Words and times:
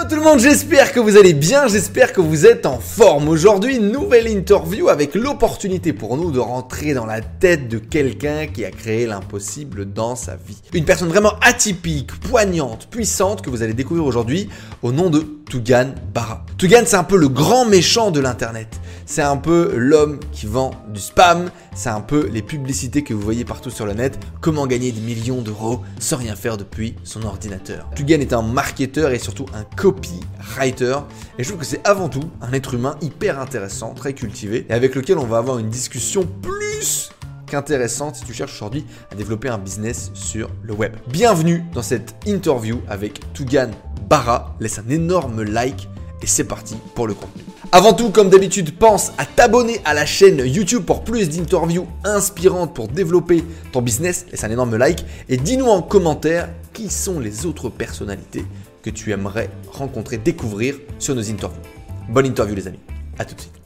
Hello 0.00 0.08
tout 0.08 0.16
le 0.16 0.22
monde, 0.22 0.38
j'espère 0.38 0.92
que 0.92 1.00
vous 1.00 1.18
allez 1.18 1.34
bien, 1.34 1.68
j'espère 1.68 2.14
que 2.14 2.22
vous 2.22 2.46
êtes 2.46 2.64
en 2.64 2.78
forme. 2.78 3.28
Aujourd'hui, 3.28 3.78
nouvelle 3.80 4.28
interview 4.28 4.88
avec 4.88 5.14
l'opportunité 5.14 5.92
pour 5.92 6.16
nous 6.16 6.30
de 6.30 6.38
rentrer 6.38 6.94
dans 6.94 7.04
la 7.04 7.20
tête 7.20 7.68
de 7.68 7.76
quelqu'un 7.76 8.46
qui 8.46 8.64
a 8.64 8.70
créé 8.70 9.06
l'impossible 9.06 9.92
dans 9.92 10.16
sa 10.16 10.36
vie. 10.36 10.56
Une 10.72 10.86
personne 10.86 11.08
vraiment 11.08 11.34
atypique, 11.42 12.18
poignante, 12.20 12.88
puissante 12.90 13.42
que 13.42 13.50
vous 13.50 13.62
allez 13.62 13.74
découvrir 13.74 14.06
aujourd'hui 14.06 14.48
au 14.82 14.90
nom 14.90 15.10
de 15.10 15.26
Tugan 15.50 15.94
Barra. 16.14 16.46
Tugan, 16.56 16.82
c'est 16.86 16.96
un 16.96 17.04
peu 17.04 17.18
le 17.18 17.28
grand 17.28 17.66
méchant 17.66 18.10
de 18.10 18.20
l'internet. 18.20 18.80
C'est 19.04 19.22
un 19.22 19.36
peu 19.36 19.72
l'homme 19.74 20.18
qui 20.32 20.46
vend 20.46 20.70
du 20.88 21.00
spam, 21.00 21.50
c'est 21.74 21.88
un 21.88 22.00
peu 22.00 22.28
les 22.28 22.42
publicités 22.42 23.02
que 23.02 23.14
vous 23.14 23.20
voyez 23.20 23.44
partout 23.44 23.70
sur 23.70 23.86
le 23.86 23.92
net, 23.92 24.18
comment 24.40 24.66
gagner 24.66 24.92
des 24.92 25.00
millions 25.00 25.42
d'euros 25.42 25.80
sans 25.98 26.16
rien 26.16 26.36
faire 26.36 26.56
depuis 26.56 26.96
son 27.04 27.22
ordinateur. 27.22 27.88
Tugan 27.94 28.20
est 28.20 28.32
un 28.32 28.42
marketeur 28.42 29.12
et 29.12 29.18
surtout 29.18 29.46
un 29.54 29.64
copywriter 29.76 30.98
et 31.38 31.42
je 31.42 31.48
trouve 31.48 31.60
que 31.60 31.66
c'est 31.66 31.86
avant 31.86 32.08
tout 32.08 32.30
un 32.40 32.52
être 32.52 32.74
humain 32.74 32.96
hyper 33.00 33.40
intéressant, 33.40 33.94
très 33.94 34.14
cultivé 34.14 34.66
et 34.68 34.72
avec 34.72 34.94
lequel 34.94 35.18
on 35.18 35.26
va 35.26 35.38
avoir 35.38 35.58
une 35.58 35.70
discussion 35.70 36.26
plus 36.42 37.10
qu'intéressante 37.46 38.16
si 38.16 38.24
tu 38.24 38.32
cherches 38.32 38.54
aujourd'hui 38.54 38.84
à 39.10 39.14
développer 39.14 39.48
un 39.48 39.58
business 39.58 40.10
sur 40.14 40.48
le 40.62 40.72
web. 40.72 40.94
Bienvenue 41.08 41.64
dans 41.74 41.82
cette 41.82 42.14
interview 42.26 42.80
avec 42.88 43.20
Tugan 43.32 43.70
Barra. 44.08 44.56
Laisse 44.60 44.78
un 44.78 44.88
énorme 44.88 45.42
like 45.42 45.88
et 46.22 46.26
c'est 46.26 46.44
parti 46.44 46.76
pour 46.94 47.06
le 47.06 47.14
contenu. 47.14 47.42
Avant 47.72 47.92
tout, 47.92 48.10
comme 48.10 48.30
d'habitude, 48.30 48.76
pense 48.76 49.12
à 49.18 49.26
t'abonner 49.26 49.80
à 49.84 49.94
la 49.94 50.06
chaîne 50.06 50.38
YouTube 50.38 50.84
pour 50.84 51.04
plus 51.04 51.28
d'interviews 51.28 51.86
inspirantes 52.04 52.74
pour 52.74 52.88
développer 52.88 53.44
ton 53.72 53.80
business. 53.80 54.26
Laisse 54.30 54.44
un 54.44 54.50
énorme 54.50 54.76
like 54.76 55.04
et 55.28 55.36
dis-nous 55.36 55.66
en 55.66 55.82
commentaire 55.82 56.48
qui 56.72 56.90
sont 56.90 57.20
les 57.20 57.46
autres 57.46 57.68
personnalités 57.68 58.44
que 58.82 58.90
tu 58.90 59.12
aimerais 59.12 59.50
rencontrer, 59.70 60.18
découvrir 60.18 60.76
sur 60.98 61.14
nos 61.14 61.30
interviews. 61.30 61.62
Bonne 62.08 62.26
interview 62.26 62.54
les 62.54 62.66
amis. 62.66 62.80
À 63.18 63.24
tout 63.24 63.34
de 63.34 63.40
suite. 63.40 63.59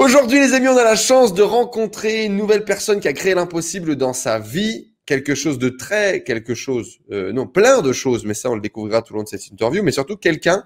Aujourd'hui 0.00 0.40
les 0.40 0.54
amis, 0.54 0.66
on 0.66 0.78
a 0.78 0.82
la 0.82 0.96
chance 0.96 1.34
de 1.34 1.42
rencontrer 1.42 2.24
une 2.24 2.34
nouvelle 2.34 2.64
personne 2.64 3.00
qui 3.00 3.08
a 3.08 3.12
créé 3.12 3.34
l'impossible 3.34 3.96
dans 3.96 4.14
sa 4.14 4.38
vie 4.38 4.94
quelque 5.04 5.34
chose 5.34 5.58
de 5.58 5.68
très, 5.68 6.24
quelque 6.24 6.54
chose, 6.54 7.00
euh, 7.12 7.34
non, 7.34 7.46
plein 7.46 7.82
de 7.82 7.92
choses, 7.92 8.24
mais 8.24 8.32
ça 8.32 8.50
on 8.50 8.54
le 8.54 8.62
découvrira 8.62 9.02
tout 9.02 9.12
au 9.12 9.18
long 9.18 9.24
de 9.24 9.28
cette 9.28 9.46
interview, 9.48 9.82
mais 9.82 9.92
surtout 9.92 10.16
quelqu'un 10.16 10.64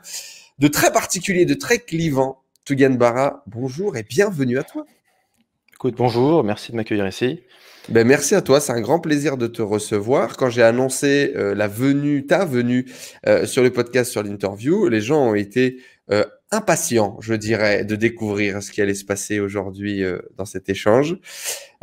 de 0.61 0.69
très 0.69 0.93
particulier, 0.93 1.47
de 1.47 1.55
très 1.55 1.81
clivant. 1.81 2.45
Tugan 2.65 2.91
Bara, 2.91 3.43
bonjour 3.49 3.97
et 3.97 4.05
bienvenue 4.05 4.57
à 4.57 4.62
toi. 4.62 4.85
Écoute, 5.73 5.97
bonjour, 5.97 6.45
merci 6.45 6.71
de 6.71 6.77
m'accueillir 6.77 7.09
ici. 7.09 7.41
Ben, 7.89 8.07
merci 8.07 8.37
à 8.37 8.41
toi, 8.41 8.61
c'est 8.61 8.73
un 8.73 8.81
grand 8.81 9.01
plaisir 9.01 9.37
de 9.37 9.49
te 9.49 9.62
recevoir. 9.62 10.37
Quand 10.37 10.49
j'ai 10.49 10.62
annoncé 10.62 11.33
euh, 11.35 11.57
la 11.57 11.67
venue, 11.67 12.25
ta 12.25 12.45
venue 12.45 12.87
euh, 13.27 13.47
sur 13.47 13.65
le 13.65 13.71
podcast, 13.71 14.12
sur 14.12 14.23
l'interview, 14.23 14.89
les 14.89 15.01
gens 15.01 15.31
ont 15.31 15.35
été 15.35 15.83
euh, 16.12 16.25
impatients, 16.55 17.16
je 17.20 17.34
dirais, 17.34 17.84
de 17.84 17.97
découvrir 17.97 18.62
ce 18.62 18.70
qui 18.70 18.80
allait 18.80 18.94
se 18.94 19.05
passer 19.05 19.41
aujourd'hui 19.41 20.02
euh, 20.02 20.19
dans 20.36 20.44
cet 20.44 20.69
échange. 20.69 21.16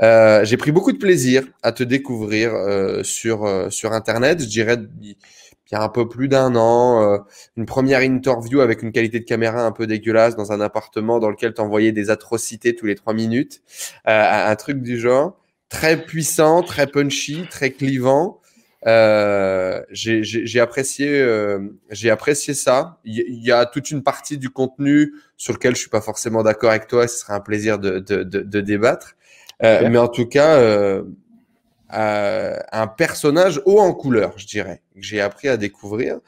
Euh, 0.01 0.43
j'ai 0.45 0.57
pris 0.57 0.71
beaucoup 0.71 0.91
de 0.91 0.97
plaisir 0.97 1.43
à 1.61 1.71
te 1.71 1.83
découvrir 1.83 2.51
sur 3.03 3.67
sur 3.71 3.93
Internet. 3.93 4.41
Je 4.41 4.47
dirais 4.47 4.77
il 5.01 5.15
y 5.71 5.75
a 5.75 5.83
un 5.83 5.89
peu 5.89 6.09
plus 6.09 6.27
d'un 6.27 6.55
an, 6.55 7.23
une 7.55 7.65
première 7.65 8.01
interview 8.01 8.61
avec 8.61 8.81
une 8.81 8.91
qualité 8.91 9.19
de 9.19 9.25
caméra 9.25 9.63
un 9.65 9.71
peu 9.71 9.87
dégueulasse 9.87 10.35
dans 10.35 10.51
un 10.51 10.59
appartement 10.59 11.19
dans 11.19 11.29
lequel 11.29 11.53
tu 11.53 11.61
envoyais 11.61 11.91
des 11.91 12.09
atrocités 12.09 12.75
tous 12.75 12.87
les 12.87 12.95
trois 12.95 13.13
minutes, 13.13 13.61
un 14.05 14.55
truc 14.55 14.81
du 14.81 14.99
genre 14.99 15.37
très 15.71 15.97
puissant, 16.05 16.61
très 16.61 16.85
punchy, 16.85 17.45
très 17.49 17.71
clivant. 17.71 18.40
Euh, 18.87 19.81
j'ai 19.91 20.59
apprécié, 20.59 21.19
euh, 21.19 21.59
j'ai 21.89 22.09
apprécié 22.09 22.53
ça. 22.53 22.99
Il 23.05 23.43
y, 23.43 23.51
a 23.51 23.65
toute 23.65 23.91
une 23.91 24.03
partie 24.03 24.37
du 24.37 24.49
contenu 24.49 25.13
sur 25.37 25.53
lequel 25.53 25.75
je 25.75 25.81
suis 25.81 25.89
pas 25.89 26.01
forcément 26.01 26.43
d'accord 26.43 26.71
avec 26.71 26.87
toi. 26.87 27.07
Ce 27.07 27.17
serait 27.17 27.33
un 27.33 27.41
plaisir 27.41 27.77
de, 27.77 27.99
de, 27.99 28.23
de, 28.23 28.41
de 28.41 28.61
débattre. 28.61 29.15
Euh, 29.63 29.89
mais 29.89 29.97
en 29.97 30.07
tout 30.07 30.25
cas, 30.25 30.55
euh, 30.55 31.03
un 31.91 32.87
personnage 32.87 33.61
haut 33.65 33.79
en 33.79 33.93
couleur, 33.93 34.33
je 34.37 34.47
dirais, 34.47 34.81
que 34.95 35.01
j'ai 35.01 35.21
appris 35.21 35.47
à 35.47 35.57
découvrir. 35.57 36.19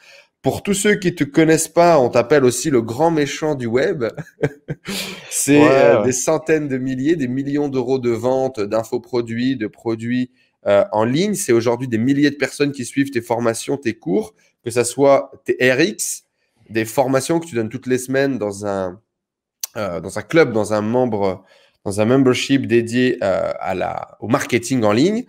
Pour 0.43 0.61
tous 0.61 0.73
ceux 0.73 0.95
qui 0.95 1.15
te 1.15 1.23
connaissent 1.23 1.69
pas, 1.69 1.97
on 1.99 2.09
t'appelle 2.09 2.43
aussi 2.43 2.69
le 2.69 2.81
grand 2.81 3.11
méchant 3.11 3.55
du 3.55 3.65
web. 3.65 4.03
C'est 5.29 5.65
euh, 5.65 6.03
des 6.03 6.11
centaines 6.11 6.67
de 6.67 6.77
milliers, 6.77 7.15
des 7.15 7.29
millions 7.29 7.69
d'euros 7.69 7.97
de 7.97 8.09
ventes 8.09 8.59
d'infoproduits, 8.59 9.55
de 9.55 9.67
produits 9.67 10.31
euh, 10.65 10.85
en 10.91 11.03
ligne. 11.03 11.33
C'est 11.33 11.51
aujourd'hui 11.51 11.87
des 11.87 11.97
milliers 11.97 12.31
de 12.31 12.35
personnes 12.35 12.71
qui 12.71 12.85
suivent 12.85 13.11
tes 13.11 13.21
formations, 13.21 13.77
tes 13.77 13.93
cours, 13.93 14.33
que 14.63 14.71
ça 14.71 14.85
soit 14.85 15.31
tes 15.43 15.57
RX, 15.59 16.23
des 16.69 16.85
formations 16.85 17.39
que 17.39 17.45
tu 17.45 17.55
donnes 17.55 17.69
toutes 17.69 17.87
les 17.87 17.97
semaines 17.97 18.37
dans 18.37 18.65
un 18.65 19.01
euh, 19.75 19.99
dans 19.99 20.19
un 20.19 20.21
club, 20.21 20.53
dans 20.53 20.73
un 20.73 20.81
membre 20.81 21.43
dans 21.83 21.99
un 21.99 22.05
membership 22.05 22.65
dédié 22.65 23.17
euh, 23.21 23.51
à 23.59 23.75
la, 23.75 24.17
au 24.21 24.29
marketing 24.29 24.83
en 24.83 24.93
ligne 24.93 25.25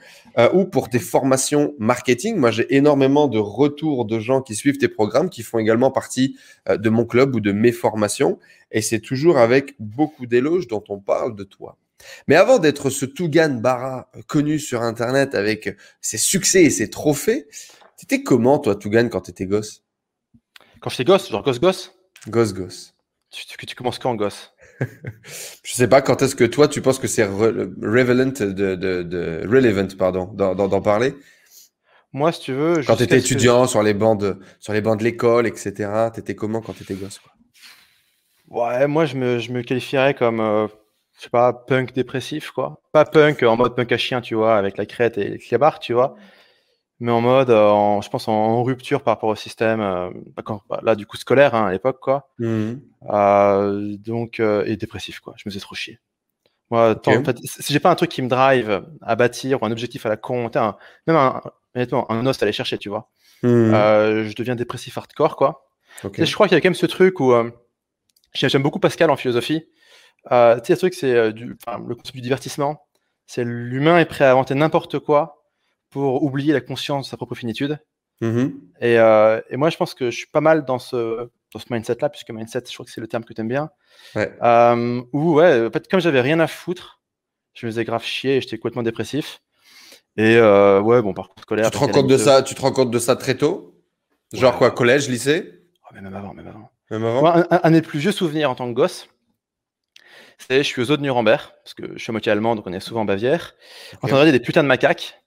ou 0.52 0.64
pour 0.64 0.88
tes 0.88 0.98
formations 0.98 1.74
marketing. 1.78 2.36
Moi, 2.36 2.50
j'ai 2.50 2.74
énormément 2.74 3.28
de 3.28 3.38
retours 3.38 4.04
de 4.04 4.18
gens 4.18 4.42
qui 4.42 4.56
suivent 4.56 4.78
tes 4.78 4.88
programmes, 4.88 5.30
qui 5.30 5.42
font 5.42 5.60
également 5.60 5.92
partie 5.92 6.36
de 6.68 6.90
mon 6.90 7.04
club 7.04 7.36
ou 7.36 7.40
de 7.40 7.52
mes 7.52 7.70
formations. 7.70 8.40
Et 8.72 8.82
c'est 8.82 8.98
toujours 8.98 9.38
avec 9.38 9.76
beaucoup 9.78 10.26
d'éloges 10.26 10.66
dont 10.66 10.82
on 10.88 10.98
parle 10.98 11.36
de 11.36 11.44
toi. 11.44 11.76
Mais 12.28 12.36
avant 12.36 12.58
d'être 12.58 12.90
ce 12.90 13.06
Tougan 13.06 13.60
Bara 13.60 14.10
connu 14.26 14.58
sur 14.58 14.82
Internet 14.82 15.34
avec 15.34 15.76
ses 16.00 16.18
succès 16.18 16.64
et 16.64 16.70
ses 16.70 16.90
trophées, 16.90 17.46
t'étais 17.96 18.22
comment, 18.22 18.58
toi, 18.58 18.76
Tougan, 18.76 19.08
quand 19.08 19.22
t'étais 19.22 19.46
gosse? 19.46 19.82
Quand 20.80 20.90
j'étais 20.90 21.04
gosse, 21.04 21.30
genre 21.30 21.42
gosse-gosse 21.42 21.92
Gosse-gosse. 22.28 22.94
Tu, 23.30 23.46
tu, 23.46 23.66
tu 23.66 23.74
commences 23.74 23.98
quand, 23.98 24.14
gosse? 24.14 24.52
Je 25.62 25.72
sais 25.74 25.88
pas 25.88 26.02
quand 26.02 26.22
est-ce 26.22 26.34
que 26.34 26.44
toi 26.44 26.68
tu 26.68 26.82
penses 26.82 26.98
que 26.98 27.06
c'est 27.06 27.24
relevant 27.24 28.32
de, 28.32 28.52
de, 28.52 29.02
de, 29.02 29.46
relevant 29.48 29.86
pardon 29.96 30.26
d'en 30.26 30.80
parler? 30.80 31.14
Moi, 32.12 32.32
si 32.32 32.40
tu 32.40 32.52
veux, 32.52 32.82
quand 32.86 32.96
tu 32.96 33.02
étais 33.02 33.18
étudiant 33.18 33.66
sur 33.66 33.82
les 33.82 33.94
bancs 33.94 34.22
sur 34.60 34.72
les 34.72 34.80
bancs 34.80 34.98
de 34.98 35.04
l'école, 35.04 35.46
etc. 35.46 35.90
T'étais 36.14 36.34
comment 36.34 36.60
quand 36.60 36.72
t'étais 36.72 36.94
gosse 36.94 37.18
quoi? 37.18 37.32
Ouais, 38.48 38.86
moi 38.86 39.04
je 39.04 39.16
me, 39.16 39.38
je 39.38 39.50
me 39.52 39.62
qualifierais 39.62 40.14
comme 40.14 40.40
euh, 40.40 40.68
je 41.24 41.28
sais 41.28 41.30
pas 41.30 41.54
punk 41.54 41.94
dépressif 41.94 42.50
quoi. 42.50 42.82
Pas 42.92 43.06
punk 43.06 43.42
en 43.42 43.56
mode 43.56 43.74
punk 43.74 43.90
à 43.92 43.96
chien, 43.96 44.20
tu 44.20 44.34
vois, 44.34 44.56
avec 44.56 44.76
la 44.76 44.84
crête 44.84 45.16
et 45.16 45.28
les 45.28 45.38
clébards, 45.38 45.78
tu 45.78 45.94
vois 45.94 46.16
mais 47.00 47.10
en 47.10 47.20
mode, 47.20 47.50
euh, 47.50 47.68
en, 47.68 48.00
je 48.00 48.08
pense, 48.08 48.28
en, 48.28 48.62
rupture 48.62 49.02
par 49.02 49.14
rapport 49.14 49.28
au 49.28 49.34
système, 49.34 49.80
euh, 49.80 50.10
bah, 50.36 50.42
quand, 50.44 50.62
là, 50.82 50.94
du 50.94 51.06
coup, 51.06 51.16
scolaire 51.16 51.54
hein, 51.54 51.66
à 51.66 51.72
l'époque, 51.72 51.98
quoi. 52.00 52.30
Mmh. 52.38 52.74
Euh, 53.10 53.96
donc, 53.98 54.40
euh, 54.40 54.64
et 54.66 54.76
dépressif, 54.76 55.20
quoi. 55.20 55.34
Je 55.36 55.42
me 55.46 55.50
faisais 55.50 55.60
trop 55.60 55.74
chier. 55.74 55.98
Moi, 56.70 56.90
okay. 56.90 57.22
fait, 57.24 57.38
si 57.44 57.72
j'ai 57.72 57.80
pas 57.80 57.90
un 57.90 57.94
truc 57.94 58.10
qui 58.10 58.22
me 58.22 58.28
drive 58.28 58.84
à 59.02 59.16
bâtir 59.16 59.62
ou 59.62 59.66
un 59.66 59.72
objectif 59.72 60.06
à 60.06 60.08
la 60.08 60.16
con, 60.16 60.50
un, 60.54 60.76
même 61.06 61.16
un, 61.16 61.42
honnêtement, 61.74 62.10
un 62.10 62.24
os 62.26 62.40
à 62.40 62.44
aller 62.44 62.52
chercher, 62.52 62.78
tu 62.78 62.88
vois, 62.88 63.10
mmh. 63.42 63.48
euh, 63.48 64.24
je 64.24 64.34
deviens 64.34 64.54
dépressif 64.54 64.96
hardcore, 64.96 65.36
quoi. 65.36 65.66
Okay. 66.02 66.26
je 66.26 66.34
crois 66.34 66.48
qu'il 66.48 66.56
y 66.56 66.58
a 66.58 66.60
quand 66.60 66.70
même 66.70 66.74
ce 66.74 66.86
truc 66.86 67.20
où 67.20 67.32
j'aime 68.34 68.62
beaucoup 68.62 68.80
Pascal 68.80 69.10
en 69.10 69.16
philosophie. 69.16 69.68
Euh, 70.32 70.56
tu 70.56 70.66
sais, 70.66 70.72
le 70.74 70.78
truc, 70.78 70.94
c'est 70.94 71.32
du, 71.32 71.46
le 71.46 71.94
concept 71.94 72.14
du 72.14 72.20
divertissement. 72.20 72.86
C'est 73.26 73.44
l'humain 73.44 73.98
est 73.98 74.04
prêt 74.04 74.24
à 74.24 74.32
inventer 74.32 74.54
n'importe 74.54 74.98
quoi 74.98 75.44
pour 75.90 76.22
oublier 76.22 76.52
la 76.52 76.60
conscience 76.60 77.06
de 77.06 77.10
sa 77.10 77.16
propre 77.16 77.34
finitude. 77.34 77.78
Mmh 78.20 78.48
et, 78.80 78.98
euh, 78.98 79.40
et, 79.50 79.56
moi, 79.56 79.70
je 79.70 79.76
pense 79.76 79.94
que 79.94 80.10
je 80.10 80.16
suis 80.16 80.26
pas 80.26 80.40
mal 80.40 80.64
dans 80.64 80.78
ce, 80.78 81.28
dans 81.52 81.58
ce 81.58 81.66
mindset-là, 81.70 82.08
puisque 82.08 82.30
mindset, 82.30 82.64
je 82.68 82.74
crois 82.74 82.84
que 82.84 82.92
c'est 82.92 83.00
le 83.00 83.06
terme 83.06 83.24
que 83.24 83.32
tu 83.32 83.40
aimes 83.40 83.48
bien. 83.48 83.70
Ouais. 84.14 84.32
Euh, 84.42 85.02
où, 85.12 85.34
ouais, 85.34 85.66
en 85.66 85.70
fait, 85.70 85.88
comme 85.88 86.00
j'avais 86.00 86.20
rien 86.20 86.40
à 86.40 86.46
foutre, 86.46 87.00
je 87.54 87.66
me 87.66 87.70
faisais 87.70 87.84
grave 87.84 88.04
chier 88.04 88.36
et 88.36 88.40
j'étais 88.40 88.58
complètement 88.58 88.82
dépressif. 88.82 89.40
Et 90.16 90.36
euh, 90.36 90.80
ouais, 90.80 91.00
bon, 91.02 91.14
par 91.14 91.28
contre, 91.28 91.42
scolaire. 91.42 91.70
Tu 91.70 91.70
te 91.70 91.78
rends 91.78 91.88
compte 91.88 92.08
de 92.08 92.18
ça, 92.18 92.42
tu 92.42 92.54
te 92.54 92.60
rends 92.60 92.72
compte 92.72 92.90
de 92.90 92.98
ça 92.98 93.16
très 93.16 93.36
tôt? 93.36 93.80
Genre 94.32 94.52
ouais. 94.52 94.58
quoi, 94.58 94.70
collège, 94.70 95.08
lycée? 95.08 95.62
Oh, 95.84 95.94
Même 95.94 96.12
avant, 96.14 96.34
même 96.34 96.46
avant. 96.48 96.70
Même 96.90 97.04
avant? 97.04 97.20
Moi, 97.20 97.46
un, 97.50 97.60
un, 97.62 97.70
des 97.70 97.82
plus 97.82 97.98
vieux 97.98 98.12
souvenirs 98.12 98.50
en 98.50 98.54
tant 98.54 98.68
que 98.68 98.74
gosse, 98.74 99.08
je 100.50 100.62
suis 100.62 100.82
aux 100.82 100.90
eaux 100.90 100.96
de 100.96 101.02
Nuremberg, 101.02 101.50
parce 101.62 101.74
que 101.74 101.92
je 101.94 102.02
suis 102.02 102.10
à 102.10 102.12
moitié 102.12 102.32
allemand, 102.32 102.56
donc 102.56 102.66
on 102.66 102.72
est 102.72 102.80
souvent 102.80 103.02
en 103.02 103.04
Bavière, 103.04 103.54
okay. 103.92 103.96
en 103.96 103.98
train 103.98 104.08
de 104.08 104.12
regarder 104.14 104.38
des 104.38 104.44
putains 104.44 104.62
de 104.62 104.68
macaques. 104.68 105.20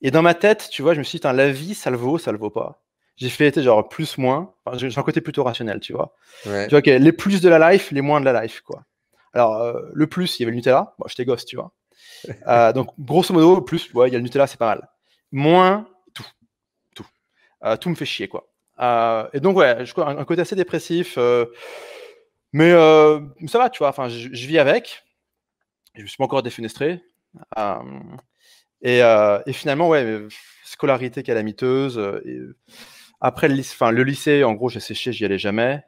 Et 0.00 0.10
dans 0.10 0.22
ma 0.22 0.34
tête, 0.34 0.68
tu 0.70 0.82
vois, 0.82 0.94
je 0.94 0.98
me 0.98 1.04
suis 1.04 1.18
dit, 1.18 1.26
la 1.26 1.50
vie, 1.50 1.74
ça 1.74 1.90
le 1.90 1.96
vaut, 1.96 2.18
ça 2.18 2.32
le 2.32 2.38
vaut 2.38 2.50
pas. 2.50 2.82
J'ai 3.16 3.30
fait, 3.30 3.60
genre, 3.60 3.88
plus, 3.88 4.16
moins. 4.16 4.54
Enfin, 4.64 4.78
j'ai 4.78 4.96
un 4.96 5.02
côté 5.02 5.20
plutôt 5.20 5.42
rationnel, 5.42 5.80
tu 5.80 5.92
vois. 5.92 6.14
Ouais. 6.46 6.66
Tu 6.66 6.70
vois, 6.70 6.78
okay, 6.78 7.00
les 7.00 7.12
plus 7.12 7.40
de 7.40 7.48
la 7.48 7.72
life, 7.72 7.90
les 7.90 8.00
moins 8.00 8.20
de 8.20 8.24
la 8.24 8.42
life, 8.42 8.60
quoi. 8.60 8.84
Alors, 9.34 9.56
euh, 9.56 9.80
le 9.92 10.06
plus, 10.06 10.38
il 10.38 10.42
y 10.42 10.44
avait 10.44 10.52
le 10.52 10.56
Nutella. 10.56 10.94
Bon, 10.98 11.06
j'étais 11.08 11.24
gosse, 11.24 11.44
tu 11.44 11.56
vois. 11.56 11.72
euh, 12.46 12.72
donc, 12.72 12.90
grosso 12.98 13.34
modo, 13.34 13.60
plus, 13.60 13.92
ouais, 13.92 14.08
il 14.08 14.12
y 14.12 14.14
a 14.14 14.18
le 14.18 14.22
Nutella, 14.22 14.46
c'est 14.46 14.56
pas 14.56 14.68
mal. 14.68 14.88
Moins, 15.32 15.88
tout. 16.14 16.24
Tout. 16.94 17.06
Euh, 17.64 17.76
tout 17.76 17.90
me 17.90 17.96
fait 17.96 18.06
chier, 18.06 18.28
quoi. 18.28 18.48
Et 19.32 19.40
donc, 19.40 19.56
ouais, 19.56 19.84
je 19.84 19.90
crois 19.90 20.08
un 20.08 20.24
côté 20.24 20.42
assez 20.42 20.54
dépressif. 20.54 21.18
Euh, 22.64 23.20
mais 23.40 23.48
ça 23.48 23.58
va, 23.58 23.70
tu 23.70 23.78
vois. 23.78 23.88
Enfin, 23.88 24.08
je, 24.08 24.28
je 24.32 24.46
vis 24.46 24.58
avec. 24.58 25.04
Je 25.94 26.02
me 26.02 26.06
suis 26.06 26.16
pas 26.16 26.24
encore 26.24 26.42
défenestré. 26.42 27.02
et, 28.82 28.98
et, 28.98 29.52
finalement, 29.52 29.88
ouais, 29.88 30.26
scolarité 30.64 31.22
calamiteuse. 31.22 31.98
Et 32.24 32.40
après, 33.20 33.48
le, 33.48 33.54
lycée, 33.54 33.76
le 33.90 34.02
lycée, 34.04 34.44
en 34.44 34.54
gros, 34.54 34.68
j'ai 34.68 34.80
séché, 34.80 35.12
j'y 35.12 35.24
allais 35.24 35.38
jamais. 35.38 35.82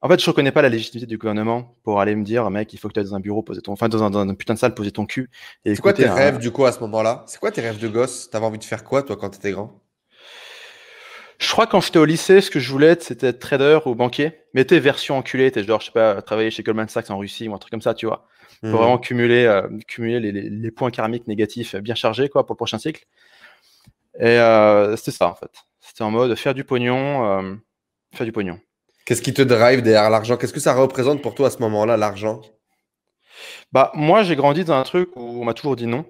En 0.00 0.08
fait, 0.08 0.20
je 0.20 0.26
reconnais 0.26 0.50
pas 0.50 0.62
la 0.62 0.68
légitimité 0.68 1.06
du 1.06 1.16
gouvernement 1.16 1.76
pour 1.84 2.00
aller 2.00 2.16
me 2.16 2.24
dire, 2.24 2.50
mec, 2.50 2.72
il 2.72 2.76
faut 2.76 2.88
que 2.88 2.94
tu 2.94 3.00
ailles 3.00 3.06
dans 3.06 3.14
un 3.14 3.20
bureau, 3.20 3.42
poser 3.42 3.62
ton, 3.62 3.72
enfin, 3.72 3.88
dans 3.88 4.02
un, 4.02 4.34
putain 4.34 4.54
de 4.54 4.58
salle, 4.58 4.74
poser 4.74 4.90
ton 4.90 5.06
cul. 5.06 5.30
C'est 5.64 5.80
quoi 5.80 5.92
tes 5.92 6.08
rêves, 6.08 6.38
du 6.38 6.50
coup, 6.50 6.64
à 6.64 6.72
ce 6.72 6.80
moment-là? 6.80 7.24
C'est 7.28 7.38
quoi 7.38 7.52
tes 7.52 7.60
rêves 7.60 7.78
de 7.78 7.86
gosse? 7.86 8.28
T'avais 8.28 8.46
envie 8.46 8.58
de 8.58 8.64
faire 8.64 8.82
quoi, 8.82 9.04
toi, 9.04 9.16
quand 9.16 9.30
t'étais 9.30 9.52
grand? 9.52 9.80
Je 11.42 11.50
crois 11.50 11.66
que 11.66 11.72
quand 11.72 11.80
j'étais 11.80 11.98
au 11.98 12.04
lycée, 12.04 12.40
ce 12.40 12.52
que 12.52 12.60
je 12.60 12.70
voulais 12.70 12.86
être, 12.86 13.02
c'était 13.02 13.26
être 13.26 13.40
trader 13.40 13.80
ou 13.86 13.96
banquier. 13.96 14.38
Mais 14.54 14.64
t'es 14.64 14.78
version 14.78 15.18
enculée, 15.18 15.50
t'es 15.50 15.64
genre, 15.64 15.80
je 15.80 15.86
sais 15.86 15.92
pas, 15.92 16.22
travailler 16.22 16.52
chez 16.52 16.62
Goldman 16.62 16.88
Sachs 16.88 17.10
en 17.10 17.18
Russie 17.18 17.48
ou 17.48 17.54
un 17.54 17.58
truc 17.58 17.72
comme 17.72 17.82
ça, 17.82 17.94
tu 17.94 18.06
vois. 18.06 18.28
Pour 18.60 18.70
mmh. 18.70 18.74
vraiment 18.74 18.98
cumuler, 18.98 19.44
euh, 19.44 19.66
cumuler 19.88 20.20
les, 20.20 20.30
les, 20.30 20.70
points 20.70 20.92
karmiques 20.92 21.26
négatifs 21.26 21.74
bien 21.74 21.96
chargés, 21.96 22.28
quoi, 22.28 22.46
pour 22.46 22.54
le 22.54 22.58
prochain 22.58 22.78
cycle. 22.78 23.04
Et 24.20 24.38
euh, 24.38 24.94
c'était 24.96 25.10
ça, 25.10 25.26
en 25.26 25.34
fait. 25.34 25.50
C'était 25.80 26.04
en 26.04 26.12
mode 26.12 26.32
faire 26.36 26.54
du 26.54 26.62
pognon, 26.62 27.26
euh, 27.26 27.54
faire 28.14 28.24
du 28.24 28.30
pognon. 28.30 28.60
Qu'est-ce 29.04 29.22
qui 29.22 29.34
te 29.34 29.42
drive 29.42 29.82
derrière 29.82 30.10
l'argent? 30.10 30.36
Qu'est-ce 30.36 30.52
que 30.52 30.60
ça 30.60 30.74
représente 30.74 31.22
pour 31.22 31.34
toi 31.34 31.48
à 31.48 31.50
ce 31.50 31.58
moment-là, 31.58 31.96
l'argent? 31.96 32.40
Bah, 33.72 33.90
moi, 33.94 34.22
j'ai 34.22 34.36
grandi 34.36 34.62
dans 34.62 34.74
un 34.74 34.84
truc 34.84 35.10
où 35.16 35.42
on 35.42 35.44
m'a 35.44 35.54
toujours 35.54 35.74
dit 35.74 35.88
non. 35.88 36.04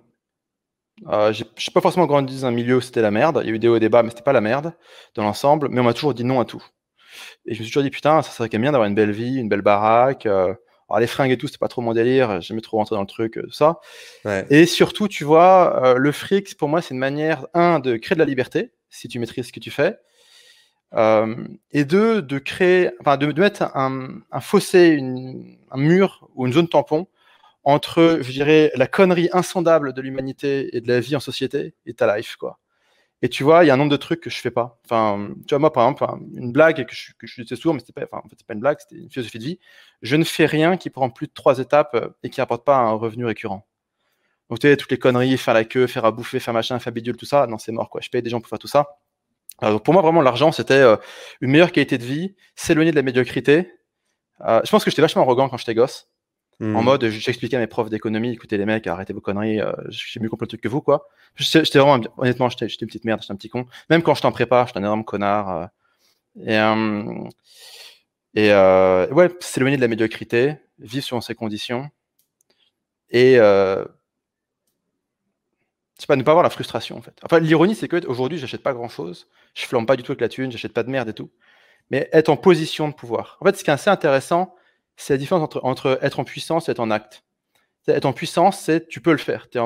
Euh, 1.09 1.33
je 1.33 1.45
n'ai 1.45 1.73
pas 1.75 1.81
forcément 1.81 2.07
grandi 2.07 2.41
dans 2.41 2.47
un 2.47 2.51
milieu 2.51 2.77
où 2.77 2.81
c'était 2.81 3.03
la 3.03 3.11
merde. 3.11 3.41
Il 3.43 3.49
y 3.49 3.53
a 3.53 3.55
eu 3.55 3.59
des 3.59 3.69
hauts 3.69 3.77
et 3.77 3.81
des 3.81 3.89
bas, 3.89 4.03
mais 4.03 4.11
c'était 4.11 4.23
pas 4.23 4.33
la 4.33 4.41
merde 4.41 4.73
dans 5.15 5.23
l'ensemble. 5.23 5.69
Mais 5.71 5.81
on 5.81 5.85
m'a 5.85 5.95
toujours 5.95 6.15
dit 6.15 6.25
non 6.25 6.41
à 6.41 6.45
tout. 6.45 6.63
Et 7.47 7.55
je 7.55 7.61
me 7.61 7.65
suis 7.65 7.73
toujours 7.73 7.83
dit, 7.83 7.91
putain, 7.91 8.23
ça 8.23 8.31
serait 8.31 8.49
quand 8.49 8.57
même 8.57 8.63
bien 8.63 8.73
d'avoir 8.73 8.89
une 8.89 8.95
belle 8.95 9.13
vie, 9.13 9.39
une 9.39 9.49
belle 9.49 9.63
baraque. 9.63 10.27
Euh. 10.27 10.55
Alors, 10.89 11.01
les 11.01 11.07
fringues 11.07 11.31
et 11.31 11.39
tout, 11.39 11.47
c'était 11.47 11.59
pas 11.59 11.69
trop 11.69 11.81
mon 11.83 11.95
délire. 11.95 12.41
J'ai 12.41 12.49
jamais 12.49 12.61
trop 12.61 12.77
rentré 12.77 12.95
dans 12.95 13.01
le 13.01 13.07
truc, 13.07 13.39
euh, 13.39 13.43
tout 13.43 13.53
ça. 13.53 13.81
Et 14.51 14.67
surtout, 14.67 15.09
tu 15.09 15.25
vois, 15.25 15.95
le 15.97 16.13
fric, 16.13 16.57
pour 16.57 16.69
moi, 16.69 16.83
c'est 16.83 16.93
une 16.95 17.01
manière, 17.01 17.47
un, 17.55 17.79
de 17.79 17.97
créer 17.97 18.15
de 18.15 18.21
la 18.21 18.27
liberté, 18.27 18.73
si 18.91 19.09
tu 19.09 19.19
maîtrises 19.19 19.47
ce 19.47 19.53
que 19.53 19.61
tu 19.61 19.71
fais. 19.71 19.97
Euh, 20.95 21.35
et 21.71 21.85
deux, 21.85 22.21
de 22.21 22.39
créer, 22.39 22.91
enfin, 23.01 23.17
de, 23.17 23.27
mettre 23.41 23.63
un, 23.75 24.21
un 24.31 24.41
fossé, 24.41 24.89
une, 24.89 25.57
un 25.71 25.79
mur 25.79 26.29
ou 26.35 26.47
une 26.47 26.53
zone 26.53 26.69
tampon 26.69 27.07
entre, 27.65 28.19
je 28.21 28.33
dirais, 28.33 28.73
la 28.75 28.87
connerie 28.87 29.29
insondable 29.33 29.93
de 29.93 30.01
l'humanité 30.03 30.77
et 30.77 30.81
de 30.81 30.89
la 30.89 31.01
vie 31.01 31.17
en 31.17 31.21
société 31.21 31.75
et 31.87 31.95
ta 31.95 32.17
life, 32.17 32.37
quoi. 32.37 32.59
Et 33.25 33.29
tu 33.29 33.45
vois, 33.45 33.65
il 33.65 33.69
y 33.69 33.71
a 33.71 33.75
un 33.75 33.77
nombre 33.77 33.93
de 33.93 33.97
trucs 33.97 34.21
que 34.21 34.31
je 34.31 34.39
fais 34.41 34.51
pas. 34.51 34.81
Enfin, 34.85 35.31
tu 35.47 35.55
vois, 35.55 35.61
moi, 35.61 35.73
par 35.73 35.85
exemple, 35.85 36.05
une 36.35 36.51
blague 36.51 36.85
que 36.85 36.95
je, 36.95 37.13
que 37.17 37.27
je 37.27 37.41
disais 37.43 37.57
mais 37.67 37.79
c'était 37.79 37.93
pas, 37.93 38.07
enfin, 38.11 38.23
en 38.25 38.29
fait, 38.29 38.37
pas 38.45 38.55
une 38.55 38.61
blague, 38.61 38.79
c'était 38.81 38.97
une 38.97 39.11
philosophie 39.11 39.39
de 39.39 39.45
vie. 39.45 39.59
Je 40.03 40.17
ne 40.17 40.25
fais 40.25 40.47
rien 40.47 40.77
qui 40.77 40.91
prend 40.91 41.09
plus 41.09 41.29
de 41.29 41.33
trois 41.33 41.61
étapes 41.61 42.17
et 42.25 42.31
qui 42.31 42.41
apporte 42.41 42.65
pas 42.65 42.79
un 42.79 42.93
revenu 42.93 43.25
récurrent. 43.25 43.65
Donc, 44.51 44.59
tu 44.59 44.69
sais, 44.69 44.77
toutes 44.77 44.91
les 44.91 44.99
conneries, 44.99 45.39
faire 45.39 45.55
la 45.55 45.65
queue, 45.65 45.87
faire 45.87 46.05
à 46.05 46.11
bouffer, 46.11 46.41
faire 46.41 46.53
machin, 46.53 46.79
faire 46.81 46.93
bidule, 46.93 47.17
tout 47.17 47.27
ça, 47.27 47.47
non, 47.47 47.59
c'est 47.59 47.73
mort, 47.73 47.91
quoi. 47.91 48.01
Je 48.01 48.11
paye 48.11 48.23
des 48.23 48.31
gens 48.31 48.41
pour 48.41 48.49
faire 48.49 48.59
tout 48.59 48.69
ça. 48.69 48.99
Alors 49.63 49.83
pour 49.83 49.95
moi, 49.95 50.03
vraiment, 50.03 50.23
l'argent, 50.23 50.51
c'était 50.51 50.75
euh, 50.75 50.97
une 51.41 51.51
meilleure 51.53 51.73
qualité 51.73 51.97
de 51.97 52.05
vie, 52.05 52.35
s'éloigner 52.57 52.91
de 52.91 52.97
la 52.97 53.03
médiocrité. 53.03 53.73
Euh, 54.41 54.61
je 54.65 54.71
pense 54.71 54.85
que 54.85 54.91
j'étais 54.91 55.03
vachement 55.03 55.23
arrogant 55.23 55.49
quand 55.49 55.57
j'étais 55.57 55.75
gosse. 55.75 56.12
En 56.63 56.81
hmm. 56.81 56.85
mode, 56.85 57.09
j'expliquais 57.09 57.57
à 57.57 57.59
mes 57.59 57.67
profs 57.67 57.91
d'économie, 57.91 58.31
écoutez 58.31 58.57
les 58.57 58.67
mecs, 58.67 58.87
arrêtez 58.87 59.13
vos 59.13 59.21
conneries, 59.21 59.61
euh, 59.61 59.73
j'ai 59.89 60.21
mieux 60.21 60.29
compris 60.29 60.45
le 60.45 60.49
truc 60.49 60.61
que 60.61 60.69
vous, 60.69 60.81
quoi. 60.81 61.09
J'étais 61.35 61.81
vraiment, 61.81 62.01
honnêtement, 62.19 62.49
j'étais 62.49 62.67
une 62.67 62.87
petite 62.87 63.05
merde, 63.05 63.21
j'étais 63.21 63.33
un 63.33 63.37
petit 63.37 63.49
con. 63.49 63.67
Même 63.91 64.03
quand 64.03 64.15
je 64.15 64.23
t'en 64.23 64.31
prépare, 64.31 64.69
j'étais 64.69 64.79
un 64.79 64.83
énorme 64.83 65.05
connard. 65.05 65.71
et, 66.37 66.55
et 68.35 68.53
ouais, 68.53 69.31
s'éloigner 69.41 69.77
de 69.77 69.83
la 69.83 69.89
médiocrité, 69.89 70.55
vivre 70.79 71.05
selon 71.05 71.21
ses 71.21 71.35
conditions. 71.35 71.91
Et 73.11 73.39
c'est 75.99 76.07
pas 76.07 76.15
ne 76.15 76.23
pas 76.23 76.31
avoir 76.31 76.45
la 76.45 76.51
frustration 76.51 76.97
en 76.97 77.03
fait. 77.03 77.19
Enfin, 77.25 77.41
l'ironie, 77.41 77.75
c'est 77.75 77.89
que 77.89 78.07
aujourd'hui, 78.07 78.39
j'achète 78.39 78.63
pas 78.63 78.73
grand 78.73 78.89
chose, 78.89 79.29
je 79.55 79.67
flambe 79.67 79.87
pas 79.87 79.97
du 79.97 80.05
tout 80.05 80.13
avec 80.13 80.21
la 80.21 80.29
thune, 80.29 80.53
j'achète 80.53 80.75
pas 80.75 80.85
de 80.85 80.91
merde 80.91 81.09
et 81.09 81.13
tout, 81.13 81.33
mais 81.91 82.09
être 82.13 82.29
en 82.29 82.37
position 82.37 82.89
de 82.89 82.95
pouvoir. 82.95 83.37
En 83.41 83.47
fait, 83.47 83.57
ce 83.57 83.65
qui 83.65 83.71
est 83.71 83.73
assez 83.73 83.91
intéressant, 83.91 84.55
c'est 85.03 85.15
la 85.15 85.19
différence 85.19 85.43
entre, 85.43 85.61
entre, 85.65 85.99
être 86.03 86.21
en 86.21 86.25
puissance 86.25 86.69
et 86.69 86.73
être 86.73 86.81
en 86.81 86.91
acte. 86.91 87.25
Être 87.89 88.07
en 88.07 88.13
puissance, 88.13 88.61
c'est 88.61 88.89
tu 88.89 89.01
peux 89.01 89.11
le 89.11 89.19
faire, 89.19 89.49
tu 89.51 89.59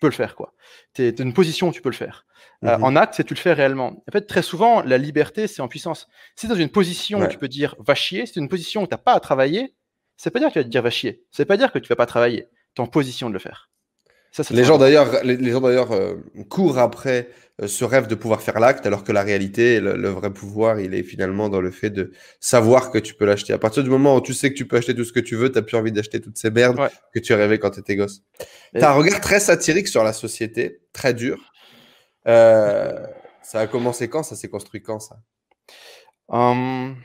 peux 0.00 0.06
le 0.06 0.12
faire 0.12 0.34
quoi. 0.34 0.54
Tu 0.94 1.02
es, 1.02 1.10
une 1.10 1.34
position 1.34 1.68
où 1.68 1.72
tu 1.72 1.82
peux 1.82 1.90
le 1.90 1.94
faire. 1.94 2.24
Euh, 2.64 2.78
mhm. 2.78 2.84
en 2.84 2.96
acte, 2.96 3.14
c'est 3.14 3.24
tu 3.24 3.34
le 3.34 3.38
fais 3.38 3.52
réellement. 3.52 4.02
En 4.08 4.12
fait, 4.12 4.22
très 4.22 4.42
souvent, 4.42 4.82
la 4.82 4.98
liberté, 4.98 5.46
c'est 5.46 5.60
en 5.60 5.68
puissance. 5.68 6.08
Si 6.36 6.48
dans 6.48 6.54
une 6.54 6.70
position 6.70 7.20
où 7.20 7.26
tu 7.26 7.38
peux 7.38 7.48
dire 7.48 7.74
va 7.78 7.94
chier, 7.94 8.24
c'est 8.26 8.40
une 8.40 8.48
position 8.48 8.82
où 8.82 8.86
tu 8.86 8.94
n'as 8.94 8.98
pas 8.98 9.12
à 9.12 9.20
travailler, 9.20 9.74
ça 10.16 10.30
veut 10.30 10.32
pas 10.32 10.38
dire 10.40 10.48
que 10.48 10.54
tu 10.54 10.58
vas 10.60 10.64
te 10.64 10.70
dire 10.70 10.82
va 10.82 10.90
chier. 10.90 11.22
Ça 11.30 11.42
veut 11.42 11.46
pas 11.46 11.56
dire 11.56 11.70
que 11.70 11.78
tu 11.78 11.88
vas 11.88 11.96
pas 11.96 12.06
travailler. 12.06 12.48
Tu 12.74 12.80
es 12.80 12.84
en 12.84 12.88
position 12.88 13.28
de 13.28 13.34
le 13.34 13.38
faire 13.38 13.68
les, 14.50 14.64
gens 14.64 14.78
d'ailleurs, 14.78 15.24
les, 15.24 15.50
gens 15.50 15.60
d'ailleurs 15.60 15.90
courent 16.48 16.78
après 16.78 17.30
ce 17.66 17.84
rêve 17.84 18.06
de 18.06 18.14
pouvoir 18.14 18.40
faire 18.40 18.60
l'acte, 18.60 18.86
alors 18.86 19.02
que 19.02 19.10
la 19.10 19.22
réalité, 19.22 19.80
le, 19.80 20.08
vrai 20.08 20.32
pouvoir, 20.32 20.78
il 20.78 20.94
est 20.94 21.02
finalement 21.02 21.48
dans 21.48 21.60
le 21.60 21.72
fait 21.72 21.90
de 21.90 22.12
savoir 22.38 22.92
que 22.92 22.98
tu 22.98 23.14
peux 23.14 23.24
l'acheter. 23.24 23.52
À 23.52 23.58
partir 23.58 23.82
du 23.82 23.90
moment 23.90 24.16
où 24.16 24.20
tu 24.20 24.32
sais 24.32 24.50
que 24.50 24.56
tu 24.56 24.66
peux 24.66 24.76
acheter 24.76 24.94
tout 24.94 25.04
ce 25.04 25.12
que 25.12 25.20
tu 25.20 25.34
veux, 25.34 25.50
tu 25.50 25.58
n'as 25.58 25.62
plus 25.62 25.76
envie 25.76 25.90
d'acheter 25.90 26.20
toutes 26.20 26.38
ces 26.38 26.50
merdes 26.50 26.78
que 27.12 27.18
tu 27.18 27.34
rêvais 27.34 27.58
quand 27.58 27.70
tu 27.70 27.80
étais 27.80 27.96
gosse. 27.96 28.22
Tu 28.74 28.80
as 28.80 28.90
un 28.90 28.94
regard 28.94 29.20
très 29.20 29.40
satirique 29.40 29.88
sur 29.88 30.04
la 30.04 30.12
société, 30.12 30.82
très 30.92 31.14
dur. 31.14 31.52
Euh, 32.28 33.06
ça 33.42 33.60
a 33.60 33.66
commencé 33.66 34.08
quand 34.08 34.22
Ça 34.22 34.36
s'est 34.36 34.48
construit 34.48 34.82
quand 34.82 35.00
ça? 35.00 35.16
Hum. 36.28 36.96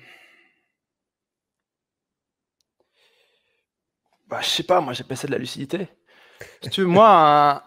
bah, 4.27 4.41
Je 4.43 4.49
sais 4.49 4.63
pas, 4.63 4.81
moi 4.81 4.93
j'ai 4.93 5.03
passé 5.03 5.25
de 5.25 5.31
la 5.31 5.39
lucidité 5.39 5.87
tu 6.71 6.85
moi, 6.85 7.63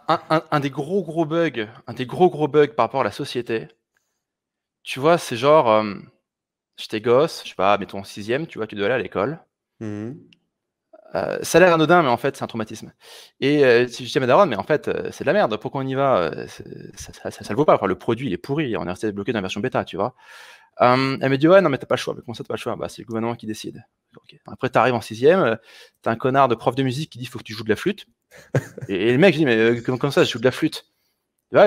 un, 0.50 0.60
des 0.60 0.70
gros 0.70 1.02
gros 1.02 1.24
bugs, 1.24 1.66
un 1.86 1.92
des 1.92 2.06
gros 2.06 2.30
gros 2.30 2.48
bugs 2.48 2.68
par 2.68 2.86
rapport 2.86 3.00
à 3.00 3.04
la 3.04 3.10
société, 3.10 3.68
tu 4.82 5.00
vois, 5.00 5.18
c'est 5.18 5.36
genre, 5.36 5.68
euh, 5.70 5.94
j'étais 6.76 7.00
gosse, 7.00 7.42
je 7.44 7.50
sais 7.50 7.54
pas, 7.56 7.76
mettons 7.76 8.04
sixième, 8.04 8.46
tu 8.46 8.58
vois, 8.58 8.68
tu 8.68 8.76
dois 8.76 8.86
aller 8.86 8.94
à 8.94 8.98
l'école. 8.98 9.40
Mmh. 9.80 10.12
Euh, 11.14 11.38
ça 11.42 11.58
a 11.58 11.60
l'air 11.60 11.74
anodin, 11.74 12.02
mais 12.02 12.08
en 12.08 12.16
fait, 12.16 12.36
c'est 12.36 12.44
un 12.44 12.46
traumatisme. 12.46 12.92
Et 13.40 13.64
euh, 13.64 13.88
je 13.88 14.04
dis 14.04 14.16
à 14.16 14.20
ma 14.20 14.26
daronne, 14.26 14.48
mais 14.48 14.56
en 14.56 14.62
fait, 14.62 14.90
c'est 15.12 15.24
de 15.24 15.26
la 15.26 15.32
merde, 15.32 15.56
pourquoi 15.58 15.80
on 15.80 15.86
y 15.86 15.94
va 15.94 16.30
ça, 16.94 17.30
ça, 17.30 17.44
le 17.50 17.56
vaut 17.56 17.64
pas. 17.64 17.78
le 17.84 17.98
produit, 17.98 18.28
il 18.28 18.32
est 18.32 18.38
pourri, 18.38 18.76
on 18.76 18.84
est 18.86 18.90
resté 18.90 19.10
bloqué 19.12 19.32
dans 19.32 19.38
la 19.38 19.42
version 19.42 19.60
bêta, 19.60 19.84
tu 19.84 19.96
vois. 19.96 20.14
elle 20.78 20.96
me 20.98 21.36
dit, 21.36 21.48
ouais, 21.48 21.60
non, 21.60 21.68
mais 21.68 21.78
t'as 21.78 21.86
pas 21.86 21.96
le 21.96 22.00
choix. 22.00 22.14
Mais 22.14 22.20
comment 22.24 22.34
ça, 22.34 22.44
t'as 22.44 22.48
pas 22.48 22.54
le 22.54 22.60
choix? 22.60 22.76
Bah, 22.76 22.88
c'est 22.88 23.02
le 23.02 23.06
gouvernement 23.06 23.34
qui 23.34 23.46
décide. 23.46 23.84
Après, 24.46 24.70
tu 24.70 24.78
arrives 24.78 24.94
en 24.94 25.00
sixième, 25.00 25.58
t'as 26.02 26.12
un 26.12 26.16
connard 26.16 26.48
de 26.48 26.54
prof 26.54 26.76
de 26.76 26.82
musique 26.84 27.10
qui 27.10 27.18
dit, 27.18 27.26
faut 27.26 27.38
que 27.38 27.44
tu 27.44 27.54
joues 27.54 27.64
de 27.64 27.70
la 27.70 27.76
flûte 27.76 28.06
et, 28.88 29.12
le 29.12 29.18
mec, 29.18 29.34
je 29.34 29.38
dis, 29.38 29.44
mais 29.44 29.56
euh, 29.56 29.80
comment, 29.80 30.10
ça, 30.10 30.24
je 30.24 30.30
joue 30.30 30.38
de 30.38 30.44
la 30.44 30.52
flûte 30.52 30.86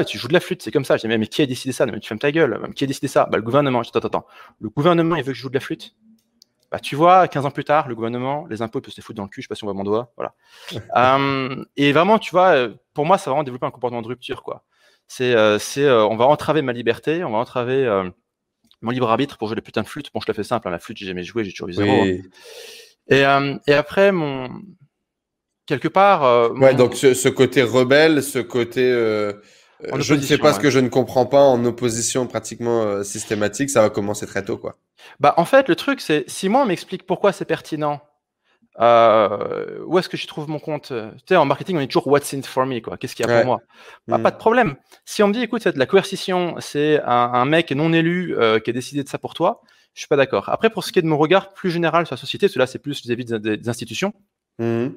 tu 0.06 0.18
joues 0.18 0.28
de 0.28 0.33
la 0.33 0.39
flûte, 0.39 0.61
c'est 0.61 0.71
comme 0.71 0.85
ça. 0.85 0.97
Je 0.97 1.07
dis, 1.07 1.18
mais, 1.18 1.28
qui 1.28 1.42
a 1.42 1.45
décidé 1.45 1.71
ça? 1.71 1.85
Mais 1.85 1.99
Tu 1.99 2.07
fermes 2.07 2.19
ta 2.19 2.31
gueule. 2.31 2.59
Qui 2.75 2.83
a 2.83 2.87
décidé 2.87 3.07
ça? 3.07 3.25
Bah, 3.25 3.37
Le 3.37 3.44
gouvernement. 3.44 3.83
Je 3.83 3.92
dis, 3.92 3.97
attends, 3.97 4.07
attends. 4.07 4.28
Le 4.59 4.69
gouvernement, 4.69 5.16
il 5.16 5.23
veut 5.23 5.31
que 5.31 5.37
je 5.37 5.42
joue 5.42 5.49
de 5.49 5.54
la 5.54 5.59
flûte? 5.59 5.95
Bah, 6.71 6.80
tu 6.80 6.95
vois, 6.95 7.28
15 7.28 7.45
ans 7.47 7.51
plus 7.51 7.63
tard, 7.63 7.87
le 7.87 7.95
gouvernement, 7.95 8.45
les 8.47 8.61
impôts, 8.61 8.78
ils 8.80 8.83
peuvent 8.83 8.94
se 8.94 9.01
foutre 9.01 9.18
dans 9.18 9.23
le 9.23 9.30
cul, 9.30 9.42
je 9.42 9.47
sais 9.47 9.49
pas 9.49 9.56
si 9.56 9.63
on 9.63 9.68
voit 9.68 9.73
mon 9.73 9.83
doigt, 9.83 10.13
voilà. 10.16 10.35
Euh, 10.95 11.66
et 11.78 11.92
vraiment, 11.92 12.19
tu 12.19 12.30
vois, 12.30 12.49
euh, 12.49 12.75
pour 12.94 13.07
moi, 13.07 13.18
ça 13.18 13.25
va 13.25 13.31
vraiment 13.31 13.44
développer 13.44 13.66
un 13.66 13.71
comportement 13.71 14.04
de 14.04 14.07
rupture, 14.07 14.44
quoi. 14.44 14.63
C'est, 15.07 15.33
c'est, 15.57 15.89
on 15.89 16.16
va 16.16 16.25
entraver 16.25 16.61
ma 16.61 16.71
liberté, 16.71 17.23
on 17.23 17.31
va 17.31 17.39
entraver 17.39 17.87
mon 18.81 18.92
libre 18.92 19.09
arbitre 19.09 19.39
pour 19.39 19.47
jouer 19.47 19.56
de 19.56 19.61
putain 19.61 19.81
de 19.81 19.87
flûte. 19.87 20.11
Bon, 20.13 20.19
je 20.19 20.28
te 20.28 20.33
fais 20.33 20.44
simple, 20.44 20.68
hein, 20.68 20.71
la 20.71 20.78
flûte, 20.78 20.97
j'ai 20.97 21.07
jamais 21.07 21.23
joué, 21.23 21.44
j'ai 21.44 21.51
toujours 21.51 21.69
eu 21.69 21.73
zéro. 21.73 22.04
Hein. 22.04 22.19
Et, 23.07 23.21
et 23.71 23.73
après, 23.73 24.11
mon, 24.11 24.61
quelque 25.69 25.88
part. 25.88 26.23
Euh, 26.23 26.49
ouais, 26.49 26.73
donc 26.73 26.95
ce, 26.95 27.30
côté 27.30 27.61
rebelle, 27.61 28.21
ce 28.23 28.40
côté. 28.40 28.81
Euh, 28.92 29.33
je 29.97 30.16
ne 30.16 30.19
sais 30.19 30.38
pas 30.38 30.52
ce 30.52 30.59
que 30.59 30.69
je 30.69 30.80
ne 30.80 30.90
comprends 30.90 31.26
pas 31.26 31.44
en 31.44 31.64
opposition 31.64 32.28
pratiquement 32.28 32.81
euh, 32.81 33.04
systématique, 33.04 33.69
ça 33.69 33.81
va 33.81 33.90
commencer 33.90 34.26
très 34.26 34.44
tôt, 34.44 34.57
quoi. 34.57 34.76
Bah, 35.21 35.33
en 35.38 35.45
fait, 35.45 35.69
le 35.69 35.76
truc, 35.76 36.02
c'est 36.02 36.26
si 36.28 36.49
moi 36.49 36.64
on 36.64 36.66
m'explique 36.66 37.06
pourquoi 37.06 37.31
c'est 37.31 37.45
pertinent, 37.45 38.02
où 38.78 39.99
est-ce 39.99 40.09
que 40.09 40.18
je 40.18 40.28
trouve 40.28 40.49
mon 40.49 40.59
compte? 40.59 40.88
Tu 40.88 41.19
sais, 41.28 41.35
en 41.35 41.45
marketing, 41.45 41.78
on 41.78 41.81
est 41.81 41.88
toujours 41.88 42.07
what's 42.07 42.33
in 42.33 42.42
for 42.42 42.66
me, 42.66 42.80
quoi. 42.80 42.97
Qu'est-ce 42.97 43.16
qu'il 43.16 43.26
y 43.26 43.30
a 43.30 43.38
pour 43.38 43.45
moi? 43.45 43.61
Bah, 44.07 44.18
hmm. 44.18 44.23
Pas 44.23 44.31
de 44.31 44.38
problème. 44.38 44.76
Si 45.06 45.21
on 45.23 45.28
me 45.28 45.33
dit, 45.33 45.44
écoute, 45.44 45.61
c'est 45.64 45.73
de 45.73 45.80
la 45.80 45.85
coercition, 45.85 46.56
c'est 46.59 46.99
un, 47.06 47.45
mec 47.45 47.71
non 47.71 47.94
élu 47.94 48.35
qui 48.64 48.69
a 48.69 48.73
décidé 48.73 49.04
de 49.04 49.09
ça 49.09 49.19
pour 49.19 49.33
toi, 49.33 49.61
je 49.94 50.02
suis 50.02 50.07
pas 50.07 50.18
d'accord. 50.18 50.49
Après, 50.49 50.69
pour 50.69 50.83
ce 50.83 50.92
qui 50.92 50.99
est 50.99 51.02
de 51.02 51.07
mon 51.07 51.18
regard 51.18 51.54
plus 51.54 51.71
général 51.71 52.06
sur 52.06 52.16
la 52.16 52.19
société, 52.19 52.47
cela 52.47 52.68
c'est 52.68 52.80
plus 52.80 53.02
vis-à-vis 53.02 53.26
des, 53.26 53.69
institutions. 53.69 54.14
Hmm. 54.57 54.90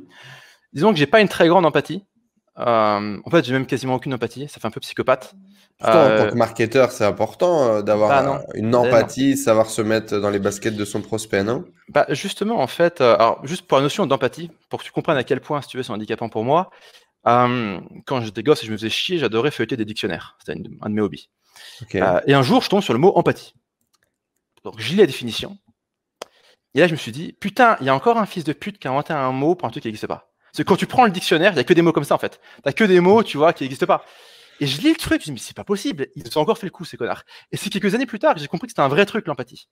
Disons 0.73 0.93
que 0.93 0.99
j'ai 0.99 1.07
pas 1.07 1.21
une 1.21 1.29
très 1.29 1.49
grande 1.49 1.67
empathie. 1.67 2.05
Euh, 2.59 3.19
en 3.25 3.31
fait, 3.31 3.45
j'ai 3.45 3.53
même 3.53 3.67
quasiment 3.67 3.95
aucune 3.95 4.13
empathie. 4.15 4.49
Ça 4.49 4.61
fait 4.61 4.67
un 4.67 4.71
peu 4.71 4.81
psychopathe. 4.81 5.35
Pourtant, 5.79 6.05
en 6.05 6.09
tant 6.09 6.25
euh, 6.25 6.31
que 6.31 6.35
marketeur, 6.35 6.93
c'est 6.93 7.05
important 7.05 7.65
euh, 7.65 7.83
d'avoir 7.83 8.11
bah 8.11 8.45
une 8.55 8.75
empathie, 8.75 9.37
savoir 9.37 9.69
se 9.69 9.83
mettre 9.83 10.19
dans 10.19 10.31
les 10.31 10.39
baskets 10.39 10.77
de 10.77 10.85
son 10.85 11.01
prospect, 11.01 11.43
non? 11.43 11.65
Bah, 11.89 12.07
Justement, 12.11 12.61
en 12.61 12.67
fait, 12.67 13.01
alors, 13.01 13.45
juste 13.45 13.67
pour 13.67 13.79
la 13.79 13.83
notion 13.83 14.07
d'empathie, 14.07 14.51
pour 14.69 14.81
que 14.81 14.85
tu 14.85 14.93
comprennes 14.93 15.17
à 15.17 15.25
quel 15.25 15.41
point, 15.41 15.61
si 15.63 15.69
tu 15.69 15.77
veux, 15.77 15.83
c'est 15.83 15.93
handicapant 15.93 16.29
pour 16.29 16.45
moi, 16.45 16.71
quand 17.25 18.21
j'étais 18.21 18.43
gosse 18.43 18.63
et 18.63 18.67
je 18.67 18.73
me 18.73 18.77
faisais 18.77 18.91
chier, 18.91 19.19
j'adorais 19.19 19.51
feuilleter 19.51 19.77
des 19.77 19.85
dictionnaires. 19.85 20.37
C'était 20.39 20.59
un 20.81 20.89
de 20.91 20.95
mes 20.95 21.01
hobbies. 21.01 21.31
et 21.93 22.01
un 22.35 22.43
jour, 22.43 22.63
je 22.63 22.69
tombe 22.69 22.83
sur 22.83 22.93
le 22.93 22.99
mot 22.99 23.13
empathie. 23.17 23.55
Donc, 24.65 24.81
lis 24.83 24.97
la 24.97 25.07
définition. 25.07 25.57
Et 26.75 26.81
là, 26.81 26.87
je 26.87 26.93
me 26.93 26.97
suis 26.97 27.13
dit, 27.13 27.33
putain, 27.33 27.77
il 27.81 27.87
y 27.87 27.91
a 27.91 27.95
encore 27.95 28.19
un 28.19 28.27
fils 28.27 28.45
de 28.45 28.53
pute 28.53 28.79
qui 28.79 28.89
a 28.89 28.91
inventé 28.91 29.13
un 29.13 29.33
mot 29.33 29.55
pour 29.55 29.67
un 29.67 29.71
truc 29.71 29.83
qui 29.83 29.89
n'existe 29.89 30.07
pas. 30.07 30.32
Que 30.57 30.63
quand 30.63 30.77
tu 30.77 30.87
prends 30.87 31.05
le 31.05 31.11
dictionnaire, 31.11 31.53
il 31.53 31.55
n'y 31.55 31.61
a 31.61 31.65
que 31.65 31.73
des 31.73 31.83
mots 31.83 31.93
comme 31.93 32.05
ça 32.05 32.15
en 32.15 32.19
fait. 32.19 32.41
Tu 32.57 32.63
n'as 32.67 32.73
que 32.73 32.85
des 32.85 33.01
mots, 33.01 33.23
tu 33.23 33.37
vois, 33.37 33.53
qui 33.53 33.65
n'existent 33.65 33.87
pas. 33.87 34.05
Et 34.61 34.67
je 34.67 34.81
lis 34.81 34.91
le 34.91 34.97
truc, 34.97 35.23
je 35.25 35.31
me 35.31 35.37
dis, 35.37 35.41
mais 35.43 35.47
c'est 35.47 35.57
pas 35.57 35.65
possible, 35.65 36.07
ils 36.15 36.39
ont 36.39 36.43
encore 36.43 36.57
fait 36.57 36.67
le 36.67 36.71
coup, 36.71 36.85
ces 36.85 36.97
connards. 36.97 37.25
Et 37.51 37.57
c'est 37.57 37.71
quelques 37.71 37.95
années 37.95 38.07
plus 38.07 38.19
tard 38.19 38.35
que 38.35 38.41
j'ai 38.41 38.47
compris 38.47 38.69
que 38.69 38.71
c'était 38.71 38.83
un 38.83 38.89
vrai 38.89 39.07
truc, 39.07 39.27
l'empathie. 39.27 39.69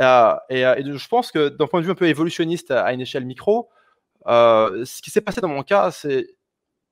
Euh, 0.00 0.34
et, 0.48 0.64
euh, 0.64 0.76
et, 0.76 0.84
je 0.84 1.08
pense 1.08 1.32
que 1.32 1.48
d'un 1.48 1.66
point 1.66 1.80
de 1.80 1.86
vue 1.86 1.90
un 1.90 1.96
peu 1.96 2.06
évolutionniste 2.06 2.70
à 2.70 2.92
une 2.92 3.00
échelle 3.00 3.24
micro, 3.24 3.68
euh, 4.26 4.84
ce 4.84 5.02
qui 5.02 5.10
s'est 5.10 5.22
passé 5.22 5.40
dans 5.40 5.48
mon 5.48 5.62
cas, 5.62 5.90
c'est 5.90 6.28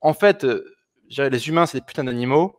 en 0.00 0.14
fait, 0.14 0.46
les 1.08 1.48
humains, 1.48 1.66
c'est 1.66 1.78
des 1.78 1.84
putains 1.84 2.04
d'animaux. 2.04 2.56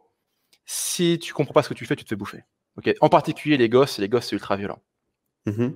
Si 0.66 1.20
tu 1.20 1.34
comprends 1.34 1.54
pas 1.54 1.64
ce 1.64 1.70
que 1.70 1.74
tu 1.74 1.86
fais, 1.86 1.96
tu 1.96 2.04
te 2.04 2.10
fais 2.10 2.16
bouffer. 2.16 2.44
Okay 2.78 2.96
en 3.02 3.10
particulier 3.10 3.58
les 3.58 3.68
gosses, 3.68 3.98
les 3.98 4.08
gosses, 4.08 4.28
c'est 4.28 4.36
ultra 4.36 4.56
violent. 4.56 4.80
Mmh 5.46 5.70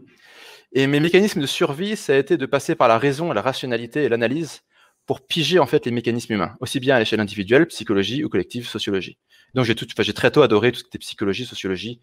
et 0.77 0.87
mes 0.87 0.99
mécanismes 0.99 1.39
de 1.39 1.45
survie, 1.45 1.95
ça 1.95 2.11
a 2.11 2.17
été 2.17 2.35
de 2.35 2.45
passer 2.45 2.75
par 2.75 2.89
la 2.89 2.97
raison, 2.97 3.31
la 3.31 3.41
rationalité 3.41 4.03
et 4.03 4.09
l'analyse 4.09 4.61
pour 5.05 5.25
piger 5.25 5.59
en 5.59 5.65
fait 5.65 5.85
les 5.85 5.91
mécanismes 5.91 6.33
humains, 6.33 6.55
aussi 6.59 6.79
bien 6.79 6.95
à 6.95 6.99
l'échelle 6.99 7.19
individuelle, 7.19 7.67
psychologie 7.67 8.23
ou 8.23 8.29
collective, 8.29 8.67
sociologie. 8.67 9.17
Donc 9.53 9.65
j'ai 9.65 9.75
tout, 9.75 9.85
j'ai 9.97 10.13
très 10.13 10.31
tôt 10.31 10.41
adoré 10.41 10.71
tout 10.71 10.79
ce 10.79 10.83
qui 10.83 10.89
était 10.89 10.99
psychologie, 10.99 11.45
sociologie, 11.45 12.01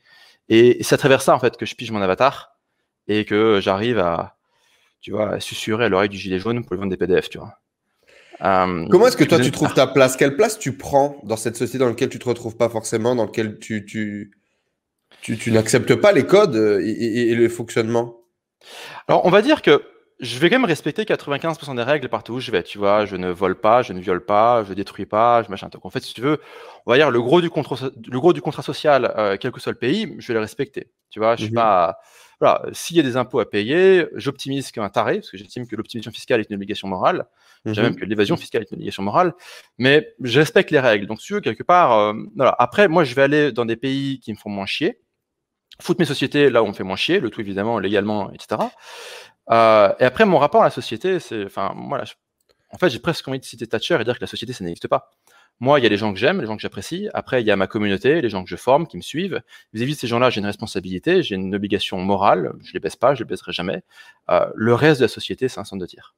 et, 0.49 0.83
c'est 0.83 0.95
à 0.95 0.99
travers 0.99 1.23
ça 1.23 1.35
en 1.35 1.39
fait 1.39 1.57
que 1.57 1.67
je 1.67 1.75
pige 1.75 1.91
mon 1.91 2.01
avatar 2.01 2.57
et 3.09 3.25
que 3.25 3.61
j'arrive 3.61 3.99
à, 3.99 4.37
tu 5.01 5.11
vois, 5.11 5.35
à 5.35 5.41
susurrer 5.41 5.87
à 5.87 5.89
l'oreille 5.89 6.09
du 6.09 6.19
gilet 6.19 6.39
jaune 6.39 6.65
pour 6.65 6.75
lui 6.75 6.81
vendre 6.81 6.91
des 6.91 6.97
PDF, 6.97 7.29
tu 7.29 7.39
vois. 7.39 7.55
Euh, 8.43 8.87
Comment 8.91 9.07
est-ce 9.07 9.17
que 9.17 9.25
toi 9.25 9.39
tu 9.39 9.51
trouves 9.51 9.75
ta 9.75 9.87
place? 9.87 10.17
Quelle 10.17 10.37
place 10.37 10.59
tu 10.59 10.77
prends 10.77 11.21
dans 11.23 11.37
cette 11.37 11.57
société 11.57 11.79
dans 11.79 11.89
laquelle 11.89 12.09
tu 12.09 12.19
te 12.19 12.29
retrouves 12.29 12.57
pas 12.57 12.69
forcément, 12.69 13.15
dans 13.15 13.27
laquelle 13.27 13.59
tu, 13.59 13.85
tu, 13.85 14.33
tu, 15.21 15.37
tu 15.37 15.53
n'acceptes 15.53 15.95
pas 15.95 16.13
les 16.13 16.27
codes 16.27 16.81
et, 16.83 16.91
et, 16.91 17.31
et 17.31 17.35
le 17.35 17.49
fonctionnement? 17.49 18.21
Alors 19.07 19.25
on 19.27 19.31
va 19.31 19.43
dire 19.43 19.63
que 19.63 19.83
je 20.23 20.39
vais 20.39 20.49
quand 20.49 20.55
même 20.55 20.65
respecter 20.65 21.03
95% 21.03 21.75
des 21.75 21.83
règles 21.83 22.09
partout 22.09 22.35
où 22.35 22.41
je 22.41 22.53
vais. 22.53 22.63
Tu 22.63 22.79
vois, 22.79 23.07
je 23.07 23.17
ne 23.17 23.29
vole 23.31 23.57
pas, 23.57 23.83
je 23.83 23.93
ne 23.93 24.01
viole 24.01 24.25
pas, 24.25 24.63
je 24.63 24.73
détruis 24.73 25.05
pas, 25.05 25.43
je 25.43 25.51
machin. 25.51 25.69
Donc 25.69 25.85
en 25.85 25.91
fait, 25.91 26.01
si 26.01 26.15
tu 26.15 26.21
veux, 26.21 26.41
on 26.87 26.93
va 26.93 26.97
dire 26.97 27.11
le 27.11 27.21
gros 27.21 27.41
du 27.41 27.51
contrat, 27.51 27.91
le 28.09 28.21
gros 28.21 28.33
du 28.33 28.41
contrat 28.41 28.63
social, 28.63 29.13
euh, 29.19 29.37
quel 29.39 29.51
que 29.51 29.61
soit 29.61 29.73
le 29.73 29.79
pays, 29.79 30.15
je 30.19 30.29
vais 30.29 30.35
le 30.35 30.41
respecter. 30.41 30.93
Tu 31.11 31.19
vois, 31.19 31.35
je 31.35 31.45
suis 31.45 31.53
mmh 31.53 31.57
pas. 31.57 31.99
Voilà, 32.41 32.63
s'il 32.73 32.97
y 32.97 33.01
a 33.01 33.03
des 33.03 33.17
impôts 33.17 33.41
à 33.41 33.49
payer, 33.49 34.07
j'optimise 34.15 34.71
qu'un 34.71 34.89
taré, 34.89 35.17
parce 35.17 35.31
que 35.31 35.37
j'estime 35.37 35.67
que 35.67 35.77
l'optimisation 35.77 36.13
fiscale 36.13 36.41
est 36.41 36.51
une 36.51 36.57
obligation 36.57 36.87
morale. 36.87 37.27
Mmh 37.65 37.73
même 37.81 37.97
que 37.97 38.05
l'évasion 38.05 38.37
fiscale 38.37 38.63
est 38.63 38.71
une 38.71 38.77
obligation 38.77 39.03
morale. 39.03 39.35
Mais 39.79 40.15
je 40.23 40.39
respecte 40.39 40.71
les 40.71 40.81
règles. 40.81 41.07
Donc, 41.07 41.21
si 41.21 41.29
tu 41.29 41.35
veux, 41.35 41.41
quelque 41.41 41.63
part, 41.65 41.99
euh, 41.99 42.15
voilà. 42.37 42.55
Après, 42.61 42.87
moi, 42.87 43.03
je 43.03 43.15
vais 43.15 43.23
aller 43.23 43.53
dans 43.53 43.65
des 43.65 43.77
pays 43.77 44.21
qui 44.21 44.33
me 44.33 44.37
font 44.37 44.51
moins 44.51 44.67
chier 44.67 45.01
foutre 45.81 46.01
mes 46.01 46.07
sociétés 46.07 46.51
là 46.51 46.63
où 46.63 46.67
on 46.67 46.69
me 46.69 46.75
fait 46.75 46.85
moins 46.85 46.97
chier, 46.97 47.21
le 47.21 47.31
tout 47.31 47.41
évidemment 47.41 47.79
légalement, 47.79 48.31
etc. 48.33 48.61
Euh, 49.51 49.93
et 49.99 50.05
après, 50.05 50.25
mon 50.25 50.39
rapport 50.39 50.63
à 50.63 50.65
la 50.65 50.71
société, 50.71 51.19
c'est, 51.21 51.45
enfin, 51.45 51.73
moi, 51.75 52.03
en 52.71 52.79
fait, 52.79 52.91
j'ai 52.91 52.99
presque 52.99 53.27
envie 53.29 53.39
de 53.39 53.45
citer 53.45 53.67
Thatcher 53.67 53.99
et 54.01 54.05
dire 54.05 54.17
que 54.17 54.21
la 54.23 54.27
société, 54.27 54.53
ça 54.53 54.65
n'existe 54.65 54.89
pas. 54.89 55.11
Moi, 55.61 55.79
il 55.79 55.83
y 55.83 55.87
a 55.87 55.89
les 55.89 55.97
gens 55.97 56.13
que 56.13 56.19
j'aime, 56.19 56.41
les 56.41 56.47
gens 56.47 56.57
que 56.57 56.63
j'apprécie. 56.63 57.09
Après, 57.15 57.43
il 57.43 57.47
y 57.47 57.51
a 57.51 57.57
ma 57.57 57.67
communauté, 57.67 58.21
les 58.21 58.31
gens 58.31 58.43
que 58.43 58.51
je 58.51 58.57
forme, 58.57 58.87
qui 58.87 58.97
me 58.97 59.03
suivent. 59.03 59.43
Vis-à-vis 59.73 59.95
de 59.95 59.99
ces 59.99 60.07
gens-là, 60.07 60.31
j'ai 60.31 60.41
une 60.41 60.47
responsabilité, 60.47 61.23
j'ai 61.23 61.35
une 61.35 61.55
obligation 61.55 61.99
morale. 61.99 62.53
Je 62.65 62.73
les 62.73 62.81
baisse 62.81 62.97
pas, 62.97 63.15
je 63.15 63.23
les 63.23 63.29
baisserai 63.29 63.53
jamais. 63.53 63.83
Euh, 64.31 64.47
le 64.55 64.75
reste 64.75 65.01
de 65.01 65.05
la 65.05 65.09
société, 65.09 65.49
c'est 65.49 65.61
un 65.61 65.65
centre 65.65 65.81
de 65.81 65.87
tir. 65.87 66.15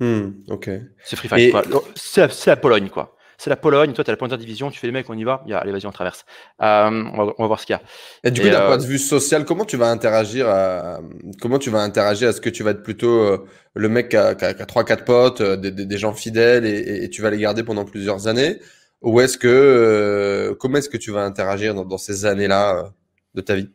Hmm, 0.00 0.32
ok. 0.48 0.68
C'est 1.02 1.16
free 1.16 1.28
fight, 1.28 1.54
C'est 1.94 2.46
la 2.46 2.56
Pologne, 2.56 2.90
quoi 2.90 3.15
c'est 3.38 3.50
la 3.50 3.56
Pologne, 3.56 3.92
toi 3.92 4.04
tu 4.04 4.10
as 4.10 4.12
la 4.12 4.16
première 4.16 4.38
division, 4.38 4.70
tu 4.70 4.78
fais 4.78 4.86
les 4.86 4.92
mecs, 4.92 5.08
on 5.10 5.16
y 5.16 5.24
va, 5.24 5.42
il 5.46 5.50
y 5.50 5.54
a, 5.54 5.58
allez 5.58 5.72
vas-y 5.72 5.86
on 5.86 5.92
traverse. 5.92 6.24
Euh, 6.62 6.88
on, 6.88 7.24
va, 7.24 7.34
on, 7.38 7.42
va, 7.42 7.46
voir 7.46 7.60
ce 7.60 7.66
qu'il 7.66 7.74
y 7.74 7.78
a. 7.78 7.82
Et 8.24 8.30
du 8.30 8.40
coup, 8.40 8.48
d'un 8.48 8.62
euh, 8.62 8.66
point 8.66 8.78
de 8.78 8.84
vue 8.84 8.98
social, 8.98 9.44
comment 9.44 9.64
tu 9.64 9.76
vas 9.76 9.90
interagir 9.90 10.48
à, 10.48 11.00
comment 11.40 11.58
tu 11.58 11.70
vas 11.70 11.80
interagir? 11.80 12.28
Est-ce 12.28 12.40
que 12.40 12.50
tu 12.50 12.62
vas 12.62 12.70
être 12.70 12.82
plutôt 12.82 13.20
euh, 13.20 13.46
le 13.74 13.88
mec 13.88 14.10
qui 14.10 14.16
a, 14.16 14.34
qui 14.34 14.44
a, 14.44 14.52
3-4 14.52 15.04
potes, 15.04 15.42
des, 15.42 15.70
des, 15.70 15.86
des, 15.86 15.98
gens 15.98 16.12
fidèles 16.12 16.66
et, 16.66 17.04
et, 17.04 17.10
tu 17.10 17.22
vas 17.22 17.30
les 17.30 17.38
garder 17.38 17.62
pendant 17.62 17.84
plusieurs 17.84 18.28
années? 18.28 18.60
Ou 19.02 19.20
est-ce 19.20 19.38
que, 19.38 20.56
comment 20.58 20.78
est-ce 20.78 20.88
que 20.88 20.96
tu 20.96 21.10
vas 21.10 21.22
interagir 21.22 21.74
dans, 21.74 21.84
dans 21.84 21.98
ces 21.98 22.24
années-là 22.24 22.90
de 23.34 23.40
ta 23.40 23.54
vie? 23.54 23.68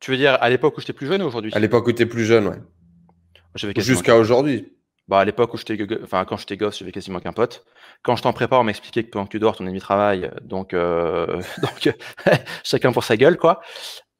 Tu 0.00 0.10
veux 0.10 0.16
dire 0.16 0.36
à 0.40 0.50
l'époque 0.50 0.76
où 0.76 0.80
j'étais 0.80 0.92
plus 0.92 1.06
jeune 1.06 1.22
ou 1.22 1.26
aujourd'hui? 1.26 1.52
À 1.54 1.58
l'époque 1.58 1.86
où 1.86 1.92
tu 1.92 2.06
plus 2.06 2.24
jeune, 2.24 2.48
ouais. 2.48 2.58
Jusqu'à 3.76 4.16
aujourd'hui. 4.16 4.72
Bah, 5.08 5.20
à 5.20 5.24
l'époque 5.24 5.52
où 5.52 5.58
j'étais, 5.58 5.78
enfin, 6.02 6.24
quand 6.24 6.36
j'étais 6.38 6.56
gosse, 6.56 6.78
j'avais 6.78 6.92
quasiment 6.92 7.20
qu'un 7.20 7.32
pote. 7.32 7.64
Quand 8.02 8.16
j'étais 8.16 8.26
en 8.26 8.32
prépa, 8.32 8.56
on 8.56 8.64
m'expliquait 8.64 9.04
que 9.04 9.10
pendant 9.10 9.26
que 9.26 9.30
tu 9.30 9.38
dors, 9.38 9.56
ton 9.56 9.66
ennemi 9.66 9.80
travaille. 9.80 10.30
Donc, 10.42 10.72
euh, 10.72 11.42
donc 11.62 11.94
chacun 12.64 12.92
pour 12.92 13.04
sa 13.04 13.16
gueule, 13.16 13.36
quoi. 13.36 13.60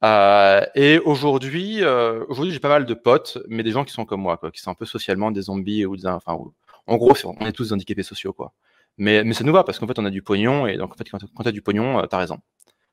Euh, 0.03 0.61
et 0.75 0.99
aujourd'hui, 0.99 1.83
euh, 1.83 2.23
aujourd'hui, 2.27 2.53
j'ai 2.53 2.59
pas 2.59 2.69
mal 2.69 2.85
de 2.85 2.93
potes, 2.93 3.39
mais 3.47 3.63
des 3.63 3.71
gens 3.71 3.83
qui 3.85 3.93
sont 3.93 4.05
comme 4.05 4.21
moi, 4.21 4.37
quoi, 4.37 4.51
qui 4.51 4.61
sont 4.61 4.69
un 4.71 4.75
peu 4.75 4.85
socialement 4.85 5.31
des 5.31 5.43
zombies 5.43 5.85
ou 5.85 5.97
des, 5.97 6.05
enfin, 6.07 6.37
en 6.87 6.97
gros, 6.97 7.13
on 7.23 7.45
est 7.45 7.51
tous 7.51 7.71
handicapés 7.71 8.03
sociaux, 8.03 8.33
quoi. 8.33 8.53
Mais, 8.97 9.23
mais 9.23 9.33
ça 9.33 9.43
nous 9.43 9.53
va 9.53 9.63
parce 9.63 9.79
qu'en 9.79 9.87
fait, 9.87 9.99
on 9.99 10.05
a 10.05 10.09
du 10.09 10.21
pognon 10.21 10.67
et 10.67 10.77
donc 10.77 10.93
en 10.93 10.95
fait, 10.95 11.09
quand, 11.09 11.19
quand 11.35 11.43
t'as 11.43 11.51
du 11.51 11.61
pognon, 11.61 11.99
euh, 11.99 12.05
t'as 12.05 12.17
raison. 12.17 12.39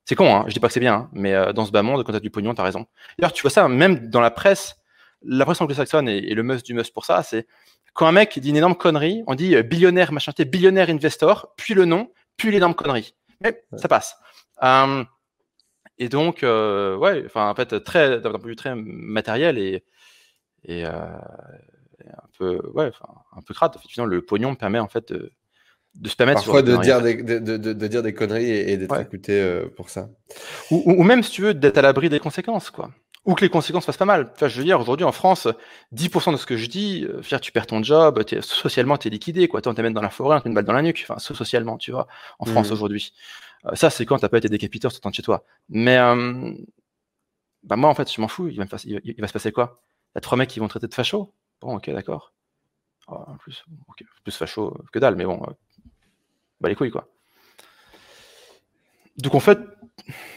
C'est 0.05 0.17
con, 0.17 0.35
hein. 0.35 0.45
Je 0.49 0.55
dis 0.55 0.61
pas 0.61 0.69
que 0.69 0.75
c'est 0.75 0.81
bien, 0.81 0.95
hein, 0.95 1.11
mais 1.13 1.33
euh, 1.35 1.53
dans 1.53 1.65
ce 1.65 1.71
bas 1.71 1.83
monde, 1.83 2.03
quand 2.05 2.13
t'as 2.13 2.21
du 2.21 2.31
pognon, 2.31 2.55
t'as 2.55 2.65
raison. 2.65 2.87
D'ailleurs, 3.19 3.33
tu 3.33 3.43
vois 3.43 3.51
ça 3.51 3.69
même 3.69 4.09
dans 4.11 4.21
la 4.21 4.31
presse. 4.31 4.77
La 5.25 5.45
presse 5.45 5.61
anglo-saxonne 5.61 6.09
et, 6.09 6.19
et 6.19 6.35
le 6.35 6.43
must 6.43 6.67
du 6.67 6.75
must 6.75 6.93
pour 6.93 7.05
ça, 7.05 7.23
c'est 7.23 7.47
quand 7.93 8.07
un 8.07 8.13
mec 8.13 8.39
dit 8.39 8.51
une 8.51 8.57
énorme 8.57 8.75
connerie, 8.75 9.23
on 9.27 9.35
dit 9.35 9.55
euh, 9.55 9.63
billionnaire, 9.63 10.13
machin, 10.13 10.33
billionnaire 10.39 10.89
investor, 10.89 11.53
puis 11.57 11.75
le 11.75 11.85
nom, 11.85 12.11
puis 12.37 12.51
l'énorme 12.51 12.75
connerie. 12.75 13.15
Mais 13.41 13.63
ça 13.77 13.89
passe. 13.89 14.17
Euh, 14.63 15.05
et 15.99 16.09
donc, 16.09 16.43
euh, 16.43 16.97
ouais, 16.97 17.23
enfin, 17.27 17.49
en 17.51 17.55
fait, 17.55 17.83
très, 17.85 18.21
d'un 18.21 18.31
point 18.31 18.39
de 18.39 18.47
vue 18.47 18.57
très 18.57 18.75
matériel 18.75 19.59
et, 19.59 19.85
et, 20.65 20.85
un 20.85 21.21
peu, 22.39 22.61
ouais, 22.75 22.89
enfin, 22.89 23.13
un 23.37 23.43
peu 23.43 23.53
crade. 23.53 23.73
Effectivement, 23.77 24.07
le 24.07 24.23
pognon 24.23 24.55
permet 24.55 24.79
en 24.79 24.89
fait 24.89 25.13
de, 25.13 25.33
de 25.95 26.09
se 26.09 26.17
permettre 26.17 26.43
parfois 26.43 26.63
de 26.63 26.77
dire, 26.79 27.03
des, 27.03 27.23
de, 27.23 27.39
de, 27.39 27.57
de, 27.57 27.87
dire 27.87 28.03
des 28.03 28.15
conneries 28.15 28.51
et, 28.51 28.77
d'être 28.77 29.01
écouté 29.01 29.63
pour 29.77 29.91
ça. 29.91 30.09
Ou, 30.71 30.83
ou, 30.87 31.03
même, 31.03 31.23
si 31.23 31.31
tu 31.33 31.43
veux, 31.43 31.55
d'être 31.55 31.79
à 31.79 31.83
l'abri 31.83 32.09
des 32.09 32.21
conséquences, 32.21 32.71
quoi 32.71 32.91
ou 33.25 33.35
que 33.35 33.43
les 33.43 33.51
conséquences 33.51 33.87
fassent 33.87 33.97
pas 33.97 34.05
mal. 34.05 34.31
Enfin, 34.35 34.49
je 34.49 34.59
veux 34.59 34.65
dire, 34.65 34.81
aujourd'hui 34.81 35.05
en 35.05 35.13
France, 35.13 35.47
10% 35.95 36.33
de 36.33 36.37
ce 36.37 36.47
que 36.47 36.57
je 36.57 36.67
dis, 36.67 37.07
euh, 37.07 37.39
tu 37.39 37.53
perds 37.53 37.67
ton 37.67 37.83
job, 37.83 38.23
es, 38.31 38.41
socialement, 38.43 38.97
tu 38.97 39.09
es 39.09 39.11
liquidé, 39.11 39.47
quoi. 39.49 39.61
on 39.67 39.75
t'amène 39.75 39.93
dans 39.93 40.03
la 40.03 40.11
forêt, 40.11 40.37
on 40.37 40.41
te 40.41 40.49
met 40.49 40.51
une 40.51 40.55
balle 40.55 40.65
dans 40.65 40.73
la 40.73 40.83
nuque, 40.83 41.07
enfin, 41.09 41.19
socialement, 41.19 41.79
tu 41.79 41.93
vois, 41.93 42.09
en 42.39 42.47
France 42.47 42.71
mmh. 42.71 42.73
aujourd'hui. 42.73 43.13
Euh, 43.67 43.75
ça, 43.75 43.91
c'est 43.91 44.07
quand 44.07 44.19
t'as 44.19 44.29
pas 44.29 44.39
été 44.39 44.49
décapité 44.49 44.87
en 44.87 44.91
sortant 44.91 45.11
de 45.11 45.15
chez 45.15 45.23
toi. 45.23 45.45
Mais, 45.69 45.99
euh, 45.99 46.53
bah, 47.63 47.77
moi, 47.77 47.89
en 47.89 47.95
fait, 47.95 48.13
je 48.13 48.21
m'en 48.21 48.29
fous. 48.29 48.49
Il 48.49 48.57
va, 48.57 48.65
me 48.65 48.71
il, 48.85 49.21
va, 49.21 49.29
se 49.29 49.33
passer 49.33 49.53
quoi? 49.53 49.81
Il 50.15 50.17
y 50.17 50.19
a 50.19 50.21
trois 50.21 50.37
mecs 50.37 50.51
qui 50.51 50.59
vont 50.59 50.69
traiter 50.69 50.89
de 50.89 50.95
facho? 50.95 51.33
Bon, 51.61 51.77
ok, 51.77 51.91
d'accord. 51.91 52.33
Oh, 53.07 53.15
en 53.27 53.37
plus, 53.37 53.65
plus 54.25 54.37
facho 54.37 54.77
que 54.93 54.99
dalle, 54.99 55.17
mais 55.17 55.25
bon, 55.25 55.41
bah 56.61 56.69
les 56.69 56.75
couilles, 56.75 56.91
quoi. 56.91 57.09
Donc 59.19 59.35
en 59.35 59.41
fait, 59.41 59.59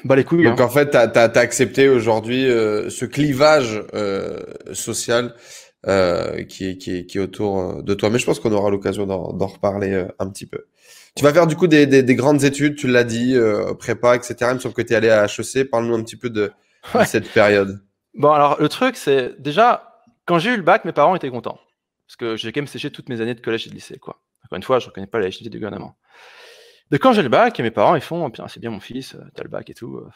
bah 0.04 0.16
les 0.16 0.24
couilles. 0.24 0.44
Donc 0.44 0.60
hein. 0.60 0.66
en 0.66 0.70
fait, 0.70 0.92
tu 0.92 0.98
as, 0.98 1.38
accepté 1.38 1.88
aujourd'hui 1.88 2.46
euh, 2.46 2.90
ce 2.90 3.06
clivage 3.06 3.84
euh, 3.94 4.42
social 4.74 5.34
euh, 5.88 6.44
qui, 6.44 6.70
est, 6.70 6.78
qui, 6.78 6.98
est, 6.98 7.06
qui 7.06 7.18
est 7.18 7.22
autour 7.22 7.84
de 7.84 7.94
toi. 7.94 8.10
Mais 8.10 8.20
je 8.20 8.26
pense 8.26 8.40
qu'on 8.40 8.52
aura 8.52 8.70
l'occasion 8.70 9.06
d'en 9.06 9.48
reparler 9.48 10.06
un 10.20 10.30
petit 10.30 10.46
peu. 10.46 10.66
Tu 11.16 11.24
vas 11.24 11.34
faire 11.34 11.48
du 11.48 11.56
coup 11.56 11.68
des, 11.68 11.88
des, 11.88 12.04
des 12.04 12.16
grandes 12.16 12.44
études, 12.44 12.76
tu 12.76 12.88
l'as 12.88 13.06
dit, 13.06 13.38
prépa, 13.80 14.16
etc. 14.16 14.36
Il 14.42 14.56
me 14.56 14.60
semble 14.60 14.76
que 14.76 14.82
tu 14.82 14.94
es 14.94 14.96
allé 14.96 15.10
à 15.10 15.26
HEC. 15.26 15.70
Parle-nous 15.70 15.96
un 15.96 16.04
petit 16.04 16.18
peu 16.18 16.30
de, 16.30 16.52
cette 17.06 17.30
période. 17.32 17.82
Bon, 18.14 18.32
alors 18.32 18.60
le 18.60 18.70
truc, 18.70 18.98
c'est 18.98 19.40
déjà, 19.42 20.02
quand 20.26 20.40
j'ai 20.40 20.52
eu 20.52 20.58
le 20.58 20.64
bac, 20.64 20.86
mes 20.86 20.92
parents 20.92 21.16
étaient 21.16 21.30
contents. 21.30 21.60
Parce 22.08 22.18
que 22.18 22.36
j'ai 22.36 22.52
quand 22.52 22.62
même 22.62 22.68
séché 22.68 22.92
toutes 22.92 23.10
mes 23.10 23.22
années 23.22 23.34
de 23.34 23.42
collège 23.42 23.66
et 23.66 23.70
de 23.70 23.76
lycée. 23.76 23.98
Quoi. 23.98 24.22
Encore 24.46 24.58
une 24.58 24.64
fois, 24.64 24.80
je 24.80 24.86
ne 24.86 24.90
reconnais 24.90 25.08
pas 25.08 25.18
la 25.18 25.26
légitimité 25.26 25.52
du 25.52 25.58
gouvernement. 25.58 25.96
De 26.92 26.98
quand 26.98 27.14
j'ai 27.14 27.24
le 27.24 27.30
bac, 27.30 27.60
et 27.60 27.64
mes 27.64 27.72
parents, 27.72 27.96
ils 27.96 28.02
font, 28.02 28.26
oh, 28.26 28.48
c'est 28.48 28.60
bien 28.60 28.70
mon 28.70 28.80
fils, 28.80 29.16
euh, 29.16 29.24
t'as 29.34 29.44
le 29.44 29.50
bac 29.50 29.70
et 29.70 29.74
tout. 29.74 29.98
Euh. 29.98 30.10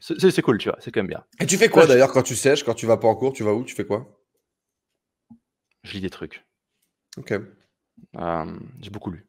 C'est 0.00 0.42
cool, 0.42 0.58
tu 0.58 0.68
vois, 0.68 0.78
c'est 0.80 0.90
quand 0.90 1.00
même 1.00 1.08
bien. 1.08 1.24
Et 1.40 1.46
tu 1.46 1.58
fais 1.58 1.68
quoi 1.68 1.86
d'ailleurs 1.86 2.10
quand 2.12 2.22
tu 2.22 2.34
sèches, 2.34 2.64
quand 2.64 2.74
tu 2.74 2.86
vas 2.86 2.96
pas 2.96 3.08
en 3.08 3.14
cours, 3.14 3.34
tu 3.34 3.44
vas 3.44 3.52
où 3.52 3.64
Tu 3.64 3.74
fais 3.74 3.84
quoi? 3.84 4.18
Je 5.82 5.92
lis 5.92 6.00
des 6.00 6.10
trucs. 6.10 6.44
Ok. 7.18 7.32
Euh, 7.32 8.58
j'ai 8.80 8.90
beaucoup 8.90 9.10
lu. 9.10 9.26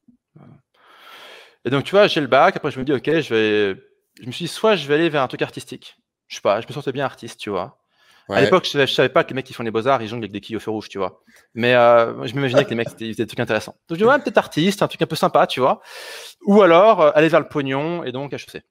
Et 1.66 1.70
donc, 1.70 1.84
tu 1.84 1.92
vois, 1.92 2.08
j'ai 2.08 2.22
le 2.22 2.28
bac, 2.28 2.56
après 2.56 2.72
je 2.72 2.80
me 2.80 2.86
dis, 2.86 2.94
ok, 2.94 3.06
je 3.06 3.34
vais. 3.34 3.82
Je 4.22 4.28
me 4.28 4.32
suis 4.32 4.46
dit, 4.46 4.52
soit 4.52 4.76
je 4.76 4.88
vais 4.88 4.96
aller 4.96 5.10
vers 5.10 5.24
un 5.24 5.28
truc 5.28 5.42
artistique. 5.42 5.98
Je 6.28 6.36
sais 6.36 6.42
pas, 6.42 6.62
je 6.62 6.68
me 6.68 6.74
sentais 6.74 6.92
bien 6.92 7.06
artiste, 7.06 7.40
tu 7.40 7.50
vois. 7.50 7.81
À 8.30 8.42
l'époque, 8.42 8.68
je, 8.72 8.86
savais 8.86 9.10
pas 9.10 9.24
que 9.24 9.30
les 9.30 9.36
mecs 9.36 9.46
qui 9.46 9.54
font 9.54 9.64
les 9.64 9.72
beaux-arts, 9.72 10.02
ils 10.02 10.08
jonglent 10.08 10.24
avec 10.24 10.32
des 10.32 10.42
quilles 10.42 10.56
au 10.56 10.60
feu 10.60 10.72
rouge, 10.72 10.90
tu 10.90 10.98
vois. 10.98 11.22
Mais 11.54 11.74
euh, 11.76 12.26
je 12.26 12.34
m'imaginais 12.34 12.64
que 12.64 12.70
les 12.70 12.76
mecs, 12.76 12.90
ils 13.00 13.14
faisaient 13.14 13.24
des 13.24 13.28
trucs 13.28 13.40
intéressants. 13.40 13.76
Donc, 13.88 13.98
je 13.98 14.04
dis, 14.04 14.10
ouais, 14.10 14.20
peut-être 14.20 14.38
artiste, 14.38 14.82
un 14.82 14.88
truc 14.88 15.02
un 15.02 15.08
peu 15.08 15.16
sympa, 15.16 15.48
tu 15.48 15.60
vois. 15.60 15.82
Ou 16.46 16.62
alors, 16.62 17.02
euh, 17.02 17.12
aller 17.14 17.28
vers 17.28 17.40
le 17.40 17.48
pognon 17.48 18.04
et 18.04 18.12
donc 18.12 18.34
HEC. 18.34 18.64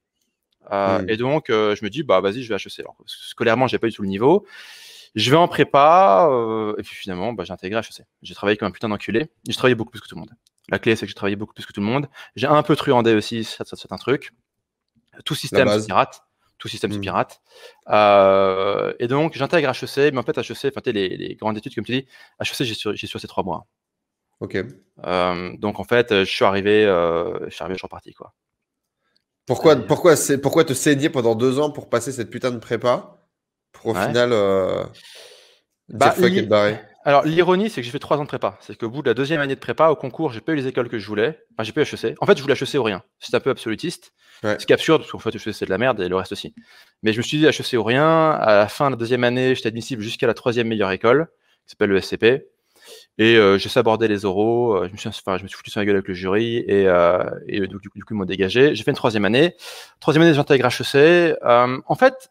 Euh, 0.72 1.00
hmm. 1.00 1.10
Et 1.10 1.16
donc, 1.16 1.44
je 1.48 1.84
me 1.84 1.88
dis, 1.88 2.02
bah, 2.02 2.20
vas-y, 2.20 2.42
je 2.42 2.48
vais 2.48 2.56
HEC. 2.56 2.80
Alors, 2.80 2.96
scolairement, 3.06 3.66
j'ai 3.66 3.78
pas 3.78 3.88
eu 3.88 3.92
tout 3.92 4.02
le 4.02 4.08
niveau. 4.08 4.46
Je 5.14 5.30
vais 5.30 5.36
en 5.36 5.48
prépa, 5.48 6.28
et 6.78 6.82
puis 6.82 6.94
finalement, 6.94 7.32
bah, 7.32 7.44
j'ai 7.44 7.52
intégré 7.52 7.80
HEC. 7.80 8.06
J'ai 8.22 8.34
travaillé 8.34 8.56
comme 8.56 8.68
un 8.68 8.72
putain 8.72 8.88
d'enculé. 8.88 9.30
J'ai 9.46 9.54
travaillé 9.54 9.74
beaucoup 9.74 9.90
plus 9.90 10.00
que 10.00 10.08
tout 10.08 10.14
le 10.14 10.20
monde. 10.20 10.30
La 10.68 10.78
clé, 10.78 10.94
c'est 10.94 11.04
que 11.04 11.10
j'ai 11.10 11.14
travaillé 11.14 11.36
beaucoup 11.36 11.54
plus 11.54 11.66
que 11.66 11.72
tout 11.72 11.80
le 11.80 11.86
monde. 11.86 12.08
J'ai 12.36 12.46
un 12.46 12.62
peu 12.62 12.76
truandé 12.76 13.14
aussi, 13.14 13.44
c'est 13.44 13.92
un 13.92 13.96
truc. 13.96 14.32
Tout 15.24 15.34
système 15.34 15.68
se 15.68 15.86
pirate 15.86 16.22
tout 16.60 16.68
système 16.68 16.92
se 16.92 16.98
mmh. 16.98 17.00
pirate. 17.00 17.40
Euh, 17.88 18.92
et 19.00 19.08
donc, 19.08 19.34
j'intègre 19.34 19.70
HEC, 19.70 20.12
mais 20.12 20.18
en 20.18 20.22
fait, 20.22 20.38
HEC, 20.38 20.72
enfin, 20.76 20.80
les, 20.92 21.16
les 21.16 21.34
grandes 21.34 21.56
études, 21.58 21.74
comme 21.74 21.84
tu 21.84 21.92
dis, 21.92 22.06
HEC, 22.40 22.62
j'ai 22.62 22.74
sur, 22.74 22.96
sur 22.96 23.20
ces 23.20 23.26
trois 23.26 23.42
mois. 23.42 23.66
Ok. 24.40 24.56
Euh, 25.06 25.56
donc 25.58 25.78
en 25.78 25.84
fait, 25.84 26.10
je 26.10 26.24
suis 26.24 26.44
arrivé, 26.44 26.84
euh, 26.84 27.38
je 27.48 27.54
suis 27.54 27.62
arrivé, 27.62 27.74
je 27.74 27.80
suis 27.80 27.86
reparti 27.86 28.14
quoi. 28.14 28.34
Pourquoi, 29.46 29.76
pourquoi, 29.76 30.14
pourquoi 30.42 30.64
te 30.64 30.72
saigner 30.72 31.10
pendant 31.10 31.34
deux 31.34 31.58
ans 31.58 31.70
pour 31.70 31.88
passer 31.88 32.12
cette 32.12 32.30
putain 32.30 32.50
de 32.50 32.58
prépa 32.58 33.18
pour 33.72 33.86
au 33.86 33.94
final 33.94 34.30
euh, 34.32 34.84
bah, 35.88 36.06
dire 36.06 36.14
fuck 36.14 36.32
et 36.32 36.42
te 36.44 36.48
barrer? 36.48 36.80
Alors 37.04 37.24
l'ironie, 37.24 37.70
c'est 37.70 37.80
que 37.80 37.84
j'ai 37.84 37.90
fait 37.90 37.98
trois 37.98 38.18
ans 38.18 38.24
de 38.24 38.28
prépa. 38.28 38.58
C'est 38.60 38.76
qu'au 38.76 38.90
bout 38.90 39.02
de 39.02 39.08
la 39.08 39.14
deuxième 39.14 39.40
année 39.40 39.54
de 39.54 39.60
prépa, 39.60 39.88
au 39.88 39.96
concours, 39.96 40.32
j'ai 40.32 40.40
pas 40.40 40.52
eu 40.52 40.56
les 40.56 40.66
écoles 40.66 40.88
que 40.88 40.98
je 40.98 41.06
voulais. 41.06 41.38
Enfin, 41.52 41.64
j'ai 41.64 41.72
pas 41.72 41.80
eu 41.80 41.84
HEC. 41.84 42.16
En 42.20 42.26
fait, 42.26 42.36
je 42.36 42.42
voulais 42.42 42.54
HEC 42.54 42.74
ou 42.74 42.82
rien. 42.82 43.02
C'est 43.18 43.34
un 43.34 43.40
peu 43.40 43.50
absolutiste. 43.50 44.12
Ouais. 44.42 44.58
Ce 44.58 44.66
qui 44.66 44.72
est 44.72 44.74
absurde, 44.74 45.02
parce 45.02 45.12
qu'en 45.12 45.18
fait, 45.18 45.34
HEC 45.34 45.54
c'est 45.54 45.64
de 45.64 45.70
la 45.70 45.78
merde 45.78 46.00
et 46.00 46.08
le 46.08 46.16
reste 46.16 46.32
aussi. 46.32 46.54
Mais 47.02 47.12
je 47.12 47.18
me 47.18 47.22
suis 47.22 47.38
dit 47.38 47.46
HEC 47.46 47.78
ou 47.78 47.82
rien. 47.82 48.30
À 48.32 48.54
la 48.54 48.68
fin 48.68 48.86
de 48.86 48.96
la 48.96 48.96
deuxième 48.98 49.24
année, 49.24 49.54
j'étais 49.54 49.68
admissible 49.68 50.02
jusqu'à 50.02 50.26
la 50.26 50.34
troisième 50.34 50.68
meilleure 50.68 50.90
école, 50.90 51.28
qui 51.66 51.70
s'appelle 51.70 51.90
le 51.90 52.00
SCP. 52.00 52.44
Et 53.18 53.36
euh, 53.36 53.58
j'ai 53.58 53.68
sabordé 53.68 54.08
les 54.08 54.24
oraux, 54.24 54.74
euh, 54.74 54.86
je, 54.88 54.92
me 54.92 54.96
suis, 54.96 55.08
enfin, 55.08 55.36
je 55.36 55.42
me 55.42 55.48
suis 55.48 55.56
foutu 55.56 55.70
sur 55.70 55.80
la 55.80 55.86
gueule 55.86 55.96
avec 55.96 56.08
le 56.08 56.14
jury 56.14 56.56
et, 56.66 56.86
euh, 56.86 57.22
et 57.46 57.60
du, 57.60 57.76
du, 57.94 58.04
coup, 58.04 58.14
ils 58.14 58.16
m'ont 58.16 58.24
dégagé. 58.24 58.74
J'ai 58.74 58.82
fait 58.82 58.90
une 58.90 58.96
troisième 58.96 59.24
année. 59.24 59.54
Troisième 60.00 60.22
année, 60.22 60.34
j'intègre 60.34 60.66
HEC. 60.66 61.36
Euh, 61.44 61.78
en 61.86 61.94
fait, 61.94 62.30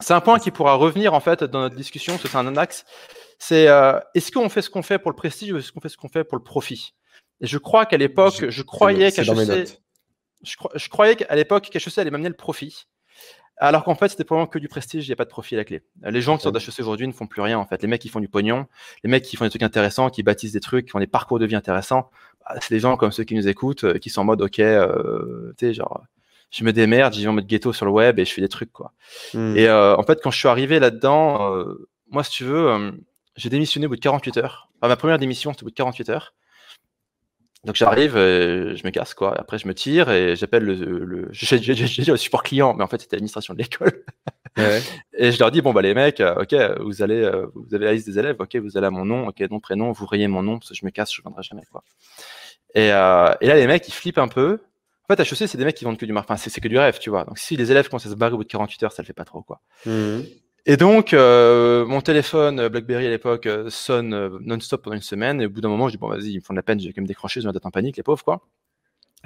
c'est 0.00 0.14
un 0.14 0.20
point 0.20 0.38
qui 0.38 0.50
pourra 0.50 0.74
revenir 0.74 1.12
en 1.12 1.20
fait 1.20 1.44
dans 1.44 1.60
notre 1.60 1.76
discussion, 1.76 2.18
c'est 2.18 2.34
un 2.34 2.56
axe. 2.56 2.84
C'est 3.40 3.68
euh, 3.68 3.98
est-ce 4.14 4.30
qu'on 4.30 4.50
fait 4.50 4.62
ce 4.62 4.70
qu'on 4.70 4.82
fait 4.82 4.98
pour 4.98 5.10
le 5.10 5.16
prestige 5.16 5.50
ou 5.52 5.56
est-ce 5.56 5.72
qu'on 5.72 5.80
fait 5.80 5.88
ce 5.88 5.96
qu'on 5.96 6.08
fait 6.08 6.24
pour 6.24 6.36
le 6.36 6.44
profit? 6.44 6.94
Et 7.40 7.46
je 7.46 7.56
crois 7.56 7.86
qu'à 7.86 7.96
l'époque, 7.96 8.50
je 8.50 8.62
croyais 8.62 9.10
qu'HEC, 9.10 9.80
je, 10.44 10.54
je, 10.74 10.88
croyais 10.90 11.16
qu'à 11.16 11.34
l'époque 11.34 11.70
qu'HEC 11.70 11.98
allait 11.98 12.10
m'amener 12.10 12.28
le 12.28 12.36
profit. 12.36 12.86
Alors 13.56 13.84
qu'en 13.84 13.94
fait, 13.94 14.10
c'était 14.10 14.24
probablement 14.24 14.50
que 14.50 14.58
du 14.58 14.68
prestige, 14.68 15.06
il 15.06 15.10
n'y 15.10 15.14
a 15.14 15.16
pas 15.16 15.24
de 15.24 15.30
profit 15.30 15.54
à 15.54 15.58
la 15.58 15.64
clé. 15.64 15.82
Les 16.02 16.20
gens 16.20 16.36
qui 16.36 16.42
sortent 16.42 16.54
d'HEC 16.54 16.80
aujourd'hui 16.80 17.06
ne 17.08 17.12
font 17.12 17.26
plus 17.26 17.40
rien, 17.42 17.58
en 17.58 17.66
fait. 17.66 17.80
Les 17.82 17.88
mecs 17.88 18.00
qui 18.00 18.08
font 18.08 18.20
du 18.20 18.28
pognon, 18.28 18.66
les 19.04 19.10
mecs 19.10 19.24
qui 19.24 19.36
font 19.36 19.44
des 19.44 19.50
trucs 19.50 19.62
intéressants, 19.62 20.10
qui 20.10 20.22
bâtissent 20.22 20.52
des 20.52 20.60
trucs, 20.60 20.86
qui 20.86 20.90
font 20.92 20.98
des 20.98 21.06
parcours 21.06 21.38
de 21.38 21.46
vie 21.46 21.56
intéressants, 21.56 22.10
bah, 22.40 22.54
c'est 22.60 22.74
des 22.74 22.80
gens 22.80 22.96
comme 22.96 23.12
ceux 23.12 23.24
qui 23.24 23.34
nous 23.34 23.48
écoutent, 23.48 23.84
euh, 23.84 23.98
qui 23.98 24.10
sont 24.10 24.22
en 24.22 24.24
mode, 24.24 24.42
OK, 24.42 24.60
euh, 24.60 25.52
tu 25.58 25.66
sais, 25.66 25.74
genre, 25.74 26.04
je 26.50 26.64
me 26.64 26.72
démerde, 26.72 27.14
j'y 27.14 27.22
vais 27.22 27.28
en 27.28 27.32
mode 27.32 27.46
ghetto 27.46 27.72
sur 27.72 27.86
le 27.86 27.92
web 27.92 28.18
et 28.18 28.24
je 28.24 28.32
fais 28.32 28.40
des 28.40 28.48
trucs, 28.48 28.72
quoi. 28.72 28.92
Hmm. 29.34 29.52
Mm. 29.52 29.56
Et 29.56 29.68
euh, 29.68 29.96
en 29.96 30.02
fait, 30.02 30.20
quand 30.22 30.30
je 30.30 30.38
suis 30.38 30.48
arrivé 30.48 30.78
là-dedans, 30.80 31.54
euh, 31.54 31.88
moi, 32.10 32.24
si 32.24 32.30
tu 32.30 32.44
veux, 32.44 32.68
euh, 32.70 32.90
j'ai 33.40 33.48
démissionné 33.50 33.86
au 33.86 33.88
bout 33.88 33.96
de 33.96 34.00
48 34.00 34.36
heures. 34.38 34.70
Enfin, 34.80 34.88
ma 34.88 34.96
première 34.96 35.18
démission, 35.18 35.52
c'était 35.52 35.64
au 35.64 35.66
bout 35.66 35.70
de 35.70 35.76
48 35.76 36.08
heures. 36.10 36.34
Donc 37.64 37.76
j'arrive, 37.76 38.14
je 38.14 38.86
me 38.86 38.90
casse 38.90 39.12
quoi. 39.12 39.38
Après 39.38 39.58
je 39.58 39.68
me 39.68 39.74
tire 39.74 40.08
et 40.10 40.34
j'appelle 40.34 40.64
le, 40.64 40.74
le 41.04 41.28
j'ai 41.32 41.58
dit 41.58 42.10
le 42.10 42.16
support 42.16 42.42
client, 42.42 42.72
mais 42.72 42.82
en 42.82 42.86
fait 42.86 43.02
c'était 43.02 43.16
l'administration 43.16 43.52
de 43.52 43.58
l'école. 43.58 44.02
Ouais. 44.56 44.80
et 45.12 45.30
je 45.30 45.38
leur 45.38 45.50
dis 45.50 45.60
bon 45.60 45.74
bah 45.74 45.82
les 45.82 45.92
mecs, 45.92 46.20
ok, 46.20 46.54
vous 46.80 47.02
allez, 47.02 47.30
vous 47.54 47.74
avez 47.74 47.84
la 47.84 47.92
liste 47.92 48.06
des 48.06 48.18
élèves, 48.18 48.36
ok, 48.38 48.56
vous 48.56 48.78
allez 48.78 48.86
à 48.86 48.90
mon 48.90 49.04
nom, 49.04 49.28
ok, 49.28 49.40
nom 49.50 49.60
prénom, 49.60 49.92
vous 49.92 50.06
rayez 50.06 50.26
mon 50.26 50.42
nom 50.42 50.58
parce 50.58 50.70
que 50.70 50.74
je 50.74 50.86
me 50.86 50.90
casse, 50.90 51.12
je 51.12 51.20
viendrai 51.20 51.42
jamais 51.42 51.64
quoi. 51.70 51.84
Et, 52.74 52.92
euh, 52.92 53.34
et 53.42 53.46
là 53.46 53.56
les 53.56 53.66
mecs 53.66 53.86
ils 53.86 53.94
flippent 53.94 54.18
un 54.18 54.28
peu. 54.28 54.60
En 55.06 55.14
fait 55.14 55.20
HEC 55.20 55.46
c'est 55.46 55.58
des 55.58 55.64
mecs 55.66 55.76
qui 55.76 55.84
vendent 55.84 55.98
que 55.98 56.06
du 56.06 56.16
enfin, 56.16 56.36
c'est 56.38 56.60
que 56.62 56.68
du 56.68 56.78
rêve, 56.78 56.98
tu 56.98 57.10
vois. 57.10 57.24
Donc 57.24 57.38
si 57.38 57.56
les 57.56 57.70
élèves 57.70 57.90
commencent 57.90 58.06
à 58.06 58.10
se 58.10 58.14
barrer 58.14 58.32
au 58.32 58.38
bout 58.38 58.44
de 58.44 58.48
48 58.48 58.84
heures, 58.84 58.92
ça 58.92 59.02
le 59.02 59.06
fait 59.06 59.12
pas 59.12 59.26
trop 59.26 59.42
quoi. 59.42 59.60
Mmh. 59.84 60.20
Et 60.66 60.76
donc, 60.76 61.14
euh, 61.14 61.86
mon 61.86 62.00
téléphone 62.00 62.68
BlackBerry 62.68 63.06
à 63.06 63.10
l'époque 63.10 63.46
euh, 63.46 63.70
sonne 63.70 64.12
euh, 64.12 64.38
non-stop 64.40 64.82
pendant 64.82 64.96
une 64.96 65.02
semaine. 65.02 65.40
Et 65.40 65.46
au 65.46 65.50
bout 65.50 65.60
d'un 65.60 65.68
moment, 65.68 65.88
je 65.88 65.92
dis 65.92 65.98
bon, 65.98 66.08
vas-y, 66.08 66.32
ils 66.32 66.36
me 66.36 66.40
font 66.42 66.52
de 66.52 66.58
la 66.58 66.62
peine, 66.62 66.78
j'ai 66.78 66.92
quand 66.92 67.00
même 67.00 67.06
décroché, 67.06 67.40
je 67.40 67.46
viens 67.46 67.52
d'être 67.52 67.66
en 67.66 67.70
panique, 67.70 67.96
les 67.96 68.02
pauvres, 68.02 68.22
quoi. 68.22 68.46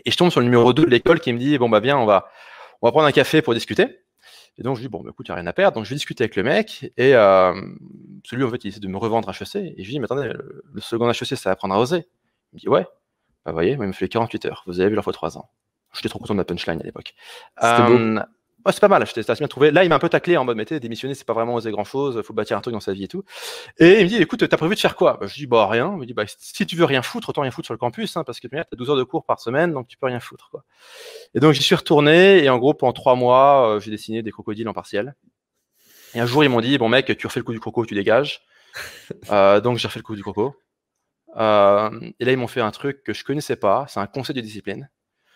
Et 0.05 0.11
je 0.11 0.17
tombe 0.17 0.31
sur 0.31 0.41
le 0.41 0.47
numéro 0.47 0.73
2 0.73 0.85
de 0.85 0.91
l'école 0.91 1.21
qui 1.21 1.33
me 1.33 1.39
dit 1.39 1.59
bon, 1.59 1.69
bah, 1.69 1.81
viens, 1.81 1.99
on 1.99 2.07
va, 2.07 2.29
on 2.83 2.87
va 2.87 2.93
prendre 2.93 3.07
un 3.07 3.13
café 3.13 3.43
pour 3.43 3.55
discuter. 3.55 4.01
Et 4.57 4.63
donc, 4.63 4.77
je 4.77 4.83
dis 4.83 4.89
bon, 4.89 5.03
bah, 5.03 5.11
écoute, 5.13 5.27
il 5.29 5.33
n'y 5.33 5.35
a 5.35 5.37
rien 5.37 5.47
à 5.47 5.53
perdre. 5.53 5.75
Donc, 5.77 5.85
je 5.85 5.91
vais 5.91 5.97
discuter 5.97 6.25
avec 6.25 6.37
le 6.37 6.45
mec. 6.45 6.93
Et 6.97 7.15
euh, 7.15 7.53
celui, 8.25 8.45
en 8.45 8.51
fait, 8.51 8.65
il 8.65 8.69
essaie 8.69 8.81
de 8.81 8.89
me 8.89 8.97
revendre 8.97 9.29
HEC. 9.29 9.57
Et 9.57 9.75
je 9.79 9.85
lui 9.85 9.95
dis 9.95 10.01
mais 10.01 10.05
attendez, 10.05 10.33
le, 10.73 10.81
second 10.81 11.11
HEC, 11.11 11.27
ça 11.37 11.51
va 11.51 11.53
apprendre 11.53 11.75
à 11.75 11.81
oser. 11.81 12.07
Il 12.53 12.57
me 12.57 12.61
dit 12.61 12.69
ouais. 12.69 12.87
Bah, 13.45 13.51
vous 13.51 13.57
voyez, 13.57 13.73
il 13.73 13.79
me 13.79 13.93
fait 13.93 14.09
48 14.09 14.47
heures. 14.47 14.63
Vous 14.67 14.81
avez 14.81 14.89
vu 14.89 14.95
leur 14.95 15.05
fois 15.05 15.13
3 15.13 15.37
ans. 15.37 15.51
J'étais 15.93 16.09
trop 16.09 16.19
content 16.19 16.35
de 16.35 16.39
ma 16.39 16.45
punchline 16.45 16.81
à 16.81 16.85
l'époque. 16.85 17.15
Euh, 17.63 18.21
C'est 18.71 18.81
pas 18.81 18.89
mal, 18.89 19.07
j'étais 19.07 19.31
assez 19.31 19.41
bien 19.41 19.49
trouvé. 19.49 19.71
Là, 19.71 19.85
il 19.85 19.89
m'a 19.91 19.97
un 19.97 19.99
peu 19.99 20.09
taclé 20.09 20.37
en 20.39 20.45
mode, 20.45 20.57
mais 20.57 20.65
démissionner, 20.65 21.15
c'est 21.15 21.27
pas 21.27 21.35
vraiment 21.35 21.55
oser 21.55 21.71
grand 21.71 21.85
chose, 21.85 22.23
faut 22.23 22.33
bâtir 22.33 22.57
un 22.57 22.61
truc 22.63 22.73
dans 22.73 22.81
sa 22.81 22.93
vie 22.93 23.05
et 23.05 23.09
tout. 23.09 23.23
Et 23.79 24.01
il 24.01 24.05
me 24.05 24.09
dit, 24.09 24.17
écoute, 24.17 24.49
t'as 24.49 24.57
prévu 24.57 24.75
de 24.75 24.81
faire 24.81 24.97
quoi? 24.97 25.19
Bah, 25.21 25.27
Je 25.27 25.35
dis, 25.35 25.47
bah 25.47 25.69
rien. 25.69 25.91
Il 25.93 25.99
me 25.99 26.07
dit, 26.07 26.15
bah, 26.15 26.25
si 26.27 26.65
tu 26.67 26.75
veux 26.75 26.87
rien 26.87 27.03
foutre, 27.03 27.29
autant 27.29 27.43
rien 27.43 27.51
foutre 27.51 27.67
sur 27.67 27.75
le 27.75 27.79
campus, 27.79 28.17
hein, 28.17 28.25
parce 28.25 28.41
que 28.41 28.49
tu 28.49 28.57
as 28.57 28.65
12 28.73 28.91
heures 28.91 28.97
de 28.97 29.03
cours 29.03 29.25
par 29.27 29.41
semaine, 29.41 29.73
donc 29.73 29.87
tu 29.89 29.99
peux 29.99 30.07
rien 30.07 30.21
foutre. 30.21 30.49
Quoi. 30.51 30.65
Et 31.35 31.41
donc, 31.41 31.53
j'y 31.53 31.63
suis 31.63 31.75
retourné, 31.75 32.43
et 32.43 32.49
en 32.49 32.59
gros, 32.59 32.73
pendant 32.73 32.95
trois 32.95 33.17
mois, 33.17 33.69
euh, 33.69 33.81
j'ai 33.81 33.91
dessiné 33.91 34.23
des 34.23 34.31
crocodiles 34.31 34.69
en 34.69 34.75
partiel. 34.75 35.15
Et 36.15 36.21
un 36.21 36.27
jour, 36.27 36.43
ils 36.43 36.49
m'ont 36.49 36.61
dit, 36.61 36.79
bon 36.79 36.89
mec, 36.89 37.17
tu 37.19 37.27
refais 37.27 37.41
le 37.41 37.45
coup 37.45 37.53
du 37.53 37.61
croco, 37.61 37.85
tu 37.85 37.95
dégages. 37.95 38.41
euh, 39.31 39.61
donc, 39.61 39.77
j'ai 39.79 39.89
refait 39.89 40.01
le 40.01 40.05
coup 40.05 40.17
du 40.17 40.23
croco. 40.23 40.57
Euh, 41.37 41.91
et 42.21 42.25
là, 42.25 42.33
ils 42.33 42.39
m'ont 42.39 42.47
fait 42.47 42.61
un 42.61 42.71
truc 42.71 43.03
que 43.03 43.13
je 43.13 43.25
connaissais 43.25 43.57
pas, 43.57 43.87
c'est 43.89 44.01
un 44.01 44.07
conseil 44.07 44.35
de 44.35 44.41
discipline. 44.41 44.89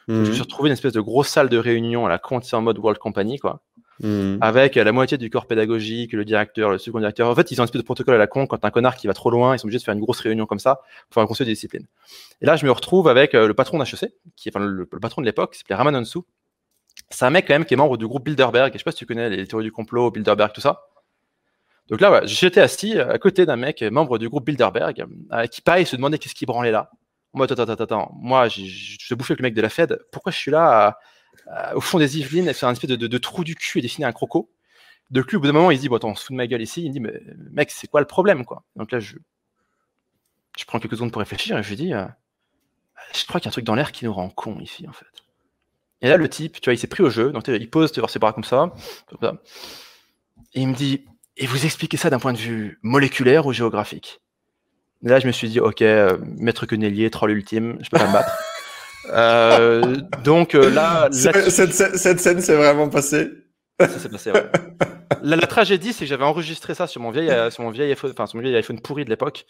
Mmh. 0.09 0.25
Je 0.25 0.29
me 0.31 0.33
suis 0.33 0.43
retrouvé 0.43 0.69
une 0.69 0.73
espèce 0.73 0.93
de 0.93 1.01
grosse 1.01 1.29
salle 1.29 1.49
de 1.49 1.59
réunion 1.59 2.07
à 2.07 2.09
la 2.09 2.19
Conti 2.19 2.55
en 2.55 2.63
mode 2.63 2.79
World 2.79 2.99
Company, 2.99 3.39
quoi. 3.39 3.61
Mmh. 4.01 4.39
Avec 4.41 4.77
la 4.77 4.93
moitié 4.93 5.19
du 5.19 5.29
corps 5.29 5.47
pédagogique, 5.47 6.13
le 6.13 6.25
directeur, 6.25 6.71
le 6.71 6.79
second 6.79 6.99
directeur. 6.99 7.29
En 7.29 7.35
fait, 7.35 7.51
ils 7.51 7.61
ont 7.61 7.63
un 7.63 7.65
espèce 7.65 7.83
de 7.83 7.85
protocole 7.85 8.15
à 8.15 8.19
la 8.19 8.27
con. 8.27 8.47
Quand 8.47 8.65
un 8.65 8.71
connard 8.71 8.97
qui 8.97 9.07
va 9.07 9.13
trop 9.13 9.31
loin, 9.31 9.55
ils 9.55 9.59
sont 9.59 9.67
obligés 9.67 9.79
de 9.79 9.85
faire 9.85 9.95
une 9.95 10.01
grosse 10.01 10.21
réunion 10.21 10.47
comme 10.47 10.61
ça 10.61 10.77
pour 11.09 11.15
faire 11.15 11.23
un 11.23 11.27
conseil 11.27 11.47
de 11.47 11.53
discipline. 11.53 11.87
Et 12.41 12.47
là, 12.47 12.57
je 12.57 12.65
me 12.65 12.71
retrouve 12.71 13.09
avec 13.09 13.33
le 13.33 13.53
patron 13.55 13.79
d'HEC, 13.79 14.13
qui 14.37 14.49
est 14.49 14.57
enfin, 14.57 14.65
le, 14.65 14.89
le, 14.91 15.01
patron 15.01 15.21
de 15.21 15.27
l'époque, 15.27 15.53
qui 15.53 15.59
s'appelait 15.59 15.75
Raman 15.75 15.97
Onsu. 15.97 16.21
C'est 17.11 17.25
un 17.25 17.31
mec 17.31 17.47
quand 17.47 17.55
même 17.55 17.65
qui 17.65 17.75
est 17.75 17.77
membre 17.77 17.97
du 17.97 18.07
groupe 18.07 18.25
Bilderberg. 18.25 18.73
Je 18.73 18.79
sais 18.79 18.85
pas 18.85 18.93
si 18.93 18.99
tu 18.99 19.07
connais 19.07 19.31
les 19.31 19.47
théories 19.47 19.65
du 19.65 19.73
complot, 19.73 20.11
Bilderberg, 20.11 20.53
tout 20.53 20.61
ça. 20.61 20.85
Donc 21.89 22.01
là, 22.01 22.21
j'étais 22.25 22.61
assis 22.61 22.99
à 23.01 23.19
côté 23.19 23.47
d'un 23.47 23.57
mec 23.57 23.83
membre 23.83 24.19
du 24.19 24.29
groupe 24.29 24.45
Bilderberg, 24.45 25.07
euh, 25.33 25.47
qui 25.47 25.61
pareil 25.61 25.87
se 25.87 25.97
demandait 25.97 26.19
qu'est-ce 26.19 26.35
qui 26.35 26.47
branlait 26.47 26.71
là. 26.71 26.91
Moi, 27.35 27.45
attends, 27.45 27.63
attends, 27.63 27.85
attends, 27.85 28.13
moi, 28.15 28.49
je 28.49 29.15
bouffé 29.15 29.33
avec 29.33 29.41
le 29.41 29.45
mec 29.45 29.55
de 29.55 29.61
la 29.61 29.69
Fed. 29.69 29.99
Pourquoi 30.13 30.33
je 30.33 30.39
suis 30.39 30.51
là 30.51 30.99
à, 31.47 31.77
au 31.77 31.81
fond 31.81 31.99
des 31.99 32.19
Yvelines, 32.19 32.49
à 32.49 32.55
faire 32.55 32.69
un 32.69 32.73
espèce 32.73 32.91
de, 32.91 33.19
trou 33.19 33.45
du 33.45 33.55
cul 33.55 33.79
et 33.79 33.83
dessiner 33.83 34.07
un 34.07 34.13
croco? 34.13 34.51
De 35.11 35.23
cul, 35.23 35.37
au 35.37 35.41
bout 35.41 35.47
d'un 35.47 35.53
moment, 35.53 35.71
il 35.71 35.79
dit, 35.79 35.89
bon, 35.89 35.97
attends, 35.97 36.11
on 36.11 36.15
se 36.15 36.25
fout 36.25 36.33
de 36.33 36.37
ma 36.37 36.47
gueule 36.47 36.63
ici. 36.63 36.83
Il 36.83 36.89
me 36.89 36.93
dit, 36.93 37.01
mais 37.01 37.21
mec, 37.51 37.71
c'est 37.71 37.87
quoi 37.87 38.01
le 38.01 38.07
problème, 38.07 38.45
quoi? 38.45 38.65
Donc 38.77 38.93
là, 38.93 39.01
je, 39.01 39.17
je 40.59 40.65
prends 40.65 40.79
quelques 40.79 40.95
secondes 40.95 41.13
pour 41.13 41.21
réfléchir 41.21 41.57
et 41.57 41.63
je 41.63 41.69
lui 41.69 41.77
dis, 41.77 41.95
euh, 41.95 42.05
je 43.15 43.25
crois 43.25 43.41
qu'il 43.41 43.47
y 43.47 43.49
a 43.49 43.51
un 43.51 43.53
truc 43.53 43.65
dans 43.65 43.75
l'air 43.75 43.93
qui 43.93 44.05
nous 44.05 44.13
rend 44.13 44.29
con 44.29 44.59
ici, 44.61 44.87
en 44.89 44.93
fait. 44.93 45.07
Et 46.01 46.09
là, 46.09 46.17
le 46.17 46.29
type, 46.29 46.61
tu 46.61 46.67
vois, 46.67 46.75
il 46.75 46.79
s'est 46.79 46.87
pris 46.87 47.03
au 47.03 47.11
jeu. 47.11 47.33
Donc, 47.33 47.49
il 47.49 47.71
pose, 47.71 47.97
vois, 47.99 48.09
ses 48.09 48.19
bras 48.19 48.33
comme 48.33 48.45
ça, 48.45 48.73
comme 49.09 49.19
ça. 49.21 49.35
Et 50.55 50.61
il 50.61 50.69
me 50.69 50.75
dit, 50.75 51.05
et 51.37 51.47
vous 51.47 51.65
expliquez 51.65 51.97
ça 51.97 52.11
d'un 52.11 52.19
point 52.19 52.33
de 52.33 52.39
vue 52.39 52.79
moléculaire 52.83 53.47
ou 53.47 53.53
géographique? 53.53 54.21
Et 55.05 55.09
là, 55.09 55.21
je 55.21 55.27
me 55.27 55.33
suis 55.33 55.49
dit, 55.49 55.61
ok, 55.61 55.83
euh, 55.83 56.19
maître 56.39 56.67
quenellier, 56.67 57.11
troll 57.11 57.31
ultime, 57.31 57.79
je 57.81 57.91
peux 57.91 57.99
pas 57.99 58.09
me 58.09 58.13
battre. 58.13 58.39
euh, 59.13 59.97
donc 60.25 60.55
euh, 60.55 60.71
là, 60.71 61.09
cette, 61.13 61.51
cette, 61.51 61.73
cette, 61.73 62.21
scène 62.21 62.41
s'est 62.41 62.57
vraiment 62.57 62.89
passée. 62.89 63.31
Ça 63.81 63.89
s'est 63.89 64.09
passé. 64.09 64.33
Ouais. 64.33 64.45
la, 65.23 65.37
la, 65.37 65.47
tragédie, 65.47 65.93
c'est 65.93 66.01
que 66.01 66.09
j'avais 66.09 66.25
enregistré 66.25 66.75
ça 66.75 66.87
sur 66.87 67.01
mon 67.01 67.11
vieil, 67.11 67.31
sur 67.53 67.63
mon 67.63 67.71
vieil 67.71 67.91
iPhone, 67.91 68.11
enfin 68.11 68.27
sur 68.27 68.37
mon 68.37 68.43
vieil 68.43 68.57
iPhone 68.57 68.81
pourri 68.81 69.05
de 69.05 69.11
l'époque, 69.11 69.47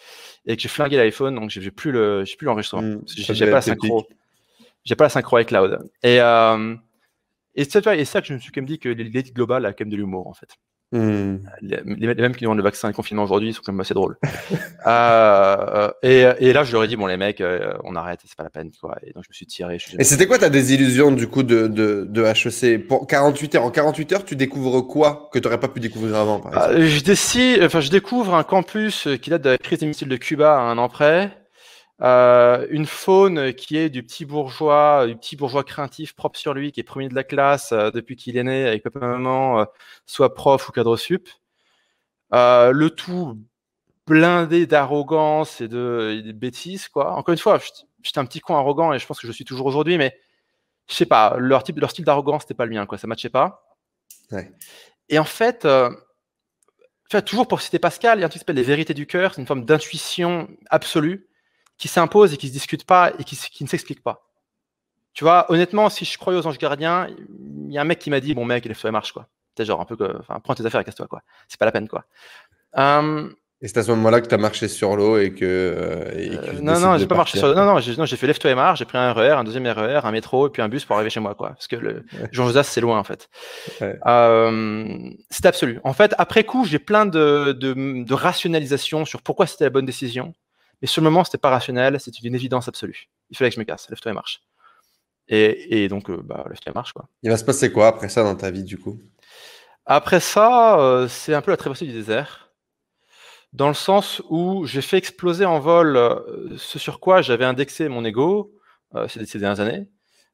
et 0.47 0.57
que 0.57 0.63
j'ai 0.63 0.69
flingué 0.69 0.97
l'iPhone, 0.97 1.35
donc 1.35 1.51
j'ai 1.51 1.71
plus 1.71 1.93
le, 1.93 2.25
j'ai 2.25 2.37
plus 2.37 2.45
l'enregistrement. 2.45 2.83
Mmh, 2.83 3.03
j'ai 3.07 3.47
pas 3.47 3.53
la 3.53 3.63
synchro. 3.63 4.07
J'ai 4.85 4.97
pas 4.97 5.05
la 5.05 5.11
synchro 5.11 5.37
avec 5.37 5.49
Cloud. 5.49 5.79
Et 6.03 6.21
euh, 6.21 6.75
et 7.59 7.65
c'est 7.65 8.05
ça, 8.05 8.21
que 8.21 8.27
je 8.29 8.35
me 8.35 8.39
suis 8.39 8.53
quand 8.53 8.61
même 8.61 8.69
dit 8.69 8.79
que 8.79 8.89
l'élite 8.89 9.35
globale 9.35 9.67
a 9.67 9.73
quand 9.73 9.85
même 9.85 9.91
de 9.91 9.97
l'humour 9.97 10.29
en 10.29 10.33
fait. 10.33 10.51
Mmh. 10.90 11.37
Les, 11.61 11.81
les, 11.85 12.14
mêmes 12.14 12.35
qui 12.35 12.44
demandent 12.44 12.57
le 12.57 12.62
vaccin 12.62 12.88
et 12.88 12.92
le 12.92 12.96
confinement 12.96 13.24
aujourd'hui 13.24 13.53
sont 13.53 13.61
quand 13.62 13.72
même 13.72 13.81
assez 13.81 13.92
drôles. 13.92 14.16
euh, 14.87 15.90
et, 16.03 16.24
et, 16.38 16.53
là, 16.55 16.64
je 16.64 16.72
leur 16.72 16.85
ai 16.85 16.88
dit, 16.88 16.96
bon, 16.96 17.07
les 17.07 17.18
mecs, 17.18 17.42
euh, 17.42 17.74
on 17.85 17.94
arrête, 17.94 18.20
c'est 18.24 18.35
pas 18.35 18.42
la 18.42 18.48
peine, 18.48 18.70
quoi. 18.81 18.96
Et 19.03 19.12
donc, 19.12 19.22
je 19.24 19.29
me 19.29 19.35
suis 19.35 19.44
tiré. 19.44 19.79
Je 19.79 19.96
et 19.98 20.05
c'était 20.05 20.27
quoi 20.27 20.38
ta 20.38 20.48
désillusion, 20.48 21.12
du 21.12 21.29
coup, 21.29 21.42
de, 21.42 21.66
de, 21.66 22.07
de, 22.09 22.24
HEC 22.24 22.87
Pour 22.87 23.07
48 23.07 23.57
heures, 23.57 23.64
en 23.64 23.70
48 23.70 24.12
heures, 24.12 24.24
tu 24.24 24.35
découvres 24.35 24.87
quoi 24.87 25.29
que 25.31 25.38
tu 25.38 25.46
n'aurais 25.46 25.61
pas 25.61 25.68
pu 25.68 25.81
découvrir 25.81 26.16
avant, 26.16 26.40
par 26.40 26.55
exemple? 26.55 26.81
euh, 26.81 26.87
je, 26.87 27.05
décide, 27.05 27.62
enfin, 27.62 27.81
je 27.81 27.90
découvre 27.90 28.35
un 28.35 28.44
campus 28.44 29.09
qui 29.20 29.29
date 29.29 29.42
de 29.42 29.51
la 29.51 29.59
crise 29.59 29.81
des 29.81 29.87
missiles 29.87 30.09
de 30.09 30.16
Cuba 30.16 30.57
à 30.57 30.61
un 30.61 30.79
an 30.79 30.88
près. 30.88 31.38
Euh, 32.01 32.67
une 32.71 32.87
faune 32.87 33.53
qui 33.55 33.77
est 33.77 33.91
du 33.91 34.05
petit 34.05 34.25
bourgeois, 34.25 35.07
du 35.07 35.17
petit 35.17 35.35
bourgeois 35.35 35.65
craintif, 35.65 36.15
propre 36.15 36.39
sur 36.39 36.55
lui, 36.55 36.71
qui 36.71 36.81
est 36.81 36.85
premier 36.85 37.09
de 37.09 37.15
la 37.15 37.25
classe 37.25 37.73
euh, 37.73 37.91
depuis 37.91 38.15
qu'il 38.15 38.37
est 38.37 38.45
né, 38.45 38.67
avec 38.67 38.85
papa 38.85 39.01
maman, 39.01 39.61
euh, 39.61 39.65
soit 40.07 40.35
prof 40.35 40.69
ou 40.69 40.73
cadre 40.73 40.97
sup. 40.97 41.29
Euh, 42.35 42.73
le 42.73 42.91
tout 42.91 43.39
blindé 44.07 44.67
d'arrogance 44.67 45.61
et 45.61 45.69
de, 45.69 46.19
et 46.19 46.23
de, 46.23 46.33
bêtises, 46.33 46.89
quoi. 46.89 47.13
Encore 47.13 47.33
une 47.33 47.39
fois, 47.39 47.59
j'étais 48.03 48.19
un 48.19 48.27
petit 48.27 48.41
con 48.41 48.57
arrogant 48.57 48.93
et 48.93 48.99
je 48.99 49.07
pense 49.07 49.21
que 49.21 49.27
je 49.27 49.33
suis 49.33 49.45
toujours 49.45 49.67
aujourd'hui, 49.67 49.99
mais 49.99 50.19
je 50.89 50.95
sais 50.95 51.07
pas, 51.07 51.37
leur 51.39 51.63
type, 51.63 51.79
leur 51.79 51.91
style 51.91 52.05
d'arrogance 52.05 52.43
c'était 52.43 52.55
pas 52.55 52.65
le 52.65 52.73
mien, 52.75 52.87
quoi. 52.87 52.97
Ça 52.99 53.07
matchait 53.07 53.29
pas. 53.29 53.67
Ouais. 54.31 54.53
Et 55.09 55.19
en 55.19 55.25
fait, 55.25 55.65
euh, 55.65 55.91
tu 57.09 57.17
vois, 57.17 57.23
toujours 57.23 57.49
pour 57.49 57.61
citer 57.61 57.79
Pascal, 57.79 58.19
il 58.19 58.21
y 58.21 58.25
a 58.25 58.27
un 58.27 58.29
truc 58.29 58.41
qui 58.41 58.45
s'appelle 58.45 58.57
les 58.57 58.63
vérités 58.63 58.95
du 58.95 59.07
cœur, 59.07 59.35
c'est 59.35 59.41
une 59.41 59.47
forme 59.47 59.65
d'intuition 59.65 60.49
absolue 60.71 61.28
qui 61.79 61.88
s'impose 61.88 62.35
et 62.35 62.37
qui 62.37 62.49
se 62.49 62.53
discute 62.53 62.85
pas 62.85 63.12
et 63.19 63.25
qui, 63.25 63.37
qui 63.37 63.64
ne 63.64 63.69
s'explique 63.69 64.03
pas. 64.03 64.25
Tu 65.14 65.25
vois, 65.25 65.51
honnêtement, 65.51 65.88
si 65.88 66.05
je 66.05 66.17
croyais 66.19 66.38
aux 66.38 66.47
anges 66.47 66.59
gardiens, 66.59 67.09
il 67.67 67.73
y 67.73 67.79
a 67.79 67.81
un 67.81 67.85
mec 67.85 67.99
qui 67.99 68.11
m'a 68.11 68.21
dit, 68.21 68.35
bon 68.35 68.45
mec, 68.45 68.64
lève-toi 68.64 68.91
et 68.91 68.93
marche, 68.93 69.12
quoi. 69.12 69.27
C'est 69.57 69.64
genre 69.64 69.81
un 69.81 69.85
peu, 69.85 69.97
que, 69.97 70.17
enfin, 70.21 70.38
prends 70.38 70.55
tes 70.55 70.64
affaires 70.64 70.81
et 70.81 70.85
casse-toi, 70.85 71.09
quoi. 71.09 71.23
C'est 71.49 71.59
pas 71.59 71.67
la 71.67 71.73
peine, 71.73 71.88
quoi. 71.88 72.05
Euh, 72.79 73.29
Et 73.61 73.67
c'est 73.67 73.79
à 73.79 73.83
ce 73.83 73.91
moment-là 73.91 74.21
que 74.21 74.29
tu 74.29 74.35
as 74.37 74.38
marché 74.38 74.69
sur 74.69 74.95
l'eau 74.95 75.19
et 75.19 75.35
que. 75.35 75.45
Euh, 75.45 76.12
euh, 76.14 76.61
non, 76.61 76.79
non, 76.79 76.97
j'ai 76.99 77.09
pas 77.09 77.17
marché 77.17 77.38
sur 77.38 77.49
l'eau. 77.49 77.55
Non, 77.55 77.64
non, 77.64 77.81
j'ai 77.81 78.17
fait 78.17 78.27
lève-toi 78.29 78.53
et 78.53 78.55
marche, 78.55 78.79
j'ai 78.79 78.85
pris 78.85 78.99
un 78.99 79.12
RER, 79.12 79.33
un 79.33 79.43
deuxième 79.43 79.67
RER, 79.67 80.01
un 80.05 80.12
métro 80.12 80.47
et 80.47 80.51
puis 80.51 80.62
un 80.62 80.69
bus 80.69 80.85
pour 80.85 80.95
arriver 80.95 81.11
chez 81.11 81.19
moi, 81.19 81.35
quoi. 81.35 81.49
Parce 81.51 81.67
que 81.67 81.75
le 81.75 82.05
Jean 82.31 82.47
Josas, 82.47 82.64
c'est 82.64 82.81
loin, 82.81 83.01
en 83.01 83.05
fait. 83.05 83.29
Euh, 83.83 84.97
c'est 85.31 85.47
absolu. 85.47 85.81
En 85.83 85.95
fait, 85.95 86.14
après 86.19 86.45
coup, 86.45 86.64
j'ai 86.64 86.79
plein 86.79 87.07
de, 87.07 87.57
de, 87.59 88.05
de 88.05 88.14
rationalisation 88.14 89.05
sur 89.05 89.23
pourquoi 89.23 89.49
c'était 89.49 89.64
la 89.64 89.71
bonne 89.71 89.87
décision. 89.87 90.35
Mais 90.81 90.88
sur 90.88 91.03
le 91.03 91.11
moment, 91.11 91.25
c'était 91.25 91.38
pas 91.38 91.51
rationnel, 91.51 91.99
c'était 92.01 92.27
une 92.27 92.35
évidence 92.35 92.69
absolue. 92.69 93.09
Il 93.31 93.37
fallait 93.37 93.51
que 93.51 93.57
je 93.57 93.61
me 93.61 93.64
casse, 93.64 93.88
lève-toi 93.91 94.12
et 94.12 94.14
marche. 94.14 94.43
Et, 95.29 95.85
et 95.85 95.88
donc, 95.88 96.11
bah, 96.11 96.45
lève-toi 96.49 96.71
et 96.71 96.75
marche, 96.75 96.93
quoi. 96.93 97.09
Il 97.23 97.31
va 97.31 97.37
se 97.37 97.45
passer 97.45 97.73
quoi 97.73 97.88
après 97.88 98.09
ça 98.09 98.23
dans 98.23 98.37
ta 98.37 98.51
vie, 98.51 98.64
du 98.64 98.79
coup? 98.79 98.99
Après 99.87 100.21
ça, 100.21 101.07
c'est 101.09 101.35
un 101.35 101.43
peu 101.43 101.51
la 101.51 101.57
traversée 101.57 101.87
du 101.87 101.93
désert 101.93 102.49
dans 103.53 103.69
le 103.69 103.75
sens 103.75 104.23
où 104.29 104.67
j'ai 104.67 104.83
fait 104.83 104.99
exploser 104.99 105.45
en 105.45 105.59
vol 105.59 105.97
euh, 105.97 106.57
ce 106.57 106.79
sur 106.79 107.01
quoi 107.01 107.23
j'avais 107.23 107.45
indexé 107.45 107.88
mon 107.88 108.05
ego 108.05 108.53
euh, 108.95 109.09
ces, 109.09 109.38
dernières 109.38 109.61
années. 109.61 109.88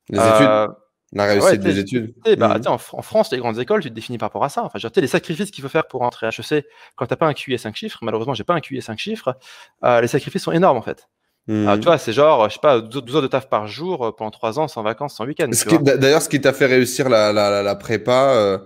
Les 0.08 0.18
études? 0.18 0.46
Euh, 0.46 0.68
La 1.14 1.26
réussite 1.26 1.60
des 1.60 1.78
études 1.78 2.14
bah, 2.38 2.58
mmh. 2.58 2.66
en, 2.66 2.78
France, 2.78 3.30
les 3.32 3.38
grandes 3.38 3.58
écoles, 3.58 3.80
tu 3.82 3.88
te 3.88 3.94
définis 3.94 4.18
par 4.18 4.28
rapport 4.28 4.44
à 4.44 4.48
ça. 4.48 4.64
Enfin, 4.64 4.78
les 4.96 5.06
sacrifices 5.06 5.50
qu'il 5.50 5.62
faut 5.62 5.68
faire 5.68 5.86
pour 5.86 6.00
rentrer 6.00 6.26
à 6.26 6.30
HEC 6.30 6.66
quand 6.96 7.06
tu 7.06 7.12
n'as 7.12 7.16
pas 7.16 7.26
un 7.26 7.34
QI 7.34 7.58
5 7.58 7.74
chiffres, 7.74 7.98
malheureusement, 8.02 8.34
j'ai 8.34 8.44
pas 8.44 8.54
un 8.54 8.60
QI 8.60 8.82
5 8.82 8.98
chiffres, 8.98 9.36
les 9.82 10.08
sacrifices 10.08 10.42
sont 10.42 10.52
énormes 10.52 10.76
en 10.76 10.82
fait. 10.82 11.08
Mmh. 11.46 11.78
tu 11.78 11.84
vois, 11.84 11.98
c'est 11.98 12.12
genre, 12.12 12.48
je 12.48 12.54
sais 12.54 12.60
pas, 12.60 12.80
12 12.80 13.16
heures 13.16 13.22
de 13.22 13.26
taf 13.26 13.48
par 13.48 13.66
jour 13.66 14.14
pendant 14.16 14.30
3 14.30 14.58
ans, 14.58 14.68
sans 14.68 14.82
vacances, 14.82 15.16
sans 15.16 15.26
week-end. 15.26 15.50
D'ailleurs, 15.82 16.22
ce 16.22 16.28
qui 16.28 16.40
t'a 16.40 16.52
fait 16.52 16.66
réussir 16.66 17.08
la, 17.08 17.32
la, 17.32 17.62
la 17.62 17.74
prépa, 17.76 18.58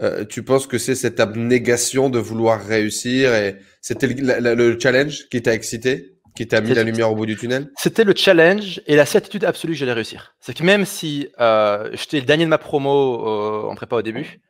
euh, 0.00 0.24
tu 0.24 0.42
penses 0.42 0.66
que 0.66 0.78
c'est 0.78 0.94
cette 0.94 1.20
abnégation 1.20 2.08
de 2.08 2.18
vouloir 2.18 2.64
réussir 2.64 3.34
et 3.34 3.56
c'était 3.80 4.06
le, 4.06 4.78
challenge 4.80 5.28
qui 5.28 5.42
t'a 5.42 5.54
excité, 5.54 6.18
qui 6.34 6.46
t'a 6.46 6.60
mis 6.60 6.74
la 6.74 6.82
lumière 6.82 7.10
au 7.10 7.14
bout 7.14 7.26
du 7.26 7.36
tunnel 7.36 7.70
C'était 7.76 8.04
le 8.04 8.14
challenge 8.16 8.80
et 8.86 8.96
la 8.96 9.06
certitude 9.06 9.44
absolue 9.44 9.74
que 9.74 9.78
j'allais 9.78 9.92
réussir. 9.92 10.34
C'est 10.40 10.56
que 10.56 10.62
même 10.62 10.84
si 10.84 11.28
euh, 11.40 11.90
j'étais 11.92 12.20
le 12.20 12.26
dernier 12.26 12.44
de 12.44 12.50
ma 12.50 12.58
promo 12.58 13.26
euh, 13.26 13.70
en 13.70 13.74
prépa 13.74 13.96
au 13.96 14.02
début 14.02 14.40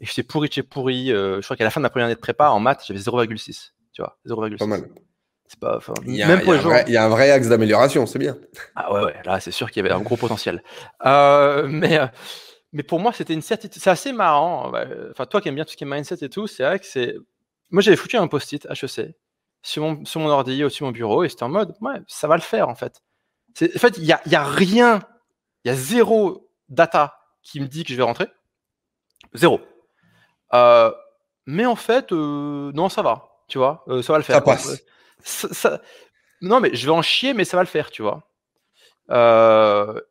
et 0.00 0.06
j'étais 0.06 0.22
pourri 0.22 0.50
chez 0.50 0.62
pourri, 0.62 1.08
je 1.08 1.40
crois 1.40 1.56
qu'à 1.56 1.64
la 1.64 1.70
fin 1.70 1.80
de 1.80 1.84
ma 1.84 1.90
première 1.90 2.06
année 2.06 2.14
de 2.14 2.20
prépa 2.20 2.48
en 2.48 2.60
maths, 2.60 2.84
j'avais 2.86 3.00
0,6. 3.00 3.72
Tu 3.92 4.02
vois, 4.02 4.18
0,6. 4.26 4.58
Pas 4.58 4.66
mal. 4.66 4.88
C'est 5.46 5.60
pas, 5.60 5.78
il 6.06 6.16
y 6.16 6.22
a, 6.22 6.26
même 6.26 6.40
pour 6.40 6.54
il 6.54 6.92
y 6.92 6.96
a 6.96 7.04
un 7.04 7.08
vrai 7.08 7.30
axe 7.30 7.48
d'amélioration, 7.48 8.06
c'est 8.06 8.18
bien. 8.18 8.36
Ah 8.74 8.92
ouais, 8.92 9.04
ouais, 9.04 9.14
là 9.26 9.40
c'est 9.40 9.50
sûr 9.50 9.70
qu'il 9.70 9.82
y 9.82 9.86
avait 9.86 9.94
un 9.94 10.00
gros 10.00 10.16
potentiel. 10.16 10.62
mais 11.04 12.00
mais 12.74 12.82
pour 12.82 12.98
moi, 12.98 13.12
c'était 13.12 13.34
une 13.34 13.40
certitude. 13.40 13.80
C'est 13.80 13.90
assez 13.90 14.12
marrant. 14.12 14.72
Enfin, 15.12 15.26
toi 15.26 15.40
qui 15.40 15.48
aimes 15.48 15.54
bien 15.54 15.64
tout 15.64 15.70
ce 15.70 15.76
qui 15.76 15.84
est 15.84 15.86
mindset 15.86 16.16
et 16.22 16.28
tout, 16.28 16.48
c'est 16.48 16.64
vrai 16.64 16.80
que 16.80 16.86
c'est. 16.86 17.14
Moi, 17.70 17.82
j'avais 17.82 17.96
foutu 17.96 18.16
un 18.16 18.26
post-it 18.26 18.66
HEC 18.66 19.14
sur 19.64 19.82
mon, 19.82 20.04
sur 20.04 20.20
mon 20.20 20.28
ordi 20.28 20.62
au 20.62 20.68
sur 20.68 20.86
mon 20.86 20.92
bureau 20.92 21.24
et 21.24 21.28
c'était 21.28 21.42
en 21.42 21.48
mode, 21.48 21.74
ouais, 21.80 21.96
ça 22.06 22.28
va 22.28 22.36
le 22.36 22.42
faire 22.42 22.68
en 22.68 22.74
fait. 22.74 23.02
En 23.60 23.78
fait, 23.78 23.96
il 23.98 24.04
n'y 24.04 24.12
a, 24.12 24.20
y 24.26 24.34
a 24.34 24.44
rien, 24.44 25.00
il 25.64 25.68
y 25.68 25.70
a 25.70 25.76
zéro 25.76 26.50
data 26.68 27.18
qui 27.42 27.60
me 27.60 27.66
dit 27.66 27.84
que 27.84 27.90
je 27.90 27.96
vais 27.96 28.02
rentrer. 28.02 28.26
Zéro. 29.32 29.60
Euh, 30.52 30.92
mais 31.46 31.66
en 31.66 31.76
fait, 31.76 32.12
euh, 32.12 32.72
non, 32.74 32.88
ça 32.88 33.02
va, 33.02 33.28
tu 33.48 33.58
vois, 33.58 33.84
euh, 33.88 34.02
ça 34.02 34.12
va 34.12 34.18
le 34.18 34.24
faire. 34.24 34.36
Ça 34.36 34.40
passe. 34.42 34.82
non, 36.42 36.60
mais 36.60 36.74
je 36.74 36.84
vais 36.84 36.92
en 36.92 37.02
chier, 37.02 37.32
mais 37.32 37.44
ça 37.44 37.56
va 37.56 37.62
le 37.62 37.68
faire, 37.68 37.90
tu 37.90 38.02
vois. 38.02 38.28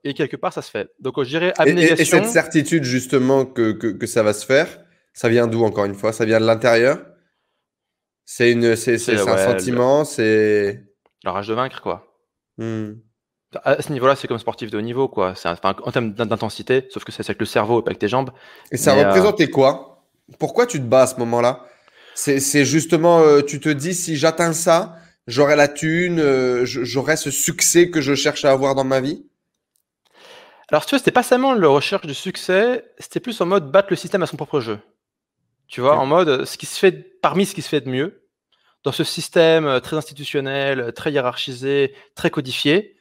Et 0.04 0.14
quelque 0.14 0.36
part, 0.36 0.54
ça 0.54 0.62
se 0.62 0.72
fait. 0.72 0.90
Donc, 1.00 1.22
je 1.22 1.30
dirais 1.30 1.54
abnégation. 1.58 1.96
Et, 1.98 2.06
cette 2.06 2.28
certitude, 2.28 2.84
justement, 2.84 3.46
que, 3.46 3.72
que, 3.72 4.08
ça 4.08 4.24
va 4.24 4.34
se 4.34 4.46
faire, 4.46 4.68
ça 5.14 5.30
vient 5.30 5.48
d'où, 5.48 5.64
encore 5.64 5.86
une 5.86 5.96
fois? 5.96 6.12
Ça 6.12 6.26
vient 6.26 6.40
de 6.40 6.46
l'intérieur? 6.46 7.00
C'est 8.26 8.52
une, 8.52 8.76
c'est, 8.76 8.96
un 9.10 9.38
sentiment 9.38 10.06
C'est. 10.06 10.84
La 11.24 11.32
rage 11.32 11.48
de 11.48 11.54
vaincre, 11.54 11.82
quoi. 11.82 12.08
Hmm. 12.58 12.94
À 13.64 13.82
ce 13.82 13.92
niveau-là, 13.92 14.16
c'est 14.16 14.28
comme 14.28 14.40
sportif 14.40 14.72
de 14.72 14.78
haut 14.78 14.82
niveau, 14.82 15.08
quoi. 15.08 15.36
C'est 15.36 15.48
en 15.48 15.92
termes 15.92 16.14
d'intensité, 16.14 16.88
sauf 16.90 17.04
que 17.04 17.12
c'est 17.12 17.22
avec 17.22 17.40
le 17.40 17.46
cerveau 17.46 17.80
et 17.80 17.84
pas 17.84 17.90
avec 17.90 18.00
tes 18.00 18.08
jambes. 18.08 18.32
Et 18.72 18.78
ça 18.78 18.96
euh, 18.96 19.06
représentait 19.06 19.50
quoi? 19.50 20.06
Pourquoi 20.40 20.66
tu 20.66 20.80
te 20.80 20.86
bats 20.86 21.04
à 21.04 21.08
ce 21.08 21.18
moment-là? 21.18 21.66
C'est, 22.16 22.66
justement, 22.66 23.22
euh, 23.22 23.42
tu 23.42 23.60
te 23.60 23.70
dis, 23.70 23.94
si 23.94 24.16
j'atteins 24.16 24.54
ça, 24.54 24.98
j'aurai 25.28 25.56
la 25.56 25.68
thune, 25.68 26.20
euh, 26.20 26.62
j'aurai 26.66 27.16
ce 27.16 27.32
succès 27.32 27.90
que 27.90 28.02
je 28.02 28.16
cherche 28.16 28.46
à 28.46 28.52
avoir 28.52 28.76
dans 28.76 28.84
ma 28.84 29.02
vie? 29.02 29.26
Alors, 30.70 30.86
tu 30.86 30.92
vois, 30.92 31.00
c'était 31.00 31.12
pas 31.12 31.24
seulement 31.24 31.54
le 31.54 31.68
recherche 31.68 32.08
de 32.08 32.14
succès, 32.14 32.86
c'était 32.98 33.20
plus 33.20 33.40
en 33.42 33.46
mode 33.46 33.72
battre 33.72 33.90
le 33.92 33.96
système 33.96 34.24
à 34.24 34.26
son 34.26 34.38
propre 34.38 34.60
jeu. 34.60 34.80
Tu 35.68 35.82
vois, 35.82 35.98
en 35.98 36.06
mode 36.06 36.46
ce 36.46 36.58
qui 36.58 36.66
se 36.66 36.78
fait 36.78 36.92
parmi 37.22 37.46
ce 37.46 37.56
qui 37.56 37.62
se 37.62 37.70
fait 37.70 37.82
de 37.82 37.90
mieux 37.90 38.28
dans 38.84 38.92
ce 38.92 39.04
système 39.04 39.66
euh, 39.66 39.80
très 39.80 39.96
institutionnel, 39.96 40.92
très 40.94 41.12
hiérarchisé, 41.12 41.96
très 42.16 42.30
codifié. 42.30 42.96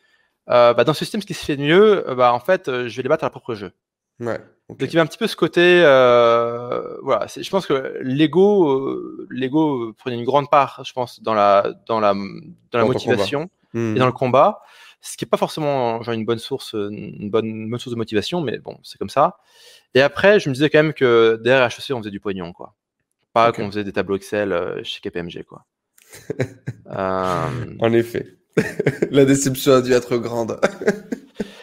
Euh, 0.49 0.75
bah, 0.75 0.85
dans 0.85 0.95
ce 0.95 1.01
système, 1.01 1.21
ce 1.21 1.27
qui 1.27 1.35
se 1.35 1.45
fait 1.45 1.57
de 1.57 1.63
mieux, 1.63 2.05
bah, 2.17 2.33
en 2.33 2.41
fait, 2.41 2.67
je 2.67 2.97
vais 2.97 3.03
les 3.03 3.09
battre 3.09 3.25
à 3.25 3.27
leur 3.27 3.33
propre 3.33 3.55
jeu. 3.55 3.73
Ouais. 4.21 4.41
Donc 4.69 4.81
il 4.81 4.95
y 4.95 4.99
a 4.99 5.03
un 5.03 5.07
petit 5.07 5.19
peu 5.19 5.27
ce 5.27 5.37
côté, 5.37 5.83
euh, 5.85 6.97
voilà. 7.03 7.27
Je 7.27 7.49
pense 7.51 7.67
que 7.67 7.99
l'ego, 8.01 8.71
euh, 8.71 9.27
l'ego 9.31 9.93
prenait 9.99 10.17
une 10.17 10.25
grande 10.25 10.49
part, 10.49 10.83
je 10.85 10.93
pense, 10.93 11.23
dans 11.23 11.35
la 11.35 11.75
dans 11.87 12.01
la 12.01 12.15
dans 12.15 12.79
la 12.79 12.85
motivation 12.85 13.51
et 13.75 13.95
dans 13.95 14.07
le 14.07 14.13
combat, 14.13 14.63
ce 15.03 15.17
qui 15.17 15.25
est 15.25 15.29
pas 15.29 15.37
forcément 15.37 16.01
genre 16.03 16.15
une 16.15 16.25
bonne 16.25 16.39
source, 16.39 16.73
une 16.73 17.29
bonne, 17.29 17.69
bonne 17.69 17.79
source 17.79 17.93
de 17.93 17.99
motivation, 17.99 18.41
mais 18.41 18.59
bon, 18.59 18.79
c'est 18.83 18.99
comme 18.99 19.11
ça. 19.11 19.39
Et 19.95 20.01
après, 20.01 20.41
je 20.41 20.49
me 20.49 20.55
disais 20.55 20.71
quand 20.71 20.83
même 20.83 20.95
que 20.95 21.39
derrière 21.43 21.67
HEC, 21.67 21.95
on 21.95 21.99
faisait 21.99 22.11
du 22.11 22.21
pognon, 22.21 22.53
quoi. 22.53 22.75
Pas 23.33 23.53
qu'on 23.53 23.71
faisait 23.71 23.85
des 23.85 23.93
tableaux 23.93 24.17
Excel 24.17 24.53
euh, 24.53 24.83
chez 24.85 25.01
KPMG, 25.01 25.45
quoi. 25.45 25.65
euh... 26.91 27.77
En 27.81 27.93
effet, 27.93 28.39
la 29.11 29.25
déception 29.25 29.75
a 29.75 29.83
dû 29.83 29.93
être 29.93 30.17
grande. 30.17 30.59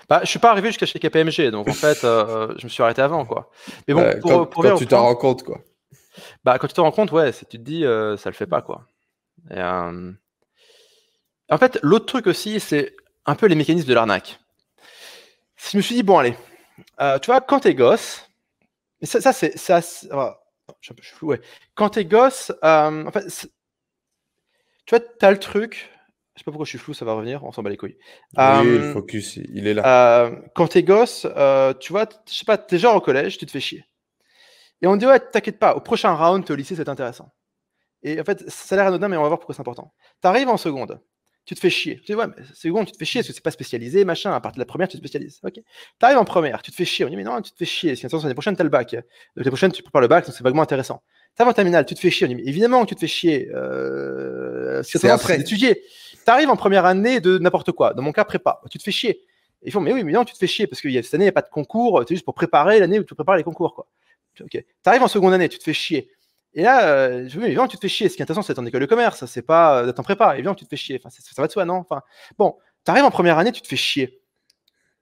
Bah, 0.09 0.21
je 0.23 0.27
suis 0.27 0.39
pas 0.39 0.49
arrivé 0.49 0.69
jusqu'à 0.69 0.87
chez 0.87 0.97
KPMG, 0.97 1.51
donc 1.51 1.67
en 1.67 1.73
fait, 1.73 2.03
euh, 2.03 2.55
je 2.57 2.63
me 2.65 2.69
suis 2.69 2.81
arrêté 2.81 2.99
avant, 2.99 3.25
quoi. 3.25 3.51
Mais 3.87 3.93
bon, 3.93 4.19
pour, 4.19 4.63
quand, 4.63 4.75
tu 4.75 4.87
t'en 4.87 5.03
rends 5.03 5.15
compte, 5.15 5.43
quoi. 5.43 5.61
Bah, 6.43 6.57
quand 6.57 6.67
tu 6.67 6.73
te 6.73 6.81
rends 6.81 6.91
compte, 6.91 7.11
ouais, 7.11 7.31
tu 7.31 7.45
te 7.45 7.57
dis, 7.57 7.85
euh, 7.85 8.17
ça 8.17 8.31
le 8.31 8.33
fait 8.33 8.47
pas, 8.47 8.63
quoi. 8.63 8.87
Euh, 9.51 10.11
en 11.49 11.57
fait, 11.59 11.77
l'autre 11.83 12.07
truc 12.07 12.25
aussi, 12.25 12.59
c'est 12.59 12.95
un 13.29 13.35
peu 13.35 13.45
les 13.45 13.55
mécanismes 13.55 13.87
de 13.87 13.93
l'arnaque. 13.93 14.39
Je 15.71 15.77
me 15.77 15.81
suis 15.81 15.95
dit, 15.95 16.03
bon, 16.03 16.17
allez, 16.17 16.35
tu 17.21 17.25
vois, 17.27 17.41
quand 17.41 17.61
t'es 17.61 17.75
gosse, 17.75 18.29
ça, 19.03 19.21
ça 19.21 19.33
c'est, 19.33 19.57
ça, 19.57 19.81
je 19.81 20.93
suis 20.93 21.15
flou, 21.15 21.29
ouais. 21.29 21.41
Quand 21.75 21.89
t'es 21.89 22.05
gosse, 22.05 22.51
en 22.61 23.11
fait, 23.11 23.49
tu 24.85 24.95
vois, 24.95 24.99
t'as 25.19 25.31
le 25.31 25.37
truc, 25.37 25.91
je 26.33 26.39
sais 26.39 26.43
pas 26.43 26.51
pourquoi 26.51 26.65
je 26.65 26.69
suis 26.69 26.79
flou, 26.79 26.93
ça 26.93 27.05
va 27.05 27.13
revenir, 27.13 27.43
on 27.43 27.51
s'en 27.51 27.61
bat 27.61 27.69
les 27.69 27.77
couilles. 27.77 27.97
Oui, 28.35 28.43
euh, 28.43 28.93
focus, 28.93 29.35
il 29.35 29.67
est 29.67 29.73
là. 29.73 30.23
Euh, 30.23 30.35
quand 30.55 30.69
t'es 30.69 30.83
gosse, 30.83 31.27
euh, 31.35 31.73
tu 31.73 31.91
vois, 31.91 32.07
je 32.27 32.33
sais 32.33 32.45
pas, 32.45 32.57
t'es 32.57 32.79
genre 32.79 32.95
au 32.95 33.01
collège, 33.01 33.37
tu 33.37 33.45
te 33.45 33.51
fais 33.51 33.59
chier. 33.59 33.85
Et 34.81 34.87
on 34.87 34.95
dit, 34.95 35.05
ouais, 35.05 35.19
t'inquiète 35.19 35.59
pas, 35.59 35.75
au 35.75 35.81
prochain 35.81 36.15
round, 36.15 36.45
t'es 36.45 36.53
au 36.53 36.55
lycée, 36.55 36.75
c'est 36.75 36.89
intéressant. 36.89 37.31
Et 38.01 38.19
en 38.19 38.23
fait, 38.23 38.49
ça 38.49 38.75
a 38.75 38.77
l'air 38.77 38.87
anodin, 38.87 39.09
mais 39.09 39.17
on 39.17 39.21
va 39.21 39.27
voir 39.27 39.39
pourquoi 39.39 39.53
c'est 39.53 39.61
important. 39.61 39.93
T'arrives 40.21 40.47
en 40.47 40.55
seconde, 40.57 41.01
tu 41.49 41.55
te 41.55 41.59
fais 41.59 41.71
chier. 41.71 41.95
Tu 41.97 42.11
dis, 42.11 42.15
ouais, 42.15 42.27
mais 42.27 42.43
seconde, 42.53 42.85
tu 42.85 42.91
te 42.91 42.97
fais 42.97 43.05
chier 43.05 43.21
parce 43.21 43.29
que 43.29 43.33
c'est 43.33 43.43
pas 43.43 43.49
spécialisé, 43.49 44.05
machin. 44.05 44.31
À 44.31 44.39
partir 44.39 44.57
de 44.57 44.61
la 44.61 44.67
première, 44.67 44.87
tu 44.87 44.97
te 44.97 45.01
spécialises. 45.01 45.39
Ok. 45.43 45.59
T'arrives 45.97 46.19
en 46.19 46.23
première, 46.23 46.61
tu 46.61 46.69
te 46.69 46.75
fais 46.75 46.85
chier. 46.85 47.05
On 47.05 47.09
dit, 47.09 47.15
mais 47.15 47.23
non, 47.23 47.41
tu 47.41 47.51
te 47.51 47.57
fais 47.57 47.65
chier. 47.65 47.95
Si 47.95 48.05
l'année 48.07 48.33
prochaine, 48.35 48.55
t'as 48.55 48.63
le 48.63 48.69
bac. 48.69 48.95
L'année 49.35 49.49
prochaine, 49.49 49.71
tu 49.71 49.81
prépares 49.81 50.03
le 50.03 50.07
bac, 50.07 50.25
donc 50.25 50.35
c'est 50.35 50.43
vaguement 50.43 50.61
intéressant. 50.61 51.01
T'arrives 51.35 51.49
en 51.49 51.53
terminale, 51.53 51.85
tu 51.85 51.95
te 51.95 51.99
fais 51.99 52.11
chier. 52.11 52.27
On 52.27 52.29
dit, 52.29 52.35
mais 52.35 52.43
évidemment 52.45 52.83
que 52.83 52.89
tu 52.89 52.95
te 52.95 52.99
fais 53.01 53.07
chier. 53.07 53.49
Euh, 53.53 54.83
c'est 54.83 55.03
après. 55.09 55.37
d'étudier 55.37 55.83
arrives 56.29 56.49
en 56.49 56.55
première 56.55 56.85
année 56.85 57.19
de 57.19 57.37
n'importe 57.37 57.71
quoi. 57.71 57.93
Dans 57.93 58.01
mon 58.01 58.11
cas, 58.11 58.23
prépa. 58.23 58.61
Tu 58.69 58.77
te 58.77 58.83
fais 58.83 58.91
chier. 58.91 59.21
ils 59.63 59.71
font, 59.71 59.81
mais 59.81 59.93
oui, 59.93 60.03
mais 60.03 60.11
non, 60.11 60.25
tu 60.25 60.33
te 60.33 60.37
fais 60.37 60.47
chier 60.47 60.67
parce 60.67 60.81
que 60.81 60.89
cette 61.01 61.13
année, 61.13 61.25
il 61.25 61.27
n'y 61.27 61.29
a 61.29 61.33
pas 61.33 61.41
de 61.41 61.49
concours. 61.49 62.03
C'est 62.07 62.15
juste 62.15 62.25
pour 62.25 62.33
préparer 62.33 62.79
l'année 62.79 62.99
où 62.99 63.03
tu 63.03 63.15
prépares 63.15 63.37
les 63.37 63.43
concours. 63.43 63.73
Quoi. 63.73 63.87
Ok. 64.41 64.51
Tu 64.51 64.65
arrives 64.85 65.03
en 65.03 65.07
seconde 65.07 65.33
année, 65.33 65.49
tu 65.49 65.57
te 65.57 65.63
fais 65.63 65.73
chier. 65.73 66.11
Et 66.53 66.63
là, 66.63 66.87
euh, 66.89 67.27
je 67.29 67.37
me 67.37 67.41
dis, 67.41 67.47
évidemment, 67.47 67.67
tu 67.67 67.77
te 67.77 67.81
fais 67.81 67.87
chier. 67.89 68.09
Ce 68.09 68.15
qui 68.15 68.21
est 68.21 68.23
intéressant, 68.23 68.41
c'est 68.41 68.57
en 68.59 68.65
école 68.65 68.81
de 68.81 68.85
commerce. 68.85 69.25
C'est 69.25 69.41
pas 69.43 69.85
d'être 69.85 69.99
en 69.99 70.03
prépa. 70.03 70.33
Évidemment, 70.33 70.55
tu 70.55 70.65
te 70.65 70.69
fais 70.69 70.75
chier. 70.75 70.99
Enfin, 71.03 71.09
ça 71.09 71.41
va 71.41 71.47
de 71.47 71.51
soi, 71.51 71.65
non? 71.65 71.75
Enfin, 71.75 72.01
bon, 72.37 72.55
tu 72.85 72.91
arrives 72.91 73.05
en 73.05 73.11
première 73.11 73.37
année, 73.37 73.51
tu 73.51 73.61
te 73.61 73.67
fais 73.67 73.75
chier. 73.75 74.19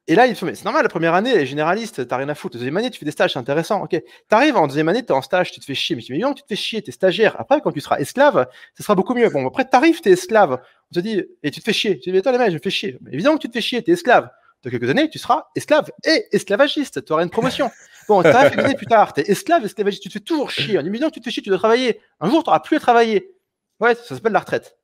Et 0.09 0.15
là, 0.15 0.25
il 0.25 0.35
faut, 0.35 0.45
mais 0.45 0.55
c'est 0.55 0.63
normal, 0.63 0.83
la 0.83 0.89
première 0.89 1.13
année, 1.13 1.31
elle 1.31 1.41
est 1.41 1.45
généraliste, 1.45 2.07
t'as 2.07 2.15
rien 2.15 2.29
à 2.29 2.35
foutre. 2.35 2.55
deuxième 2.57 2.77
année, 2.77 2.89
tu 2.89 2.97
fais 2.97 3.03
des 3.05 3.11
stages, 3.11 3.33
c'est 3.33 3.39
intéressant. 3.39 3.83
Ok. 3.83 4.01
T'arrives 4.29 4.55
en 4.55 4.65
deuxième 4.67 4.87
année, 4.87 5.03
t'es 5.05 5.11
en 5.11 5.21
stage, 5.21 5.51
tu 5.51 5.59
te 5.59 5.65
fais 5.65 5.75
chier. 5.75 5.97
Mais 5.97 6.01
tu 6.01 6.13
tu 6.13 6.43
te 6.43 6.47
fais 6.47 6.55
chier, 6.55 6.81
t'es 6.81 6.93
stagiaire. 6.93 7.35
Après, 7.39 7.59
quand 7.59 7.73
tu 7.73 7.81
seras 7.81 7.97
esclave, 7.99 8.47
ça 8.75 8.83
sera 8.83 8.95
beaucoup 8.95 9.13
mieux. 9.13 9.29
Bon, 9.29 9.45
après, 9.45 9.65
t'arrives, 9.65 9.99
t'es 9.99 10.11
esclave. 10.11 10.61
On 10.91 10.95
te 10.95 10.99
dit, 11.01 11.23
et 11.43 11.51
tu 11.51 11.59
te 11.59 11.65
fais 11.65 11.73
chier. 11.73 11.99
Tu 11.99 12.11
dis, 12.11 12.17
attends, 12.17 12.31
les 12.31 12.37
mecs, 12.37 12.49
je 12.51 12.55
me 12.55 12.59
fais 12.61 12.69
chier. 12.69 12.97
Mais 13.01 13.11
évidemment 13.13 13.35
que 13.35 13.41
tu 13.41 13.49
te 13.49 13.53
fais 13.53 13.61
chier, 13.61 13.83
t'es 13.83 13.91
esclave. 13.91 14.29
Dans 14.63 14.71
quelques 14.71 14.89
années, 14.89 15.09
tu 15.09 15.19
seras 15.19 15.47
esclave 15.55 15.89
et 16.03 16.27
esclavagiste. 16.31 17.05
Tu 17.05 17.13
auras 17.13 17.23
une 17.23 17.29
promotion. 17.29 17.71
Bon, 18.07 18.23
t'arrives 18.23 18.51
quelques 18.51 18.63
années 18.63 18.75
plus 18.75 18.85
tard, 18.85 19.11
t'es 19.11 19.29
esclave, 19.29 19.65
esclavagiste, 19.65 20.01
tu 20.01 20.07
te 20.07 20.13
fais 20.13 20.21
toujours 20.21 20.49
chier. 20.49 20.77
En 20.77 20.85
évidemment 20.85 21.09
que 21.09 21.15
tu 21.15 21.19
te 21.19 21.25
fais 21.25 21.31
chier, 21.31 21.43
tu 21.43 21.49
dois 21.49 21.57
travailler. 21.57 21.99
Un 22.21 22.29
jour, 22.29 22.41
t'auras 22.41 22.61
plus 22.61 22.77
à 22.77 22.79
travailler. 22.79 23.35
Ouais, 23.81 23.95
ça 23.95 24.15
s'appelle 24.15 24.31
la 24.31 24.39
retraite. 24.39 24.77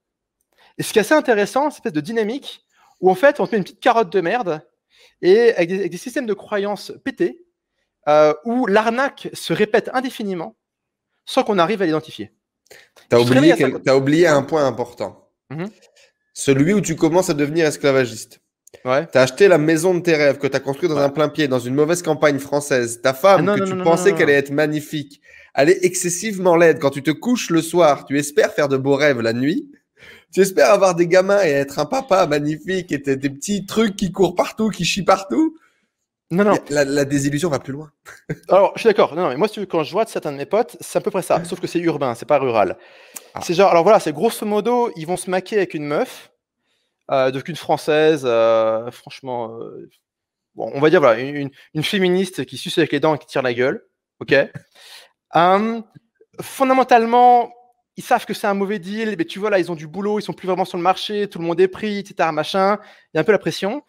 Et 0.78 0.84
ce 0.84 0.92
qui 0.92 1.00
est 1.00 1.02
assez 1.04 1.14
intéressant, 1.14 1.70
c'est 1.70 1.78
cette 1.78 1.86
espèce 1.86 1.94
de 1.94 2.02
dynamique 2.02 2.66
où 3.00 3.10
en 3.10 3.16
fait, 3.16 3.40
on 3.40 3.48
te 3.48 3.52
met 3.52 3.60
une 3.60 3.64
petite 3.64 3.80
carotte 3.80 4.12
de 4.12 4.20
merde 4.20 4.62
et 5.22 5.54
avec 5.54 5.90
des, 5.90 5.98
systèmes 5.98 6.26
de 6.26 6.34
croyances 6.34 6.92
pétés, 7.04 7.46
euh, 8.10 8.34
où 8.44 8.68
l'arnaque 8.68 9.30
se 9.34 9.54
répète 9.54 9.90
indéfiniment 9.94 10.58
sans 11.26 11.44
qu'on 11.44 11.58
arrive 11.58 11.82
à 11.82 11.86
l'identifier. 11.86 12.34
Tu 13.10 13.16
as 13.16 13.20
Je 13.20 13.24
oublié, 13.24 13.56
t'as 13.84 13.96
oublié 13.96 14.28
un 14.28 14.44
point 14.44 14.66
important. 14.66 15.30
Mhm. 15.50 15.70
Celui 16.34 16.74
où 16.74 16.82
tu 16.82 16.96
commences 16.96 17.30
à 17.30 17.34
devenir 17.34 17.66
esclavagiste. 17.66 18.42
Ouais. 18.86 19.08
Tu 19.12 19.18
as 19.18 19.22
acheté 19.22 19.48
la 19.48 19.58
maison 19.58 19.94
de 19.94 20.00
tes 20.02 20.16
rêves 20.16 20.38
que 20.38 20.48
tu 20.48 20.56
as 20.56 20.60
construite 20.60 20.90
dans 20.92 20.98
Ouais. 20.98 21.04
un 21.04 21.10
plein 21.10 21.30
pied, 21.30 21.48
dans 21.48 21.60
une 21.60 21.76
mauvaise 21.76 22.02
campagne 22.02 22.40
française. 22.40 23.02
Ta 23.02 23.14
femme, 23.14 23.40
Ah 23.40 23.44
non, 23.44 23.56
que 23.56 23.60
non, 23.62 23.66
tu 23.66 23.74
non, 23.74 23.84
pensais 23.84 24.12
qu'elle 24.14 24.24
allait 24.30 24.34
être 24.34 24.52
magnifique, 24.52 25.22
elle 25.56 25.70
est 25.70 25.84
excessivement 25.86 26.56
laide. 26.56 26.80
Quand 26.80 26.90
tu 26.90 27.04
te 27.04 27.12
couches 27.12 27.50
le 27.50 27.62
soir, 27.62 28.06
tu 28.06 28.18
espères 28.18 28.52
faire 28.54 28.68
de 28.70 28.78
beaux 28.78 28.96
rêves 28.96 29.22
la 29.22 29.34
nuit. 29.34 29.70
Tu 30.34 30.42
espères 30.42 30.72
avoir 30.72 30.96
des 30.96 31.08
gamins 31.08 31.44
et 31.46 31.50
être 31.52 31.78
un 31.80 31.86
papa 31.86 32.26
magnifique 32.26 32.92
et 32.92 33.02
t'as 33.02 33.16
des 33.16 33.30
petits 33.30 33.66
trucs 33.68 33.96
qui 33.96 34.12
courent 34.12 34.36
partout, 34.36 34.70
qui 34.70 34.84
chient 34.84 35.04
partout. 35.04 35.56
Non, 36.32 36.44
non. 36.44 36.58
La, 36.72 36.84
la 36.84 37.06
désillusion 37.06 37.50
va 37.50 37.60
plus 37.60 37.74
loin. 37.74 37.92
Alors, 38.50 38.72
je 38.76 38.80
suis 38.82 38.88
d'accord. 38.90 39.14
Non, 39.16 39.22
non, 39.24 39.30
mais 39.30 39.38
moi, 39.38 39.48
quand 39.70 39.84
je 39.84 39.92
vois 39.92 40.06
de 40.06 40.10
certains 40.10 40.32
de 40.32 40.38
mes 40.38 40.48
potes, 40.48 40.76
c'est 40.82 40.98
à 40.98 41.02
peu 41.02 41.12
près 41.12 41.22
ça. 41.22 41.44
Sauf 41.46 41.60
que 41.60 41.68
c'est 41.68 41.80
urbain, 41.80 42.16
c'est 42.16 42.26
pas 42.26 42.40
rural. 42.40 42.78
Ah. 43.36 43.42
C'est 43.44 43.54
genre, 43.54 43.70
alors 43.70 43.84
voilà, 43.84 44.00
c'est 44.00 44.12
grosso 44.14 44.44
modo, 44.46 44.92
ils 44.96 45.06
vont 45.06 45.18
se 45.18 45.30
maquer 45.30 45.58
avec 45.58 45.76
une 45.76 45.86
meuf, 45.86 46.32
donc 47.10 47.48
une 47.48 47.56
française, 47.56 48.24
euh, 48.26 48.90
franchement, 48.92 49.60
euh, 49.60 49.90
bon, 50.56 50.72
on 50.74 50.80
va 50.80 50.90
dire 50.90 51.00
voilà, 51.00 51.20
une 51.20 51.84
féministe 51.84 52.46
qui 52.46 52.58
suce 52.58 52.78
avec 52.78 52.92
les 52.92 53.00
dents 53.00 53.16
et 53.16 53.20
qui 53.20 53.28
tire 53.28 53.42
la 53.42 53.54
gueule. 53.54 53.86
Ok. 54.20 54.34
Hum, 55.36 55.84
fondamentalement, 56.42 57.52
ils 57.98 58.04
savent 58.04 58.26
que 58.28 58.36
c'est 58.36 58.46
un 58.46 58.54
mauvais 58.54 58.78
deal, 58.78 59.16
mais 59.18 59.26
tu 59.26 59.40
vois 59.40 59.50
là, 59.50 59.58
ils 59.58 59.72
ont 59.72 59.76
du 59.76 59.88
boulot, 59.88 60.20
ils 60.20 60.22
sont 60.22 60.34
plus 60.34 60.46
vraiment 60.46 60.64
sur 60.64 60.78
le 60.78 60.84
marché, 60.84 61.28
tout 61.28 61.40
le 61.40 61.46
monde 61.46 61.60
est 61.60 61.68
pris, 61.68 61.98
etc. 61.98 62.32
Machin. 62.32 62.78
Il 63.14 63.18
y 63.18 63.18
a 63.18 63.22
un 63.22 63.24
peu 63.24 63.32
la 63.32 63.40
pression. 63.40 63.84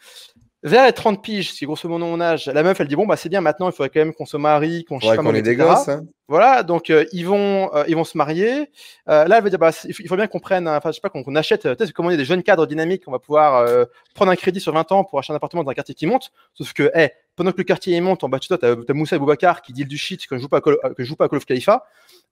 Vers 0.64 0.86
les 0.86 0.92
30 0.94 1.22
piges, 1.22 1.52
c'est 1.52 1.66
grosso 1.66 1.86
modo 1.90 2.06
mon 2.06 2.22
âge, 2.22 2.46
la 2.46 2.62
meuf, 2.62 2.80
elle 2.80 2.88
dit 2.88 2.96
bon 2.96 3.04
bah 3.04 3.18
c'est 3.18 3.28
bien 3.28 3.42
maintenant, 3.42 3.68
il 3.68 3.72
faudrait 3.72 3.90
quand 3.90 4.00
même 4.00 4.14
qu'on 4.14 4.24
se 4.24 4.38
marie, 4.38 4.86
qu'on 4.86 4.98
Ouais, 4.98 5.14
qu'on 5.18 5.34
est 5.34 5.42
des 5.42 5.56
gosses. 5.56 5.88
hein. 5.88 6.06
Voilà, 6.26 6.62
donc 6.62 6.88
euh, 6.88 7.04
ils 7.12 7.26
vont 7.26 7.70
euh, 7.74 7.84
ils 7.86 7.94
vont 7.94 8.04
se 8.04 8.16
marier. 8.16 8.70
Euh, 9.10 9.26
là, 9.26 9.36
elle 9.36 9.44
va 9.44 9.50
dire 9.50 9.58
bah 9.58 9.72
il 9.84 10.08
faut, 10.08 10.16
bien 10.16 10.26
qu'on 10.26 10.40
prenne, 10.40 10.66
enfin 10.66 10.88
je 10.88 10.94
sais 10.94 11.02
pas 11.02 11.10
qu'on 11.10 11.36
achète, 11.36 11.64
peut-être 11.64 11.92
comme 11.92 12.06
on 12.06 12.10
est 12.10 12.16
des 12.16 12.24
jeunes 12.24 12.42
cadres 12.42 12.64
dynamiques, 12.66 13.02
on 13.06 13.12
va 13.12 13.18
pouvoir 13.18 13.56
euh, 13.56 13.84
prendre 14.14 14.32
un 14.32 14.36
crédit 14.36 14.58
sur 14.58 14.72
20 14.72 14.90
ans 14.92 15.04
pour 15.04 15.18
acheter 15.18 15.34
un 15.34 15.36
appartement 15.36 15.64
dans 15.64 15.70
un 15.70 15.74
quartier 15.74 15.94
qui 15.94 16.06
monte. 16.06 16.32
Sauf 16.54 16.72
que, 16.72 16.90
eh, 16.94 17.10
pendant 17.36 17.52
que 17.52 17.58
le 17.58 17.64
quartier 17.64 18.00
monte, 18.00 18.24
en 18.24 18.30
bas 18.30 18.38
de 18.38 18.46
toi, 18.46 18.56
t'as 18.56 18.72
as 18.72 18.92
Moussa 18.94 19.16
et 19.16 19.18
Boubacar 19.18 19.60
qui 19.60 19.74
deal 19.74 19.86
du 19.86 19.98
shit 19.98 20.26
que 20.26 20.38
je 20.38 20.40
joue 20.40 20.48
pas 20.48 20.58
à 20.58 20.60
Call, 20.62 20.78
que 20.96 21.04
je 21.04 21.04
joue 21.04 21.16
pas 21.16 21.26
à 21.26 21.28
Call 21.28 21.36
of 21.36 21.44
Khalifa. 21.44 21.84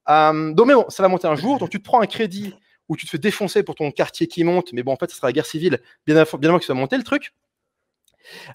Donc 0.08 0.66
mais 0.66 0.72
bon, 0.72 0.86
ça 0.88 1.02
va 1.02 1.10
monter 1.10 1.28
un 1.28 1.36
jour, 1.36 1.58
donc 1.58 1.68
tu 1.68 1.80
te 1.80 1.84
prends 1.84 2.00
un 2.00 2.06
crédit 2.06 2.54
où 2.88 2.96
tu 2.96 3.04
te 3.04 3.10
fais 3.10 3.18
défoncer 3.18 3.62
pour 3.62 3.74
ton 3.74 3.90
quartier 3.90 4.26
qui 4.26 4.42
monte, 4.42 4.72
mais 4.72 4.82
bon 4.82 4.92
en 4.92 4.96
fait 4.96 5.10
ce 5.10 5.16
sera 5.16 5.28
la 5.28 5.32
guerre 5.32 5.46
civile, 5.46 5.80
bien 6.06 6.16
avant, 6.16 6.38
bien 6.38 6.48
avant 6.48 6.58
que 6.58 6.64
ça 6.64 6.72
monter 6.72 6.96
le 6.96 7.04
truc. 7.04 7.34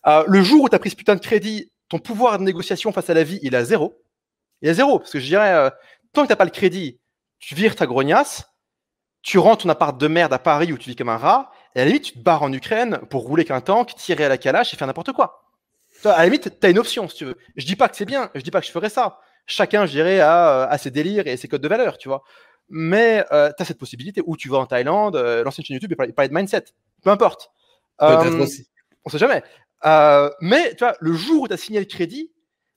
Euh, 0.07 0.23
le 0.27 0.41
jour 0.43 0.63
où 0.63 0.69
tu 0.69 0.75
as 0.75 0.79
pris 0.79 0.89
ce 0.89 0.95
putain 0.95 1.15
de 1.15 1.21
crédit, 1.21 1.71
ton 1.89 1.99
pouvoir 1.99 2.37
de 2.39 2.43
négociation 2.43 2.91
face 2.91 3.09
à 3.09 3.13
la 3.13 3.23
vie, 3.23 3.39
il 3.41 3.53
est 3.53 3.57
à 3.57 3.63
zéro. 3.63 4.01
Il 4.61 4.67
est 4.67 4.71
à 4.71 4.73
zéro. 4.75 4.99
Parce 4.99 5.11
que 5.11 5.19
je 5.19 5.25
dirais, 5.25 5.53
euh, 5.53 5.69
tant 6.13 6.23
que 6.23 6.27
tu 6.27 6.31
n'as 6.31 6.35
pas 6.37 6.45
le 6.45 6.51
crédit, 6.51 6.99
tu 7.39 7.55
vires 7.55 7.75
ta 7.75 7.85
grognasse, 7.85 8.45
tu 9.21 9.37
rends 9.37 9.55
ton 9.55 9.69
appart 9.69 9.97
de 9.99 10.07
merde 10.07 10.33
à 10.33 10.39
Paris 10.39 10.71
où 10.73 10.77
tu 10.77 10.89
vis 10.89 10.95
comme 10.95 11.09
un 11.09 11.17
rat, 11.17 11.51
et 11.75 11.81
à 11.81 11.83
la 11.83 11.87
limite, 11.89 12.03
tu 12.03 12.13
te 12.13 12.19
barres 12.19 12.43
en 12.43 12.51
Ukraine 12.53 12.99
pour 13.09 13.23
rouler 13.23 13.45
qu'un 13.45 13.61
tank, 13.61 13.93
tirer 13.95 14.25
à 14.25 14.29
la 14.29 14.37
calache 14.37 14.73
et 14.73 14.77
faire 14.77 14.87
n'importe 14.87 15.11
quoi. 15.11 15.43
À 16.05 16.17
la 16.19 16.25
limite, 16.25 16.59
tu 16.59 16.65
as 16.67 16.69
une 16.69 16.79
option 16.79 17.07
si 17.09 17.17
tu 17.17 17.25
veux. 17.25 17.35
Je 17.55 17.65
dis 17.65 17.75
pas 17.75 17.89
que 17.89 17.95
c'est 17.95 18.05
bien, 18.05 18.29
je 18.35 18.41
dis 18.41 18.51
pas 18.51 18.61
que 18.61 18.67
je 18.67 18.71
ferais 18.71 18.89
ça. 18.89 19.19
Chacun, 19.45 19.85
je 19.85 19.91
dirais, 19.91 20.19
a, 20.19 20.49
euh, 20.49 20.67
a 20.69 20.77
ses 20.77 20.91
délires 20.91 21.25
et 21.27 21.37
ses 21.37 21.47
codes 21.47 21.61
de 21.61 21.67
valeur, 21.67 21.97
tu 21.97 22.07
vois. 22.09 22.23
Mais 22.69 23.23
tu 23.29 23.33
as 23.35 23.65
cette 23.65 23.77
possibilité 23.77 24.21
où 24.25 24.35
tu 24.35 24.49
vas 24.49 24.57
en 24.57 24.65
Thaïlande, 24.65 25.15
euh, 25.15 25.43
lancer 25.43 25.61
une 25.61 25.65
chaîne 25.65 25.75
YouTube 25.75 25.95
parler, 25.95 26.11
parler 26.11 26.29
de 26.29 26.33
mindset. 26.33 26.65
Peu 27.01 27.09
importe. 27.09 27.49
Peut-être 27.97 28.25
Euh, 28.25 28.43
aussi. 28.43 28.67
On 29.07 29.09
sait 29.09 29.17
jamais. 29.17 29.41
Euh, 29.85 30.29
mais 30.41 30.71
tu 30.71 30.79
vois, 30.79 30.95
le 30.99 31.13
jour 31.13 31.43
où 31.43 31.47
tu 31.47 31.53
as 31.53 31.57
signé 31.57 31.79
le 31.79 31.85
crédit, 31.85 32.31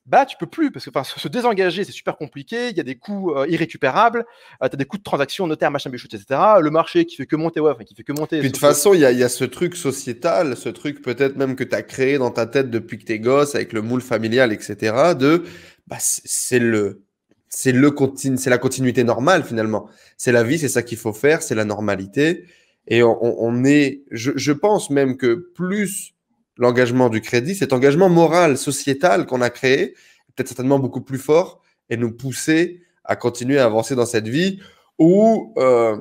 bah 0.06 0.24
tu 0.26 0.36
peux 0.38 0.46
plus 0.46 0.70
parce 0.72 0.84
que 0.86 0.90
enfin, 0.90 1.04
se 1.04 1.20
se 1.20 1.28
désengager 1.28 1.84
c'est 1.84 1.92
super 1.92 2.16
compliqué. 2.16 2.70
Il 2.70 2.76
y 2.76 2.80
a 2.80 2.82
des 2.82 2.96
coûts 2.96 3.32
euh, 3.34 3.46
irrécupérables. 3.48 4.24
tu 4.60 4.64
as 4.64 4.68
des 4.70 4.84
coûts 4.84 4.98
de 4.98 5.02
transaction, 5.02 5.46
notaire, 5.46 5.70
machin, 5.70 5.90
bichot, 5.90 6.08
etc. 6.12 6.40
Le 6.60 6.70
marché 6.70 7.04
qui 7.04 7.16
fait 7.16 7.26
que 7.26 7.36
monter, 7.36 7.60
ouais, 7.60 7.70
enfin, 7.72 7.84
qui 7.84 7.94
fait 7.94 8.02
que 8.02 8.12
monter. 8.12 8.40
Puis 8.40 8.48
de 8.48 8.52
toute 8.54 8.60
façon, 8.60 8.94
il 8.94 8.98
y 9.00 9.02
y 9.02 9.22
a 9.22 9.28
ce 9.28 9.44
truc 9.44 9.76
sociétal, 9.76 10.56
ce 10.56 10.68
truc 10.68 11.02
peut-être 11.02 11.36
même 11.36 11.54
que 11.56 11.64
tu 11.64 11.74
as 11.74 11.82
créé 11.82 12.18
dans 12.18 12.30
ta 12.30 12.46
tête 12.46 12.70
depuis 12.70 12.98
que 12.98 13.04
t'es 13.04 13.18
gosse, 13.18 13.54
avec 13.54 13.72
le 13.72 13.82
moule 13.82 14.00
familial, 14.02 14.52
etc. 14.52 15.14
De, 15.18 15.44
bah, 15.86 15.96
c'est 16.00 16.58
le, 16.58 17.02
c'est 17.48 17.72
le 17.72 17.94
c'est 18.36 18.50
la 18.50 18.58
continuité 18.58 19.04
normale 19.04 19.44
finalement. 19.44 19.88
C'est 20.16 20.32
la 20.32 20.42
vie, 20.42 20.58
c'est 20.58 20.68
ça 20.68 20.82
qu'il 20.82 20.98
faut 20.98 21.12
faire, 21.12 21.42
c'est 21.42 21.54
la 21.54 21.64
normalité. 21.64 22.46
Et 22.88 23.02
on, 23.02 23.22
on- 23.24 23.36
on 23.38 23.64
est, 23.64 24.02
je, 24.10 24.32
je 24.34 24.52
pense 24.52 24.90
même 24.90 25.16
que 25.16 25.34
plus 25.54 26.14
l'engagement 26.60 27.08
du 27.08 27.20
crédit, 27.20 27.54
cet 27.56 27.72
engagement 27.72 28.08
moral, 28.08 28.56
sociétal 28.56 29.26
qu'on 29.26 29.40
a 29.40 29.50
créé, 29.50 29.94
peut-être 30.36 30.48
certainement 30.48 30.78
beaucoup 30.78 31.00
plus 31.00 31.18
fort 31.18 31.62
et 31.88 31.96
nous 31.96 32.12
pousser 32.12 32.82
à 33.04 33.16
continuer 33.16 33.58
à 33.58 33.64
avancer 33.64 33.96
dans 33.96 34.06
cette 34.06 34.28
vie 34.28 34.60
où, 34.98 35.54
euh, 35.56 35.96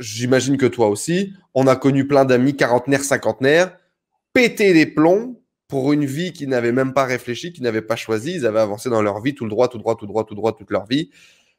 j'imagine 0.00 0.56
que 0.56 0.66
toi 0.66 0.88
aussi, 0.88 1.34
on 1.54 1.66
a 1.66 1.76
connu 1.76 2.08
plein 2.08 2.24
d'amis 2.24 2.56
quarantenaires, 2.56 3.04
cinquantenaires, 3.04 3.76
péter 4.32 4.72
les 4.72 4.86
plombs 4.86 5.38
pour 5.68 5.92
une 5.92 6.06
vie 6.06 6.32
qu'ils 6.32 6.48
n'avaient 6.48 6.72
même 6.72 6.94
pas 6.94 7.04
réfléchi, 7.04 7.52
qu'ils 7.52 7.64
n'avaient 7.64 7.82
pas 7.82 7.96
choisi. 7.96 8.32
Ils 8.32 8.46
avaient 8.46 8.60
avancé 8.60 8.88
dans 8.88 9.02
leur 9.02 9.20
vie 9.20 9.34
tout 9.34 9.44
le 9.44 9.50
droit, 9.50 9.68
tout 9.68 9.76
droit, 9.76 9.96
tout 9.96 10.06
droit, 10.06 10.24
tout 10.24 10.34
droit, 10.34 10.52
toute 10.56 10.70
leur 10.70 10.86
vie, 10.86 11.10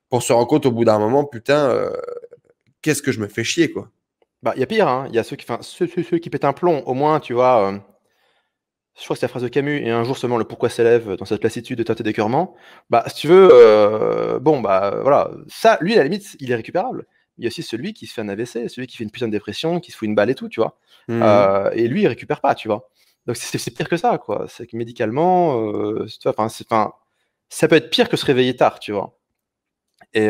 pour 0.09 0.23
se 0.23 0.33
rendre 0.33 0.47
compte 0.47 0.65
au 0.65 0.71
bout 0.71 0.83
d'un 0.85 0.97
moment, 0.97 1.23
putain, 1.23 1.69
euh, 1.69 1.91
qu'est-ce 2.81 3.03
que 3.03 3.11
je 3.11 3.19
me 3.19 3.27
fais 3.27 3.43
chier, 3.43 3.71
quoi. 3.71 3.91
Bah, 4.41 4.53
il 4.55 4.59
y 4.61 4.63
a 4.63 4.65
pire, 4.65 4.87
hein. 4.87 5.05
Il 5.09 5.15
y 5.15 5.19
a 5.19 5.23
ceux 5.23 5.35
qui, 5.35 5.45
ceux 5.61 6.17
qui 6.17 6.29
pètent 6.31 6.45
un 6.45 6.53
plomb, 6.53 6.81
au 6.87 6.95
moins, 6.95 7.19
tu 7.19 7.33
vois. 7.33 7.71
euh, 7.71 7.77
je 8.99 9.03
crois 9.05 9.15
que 9.15 9.19
c'est 9.19 9.25
la 9.25 9.29
phrase 9.29 9.43
de 9.43 9.47
Camus, 9.47 9.77
et 9.85 9.89
un 9.89 10.03
jour 10.03 10.17
seulement 10.17 10.37
le 10.37 10.43
pourquoi 10.43 10.69
s'élève 10.69 11.15
dans 11.15 11.25
cette 11.25 11.43
lassitude 11.43 11.77
de 11.77 11.83
teinté 11.83 12.03
d'écœurement. 12.03 12.55
Bah, 12.89 13.03
si 13.07 13.15
tu 13.15 13.27
veux, 13.27 13.49
euh, 13.51 14.39
bon, 14.39 14.61
bah, 14.61 14.99
voilà. 15.01 15.31
Ça, 15.47 15.77
lui, 15.81 15.93
à 15.95 15.97
la 15.97 16.03
limite, 16.03 16.35
il 16.39 16.51
est 16.51 16.55
récupérable. 16.55 17.05
Il 17.37 17.43
y 17.45 17.47
a 17.47 17.49
aussi 17.49 17.63
celui 17.63 17.93
qui 17.93 18.05
se 18.07 18.13
fait 18.13 18.21
un 18.21 18.29
AVC, 18.29 18.67
celui 18.69 18.87
qui 18.87 18.97
fait 18.97 19.03
une 19.05 19.11
putain 19.11 19.27
de 19.27 19.31
dépression, 19.31 19.79
qui 19.79 19.91
se 19.91 19.97
fout 19.97 20.07
une 20.07 20.15
balle 20.15 20.29
et 20.29 20.35
tout, 20.35 20.49
tu 20.49 20.59
vois. 20.59 20.77
Mhm. 21.07 21.21
Euh, 21.23 21.71
et 21.73 21.87
lui, 21.87 22.01
il 22.03 22.07
récupère 22.07 22.41
pas, 22.41 22.55
tu 22.55 22.67
vois. 22.67 22.89
Donc 23.25 23.37
c'est 23.37 23.71
pire 23.73 23.87
que 23.89 23.97
ça, 23.97 24.17
quoi. 24.17 24.45
C'est 24.49 24.67
que 24.67 24.75
médicalement, 24.77 25.61
euh, 25.73 26.05
tu 26.07 26.19
vois, 26.23 26.33
'fin, 26.33 26.49
c'est- 26.49 26.67
'fin, 26.67 26.93
ça 27.49 27.67
peut 27.67 27.75
être 27.77 27.89
pire 27.89 28.09
que 28.09 28.17
se 28.17 28.25
réveiller 28.25 28.55
tard, 28.55 28.79
tu 28.79 28.91
vois. 28.91 29.17
Et 30.13 30.29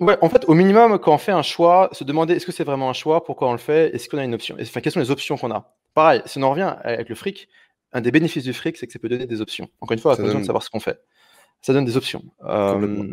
ouais, 0.00 0.18
en 0.20 0.28
fait, 0.28 0.44
au 0.48 0.54
minimum, 0.54 0.98
quand 0.98 1.14
on 1.14 1.18
fait 1.18 1.32
un 1.32 1.42
choix, 1.42 1.88
se 1.92 2.02
demander 2.04 2.34
est-ce 2.34 2.46
que 2.46 2.52
c'est 2.52 2.64
vraiment 2.64 2.90
un 2.90 2.94
choix, 2.94 3.22
pourquoi 3.24 3.48
on 3.48 3.52
le 3.52 3.58
fait, 3.58 3.94
est-ce 3.94 4.08
qu'on 4.08 4.18
a 4.18 4.24
une 4.24 4.34
option, 4.34 4.56
enfin, 4.60 4.80
quelles 4.80 4.92
sont 4.92 5.00
les 5.00 5.10
options 5.10 5.36
qu'on 5.36 5.50
a? 5.52 5.74
Pareil, 6.00 6.22
si 6.24 6.38
on 6.38 6.42
en 6.42 6.50
revient 6.50 6.74
avec 6.82 7.08
le 7.10 7.14
fric, 7.14 7.48
un 7.92 8.00
des 8.00 8.10
bénéfices 8.10 8.44
du 8.44 8.52
fric, 8.54 8.76
c'est 8.78 8.86
que 8.86 8.92
ça 8.92 8.98
peut 8.98 9.08
donner 9.08 9.26
des 9.26 9.40
options. 9.42 9.68
Encore 9.80 9.92
une 9.94 9.98
fois, 10.00 10.12
à 10.12 10.16
condition 10.16 10.34
donne- 10.38 10.42
de 10.42 10.46
savoir 10.46 10.62
ce 10.62 10.70
qu'on 10.70 10.80
fait. 10.80 10.98
Ça 11.60 11.74
donne 11.74 11.84
des 11.84 11.96
options. 11.98 12.22
Euh, 12.46 12.72
Complètement. 12.72 13.04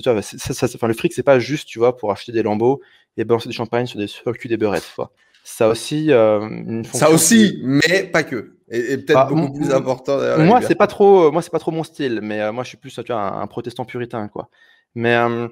tu 0.00 0.10
vois, 0.10 0.22
c'est- 0.22 0.38
ça- 0.38 0.54
ça- 0.54 0.68
enfin, 0.76 0.86
le 0.86 0.94
fric, 0.94 1.12
c'est 1.12 1.24
pas 1.24 1.40
juste, 1.40 1.66
tu 1.66 1.80
vois, 1.80 1.96
pour 1.96 2.12
acheter 2.12 2.30
des 2.30 2.42
lambeaux 2.44 2.80
et 3.16 3.24
balancer 3.24 3.48
du 3.48 3.54
champagne 3.54 3.86
sur, 3.86 3.98
des, 3.98 4.06
sur 4.06 4.22
le 4.30 4.34
cul 4.36 4.46
des 4.46 4.56
beurettes. 4.56 4.88
Quoi. 4.94 5.10
Ça 5.42 5.66
a 5.66 5.68
aussi 5.70 6.12
euh, 6.12 6.40
une 6.48 6.84
fonction. 6.84 7.06
Ça 7.08 7.12
aussi, 7.12 7.58
mais 7.64 8.04
pas 8.04 8.22
que. 8.22 8.58
Et, 8.70 8.92
et 8.92 8.96
peut-être 8.98 9.14
Bah, 9.14 9.24
beaucoup 9.28 9.52
plus 9.52 9.72
important. 9.72 10.18
Moi, 10.38 10.60
c'est 10.62 10.74
pas 10.76 10.86
trop, 10.86 11.32
moi, 11.32 11.42
c'est 11.42 11.50
pas 11.50 11.58
trop 11.58 11.72
mon 11.72 11.82
style, 11.82 12.20
mais 12.22 12.40
euh, 12.40 12.52
moi, 12.52 12.62
je 12.62 12.68
suis 12.68 12.78
plus, 12.78 12.94
tu 12.94 13.02
vois, 13.12 13.16
un, 13.20 13.40
un 13.42 13.46
protestant 13.48 13.84
puritain, 13.84 14.28
quoi. 14.28 14.48
Mais, 14.94 15.16
euh, 15.16 15.48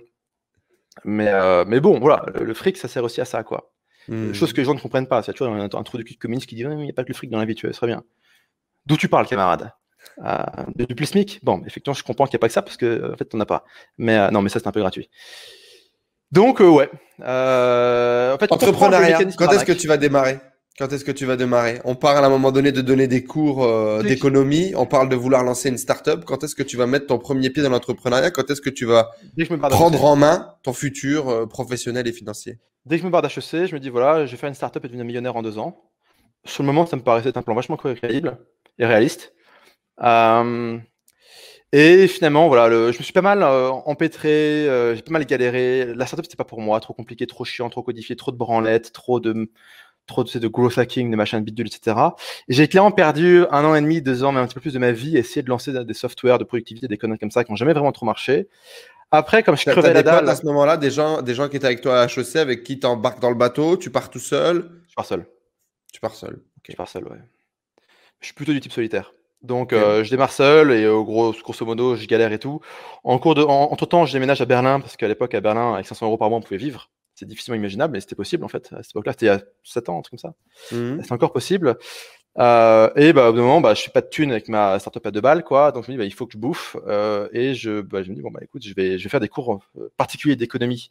mais, 1.05 1.29
euh, 1.29 1.65
mais 1.67 1.81
bon, 1.81 1.99
voilà, 1.99 2.25
le, 2.35 2.45
le 2.45 2.55
fric, 2.55 2.77
ça 2.77 2.87
sert 2.89 3.03
aussi 3.03 3.21
à 3.21 3.25
ça, 3.25 3.43
quoi. 3.43 3.73
Mhm. 4.09 4.35
Chose 4.35 4.53
que 4.53 4.59
les 4.61 4.65
gens 4.65 4.75
ne 4.75 4.81
comprennent 4.81 5.07
pas. 5.07 5.23
C'est 5.23 5.33
tu 5.33 5.45
vois, 5.45 5.53
un, 5.55 5.65
un 5.65 5.83
trou 5.83 5.99
de 5.99 6.03
cul 6.03 6.15
de 6.15 6.19
communiste 6.19 6.49
qui 6.49 6.55
dit, 6.55 6.63
il 6.63 6.69
n'y 6.77 6.91
a 6.91 6.93
pas 6.93 7.05
que 7.05 7.09
le 7.09 7.15
fric 7.15 7.31
dans 7.31 7.39
la 7.39 7.45
vie, 7.45 7.55
tu 7.55 7.67
vois, 7.67 7.75
serait 7.75 7.87
bien. 7.87 8.03
D'où 8.87 8.97
tu 8.97 9.09
parles, 9.09 9.27
camarade? 9.27 9.71
Euh, 10.25 10.39
de- 10.75 10.85
Depuis 10.85 11.03
le 11.05 11.07
SMIC 11.07 11.41
Bon, 11.43 11.63
effectivement, 11.67 11.95
je 11.95 12.03
comprends 12.03 12.27
qu'il 12.27 12.35
n'y 12.35 12.41
a 12.41 12.41
pas 12.41 12.49
que 12.49 12.55
ça 12.55 12.63
parce 12.63 12.77
que, 12.77 13.13
en 13.13 13.17
fait, 13.17 13.25
t'en 13.27 13.39
as 13.41 13.47
pas. 13.47 13.65
Mais 13.99 14.19
euh, 14.19 14.31
non, 14.31 14.43
mais 14.43 14.49
ça, 14.49 14.59
c'est 14.59 14.67
un 14.67 14.73
peu 14.73 14.81
gratuit. 14.81 15.09
Donc, 16.33 16.61
euh, 16.61 16.69
ouais. 16.69 16.91
Euh, 17.21 18.35
en 18.35 18.39
fait, 18.39 18.51
Entrepreneuriat, 18.53 19.19
quand 19.37 19.53
est-ce 19.53 19.65
que 19.65 19.73
tu 19.73 19.87
vas 19.87 19.97
démarrer? 19.97 20.39
Quand 20.79 20.91
est-ce 20.91 21.05
que 21.05 21.13
tu 21.13 21.27
vas 21.27 21.37
démarrer? 21.37 21.81
On 21.85 21.95
parle 21.95 22.25
à 22.25 22.27
un 22.27 22.31
moment 22.31 22.51
donné 22.51 22.73
de 22.73 22.81
donner 22.81 23.07
des 23.07 23.23
cours 23.23 23.63
euh, 23.63 24.03
d'économie, 24.03 24.73
on 24.75 24.87
parle 24.87 25.11
de 25.11 25.17
vouloir 25.17 25.45
lancer 25.45 25.69
une 25.69 25.77
start-up. 25.77 26.25
Quand 26.25 26.43
est-ce 26.45 26.55
que 26.55 26.63
tu 26.63 26.79
vas 26.79 26.87
mettre 26.87 27.07
ton 27.09 27.19
premier 27.19 27.51
pied 27.51 27.63
dans 27.63 27.69
l'entrepreneuriat? 27.69 28.31
Quand 28.31 28.51
est-ce 28.51 28.63
que 28.63 28.71
tu 28.71 28.87
vas 28.87 29.11
prendre 29.77 30.03
en 30.07 30.17
main 30.17 30.55
ton 30.63 30.73
futur 30.73 31.29
euh, 31.29 31.47
professionnel 31.47 32.09
et 32.09 32.13
financier? 32.13 32.59
Dès 32.87 32.97
que 32.97 33.03
je 33.03 33.07
me 33.07 33.11
barre 33.11 33.23
d'HEC, 33.23 33.67
je 33.67 33.75
me 33.75 33.81
dis, 33.81 33.89
voilà, 33.89 34.27
je 34.27 34.31
vais 34.31 34.37
faire 34.37 34.49
une 34.49 34.55
startup 34.55 34.85
et 34.85 34.89
devenir 34.89 35.05
millionnaire 35.05 35.37
en 35.37 35.43
deux 35.43 35.59
ans. 35.59 35.91
Sur 36.45 36.63
le 36.63 36.67
moment, 36.67 36.87
ça 36.87 36.97
me 36.97 37.03
paraissait 37.03 37.37
un 37.37 37.43
plan 37.43 37.55
vachement 37.55 37.77
crédible 37.77 38.39
et 38.79 38.87
réaliste. 38.87 39.35
Euh, 40.03 40.79
et 41.73 42.07
finalement, 42.07 42.49
voilà, 42.49 42.69
je 42.93 42.99
me 42.99 43.03
suis 43.03 43.13
pas 43.15 43.23
mal 43.23 43.43
euh, 43.43 43.71
empêtré, 43.71 44.69
euh, 44.69 44.95
j'ai 44.95 45.03
pas 45.03 45.13
mal 45.13 45.25
galéré. 45.25 45.95
La 45.95 46.07
startup, 46.07 46.27
c'était 46.27 46.37
pas 46.37 46.45
pour 46.45 46.61
moi, 46.61 46.81
trop 46.81 46.93
compliqué, 46.93 47.27
trop 47.27 47.45
chiant, 47.45 47.71
trop 47.71 47.83
codifié, 47.83 48.15
trop 48.17 48.31
de 48.31 48.37
branlettes, 48.37 48.93
trop 48.93 49.21
de, 49.21 49.51
trop 50.07 50.25
de, 50.25 50.39
de 50.39 50.49
growth 50.49 50.77
hacking, 50.77 51.11
de 51.11 51.17
machin 51.17 51.41
de 51.41 51.45
bidule, 51.45 51.69
etc. 51.69 51.97
Et 52.49 52.55
j'ai 52.55 52.69
clairement 52.69 52.91
perdu 52.91 53.45
un 53.51 53.65
an 53.65 53.75
et 53.75 53.81
demi, 53.81 54.03
deux 54.03 54.23
ans, 54.25 54.33
mais 54.33 54.41
un 54.41 54.47
petit 54.47 54.55
peu 54.55 54.61
plus 54.61 54.75
de 54.75 54.79
ma 54.79 54.93
vie, 54.93 55.17
essayer 55.17 55.43
de 55.43 55.49
lancer 55.49 55.73
des 55.73 55.95
softwares 55.95 56.39
de 56.39 56.45
productivité, 56.45 56.89
des 56.89 56.99
conneries 56.99 57.19
comme 57.19 57.31
ça, 57.31 57.43
qui 57.45 57.53
n'ont 57.53 57.57
jamais 57.57 57.73
vraiment 57.73 57.93
trop 57.93 58.05
marché. 58.07 58.49
Après, 59.13 59.43
comme 59.43 59.57
je 59.57 59.65
crevais 59.73 59.89
la 59.95 60.03
dalle, 60.03 60.29
à 60.29 60.35
ce 60.37 60.47
moment-là, 60.47 60.77
des 60.77 60.91
gens, 60.91 61.23
des 61.23 61.35
gens 61.35 61.49
qui 61.49 61.57
étaient 61.57 61.67
avec 61.67 61.81
toi 61.83 62.01
à 62.03 62.07
HEC, 62.07 62.37
avec 62.37 62.63
qui 62.65 62.79
t'embarques 62.81 63.21
dans 63.21 63.29
le 63.31 63.37
bateau, 63.37 63.77
tu 63.77 63.91
pars 63.91 64.11
tout 64.11 64.19
seul, 64.19 64.71
je 64.89 64.95
pars 64.95 65.05
seul. 65.07 65.27
tu 65.93 66.01
pars 66.01 66.15
seul. 66.15 66.41
Je 66.69 66.77
pars 66.77 66.89
seul, 66.89 67.05
ouais. 67.05 67.19
Je 68.21 68.27
suis 68.27 68.35
plutôt 68.35 68.53
du 68.53 68.61
type 68.61 68.73
solitaire. 68.73 69.13
Donc, 69.43 69.73
euh, 69.73 70.05
je 70.05 70.11
démarre 70.11 70.31
seul 70.33 70.71
et 70.71 70.85
euh, 70.85 71.03
gros, 71.03 71.33
grosso 71.33 71.67
modo, 71.67 71.97
je 71.97 72.07
galère 72.07 72.33
et 72.33 72.39
tout. 72.39 72.61
En 73.03 73.19
cours 73.19 73.35
de, 73.35 73.43
en- 73.43 73.73
entre-temps, 73.73 74.07
je 74.07 74.13
déménage 74.13 74.41
à 74.41 74.45
Berlin 74.45 74.79
parce 74.79 74.97
qu'à 74.97 75.09
l'époque, 75.09 75.35
à 75.35 75.41
Berlin, 75.41 75.75
avec 75.75 75.87
500 75.87 76.07
euros 76.07 76.17
par 76.17 76.29
mois, 76.31 76.39
on 76.39 76.43
pouvait 76.43 76.57
vivre. 76.59 76.91
C'est 77.17 77.27
difficilement 77.27 77.57
imaginable, 77.59 77.93
mais 77.93 78.01
c'était 78.01 78.15
possible 78.15 78.45
en 78.45 78.49
fait. 78.49 78.73
À 78.73 78.83
cette 78.83 78.93
époque-là, 78.93 79.13
c'était 79.13 79.27
il 79.27 79.29
y 79.31 79.33
a 79.33 79.43
7 79.65 79.89
ans, 79.89 79.99
un 79.99 80.03
truc 80.03 80.19
comme 80.21 80.31
ça. 80.31 80.77
Mhm. 80.77 81.03
C'est 81.03 81.13
encore 81.13 81.33
possible. 81.33 81.77
Euh, 82.39 82.91
et 82.97 83.13
bah, 83.13 83.29
au 83.29 83.33
bout 83.33 83.39
d'un 83.39 83.45
moment, 83.45 83.61
bah, 83.61 83.75
je 83.75 83.81
suis 83.81 83.91
pas 83.91 84.01
de 84.01 84.09
thune 84.09 84.31
avec 84.33 84.49
ma 84.49 84.79
startup 84.79 85.05
à 85.07 85.11
deux 85.11 85.21
balles, 85.21 85.45
quoi. 85.45 85.71
Donc, 85.73 85.85
je 85.85 85.91
me 85.91 85.95
dis, 85.95 85.99
bah, 85.99 86.05
il 86.05 86.15
faut 86.15 86.27
que 86.27 86.33
je 86.33 86.39
bouffe. 86.39 86.77
Euh, 86.87 87.29
et 87.33 87.55
je, 87.55 87.81
bah, 87.83 88.03
je 88.03 88.11
me 88.11 88.15
dis, 88.15 88.23
bon, 88.23 88.31
bah, 88.31 88.41
écoute, 88.43 88.63
je 88.67 88.75
vais, 88.75 88.99
je 88.99 89.05
vais 89.05 89.11
faire 89.11 89.21
des 89.21 89.29
cours 89.29 89.61
euh, 89.79 89.93
particuliers 89.97 90.37
d'économie 90.37 90.91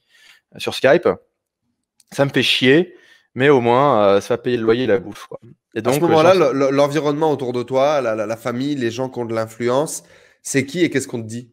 sur 0.58 0.73
Skype. 0.75 1.08
Ça 2.12 2.25
me 2.25 2.30
fait 2.30 2.43
chier, 2.43 2.95
mais 3.34 3.49
au 3.49 3.62
moins, 3.62 4.04
euh, 4.06 4.21
ça 4.21 4.36
va 4.36 4.38
payer 4.38 4.58
le 4.58 4.63
loyer 4.63 4.84
et 4.84 4.88
la 4.88 4.99
bouffe, 4.99 5.25
quoi. 5.27 5.39
Et 5.73 5.80
À 5.80 5.82
donc, 5.82 5.95
ce 5.95 5.99
euh, 5.99 6.01
moment-là, 6.04 6.34
l'environnement 6.71 7.32
autour 7.32 7.54
de 7.54 7.63
toi, 7.63 8.01
la, 8.01 8.13
la- 8.15 8.25
la 8.27 8.38
famille, 8.38 8.75
les 8.75 8.91
gens 8.91 9.10
qui 9.10 9.19
ont 9.19 9.25
de 9.25 9.34
l'influence, 9.34 10.04
c'est 10.43 10.65
qui 10.65 10.84
et 10.84 10.89
qu'est-ce 10.89 11.08
qu'on 11.08 11.21
te 11.21 11.27
dit? 11.27 11.51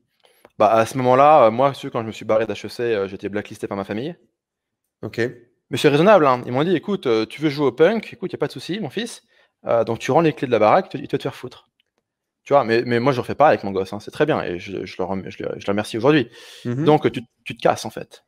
Bah, 0.59 0.73
à 0.73 0.85
ce 0.85 0.99
moment-là, 0.99 1.51
moi, 1.51 1.73
quand 1.93 2.03
je 2.03 2.07
me 2.07 2.13
suis 2.13 2.25
barré 2.25 2.45
d'HEC, 2.47 3.07
j'étais 3.09 3.29
blacklisté 3.29 3.69
par 3.69 3.77
ma 3.77 3.85
famille. 3.85 4.17
Ok. 5.03 5.21
Mais 5.71 5.77
c'est 5.79 5.89
raisonnable, 5.89 6.27
hein. 6.27 6.43
Ils 6.47 6.53
m'ont 6.53 6.65
dit, 6.65 6.75
écoute, 6.75 7.07
tu 7.29 7.41
veux 7.41 7.49
jouer 7.49 7.67
au 7.67 7.73
punk, 7.73 8.13
écoute, 8.13 8.33
y 8.33 8.35
a 8.35 8.39
pas 8.39 8.49
de 8.49 8.53
souci, 8.53 8.81
mon 8.81 8.91
fils. 8.91 9.23
Euh, 9.67 9.85
donc 9.85 9.99
tu 9.99 10.11
rends 10.11 10.21
les 10.21 10.33
clés 10.33 10.47
de 10.47 10.53
la 10.53 10.59
baraque, 10.59 10.91
tu- 10.91 10.99
il 10.99 11.09
te 11.09 11.17
te 11.17 11.23
faire 11.23 11.35
foutre. 11.35 11.69
Tu 12.45 12.53
vois, 12.55 12.65
mais, 12.65 12.83
mais 12.87 13.01
moi, 13.01 13.13
je 13.13 13.19
le 13.19 13.23
refais 13.23 13.35
pas 13.35 13.49
avec 13.49 13.65
mon 13.65 13.73
gosse, 13.73 13.93
hein. 13.93 14.01
C'est 14.01 14.11
très 14.11 14.27
bien, 14.27 14.43
et 14.43 14.59
je, 14.59 14.85
je, 14.87 14.97
le, 14.99 15.05
rem- 15.05 15.25
je, 15.29 15.43
le, 15.43 15.51
je 15.59 15.67
le 15.67 15.71
remercie 15.71 15.99
aujourd'hui. 15.99 16.31
Mhm. 16.65 16.85
Donc 16.85 17.11
tu, 17.13 17.23
tu 17.45 17.57
te 17.57 17.63
casses, 17.63 17.85
en 17.85 17.91
fait. 17.91 18.25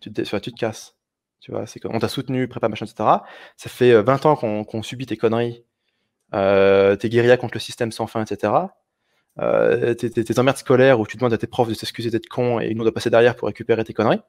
Tu 0.00 0.12
te, 0.12 0.22
tu 0.22 0.52
te 0.52 0.58
casses. 0.60 0.96
Tu 1.40 1.52
vois, 1.52 1.66
c'est 1.66 1.80
qu'on 1.80 1.98
t'a 1.98 2.08
soutenu, 2.08 2.48
prépa, 2.48 2.68
machin, 2.68 2.86
etc. 2.86 3.24
Ça 3.56 3.70
fait 3.70 3.92
euh, 3.92 4.02
20 4.02 4.26
ans 4.26 4.36
qu'on 4.36 4.64
qu'on 4.64 4.82
subit 4.82 5.06
tes 5.06 5.16
conneries, 5.16 5.64
euh, 6.34 6.96
tes 6.96 7.08
guérillas 7.08 7.36
contre 7.38 7.54
le 7.54 7.60
système 7.60 7.92
sans 7.92 8.06
fin, 8.06 8.24
etc. 8.24 8.76
Euh, 9.40 9.94
tes, 9.94 10.10
tes- 10.10 10.24
tes 10.24 10.38
emmerdes 10.38 10.56
scolaires 10.58 11.00
où 11.00 11.06
tu 11.06 11.16
demandes 11.18 11.32
à 11.34 11.38
tes 11.38 11.46
profs 11.46 11.68
de 11.68 11.74
s'excuser 11.74 12.10
d'être 12.10 12.28
con 12.28 12.60
et 12.60 12.74
nous 12.74 12.84
doit 12.84 12.94
passer 12.94 13.10
derrière 13.10 13.36
pour 13.36 13.48
récupérer 13.48 13.84
tes 13.84 13.94
conneries. 13.94 14.20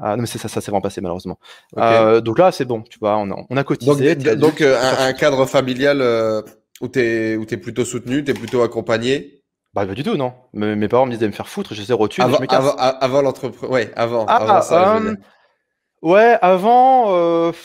Ah, 0.00 0.16
non, 0.16 0.22
mais 0.22 0.26
c'est 0.26 0.38
ça, 0.38 0.48
ça 0.48 0.60
s'est 0.60 0.70
vraiment 0.70 0.80
passé 0.82 1.00
malheureusement. 1.00 1.38
Euh, 1.76 2.20
donc 2.20 2.38
là, 2.38 2.52
c'est 2.52 2.64
bon, 2.64 2.82
tu 2.82 2.98
vois, 2.98 3.16
on 3.16 3.30
a, 3.30 3.36
on 3.48 3.56
a 3.56 3.64
cotisé. 3.64 4.14
donc, 4.36 4.60
euh, 4.60 4.78
un, 4.80 5.08
un 5.08 5.12
cadre 5.12 5.46
familial 5.46 6.00
euh, 6.00 6.42
où 6.80 6.88
tu 6.88 7.00
es, 7.00 7.56
plutôt 7.56 7.84
soutenu, 7.84 8.22
tu 8.24 8.30
es 8.30 8.34
plutôt 8.34 8.62
accompagné? 8.62 9.42
Bah, 9.74 9.86
pas 9.86 9.94
du 9.94 10.02
tout, 10.02 10.16
non. 10.16 10.32
Me- 10.52 10.74
mes 10.74 10.88
parents 10.88 11.06
me 11.06 11.10
disaient 11.12 11.26
de 11.26 11.30
me 11.30 11.36
faire 11.36 11.48
foutre, 11.48 11.74
j'ai 11.74 11.84
zéro 11.84 12.08
thune, 12.08 12.24
Avant, 12.24 12.36
je 12.36 12.42
me 12.42 12.46
casse. 12.46 12.58
avant, 12.64 12.76
avant 12.76 13.22
l'entreprise. 13.22 13.68
Ouais, 13.70 13.90
avant. 13.96 14.26
Ah, 14.28 14.36
avant 14.36 14.60
ça. 14.62 15.00
Ouais, 16.02 16.38
avant, 16.42 17.52
je 17.52 17.56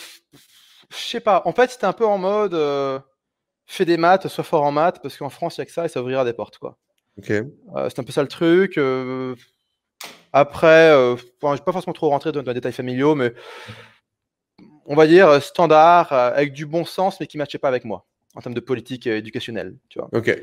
sais 0.98 1.20
pas. 1.20 1.42
En 1.46 1.54
fait, 1.54 1.72
c'était 1.72 1.86
un 1.86 1.94
peu 1.94 2.06
en 2.06 2.18
mode 2.18 2.54
fais 3.66 3.86
des 3.86 3.98
maths, 3.98 4.28
sois 4.28 4.44
fort 4.44 4.64
en 4.64 4.72
maths, 4.72 5.00
parce 5.02 5.18
qu'en 5.18 5.30
France, 5.30 5.58
il 5.58 5.62
y 5.62 5.64
a 5.64 5.66
que 5.66 5.72
ça 5.72 5.86
et 5.86 5.90
ça 5.90 6.02
ouvrira 6.02 6.24
des 6.26 6.34
portes, 6.34 6.58
quoi. 6.58 6.78
Ok. 7.18 7.30
Euh, 7.32 7.44
c'est 7.90 8.00
un 8.00 8.04
peu 8.04 8.12
ça 8.12 8.22
le 8.22 8.28
truc. 8.28 8.78
euh, 8.78 9.36
Après, 10.34 10.90
euh, 10.92 11.16
je 11.16 11.24
vais 11.48 11.58
pas 11.64 11.72
forcément 11.72 11.94
trop 11.94 12.10
rentrer 12.10 12.32
dans, 12.32 12.42
dans 12.42 12.52
les 12.52 12.56
détails 12.56 12.74
familiaux, 12.74 13.14
mais 13.16 13.34
on 14.86 14.96
va 14.96 15.08
dire 15.08 15.28
euh, 15.30 15.40
standard, 15.40 16.12
euh, 16.12 16.32
avec 16.34 16.54
du 16.54 16.66
bon 16.66 16.86
sens, 16.86 17.20
mais 17.20 17.28
qui 17.28 17.38
matchait 17.38 17.58
pas 17.60 17.68
avec 17.70 17.86
moi, 17.86 18.06
en 18.36 18.42
termes 18.42 18.56
de 18.56 18.60
politique 18.60 19.08
éducationnelle, 19.08 19.78
tu 19.90 20.00
vois. 20.00 20.10
Ok. 20.12 20.36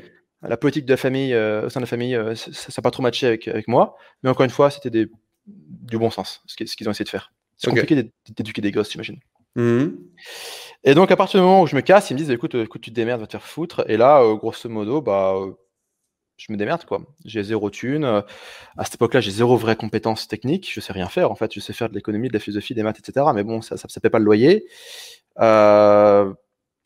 La 0.43 0.57
politique 0.57 0.85
de 0.85 0.93
la 0.93 0.97
famille, 0.97 1.33
euh, 1.35 1.67
au 1.67 1.69
sein 1.69 1.79
de 1.79 1.83
la 1.83 1.87
famille, 1.89 2.15
euh, 2.15 2.33
ça 2.35 2.49
n'a 2.75 2.81
pas 2.81 2.89
trop 2.89 3.03
matché 3.03 3.27
avec, 3.27 3.47
avec 3.47 3.67
moi, 3.67 3.95
mais 4.23 4.29
encore 4.29 4.43
une 4.43 4.49
fois, 4.49 4.71
c'était 4.71 4.89
des, 4.89 5.07
du 5.45 5.97
bon 5.99 6.09
sens, 6.09 6.41
ce 6.47 6.55
qu'ils 6.55 6.87
ont 6.87 6.91
essayé 6.91 7.05
de 7.05 7.09
faire. 7.09 7.31
C'est 7.57 7.67
Ok. 7.67 7.75
compliqué 7.75 7.95
d'é- 8.01 8.11
d'éduquer 8.29 8.61
des 8.61 8.71
gosses, 8.71 8.91
j'imagine. 8.91 9.19
Mhm. 9.55 9.97
Et 10.83 10.95
donc, 10.95 11.11
à 11.11 11.15
partir 11.15 11.39
du 11.39 11.45
moment 11.45 11.61
où 11.61 11.67
je 11.67 11.75
me 11.75 11.81
casse, 11.81 12.09
ils 12.09 12.13
me 12.13 12.17
disent 12.17 12.31
écoute, 12.31 12.55
écoute 12.55 12.81
tu 12.81 12.89
te 12.89 12.95
démerdes, 12.95 13.21
va 13.21 13.27
te 13.27 13.33
faire 13.33 13.45
foutre. 13.45 13.83
Et 13.87 13.97
là, 13.97 14.21
euh, 14.23 14.33
grosso 14.35 14.67
modo, 14.67 15.01
bah, 15.01 15.35
je 16.47 16.51
me 16.51 16.57
démerde, 16.57 16.85
quoi. 16.85 17.01
J'ai 17.25 17.43
zéro 17.43 17.69
thune. 17.69 18.03
euh, 18.03 18.21
à 18.77 18.83
cette 18.85 18.95
époque-là, 18.95 19.21
j'ai 19.21 19.31
zéro 19.31 19.57
vraie 19.57 19.75
compétence 19.75 20.27
technique. 20.27 20.71
Je 20.73 20.79
sais 20.79 20.93
rien 20.93 21.07
faire, 21.07 21.31
en 21.31 21.35
fait. 21.35 21.53
Je 21.53 21.59
sais 21.59 21.73
faire 21.73 21.89
de 21.89 21.93
l'économie, 21.95 22.29
de 22.29 22.33
la 22.33 22.39
philosophie, 22.39 22.73
des 22.73 22.83
maths, 22.83 22.97
etc. 22.99 23.25
Mais 23.35 23.43
bon, 23.43 23.61
ça 23.61 23.75
ne 23.75 23.99
paie 23.99 24.09
pas 24.09 24.19
le 24.19 24.25
loyer. 24.25 24.65
Euh, 25.39 26.33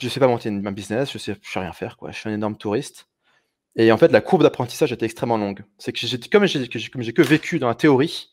je 0.01 0.09
sais 0.09 0.19
pas 0.19 0.27
monter 0.27 0.49
un 0.49 0.71
business, 0.71 1.11
je 1.11 1.17
sais, 1.17 1.35
je 1.41 1.51
sais 1.51 1.59
rien 1.59 1.73
faire, 1.73 1.97
quoi. 1.97 2.11
Je 2.11 2.17
suis 2.19 2.29
un 2.29 2.33
énorme 2.33 2.57
touriste. 2.57 3.07
Et 3.77 3.91
en 3.91 3.97
fait, 3.97 4.11
la 4.11 4.21
courbe 4.21 4.43
d'apprentissage 4.43 4.91
était 4.91 5.05
extrêmement 5.05 5.37
longue. 5.37 5.63
C'est 5.77 5.91
que 5.91 5.99
j'ai, 5.99 6.17
comme 6.19 6.45
j'ai 6.45 6.67
que, 6.67 6.79
j'ai- 6.79 6.89
comme 6.89 7.01
j'ai 7.01 7.13
que 7.13 7.21
vécu 7.21 7.59
dans 7.59 7.67
la 7.67 7.75
théorie, 7.75 8.29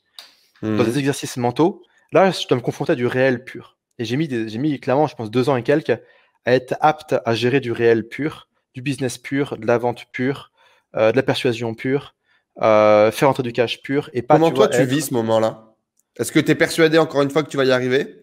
dans 0.63 0.69
Mhm. 0.71 0.85
des 0.85 0.99
exercices 0.99 1.37
mentaux, 1.37 1.83
là, 2.13 2.31
je 2.31 2.47
dois 2.47 2.57
me 2.57 2.63
confronter 2.63 2.93
à 2.93 2.95
du 2.95 3.07
réel 3.07 3.45
pur. 3.45 3.77
Et 3.99 4.05
j'ai 4.05 4.17
mis, 4.17 4.29
des- 4.29 4.57
mis 4.59 4.79
clairement, 4.79 5.07
je 5.09 5.17
pense, 5.17 5.31
deux 5.31 5.49
ans 5.49 5.57
et 5.57 5.63
quelques 5.63 6.01
à 6.45 6.53
être 6.53 6.75
apte 6.81 7.17
à 7.25 7.35
gérer 7.35 7.61
du 7.61 7.73
réel 7.73 8.07
pur, 8.09 8.49
du 8.75 8.83
business 8.83 9.19
pur, 9.19 9.57
de 9.59 9.67
la 9.67 9.79
vente 9.79 10.07
pure, 10.13 10.52
de 10.95 11.17
la 11.17 11.23
persuasion 11.23 11.75
pure, 11.75 12.15
euh, 12.61 13.11
faire 13.11 13.29
entrer 13.29 13.43
du 13.43 13.53
cash 13.53 13.83
pur 13.83 14.11
et 14.13 14.23
pas. 14.23 14.35
Comment 14.35 14.49
tu 14.49 14.55
toi 14.55 14.67
vois, 14.67 14.75
tu 14.75 14.83
être- 14.83 14.89
vis 14.89 15.03
ce 15.07 15.15
moment-là? 15.15 15.75
Est-ce 16.19 16.33
que 16.33 16.41
tu 16.41 16.51
es 16.51 16.55
persuadé 16.55 16.99
encore 16.99 17.23
une 17.23 17.31
fois 17.31 17.43
que 17.43 17.49
tu 17.49 17.57
vas 17.57 17.65
y 17.65 17.73
arriver? 17.73 18.23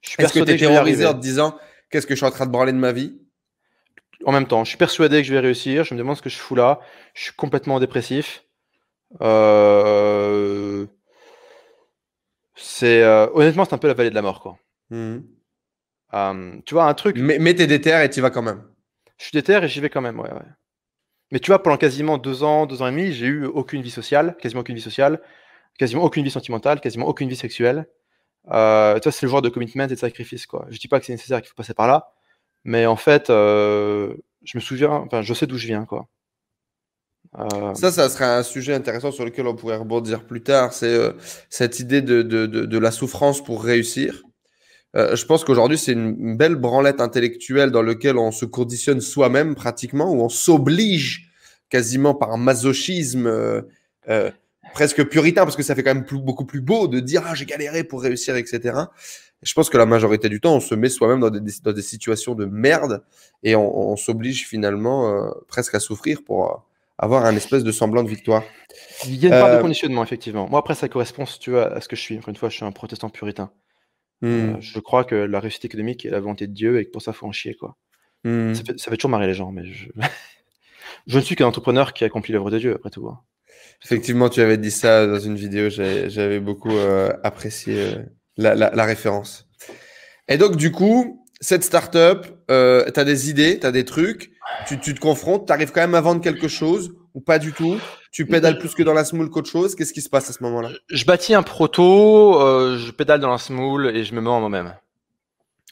Je 0.00 0.10
suis 0.10 0.22
Est-ce 0.22 0.32
que 0.32 0.38
persuadé 0.38 0.56
tu 0.56 0.64
es 0.64 0.68
terrorisé 0.68 1.06
en 1.06 1.12
te 1.14 1.20
disant 1.20 1.58
qu'est-ce 1.90 2.06
que 2.06 2.14
je 2.14 2.18
suis 2.18 2.26
en 2.26 2.30
train 2.30 2.46
de 2.46 2.50
branler 2.50 2.72
de 2.72 2.78
ma 2.78 2.92
vie? 2.92 3.20
En 4.24 4.32
même 4.32 4.46
temps, 4.46 4.64
je 4.64 4.70
suis 4.70 4.78
persuadé 4.78 5.20
que 5.20 5.28
je 5.28 5.32
vais 5.34 5.40
réussir. 5.40 5.84
Je 5.84 5.94
me 5.94 5.98
demande 5.98 6.16
ce 6.16 6.22
que 6.22 6.30
je 6.30 6.38
fous 6.38 6.54
là. 6.54 6.80
Je 7.14 7.24
suis 7.24 7.32
complètement 7.34 7.78
dépressif. 7.78 8.44
Euh, 9.20 10.86
C'est 12.54 13.02
euh, 13.02 13.26
honnêtement, 13.34 13.64
c'est 13.64 13.74
un 13.74 13.78
peu 13.78 13.88
la 13.88 13.94
vallée 13.94 14.10
de 14.10 14.14
la 14.14 14.22
mort, 14.22 14.40
quoi. 14.40 14.58
Euh, 16.14 16.56
tu 16.64 16.74
vois, 16.74 16.84
un 16.86 16.94
truc. 16.94 17.16
Mais, 17.18 17.38
mais 17.38 17.54
t'es 17.54 17.66
déter 17.66 18.02
et 18.02 18.10
tu 18.10 18.20
vas 18.20 18.30
quand 18.30 18.42
même. 18.42 18.64
Je 19.18 19.24
suis 19.26 19.32
déter 19.32 19.60
et 19.62 19.68
j'y 19.68 19.80
vais 19.80 19.90
quand 19.90 20.00
même, 20.00 20.18
ouais, 20.18 20.32
ouais. 20.32 20.40
Mais 21.30 21.40
tu 21.40 21.50
vois, 21.50 21.62
pendant 21.62 21.76
quasiment 21.76 22.18
deux 22.18 22.42
ans, 22.42 22.66
deux 22.66 22.80
ans 22.82 22.88
et 22.88 22.90
demi, 22.90 23.12
j'ai 23.12 23.26
eu 23.26 23.44
aucune 23.44 23.82
vie 23.82 23.90
sociale, 23.90 24.36
quasiment 24.40 24.60
aucune 24.62 24.76
vie 24.76 24.82
sociale, 24.82 25.20
quasiment 25.78 26.02
aucune 26.02 26.24
vie 26.24 26.30
sentimentale, 26.30 26.80
quasiment 26.80 27.06
aucune 27.06 27.28
vie 27.28 27.36
sexuelle. 27.36 27.86
Euh, 28.50 28.98
c'est 29.02 29.22
le 29.22 29.28
genre 29.28 29.42
de 29.42 29.50
commitment 29.50 29.84
et 29.84 29.88
de 29.88 29.94
sacrifice, 29.94 30.46
quoi. 30.46 30.66
Je 30.70 30.78
dis 30.78 30.88
pas 30.88 31.00
que 31.00 31.06
c'est 31.06 31.12
nécessaire 31.12 31.40
qu'il 31.40 31.48
faut 31.50 31.54
passer 31.54 31.74
par 31.74 31.86
là, 31.86 32.12
mais 32.64 32.86
en 32.86 32.96
fait, 32.96 33.30
euh, 33.30 34.14
je 34.42 34.56
me 34.56 34.62
souviens, 34.62 34.90
enfin, 34.90 35.22
je 35.22 35.34
sais 35.34 35.46
d'où 35.46 35.58
je 35.58 35.66
viens, 35.66 35.84
quoi. 35.84 36.08
Euh, 37.38 37.74
Ça, 37.74 37.92
ça 37.92 38.08
serait 38.08 38.24
un 38.24 38.42
sujet 38.42 38.74
intéressant 38.74 39.10
sur 39.10 39.24
lequel 39.24 39.46
on 39.46 39.54
pourrait 39.54 39.76
rebondir 39.76 40.24
plus 40.26 40.42
tard. 40.42 40.72
C'est 40.72 40.86
euh, 40.94 41.12
cette 41.50 41.78
idée 41.78 42.00
de, 42.00 42.22
de, 42.22 42.46
de 42.46 42.78
la 42.78 42.90
souffrance 42.90 43.44
pour 43.44 43.62
réussir. 43.62 44.22
Euh, 44.96 45.16
je 45.16 45.26
pense 45.26 45.44
qu'aujourd'hui, 45.44 45.78
c'est 45.78 45.92
une, 45.92 46.36
belle 46.36 46.56
branlette 46.56 47.00
intellectuelle 47.00 47.70
dans 47.70 47.82
laquelle 47.82 48.16
on 48.16 48.30
se 48.30 48.44
conditionne 48.44 49.00
soi-même 49.00 49.54
pratiquement, 49.54 50.10
où 50.10 50.22
on 50.22 50.28
s'oblige 50.28 51.30
quasiment 51.68 52.14
par 52.14 52.32
un 52.32 52.38
masochisme 52.38 53.26
euh, 53.26 53.62
euh, 54.08 54.30
presque 54.72 55.04
puritain, 55.04 55.44
parce 55.44 55.56
que 55.56 55.62
ça 55.62 55.74
fait 55.74 55.82
quand 55.82 55.94
même 55.94 56.06
plus- 56.06 56.20
beaucoup 56.20 56.46
plus 56.46 56.62
beau 56.62 56.88
de 56.88 57.00
dire 57.00 57.22
ah, 57.26 57.34
j'ai 57.34 57.44
galéré 57.44 57.84
pour 57.84 58.02
réussir, 58.02 58.36
etc. 58.36 58.60
Et 59.42 59.46
je 59.46 59.54
pense 59.54 59.68
que 59.68 59.76
la 59.76 59.86
majorité 59.86 60.28
du 60.28 60.40
temps, 60.40 60.56
on 60.56 60.60
se 60.60 60.74
met 60.74 60.88
soi-même 60.88 61.20
dans 61.20 61.30
des, 61.30 61.40
dans 61.62 61.72
des 61.72 61.82
situations 61.82 62.34
de 62.34 62.46
merde 62.46 63.02
et 63.42 63.54
on, 63.54 63.90
on 63.90 63.96
s'oblige 63.96 64.48
finalement 64.48 65.30
presque 65.46 65.74
à 65.74 65.80
souffrir 65.80 66.22
pour 66.24 66.64
avoir 66.98 67.24
un 67.24 67.36
espèce 67.36 67.62
de 67.62 67.70
semblant 67.70 68.02
de 68.02 68.08
victoire. 68.08 68.42
Il 69.04 69.16
y 69.16 69.26
a 69.26 69.28
une 69.28 69.42
part 69.42 69.56
de 69.56 69.62
conditionnement, 69.62 70.02
effectivement. 70.02 70.48
Moi, 70.48 70.58
après, 70.58 70.74
ça 70.74 70.88
correspond, 70.88 71.24
si 71.26 71.38
tu 71.38 71.50
vois, 71.50 71.72
à 71.72 71.80
ce 71.80 71.88
que 71.88 71.94
je 71.94 72.00
suis. 72.00 72.18
Encore 72.18 72.30
une 72.30 72.36
fois, 72.36 72.48
je 72.48 72.56
suis 72.56 72.64
un 72.64 72.72
protestant 72.72 73.08
puritain. 73.08 73.50
Hmm. 74.20 74.26
Euh, 74.26 74.56
je 74.60 74.78
crois 74.80 75.04
que 75.04 75.14
la 75.14 75.40
réussite 75.40 75.64
économique 75.64 76.04
est 76.04 76.10
la 76.10 76.20
volonté 76.20 76.46
de 76.46 76.52
Dieu 76.52 76.80
et 76.80 76.84
que 76.86 76.90
pour 76.90 77.02
ça, 77.02 77.12
il 77.12 77.14
faut 77.14 77.26
en 77.26 77.32
chier, 77.32 77.54
quoi. 77.54 77.76
Hmm. 78.24 78.52
Ça, 78.54 78.64
fait, 78.64 78.78
ça 78.78 78.90
fait 78.90 78.96
toujours 78.96 79.10
marrer 79.10 79.26
les 79.28 79.34
gens, 79.34 79.52
mais 79.52 79.64
je, 79.64 79.88
je 81.06 81.16
ne 81.16 81.22
suis 81.22 81.36
qu'un 81.36 81.46
entrepreneur 81.46 81.92
qui 81.92 82.04
accomplit 82.04 82.32
l'œuvre 82.32 82.50
de 82.50 82.58
Dieu, 82.58 82.74
après 82.74 82.90
tout. 82.90 83.06
hein. 83.08 83.20
Effectivement, 83.84 84.28
tu 84.28 84.40
avais 84.40 84.56
dit 84.58 84.72
ça 84.72 85.06
dans 85.06 85.20
une 85.20 85.36
vidéo, 85.36 85.70
j'avais 85.70 86.40
beaucoup 86.40 86.76
euh, 86.76 87.12
apprécié 87.22 87.74
euh, 87.78 88.02
la, 88.36 88.54
la- 88.56 88.70
la 88.74 88.84
référence. 88.84 89.48
Et 90.26 90.36
donc, 90.36 90.56
du 90.56 90.72
coup, 90.72 91.24
cette 91.40 91.62
startup, 91.62 92.26
euh, 92.50 92.90
tu 92.90 92.98
as 92.98 93.04
des 93.04 93.30
idées, 93.30 93.60
tu 93.60 93.66
as 93.66 93.72
des 93.72 93.84
trucs, 93.84 94.32
tu, 94.66 94.80
tu 94.80 94.94
te 94.94 95.00
confrontes, 95.00 95.46
tu 95.46 95.52
arrives 95.52 95.70
quand 95.70 95.80
même 95.80 95.94
à 95.94 96.00
vendre 96.00 96.20
quelque 96.20 96.48
chose 96.48 96.92
ou 97.14 97.20
pas 97.20 97.38
du 97.38 97.52
tout? 97.52 97.78
Tu 98.10 98.26
pédales 98.26 98.58
plus 98.58 98.74
que 98.74 98.82
dans 98.82 98.94
la 98.94 99.04
smoule 99.04 99.28
qu'autre 99.30 99.50
chose 99.50 99.74
Qu'est-ce 99.74 99.92
qui 99.92 100.00
se 100.00 100.08
passe 100.08 100.30
à 100.30 100.32
ce 100.32 100.42
moment-là? 100.42 100.70
Je 100.88 101.04
bâtis 101.04 101.34
un 101.34 101.42
proto, 101.42 102.40
euh, 102.40 102.78
je 102.78 102.90
pédale 102.90 103.20
dans 103.20 103.30
la 103.30 103.38
smoule 103.38 103.88
et 103.94 104.04
je 104.04 104.14
me 104.14 104.20
mets 104.20 104.30
en 104.30 104.40
moi-même. 104.40 104.74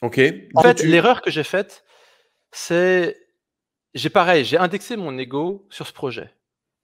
Ok. 0.01 0.19
En 0.53 0.61
fait, 0.61 0.75
tu- 0.75 0.87
l'erreur 0.87 1.21
que 1.21 1.31
j'ai 1.31 1.43
faite, 1.43 1.83
c'est. 2.51 3.17
J'ai 3.95 4.09
pareil, 4.11 4.45
j'ai 4.45 4.57
indexé 4.57 4.95
mon 4.95 5.17
ego 5.17 5.65
sur 5.71 5.87
ce 5.87 5.93
projet. 5.93 6.29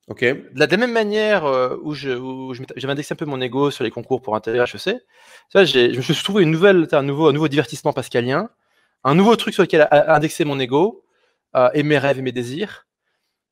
Ok. 0.07 0.21
De 0.21 0.49
la, 0.55 0.65
de 0.67 0.71
la 0.71 0.77
même 0.77 0.91
manière 0.91 1.45
euh, 1.45 1.77
où 1.83 1.93
je 1.93 2.09
j'avais 2.75 2.91
indexé 2.91 3.13
un 3.13 3.15
peu 3.15 3.25
mon 3.25 3.39
ego 3.39 3.69
sur 3.71 3.83
les 3.83 3.91
concours 3.91 4.21
pour 4.21 4.35
intégrer 4.35 4.59
HEC, 4.61 4.97
j'ai- 5.53 5.93
je 5.93 5.97
me 5.97 6.01
suis 6.01 6.15
trouvé 6.23 6.43
une 6.43 6.51
nouvelle, 6.51 6.87
un, 6.91 7.03
nouveau, 7.03 7.27
un 7.27 7.33
nouveau 7.33 7.47
divertissement 7.47 7.93
pascalien, 7.93 8.49
un 9.03 9.13
nouveau 9.15 9.35
truc 9.35 9.53
sur 9.53 9.63
lequel 9.63 9.87
indexer 9.91 10.43
mon 10.43 10.59
ego 10.59 11.05
euh, 11.55 11.69
et 11.75 11.83
mes 11.83 11.99
rêves 11.99 12.17
et 12.19 12.21
mes 12.23 12.31
désirs. 12.31 12.87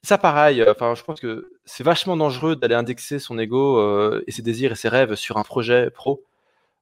Ça, 0.03 0.17
pareil, 0.17 0.61
euh, 0.61 0.71
enfin, 0.71 0.95
je 0.95 1.03
pense 1.03 1.19
que 1.19 1.51
c'est 1.65 1.83
vachement 1.83 2.17
dangereux 2.17 2.55
d'aller 2.55 2.73
indexer 2.73 3.19
son 3.19 3.37
ego 3.37 3.79
euh, 3.79 4.23
et 4.25 4.31
ses 4.31 4.41
désirs 4.41 4.71
et 4.71 4.75
ses 4.75 4.89
rêves 4.89 5.15
sur 5.15 5.37
un 5.37 5.43
projet 5.43 5.91
pro, 5.91 6.23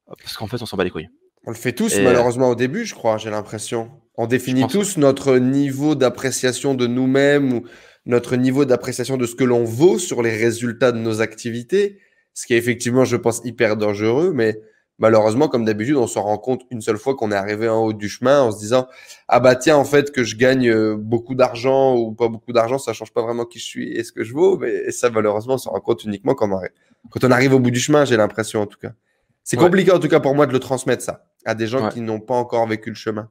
euh, 0.08 0.14
parce 0.22 0.36
qu'en 0.36 0.46
fait, 0.46 0.62
on 0.62 0.66
s'en 0.66 0.76
bat 0.76 0.84
les 0.84 0.90
couilles. 0.90 1.10
On 1.46 1.50
le 1.50 1.56
fait 1.56 1.72
tous, 1.72 1.96
Et, 1.96 2.02
malheureusement, 2.02 2.48
au 2.48 2.54
début, 2.54 2.84
je 2.84 2.94
crois, 2.94 3.18
j'ai 3.18 3.30
l'impression. 3.30 3.90
On 4.16 4.26
définit 4.26 4.66
tous 4.66 4.96
notre 4.96 5.36
niveau 5.36 5.94
d'appréciation 5.94 6.74
de 6.74 6.86
nous-mêmes 6.86 7.52
ou 7.52 7.66
notre 8.06 8.36
niveau 8.36 8.64
d'appréciation 8.64 9.16
de 9.16 9.26
ce 9.26 9.34
que 9.34 9.44
l'on 9.44 9.64
vaut 9.64 9.98
sur 9.98 10.22
les 10.22 10.36
résultats 10.36 10.92
de 10.92 10.98
nos 10.98 11.20
activités, 11.20 11.98
ce 12.34 12.46
qui 12.46 12.54
est 12.54 12.58
effectivement, 12.58 13.04
je 13.04 13.16
pense, 13.16 13.42
hyper 13.44 13.76
dangereux, 13.76 14.32
mais 14.34 14.60
malheureusement, 15.00 15.48
comme 15.48 15.64
d'habitude, 15.64 15.96
on 15.96 16.06
se 16.06 16.18
rend 16.18 16.38
compte 16.38 16.62
une 16.70 16.80
seule 16.80 16.98
fois 16.98 17.16
qu'on 17.16 17.32
est 17.32 17.36
arrivé 17.36 17.68
en 17.68 17.82
haut 17.82 17.92
du 17.92 18.08
chemin 18.08 18.42
en 18.42 18.52
se 18.52 18.58
disant 18.58 18.86
ah 19.26 19.40
bah 19.40 19.56
tiens 19.56 19.76
en 19.76 19.84
fait 19.84 20.12
que 20.12 20.22
je 20.22 20.36
gagne 20.36 20.70
euh, 20.70 20.96
beaucoup 20.96 21.34
d'argent 21.34 21.96
ou 21.96 22.12
pas 22.12 22.28
beaucoup 22.28 22.52
d'argent, 22.52 22.78
ça 22.78 22.92
change 22.92 23.12
pas 23.12 23.22
vraiment 23.22 23.44
qui 23.44 23.58
je 23.58 23.64
suis 23.64 23.92
et 23.92 24.04
ce 24.04 24.12
que 24.12 24.22
je 24.22 24.32
vaux. 24.32 24.58
Mais 24.58 24.92
ça 24.92 25.10
malheureusement, 25.10 25.54
on 25.54 25.58
se 25.58 25.68
rend 25.68 25.80
compte 25.80 26.04
uniquement 26.04 26.34
quand 26.34 26.48
on 26.48 26.56
arrive, 26.56 26.70
quand 27.10 27.24
on 27.24 27.30
arrive 27.30 27.54
au 27.54 27.58
bout 27.58 27.72
du 27.72 27.80
chemin. 27.80 28.04
J'ai 28.04 28.16
l'impression 28.16 28.60
en 28.60 28.66
tout 28.66 28.78
cas. 28.78 28.92
C'est 29.42 29.56
compliqué 29.56 29.90
en 29.90 29.98
tout 29.98 30.08
cas 30.08 30.20
pour 30.20 30.34
moi 30.34 30.46
de 30.46 30.52
le 30.52 30.60
transmettre 30.60 31.02
ça 31.02 31.26
à 31.44 31.54
des 31.54 31.66
gens 31.66 31.88
qui 31.88 32.02
n'ont 32.02 32.20
pas 32.20 32.34
encore 32.34 32.66
vécu 32.68 32.90
le 32.90 32.94
chemin. 32.94 33.28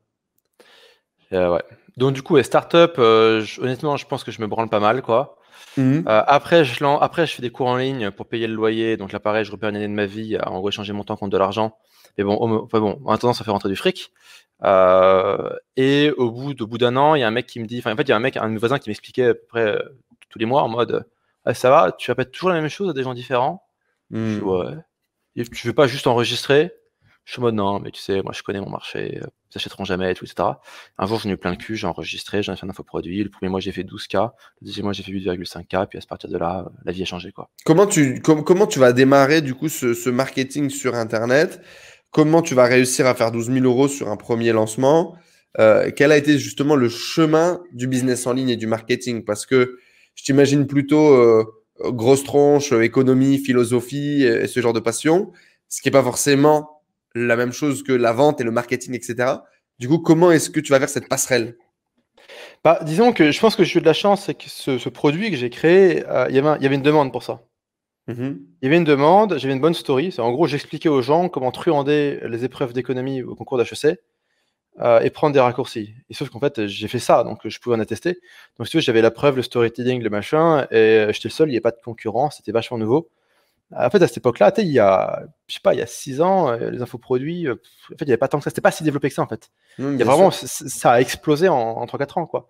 Euh, 1.32 1.54
ouais. 1.54 1.64
Donc 1.96 2.14
du 2.14 2.24
coup, 2.24 2.36
les 2.36 2.44
startups, 2.44 2.98
euh, 2.98 3.46
honnêtement, 3.62 3.96
je 3.96 4.08
pense 4.08 4.24
que 4.24 4.32
je 4.32 4.42
me 4.42 4.48
branle 4.48 4.70
pas 4.70 4.80
mal 4.80 5.02
quoi. 5.02 5.39
Mmh. 5.78 6.08
Euh, 6.08 6.24
après, 6.28 6.66
je, 6.66 6.84
après, 6.84 7.28
je 7.28 7.34
fais 7.34 7.42
des 7.42 7.52
cours 7.52 7.68
en 7.68 7.78
ligne 7.78 8.12
pour 8.12 8.28
payer 8.28 8.48
le 8.48 8.54
loyer. 8.54 8.98
Donc 8.98 9.12
là, 9.12 9.20
pareil, 9.20 9.46
je 9.46 9.52
repère 9.52 9.70
une 9.70 9.76
année 9.76 9.88
de 9.88 9.94
ma 9.94 10.06
vie 10.06 10.36
à 10.38 10.50
en 10.52 10.60
gros 10.60 10.70
échanger 10.70 10.94
mon 10.94 11.04
temps 11.04 11.16
contre 11.16 11.32
de 11.32 11.38
l'argent. 11.38 11.78
Mais 12.18 12.24
bon, 12.24 12.38
enfin 12.64 12.80
bon, 12.80 13.02
en 13.06 13.14
attendant, 13.14 13.34
ça 13.34 13.44
fait 13.44 13.52
rentrer 13.52 13.70
du 13.70 13.76
fric. 13.76 14.12
Euh, 14.64 15.50
et 15.78 16.12
au 16.18 16.32
bout, 16.32 16.54
bout 16.54 16.78
d'un 16.78 16.96
an, 16.98 17.16
il 17.16 17.22
y 17.22 17.24
a 17.24 17.28
un 17.28 17.32
mec 17.32 17.48
qui 17.48 17.60
me 17.60 17.66
dit, 17.66 17.80
enfin, 17.80 17.94
en 17.94 17.96
fait, 17.96 18.04
il 18.04 18.10
y 18.10 18.12
a 18.12 18.18
un 18.18 18.20
mec, 18.20 18.36
un 18.38 18.48
de 18.48 18.54
mes 18.54 18.58
voisins 18.58 18.80
qui 18.80 18.90
m'expliquait 18.90 19.28
à 19.28 19.34
peu 19.34 19.46
près 19.48 19.66
euh, 19.66 19.80
tous 20.30 20.40
les 20.40 20.46
mois 20.46 20.64
en 20.64 20.70
mode, 20.70 21.06
ah, 21.46 21.54
ça 21.54 21.70
va, 21.70 21.92
tu 21.98 22.12
répètes 22.12 22.32
toujours 22.32 22.50
la 22.50 22.60
même 22.60 22.70
chose 22.70 22.90
à 22.90 22.94
des 22.94 23.04
gens 23.04 23.14
différents? 23.14 23.64
Mmh. 24.10 24.38
Je 24.38 24.42
ouais. 24.42 24.76
Et 25.36 25.46
tu 25.46 25.68
veux 25.68 25.74
pas 25.74 25.88
juste 25.88 26.08
enregistrer 26.08 26.74
je 27.30 27.34
suis 27.34 27.44
mode 27.44 27.54
non, 27.54 27.80
mais 27.80 27.92
tu 27.92 28.02
sais, 28.02 28.24
moi 28.24 28.32
je 28.34 28.42
connais 28.42 28.60
mon 28.60 28.72
marché, 28.72 29.20
euh, 29.22 29.28
ils 29.28 29.58
n'achèteront 29.58 29.86
jamais, 29.86 30.16
tout, 30.16 30.26
etc. 30.26 30.50
Un 30.98 31.06
jour, 31.06 31.20
j'en 31.20 31.30
ai 31.30 31.34
eu 31.34 31.38
plein 31.38 31.52
le 31.52 31.58
cul, 31.58 31.76
j'ai 31.76 31.86
enregistré, 31.86 32.42
j'en 32.42 32.54
ai 32.54 32.56
fait 32.56 32.66
un 32.66 32.70
infoproduit. 32.72 33.24
Le 33.24 33.30
premier 33.30 33.52
mois, 33.52 33.60
j'ai 33.60 33.72
fait 33.72 33.84
12K. 33.84 34.32
Le 34.62 34.66
deuxième 34.66 34.86
mois, 34.86 34.94
j'ai 34.94 35.04
fait 35.04 35.12
8,5K. 35.12 35.86
Puis 35.86 36.00
à 36.00 36.02
partir 36.10 36.28
de 36.28 36.40
là, 36.40 36.66
euh, 36.66 36.70
la 36.86 36.92
vie 36.92 37.04
a 37.04 37.06
changé. 37.06 37.32
Quoi. 37.32 37.52
Comment, 37.66 37.86
tu, 37.86 38.20
comment 38.24 38.66
tu 38.66 38.80
vas 38.80 38.94
démarrer 38.94 39.42
du 39.42 39.54
coup 39.54 39.70
ce, 39.70 40.10
marketing 40.10 40.72
sur 40.72 40.96
Internet? 40.96 41.62
Comment 42.10 42.42
tu 42.42 42.56
vas 42.56 42.66
réussir 42.66 43.06
à 43.06 43.14
faire 43.14 43.32
12 43.32 43.52
000 43.52 43.64
euros 43.64 43.88
sur 43.88 44.08
un 44.08 44.18
premier 44.18 44.52
lancement? 44.52 45.16
Euh, 45.60 45.92
Quel 45.96 46.12
a 46.12 46.18
été 46.18 46.40
justement 46.40 46.76
le 46.76 46.90
chemin 46.90 47.62
du 47.74 47.86
business 47.86 48.26
en 48.26 48.34
ligne 48.34 48.50
et 48.50 48.58
du 48.58 48.66
marketing? 48.66 49.24
Parce 49.24 49.46
que 49.46 49.78
je 50.16 50.24
t'imagine 50.24 50.66
plutôt 50.66 51.46
grosse 51.80 52.24
tronche, 52.24 52.72
économie, 52.72 53.38
philosophie 53.38 54.24
et 54.24 54.48
ce 54.48 54.60
genre 54.62 54.74
de 54.74 54.80
passion, 54.80 55.32
ce 55.68 55.84
qui 55.84 55.90
n'est 55.90 55.92
pas 55.92 56.04
forcément 56.04 56.79
la 57.16 57.36
même 57.36 57.52
chose 57.52 57.84
que 57.84 57.94
la 57.94 58.12
vente 58.12 58.42
et 58.42 58.44
le 58.44 58.52
marketing, 58.52 58.94
etc. 58.94 59.34
Du 59.80 59.88
coup, 59.88 60.00
comment 60.00 60.32
est-ce 60.32 60.50
que 60.50 60.60
tu 60.60 60.72
vas 60.72 60.80
faire 60.80 60.90
cette 60.90 61.08
passerelle? 61.08 61.58
Bah, 62.64 62.80
Disons 62.84 63.14
que 63.14 63.32
je 63.32 63.40
pense 63.40 63.56
que 63.56 63.64
j'ai 63.64 63.80
eu 63.80 63.82
de 63.82 63.86
la 63.86 63.94
chance, 63.94 64.26
c'est 64.26 64.36
que 64.36 64.50
ce, 64.50 64.90
produit 64.90 65.32
que 65.32 65.38
j'ai 65.38 65.50
créé, 65.50 66.06
euh, 66.08 66.28
il 66.30 66.36
y 66.36 66.40
avait 66.40 66.76
une 66.76 66.82
demande 66.82 67.12
pour 67.12 67.24
ça. 67.24 67.44
Mm-hmm. 68.10 68.38
Il 68.62 68.66
y 68.66 68.68
avait 68.68 68.78
une 68.78 68.84
demande, 68.84 69.38
j'avais 69.38 69.54
une 69.54 69.62
bonne 69.62 69.74
story. 69.74 70.14
En 70.18 70.32
gros, 70.32 70.48
j'expliquais 70.48 70.90
aux 70.90 71.02
gens 71.02 71.30
comment 71.30 71.52
truander 71.52 72.20
les 72.24 72.44
épreuves 72.44 72.74
d'économie 72.74 73.22
au 73.24 73.36
concours 73.36 73.58
d'HEC 73.58 74.00
euh, 74.82 75.00
et 75.00 75.10
prendre 75.10 75.34
des 75.34 75.40
raccourcis. 75.40 75.94
Et 76.10 76.14
sauf 76.14 76.30
qu'en 76.30 76.40
fait, 76.40 76.68
j'ai 76.68 76.88
fait 76.88 77.00
ça, 77.00 77.24
donc 77.24 77.40
je 77.46 77.60
pouvais 77.60 77.76
en 77.76 77.80
attester. 77.80 78.20
Donc, 78.58 78.68
si 78.68 78.72
tu 78.72 78.78
veux, 78.78 78.82
j'avais 78.82 79.02
la 79.02 79.12
preuve, 79.12 79.36
le 79.36 79.44
storytelling, 79.44 80.02
le 80.02 80.10
machin, 80.10 80.68
et 80.72 81.08
j'étais 81.12 81.30
le 81.30 81.34
seul, 81.34 81.50
il 81.50 81.52
n'y 81.52 81.58
avait 81.58 81.62
pas 81.62 81.72
de 81.72 81.82
concurrence, 81.84 82.38
c'était 82.38 82.52
vachement 82.52 82.78
nouveau. 82.78 83.10
En 83.76 83.90
fait, 83.90 84.02
à 84.02 84.08
cette 84.08 84.18
époque-là, 84.18 84.52
il 84.58 84.68
y 84.68 84.80
a, 84.80 85.22
je 85.48 85.56
sais 85.56 85.60
pas, 85.62 85.76
il 85.76 85.80
y 85.80 85.82
a 85.82 85.86
six 85.86 86.22
ans, 86.22 86.50
euh, 86.50 86.72
les 86.72 86.82
infoproduits, 86.82 87.48
euh, 87.48 87.54
en 87.94 87.98
fait, 87.98 88.06
il 88.06 88.08
n'y 88.08 88.12
avait 88.12 88.18
pas 88.18 88.28
tant 88.28 88.40
que 88.40 88.44
ça. 88.44 88.50
C'était 88.50 88.62
pas 88.62 88.72
si 88.72 88.84
développé 88.84 89.10
que 89.10 89.16
ça, 89.16 89.22
en 89.22 89.28
fait. 89.28 89.52
il 89.78 89.96
y 89.96 90.02
a 90.02 90.06
vraiment, 90.06 90.32
ça 90.32 90.94
a 90.94 91.02
explosé 91.02 91.50
en, 91.50 91.56
en 91.56 91.86
3-4 91.86 92.20
ans, 92.20 92.26
quoi. 92.26 92.48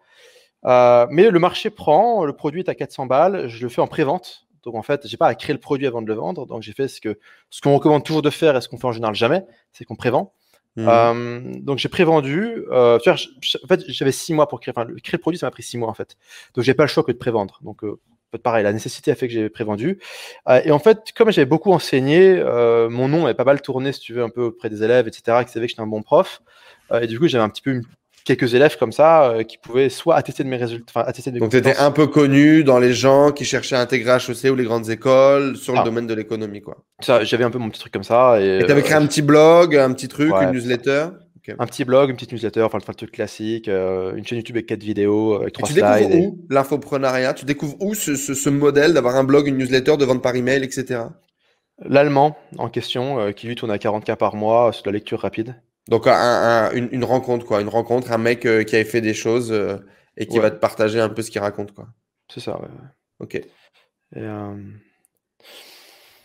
Euh, 0.65 1.07
mais 1.09 1.29
le 1.29 1.39
marché 1.39 1.69
prend, 1.69 2.25
le 2.25 2.33
produit 2.33 2.61
est 2.61 2.69
à 2.69 2.75
400 2.75 3.05
balles, 3.05 3.47
je 3.49 3.61
le 3.61 3.69
fais 3.69 3.81
en 3.81 3.87
pré-vente. 3.87 4.47
Donc, 4.63 4.75
en 4.75 4.81
fait, 4.81 5.07
j'ai 5.07 5.17
pas 5.17 5.27
à 5.27 5.35
créer 5.35 5.53
le 5.53 5.59
produit 5.59 5.87
avant 5.87 6.01
de 6.01 6.07
le 6.07 6.13
vendre. 6.13 6.45
Donc, 6.45 6.61
j'ai 6.61 6.73
fait 6.73 6.87
ce 6.87 7.01
que, 7.01 7.19
ce 7.49 7.61
qu'on 7.61 7.73
recommande 7.73 8.03
toujours 8.03 8.21
de 8.21 8.29
faire 8.29 8.55
et 8.55 8.61
ce 8.61 8.69
qu'on 8.69 8.77
fait 8.77 8.87
en 8.87 8.91
général 8.93 9.15
jamais, 9.15 9.45
c'est 9.73 9.85
qu'on 9.85 9.95
prévend. 9.95 10.33
Mmh. 10.75 11.61
donc 11.61 11.77
j'ai 11.79 11.89
prévendu. 11.89 12.63
Euh, 12.71 12.97
en 12.97 13.67
fait, 13.67 13.81
j'avais 13.87 14.13
six 14.13 14.33
mois 14.33 14.47
pour 14.47 14.61
créer. 14.61 14.73
Enfin, 14.75 14.85
créer 15.03 15.17
le 15.17 15.17
produit, 15.17 15.37
ça 15.37 15.47
m'a 15.47 15.51
pris 15.51 15.63
six 15.63 15.77
mois 15.77 15.89
en 15.89 15.93
fait. 15.93 16.15
Donc 16.53 16.63
j'ai 16.63 16.73
pas 16.73 16.83
le 16.83 16.87
choix 16.87 17.03
que 17.03 17.11
de 17.11 17.17
prévendre. 17.17 17.59
Donc 17.63 17.83
pareil, 18.37 18.63
la 18.63 18.73
nécessité 18.73 19.11
a 19.11 19.15
fait 19.15 19.27
que 19.27 19.33
j'ai 19.33 19.49
prévendu. 19.49 19.99
Euh, 20.47 20.61
et 20.63 20.71
en 20.71 20.79
fait, 20.79 20.99
comme 21.15 21.31
j'avais 21.31 21.45
beaucoup 21.45 21.71
enseigné, 21.71 22.37
euh, 22.37 22.89
mon 22.89 23.07
nom 23.07 23.25
avait 23.25 23.33
pas 23.33 23.43
mal 23.43 23.61
tourné, 23.61 23.91
si 23.91 23.99
tu 23.99 24.13
veux, 24.13 24.23
un 24.23 24.29
peu 24.29 24.43
auprès 24.43 24.69
des 24.69 24.83
élèves, 24.83 25.07
etc., 25.07 25.43
qui 25.45 25.51
savaient 25.51 25.65
que 25.65 25.71
j'étais 25.71 25.81
un 25.81 25.87
bon 25.87 26.01
prof. 26.01 26.41
Euh, 26.91 27.01
et 27.01 27.07
du 27.07 27.19
coup, 27.19 27.27
j'avais 27.27 27.43
un 27.43 27.49
petit 27.49 27.61
peu 27.61 27.81
quelques 28.25 28.53
élèves 28.53 28.77
comme 28.77 28.91
ça 28.91 29.33
qui 29.47 29.57
pouvaient 29.57 29.89
soit 29.89 30.15
attester 30.15 30.43
de 30.43 30.49
mes 30.49 30.57
résultats, 30.57 30.85
enfin 30.89 31.07
attester 31.07 31.31
de 31.31 31.35
mes 31.35 31.39
Donc, 31.39 31.49
tu 31.49 31.57
étais 31.57 31.77
un 31.77 31.89
peu 31.89 32.05
connu 32.05 32.63
dans 32.63 32.77
les 32.77 32.93
gens 32.93 33.31
qui 33.31 33.43
cherchaient 33.43 33.77
à 33.77 33.81
intégrer 33.81 34.17
HEC 34.17 34.51
ou 34.51 34.55
les 34.55 34.65
grandes 34.65 34.89
écoles 34.89 35.55
sur 35.55 35.73
le 35.73 35.79
ah. 35.79 35.83
domaine 35.83 36.05
de 36.05 36.13
l'économie, 36.13 36.61
quoi. 36.61 36.77
J'avais 37.01 37.43
un 37.43 37.49
peu 37.49 37.57
mon 37.57 37.69
petit 37.69 37.79
truc 37.79 37.93
comme 37.93 38.03
ça. 38.03 38.39
Et 38.39 38.63
tu 38.63 38.71
avais 38.71 38.83
créé 38.83 38.97
un 38.97 39.07
petit 39.07 39.23
blog, 39.23 39.75
un 39.75 39.91
petit 39.93 40.09
truc, 40.09 40.31
une 40.41 40.51
newsletter? 40.51 41.07
Un 41.57 41.65
petit 41.65 41.85
blog, 41.85 42.09
une 42.09 42.15
petite 42.15 42.31
newsletter, 42.31 42.63
enfin 42.63 42.77
le 42.85 42.93
truc 42.93 43.11
classique, 43.11 43.67
euh, 43.67 44.15
une 44.15 44.25
chaîne 44.25 44.37
YouTube 44.37 44.55
avec 44.55 44.67
quatre 44.67 44.83
vidéos, 44.83 45.41
avec 45.41 45.53
trois 45.53 45.67
tu 45.67 45.73
slides. 45.73 45.85
Tu 45.85 46.05
découvres 46.05 46.27
où 46.27 46.45
l'infoprenariat? 46.49 47.33
Tu 47.33 47.45
découvres 47.45 47.75
où 47.81 47.93
ce, 47.93 48.49
modèle 48.49 48.93
d'avoir 48.93 49.15
un 49.15 49.23
blog, 49.23 49.47
une 49.47 49.57
newsletter, 49.57 49.97
de 49.97 50.05
vendre 50.05 50.21
par 50.21 50.35
email, 50.35 50.63
etc. 50.63 51.01
L'allemand 51.79 52.37
en 52.57 52.69
question, 52.69 53.19
euh, 53.19 53.31
qui 53.31 53.47
lui 53.47 53.55
tourne 53.55 53.71
à 53.71 53.77
40K 53.77 54.15
par 54.17 54.35
mois 54.35 54.73
sur 54.73 54.85
la 54.85 54.91
lecture 54.91 55.19
rapide. 55.19 55.55
Donc 55.87 56.07
une, 56.07 57.03
rencontre, 57.03 57.45
quoi. 57.45 57.61
Une 57.61 57.69
rencontre, 57.69 58.11
un 58.11 58.17
mec 58.17 58.45
euh, 58.45 58.63
qui 58.63 58.75
avait 58.75 58.85
fait 58.85 59.01
des 59.01 59.13
choses 59.13 59.53
et 60.17 60.27
qui 60.27 60.37
va 60.39 60.51
te 60.51 60.59
partager 60.59 60.99
un 60.99 61.09
peu 61.09 61.21
ce 61.21 61.31
qu'il 61.31 61.41
raconte, 61.41 61.73
quoi. 61.73 61.87
C'est 62.31 62.41
ça, 62.41 62.59
ouais. 62.59 62.67
Ok. 63.19 63.41
Et, 64.15 64.25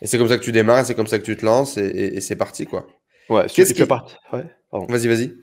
c'est 0.02 0.18
comme 0.18 0.28
ça 0.28 0.36
que 0.36 0.44
tu 0.44 0.52
démarres, 0.52 0.84
c'est 0.84 0.94
comme 0.94 1.06
ça 1.06 1.18
que 1.18 1.24
tu 1.24 1.36
te 1.36 1.46
lances 1.46 1.78
et, 1.78 2.20
c'est 2.20 2.36
parti, 2.36 2.66
quoi. 2.66 2.86
Ouais, 3.28 3.46
qu'est-ce 3.48 3.74
qui... 3.74 3.84
part 3.84 4.06
ouais. 4.32 4.44
Vas-y, 4.72 5.08
vas-y. 5.08 5.34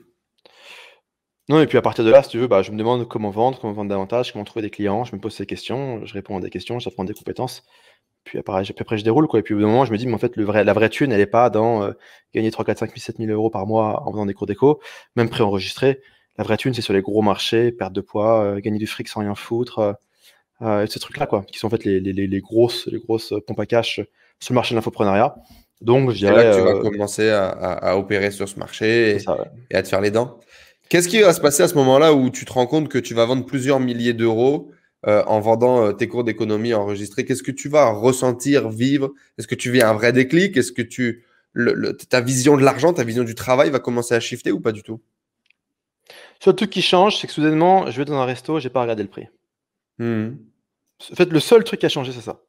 Non, 1.48 1.60
et 1.60 1.66
puis 1.66 1.76
à 1.76 1.82
partir 1.82 2.04
de 2.04 2.10
là, 2.10 2.22
si 2.22 2.30
tu 2.30 2.38
veux, 2.38 2.46
bah, 2.46 2.62
je 2.62 2.70
me 2.70 2.76
demande 2.76 3.08
comment 3.08 3.30
vendre, 3.30 3.58
comment 3.60 3.72
vendre 3.72 3.90
davantage, 3.90 4.32
comment 4.32 4.44
trouver 4.44 4.62
des 4.62 4.70
clients, 4.70 5.04
je 5.04 5.14
me 5.16 5.20
pose 5.20 5.34
ces 5.34 5.46
questions, 5.46 6.04
je 6.06 6.14
réponds 6.14 6.36
à 6.36 6.40
des 6.40 6.50
questions, 6.50 6.78
j'apprends 6.78 7.04
des 7.04 7.14
compétences. 7.14 7.64
Puis 8.24 8.38
après, 8.38 8.62
après, 8.78 8.98
je 8.98 9.04
déroule. 9.04 9.26
Quoi. 9.26 9.40
Et 9.40 9.42
puis 9.42 9.54
au 9.54 9.56
bout 9.56 9.62
d'un 9.62 9.68
moment, 9.68 9.84
je 9.84 9.92
me 9.92 9.98
dis, 9.98 10.06
mais 10.06 10.14
en 10.14 10.18
fait, 10.18 10.36
le 10.36 10.44
vrai, 10.44 10.64
la 10.64 10.72
vraie 10.72 10.88
thune, 10.88 11.10
elle 11.10 11.18
n'est 11.18 11.26
pas 11.26 11.50
dans 11.50 11.82
euh, 11.82 11.92
gagner 12.34 12.50
3, 12.50 12.64
4, 12.64 12.78
5 12.78 12.86
000, 12.90 12.98
7 12.98 13.16
000 13.18 13.30
euros 13.30 13.50
par 13.50 13.66
mois 13.66 14.06
en 14.06 14.12
faisant 14.12 14.26
des 14.26 14.34
cours 14.34 14.46
d'éco, 14.46 14.80
même 15.16 15.28
préenregistrés. 15.28 16.00
La 16.38 16.44
vraie 16.44 16.56
thune, 16.56 16.72
c'est 16.74 16.82
sur 16.82 16.94
les 16.94 17.02
gros 17.02 17.22
marchés, 17.22 17.72
perte 17.72 17.92
de 17.92 18.00
poids, 18.00 18.44
euh, 18.44 18.60
gagner 18.60 18.78
du 18.78 18.86
fric 18.86 19.08
sans 19.08 19.20
rien 19.20 19.34
foutre, 19.34 19.96
euh, 20.62 20.86
ces 20.86 21.00
trucs-là, 21.00 21.26
quoi, 21.26 21.42
qui 21.42 21.58
sont 21.58 21.66
en 21.66 21.70
fait 21.70 21.84
les, 21.84 22.00
les, 22.00 22.12
les, 22.12 22.40
grosses, 22.40 22.86
les 22.86 22.98
grosses 22.98 23.34
pompes 23.46 23.60
à 23.60 23.66
cash 23.66 24.00
sur 24.38 24.52
le 24.52 24.54
marché 24.54 24.74
de 24.74 24.78
l'infoprenariat. 24.78 25.34
Donc, 25.82 26.10
je 26.10 26.18
dirais. 26.18 26.44
là 26.44 26.50
que 26.50 26.56
tu 26.56 26.64
vas 26.64 26.76
euh, 26.76 26.80
commencer 26.80 27.28
à, 27.28 27.98
opérer 27.98 28.30
sur 28.30 28.48
ce 28.48 28.58
marché 28.58 29.18
et, 29.70 29.76
à 29.76 29.82
te 29.82 29.88
faire 29.88 30.00
les 30.00 30.10
dents. 30.10 30.38
Qu'est-ce 30.88 31.08
qui 31.08 31.20
va 31.20 31.32
se 31.32 31.40
passer 31.40 31.62
à 31.62 31.68
ce 31.68 31.74
moment-là 31.74 32.14
où 32.14 32.30
tu 32.30 32.44
te 32.44 32.52
rends 32.52 32.66
compte 32.66 32.88
que 32.88 32.98
tu 32.98 33.14
vas 33.14 33.24
vendre 33.24 33.44
plusieurs 33.44 33.80
milliers 33.80 34.12
d'euros 34.12 34.70
euh, 35.06 35.24
en 35.26 35.40
vendant 35.40 35.86
euh, 35.86 35.92
tes 35.92 36.06
cours 36.06 36.22
d'économie 36.22 36.72
enregistrés? 36.72 37.24
Qu'est-ce 37.24 37.42
que 37.42 37.50
tu 37.50 37.68
vas 37.68 37.90
ressentir, 37.90 38.68
vivre? 38.68 39.12
Est-ce 39.38 39.48
que 39.48 39.54
tu 39.54 39.70
vis 39.72 39.82
un 39.82 39.94
vrai 39.94 40.12
déclic? 40.12 40.56
Est-ce 40.56 40.70
que 40.70 40.82
tu, 40.82 41.24
ta 42.08 42.20
vision 42.20 42.56
de 42.56 42.62
l'argent, 42.62 42.92
ta 42.92 43.04
vision 43.04 43.24
du 43.24 43.34
travail 43.34 43.70
va 43.70 43.80
commencer 43.80 44.14
à 44.14 44.20
shifter 44.20 44.52
ou 44.52 44.60
pas 44.60 44.72
du 44.72 44.82
tout? 44.82 45.00
Le 46.46 46.52
truc 46.52 46.70
qui 46.70 46.82
change, 46.82 47.18
c'est 47.18 47.26
que 47.26 47.32
soudainement, 47.32 47.90
je 47.90 47.98
vais 47.98 48.04
dans 48.04 48.18
un 48.20 48.24
resto, 48.24 48.58
j'ai 48.60 48.68
pas 48.68 48.82
regardé 48.82 49.02
le 49.02 49.08
prix. 49.08 49.28
Mmh. 49.98 50.30
En 51.12 51.14
fait, 51.14 51.30
le 51.30 51.40
seul 51.40 51.64
truc 51.64 51.80
qui 51.80 51.86
a 51.86 51.88
changé, 51.88 52.12
c'est 52.12 52.20
ça 52.20 52.40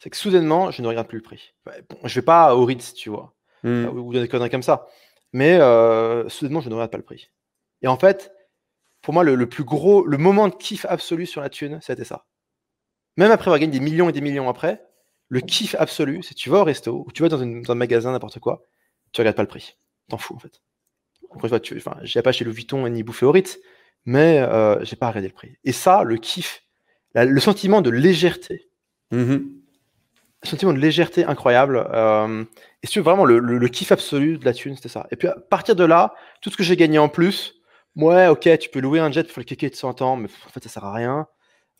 c'est 0.00 0.08
que 0.08 0.16
soudainement, 0.16 0.70
je 0.70 0.80
ne 0.80 0.88
regarde 0.88 1.06
plus 1.06 1.18
le 1.18 1.22
prix. 1.22 1.52
Bon, 1.66 1.98
je 2.04 2.14
vais 2.14 2.24
pas 2.24 2.56
au 2.56 2.64
Ritz, 2.64 2.94
tu 2.94 3.10
vois, 3.10 3.34
hmm. 3.62 3.86
ou 3.86 4.12
des 4.12 4.28
conneries 4.28 4.50
comme 4.50 4.62
ça. 4.62 4.88
Mais 5.32 5.60
euh, 5.60 6.28
soudainement, 6.30 6.62
je 6.62 6.70
ne 6.70 6.74
regarde 6.74 6.90
pas 6.90 6.96
le 6.96 7.04
prix. 7.04 7.30
Et 7.82 7.86
en 7.86 7.98
fait, 7.98 8.32
pour 9.02 9.12
moi, 9.12 9.22
le, 9.22 9.46
plus 9.46 9.62
gros, 9.62 10.04
le 10.06 10.16
moment 10.16 10.48
de 10.48 10.54
kiff 10.54 10.86
absolu 10.86 11.26
sur 11.26 11.42
la 11.42 11.50
thune, 11.50 11.78
c'était 11.82 12.04
ça. 12.04 12.24
Même 13.18 13.30
après 13.30 13.48
avoir 13.48 13.58
gagné 13.58 13.72
des 13.72 13.84
millions 13.84 14.08
et 14.08 14.12
des 14.12 14.22
millions 14.22 14.48
après, 14.48 14.82
le 15.28 15.40
kiff 15.40 15.76
absolu, 15.78 16.22
c'est 16.22 16.34
tu 16.34 16.48
vas 16.48 16.60
au 16.60 16.64
resto 16.64 17.04
ou 17.06 17.12
tu 17.12 17.22
vas 17.22 17.28
dans, 17.28 17.40
un 17.40 17.74
magasin, 17.74 18.12
n'importe 18.12 18.40
quoi, 18.40 18.64
tu 19.12 19.20
regardes 19.20 19.36
pas 19.36 19.42
le 19.42 19.48
prix. 19.48 19.76
T'en 20.08 20.16
fous, 20.16 20.34
en 20.34 20.38
fait. 20.38 20.62
Encore 21.28 21.44
une 21.44 21.48
fois, 21.50 21.60
tu, 21.60 21.76
enfin, 21.76 21.96
j'ai 22.02 22.22
pas 22.22 22.32
chez 22.32 22.44
Louis 22.44 22.54
Vuitton 22.54 22.88
ni 22.88 23.02
bouffé 23.02 23.26
au 23.26 23.32
Ritz, 23.32 23.58
mais 24.06 24.38
euh, 24.38 24.82
j'ai 24.82 24.96
pas 24.96 25.08
regardé 25.08 25.28
le 25.28 25.34
prix. 25.34 25.58
Et 25.62 25.72
ça, 25.72 26.04
le 26.04 26.16
kiff, 26.16 26.62
le 27.14 27.38
sentiment 27.38 27.82
de 27.82 27.90
légèreté, 27.90 28.70
mm-hmm 29.12 29.59
sentiment 30.42 30.72
de 30.72 30.78
légèreté 30.78 31.24
incroyable. 31.24 31.86
Euh, 31.92 32.44
et 32.82 32.86
c'est 32.86 33.00
vraiment 33.00 33.24
le, 33.24 33.68
kiff 33.68 33.92
absolu 33.92 34.38
de 34.38 34.44
la 34.44 34.52
thune, 34.52 34.74
c'était 34.76 34.88
ça. 34.88 35.06
Et 35.10 35.16
puis 35.16 35.28
à 35.28 35.34
partir 35.34 35.76
de 35.76 35.84
là, 35.84 36.14
tout 36.40 36.50
ce 36.50 36.56
que 36.56 36.62
j'ai 36.62 36.76
gagné 36.76 36.98
en 36.98 37.08
plus, 37.08 37.54
ouais, 37.96 38.26
ok, 38.28 38.58
tu 38.58 38.70
peux 38.70 38.80
louer 38.80 39.00
un 39.00 39.10
jet 39.10 39.30
pour 39.30 39.40
le 39.40 39.44
kéké 39.44 39.68
de 39.70 39.74
100 39.74 40.02
ans, 40.02 40.16
mais 40.16 40.28
en 40.46 40.50
fait, 40.50 40.62
ça 40.62 40.68
sert 40.70 40.84
à 40.84 40.92
rien. 40.92 41.26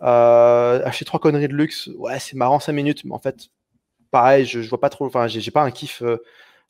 Euh, 0.03 0.85
acheter 0.85 1.05
trois 1.05 1.21
conneries 1.21 1.49
de 1.49 1.55
luxe, 1.55 1.89
ouais, 1.99 2.19
c'est 2.19 2.37
marrant 2.37 2.61
5 2.61 2.73
minutes, 2.73 3.05
mais 3.05 3.13
en 3.15 3.19
fait, 3.19 3.49
pareil, 4.11 4.45
je, 4.47 4.61
vois 4.61 4.81
pas 4.81 4.91
trop, 4.91 5.07
enfin, 5.07 5.27
j'ai 5.27 5.51
pas 5.51 5.63
un 5.63 5.71
kiff, 5.71 6.03
euh, 6.03 6.19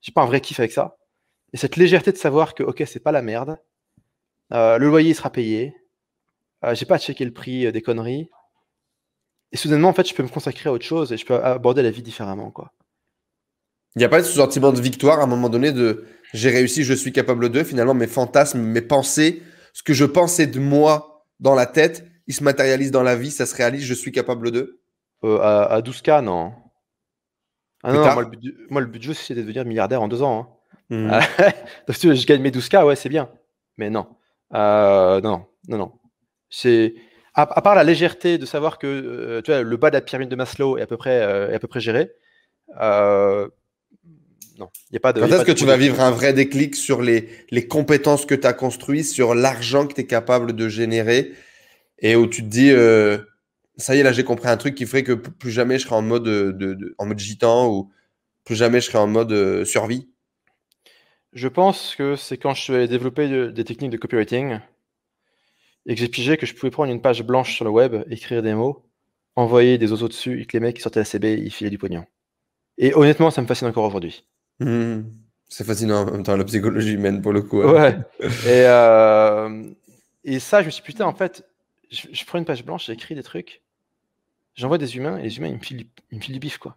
j'ai 0.00 0.12
pas 0.12 0.22
un 0.22 0.26
vrai 0.26 0.40
kiff 0.40 0.60
avec 0.60 0.72
ça. 0.72 0.96
Et 1.52 1.56
cette 1.56 1.76
légèreté 1.76 2.12
de 2.12 2.16
savoir 2.16 2.54
que, 2.54 2.62
ok, 2.62 2.82
c'est 2.86 3.00
pas 3.00 3.12
la 3.12 3.22
merde, 3.22 3.58
le 4.52 4.78
loyer 4.78 5.14
sera 5.14 5.30
payé, 5.30 5.74
j'ai 6.72 6.86
pas 6.86 6.96
à 6.96 6.98
checker 6.98 7.24
le 7.24 7.32
prix 7.32 7.70
des 7.72 7.82
conneries, 7.82 8.30
Et 9.52 9.56
soudainement, 9.56 9.88
en 9.88 9.92
fait, 9.92 10.08
je 10.08 10.14
peux 10.14 10.22
me 10.22 10.28
consacrer 10.28 10.68
à 10.68 10.72
autre 10.72 10.84
chose 10.84 11.12
et 11.12 11.16
je 11.16 11.26
peux 11.26 11.42
aborder 11.42 11.82
la 11.82 11.90
vie 11.90 12.02
différemment, 12.02 12.50
quoi. 12.50 12.72
Il 13.96 13.98
n'y 13.98 14.04
a 14.04 14.08
pas 14.08 14.22
ce 14.22 14.32
sentiment 14.32 14.72
de 14.72 14.80
victoire 14.80 15.18
à 15.18 15.24
un 15.24 15.26
moment 15.26 15.48
donné 15.48 15.72
de 15.72 16.04
j'ai 16.32 16.50
réussi, 16.50 16.84
je 16.84 16.94
suis 16.94 17.12
capable 17.12 17.48
de. 17.48 17.64
Finalement, 17.64 17.94
mes 17.94 18.06
fantasmes, 18.06 18.60
mes 18.60 18.82
pensées, 18.82 19.42
ce 19.72 19.82
que 19.82 19.92
je 19.92 20.04
pensais 20.04 20.46
de 20.46 20.60
moi 20.60 21.26
dans 21.40 21.56
la 21.56 21.66
tête, 21.66 22.06
il 22.28 22.34
se 22.34 22.44
matérialise 22.44 22.92
dans 22.92 23.02
la 23.02 23.16
vie, 23.16 23.32
ça 23.32 23.46
se 23.46 23.56
réalise, 23.56 23.84
je 23.84 23.94
suis 23.94 24.12
capable 24.12 24.52
de. 24.52 24.80
Euh, 25.24 25.38
à, 25.40 25.80
12K, 25.80 26.22
non. 26.22 26.52
Ah 27.82 27.92
non, 27.92 28.00
moi, 28.00 28.22
le 28.22 28.28
but 28.28 28.40
du, 28.40 28.56
moi, 28.70 28.80
le 28.80 28.86
but 28.86 29.02
jeu, 29.02 29.14
c'est 29.14 29.34
de 29.34 29.42
devenir 29.42 29.64
milliardaire 29.64 30.00
en 30.00 30.08
deux 30.08 30.22
ans. 30.22 30.48
Hein. 30.90 30.96
Mmh. 30.96 31.10
Donc, 31.88 31.96
si 31.96 32.14
je 32.14 32.26
gagne 32.26 32.42
mes 32.42 32.50
12K, 32.50 32.84
ouais, 32.84 32.96
c'est 32.96 33.08
bien. 33.08 33.28
Mais 33.76 33.90
non. 33.90 34.06
Euh, 34.54 35.20
non, 35.20 35.46
non, 35.68 35.78
non. 35.78 35.92
C'est 36.48 36.94
à, 37.34 37.62
part 37.62 37.74
la 37.74 37.84
légèreté 37.84 38.38
de 38.38 38.46
savoir 38.46 38.78
que 38.78 38.86
euh, 38.86 39.42
tu 39.42 39.50
vois, 39.50 39.62
le 39.62 39.76
bas 39.76 39.90
de 39.90 39.94
la 39.94 40.00
pyramide 40.00 40.28
de 40.28 40.36
Maslow 40.36 40.78
est 40.78 40.82
à 40.82 40.86
peu 40.86 40.96
près, 40.96 41.16
est 41.16 41.54
à 41.54 41.58
peu 41.58 41.68
près 41.68 41.80
géré. 41.80 42.10
non, 42.78 43.48
il 44.90 44.94
y 44.94 44.96
a 44.96 45.00
pas 45.00 45.12
de. 45.12 45.20
Quand 45.20 45.28
est-ce 45.28 45.44
que 45.44 45.52
tu 45.52 45.66
vas 45.66 45.76
vivre 45.76 46.00
un 46.00 46.10
vrai 46.10 46.32
déclic 46.32 46.74
sur 46.76 47.02
les, 47.02 47.28
les 47.50 47.66
compétences 47.66 48.26
que 48.26 48.34
tu 48.34 48.46
as 48.46 48.52
construites, 48.52 49.06
sur 49.06 49.34
l'argent 49.34 49.86
que 49.86 49.94
tu 49.94 50.00
es 50.00 50.06
capable 50.06 50.54
de 50.54 50.68
générer 50.68 51.32
et 51.98 52.16
où 52.16 52.26
tu 52.26 52.42
te 52.42 52.48
dis 52.48 52.72
ça 53.76 53.96
y 53.96 54.00
est, 54.00 54.02
là, 54.02 54.12
j'ai 54.12 54.24
compris 54.24 54.48
un 54.48 54.56
truc 54.56 54.74
qui 54.74 54.86
ferait 54.86 55.04
que 55.04 55.12
plus 55.12 55.50
jamais 55.50 55.78
je 55.78 55.84
serai 55.84 55.96
en 55.96 56.02
mode, 56.02 56.24
de, 56.24 56.94
en 56.98 57.06
mode 57.06 57.18
gitan 57.18 57.68
ou 57.68 57.90
plus 58.44 58.56
jamais 58.56 58.80
je 58.80 58.86
serai 58.86 58.98
en 58.98 59.06
mode 59.06 59.64
survie? 59.64 60.08
Je 61.32 61.46
pense 61.46 61.94
que 61.94 62.16
c'est 62.16 62.36
quand 62.36 62.54
je 62.54 62.62
suis 62.62 62.88
développer 62.88 63.52
des 63.52 63.64
techniques 63.64 63.92
de 63.92 63.96
copywriting 63.96 64.58
et 65.86 65.94
que 65.94 66.00
j'ai 66.00 66.08
pigé 66.08 66.36
que 66.36 66.46
je 66.46 66.54
pouvais 66.54 66.70
prendre 66.70 66.92
une 66.92 67.00
page 67.00 67.22
blanche 67.22 67.54
sur 67.54 67.64
le 67.64 67.70
web, 67.70 68.04
écrire 68.10 68.42
des 68.42 68.54
mots, 68.54 68.84
envoyer 69.36 69.78
des 69.78 69.90
oiseaux 69.90 70.08
dessus 70.08 70.40
et 70.40 70.46
que 70.46 70.56
les 70.56 70.60
mecs 70.60 70.76
qui 70.76 70.82
sortaient 70.82 71.00
la 71.00 71.04
CB, 71.04 71.34
ils 71.34 71.50
filaient 71.50 71.70
du 71.70 71.78
pognon. 71.78 72.04
Et 72.78 72.94
honnêtement, 72.94 73.30
ça 73.30 73.42
me 73.42 73.46
fascine 73.46 73.68
encore 73.68 73.84
aujourd'hui. 73.84 74.24
Mmh. 74.60 75.02
C'est 75.48 75.64
fascinant 75.64 76.06
en 76.06 76.10
même 76.10 76.22
temps, 76.22 76.36
la 76.36 76.44
psychologie 76.44 76.92
humaine 76.92 77.22
pour 77.22 77.32
le 77.32 77.42
coup. 77.42 77.60
Ouais. 77.60 77.98
et, 78.20 78.64
euh, 78.66 79.64
et 80.24 80.38
ça, 80.38 80.60
je 80.60 80.66
me 80.66 80.70
suis 80.70 80.82
dit, 80.82 80.86
putain, 80.86 81.06
en 81.06 81.14
fait, 81.14 81.44
je, 81.90 82.24
prends 82.24 82.38
une 82.38 82.44
page 82.44 82.64
blanche, 82.64 82.86
j'écris 82.86 83.14
des 83.14 83.22
trucs, 83.22 83.62
j'envoie 84.54 84.78
des 84.78 84.96
humains, 84.96 85.18
et 85.18 85.24
les 85.24 85.38
humains, 85.38 85.48
ils 85.48 85.54
me 85.54 85.58
filent, 85.58 85.86
du 86.10 86.38
bif, 86.38 86.58
quoi. 86.58 86.76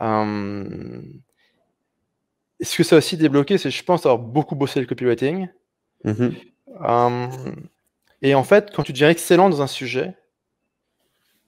Hum, 0.00 1.02
ce 2.60 2.76
que 2.76 2.82
ça 2.82 2.96
a 2.96 2.98
aussi 2.98 3.16
débloqué, 3.16 3.58
c'est 3.58 3.70
je 3.70 3.84
pense 3.84 4.04
avoir 4.06 4.18
beaucoup 4.18 4.54
bossé 4.54 4.80
le 4.80 4.86
copywriting. 4.86 5.48
Mm-hmm. 6.04 6.32
Hum, 6.80 7.30
et 8.22 8.34
en 8.34 8.44
fait, 8.44 8.72
quand 8.74 8.84
tu 8.84 8.92
deviens 8.92 9.10
excellent 9.10 9.50
dans 9.50 9.62
un 9.62 9.66
sujet, 9.66 10.14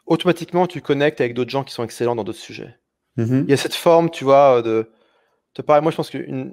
automatiquement, 0.07 0.67
tu 0.67 0.81
connectes 0.81 1.21
avec 1.21 1.35
d'autres 1.35 1.51
gens 1.51 1.65
qui 1.65 1.73
sont 1.73 1.85
excellents 1.85 2.17
dans 2.17 2.25
d'autres 2.25 2.39
sujets. 2.39 2.77
Mm-hmm. 3.17 3.45
Il 3.45 3.51
y 3.51 3.53
a 3.53 3.57
cette 3.57 3.75
forme, 3.75 4.11
tu 4.11 4.25
vois, 4.25 4.63
de. 4.63 4.91
Te 5.55 5.63
parler, 5.63 5.83
moi, 5.83 5.93
je 5.93 5.97
pense 5.97 6.11
qu'une 6.11 6.53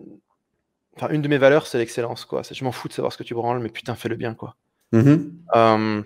enfin, 0.95 1.09
une 1.09 1.23
de 1.23 1.27
mes 1.27 1.39
valeurs, 1.39 1.65
c'est 1.65 1.79
l'excellence, 1.79 2.23
quoi. 2.25 2.43
Je 2.49 2.63
m'en 2.63 2.71
fous 2.71 2.87
de 2.87 2.93
savoir 2.93 3.11
ce 3.11 3.17
que 3.17 3.23
tu 3.23 3.33
branles, 3.33 3.59
mais 3.59 3.69
putain, 3.69 3.95
fais-le 3.95 4.15
bien, 4.15 4.35
quoi. 4.35 4.55
Mm-hmm. 4.93 5.31
Euh, 5.55 6.03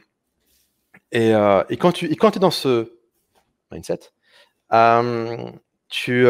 euh, 1.15 1.63
et, 1.69 1.77
quand 1.77 1.91
tu 1.91 2.07
quand 2.15 2.37
es 2.37 2.39
dans 2.39 2.51
ce 2.51 2.93
mindset, 3.71 3.99
euh, 4.71 5.51
tu, 5.89 6.25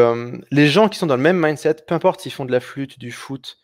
les 0.50 0.66
gens 0.66 0.88
qui 0.88 0.98
sont 0.98 1.06
dans 1.06 1.16
le 1.16 1.22
même 1.22 1.40
mindset, 1.40 1.76
peu 1.86 1.94
importe 1.94 2.20
s'ils 2.20 2.32
font 2.32 2.44
de 2.44 2.52
la 2.52 2.60
flûte, 2.60 2.98
du 2.98 3.12
foot, 3.12 3.58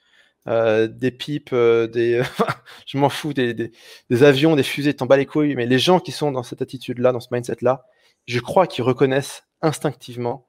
des 0.47 1.11
pipes, 1.11 1.55
des, 1.55 2.23
je 2.87 2.99
m'en 2.99 3.09
fous, 3.09 3.33
des, 3.33 3.55
des, 3.55 4.23
avions, 4.23 4.57
des 4.57 4.63
fusées, 4.63 4.95
t'en 4.95 5.07
bats 5.07 5.17
les 5.17 5.27
couilles, 5.27 5.55
mais 5.55 5.67
les 5.67 5.79
gens 5.79 6.01
qui 6.01 6.13
sont 6.13 6.33
dans 6.33 6.43
cette 6.43 6.63
attitude-là, 6.63 7.13
dans 7.13 7.21
ce 7.21 7.29
mindset-là, 7.31 7.85
je 8.27 8.41
crois 8.41 8.67
qu'ils 8.67 8.85
reconnaissent 8.85 9.45
instinctivement 9.61 10.49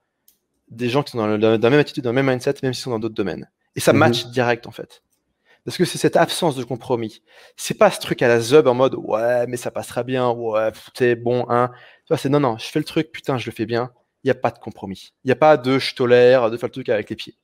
des 0.70 0.89
gens 0.89 1.04
qui 1.04 1.12
sont 1.12 1.20
dans, 1.20 1.38
la 1.38 1.58
même 1.58 1.80
attitude, 1.80 2.04
dans 2.04 2.12
le 2.12 2.16
même 2.16 2.28
mindset, 2.28 2.56
même 2.64 2.74
s'ils 2.74 2.84
sont 2.84 2.91
dans 2.91 3.00
d'autres 3.00 3.16
domaines. 3.16 3.50
Et 3.76 3.80
ça 3.80 3.94
mm-hmm. 3.94 3.98
match 3.98 4.26
direct, 4.28 4.68
en 4.68 4.72
fait. 4.72 5.04
Parce 5.66 5.78
que 5.78 5.86
c'est 5.86 5.98
cette 5.98 6.18
absence 6.18 6.56
de 6.56 6.64
compromis. 6.64 7.22
C'est 7.56 7.78
pas 7.78 7.89
ce 7.89 8.00
truc 8.00 8.22
à 8.22 8.28
la 8.28 8.39
zub 8.41 8.68
en 8.68 8.74
mode 8.74 8.96
ouais, 8.96 9.48
mais 9.48 9.56
ça 9.56 9.72
passera 9.72 10.04
bien, 10.04 10.30
ouais, 10.30 10.72
c'est 10.94 11.16
bon, 11.16 11.46
hein. 11.50 11.72
c'est 12.18 12.30
non, 12.30 12.41
non, 12.41 12.58
je 12.58 12.66
fais 12.66 12.80
le 12.80 12.86
truc, 12.86 13.12
putain, 13.12 13.38
je 13.38 13.46
le 13.46 13.56
fais 13.56 13.66
bien. 13.66 13.91
Il 14.24 14.28
n'y 14.28 14.32
a 14.32 14.36
pas 14.36 14.52
de 14.52 14.60
compromis. 14.60 15.14
Il 15.24 15.28
n'y 15.28 15.32
a 15.32 15.38
pas 15.38 15.58
de 15.58 15.80
je 15.80 15.96
tolère 15.96 16.50
de 16.50 16.58
faire 16.58 16.68
le 16.68 16.74
truc 16.74 16.89
avec 16.89 17.10
les 17.10 17.16
pieds. 17.16 17.36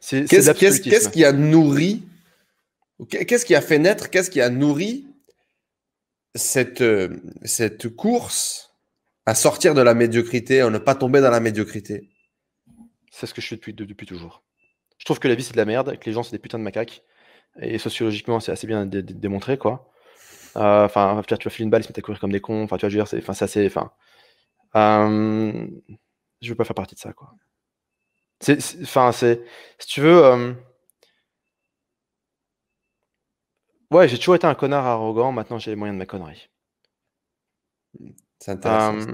Qu'est-ce 0.00 1.08
qui 1.08 1.24
a 1.24 1.32
nourri, 1.32 2.02
qu'est-ce 3.08 3.44
qui 3.44 3.54
a 3.54 3.60
fait 3.60 3.78
naître, 3.78 4.10
qu'est-ce 4.10 4.30
qui 4.30 4.40
a 4.40 4.50
nourri 4.50 5.06
cette, 6.34 6.80
euh, 6.80 7.16
cette 7.44 7.88
course 7.88 8.74
à 9.26 9.34
sortir 9.34 9.74
de 9.74 9.82
la 9.82 9.94
médiocrité, 9.94 10.60
à 10.60 10.70
ne 10.70 10.78
pas 10.78 10.94
tomber 10.94 11.20
dans 11.20 11.30
la 11.30 11.40
médiocrité? 11.40 12.10
C'est 13.12 13.26
ce 13.26 13.34
que 13.34 13.40
je 13.40 13.48
fais 13.48 13.56
depuis, 13.56 13.74
depuis 13.74 14.06
toujours. 14.06 14.42
Je 14.98 15.04
trouve 15.04 15.18
que 15.18 15.28
la 15.28 15.34
vie 15.34 15.42
c'est 15.42 15.52
de 15.52 15.58
la 15.58 15.64
merde, 15.64 15.98
que 15.98 16.06
les 16.06 16.12
gens 16.12 16.22
c'est 16.22 16.32
des 16.32 16.38
putains 16.38 16.58
de 16.58 16.64
macaques 16.64 17.02
et 17.58 17.78
sociologiquement, 17.78 18.40
c'est 18.40 18.52
assez 18.52 18.66
bien 18.66 18.86
démontré, 18.86 19.58
quoi. 19.58 19.90
Euh, 20.56 20.84
enfin, 20.84 21.22
tu 21.26 21.34
vas 21.34 21.50
filer 21.50 21.64
une 21.64 21.70
balle, 21.70 21.82
ils 21.82 21.84
se 21.84 21.88
mettent 21.88 21.98
à 21.98 22.02
courir 22.02 22.20
comme 22.20 22.32
des 22.32 22.40
cons. 22.40 22.62
Enfin, 22.62 22.76
tu 22.76 22.86
vas 22.86 22.90
dire, 22.90 23.06
c'est 23.08 23.28
assez. 23.28 23.66
Enfin, 23.66 23.92
euh, 24.76 25.66
je 26.40 26.48
veux 26.48 26.54
pas 26.54 26.64
faire 26.64 26.74
partie 26.74 26.94
de 26.94 27.00
ça, 27.00 27.12
quoi. 27.12 27.32
Enfin, 28.82 29.12
c'est. 29.12 29.42
Si 29.78 29.86
tu 29.88 30.00
veux. 30.00 30.24
Euh, 30.24 30.52
ouais, 33.90 34.08
j'ai 34.08 34.18
toujours 34.18 34.34
été 34.34 34.46
un 34.46 34.54
connard 34.54 34.86
arrogant. 34.86 35.32
Maintenant, 35.32 35.58
j'ai 35.58 35.70
les 35.70 35.76
moyens 35.76 35.96
de 35.96 35.98
ma 35.98 36.06
connerie. 36.06 36.48
C'est 38.38 38.52
intéressant. 38.52 39.08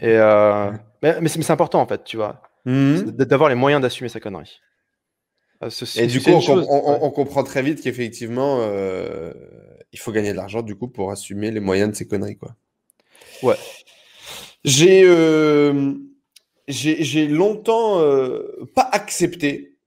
et, 0.00 0.16
mais, 1.02 1.20
mais 1.20 1.28
c'est 1.28 1.50
important, 1.50 1.80
en 1.80 1.86
fait, 1.86 2.04
tu 2.04 2.16
vois. 2.16 2.42
Mmh 2.64 3.10
d'avoir 3.10 3.50
les 3.50 3.54
moyens 3.54 3.82
d'assumer 3.82 4.08
sa 4.08 4.20
connerie. 4.20 4.60
Et 5.96 6.06
du 6.06 6.20
coup, 6.20 6.30
on, 6.30 7.10
comprend 7.10 7.42
très 7.42 7.62
vite 7.62 7.80
qu'effectivement, 7.80 8.58
euh, 8.60 9.32
il 9.92 9.98
faut 9.98 10.12
gagner 10.12 10.32
de 10.32 10.36
l'argent 10.36 10.62
du 10.62 10.74
coup 10.76 10.88
pour 10.88 11.10
assumer 11.10 11.50
les 11.50 11.60
moyens 11.60 11.90
de 11.90 11.96
ces 11.96 12.06
conneries, 12.06 12.36
quoi. 12.36 12.54
Ouais. 13.42 13.56
J'ai 14.64 15.04
euh, 15.04 15.94
j'ai 16.68 17.26
longtemps 17.26 18.00
euh, 18.00 18.66
pas 18.74 18.88
accepté 18.92 19.78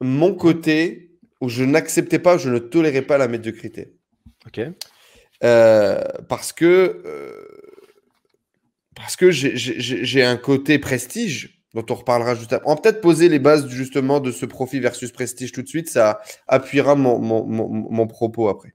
mon 0.00 0.34
côté 0.34 1.18
où 1.40 1.48
je 1.48 1.64
n'acceptais 1.64 2.18
pas, 2.18 2.38
je 2.38 2.48
ne 2.48 2.58
tolérais 2.58 3.02
pas 3.02 3.18
la 3.18 3.28
médiocrité. 3.28 3.94
Ok. 4.46 4.60
parce 5.40 6.52
que 6.52 7.02
parce 8.94 9.16
que 9.16 9.30
j'ai 9.30 10.22
un 10.22 10.36
côté 10.36 10.78
prestige 10.78 11.62
dont 11.74 11.84
on 11.88 11.94
reparlera 11.94 12.34
juste 12.34 12.52
après. 12.52 12.70
On 12.70 12.74
va 12.74 12.80
peut-être 12.80 13.00
poser 13.00 13.28
les 13.28 13.38
bases 13.38 13.68
justement 13.68 14.20
de 14.20 14.30
ce 14.30 14.46
profit 14.46 14.80
versus 14.80 15.10
prestige 15.10 15.52
tout 15.52 15.62
de 15.62 15.68
suite. 15.68 15.88
Ça 15.88 16.20
appuiera 16.46 16.94
mon, 16.94 17.18
mon, 17.18 17.44
mon, 17.46 18.06
propos 18.06 18.48
après. 18.48 18.74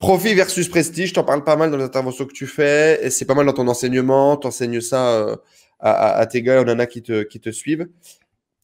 Profit 0.00 0.34
versus 0.34 0.66
prestige, 0.66 1.12
t'en 1.12 1.24
parles 1.24 1.44
pas 1.44 1.56
mal 1.56 1.70
dans 1.70 1.76
les 1.76 1.84
interventions 1.84 2.24
que 2.24 2.32
tu 2.32 2.46
fais, 2.46 3.04
et 3.04 3.10
c'est 3.10 3.26
pas 3.26 3.34
mal 3.34 3.44
dans 3.44 3.52
ton 3.52 3.68
enseignement, 3.68 4.34
t'enseignes 4.38 4.80
ça 4.80 5.10
euh, 5.10 5.36
à, 5.78 6.12
à, 6.16 6.26
tes 6.26 6.40
gars, 6.40 6.64
on 6.66 6.70
en 6.70 6.78
a 6.78 6.86
qui 6.86 7.02
te, 7.02 7.22
qui 7.22 7.38
te 7.38 7.50
suivent. 7.50 7.86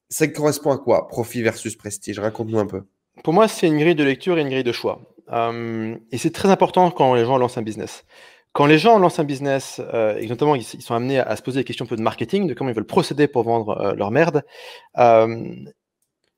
Ça 0.08 0.26
correspond 0.28 0.72
à 0.72 0.78
quoi, 0.78 1.08
profit 1.08 1.42
versus 1.42 1.76
prestige? 1.76 2.18
Raconte-nous 2.18 2.58
un 2.58 2.64
peu. 2.64 2.84
Pour 3.22 3.34
moi, 3.34 3.48
c'est 3.48 3.66
une 3.66 3.78
grille 3.78 3.94
de 3.94 4.02
lecture 4.02 4.38
et 4.38 4.40
une 4.40 4.48
grille 4.48 4.64
de 4.64 4.72
choix. 4.72 5.02
Euh, 5.30 5.94
et 6.10 6.16
c'est 6.16 6.32
très 6.32 6.48
important 6.48 6.90
quand 6.90 7.14
les 7.14 7.26
gens 7.26 7.36
lancent 7.36 7.58
un 7.58 7.62
business 7.62 8.04
quand 8.52 8.64
les 8.64 8.78
gens 8.78 8.98
lancent 8.98 9.18
un 9.18 9.24
business, 9.24 9.82
euh, 9.92 10.16
et 10.16 10.28
notamment 10.28 10.54
ils, 10.54 10.64
sont 10.64 10.94
amenés 10.94 11.18
à, 11.18 11.36
se 11.36 11.42
poser 11.42 11.60
des 11.60 11.64
questions 11.64 11.84
un 11.84 11.88
peu 11.88 11.96
de 11.96 12.00
marketing, 12.00 12.46
de 12.46 12.54
comment 12.54 12.70
ils 12.70 12.74
veulent 12.74 12.86
procéder 12.86 13.28
pour 13.28 13.42
vendre 13.42 13.92
leur 13.94 14.10
merde, 14.10 14.44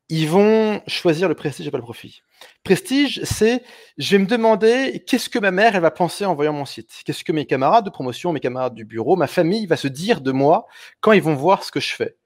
ils 0.08 0.28
vont 0.28 0.80
choisir 0.86 1.28
le 1.28 1.34
prestige 1.34 1.66
et 1.66 1.70
pas 1.70 1.78
le 1.78 1.82
profit. 1.82 2.22
Prestige, 2.64 3.20
c'est 3.24 3.62
je 3.98 4.16
vais 4.16 4.22
me 4.22 4.26
demander 4.26 5.04
qu'est-ce 5.06 5.28
que 5.28 5.38
ma 5.38 5.50
mère 5.50 5.74
elle 5.74 5.82
va 5.82 5.90
penser 5.90 6.24
en 6.24 6.34
voyant 6.34 6.52
mon 6.52 6.64
site, 6.64 6.90
qu'est-ce 7.04 7.24
que 7.24 7.32
mes 7.32 7.46
camarades 7.46 7.84
de 7.84 7.90
promotion, 7.90 8.32
mes 8.32 8.40
camarades 8.40 8.74
du 8.74 8.84
bureau, 8.84 9.16
ma 9.16 9.26
famille 9.26 9.66
va 9.66 9.76
se 9.76 9.88
dire 9.88 10.20
de 10.20 10.32
moi 10.32 10.66
quand 11.00 11.12
ils 11.12 11.22
vont 11.22 11.34
voir 11.34 11.62
ce 11.64 11.72
que 11.72 11.80
je 11.80 11.94
fais? 11.94 12.16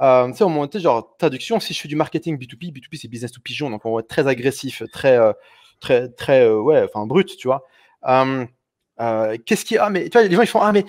Euh, 0.00 0.30
tu 0.30 0.38
sais, 0.38 0.44
on 0.44 0.68
genre 0.74 1.16
traduction, 1.18 1.58
si 1.60 1.74
je 1.74 1.80
fais 1.80 1.88
du 1.88 1.96
marketing 1.96 2.38
B2B, 2.38 2.72
B2B 2.72 2.98
c'est 3.00 3.08
business 3.08 3.32
to 3.32 3.40
pigeon, 3.40 3.70
donc 3.70 3.84
on 3.84 3.94
va 3.94 4.00
être 4.00 4.08
très 4.08 4.26
agressif, 4.28 4.82
très, 4.92 5.18
très, 5.80 6.08
très, 6.10 6.48
ouais, 6.50 6.82
enfin 6.82 7.06
brut, 7.06 7.36
tu 7.36 7.48
vois. 7.48 7.64
Euh, 8.98 9.36
qu'est-ce 9.44 9.66
qui 9.66 9.76
ah 9.76 9.90
mais 9.90 10.04
tu 10.04 10.12
vois 10.12 10.22
les 10.22 10.34
gens 10.34 10.40
ils 10.40 10.46
font 10.46 10.62
ah 10.62 10.72
mais 10.72 10.86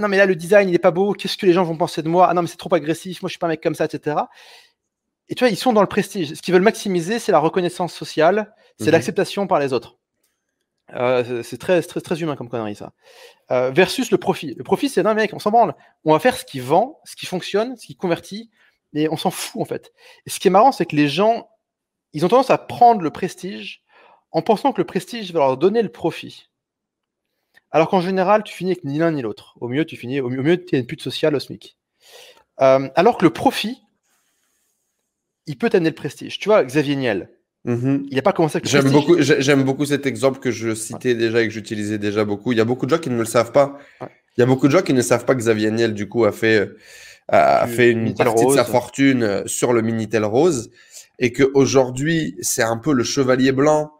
non 0.00 0.06
mais 0.06 0.16
là 0.16 0.24
le 0.24 0.36
design 0.36 0.68
il 0.68 0.74
est 0.74 0.78
pas 0.78 0.92
beau 0.92 1.14
qu'est-ce 1.14 1.36
que 1.36 1.46
les 1.46 1.52
gens 1.52 1.64
vont 1.64 1.76
penser 1.76 2.00
de 2.00 2.08
moi? 2.08 2.28
Ah 2.30 2.34
non 2.34 2.42
mais 2.42 2.48
c'est 2.48 2.56
trop 2.56 2.72
agressif 2.72 3.22
moi 3.22 3.28
je 3.28 3.32
suis 3.32 3.38
pas 3.40 3.48
un 3.48 3.50
mec 3.50 3.60
comme 3.60 3.74
ça 3.74 3.86
etc 3.86 4.18
et 5.30 5.34
tu 5.34 5.44
vois 5.44 5.50
ils 5.50 5.56
sont 5.56 5.72
dans 5.72 5.80
le 5.80 5.86
prestige. 5.86 6.34
Ce 6.34 6.42
qu'ils 6.42 6.52
veulent 6.52 6.62
maximiser 6.62 7.18
c'est 7.18 7.32
la 7.32 7.38
reconnaissance 7.38 7.94
sociale 7.94 8.54
c'est 8.78 8.86
mhm. 8.86 8.92
l'acceptation 8.92 9.46
par 9.46 9.58
les 9.58 9.72
autres. 9.72 9.96
Euh, 10.94 11.42
c'est 11.44 11.56
très, 11.56 11.80
très 11.82 12.00
très 12.00 12.20
humain 12.20 12.36
comme 12.36 12.48
connerie 12.48 12.74
ça. 12.74 12.92
Euh, 13.50 13.70
versus 13.70 14.10
le 14.10 14.18
profit. 14.18 14.54
Le 14.54 14.64
profit 14.64 14.88
c'est 14.88 15.02
non 15.02 15.14
mec 15.14 15.32
on 15.32 15.38
s'en 15.38 15.50
branle. 15.50 15.74
On 16.04 16.12
va 16.12 16.18
faire 16.18 16.36
ce 16.36 16.44
qui 16.44 16.60
vend 16.60 17.00
ce 17.04 17.16
qui 17.16 17.24
fonctionne 17.24 17.76
ce 17.76 17.86
qui 17.86 17.96
convertit 17.96 18.50
et 18.92 19.08
on 19.08 19.16
s'en 19.16 19.30
fout 19.30 19.62
en 19.62 19.64
fait. 19.64 19.92
Et 20.26 20.30
ce 20.30 20.38
qui 20.38 20.48
est 20.48 20.50
marrant 20.50 20.72
c'est 20.72 20.84
que 20.84 20.96
les 20.96 21.08
gens 21.08 21.48
ils 22.12 22.26
ont 22.26 22.28
tendance 22.28 22.50
à 22.50 22.58
prendre 22.58 23.00
le 23.00 23.10
prestige 23.10 23.82
en 24.32 24.42
pensant 24.42 24.72
que 24.72 24.80
le 24.80 24.86
prestige 24.86 25.32
va 25.32 25.40
leur 25.40 25.56
donner 25.56 25.82
le 25.82 25.90
profit. 25.90 26.50
Alors 27.72 27.88
qu'en 27.88 28.00
général, 28.00 28.42
tu 28.42 28.54
finis 28.54 28.72
avec 28.72 28.84
ni 28.84 28.98
l'un 28.98 29.12
ni 29.12 29.22
l'autre. 29.22 29.56
Au 29.60 29.68
mieux, 29.68 29.84
tu 29.84 29.96
finis, 29.96 30.20
au 30.20 30.28
mieux, 30.28 30.64
tu 30.64 30.74
es 30.74 30.78
une 30.80 30.86
pute 30.86 31.02
sociale 31.02 31.34
au 31.34 31.40
SMIC. 31.40 31.76
Euh, 32.60 32.88
alors 32.96 33.16
que 33.16 33.24
le 33.24 33.32
profit, 33.32 33.82
il 35.50 35.56
peut 35.58 35.68
t'amener 35.68 35.90
le 35.90 35.94
prestige. 35.94 36.38
Tu 36.38 36.48
vois, 36.48 36.62
Xavier 36.64 36.96
Niel, 36.96 37.28
Mhm. 37.64 38.06
il 38.10 38.14
n'a 38.16 38.22
pas 38.22 38.32
commencé 38.32 38.56
avec 38.56 38.64
le 38.64 38.70
J'aime 38.70 38.90
beaucoup, 38.90 39.20
j'ai- 39.20 39.42
j'aime 39.42 39.64
beaucoup 39.64 39.84
cet 39.84 40.06
exemple 40.06 40.38
que 40.38 40.50
je 40.50 40.74
citais 40.74 41.14
déjà 41.14 41.42
et 41.42 41.48
que 41.48 41.52
j'utilisais 41.52 41.98
déjà 41.98 42.24
beaucoup. 42.24 42.52
Il 42.52 42.58
y 42.58 42.60
a 42.60 42.64
beaucoup 42.64 42.86
de 42.86 42.90
gens 42.90 42.98
qui 42.98 43.10
ne 43.10 43.18
le 43.18 43.24
savent 43.26 43.52
pas. 43.52 43.78
Ouais. 44.00 44.08
Il 44.36 44.40
y 44.40 44.44
a 44.44 44.46
beaucoup 44.46 44.66
de 44.68 44.72
gens 44.72 44.82
qui 44.82 44.94
ne 44.94 45.02
savent 45.02 45.24
pas 45.24 45.34
que 45.34 45.40
Xavier 45.40 45.70
Niel, 45.70 45.92
du 45.92 46.08
coup, 46.08 46.24
a 46.24 46.32
fait, 46.32 46.70
a 47.28 47.66
Du 47.66 47.72
fait 47.74 47.90
une 47.90 48.14
partie 48.14 48.46
de 48.46 48.52
sa 48.52 48.64
fortune 48.64 49.22
euh, 49.22 49.42
sur 49.46 49.72
le 49.72 49.82
Minitel 49.82 50.24
Rose 50.24 50.70
et 51.18 51.32
qu'aujourd'hui, 51.32 52.36
c'est 52.40 52.62
un 52.62 52.78
peu 52.78 52.92
le 52.94 53.04
chevalier 53.04 53.52
blanc 53.52 53.90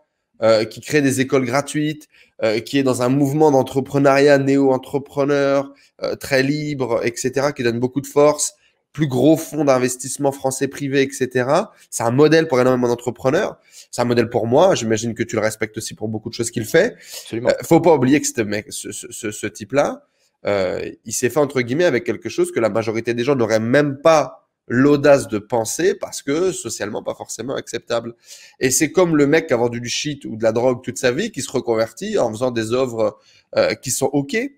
euh, 0.43 0.65
qui 0.65 0.81
crée 0.81 1.03
des 1.03 1.21
écoles 1.21 1.45
gratuites, 1.45 2.09
euh, 2.43 2.61
qui 2.61 2.79
est 2.79 2.83
dans 2.83 3.03
un 3.03 3.11
mouvement 3.11 3.51
d'entrepreneuriat 3.51 4.39
néo-entrepreneur, 4.39 5.71
euh, 6.03 6.17
très 6.17 6.43
libre, 6.43 7.03
etc., 7.05 7.49
qui 7.55 7.63
donne 7.63 7.79
beaucoup 7.79 8.01
de 8.01 8.07
force, 8.07 8.55
plus 8.93 9.07
gros 9.07 9.37
fonds 9.37 9.65
d'investissement 9.65 10.33
français 10.33 10.67
privé, 10.69 11.03
etc. 11.03 11.49
C'est 11.91 12.03
un 12.03 12.11
modèle 12.11 12.49
pour 12.49 12.61
énormément 12.61 12.89
d'entrepreneurs. 12.89 13.59
C'est 13.91 14.03
un 14.03 14.05
modèle 14.05 14.29
pour 14.29 14.47
moi. 14.47 14.75
J'imagine 14.75 15.15
que 15.15 15.23
tu 15.23 15.37
le 15.37 15.43
respectes 15.43 15.77
aussi 15.79 15.95
pour 15.95 16.09
beaucoup 16.09 16.29
de 16.29 16.35
choses 16.35 16.51
qu'il 16.51 16.65
fait. 16.65 16.95
Absolument. 17.23 17.51
Euh, 17.51 17.53
faut 17.65 17.81
pas 17.81 17.95
oublier 17.95 18.21
que 18.21 18.27
ce 18.27 18.41
mec, 18.43 18.67
ce, 18.71 18.91
ce, 18.93 19.31
ce- 19.31 19.47
type-là, 19.47 20.07
euh, 20.47 20.91
il 21.05 21.13
s'est 21.13 21.31
fait 21.31 21.39
entre 21.39 21.61
guillemets 21.61 21.85
avec 21.85 22.05
quelque 22.05 22.29
chose 22.29 22.51
que 22.51 22.61
la 22.61 22.69
majorité 22.69 23.15
des 23.15 23.25
gens 23.25 23.37
n'auraient 23.37 23.61
même 23.61 24.01
pas 24.01 24.49
l'audace 24.67 25.27
de 25.29 25.39
penser 25.39 25.95
parce 25.95 26.23
que 26.23 26.53
socialement 26.53 27.03
pas 27.03 27.15
forcément 27.15 27.55
acceptable. 27.55 28.15
Et 28.61 28.71
c'est 28.71 28.93
comme 28.93 29.17
le 29.17 29.27
mec 29.27 29.49
qui 29.49 29.55
a 29.55 29.57
vendu 29.57 29.81
du 29.81 29.89
shit 29.89 30.25
ou 30.25 30.37
de 30.37 30.43
la 30.43 30.53
drogue 30.53 30.83
toute 30.83 30.97
sa 30.99 31.11
vie 31.13 31.31
qui 31.33 31.43
se 31.43 31.51
reconvertit 31.51 32.19
en 32.19 32.31
faisant 32.31 32.51
des 32.53 32.73
œuvres 32.73 33.19
euh, 33.57 33.75
qui 33.75 33.91
sont 33.91 34.07
ok. 34.07 34.35
Et 34.35 34.51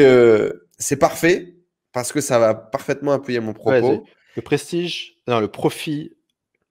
euh, 0.00 0.66
c'est 0.78 0.96
parfait 0.96 1.53
parce 1.94 2.12
que 2.12 2.20
ça 2.20 2.38
va 2.38 2.54
parfaitement 2.54 3.12
appuyer 3.12 3.40
mon 3.40 3.54
propos. 3.54 3.88
Ouais, 3.88 4.02
le 4.36 4.42
prestige, 4.42 5.14
non, 5.26 5.40
le 5.40 5.48
profit 5.48 6.12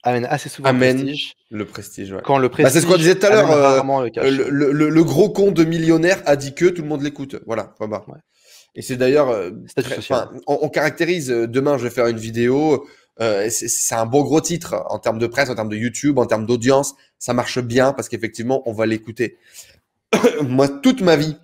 amène 0.04 0.26
assez 0.26 0.50
souvent 0.50 0.68
Amène 0.70 0.98
le 0.98 1.04
prestige. 1.06 1.34
le 1.50 1.66
prestige. 1.66 2.12
Ouais. 2.12 2.22
Quand 2.24 2.38
le 2.38 2.50
Bah, 2.50 2.54
prestige 2.56 2.74
c'est 2.74 2.82
ce 2.86 2.92
qu'on 2.92 2.98
disait 2.98 3.16
tout 3.16 3.26
à 3.26 3.30
l'heure, 3.30 3.50
euh, 3.52 3.82
le 4.22 5.04
gros 5.04 5.30
con 5.30 5.52
de 5.52 5.64
millionnaire 5.64 6.22
a 6.26 6.36
dit 6.36 6.54
que 6.54 6.66
tout 6.66 6.82
le 6.82 6.88
monde 6.90 7.02
l'écoute. 7.02 7.38
Voilà. 7.48 7.74
Ouais. 7.80 7.88
Et 8.76 8.82
c'est 8.82 8.98
d'ailleurs, 8.98 9.30
euh, 9.30 9.52
on, 10.48 10.60
on 10.64 10.70
caractérise. 10.70 11.32
euh, 11.32 11.48
demain, 11.48 11.78
je 11.78 11.84
vais 11.84 11.90
faire 11.90 12.08
une 12.08 12.18
vidéo. 12.18 12.86
euh, 13.22 13.48
c'est- 13.50 13.94
un 13.94 14.08
bon 14.08 14.24
gros 14.24 14.42
titre 14.42 14.84
en 14.90 14.98
termes 14.98 15.20
de 15.20 15.28
presse, 15.28 15.48
en 15.50 15.54
termes 15.56 15.70
de 15.70 15.78
YouTube, 15.78 16.18
en 16.18 16.26
termes 16.26 16.48
d'audience. 16.48 16.96
Ça 17.20 17.34
marche 17.36 17.60
bien 17.60 17.94
parce 17.94 18.10
qu'effectivement, 18.10 18.64
on 18.68 18.74
va 18.74 18.88
l'écouter. 18.88 19.38
Moi, 20.42 20.68
toute 20.68 21.02
ma 21.02 21.16
vie, 21.16 21.38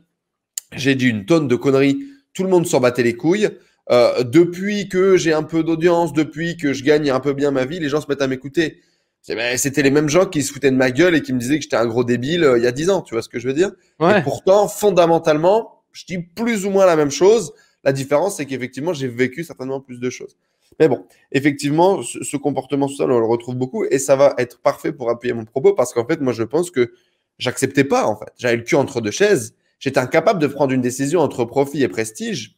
j'ai 0.73 0.95
dit 0.95 1.07
une 1.07 1.25
tonne 1.27 1.47
de 1.47 1.55
conneries. 1.55 1.99
Tout 2.33 2.43
le 2.43 2.49
monde 2.49 2.65
s'en 2.65 2.79
battait 2.79 3.03
les 3.03 3.13
couilles. 3.15 3.49
Euh, 3.91 4.23
depuis 4.23 4.87
que 4.87 5.17
j'ai 5.17 5.33
un 5.33 5.43
peu 5.43 5.63
d'audience, 5.63 6.13
depuis 6.13 6.57
que 6.57 6.73
je 6.73 6.83
gagne 6.83 7.09
un 7.09 7.19
peu 7.19 7.33
bien 7.33 7.51
ma 7.51 7.65
vie, 7.65 7.79
les 7.79 7.89
gens 7.89 8.01
se 8.01 8.07
mettent 8.07 8.21
à 8.21 8.27
m'écouter. 8.27 8.81
Ben, 9.27 9.57
C'était 9.57 9.81
les 9.81 9.91
mêmes 9.91 10.09
gens 10.09 10.25
qui 10.25 10.43
se 10.43 10.53
foutaient 10.53 10.71
de 10.71 10.75
ma 10.75 10.91
gueule 10.91 11.15
et 11.15 11.21
qui 11.21 11.33
me 11.33 11.39
disaient 11.39 11.57
que 11.57 11.63
j'étais 11.63 11.75
un 11.75 11.87
gros 11.87 12.03
débile 12.03 12.43
euh, 12.43 12.57
il 12.57 12.63
y 12.63 12.67
a 12.67 12.71
10 12.71 12.89
ans. 12.89 13.01
Tu 13.01 13.15
vois 13.15 13.21
ce 13.21 13.29
que 13.29 13.39
je 13.39 13.47
veux 13.47 13.53
dire? 13.53 13.71
Et 13.99 14.03
Ouais. 14.05 14.23
pourtant, 14.23 14.67
fondamentalement, 14.67 15.81
je 15.91 16.05
dis 16.05 16.19
plus 16.19 16.65
ou 16.65 16.69
moins 16.69 16.85
la 16.85 16.95
même 16.95 17.11
chose. 17.11 17.51
La 17.83 17.91
différence, 17.91 18.37
c'est 18.37 18.45
qu'effectivement, 18.45 18.93
j'ai 18.93 19.07
vécu 19.07 19.43
certainement 19.43 19.79
plus 19.81 19.99
de 19.99 20.09
choses. 20.09 20.37
Mais 20.79 20.87
bon, 20.87 21.05
effectivement, 21.31 22.01
ce, 22.03 22.23
ce 22.23 22.37
comportement 22.37 22.87
social, 22.87 23.11
on 23.11 23.19
le 23.19 23.25
retrouve 23.25 23.55
beaucoup 23.55 23.85
et 23.85 23.97
ça 23.99 24.15
va 24.15 24.35
être 24.37 24.59
parfait 24.61 24.91
pour 24.93 25.09
appuyer 25.09 25.33
mon 25.33 25.45
propos 25.45 25.73
parce 25.73 25.93
qu'en 25.93 26.05
fait, 26.05 26.21
moi, 26.21 26.31
je 26.31 26.43
pense 26.43 26.71
que 26.71 26.93
j'acceptais 27.39 27.83
pas, 27.83 28.05
en 28.05 28.15
fait. 28.15 28.31
J'avais 28.37 28.57
le 28.57 28.63
cul 28.63 28.75
entre 28.75 29.01
deux 29.01 29.11
chaises. 29.11 29.55
J'étais 29.79 29.99
incapable 29.99 30.39
de 30.39 30.47
prendre 30.47 30.71
une 30.73 30.81
décision 30.81 31.21
entre 31.21 31.43
profit 31.45 31.81
et 31.83 31.87
prestige. 31.87 32.55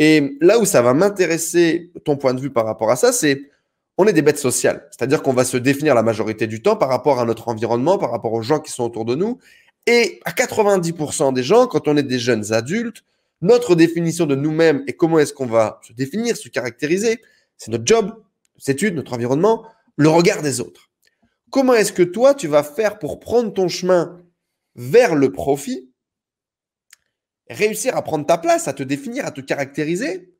Et 0.00 0.38
là 0.40 0.58
où 0.58 0.64
ça 0.64 0.80
va 0.80 0.94
m'intéresser, 0.94 1.92
ton 2.06 2.16
point 2.16 2.32
de 2.32 2.40
vue 2.40 2.50
par 2.50 2.64
rapport 2.64 2.90
à 2.90 2.96
ça, 2.96 3.12
c'est 3.12 3.50
on 3.98 4.06
est 4.06 4.14
des 4.14 4.22
bêtes 4.22 4.38
sociales. 4.38 4.88
C'est-à-dire 4.90 5.22
qu'on 5.22 5.34
va 5.34 5.44
se 5.44 5.58
définir 5.58 5.94
la 5.94 6.02
majorité 6.02 6.46
du 6.46 6.62
temps 6.62 6.74
par 6.74 6.88
rapport 6.88 7.20
à 7.20 7.26
notre 7.26 7.48
environnement, 7.48 7.98
par 7.98 8.10
rapport 8.10 8.32
aux 8.32 8.40
gens 8.40 8.60
qui 8.60 8.72
sont 8.72 8.84
autour 8.84 9.04
de 9.04 9.14
nous. 9.14 9.38
Et 9.86 10.18
à 10.24 10.30
90% 10.30 11.34
des 11.34 11.42
gens, 11.42 11.66
quand 11.66 11.86
on 11.86 11.98
est 11.98 12.02
des 12.02 12.18
jeunes 12.18 12.54
adultes, 12.54 13.04
notre 13.42 13.74
définition 13.74 14.24
de 14.24 14.34
nous-mêmes 14.34 14.84
et 14.86 14.94
comment 14.94 15.18
est-ce 15.18 15.34
qu'on 15.34 15.44
va 15.44 15.82
se 15.86 15.92
définir, 15.92 16.34
se 16.34 16.48
caractériser, 16.48 17.20
c'est 17.58 17.70
notre 17.70 17.86
job, 17.86 18.06
nos 18.08 18.72
études, 18.72 18.94
notre 18.94 19.12
environnement, 19.12 19.66
le 19.96 20.08
regard 20.08 20.40
des 20.40 20.62
autres. 20.62 20.88
Comment 21.50 21.74
est-ce 21.74 21.92
que 21.92 22.02
toi, 22.02 22.32
tu 22.32 22.48
vas 22.48 22.62
faire 22.62 22.98
pour 22.98 23.20
prendre 23.20 23.52
ton 23.52 23.68
chemin 23.68 24.18
vers 24.76 25.14
le 25.14 25.30
profit, 25.30 25.89
réussir 27.50 27.96
à 27.96 28.02
prendre 28.02 28.26
ta 28.26 28.38
place, 28.38 28.68
à 28.68 28.72
te 28.72 28.82
définir, 28.82 29.26
à 29.26 29.30
te 29.32 29.40
caractériser, 29.40 30.34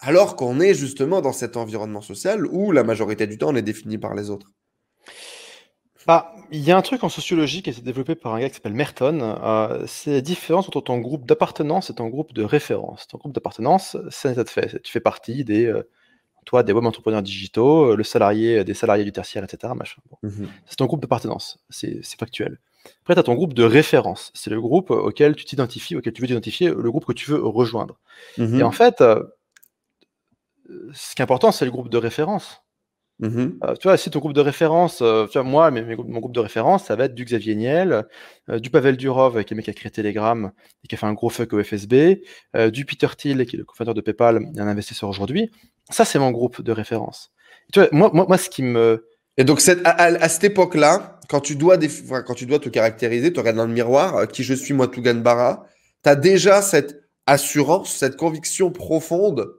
alors 0.00 0.36
qu'on 0.36 0.60
est 0.60 0.74
justement 0.74 1.20
dans 1.20 1.32
cet 1.32 1.56
environnement 1.56 2.02
social 2.02 2.46
où 2.46 2.72
la 2.72 2.84
majorité 2.84 3.26
du 3.26 3.38
temps, 3.38 3.50
on 3.50 3.56
est 3.56 3.62
défini 3.62 3.98
par 3.98 4.14
les 4.14 4.30
autres 4.30 4.52
Bah, 6.06 6.34
il 6.50 6.60
y 6.60 6.70
a 6.70 6.76
un 6.76 6.82
truc 6.82 7.02
en 7.04 7.08
sociologie 7.08 7.62
qui 7.62 7.70
a 7.70 7.72
été 7.72 7.80
développé 7.82 8.14
par 8.14 8.34
un 8.34 8.40
gars 8.40 8.48
qui 8.50 8.56
s'appelle 8.56 8.74
Merton. 8.74 9.20
euh, 9.42 9.84
c'est 9.86 10.12
la 10.12 10.20
différence 10.20 10.68
entre 10.68 10.82
ton 10.82 10.98
groupe 10.98 11.24
d'appartenance 11.26 11.88
et 11.90 11.94
ton 11.94 12.08
groupe 12.08 12.34
de 12.34 12.42
référence. 12.42 13.06
Ton 13.08 13.16
groupe 13.18 13.32
d'appartenance, 13.34 13.96
c'est 14.10 14.28
un 14.28 14.32
état 14.32 14.44
de 14.44 14.50
fait. 14.50 14.82
Tu 14.82 14.92
fais 14.92 15.00
partie 15.00 15.44
des, 15.44 15.64
euh, 15.66 15.82
toi, 16.44 16.62
des 16.62 16.72
web 16.74 16.84
entrepreneurs 16.84 17.22
digitaux, 17.22 17.92
euh, 17.92 17.96
le 17.96 18.04
salarié, 18.04 18.64
des 18.64 18.74
salariés 18.74 19.04
du 19.04 19.12
tertiaire, 19.12 19.44
etc. 19.44 19.72
Machin. 19.74 20.02
Bon. 20.10 20.18
C'est 20.66 20.76
ton 20.76 20.86
groupe 20.86 21.00
d'appartenance. 21.00 21.58
C'est 21.70 22.00
c'est 22.02 22.18
factuel. 22.18 22.58
Après, 23.02 23.14
tu 23.14 23.20
as 23.20 23.22
ton 23.22 23.34
groupe 23.34 23.54
de 23.54 23.64
référence. 23.64 24.30
C'est 24.34 24.50
le 24.50 24.60
groupe 24.60 24.90
auquel 24.90 25.34
tu 25.36 25.44
t'identifies, 25.44 25.96
auquel 25.96 26.12
tu 26.12 26.20
veux 26.22 26.28
t'identifier, 26.28 26.68
le 26.68 26.90
groupe 26.90 27.04
que 27.04 27.12
tu 27.12 27.30
veux 27.30 27.44
rejoindre. 27.44 27.98
Mhm. 28.38 28.60
Et 28.60 28.62
en 28.62 28.72
fait, 28.72 29.00
euh, 29.00 29.22
ce 30.92 31.14
qui 31.14 31.20
est 31.20 31.24
important, 31.24 31.52
c'est 31.52 31.64
le 31.64 31.70
groupe 31.70 31.88
de 31.88 31.98
référence. 31.98 32.60
Mhm. 33.20 33.58
Euh, 33.62 33.74
tu 33.76 33.86
vois, 33.86 33.96
si 33.96 34.10
ton 34.10 34.18
groupe 34.18 34.32
de 34.32 34.40
référence, 34.40 35.00
euh, 35.00 35.26
tu 35.26 35.34
vois, 35.34 35.44
moi, 35.44 35.70
mes- 35.70 35.82
mes 35.82 35.94
groupes- 35.94 36.08
mon 36.08 36.18
groupe 36.18 36.34
de 36.34 36.40
référence, 36.40 36.84
ça 36.84 36.96
va 36.96 37.04
être 37.04 37.14
du 37.14 37.24
Xavier 37.24 37.54
Niel, 37.54 38.06
euh, 38.50 38.58
du 38.58 38.70
Pavel 38.70 38.96
Durov, 38.96 39.34
qui 39.34 39.38
est 39.38 39.50
le 39.50 39.56
mec 39.56 39.66
qui 39.66 39.70
a 39.70 39.74
créé 39.74 39.90
Telegram 39.90 40.50
et 40.82 40.88
qui 40.88 40.94
a 40.96 40.98
fait 40.98 41.06
un 41.06 41.12
gros 41.12 41.28
fuck 41.30 41.52
au 41.52 41.62
FSB, 41.62 42.22
euh, 42.56 42.70
du 42.70 42.84
Peter 42.84 43.06
Thiel, 43.16 43.46
qui 43.46 43.54
est 43.54 43.58
le 43.58 43.64
cofondateur 43.64 43.94
de 43.94 44.00
PayPal 44.00 44.42
et 44.56 44.60
un 44.60 44.66
investisseur 44.66 45.08
aujourd'hui. 45.08 45.50
Ça, 45.90 46.04
c'est 46.04 46.18
mon 46.18 46.32
groupe 46.32 46.60
de 46.60 46.72
référence. 46.72 47.30
Et 47.68 47.72
tu 47.72 47.78
vois, 47.80 47.88
moi, 47.92 48.10
moi, 48.12 48.24
moi, 48.26 48.38
ce 48.38 48.50
qui 48.50 48.62
me. 48.64 49.06
Et 49.36 49.44
donc, 49.44 49.60
à, 49.68 49.90
à- 49.90 50.04
à 50.24 50.28
cette 50.28 50.44
époque-là, 50.44 51.20
quand, 51.28 51.40
tu 51.40 51.56
dois 51.56 51.76
enfin, 51.84 52.22
quand 52.22 52.34
tu 52.34 52.46
dois 52.46 52.58
te 52.58 52.68
caractériser, 52.68 53.32
te 53.32 53.40
regardes 53.40 53.56
dans 53.56 53.66
le 53.66 53.72
miroir, 53.72 54.16
euh, 54.16 54.26
qui 54.26 54.44
je 54.44 54.54
suis, 54.54 54.74
moi, 54.74 54.88
Tougan 54.88 55.16
Barra, 55.16 55.66
tu 56.02 56.10
as 56.10 56.16
déjà 56.16 56.62
cette 56.62 57.02
assurance, 57.26 57.94
cette 57.96 58.16
conviction 58.16 58.70
profonde 58.70 59.54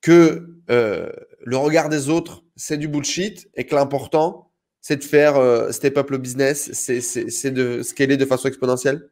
que 0.00 0.60
euh, 0.70 1.10
le 1.44 1.56
regard 1.56 1.88
des 1.88 2.08
autres, 2.08 2.42
c'est 2.56 2.76
du 2.76 2.88
bullshit 2.88 3.48
et 3.54 3.66
que 3.66 3.74
l'important, 3.74 4.50
c'est 4.80 4.96
de 4.96 5.04
faire 5.04 5.36
euh, 5.36 5.72
step 5.72 5.96
up 5.98 6.10
le 6.10 6.18
business, 6.18 6.70
c'est 6.72 7.50
de 7.50 7.82
scaler 7.82 8.16
de 8.16 8.26
façon 8.26 8.48
exponentielle? 8.48 9.08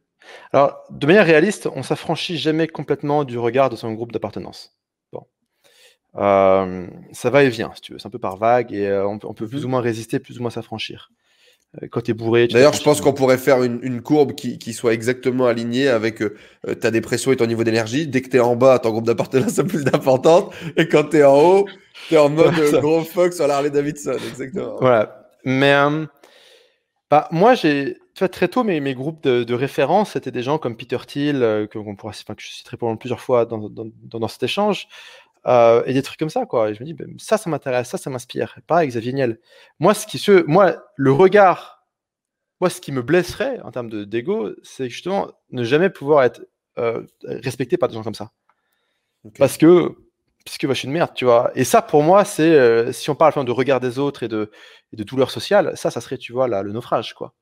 Alors, 0.52 0.84
de 0.90 1.06
manière 1.06 1.26
réaliste, 1.26 1.68
on 1.74 1.82
s'affranchit 1.82 2.38
jamais 2.38 2.68
complètement 2.68 3.24
du 3.24 3.38
regard 3.38 3.70
de 3.70 3.76
son 3.76 3.92
groupe 3.92 4.12
d'appartenance. 4.12 4.76
Euh, 6.16 6.86
ça 7.12 7.30
va 7.30 7.42
et 7.44 7.48
vient, 7.48 7.70
si 7.74 7.80
tu 7.80 7.92
veux. 7.92 7.98
C'est 7.98 8.06
un 8.06 8.10
peu 8.10 8.18
par 8.18 8.36
vague 8.36 8.72
et 8.72 8.86
euh, 8.86 9.06
on, 9.06 9.18
peut, 9.18 9.26
on 9.28 9.34
peut 9.34 9.48
plus 9.48 9.64
ou 9.64 9.68
moins 9.68 9.80
résister, 9.80 10.18
plus 10.18 10.38
ou 10.38 10.42
moins 10.42 10.50
s'affranchir. 10.50 11.10
Euh, 11.82 11.88
quand 11.90 12.02
tu 12.02 12.10
es 12.10 12.14
bourré, 12.14 12.48
D'ailleurs, 12.48 12.74
je 12.74 12.82
pense 12.82 13.00
qu'on 13.00 13.14
pourrait 13.14 13.38
faire 13.38 13.62
une, 13.62 13.78
une 13.82 14.02
courbe 14.02 14.34
qui, 14.34 14.58
qui 14.58 14.74
soit 14.74 14.92
exactement 14.92 15.46
alignée 15.46 15.88
avec 15.88 16.22
ta 16.80 16.90
dépression 16.90 17.32
et 17.32 17.36
ton 17.36 17.46
niveau 17.46 17.64
d'énergie. 17.64 18.06
Dès 18.06 18.20
que 18.20 18.28
tu 18.28 18.36
es 18.36 18.40
en 18.40 18.56
bas, 18.56 18.78
ton 18.78 18.90
groupe 18.90 19.06
d'appartenance 19.06 19.58
est 19.58 19.64
plus 19.64 19.84
d'importante. 19.84 20.52
Et 20.76 20.86
quand 20.86 21.04
tu 21.10 21.18
es 21.18 21.24
en 21.24 21.38
haut, 21.38 21.66
tu 22.08 22.14
es 22.14 22.18
en 22.18 22.28
mode 22.28 22.54
ça. 22.66 22.78
gros 22.80 23.02
fuck 23.04 23.32
sur 23.32 23.46
la 23.46 23.56
Harley 23.56 23.70
Davidson. 23.70 24.18
Exactement. 24.28 24.76
Voilà. 24.80 25.30
Mais 25.44 25.74
bah, 27.10 27.28
moi, 27.30 27.54
j'ai, 27.54 27.94
tu 28.14 28.18
vois, 28.18 28.28
très 28.28 28.48
tôt, 28.48 28.64
mes, 28.64 28.80
mes 28.80 28.94
groupes 28.94 29.22
de, 29.22 29.42
de 29.44 29.54
référence, 29.54 30.12
c'était 30.12 30.30
des 30.30 30.42
gens 30.42 30.58
comme 30.58 30.76
Peter 30.76 30.98
Thiel, 31.06 31.68
que, 31.70 31.78
qu'on 31.78 31.96
pourra, 31.96 32.10
enfin, 32.10 32.34
que 32.34 32.42
je 32.42 32.48
citerai 32.48 32.76
probablement 32.76 32.98
plusieurs 32.98 33.20
fois 33.20 33.46
dans, 33.46 33.58
dans, 33.70 33.86
dans, 34.02 34.18
dans 34.18 34.28
cet 34.28 34.42
échange, 34.42 34.88
euh, 35.46 35.82
et 35.86 35.92
des 35.94 36.02
trucs 36.02 36.18
comme 36.18 36.30
ça, 36.30 36.46
quoi. 36.46 36.70
Et 36.70 36.74
je 36.74 36.80
me 36.80 36.86
dis, 36.86 36.94
ben, 36.94 37.14
ça, 37.18 37.36
ça 37.38 37.50
m'intéresse, 37.50 37.88
ça, 37.88 37.98
ça 37.98 38.10
m'inspire. 38.10 38.58
Pareil, 38.66 38.88
Xavier 38.88 39.12
Niel. 39.12 39.40
Moi, 39.80 39.94
ce 39.94 40.06
qui 40.06 40.18
se, 40.18 40.44
moi, 40.46 40.76
le 40.96 41.12
regard, 41.12 41.84
moi, 42.60 42.70
ce 42.70 42.80
qui 42.80 42.92
me 42.92 43.02
blesserait 43.02 43.60
en 43.62 43.72
termes 43.72 43.88
de, 43.88 44.04
d'ego, 44.04 44.50
c'est 44.62 44.88
justement 44.88 45.32
ne 45.50 45.64
jamais 45.64 45.90
pouvoir 45.90 46.22
être 46.24 46.42
euh, 46.78 47.04
respecté 47.24 47.76
par 47.76 47.88
des 47.88 47.94
gens 47.94 48.04
comme 48.04 48.14
ça. 48.14 48.30
Parce 49.38 49.56
que, 49.56 49.94
parce 50.44 50.58
que 50.58 50.66
bah, 50.66 50.74
je 50.74 50.80
suis 50.80 50.86
une 50.88 50.94
merde, 50.94 51.12
tu 51.14 51.24
vois. 51.24 51.50
Et 51.54 51.64
ça, 51.64 51.82
pour 51.82 52.02
moi, 52.02 52.24
c'est, 52.24 52.54
euh, 52.54 52.92
si 52.92 53.10
on 53.10 53.14
parle 53.14 53.30
enfin, 53.30 53.44
de 53.44 53.52
regard 53.52 53.80
des 53.80 53.98
autres 53.98 54.22
et 54.22 54.28
de, 54.28 54.50
et 54.92 54.96
de 54.96 55.04
douleur 55.04 55.30
sociale, 55.30 55.76
ça, 55.76 55.90
ça 55.90 56.00
serait, 56.00 56.18
tu 56.18 56.32
vois, 56.32 56.48
là, 56.48 56.62
le 56.62 56.72
naufrage, 56.72 57.14
quoi. 57.14 57.34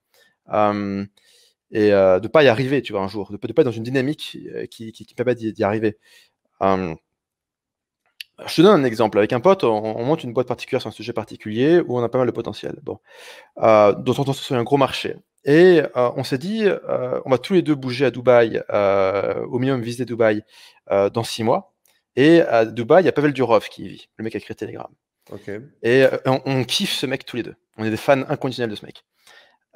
Et 1.73 1.93
euh, 1.93 2.19
de 2.19 2.29
pas 2.29 2.43
y 2.43 2.49
arriver, 2.49 2.83
tu 2.83 2.93
vois, 2.93 3.03
un 3.03 3.09
jour, 3.09 3.31
de, 3.31 3.37
de 3.37 3.53
pas 3.53 3.63
être 3.63 3.67
dans 3.67 3.71
une 3.71 3.85
dynamique 3.85 4.37
qui, 4.71 4.93
qui, 4.93 5.07
qui 5.07 5.15
permet 5.15 5.35
d'y, 5.35 5.53
d'y 5.53 5.63
arriver. 5.63 5.99
Euh, 6.63 6.95
je 8.47 8.55
te 8.57 8.63
donne 8.63 8.81
un 8.81 8.85
exemple. 8.85 9.19
Avec 9.19 9.33
un 9.33 9.41
pote, 9.41 9.65
on, 9.65 9.69
on 9.69 10.05
monte 10.05 10.25
une 10.25 10.33
boîte 10.33 10.49
particulière 10.49 10.81
sur 10.81 10.89
un 10.89 10.93
sujet 10.93 11.13
particulier 11.13 11.81
où 11.81 11.99
on 11.99 12.03
a 12.03 12.09
pas 12.09 12.19
mal 12.19 12.27
de 12.27 12.33
potentiel. 12.33 12.79
Bon, 12.83 12.99
euh, 13.59 13.93
dont 13.93 14.15
on 14.19 14.33
sur 14.33 14.57
un 14.57 14.63
gros 14.63 14.77
marché. 14.77 15.17
Et 15.45 15.81
on 15.95 16.23
s'est 16.23 16.37
dit, 16.37 16.67
on 17.25 17.31
va 17.31 17.39
tous 17.39 17.55
les 17.55 17.63
deux 17.63 17.75
bouger 17.75 18.05
à 18.05 18.11
Dubaï, 18.11 18.63
au 18.69 19.59
minimum 19.59 19.81
visiter 19.81 20.05
Dubaï 20.05 20.43
dans 20.91 21.25
six 21.25 21.43
mois. 21.43 21.73
Et 22.15 22.43
à 22.43 22.67
Dubaï, 22.67 23.05
il 23.05 23.07
y 23.07 23.09
a 23.09 23.13
Pavel 23.13 23.33
Durov 23.33 23.69
qui 23.71 23.89
vit, 23.89 24.09
le 24.19 24.25
mec 24.25 24.33
qui 24.33 24.37
a 24.37 24.41
créé 24.41 24.55
Telegram. 24.55 24.91
Et 25.83 26.05
on, 26.27 26.43
on, 26.45 26.65
kiffe 26.65 26.93
ce 26.93 27.07
mec 27.07 27.25
tous 27.25 27.37
les 27.37 27.43
deux. 27.43 27.55
On 27.79 27.85
est 27.85 27.91
des 27.91 27.97
fans 27.97 28.23
inconditionnels 28.29 28.71
de 28.71 28.77
ce 28.77 28.85
mec. 28.85 29.03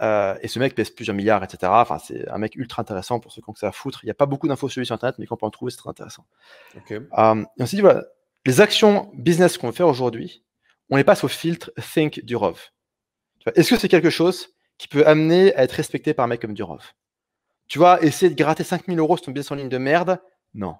Euh, 0.01 0.37
et 0.43 0.49
ce 0.49 0.59
mec 0.59 0.75
pèse 0.75 0.91
plusieurs 0.91 1.17
milliards, 1.17 1.45
etc. 1.45 1.73
Enfin, 1.73 1.99
c'est 1.99 2.29
un 2.29 2.39
mec 2.39 2.57
ultra 2.57 2.83
intéressant 2.83 3.21
pour 3.21 3.33
ceux 3.33 3.41
qui 3.43 3.51
ont 3.51 3.53
que 3.53 3.61
ça 3.61 3.69
à 3.69 3.73
foutre. 3.73 4.01
Il 4.03 4.07
n'y 4.07 4.11
a 4.11 4.15
pas 4.15 4.27
beaucoup 4.27 4.49
d'infos 4.49 4.69
sur 4.69 4.81
lui 4.81 4.87
sur 4.87 4.95
Internet, 4.95 5.17
mais 5.19 5.27
quand 5.27 5.37
on 5.37 5.39
peut 5.39 5.47
en 5.47 5.51
trouver, 5.51 5.71
c'est 5.71 5.79
très 5.79 5.91
intéressant. 5.91 6.27
Euh, 6.91 7.45
et 7.59 7.63
on 7.63 7.67
s'est 7.67 7.77
dit, 7.77 7.81
voilà, 7.81 8.05
les 8.47 8.61
actions 8.61 9.11
business 9.15 9.59
qu'on 9.59 9.69
veut 9.69 9.73
faire 9.73 9.89
aujourd'hui, 9.89 10.45
on 10.91 10.97
les 10.97 11.05
passe 11.05 11.25
au 11.25 11.29
filtre 11.29 11.73
Think 11.95 12.25
Durov. 12.25 12.71
Est-ce 13.55 13.71
que 13.71 13.79
c'est 13.79 13.89
quelque 13.89 14.11
chose 14.11 14.49
qui 14.79 14.89
peut 14.89 15.07
amener 15.07 15.55
à 15.55 15.63
être 15.63 15.73
respecté 15.73 16.15
par 16.15 16.25
un 16.25 16.29
mec 16.29 16.41
comme 16.41 16.55
Durov 16.55 16.83
Tu 17.69 17.79
vois, 17.79 18.03
essayer 18.03 18.31
de 18.31 18.37
gratter 18.37 18.65
5000 18.65 18.99
euros 18.99 19.17
sur 19.17 19.27
ton 19.27 19.33
business 19.33 19.51
en 19.51 19.55
ligne 19.57 19.69
de 19.69 19.79
merde? 19.79 20.21
Non. 20.55 20.77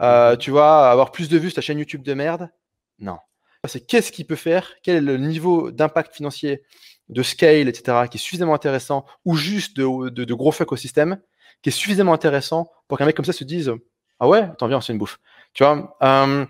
Euh, 0.00 0.36
tu 0.36 0.50
vois, 0.50 0.90
avoir 0.90 1.12
plus 1.12 1.28
de 1.28 1.38
vues 1.38 1.50
sur 1.50 1.56
ta 1.56 1.60
chaîne 1.60 1.78
YouTube 1.78 2.02
de 2.02 2.14
merde? 2.14 2.50
Non. 2.98 3.18
C'est 3.66 3.86
qu'est-ce 3.86 4.12
qu'il 4.12 4.26
peut 4.26 4.36
faire? 4.36 4.74
Quel 4.82 4.96
est 4.96 5.00
le 5.00 5.16
niveau 5.18 5.70
d'impact 5.70 6.14
financier 6.14 6.62
de 7.08 7.22
scale, 7.22 7.68
etc., 7.68 8.06
qui 8.10 8.18
est 8.18 8.20
suffisamment 8.20 8.54
intéressant, 8.54 9.04
ou 9.24 9.34
juste 9.36 9.76
de, 9.76 10.08
de, 10.10 10.34
gros 10.34 10.52
fuck 10.52 10.72
au 10.72 10.76
système, 10.76 11.20
qui 11.62 11.70
est 11.70 11.72
suffisamment 11.72 12.12
intéressant 12.12 12.70
pour 12.86 12.98
qu'un 12.98 13.06
mec 13.06 13.16
comme 13.16 13.24
ça 13.24 13.32
se 13.32 13.44
dise 13.44 13.72
Ah 14.20 14.28
ouais, 14.28 14.40
attends, 14.40 14.68
viens, 14.68 14.80
c'est 14.80 14.92
une 14.92 14.98
bouffe. 14.98 15.18
Tu 15.54 15.64
vois 15.64 15.96
euh, 16.02 16.46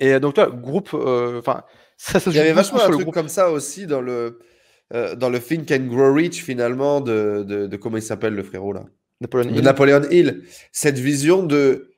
Et 0.00 0.18
donc, 0.20 0.34
toi, 0.34 0.50
groupe, 0.50 0.90
euh, 0.94 1.38
enfin, 1.38 1.62
ça, 1.96 2.20
ça 2.20 2.30
Il 2.30 2.36
y 2.36 2.40
avait 2.40 2.52
vachement 2.52 2.80
un 2.82 2.90
truc 2.90 3.10
comme 3.10 3.28
ça 3.28 3.50
aussi 3.50 3.86
dans 3.86 4.00
le, 4.00 4.38
euh, 4.92 5.14
dans 5.14 5.30
le 5.30 5.40
Think 5.40 5.70
and 5.70 5.86
Grow 5.86 6.12
Rich, 6.12 6.42
finalement, 6.42 7.00
de, 7.00 7.44
de, 7.44 7.76
comment 7.76 7.96
il 7.96 8.02
s'appelle 8.02 8.34
le 8.34 8.42
frérot 8.42 8.72
là? 8.72 8.84
Napoleon 9.20 9.48
Hill. 9.48 9.60
Napoleon 9.62 10.02
Hill. 10.10 10.42
Cette 10.72 10.98
vision 10.98 11.42
de. 11.42 11.92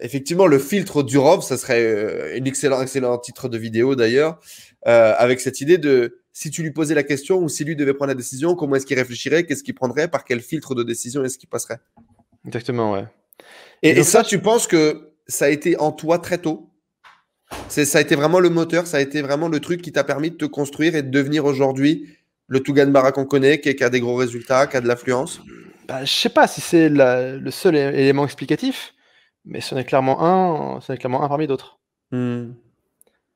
effectivement, 0.00 0.46
le 0.46 0.58
filtre 0.58 1.02
Durov, 1.02 1.42
ça 1.42 1.56
serait 1.56 2.38
un 2.38 2.44
excellent, 2.44 2.80
excellent 2.82 3.18
titre 3.18 3.48
de 3.48 3.58
vidéo 3.58 3.96
d'ailleurs, 3.96 4.38
avec 4.84 5.40
cette 5.40 5.60
idée 5.60 5.78
de 5.78 6.20
si 6.32 6.50
tu 6.50 6.62
lui 6.62 6.70
posais 6.70 6.94
la 6.94 7.02
question 7.02 7.38
ou 7.38 7.48
si 7.48 7.64
lui 7.64 7.76
devait 7.76 7.94
prendre 7.94 8.10
la 8.10 8.14
décision, 8.14 8.54
comment 8.54 8.76
est-ce 8.76 8.86
qu'il 8.86 8.98
réfléchirait, 8.98 9.44
qu'est-ce 9.44 9.62
qu'il 9.62 9.74
prendrait, 9.74 10.08
par 10.08 10.24
quel 10.24 10.40
filtre 10.40 10.74
de 10.74 10.82
décision 10.82 11.24
est-ce 11.24 11.38
qu'il 11.38 11.48
passerait? 11.48 11.80
Exactement, 12.46 12.92
ouais. 12.92 13.04
Et, 13.82 14.02
ça, 14.02 14.22
tu 14.22 14.38
penses 14.38 14.66
que 14.66 15.12
ça 15.26 15.46
a 15.46 15.48
été 15.48 15.78
en 15.78 15.92
toi 15.92 16.18
très 16.18 16.38
tôt? 16.38 16.69
Ça 17.68 17.98
a 17.98 18.00
été 18.00 18.16
vraiment 18.16 18.40
le 18.40 18.50
moteur, 18.50 18.86
ça 18.86 18.96
a 18.96 19.00
été 19.00 19.22
vraiment 19.22 19.48
le 19.48 19.60
truc 19.60 19.80
qui 19.80 19.92
t'a 19.92 20.04
permis 20.04 20.30
de 20.30 20.36
te 20.36 20.44
construire 20.44 20.96
et 20.96 21.02
de 21.02 21.10
devenir 21.10 21.44
aujourd'hui 21.44 22.16
le 22.48 22.60
Tougan 22.60 22.88
Barra 22.88 23.12
qu'on 23.12 23.26
connaît, 23.26 23.60
qui, 23.60 23.82
a 23.82 23.90
des 23.90 24.00
gros 24.00 24.16
résultats, 24.16 24.66
qui 24.66 24.76
a 24.76 24.80
de 24.80 24.88
l'affluence? 24.88 25.40
Bah, 25.86 26.04
Je 26.04 26.12
sais 26.12 26.28
pas 26.28 26.48
si 26.48 26.60
c'est 26.60 26.88
le 26.88 27.50
seul 27.50 27.76
élément 27.76 28.24
explicatif, 28.24 28.94
mais 29.44 29.60
ce 29.60 29.74
n'est 29.74 29.84
clairement 29.84 30.76
un, 30.76 30.80
ce 30.80 30.92
clairement 30.94 31.22
un 31.22 31.28
parmi 31.28 31.46
d'autres. 31.46 31.78
Hmm. 32.10 32.52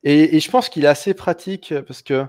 Et, 0.03 0.37
et, 0.37 0.41
je 0.41 0.51
pense 0.51 0.69
qu'il 0.69 0.85
est 0.85 0.89
assez 0.89 1.15
pratique 1.15 1.73
parce 1.87 2.03
que 2.03 2.27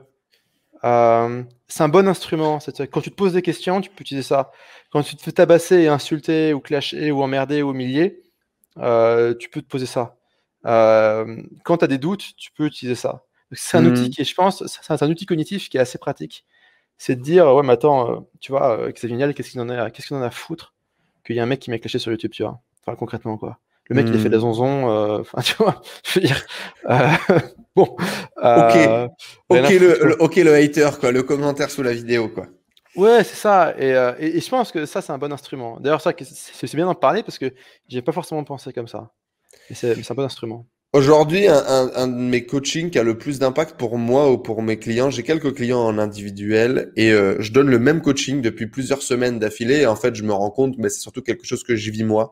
euh, 0.83 1.43
c'est 1.67 1.83
un 1.83 1.89
bon 1.89 2.07
instrument. 2.07 2.59
Quand 2.91 3.01
tu 3.01 3.09
te 3.09 3.15
poses 3.15 3.33
des 3.33 3.41
questions, 3.41 3.81
tu 3.81 3.89
peux 3.89 4.01
utiliser 4.01 4.27
ça. 4.27 4.51
Quand 4.91 5.01
tu 5.01 5.15
te 5.15 5.23
fais 5.23 5.31
tabasser, 5.31 5.88
insulter, 5.88 6.53
ou 6.53 6.59
clasher, 6.59 7.11
ou 7.11 7.23
emmerder, 7.23 7.63
ou 7.63 7.71
humilier, 7.71 8.23
euh, 8.77 9.33
tu 9.33 9.49
peux 9.49 9.61
te 9.61 9.67
poser 9.67 9.88
ça. 9.88 10.15
Euh, 10.66 11.41
quand 11.63 11.78
tu 11.78 11.86
as 11.86 11.88
des 11.88 11.97
doutes, 11.97 12.36
tu 12.38 12.51
peux 12.51 12.66
utiliser 12.66 12.95
ça. 12.95 13.24
C'est 13.51 13.78
un 13.78 13.82
mmh. 13.82 13.88
outil 13.88 14.09
qui, 14.09 14.24
je 14.24 14.36
pense, 14.36 14.66
c'est 14.66 15.03
un 15.03 15.09
outil 15.09 15.26
cognitif 15.26 15.70
qui 15.70 15.78
est 15.78 15.80
assez 15.80 15.97
pratique. 15.97 16.45
C'est 16.97 17.16
de 17.16 17.22
dire, 17.22 17.53
ouais, 17.53 17.63
mais 17.63 17.74
attends, 17.74 18.28
tu 18.39 18.51
vois, 18.51 18.88
c'est 18.95 19.07
génial, 19.07 19.34
qu'est-ce 19.34 19.51
qu'il 19.51 19.61
en 19.61 19.70
a, 19.70 19.89
qu'est-ce 19.91 20.07
qu'il 20.07 20.16
en 20.18 20.22
a 20.22 20.28
à 20.28 20.32
foutre 20.32 20.74
qu'il 21.26 21.36
y 21.36 21.39
a 21.39 21.43
un 21.43 21.47
mec 21.47 21.59
qui 21.59 21.72
m'a 21.72 21.80
clashé 21.80 21.99
sur 21.99 22.11
YouTube, 22.11 22.32
tu 22.32 22.43
vois? 22.43 22.61
Enfin, 22.86 22.95
concrètement, 22.95 23.38
quoi. 23.38 23.59
Le 23.88 23.95
mec, 23.95 24.07
il 24.07 24.16
a 24.16 24.18
fait 24.18 24.30
de 24.30 24.30
la 24.30 24.38
hmm. 24.38 24.41
zonzon. 24.41 24.89
Euh, 24.89 25.20
enfin, 25.22 25.41
tu 25.41 25.55
vois, 25.55 25.82
je 26.03 26.20
veux 26.20 26.26
dire. 26.26 26.41
Euh, 26.89 27.09
bon. 27.76 27.95
Euh, 28.43 29.07
ok. 29.49 29.70
le, 29.70 30.22
ok, 30.22 30.36
le 30.38 30.55
hater, 30.55 30.89
quoi. 30.99 31.11
Le 31.11 31.24
commentaire 31.24 31.70
sous 31.70 31.84
la 31.84 31.93
vidéo, 31.93 32.30
quoi. 32.30 32.47
Ouais, 32.95 33.24
c'est 33.24 33.36
ça. 33.36 33.76
Et, 33.78 33.89
et, 34.20 34.39
je 34.39 34.49
pense 34.49 34.72
que 34.72 34.86
ça, 34.86 35.01
c'est 35.01 35.11
un 35.11 35.18
bon 35.18 35.32
instrument. 35.34 35.80
D'ailleurs, 35.82 36.01
ça, 36.01 36.13
c'est 36.18 36.76
bien 36.76 36.86
d'en 36.86 36.95
parler 36.95 37.24
parce 37.24 37.38
que 37.38 37.53
j'ai 37.89 38.01
pas 38.01 38.13
forcément 38.13 38.43
pensé 38.43 38.72
comme 38.72 38.88
ça. 38.88 39.11
C'est 39.74 40.11
un 40.11 40.13
bon 40.16 40.24
instrument. 40.24 40.68
Aujourd'hui, 40.93 41.47
un, 41.47 41.91
un, 41.93 42.07
de 42.07 42.13
mes 42.13 42.45
coachings 42.45 42.89
qui 42.89 42.99
a 42.99 43.03
le 43.03 43.18
plus 43.18 43.39
d'impact 43.39 43.78
pour 43.78 43.97
moi 43.97 44.32
ou 44.32 44.38
pour 44.38 44.61
mes 44.61 44.78
clients, 44.78 45.09
j'ai 45.09 45.24
quelques 45.24 45.53
clients 45.53 45.82
en 45.82 45.97
individuel 45.97 46.93
et 46.95 47.09
je 47.11 47.51
donne 47.51 47.70
le 47.70 47.80
même 47.80 48.01
coaching 48.01 48.41
depuis 48.41 48.68
plusieurs 48.68 49.01
semaines 49.01 49.38
d'affilée. 49.38 49.82
Et 49.82 49.86
en 49.88 49.97
fait, 49.97 50.16
je 50.16 50.24
me 50.24 50.32
rends 50.32 50.51
compte, 50.51 50.78
mais 50.78 50.88
c'est 50.88 51.01
surtout 51.01 51.22
quelque 51.22 51.45
chose 51.45 51.63
que 51.63 51.76
je 51.76 51.91
vis 51.91 52.05
moi. 52.05 52.32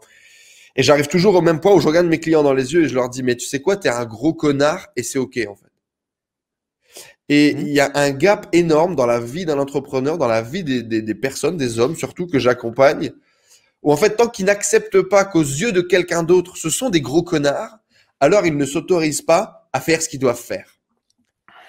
Et 0.75 0.83
j'arrive 0.83 1.07
toujours 1.07 1.35
au 1.35 1.41
même 1.41 1.59
point 1.59 1.73
où 1.73 1.79
je 1.79 1.87
regarde 1.87 2.07
mes 2.07 2.19
clients 2.19 2.43
dans 2.43 2.53
les 2.53 2.73
yeux 2.73 2.83
et 2.83 2.87
je 2.87 2.95
leur 2.95 3.09
dis, 3.09 3.21
mais 3.21 3.35
tu 3.35 3.45
sais 3.45 3.61
quoi, 3.61 3.77
t'es 3.77 3.89
un 3.89 4.05
gros 4.05 4.33
connard 4.33 4.87
et 4.95 5.03
c'est 5.03 5.19
OK 5.19 5.39
en 5.47 5.55
fait. 5.55 5.67
Et 7.29 7.53
mmh. 7.53 7.59
il 7.59 7.73
y 7.73 7.79
a 7.79 7.91
un 7.95 8.11
gap 8.11 8.47
énorme 8.53 8.95
dans 8.95 9.05
la 9.05 9.19
vie 9.19 9.45
d'un 9.45 9.59
entrepreneur, 9.59 10.17
dans 10.17 10.27
la 10.27 10.41
vie 10.41 10.63
des, 10.63 10.83
des, 10.83 11.01
des, 11.01 11.15
personnes, 11.15 11.57
des 11.57 11.79
hommes 11.79 11.95
surtout 11.95 12.27
que 12.27 12.39
j'accompagne, 12.39 13.11
où 13.83 13.91
en 13.91 13.97
fait, 13.97 14.15
tant 14.15 14.27
qu'ils 14.27 14.45
n'acceptent 14.45 15.01
pas 15.01 15.25
qu'aux 15.25 15.41
yeux 15.41 15.71
de 15.71 15.81
quelqu'un 15.81 16.23
d'autre, 16.23 16.57
ce 16.57 16.69
sont 16.69 16.89
des 16.89 17.01
gros 17.01 17.23
connards, 17.23 17.77
alors 18.19 18.45
ils 18.45 18.55
ne 18.55 18.65
s'autorisent 18.65 19.21
pas 19.21 19.69
à 19.73 19.81
faire 19.81 20.01
ce 20.01 20.09
qu'ils 20.09 20.19
doivent 20.19 20.39
faire. 20.39 20.79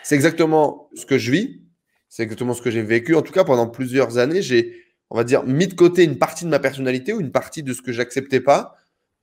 C'est 0.02 0.14
exactement 0.14 0.88
ce 0.94 1.06
que 1.06 1.18
je 1.18 1.30
vis, 1.30 1.60
c'est 2.08 2.22
exactement 2.22 2.54
ce 2.54 2.62
que 2.62 2.70
j'ai 2.70 2.82
vécu. 2.82 3.14
En 3.14 3.22
tout 3.22 3.32
cas, 3.32 3.44
pendant 3.44 3.66
plusieurs 3.66 4.18
années, 4.18 4.42
j'ai, 4.42 4.84
on 5.10 5.16
va 5.16 5.24
dire, 5.24 5.44
mis 5.44 5.66
de 5.66 5.74
côté 5.74 6.04
une 6.04 6.18
partie 6.18 6.44
de 6.44 6.50
ma 6.50 6.58
personnalité 6.58 7.12
ou 7.12 7.20
une 7.20 7.32
partie 7.32 7.62
de 7.62 7.72
ce 7.72 7.82
que 7.82 7.92
j'acceptais 7.92 8.40
pas 8.40 8.76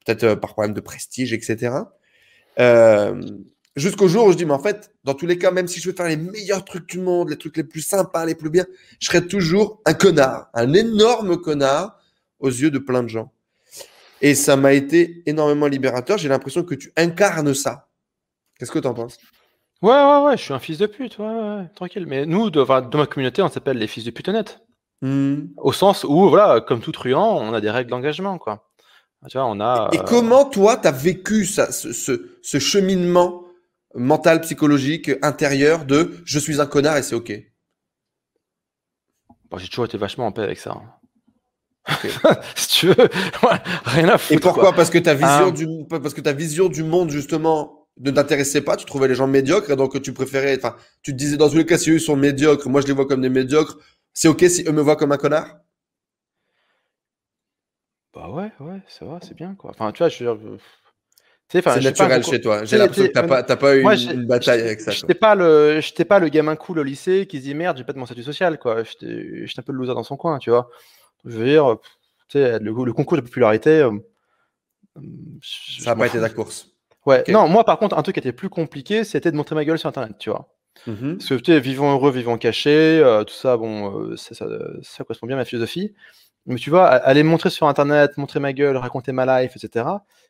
peut-être 0.06 0.24
euh, 0.24 0.36
par 0.36 0.54
problème 0.54 0.74
de 0.74 0.82
prestige, 0.82 1.34
etc. 1.34 1.76
Euh, 2.60 3.22
jusqu'au 3.76 4.08
jour 4.08 4.26
où 4.26 4.32
je 4.32 4.38
dis, 4.38 4.46
mais 4.46 4.54
en 4.54 4.60
fait, 4.60 4.92
dans 5.04 5.14
tous 5.14 5.26
les 5.26 5.38
cas, 5.38 5.52
même 5.52 5.68
si 5.68 5.80
je 5.80 5.90
veux 5.90 5.96
faire 5.96 6.08
les 6.08 6.18
meilleurs 6.18 6.66
trucs 6.66 6.88
du 6.90 7.00
monde, 7.00 7.30
les 7.30 7.38
trucs 7.38 7.58
les 7.58 7.64
plus 7.64 7.82
sympas, 7.82 8.26
les 8.26 8.36
plus 8.36 8.50
bien, 8.50 8.66
je 9.00 9.08
serai 9.08 9.26
toujours 9.26 9.82
un 9.86 9.94
connard, 9.94 10.50
un 10.54 10.74
énorme 10.74 11.38
connard 11.38 11.98
aux 12.42 12.50
yeux 12.50 12.72
de 12.72 12.80
plein 12.80 13.04
de 13.04 13.08
gens. 13.08 13.32
Et 14.22 14.36
ça 14.36 14.56
m'a 14.56 14.74
été 14.74 15.24
énormément 15.26 15.68
libérateur. 15.68 16.18
J'ai 16.18 16.30
l'impression 16.30 16.64
que 16.64 16.76
tu 16.76 16.92
incarnes 16.96 17.54
ça. 17.54 17.90
Qu'est-ce 18.60 18.72
que 18.72 18.80
tu 18.80 18.88
en 18.88 18.94
penses? 18.94 19.18
Ouais, 19.82 19.92
ouais, 19.92 20.26
ouais, 20.26 20.38
je 20.38 20.44
suis 20.44 20.54
un 20.54 20.60
fils 20.60 20.78
de 20.78 20.86
pute, 20.86 21.18
ouais, 21.18 21.68
tranquille. 21.74 22.06
Mais 22.06 22.28
nous, 22.28 22.52
de, 22.52 22.64
dans 22.64 22.98
ma 23.00 23.08
communauté, 23.08 23.42
on 23.42 23.50
s'appelle 23.50 23.78
les 23.78 23.88
fils 23.88 24.04
de 24.04 24.12
putonnettes. 24.12 24.60
Hmm. 25.02 25.48
Au 25.58 25.74
sens 25.74 26.04
où, 26.04 26.30
voilà, 26.30 26.62
comme 26.62 26.82
tout 26.82 26.92
truand, 26.92 27.40
on 27.42 27.54
a 27.54 27.62
des 27.62 27.72
règles 27.72 27.90
d'engagement, 27.90 28.38
quoi. 28.38 28.72
Ah, 29.24 29.46
on 29.46 29.60
a, 29.60 29.90
et, 29.92 30.00
euh, 30.00 30.04
comment 30.04 30.46
toi, 30.46 30.78
tu 30.78 30.88
as 30.88 30.92
vécu 30.92 31.46
ça, 31.46 31.72
ce, 31.72 32.60
cheminement 32.60 33.44
mental, 33.94 34.42
psychologique, 34.42 35.12
intérieur 35.22 35.86
de 35.86 36.22
je 36.26 36.40
suis 36.40 36.60
un 36.60 36.66
connard 36.66 36.98
et 36.98 37.04
c'est 37.04 37.14
OK 37.14 37.32
J'ai 39.58 39.68
toujours 39.68 39.86
été 39.86 39.98
vachement 39.98 40.26
en 40.26 40.32
paix 40.32 40.42
avec 40.42 40.60
ça. 40.60 40.72
Hein. 40.72 41.01
si 42.56 42.68
tu 42.68 42.88
veux, 42.88 42.96
rien 43.86 44.10
à 44.10 44.18
foutre. 44.18 44.34
Et 44.34 44.40
pourquoi 44.40 44.74
Parce 44.74 44.90
que 44.90 45.00
ta 45.00 45.14
vision 45.14 45.48
ah. 45.48 45.52
du 45.52 45.68
parce 45.90 46.14
que 46.14 46.22
ta 46.22 46.34
vision 46.34 46.70
du 46.70 46.84
monde 46.84 47.10
justement 47.10 47.88
ne 48.00 48.12
t'intéressait 48.12 48.62
pas, 48.62 48.78
tu 48.78 48.86
trouvais 48.86 49.08
les 49.08 49.16
gens 49.16 49.28
médiocres 49.28 49.72
et 49.72 49.76
donc 49.76 50.00
tu 50.02 50.14
préférais 50.14 50.58
enfin 50.58 50.76
tu 51.02 51.12
te 51.12 51.18
disais 51.18 51.38
dans 51.38 51.50
tous 51.50 51.58
les 51.58 51.66
cas 51.66 51.78
si 51.78 51.92
eux 51.92 52.00
sont 52.00 52.16
médiocres, 52.16 52.70
moi 52.70 52.82
je 52.82 52.88
les 52.88 52.94
vois 52.94 53.08
comme 53.08 53.22
des 53.22 53.30
médiocres, 53.30 53.78
c'est 54.14 54.28
OK 54.28 54.44
si 54.48 54.64
eux 54.68 54.72
me 54.72 54.82
voient 54.82 54.96
comme 54.96 55.12
un 55.12 55.18
connard? 55.18 55.58
Bah 58.14 58.30
ouais, 58.30 58.52
ouais, 58.60 58.82
ça 58.88 59.06
va, 59.06 59.20
c'est 59.22 59.36
bien 59.36 59.56
quoi. 59.56 59.72
Enfin, 59.72 59.92
tu 59.92 60.00
vois, 60.00 60.10
je 60.10 60.24
veux 60.24 60.36
dire, 60.38 60.58
c'est 61.52 61.82
naturel 61.82 62.24
chez 62.24 62.40
toi. 62.40 62.64
J'ai 62.64 62.78
l'impression 62.78 63.08
que 63.08 63.12
t'as 63.12 63.24
pas, 63.24 63.44
pas 63.44 63.76
eu 63.76 63.82
une, 63.82 64.26
bataille 64.26 64.62
avec 64.62 64.80
ça. 64.80 64.92
J'étais 64.92 65.14
pas 65.14 65.36
le, 65.36 65.80
j'étais 65.82 66.06
pas 66.06 66.20
le 66.20 66.30
gamin 66.30 66.56
cool 66.56 66.80
au 66.80 66.84
lycée 66.84 67.26
qui 67.28 67.40
se 67.40 67.44
dit 67.44 67.54
merde, 67.54 67.78
j'ai 67.78 67.84
pas 67.84 67.94
de 67.94 68.00
mon 68.00 68.06
statut 68.06 68.24
social 68.24 68.58
quoi. 68.58 68.84
J'étais, 68.84 69.46
un 69.58 69.62
peu 69.62 69.74
le 69.74 69.80
loser 69.80 69.94
dans 69.94 70.04
son 70.04 70.16
coin, 70.16 70.40
tu 70.40 70.50
vois. 70.50 70.70
Je 71.26 71.38
veux 71.38 71.46
dire, 71.46 71.78
sais, 72.32 72.60
le, 72.60 72.94
concours 72.94 73.18
de 73.18 73.22
popularité. 73.22 73.82
Euh, 73.82 73.92
ça 75.42 75.92
n'a 75.92 75.96
pas 75.96 76.08
été 76.08 76.20
ta 76.20 76.30
course. 76.30 76.68
Ouais. 77.06 77.24
Non, 77.30 77.48
moi 77.48 77.64
par 77.64 77.80
contre, 77.80 77.98
un 77.98 78.04
truc 78.04 78.16
qui 78.16 78.20
était 78.20 78.32
plus 78.32 78.50
compliqué, 78.50 79.04
c'était 79.04 79.32
de 79.32 79.36
montrer 79.36 79.56
ma 79.56 79.66
gueule 79.66 79.80
sur 79.80 79.90
Internet, 79.90 80.18
tu 80.20 80.30
vois. 80.30 80.54
Mmh 80.88 81.18
Parce 81.18 81.30
que 81.30 81.36
tu 81.36 81.52
sais, 81.52 81.60
vivant 81.60 81.92
heureux, 81.92 82.12
vivant 82.12 82.38
caché, 82.38 83.00
euh, 83.04 83.24
tout 83.24 83.34
ça, 83.34 83.58
bon, 83.58 84.12
euh, 84.12 84.16
ça, 84.16 84.34
ça, 84.36 85.04
correspond 85.04 85.28
bien 85.28 85.36
à 85.36 85.40
ma 85.40 85.46
philosophie. 85.46 85.94
Mais 86.46 86.56
tu 86.56 86.70
vois, 86.70 86.88
aller 86.88 87.24
montrer 87.24 87.50
sur 87.50 87.68
Internet, 87.68 88.18
montrer 88.18 88.40
ma 88.40 88.54
gueule, 88.54 88.78
raconter 88.78 89.12
ma 89.12 89.44
life, 89.44 89.56
etc. 89.56 89.86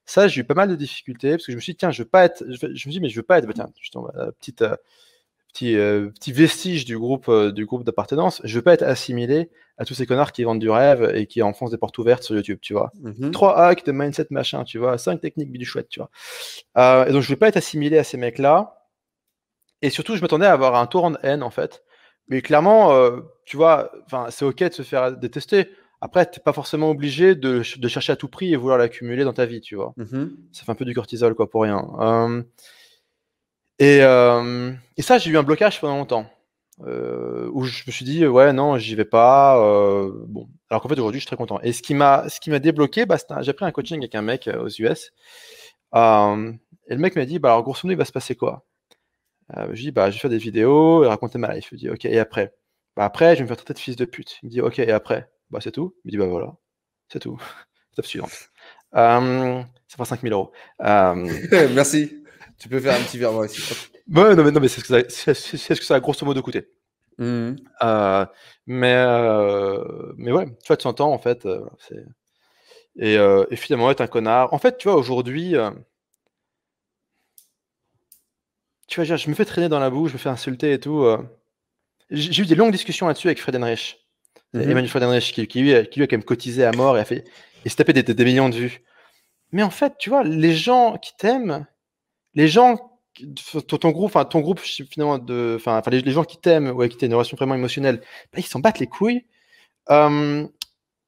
Ça, 0.05 0.27
j'ai 0.27 0.41
eu 0.41 0.43
pas 0.43 0.55
mal 0.55 0.69
de 0.69 0.75
difficultés 0.75 1.31
parce 1.31 1.45
que 1.45 1.51
je 1.51 1.57
me 1.57 1.61
suis 1.61 1.73
dit, 1.73 1.77
tiens, 1.77 1.91
je 1.91 2.03
veux 2.03 2.09
pas 2.09 2.25
être, 2.25 2.43
je, 2.49 2.67
me 2.67 2.75
suis 2.75 2.89
dit, 2.89 2.99
mais 2.99 3.09
je 3.09 3.15
veux 3.15 3.23
pas 3.23 3.37
être, 3.37 3.45
bah, 3.45 3.53
tiens, 3.55 3.69
petite, 4.39 4.61
euh, 4.61 4.75
petit, 5.51 5.77
euh, 5.77 6.09
petit 6.09 6.31
vestige 6.31 6.85
du 6.85 6.97
groupe, 6.97 7.29
euh, 7.29 7.51
du 7.51 7.65
groupe 7.65 7.83
d'appartenance, 7.83 8.41
je 8.43 8.55
veux 8.55 8.61
pas 8.61 8.73
être 8.73 8.83
assimilé 8.83 9.49
à 9.77 9.85
tous 9.85 9.93
ces 9.93 10.05
connards 10.05 10.31
qui 10.31 10.43
vendent 10.43 10.59
du 10.59 10.69
rêve 10.69 11.11
et 11.15 11.25
qui 11.25 11.41
enfoncent 11.41 11.71
des 11.71 11.77
portes 11.77 11.97
ouvertes 11.97 12.23
sur 12.23 12.35
YouTube, 12.35 12.59
tu 12.61 12.73
vois. 12.73 12.91
Mmh 13.01 13.31
Trois 13.31 13.57
hacks 13.57 13.85
de 13.85 13.91
mindset 13.91 14.27
machin, 14.29 14.63
tu 14.63 14.77
vois, 14.77 14.97
cinq 14.97 15.21
techniques 15.21 15.51
du 15.51 15.65
chouette, 15.65 15.89
tu 15.89 15.99
vois. 15.99 17.07
et 17.07 17.11
donc, 17.11 17.21
je 17.21 17.29
veux 17.29 17.35
pas 17.35 17.47
être 17.47 17.57
assimilé 17.57 17.97
à 17.97 18.03
ces 18.03 18.17
mecs-là. 18.17 18.87
Et 19.81 19.89
surtout, 19.89 20.15
je 20.15 20.21
m'attendais 20.21 20.45
à 20.45 20.53
avoir 20.53 20.75
un 20.75 20.85
tour 20.85 21.05
en 21.05 21.15
haine, 21.23 21.41
en 21.41 21.49
fait. 21.49 21.83
Mais 22.27 22.43
clairement, 22.43 22.93
tu 23.45 23.57
vois, 23.57 23.91
enfin, 24.05 24.27
c'est 24.29 24.45
ok 24.45 24.63
de 24.63 24.73
se 24.73 24.83
faire 24.83 25.17
détester. 25.17 25.69
Après, 25.99 26.25
t'es 26.25 26.39
pas 26.39 26.53
forcément 26.53 26.89
obligé 26.89 27.35
de, 27.35 27.63
de, 27.77 27.87
chercher 27.87 28.13
à 28.13 28.15
tout 28.15 28.27
prix 28.27 28.53
et 28.53 28.55
vouloir 28.55 28.77
l'accumuler 28.77 29.23
dans 29.23 29.33
ta 29.33 29.45
vie, 29.45 29.61
tu 29.61 29.75
vois. 29.75 29.93
Mhm. 29.97 30.35
Ça 30.51 30.63
fait 30.63 30.71
un 30.71 30.75
peu 30.75 30.85
du 30.85 30.93
cortisol, 30.93 31.33
quoi, 31.33 31.49
pour 31.49 31.63
rien. 31.63 31.87
Euh, 33.81 33.85
et, 33.85 34.01
euh, 34.03 34.73
ça, 34.99 35.17
j'ai 35.17 35.31
eu 35.31 35.37
un 35.37 35.43
blocage 35.43 35.79
pendant 35.79 35.97
longtemps. 35.97 36.25
Euh, 36.87 37.49
où 37.53 37.63
je 37.65 37.83
me 37.85 37.91
suis 37.91 38.05
dit, 38.05 38.25
ouais, 38.25 38.53
non, 38.53 38.77
j'y 38.77 38.95
vais 38.95 39.05
pas. 39.05 39.59
Euh, 39.63 40.11
bon, 40.27 40.47
alors 40.69 40.81
qu'en 40.81 40.89
fait, 40.89 40.95
aujourd'hui, 40.95 41.19
je 41.19 41.25
suis 41.25 41.27
très 41.27 41.35
content. 41.35 41.59
Et 41.61 41.73
ce 41.73 41.81
qui 41.81 41.93
m'a, 41.93 42.25
débloqué, 42.59 43.05
bah, 43.05 43.17
j'ai 43.41 43.53
pris 43.53 43.65
un 43.65 43.71
coaching 43.71 43.99
avec 43.99 44.15
un 44.15 44.21
mec 44.21 44.49
aux 44.59 44.67
US. 44.67 45.11
et 45.93 45.97
le 45.97 46.97
mec 46.97 47.15
m'a 47.15 47.25
dit, 47.25 47.39
bah, 47.39 47.49
alors, 47.49 47.63
grosso 47.63 47.81
modo, 47.83 47.93
il 47.93 47.97
va 47.97 48.05
se 48.05 48.11
passer 48.11 48.35
quoi? 48.35 48.65
Je 49.55 49.71
lui 49.71 49.81
dis, 49.81 49.91
bah, 49.91 50.09
je 50.09 50.15
vais 50.15 50.21
faire 50.21 50.29
des 50.29 50.37
vidéos 50.37 51.03
et 51.03 51.07
raconter 51.07 51.37
ma 51.37 51.53
life. 51.53 51.65
Je 51.65 51.71
lui 51.71 51.77
dis, 51.77 51.89
ok, 51.89 52.05
et 52.05 52.19
après? 52.19 52.53
Bah, 52.95 53.05
Après, 53.05 53.35
je 53.35 53.39
vais 53.39 53.43
me 53.43 53.47
faire 53.47 53.57
traiter 53.57 53.73
de 53.73 53.79
fils 53.79 53.95
de 53.95 54.05
pute. 54.05 54.39
Il 54.41 54.47
me 54.47 54.51
dit, 54.51 54.61
ok, 54.61 54.79
et 54.79 54.91
après? 54.91 55.29
Bah, 55.49 55.59
c'est 55.61 55.71
tout. 55.71 55.95
Il 56.05 56.07
me 56.07 56.11
dit, 56.11 56.17
bah 56.17 56.27
voilà, 56.27 56.55
c'est 57.09 57.19
tout. 57.19 57.39
Étape 57.93 58.05
suivante. 58.05 58.49
Euh, 58.95 59.61
ça 59.87 59.95
fera 59.95 60.05
5000 60.05 60.33
euros. 60.33 60.51
Euh... 60.81 61.15
Merci. 61.73 62.20
Tu 62.61 62.69
peux 62.69 62.79
faire 62.79 62.93
un 62.93 63.03
petit 63.03 63.17
virement 63.17 63.43
ici. 63.43 63.61
Ouais, 64.07 64.35
non, 64.35 64.43
mais, 64.43 64.51
non, 64.51 64.59
mais 64.59 64.67
c'est 64.67 64.81
ce, 64.81 64.85
que 64.85 65.09
ça, 65.09 65.33
c'est, 65.33 65.57
ce 65.57 65.79
que 65.79 65.83
ça 65.83 65.95
a 65.95 65.99
grosso 65.99 66.25
modo 66.25 66.43
coûté. 66.43 66.69
Mmh. 67.17 67.55
Euh, 67.81 68.25
mais, 68.67 68.93
euh, 68.95 70.13
mais 70.17 70.31
ouais, 70.31 70.45
tu 70.45 70.67
vois, 70.67 70.77
100 70.79 71.01
ans, 71.01 71.11
en 71.11 71.17
fait, 71.17 71.45
euh. 71.45 71.65
Et, 72.97 73.15
et, 73.15 73.55
finalement, 73.55 73.89
être 73.89 74.01
un 74.01 74.07
connard. 74.07 74.53
En 74.53 74.59
fait, 74.59 74.77
tu 74.77 74.89
vois, 74.89 74.97
aujourd'hui, 74.97 75.55
tu 78.87 79.03
vois, 79.03 79.15
je 79.15 79.29
me 79.29 79.33
fais 79.33 79.45
traîner 79.45 79.69
dans 79.69 79.79
la 79.79 79.89
boue, 79.89 80.07
je 80.07 80.13
me 80.13 80.19
fais 80.19 80.29
insulter 80.29 80.73
et 80.73 80.79
tout. 80.79 81.07
J'ai 82.11 82.43
eu 82.43 82.45
des 82.45 82.55
longues 82.55 82.73
discussions 82.73 83.07
là-dessus 83.07 83.27
avec 83.27 83.39
Fred 83.39 83.55
Enrich. 83.55 83.97
Mm 84.53 84.61
Emmanuel 84.61 84.89
Frederick 84.89 85.23
qui, 85.33 85.47
qui, 85.47 85.61
lui, 85.61 85.87
qui, 85.89 85.99
lui, 85.99 86.03
a 86.03 86.07
quand 86.07 86.17
même 86.17 86.23
cotisé 86.23 86.65
à 86.65 86.73
mort 86.73 86.97
et 86.97 86.99
a 86.99 87.05
fait 87.05 87.23
et 87.63 87.69
s'est 87.69 87.77
tapé 87.77 87.93
des, 87.93 88.03
des, 88.03 88.25
millions 88.25 88.49
de 88.49 88.55
vues. 88.55 88.81
Mais 89.51 89.63
en 89.63 89.69
fait, 89.69 89.93
tu 89.97 90.09
vois, 90.09 90.23
les 90.23 90.53
gens 90.53 90.97
qui 90.97 91.15
t'aiment, 91.15 91.65
les 92.35 92.47
gens, 92.47 92.97
ton, 93.67 93.91
groupe, 93.91 94.05
enfin 94.05 94.25
ton 94.25 94.39
groupe 94.39 94.59
finalement 94.59 95.17
de, 95.17 95.55
enfin 95.59 95.81
les, 95.89 96.01
les, 96.01 96.11
gens 96.11 96.23
qui 96.23 96.37
t'aiment 96.37 96.69
ou 96.69 96.81
avec 96.81 96.93
qui 96.93 96.97
t'as 96.97 97.07
une 97.07 97.13
relation 97.13 97.35
vraiment 97.37 97.55
émotionnelle, 97.55 98.01
bah, 98.31 98.39
ils 98.39 98.45
s'en 98.45 98.59
battent 98.59 98.79
les 98.79 98.87
couilles. 98.87 99.25
Euh, 99.89 100.47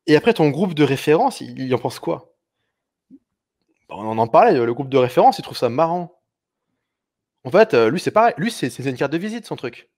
et 0.08 0.16
après, 0.16 0.34
ton 0.34 0.50
groupe 0.50 0.74
de 0.74 0.84
référence, 0.84 1.42
il, 1.42 1.74
en 1.74 1.78
pense 1.78 2.00
quoi? 2.00 2.34
Bah, 3.90 3.96
On 3.98 4.18
en 4.18 4.28
parlait, 4.28 4.54
le 4.54 4.74
groupe 4.74 4.90
de 4.90 4.98
référence, 4.98 5.40
il 5.40 5.44
trouve 5.44 5.58
ça 5.58 5.70
marrant. 5.70 6.20
En 7.46 7.52
fait, 7.52 7.74
lui, 7.74 8.00
c'est 8.00 8.12
pareil. 8.12 8.34
Lui, 8.38 8.52
c'est 8.52 8.78
une 8.80 8.96
carte 8.96 9.12
de 9.12 9.18
visite, 9.18 9.46
son 9.46 9.56
truc. 9.56 9.90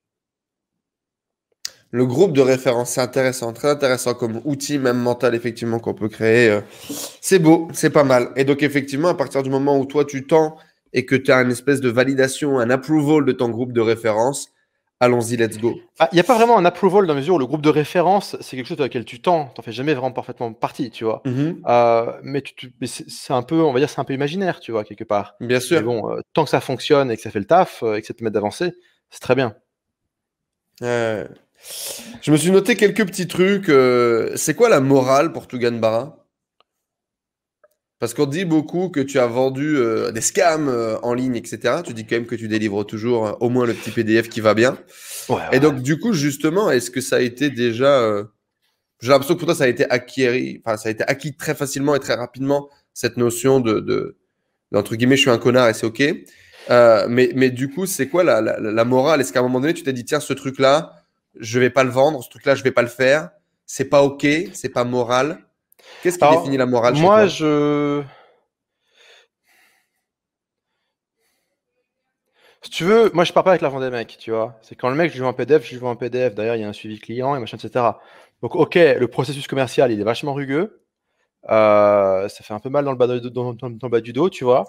Le 1.92 2.06
groupe 2.06 2.34
de 2.34 2.42
référence, 2.42 2.90
c'est 2.90 3.02
intéressant, 3.02 3.54
très 3.54 3.70
intéressant 3.70 4.16
comme 4.16 4.42
outil, 4.44 4.80
même 4.80 4.98
mental, 4.98 5.34
effectivement, 5.36 5.80
qu'on 5.80 5.94
peut 5.94 6.10
créer. 6.10 6.50
Euh. 6.50 6.62
C'est 7.22 7.40
beau, 7.40 7.70
c'est 7.74 7.90
pas 7.90 8.04
mal. 8.04 8.32
Et 8.36 8.44
donc, 8.44 8.64
effectivement, 8.64 9.08
à 9.08 9.14
partir 9.14 9.44
du 9.44 9.50
moment 9.50 9.78
où 9.80 9.86
toi, 9.86 10.04
tu 10.04 10.28
tends 10.28 10.58
et 10.96 11.06
que 11.06 11.16
tu 11.16 11.32
as 11.32 11.42
une 11.42 11.52
espèce 11.52 11.82
de 11.82 11.90
validation, 11.90 12.58
un 12.58 12.70
approval 12.70 13.26
de 13.26 13.34
ton 13.34 13.50
groupe 13.50 13.74
de 13.74 13.82
référence, 13.82 14.54
allons-y, 15.02 15.36
let's 15.36 15.60
go. 15.60 15.76
Ah, 16.00 16.08
il 16.14 16.16
n'y 16.16 16.22
a 16.22 16.24
pas 16.24 16.36
vraiment 16.36 16.58
un 16.58 16.64
approval 16.64 17.06
dans 17.06 17.14
la 17.14 17.20
mesure 17.20 17.36
où 17.36 17.38
le 17.38 17.46
groupe 17.46 17.62
de 17.62 17.70
référence, 17.70 18.38
c'est 18.40 18.56
quelque 18.56 18.68
chose 18.68 18.78
dans 18.78 18.86
lequel 18.86 19.04
tu 19.04 19.22
tends. 19.22 19.52
Tu 19.54 19.60
n'en 19.60 19.64
fais 19.64 19.74
jamais 19.74 19.94
vraiment 19.94 20.14
parfaitement 20.14 20.54
partie, 20.54 20.92
tu 20.92 21.04
vois. 21.04 21.22
Mm-hmm. 21.26 21.58
euh, 21.68 22.14
mais, 22.24 22.42
mais 22.80 22.88
c'est 22.88 23.34
un 23.34 23.42
peu, 23.42 23.58
on 23.58 23.74
va 23.74 23.80
dire, 23.80 23.90
c'est 23.90 24.00
un 24.00 24.06
peu 24.06 24.14
imaginaire, 24.14 24.62
tu 24.62 24.72
vois, 24.72 24.86
quelque 24.86 25.04
part. 25.04 25.36
Bien 25.42 25.60
sûr. 25.60 25.80
Mais 25.80 25.84
bon, 25.84 26.10
euh, 26.10 26.22
tant 26.32 26.46
que 26.46 26.50
ça 26.50 26.62
fonctionne 26.62 27.12
et 27.12 27.18
que 27.18 27.22
ça 27.22 27.30
fait 27.30 27.40
le 27.40 27.46
taf 27.46 27.84
euh, 27.84 27.96
et 27.96 28.02
que 28.02 28.08
ça 28.08 28.14
te 28.14 28.20
permet 28.20 28.32
d'avancer, 28.32 28.72
c'est 29.10 29.20
très 29.20 29.36
bien. 29.36 29.54
Je 30.80 31.28
me 32.32 32.38
suis 32.38 32.52
noté 32.52 32.78
quelques 32.78 33.06
petits 33.06 33.28
trucs. 33.28 33.70
C'est 34.38 34.56
quoi 34.56 34.70
la 34.70 34.80
morale 34.80 35.34
pour 35.34 35.48
Tugan 35.48 35.74
Barra? 35.74 36.25
Parce 38.06 38.14
qu'on 38.14 38.28
dit 38.28 38.46
beaucoup 38.46 38.90
que 38.90 39.00
tu 39.00 39.18
as 39.18 39.26
vendu 39.26 39.78
euh, 39.78 40.12
des 40.12 40.22
scams 40.22 40.68
euh, 40.68 40.96
en 41.02 41.16
ligne, 41.16 41.36
etc. 41.36 41.78
Tu 41.84 41.96
dis 41.96 42.06
quand 42.06 42.18
même 42.18 42.28
que 42.28 42.36
tu 42.36 42.48
délivres 42.48 42.86
toujours 42.86 43.26
euh, 43.26 43.32
au 43.40 43.50
moins 43.50 43.66
le 43.66 43.74
petit 43.74 43.90
PDF 43.90 44.30
qui 44.30 44.42
va 44.42 44.54
bien. 44.54 44.78
Ouais, 45.28 45.38
ouais. 45.38 45.42
Et 45.54 45.60
donc, 45.60 45.82
du 45.82 46.00
coup, 46.00 46.14
justement, 46.14 46.70
est-ce 46.70 46.92
que 46.92 47.02
ça 47.02 47.16
a 47.16 47.22
été 47.22 47.50
déjà. 47.50 48.24
J'ai 49.02 49.10
l'impression 49.10 49.34
que 49.34 49.40
pour 49.40 49.48
toi, 49.48 49.56
ça 49.56 49.64
a 49.64 49.68
été 49.70 49.90
acquis, 49.90 50.62
enfin, 50.64 50.78
ça 50.78 50.90
a 50.90 50.92
été 50.92 51.04
acquis 51.08 51.36
très 51.36 51.56
facilement 51.56 51.96
et 51.96 52.00
très 52.00 52.14
rapidement, 52.14 52.70
cette 52.94 53.18
notion 53.18 53.60
de. 53.60 53.80
de 53.80 54.20
entre 54.72 54.96
guillemets, 54.96 55.16
je 55.16 55.22
suis 55.22 55.32
un 55.32 55.40
connard 55.40 55.70
et 55.70 55.74
c'est 55.74 55.88
OK. 55.88 56.04
Mais, 56.70 57.32
mais 57.34 57.50
du 57.50 57.72
coup, 57.72 57.88
c'est 57.88 58.08
quoi 58.08 58.24
la, 58.24 58.40
la, 58.40 58.60
la 58.60 58.86
morale? 58.86 59.20
Est-ce 59.20 59.34
qu'à 59.34 59.40
un 59.40 59.42
moment 59.42 59.60
donné, 59.60 59.74
tu 59.74 59.82
t'es 59.82 59.94
dit, 59.94 60.06
tiens, 60.06 60.20
ce 60.20 60.34
truc-là, 60.34 60.94
je 61.40 61.60
vais 61.60 61.72
pas 61.72 61.84
le 61.84 61.90
vendre, 61.90 62.24
ce 62.24 62.30
truc-là, 62.30 62.54
je 62.54 62.62
vais 62.62 62.72
pas 62.72 62.84
le 62.84 62.88
faire, 62.88 63.32
c'est 63.66 63.86
pas 63.86 64.04
ok, 64.04 64.28
c'est 64.54 64.70
pas 64.70 64.84
moral? 64.84 65.40
Qu'est-ce 66.06 66.20
qui 66.20 66.24
Alors, 66.24 66.42
définit 66.42 66.58
la 66.58 66.68
morale 66.68 66.96
chez 66.96 67.02
Moi, 67.02 67.16
toi 67.22 67.26
je. 67.26 68.04
Si 72.62 72.70
tu 72.70 72.84
veux, 72.84 73.10
moi 73.16 73.24
je 73.24 73.34
pars 73.34 73.44
pas 73.44 73.50
avec 73.50 73.64
l'argent 73.64 73.80
des 73.80 73.90
mecs, 73.90 74.16
tu 74.20 74.30
vois. 74.30 74.56
C'est 74.62 74.76
quand 74.76 74.90
le 74.90 74.96
mec, 74.96 75.10
je 75.10 75.16
lui 75.16 75.24
vends 75.24 75.30
un 75.30 75.34
PDF, 75.34 75.66
je 75.66 75.72
lui 75.72 75.80
vends 75.80 75.90
un 75.90 75.96
PDF, 75.96 76.36
derrière 76.36 76.58
il 76.58 76.62
y 76.62 76.64
a 76.64 76.68
un 76.68 76.74
suivi 76.74 77.00
client 77.00 77.36
et 77.36 77.40
machin, 77.40 77.58
etc. 77.58 77.86
Donc, 78.44 78.54
ok, 78.54 78.76
le 78.76 79.08
processus 79.08 79.48
commercial, 79.48 79.92
il 79.92 80.00
est 80.00 80.04
vachement 80.04 80.36
rugueux. 80.36 80.84
Euh, 81.50 82.30
ça 82.30 82.44
fait 82.44 82.54
un 82.54 82.60
peu 82.60 82.70
mal 82.70 82.86
dans 82.86 82.92
le 82.92 82.98
bas, 82.98 83.08
de, 83.08 83.18
dans, 83.18 83.56
dans, 83.56 83.72
dans 83.72 83.88
le 83.88 83.92
bas 83.92 84.02
du 84.02 84.14
dos, 84.14 84.30
tu 84.30 84.44
vois. 84.44 84.66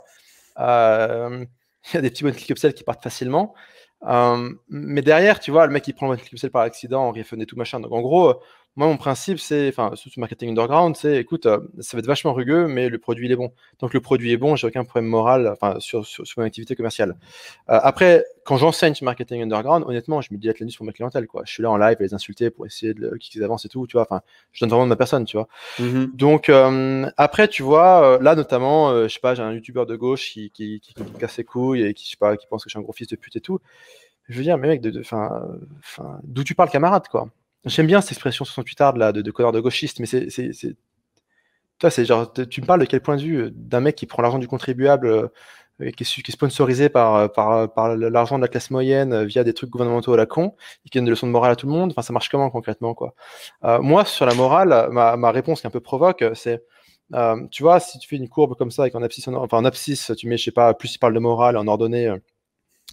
Euh, 0.59 1.45
il 1.93 1.97
y 1.97 1.99
a 1.99 2.01
des 2.01 2.09
petits 2.09 2.24
bonnes 2.24 2.34
click 2.34 2.49
upsells 2.49 2.72
qui 2.72 2.82
partent 2.82 3.03
facilement. 3.03 3.55
Euh, 4.05 4.55
mais 4.70 5.03
derrière, 5.03 5.39
tu 5.39 5.51
vois, 5.51 5.66
le 5.66 5.72
mec 5.74 5.87
il 5.87 5.93
prend 5.93 6.11
le 6.11 6.16
click 6.16 6.32
upsell 6.32 6.51
par 6.51 6.62
accident, 6.62 7.07
en 7.09 7.14
et 7.14 7.47
tout 7.47 7.57
machin. 7.57 7.78
Donc 7.78 7.93
en 7.93 8.01
gros, 8.01 8.41
moi 8.76 8.86
mon 8.86 8.98
principe 8.98 9.38
c'est, 9.38 9.68
enfin, 9.68 9.92
sous 9.94 10.10
marketing 10.18 10.50
underground, 10.50 10.96
c'est, 10.96 11.16
écoute, 11.16 11.46
euh, 11.46 11.60
ça 11.80 11.96
va 11.96 12.00
être 12.00 12.06
vachement 12.06 12.34
rugueux, 12.34 12.66
mais 12.66 12.88
le 12.88 12.98
produit 12.98 13.26
il 13.26 13.32
est 13.32 13.36
bon. 13.36 13.52
Donc 13.80 13.94
le 13.94 14.00
produit 14.00 14.32
est 14.32 14.36
bon, 14.36 14.54
j'ai 14.54 14.66
aucun 14.66 14.84
problème 14.84 15.10
moral, 15.10 15.48
enfin, 15.48 15.80
sur, 15.80 16.04
sur, 16.06 16.26
sur 16.26 16.40
mon 16.40 16.46
activité 16.46 16.76
commerciale. 16.76 17.16
Euh, 17.70 17.80
après, 17.82 18.24
quand 18.44 18.58
j'enseigne 18.58 18.94
sur 18.94 19.04
marketing 19.04 19.42
underground, 19.42 19.84
honnêtement, 19.88 20.20
je 20.20 20.32
me 20.32 20.38
dilate 20.38 20.60
la 20.60 20.66
nuit 20.66 20.74
pour 20.76 20.86
ma 20.86 20.92
clientèle, 20.92 21.26
quoi. 21.26 21.42
Je 21.46 21.52
suis 21.52 21.62
là 21.62 21.70
en 21.70 21.78
live 21.78 21.96
à 21.98 22.02
les 22.02 22.14
insulter 22.14 22.50
pour 22.50 22.66
essayer 22.66 22.94
de 22.94 23.16
qu'ils 23.16 23.42
avancent 23.42 23.64
et 23.64 23.68
tout, 23.68 23.86
tu 23.86 23.94
vois. 23.94 24.02
Enfin, 24.02 24.20
je 24.52 24.60
donne 24.60 24.70
vraiment 24.70 24.84
de 24.84 24.90
ma 24.90 24.96
personne, 24.96 25.24
tu 25.24 25.36
vois. 25.36 25.48
Mhm. 25.78 26.12
Donc 26.14 26.48
euh, 26.48 27.10
après, 27.16 27.48
tu 27.48 27.62
vois, 27.62 28.18
là 28.20 28.34
notamment, 28.34 29.04
je 29.04 29.08
sais 29.08 29.20
pas, 29.20 29.34
j'ai 29.34 29.42
un 29.42 29.52
youtubeur 29.52 29.86
de 29.86 29.96
gauche 29.96 30.30
qui, 30.30 30.50
qui, 30.50 30.80
qui, 30.80 30.94
qui 30.94 31.02
me 31.02 31.18
casse 31.18 31.32
ses 31.32 31.44
couilles 31.44 31.82
et 31.82 31.94
qui, 31.94 32.04
je 32.04 32.10
sais 32.10 32.16
pas, 32.18 32.36
qui 32.36 32.46
pense 32.46 32.62
que 32.62 32.68
je 32.68 32.72
suis 32.72 32.78
un 32.78 32.82
gros 32.82 32.92
fils 32.92 33.08
de 33.08 33.16
pute 33.16 33.36
et 33.36 33.40
tout. 33.40 33.58
Je 34.28 34.36
veux 34.36 34.42
dire, 34.42 34.58
mais 34.58 34.68
mec, 34.68 34.80
de, 34.80 34.90
de, 34.90 35.02
d'où 36.24 36.44
tu 36.44 36.54
parles, 36.54 36.70
camarade, 36.70 37.08
quoi? 37.08 37.28
J'aime 37.64 37.86
bien 37.86 38.00
cette 38.00 38.12
expression 38.12 38.44
sur 38.44 38.54
son 38.54 38.62
Twitter 38.62 38.88
là, 38.96 39.12
de, 39.12 39.30
connard 39.30 39.52
de 39.52 39.61
gauchiste, 39.61 40.00
mais 40.00 40.07
c'est. 40.07 40.76
Toi, 41.78 41.90
c'est 41.90 42.07
genre, 42.07 42.32
tu 42.32 42.62
me 42.62 42.66
parles 42.66 42.80
de 42.80 42.86
quel 42.86 43.02
point 43.02 43.16
de 43.16 43.22
vue 43.22 43.50
d'un 43.52 43.80
mec 43.80 43.96
qui 43.96 44.07
prend 44.07 44.22
l'argent 44.22 44.38
du 44.38 44.48
contribuable, 44.48 45.09
euh, 45.09 45.90
qui, 45.90 46.04
est, 46.04 46.30
sponsorisé 46.30 46.88
par, 46.88 47.30
par, 47.32 47.70
par 47.70 47.94
l'argent 47.96 48.38
de 48.38 48.42
la 48.42 48.48
classe 48.48 48.70
moyenne 48.70 49.12
euh, 49.12 49.24
via 49.26 49.44
des 49.44 49.52
trucs 49.52 49.68
gouvernementaux 49.68 50.14
à 50.14 50.16
la 50.16 50.24
con, 50.24 50.54
et 50.86 50.88
qui 50.88 50.96
donne 50.96 51.04
des 51.04 51.11
leçons 51.11 51.26
de 51.26 51.32
morale 51.32 51.52
à 51.52 51.57
tout 51.57 51.66
le 51.66 51.72
monde? 51.72 51.90
Enfin, 51.90 52.00
ça 52.00 52.14
marche 52.14 52.30
comment 52.30 52.48
concrètement, 52.48 52.94
quoi? 52.94 53.14
Euh, 53.64 53.78
Moi, 53.82 54.07
sur 54.07 54.24
la 54.24 54.32
morale, 54.32 54.88
ma, 54.90 55.16
ma 55.18 55.30
réponse 55.30 55.61
qui 55.61 55.66
est 55.66 55.68
un 55.68 55.70
peu 55.70 55.80
provoque, 55.80 56.24
c'est 56.32 56.62
euh, 57.14 57.46
tu 57.50 57.62
vois, 57.62 57.78
si 57.80 57.98
tu 57.98 58.09
fais 58.09 58.16
une 58.16 58.28
courbe 58.28 58.57
comme 58.57 58.70
ça 58.70 58.82
avec 58.82 58.94
un 58.94 59.02
abscisse, 59.02 59.28
en, 59.28 59.34
enfin 59.34 59.59
en 59.59 59.64
abscisse, 59.64 60.12
tu 60.16 60.28
mets, 60.28 60.36
je 60.36 60.44
sais 60.44 60.50
pas, 60.50 60.74
plus 60.74 60.94
il 60.94 60.98
parle 60.98 61.14
de 61.14 61.20
morale, 61.20 61.57
en 61.57 61.66
ordonnée, 61.68 62.09
euh, 62.09 62.18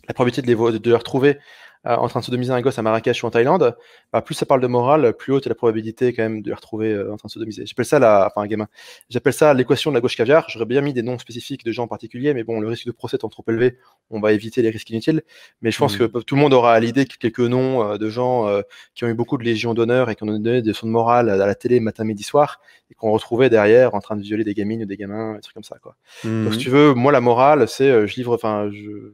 la 0.08 0.14
probabilité 0.14 0.42
de 0.42 0.48
les, 0.48 0.80
de 0.80 0.90
les 0.90 0.96
retrouver 0.96 1.32
euh, 1.32 1.38
en 1.86 2.08
train 2.08 2.22
de 2.22 2.26
sodomiser 2.26 2.52
un 2.54 2.62
gosse 2.62 2.80
à 2.80 2.82
Marrakech 2.82 3.24
ou 3.24 3.28
en 3.28 3.30
Thaïlande, 3.32 3.76
bah, 4.12 4.22
plus 4.22 4.36
ça 4.36 4.46
parle 4.46 4.62
de 4.62 4.68
morale, 4.68 5.14
plus 5.18 5.34
haute 5.34 5.46
est 5.46 5.50
la 5.50 5.56
probabilité 5.56 6.14
quand 6.14 6.24
même 6.24 6.42
de 6.42 6.48
les 6.50 6.54
retrouver 6.56 6.94
euh, 6.94 7.12
en 7.12 7.18
train 7.18 7.28
de 7.28 7.32
sodomiser. 7.32 7.66
J'appelle 7.66 7.86
ça 7.86 8.00
la, 8.00 8.28
enfin 8.28 8.46
un 8.46 8.48
gamin. 8.48 8.68
J'appelle 9.10 9.34
ça 9.34 9.54
l'équation 9.54 9.92
de 9.92 9.96
la 9.96 10.02
gauche 10.02 10.16
caviar. 10.16 10.46
J'aurais 10.50 10.66
bien 10.66 10.82
mis 10.82 10.94
des 10.94 11.02
noms 11.02 11.20
spécifiques 11.20 11.66
de 11.66 11.72
gens 11.72 11.84
en 11.84 11.88
particulier, 11.88 12.34
mais 12.34 12.44
bon, 12.44 12.60
le 12.62 12.68
risque 12.68 12.86
de 12.86 12.92
procès 12.92 13.18
étant 13.18 13.30
trop 13.30 13.44
élevé, 13.50 13.78
on 14.10 14.20
va 14.22 14.32
éviter 14.32 14.62
les 14.62 14.70
risques 14.70 14.90
inutiles. 14.92 15.24
Mais 15.62 15.72
je 15.72 15.78
pense 15.78 16.00
Mhm. 16.00 16.08
que 16.10 16.20
tout 16.20 16.36
le 16.36 16.42
monde 16.42 16.54
aura 16.54 16.74
à 16.74 16.80
l'idée 16.80 17.06
que 17.06 17.18
quelques 17.18 17.40
noms 17.40 17.84
euh, 17.84 17.98
de 17.98 18.10
gens 18.10 18.48
euh, 18.48 18.62
qui 18.96 19.04
ont 19.04 19.08
eu 19.10 19.14
beaucoup 19.14 19.38
de 19.38 19.44
légion 19.44 19.74
d'honneur 19.74 20.10
et 20.10 20.16
qui 20.16 20.24
ont 20.24 20.28
donné 20.28 20.62
des 20.62 20.70
leçons 20.70 20.88
de 20.88 20.92
morale 20.92 21.30
à 21.30 21.36
la 21.36 21.56
télé 21.56 21.80
matin, 21.82 22.04
midi, 22.06 22.24
soir, 22.24 22.62
et 22.92 22.94
qu'on 22.94 23.12
retrouvait 23.12 23.50
derrière 23.50 23.94
en 23.94 24.00
train 24.00 24.16
de 24.16 24.22
violer 24.22 24.44
des 24.44 24.54
gamines 24.54 24.84
ou 24.84 24.86
des 24.86 24.98
gamins, 24.98 25.36
des 25.36 25.42
trucs 25.42 25.54
comme 25.54 25.64
ça, 25.64 25.78
quoi. 25.82 25.96
Donc, 26.44 26.54
si 26.54 26.60
tu 26.60 26.70
veux, 26.70 26.94
moi, 26.94 27.12
la 27.12 27.22
morale, 27.22 27.68
c'est 27.68 27.90
euh, 27.90 28.08
je 28.08 28.16
livre, 28.16 28.36
enfin, 28.36 28.70
je. 28.72 29.14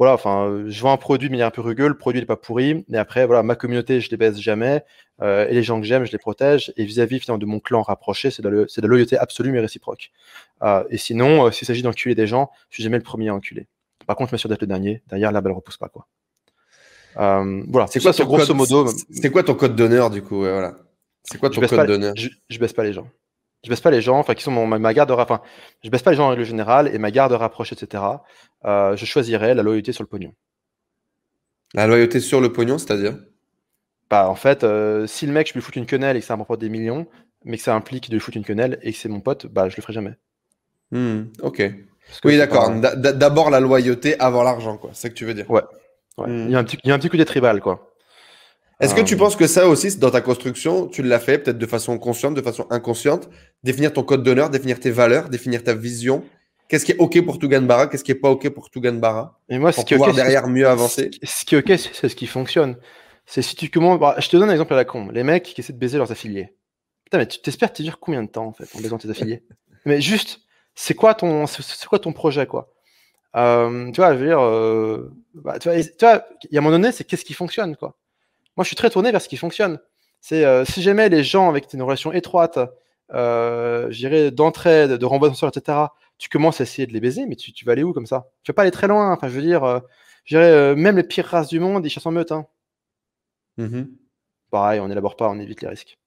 Voilà, 0.00 0.14
enfin, 0.14 0.64
je 0.66 0.80
vends 0.80 0.94
un 0.94 0.96
produit 0.96 1.28
de 1.28 1.32
manière 1.34 1.48
un 1.48 1.50
peu 1.50 1.60
rugueux, 1.60 1.86
le 1.86 1.94
produit 1.98 2.20
n'est 2.22 2.26
pas 2.26 2.36
pourri, 2.38 2.86
et 2.90 2.96
après, 2.96 3.26
voilà, 3.26 3.42
ma 3.42 3.54
communauté, 3.54 4.00
je 4.00 4.08
les 4.10 4.16
baisse 4.16 4.40
jamais, 4.40 4.82
euh, 5.20 5.46
et 5.46 5.52
les 5.52 5.62
gens 5.62 5.78
que 5.78 5.86
j'aime, 5.86 6.06
je 6.06 6.10
les 6.12 6.16
protège, 6.16 6.72
et 6.78 6.84
vis-à-vis 6.86 7.20
finalement 7.20 7.36
de 7.38 7.44
mon 7.44 7.60
clan 7.60 7.82
rapproché, 7.82 8.30
c'est 8.30 8.40
de, 8.40 8.48
la- 8.48 8.64
c'est 8.66 8.80
de 8.80 8.86
la 8.86 8.88
loyauté 8.88 9.18
absolue 9.18 9.52
mais 9.52 9.60
réciproque. 9.60 10.10
Euh, 10.62 10.84
et 10.88 10.96
sinon, 10.96 11.44
euh, 11.46 11.50
s'il 11.50 11.66
s'agit 11.66 11.82
d'enculer 11.82 12.14
des 12.14 12.26
gens, 12.26 12.50
je 12.70 12.76
suis 12.76 12.82
jamais 12.82 12.96
le 12.96 13.02
premier 13.02 13.28
à 13.28 13.34
enculer. 13.34 13.66
Par 14.06 14.16
contre, 14.16 14.30
je 14.30 14.36
m'assure 14.36 14.48
d'être 14.48 14.62
le 14.62 14.66
dernier, 14.68 15.02
derrière, 15.10 15.32
la 15.32 15.42
balle 15.42 15.52
repousse 15.52 15.76
pas, 15.76 15.90
quoi. 15.90 16.06
Voilà, 17.68 17.86
C'est 17.88 18.00
quoi 18.00 18.14
ton 18.14 18.24
grosso 18.24 18.46
code- 18.46 18.56
modo. 18.56 18.86
c'est- 19.10 19.30
quoi 19.30 19.42
ton 19.42 19.54
code 19.54 19.76
d'honneur 19.76 20.08
du 20.08 20.22
coup 20.22 20.40
ouais, 20.44 20.50
voilà. 20.50 20.76
C'est 21.24 21.36
quoi 21.36 21.50
ton 21.50 21.60
code 21.60 21.86
d'honneur? 21.86 22.14
je, 22.16 22.30
je 22.48 22.58
baisse 22.58 22.72
pas 22.72 22.84
les 22.84 22.94
gens. 22.94 23.06
Je 23.62 23.68
baisse 23.68 23.80
pas 23.80 23.90
les 23.90 24.00
gens, 24.00 24.18
enfin 24.18 24.34
qui 24.34 24.42
sont 24.42 24.50
mon, 24.50 24.66
ma, 24.66 24.94
garde, 24.94 25.10
enfin, 25.10 25.42
je 25.84 25.90
baisse 25.90 26.02
pas 26.02 26.10
les 26.10 26.16
gens 26.16 26.26
en 26.26 26.30
règle 26.30 26.44
générale 26.44 26.88
et 26.94 26.98
ma 26.98 27.10
garde 27.10 27.32
rapproche, 27.32 27.72
etc. 27.72 28.02
Euh, 28.64 28.96
je 28.96 29.04
choisirais 29.04 29.54
la 29.54 29.62
loyauté 29.62 29.92
sur 29.92 30.02
le 30.02 30.08
pognon. 30.08 30.32
La 31.74 31.86
loyauté 31.86 32.20
sur 32.20 32.40
le 32.40 32.52
pognon, 32.52 32.78
c'est-à-dire? 32.78 33.16
Bah, 34.08 34.28
en 34.28 34.34
fait, 34.34 34.64
euh, 34.64 35.06
si 35.06 35.26
le 35.26 35.32
mec, 35.32 35.48
je 35.48 35.54
lui 35.54 35.60
fous 35.60 35.72
une 35.72 35.86
quenelle 35.86 36.16
et 36.16 36.20
que 36.20 36.26
ça 36.26 36.34
rapporte 36.36 36.60
des 36.60 36.68
millions, 36.68 37.06
mais 37.44 37.56
que 37.56 37.62
ça 37.62 37.74
implique 37.74 38.08
de 38.08 38.14
lui 38.14 38.20
foutre 38.20 38.36
une 38.36 38.44
quenelle 38.44 38.78
et 38.82 38.92
que 38.92 38.98
c'est 38.98 39.08
mon 39.08 39.20
pote, 39.20 39.46
bah, 39.46 39.68
je 39.68 39.76
le 39.76 39.82
ferai 39.82 39.92
jamais. 39.92 40.14
Hmm, 40.90 41.24
ok. 41.42 41.62
Oui, 42.24 42.36
d'accord. 42.36 42.70
D'abord 42.70 43.50
la 43.50 43.60
loyauté 43.60 44.18
avant 44.18 44.42
l'argent, 44.42 44.78
quoi. 44.78 44.90
C'est 44.94 45.08
ce 45.08 45.12
que 45.12 45.18
tu 45.18 45.24
veux 45.24 45.34
dire. 45.34 45.48
Ouais. 45.48 45.62
Hmm. 46.18 46.46
Il, 46.48 46.50
y 46.50 46.56
a 46.56 46.58
un 46.58 46.64
petit, 46.64 46.78
il 46.82 46.88
y 46.88 46.92
a 46.92 46.94
un 46.94 46.98
petit 46.98 47.08
coup 47.08 47.16
des 47.16 47.24
tribal, 47.24 47.60
quoi. 47.60 47.89
Est-ce 48.80 48.94
que 48.94 49.02
tu 49.02 49.14
euh. 49.14 49.18
penses 49.18 49.36
que 49.36 49.46
ça 49.46 49.68
aussi, 49.68 49.96
dans 49.98 50.10
ta 50.10 50.20
construction, 50.20 50.86
tu 50.86 51.02
l'as 51.02 51.20
fait 51.20 51.38
peut-être 51.38 51.58
de 51.58 51.66
façon 51.66 51.98
consciente, 51.98 52.34
de 52.34 52.42
façon 52.42 52.66
inconsciente, 52.70 53.28
définir 53.62 53.92
ton 53.92 54.02
code 54.02 54.22
d'honneur, 54.22 54.48
définir 54.48 54.80
tes 54.80 54.90
valeurs, 54.90 55.28
définir 55.28 55.62
ta 55.62 55.74
vision? 55.74 56.24
Qu'est-ce 56.68 56.84
qui 56.84 56.92
est 56.92 56.98
OK 56.98 57.20
pour 57.24 57.38
Tugan 57.38 57.62
Barra 57.62 57.88
Qu'est-ce 57.88 58.04
qui 58.04 58.12
est 58.12 58.16
pas 58.16 58.30
OK 58.30 58.48
pour 58.50 58.70
Tugan 58.70 58.94
Barra 58.94 59.38
Et 59.48 59.58
moi, 59.58 59.72
ce 59.72 59.84
qui 59.84 59.94
est 59.94 59.98
OK, 59.98 60.14
derrière 60.14 60.46
mieux 60.46 60.68
avancer? 60.68 61.10
Ce 61.22 61.44
qui 61.44 61.56
est 61.56 61.58
OK, 61.58 61.78
c'est 61.78 62.08
ce 62.08 62.14
qui 62.14 62.26
fonctionne. 62.26 62.76
C'est 63.26 63.42
si 63.42 63.54
tu 63.54 63.68
commences. 63.70 63.98
Bah, 63.98 64.14
je 64.18 64.28
te 64.28 64.36
donne 64.36 64.48
un 64.48 64.52
exemple 64.52 64.72
à 64.72 64.76
la 64.76 64.84
con. 64.84 65.08
Les 65.12 65.24
mecs 65.24 65.42
qui 65.42 65.60
essaient 65.60 65.72
de 65.72 65.78
baiser 65.78 65.98
leurs 65.98 66.10
affiliés. 66.10 66.54
Putain, 67.04 67.18
mais 67.18 67.26
tu 67.26 67.40
t'espères 67.40 67.72
te 67.72 67.82
dire 67.82 67.98
combien 67.98 68.22
de 68.22 68.28
temps 68.28 68.46
en 68.46 68.52
fait 68.52 68.68
en 68.76 68.80
baisant 68.80 68.98
tes 68.98 69.10
affiliés? 69.10 69.42
Mais 69.86 70.00
juste, 70.00 70.40
c'est 70.74 70.94
quoi 70.94 71.14
ton, 71.14 71.46
c'est 71.46 71.86
quoi 71.86 71.98
ton 71.98 72.12
projet 72.12 72.46
quoi? 72.46 72.70
Euh, 73.34 73.90
Tu 73.92 74.00
vois, 74.00 74.14
je 74.14 74.18
veux 74.18 74.26
dire, 74.26 74.40
euh, 74.40 75.10
bah, 75.34 75.58
tu 75.58 75.68
vois, 75.68 75.78
il 75.78 75.84
y 76.52 76.56
a 76.56 76.60
un 76.60 76.62
moment 76.62 76.76
donné, 76.76 76.92
c'est 76.92 77.04
qu'est-ce 77.04 77.24
qui 77.24 77.34
fonctionne 77.34 77.76
quoi? 77.76 77.96
Moi, 78.60 78.64
je 78.64 78.68
suis 78.68 78.76
très 78.76 78.90
tourné 78.90 79.10
vers 79.10 79.22
ce 79.22 79.28
qui 79.30 79.38
fonctionne. 79.38 79.80
C'est 80.20 80.44
euh, 80.44 80.66
si 80.66 80.82
j'aimais 80.82 81.08
les 81.08 81.24
gens 81.24 81.48
avec 81.48 81.72
une 81.72 81.80
relation 81.80 82.12
étroite, 82.12 82.58
euh, 83.14 83.90
je 83.90 83.96
dirais 83.96 84.30
d'entraide, 84.30 84.90
de 84.92 85.06
renvoi 85.06 85.30
de 85.30 85.34
etc., 85.34 85.78
tu 86.18 86.28
commences 86.28 86.60
à 86.60 86.64
essayer 86.64 86.86
de 86.86 86.92
les 86.92 87.00
baiser, 87.00 87.24
mais 87.24 87.36
tu, 87.36 87.64
vas 87.64 87.72
aller 87.72 87.84
où 87.84 87.94
comme 87.94 88.04
ça? 88.04 88.28
Tu 88.42 88.52
vas 88.52 88.54
pas 88.54 88.60
aller 88.62 88.70
très 88.70 88.86
loin. 88.86 89.14
Enfin, 89.14 89.28
je 89.28 89.32
veux 89.32 89.40
dire, 89.40 89.64
euh, 89.64 89.80
je 90.26 90.36
dirais, 90.36 90.50
euh, 90.50 90.76
même 90.76 90.98
les 90.98 91.04
pires 91.04 91.24
races 91.24 91.48
du 91.48 91.58
monde, 91.58 91.86
ils 91.86 91.88
chassent 91.88 92.04
en 92.04 92.10
meute. 92.10 92.32
Hein. 92.32 92.44
Mm-hmm. 93.56 93.86
Pareil, 94.50 94.80
on 94.80 94.88
n'élabore 94.88 95.16
pas, 95.16 95.30
on 95.30 95.38
évite 95.38 95.62
les 95.62 95.68
risques. 95.68 95.98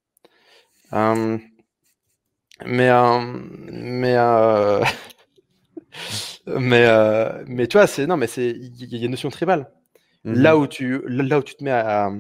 mais, 0.91 1.31
mais, 2.67 2.91
mais, 6.45 7.43
mais 7.47 7.67
tu 7.67 7.77
vois, 7.77 7.87
c'est 7.87 8.05
non, 8.05 8.17
mais 8.17 8.27
c'est 8.27 8.51
il 8.51 8.95
y, 8.95 9.01
a 9.01 9.05
une 9.05 9.11
notion 9.11 9.31
tribale. 9.31 9.71
Mm-hmm. 10.25 10.33
Là 10.35 10.55
où 10.57 10.67
tu, 10.67 11.01
là 11.07 11.39
où 11.39 11.43
tu 11.43 11.55
te 11.55 11.63
mets 11.63 11.71
à, 11.71 12.11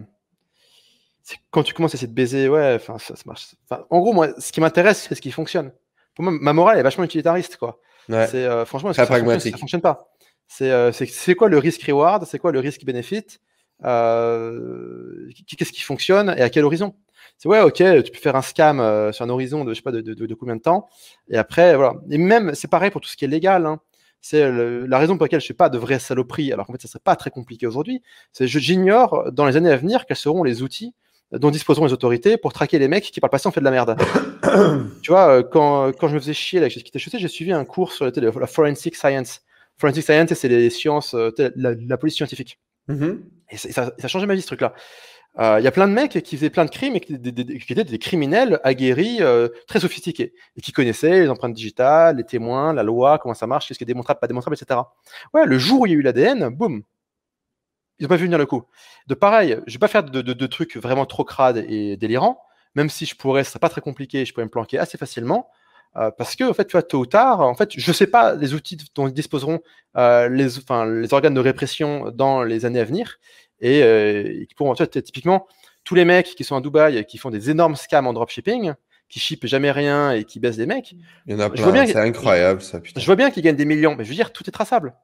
quand 1.51 1.63
tu 1.63 1.73
commences 1.73 1.93
à 1.93 1.97
essayer 1.97 2.07
de 2.07 2.13
baiser, 2.13 2.49
ouais, 2.49 2.73
enfin, 2.75 2.97
ça, 2.99 3.13
marche. 3.25 3.55
en 3.89 3.99
gros, 3.99 4.13
moi, 4.13 4.29
ce 4.39 4.51
qui 4.51 4.61
m'intéresse, 4.61 5.05
c'est 5.07 5.15
ce 5.15 5.21
qui 5.21 5.31
fonctionne. 5.31 5.71
Pour 6.15 6.23
moi, 6.23 6.33
ma 6.39 6.53
morale 6.53 6.77
est 6.77 6.83
vachement 6.83 7.03
utilitariste, 7.03 7.57
quoi. 7.57 7.79
C'est 8.07 8.35
euh, 8.35 8.65
franchement, 8.65 8.91
ça, 8.93 9.05
fonctionne, 9.05 9.81
pas? 9.81 10.09
Euh, 10.61 10.91
c'est 10.91 11.05
c'est 11.05 11.35
quoi 11.35 11.47
le 11.47 11.57
risque 11.57 11.83
reward, 11.83 12.25
c'est 12.25 12.37
quoi 12.37 12.51
le 12.51 12.59
risque 12.59 12.83
benefit, 12.83 13.39
euh, 13.85 15.29
qu'est-ce 15.57 15.71
qui 15.71 15.81
fonctionne 15.81 16.29
et 16.37 16.41
à 16.41 16.49
quel 16.49 16.65
horizon? 16.65 16.95
C'est 17.37 17.47
ouais, 17.47 17.61
ok, 17.61 17.75
tu 17.75 18.11
peux 18.11 18.19
faire 18.19 18.35
un 18.35 18.41
scam 18.41 18.77
sur 19.13 19.25
un 19.25 19.29
horizon 19.29 19.63
de 19.63 19.71
je 19.71 19.77
sais 19.77 19.81
pas 19.81 19.91
de, 19.91 20.01
de, 20.01 20.33
combien 20.35 20.57
de 20.57 20.61
temps, 20.61 20.87
et 21.29 21.37
après 21.37 21.75
voilà. 21.75 21.95
Et 22.09 22.17
même 22.17 22.53
c'est 22.55 22.67
pareil 22.67 22.91
pour 22.91 22.99
tout 22.99 23.09
ce 23.09 23.15
qui 23.15 23.23
est 23.25 23.29
légal. 23.29 23.65
Hein. 23.65 23.79
C'est 24.19 24.51
la 24.51 24.99
raison 24.99 25.17
pour 25.17 25.25
laquelle 25.25 25.41
je 25.41 25.45
ne 25.45 25.47
fais 25.47 25.53
pas 25.53 25.69
de 25.69 25.77
vraies 25.77 25.99
saloperies, 25.99 26.53
alors 26.53 26.67
qu'en 26.67 26.73
fait, 26.73 26.81
ça 26.81 26.87
serait 26.87 27.01
pas 27.03 27.15
très 27.15 27.29
compliqué 27.29 27.67
aujourd'hui. 27.67 28.01
C'est 28.31 28.47
j'ignore 28.47 29.31
dans 29.31 29.45
les 29.45 29.57
années 29.57 29.71
à 29.71 29.77
venir 29.77 30.05
quels 30.05 30.17
seront 30.17 30.43
les 30.43 30.61
outils 30.61 30.93
dont 31.31 31.51
disposeront 31.51 31.85
les 31.85 31.93
autorités 31.93 32.37
pour 32.37 32.53
traquer 32.53 32.79
les 32.79 32.87
mecs 32.87 33.05
qui 33.05 33.19
par 33.19 33.27
le 33.27 33.31
passé 33.31 33.47
ont 33.47 33.51
fait 33.51 33.59
de 33.59 33.65
la 33.65 33.71
merde. 33.71 33.97
tu 35.01 35.11
vois, 35.11 35.29
euh, 35.29 35.43
quand, 35.43 35.91
quand 35.93 36.07
je 36.07 36.15
me 36.15 36.19
faisais 36.19 36.33
chier 36.33 36.59
là, 36.59 36.69
j'ai 36.69 36.81
quitté 36.81 36.99
HEC, 36.99 37.19
j'ai 37.19 37.27
suivi 37.27 37.51
un 37.51 37.65
cours 37.65 37.91
sur 37.91 38.09
la, 38.15 38.47
forensic 38.47 38.95
science. 38.95 39.41
Forensic 39.77 40.03
science, 40.03 40.33
c'est 40.33 40.47
les 40.47 40.69
sciences, 40.69 41.13
euh, 41.15 41.31
la, 41.55 41.97
police 41.97 42.15
scientifique. 42.15 42.59
Mm-hmm. 42.89 43.19
Et 43.51 43.57
ça, 43.57 43.71
ça, 43.71 43.93
a 44.01 44.07
changé 44.07 44.27
ma 44.27 44.35
vie 44.35 44.41
ce 44.41 44.47
truc-là. 44.47 44.73
Euh, 45.39 45.55
il 45.59 45.63
y 45.63 45.67
a 45.67 45.71
plein 45.71 45.87
de 45.87 45.93
mecs 45.93 46.21
qui 46.21 46.37
faisaient 46.37 46.51
plein 46.51 46.65
de 46.65 46.69
crimes 46.69 46.95
et 46.95 46.99
qui, 46.99 47.15
étaient 47.15 47.83
des 47.83 47.97
criminels 47.97 48.59
aguerris, 48.63 49.19
très 49.67 49.79
sophistiqués, 49.79 50.33
et 50.55 50.61
qui 50.61 50.71
connaissaient 50.71 51.21
les 51.21 51.29
empreintes 51.29 51.53
digitales, 51.53 52.17
les 52.17 52.23
témoins, 52.23 52.71
la 52.73 52.83
loi, 52.83 53.17
comment 53.17 53.33
ça 53.33 53.47
marche, 53.47 53.67
qu'est-ce 53.67 53.79
qui 53.79 53.83
est 53.83 53.87
démontrable, 53.87 54.19
pas 54.19 54.27
démontrable, 54.27 54.55
etc. 54.61 54.81
Ouais, 55.33 55.47
le 55.47 55.57
jour 55.57 55.81
où 55.81 55.85
il 55.87 55.93
y 55.93 55.95
a 55.95 55.97
eu 55.97 56.03
l'ADN, 56.03 56.49
boum, 56.49 56.83
ils 57.99 58.03
n'ont 58.03 58.09
pas 58.09 58.15
vu 58.15 58.25
venir 58.25 58.37
le 58.37 58.45
coup. 58.45 58.63
De 59.07 59.13
pareil, 59.13 59.57
je 59.67 59.73
vais 59.73 59.79
pas 59.79 59.87
faire 59.87 60.03
de, 60.03 60.45
trucs 60.47 60.77
vraiment 60.77 61.05
trop 61.05 61.23
crades 61.23 61.65
et 61.67 61.97
délirants, 61.97 62.41
même 62.75 62.89
si 62.89 63.05
je 63.05 63.15
pourrais, 63.15 63.43
ce 63.43 63.51
serait 63.51 63.59
pas 63.59 63.69
très 63.69 63.81
compliqué, 63.81 64.25
je 64.25 64.33
pourrais 64.33 64.45
me 64.45 64.49
planquer 64.49 64.79
assez 64.79 64.97
facilement. 64.97 65.49
Euh, 65.95 66.09
parce 66.17 66.35
que, 66.35 66.43
en 66.43 66.53
fait, 66.53 66.65
tu 66.65 66.71
vois, 66.71 66.81
tôt 66.81 66.99
ou 66.99 67.05
tard, 67.05 67.41
en 67.41 67.53
fait, 67.53 67.69
je 67.75 67.91
sais 67.91 68.07
pas 68.07 68.33
les 68.33 68.55
outils 68.55 68.77
dont 68.95 69.07
ils 69.07 69.13
disposeront 69.13 69.59
euh, 69.95 70.27
les, 70.27 70.57
enfin, 70.57 70.85
les 70.85 71.13
organes 71.13 71.35
de 71.35 71.39
répression 71.39 72.09
dans 72.11 72.43
les 72.43 72.65
années 72.65 72.79
à 72.79 72.83
venir. 72.83 73.19
Et, 73.61 73.83
euh, 73.83 74.43
qui 74.45 74.55
pourront, 74.55 74.73
tu 74.73 74.83
vois, 74.83 74.87
typiquement, 74.87 75.47
tous 75.83 75.93
les 75.93 76.03
mecs 76.03 76.33
qui 76.35 76.43
sont 76.43 76.55
à 76.55 76.61
Dubaï, 76.61 77.05
qui 77.05 77.19
font 77.19 77.29
des 77.29 77.51
énormes 77.51 77.75
scams 77.75 78.07
en 78.07 78.13
dropshipping, 78.13 78.73
qui 79.07 79.19
shippent 79.19 79.45
jamais 79.45 79.71
rien 79.71 80.11
et 80.11 80.23
qui 80.23 80.39
baissent 80.39 80.57
des 80.57 80.65
mecs. 80.65 80.95
Il 81.27 81.33
y 81.33 81.35
en 81.35 81.39
a 81.39 81.49
plein, 81.49 81.85
c'est 81.85 81.95
incroyable 81.97 82.61
ça, 82.61 82.79
putain. 82.79 82.99
Je 82.99 83.05
vois 83.05 83.15
bien 83.15 83.29
qu'ils 83.29 83.43
gagnent 83.43 83.55
des 83.55 83.65
millions, 83.65 83.95
mais 83.95 84.03
je 84.03 84.09
veux 84.09 84.15
dire, 84.15 84.33
tout 84.33 84.43
est 84.47 84.51
traçable 84.51 84.95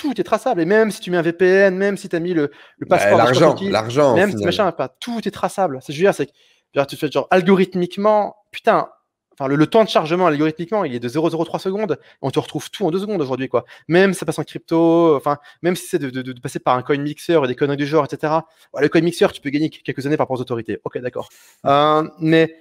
tout 0.00 0.18
est 0.18 0.24
traçable. 0.24 0.62
Et 0.62 0.64
même 0.64 0.90
si 0.90 1.00
tu 1.00 1.10
mets 1.10 1.18
un 1.18 1.22
VPN, 1.22 1.76
même 1.76 1.98
si 1.98 2.08
tu 2.08 2.16
as 2.16 2.20
mis 2.20 2.32
le, 2.32 2.50
le 2.78 2.86
bah, 2.86 2.96
passeport, 2.96 3.18
l'argent, 3.18 3.54
l'argent, 3.60 4.14
même 4.14 4.36
si 4.36 4.42
machin, 4.44 4.72
pas, 4.72 4.88
tout 4.88 5.20
est 5.28 5.30
traçable. 5.30 5.78
C'est, 5.82 5.92
je 5.92 5.98
veux 5.98 6.04
dire, 6.04 6.14
c'est 6.14 6.26
que 6.26 6.84
tu 6.86 6.96
fais 6.96 7.10
genre 7.10 7.26
algorithmiquement, 7.30 8.34
putain, 8.50 8.88
enfin 9.34 9.46
le, 9.46 9.66
temps 9.66 9.84
de 9.84 9.90
chargement 9.90 10.26
algorithmiquement, 10.26 10.84
il 10.84 10.94
est 10.94 11.00
de 11.00 11.08
0,03 11.08 11.58
secondes. 11.58 11.98
On 12.22 12.30
te 12.30 12.38
retrouve 12.38 12.70
tout 12.70 12.86
en 12.86 12.90
deux 12.90 13.00
secondes 13.00 13.20
aujourd'hui, 13.20 13.48
quoi. 13.48 13.66
Même 13.88 14.14
si 14.14 14.20
ça 14.20 14.26
passe 14.26 14.38
en 14.38 14.44
crypto, 14.44 15.14
enfin, 15.16 15.36
même 15.60 15.76
si 15.76 15.86
c'est 15.86 15.98
de, 15.98 16.08
de, 16.08 16.40
passer 16.40 16.60
par 16.60 16.76
un 16.76 16.82
coin 16.82 16.96
mixer 16.96 17.38
et 17.44 17.46
des 17.46 17.54
conneries 17.54 17.76
du 17.76 17.86
genre, 17.86 18.06
etc. 18.06 18.32
le 18.78 18.88
coin 18.88 19.02
mixer, 19.02 19.26
tu 19.34 19.42
peux 19.42 19.50
gagner 19.50 19.68
quelques 19.68 20.06
années 20.06 20.16
par 20.16 20.24
rapport 20.24 20.38
aux 20.38 20.42
autorités. 20.42 20.78
Ok, 20.84 20.96
d'accord. 20.98 21.28
Euh, 21.66 22.08
mais, 22.20 22.56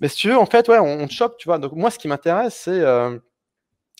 mais 0.00 0.08
si 0.08 0.16
tu 0.16 0.28
veux, 0.28 0.38
en 0.38 0.46
fait, 0.46 0.66
ouais, 0.68 0.78
on, 0.78 1.06
te 1.06 1.12
chope, 1.12 1.36
tu 1.36 1.48
vois. 1.48 1.58
Donc 1.58 1.72
moi, 1.72 1.90
ce 1.90 1.98
qui 1.98 2.08
m'intéresse, 2.08 2.62
c'est 2.64 2.80
euh, 2.80 3.18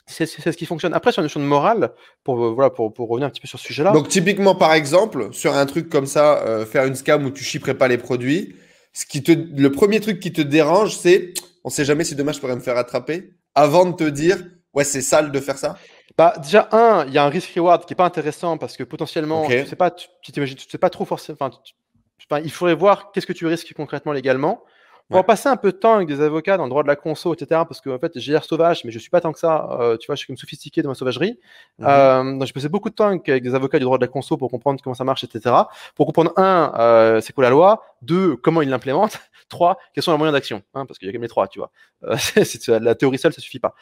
c'est 0.09 0.27
ce 0.27 0.57
qui 0.57 0.67
fonctionne. 0.67 0.95
Après, 0.95 1.13
sur 1.13 1.21
une 1.21 1.27
notion 1.27 1.41
de 1.41 1.45
morale, 1.45 1.93
pour, 2.25 2.45
euh, 2.45 2.51
voilà, 2.51 2.71
pour, 2.71 2.93
pour 2.93 3.09
revenir 3.09 3.27
un 3.27 3.31
petit 3.31 3.41
peu 3.41 3.49
sur 3.49 3.59
ce 3.59 3.67
sujet-là. 3.67 3.93
Donc, 3.93 4.09
typiquement, 4.09 4.55
par 4.55 4.73
exemple, 4.73 5.29
sur 5.33 5.55
un 5.55 5.67
truc 5.67 5.89
comme 5.89 6.07
ça, 6.07 6.43
euh, 6.43 6.67
faire 6.67 6.85
une 6.85 6.95
scam 6.95 7.25
où 7.25 7.31
tu 7.31 7.45
chipperais 7.45 7.75
pas 7.75 7.89
les 7.89 7.99
produits, 7.99 8.57
ce 8.93 9.07
qui 9.07 9.23
te, 9.23 9.33
le 9.33 9.71
premier 9.71 10.01
truc 10.01 10.19
qui 10.19 10.33
te 10.33 10.41
dérange, 10.41 10.97
c'est 10.97 11.35
on 11.65 11.71
sait 11.71 11.85
jamais 11.85 12.05
si 12.05 12.15
demain 12.15 12.33
je 12.33 12.41
pourrais 12.41 12.57
me 12.57 12.61
faire 12.61 12.79
attraper 12.79 13.35
avant 13.55 13.85
de 13.85 13.95
te 13.95 14.05
dire 14.05 14.39
ouais, 14.75 14.85
c'est 14.85 15.03
sale 15.03 15.31
de 15.31 15.41
faire 15.41 15.59
ça? 15.59 15.77
Bah, 16.17 16.35
déjà, 16.43 16.69
un, 16.73 17.05
il 17.07 17.13
y 17.13 17.19
a 17.19 17.25
un 17.25 17.29
risk 17.29 17.55
reward 17.55 17.85
qui 17.85 17.93
est 17.93 17.97
pas 17.97 18.05
intéressant 18.05 18.59
parce 18.59 18.77
que 18.77 18.83
potentiellement, 18.83 19.47
tu 19.47 19.67
sais 19.67 19.77
pas, 19.77 19.91
tu, 19.91 20.09
tu 20.23 20.57
sais 20.69 20.79
pas 20.79 20.91
trop 20.91 21.05
forcément. 21.05 21.39
Enfin, 21.41 22.41
il 22.43 22.51
faudrait 22.51 22.75
voir 22.75 23.13
qu'est-ce 23.13 23.27
que 23.27 23.33
tu 23.33 23.47
risques 23.47 23.73
concrètement 23.75 24.13
légalement. 24.13 24.65
On 25.11 25.17
va 25.17 25.23
passer 25.23 25.49
un 25.49 25.57
peu 25.57 25.73
de 25.73 25.77
temps 25.77 25.95
avec 25.95 26.07
des 26.07 26.21
avocats 26.21 26.59
dans 26.59 26.65
le 26.65 26.71
droit 26.71 26.83
de 26.83 26.89
la 26.89 26.97
conso, 26.97 27.33
etc. 27.33 27.63
Parce 27.67 27.81
que 27.81 27.89
en 27.89 27.99
fait, 27.99 28.19
j'ai 28.19 28.33
l'air 28.33 28.45
sauvage, 28.45 28.85
mais 28.85 28.91
je 28.91 28.99
suis 28.99 29.09
pas 29.09 29.23
tant 29.23 29.33
que 29.33 29.39
ça. 29.39 29.69
Euh, 29.81 29.97
tu 29.97 30.07
vois, 30.07 30.15
je 30.17 30.19
suis 30.19 30.27
comme 30.27 30.37
sophistiqué 30.37 30.83
dans 30.83 30.91
ma 30.91 30.95
sauvagerie. 30.95 31.39
Mhm. 31.79 31.87
Euh, 31.89 32.39
donc, 32.39 32.47
je 32.47 32.53
passais 32.53 32.69
beaucoup 32.69 32.91
de 32.91 32.95
temps 32.95 33.07
avec 33.07 33.43
des 33.43 33.55
avocats 33.55 33.79
du 33.79 33.85
droit 33.85 33.97
de 33.97 34.03
la 34.03 34.09
conso 34.09 34.37
pour 34.37 34.51
comprendre 34.51 34.81
comment 34.83 34.95
ça 34.95 35.05
marche, 35.05 35.25
etc. 35.25 35.55
Pour 35.95 36.05
comprendre 36.05 36.33
un, 36.37 36.75
euh, 36.79 37.21
c'est 37.23 37.33
quoi 37.33 37.45
la 37.45 37.51
loi? 37.51 37.83
Deux, 38.03 38.37
comment 38.37 38.61
ils 38.61 38.69
l'implémentent? 38.69 39.19
Trois, 39.49 39.79
quels 39.95 40.05
sont 40.05 40.13
les 40.13 40.19
moyens 40.19 40.35
d'action? 40.35 40.63
Hein, 40.75 40.85
parce 40.85 40.99
qu'il 40.99 41.07
y 41.07 41.09
a 41.09 41.13
quand 41.13 41.17
même 41.17 41.23
les 41.23 41.29
trois, 41.29 41.49
tu 41.49 41.59
vois. 41.59 41.71
c'est, 42.19 42.69
la 42.69 42.95
théorie 42.95 43.17
seule, 43.17 43.33
ça 43.33 43.41
suffit 43.41 43.61
pas. 43.61 43.75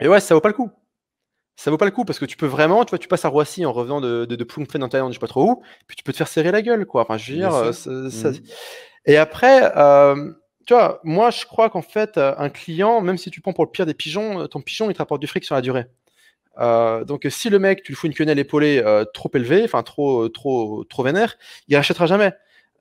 et 0.00 0.08
ouais, 0.08 0.20
ça 0.20 0.34
vaut 0.34 0.40
pas 0.40 0.48
le 0.48 0.54
coup 0.54 0.70
ça 1.56 1.70
vaut 1.70 1.76
pas 1.76 1.84
le 1.84 1.90
coup 1.90 2.06
parce 2.06 2.18
que 2.18 2.24
tu 2.24 2.38
peux 2.38 2.46
vraiment, 2.46 2.86
tu 2.86 2.90
vois, 2.90 2.98
tu 2.98 3.06
passes 3.06 3.26
à 3.26 3.28
Roissy 3.28 3.66
en 3.66 3.72
revenant 3.72 4.00
de, 4.00 4.24
de, 4.24 4.34
de 4.34 4.82
en 4.82 4.88
Thaïlande, 4.88 5.12
je 5.12 5.16
sais 5.16 5.20
pas 5.20 5.26
trop 5.26 5.46
où, 5.46 5.62
puis 5.86 5.94
tu 5.94 6.02
peux 6.02 6.12
te 6.12 6.16
faire 6.16 6.26
serrer 6.26 6.50
la 6.52 6.62
gueule, 6.62 6.86
quoi. 6.86 7.02
Enfin, 7.02 7.18
je 7.18 7.32
veux 7.32 7.36
dire, 7.36 7.74
ça. 7.74 8.30
Et 9.10 9.16
après, 9.16 9.76
euh, 9.76 10.30
tu 10.68 10.72
vois, 10.72 11.00
moi, 11.02 11.30
je 11.32 11.44
crois 11.44 11.68
qu'en 11.68 11.82
fait, 11.82 12.16
euh, 12.16 12.32
un 12.38 12.48
client, 12.48 13.00
même 13.00 13.18
si 13.18 13.32
tu 13.32 13.40
prends 13.40 13.52
pour 13.52 13.64
le 13.64 13.70
pire 13.72 13.84
des 13.84 13.92
pigeons, 13.92 14.42
euh, 14.42 14.46
ton 14.46 14.60
pigeon, 14.60 14.88
il 14.88 14.92
te 14.92 14.98
rapporte 14.98 15.20
du 15.20 15.26
fric 15.26 15.42
sur 15.44 15.56
la 15.56 15.62
durée. 15.62 15.86
donc, 16.56 17.26
si 17.28 17.50
le 17.50 17.58
mec, 17.58 17.82
tu 17.82 17.90
lui 17.90 17.96
fous 17.96 18.06
une 18.06 18.14
quenelle 18.14 18.38
épaulée 18.38 18.80
trop 19.12 19.28
élevée, 19.34 19.64
enfin 19.64 19.82
trop, 19.82 20.28
trop, 20.28 20.84
trop 20.84 21.02
vénère, 21.02 21.36
il 21.66 21.74
rachètera 21.74 22.06
jamais. 22.06 22.32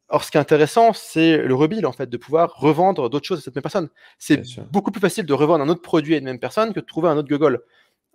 Or, 0.09 0.23
ce 0.23 0.29
qui 0.29 0.37
est 0.37 0.39
intéressant, 0.39 0.93
c'est 0.93 1.37
le 1.37 1.55
rebill, 1.55 1.87
en 1.87 1.93
fait, 1.93 2.11
de 2.11 2.17
pouvoir 2.17 2.53
revendre 2.59 3.09
d'autres 3.09 3.25
choses 3.25 3.39
à 3.39 3.41
cette 3.41 3.55
même 3.55 3.63
personne. 3.63 3.89
C'est 4.19 4.43
beaucoup 4.71 4.91
plus 4.91 5.01
facile 5.01 5.25
de 5.25 5.33
revendre 5.33 5.63
un 5.63 5.69
autre 5.69 5.81
produit 5.81 6.13
à 6.13 6.19
une 6.19 6.25
même 6.25 6.39
personne 6.39 6.73
que 6.73 6.79
de 6.79 6.85
trouver 6.85 7.09
un 7.09 7.17
autre 7.17 7.29
gogol. 7.29 7.63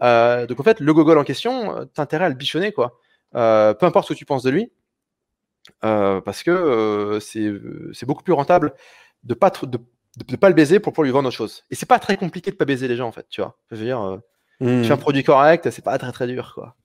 donc, 0.00 0.60
en 0.60 0.62
fait, 0.62 0.78
le 0.78 0.94
gogol 0.94 1.18
en 1.18 1.24
question, 1.24 1.88
t'as 1.94 2.02
intérêt 2.02 2.26
à 2.26 2.28
le 2.28 2.36
bichonner, 2.36 2.70
quoi. 2.70 3.00
peu 3.32 3.86
importe 3.86 4.06
ce 4.06 4.12
que 4.12 4.18
tu 4.18 4.24
penses 4.24 4.44
de 4.44 4.50
lui, 4.50 4.70
parce 5.80 6.42
que 6.42 6.50
euh, 6.50 7.20
c'est 7.20 8.06
beaucoup 8.06 8.22
plus 8.22 8.32
rentable 8.32 8.74
de 9.22 9.34
pas 9.34 9.50
de, 9.50 9.78
de, 10.28 10.36
pas 10.36 10.48
le 10.48 10.54
baiser 10.54 10.80
pour 10.80 10.92
pouvoir 10.92 11.04
lui 11.04 11.12
vendre 11.12 11.28
autre 11.28 11.36
chose. 11.36 11.64
Et 11.70 11.74
c'est 11.74 11.86
pas 11.86 11.98
très 11.98 12.16
compliqué 12.16 12.50
de 12.50 12.56
pas 12.56 12.64
baiser 12.64 12.88
les 12.88 12.96
gens 12.96 13.08
en 13.08 13.12
fait, 13.12 13.26
tu 13.28 13.40
vois. 13.40 13.58
Je 13.70 13.76
veux 13.76 13.84
dire, 13.84 14.02
euh, 14.02 14.18
tu 14.60 14.84
fais 14.84 14.92
un 14.92 14.96
mmh. 14.96 14.98
produit 14.98 15.24
correct, 15.24 15.70
c'est 15.70 15.84
pas 15.84 15.98
très 15.98 16.12
très 16.12 16.26
dur 16.26 16.52
quoi. 16.54 16.76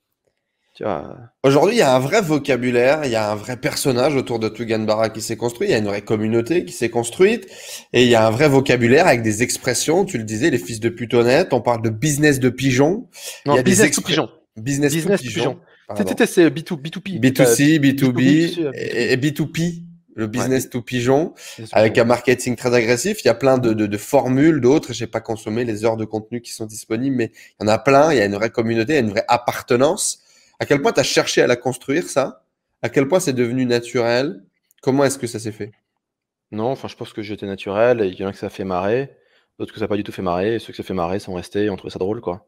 Aujourd'hui, 1.44 1.76
il 1.76 1.80
y 1.80 1.84
a 1.84 1.94
un 1.94 2.00
vrai 2.00 2.22
vocabulaire, 2.22 3.02
il 3.04 3.12
y 3.12 3.16
a 3.16 3.32
un 3.32 3.36
vrai 3.36 3.58
personnage 3.58 4.16
autour 4.16 4.40
de 4.40 4.48
Tugan 4.48 4.80
Bara 4.80 5.10
qui 5.10 5.22
s'est 5.22 5.36
construit, 5.36 5.68
il 5.68 5.72
y 5.72 5.74
a 5.74 5.78
une 5.78 5.88
vraie 5.88 6.04
communauté 6.04 6.64
qui 6.64 6.74
s'est 6.74 6.90
construite, 6.90 7.48
et 7.94 8.04
il 8.04 8.10
y 8.10 8.16
a 8.16 8.26
un 8.26 8.30
vrai 8.30 8.48
vocabulaire 8.48 9.08
avec 9.08 9.22
des 9.22 9.44
expressions. 9.44 10.06
Tu 10.06 10.18
le 10.18 10.24
disais, 10.24 10.50
les 10.50 10.58
fils 10.58 10.80
de 10.80 10.90
putonnettes, 10.90 11.54
on 11.54 11.62
parle 11.62 11.82
de 11.82 11.90
business 11.90 12.40
de 12.40 12.50
pigeon. 12.50 13.10
Non, 13.46 13.54
il 13.54 13.58
y 13.58 13.60
a 13.60 13.64
business 13.64 13.96
des 13.96 14.02
pigeon. 14.02 14.30
Business, 14.56 14.94
business 14.94 15.22
pigeon. 15.22 15.60
C'était 15.98 16.26
c'est 16.26 16.50
B2, 16.50 16.80
B2P. 16.82 17.20
B2C, 17.20 17.80
B2B 17.80 18.72
et, 18.76 19.18
B2P, 19.18 19.84
le 20.16 20.28
business 20.28 20.70
to 20.70 20.82
pigeon, 20.82 21.34
avec 21.72 21.98
un 21.98 22.04
marketing 22.04 22.56
très 22.56 22.74
agressif. 22.74 23.24
Il 23.24 23.28
y 23.28 23.30
a 23.30 23.34
plein 23.34 23.58
de, 23.58 23.74
de, 23.74 23.88
de 23.88 23.98
formules, 23.98 24.62
d'autres. 24.62 24.94
Je 24.94 25.04
n'ai 25.04 25.08
pas 25.08 25.22
consommé 25.22 25.66
les 25.66 25.86
heures 25.86 25.98
de 25.98 26.06
contenu 26.06 26.42
qui 26.42 26.52
sont 26.52 26.66
disponibles, 26.66 27.16
mais 27.16 27.32
il 27.60 27.64
y 27.64 27.66
en 27.66 27.68
a 27.68 27.80
plein. 27.80 28.12
Il 28.12 28.18
y 28.18 28.22
a 28.22 28.26
une 28.26 28.36
vraie 28.36 28.52
communauté, 28.52 28.94
il 28.94 28.96
y 28.96 29.00
a 29.00 29.02
une 29.02 29.10
vraie 29.10 29.26
appartenance. 29.28 30.22
À 30.60 30.66
quel 30.66 30.82
point 30.82 30.92
tu 30.92 31.00
as 31.00 31.04
cherché 31.04 31.42
à 31.42 31.48
la 31.48 31.56
construire, 31.56 32.08
ça? 32.08 32.44
À 32.82 32.90
quel 32.90 33.08
point 33.08 33.20
c'est 33.20 33.34
devenu 33.34 33.66
naturel? 33.66 34.44
Comment 34.82 35.06
est-ce 35.06 35.18
que 35.18 35.28
ça 35.28 35.40
s'est 35.40 35.52
fait? 35.52 35.72
Non, 36.52 36.66
enfin, 36.66 36.88
je 36.88 36.96
pense 36.96 37.14
que 37.14 37.22
j'étais 37.22 37.46
naturel. 37.46 38.02
Il 38.02 38.20
y 38.20 38.24
en 38.24 38.28
a 38.28 38.32
que 38.32 38.38
ça 38.38 38.50
fait 38.50 38.64
marrer, 38.64 39.10
d'autres 39.58 39.74
que 39.74 39.80
ça 39.80 39.86
n'a 39.86 39.90
pas 39.90 39.98
du 39.98 40.04
tout 40.04 40.12
fait 40.12 40.22
marrer. 40.22 40.56
Et 40.56 40.60
ceux 40.60 40.72
que 40.72 40.78
ça 40.78 40.84
fait 40.84 40.94
marrer 40.94 41.20
sont 41.20 41.34
restés 41.34 41.66
et 41.66 41.70
ont 41.70 41.78
trouvé 41.78 41.92
ça 41.92 42.00
drôle, 42.00 42.22
quoi. 42.22 42.46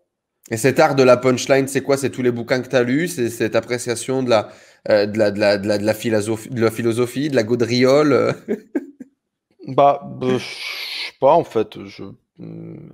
Et 0.49 0.57
cet 0.57 0.79
art 0.79 0.95
de 0.95 1.03
la 1.03 1.17
punchline, 1.17 1.67
c'est 1.67 1.81
quoi? 1.81 1.97
C'est 1.97 2.09
tous 2.09 2.23
les 2.23 2.31
bouquins 2.31 2.61
que 2.61 2.67
tu 2.67 2.75
as 2.75 2.83
lus? 2.83 3.07
C'est 3.09 3.29
cette 3.29 3.55
appréciation 3.55 4.23
de 4.23 4.29
la, 4.29 4.49
euh, 4.89 5.05
de, 5.05 5.17
la, 5.17 5.31
de, 5.31 5.39
la, 5.39 5.57
de, 5.57 5.67
la, 5.67 5.77
de, 5.77 5.85
la, 5.85 5.93
philosophie, 5.93 6.49
de 6.49 6.61
la 6.61 6.71
philosophie, 6.71 7.29
de 7.29 7.35
la 7.35 7.43
gaudriole 7.43 8.13
euh? 8.13 8.33
Bah, 9.67 10.01
bah, 10.03 10.39
je 10.39 10.43
sais 10.43 11.13
pas, 11.19 11.33
en 11.33 11.43
fait. 11.43 11.83
Je, 11.85 12.03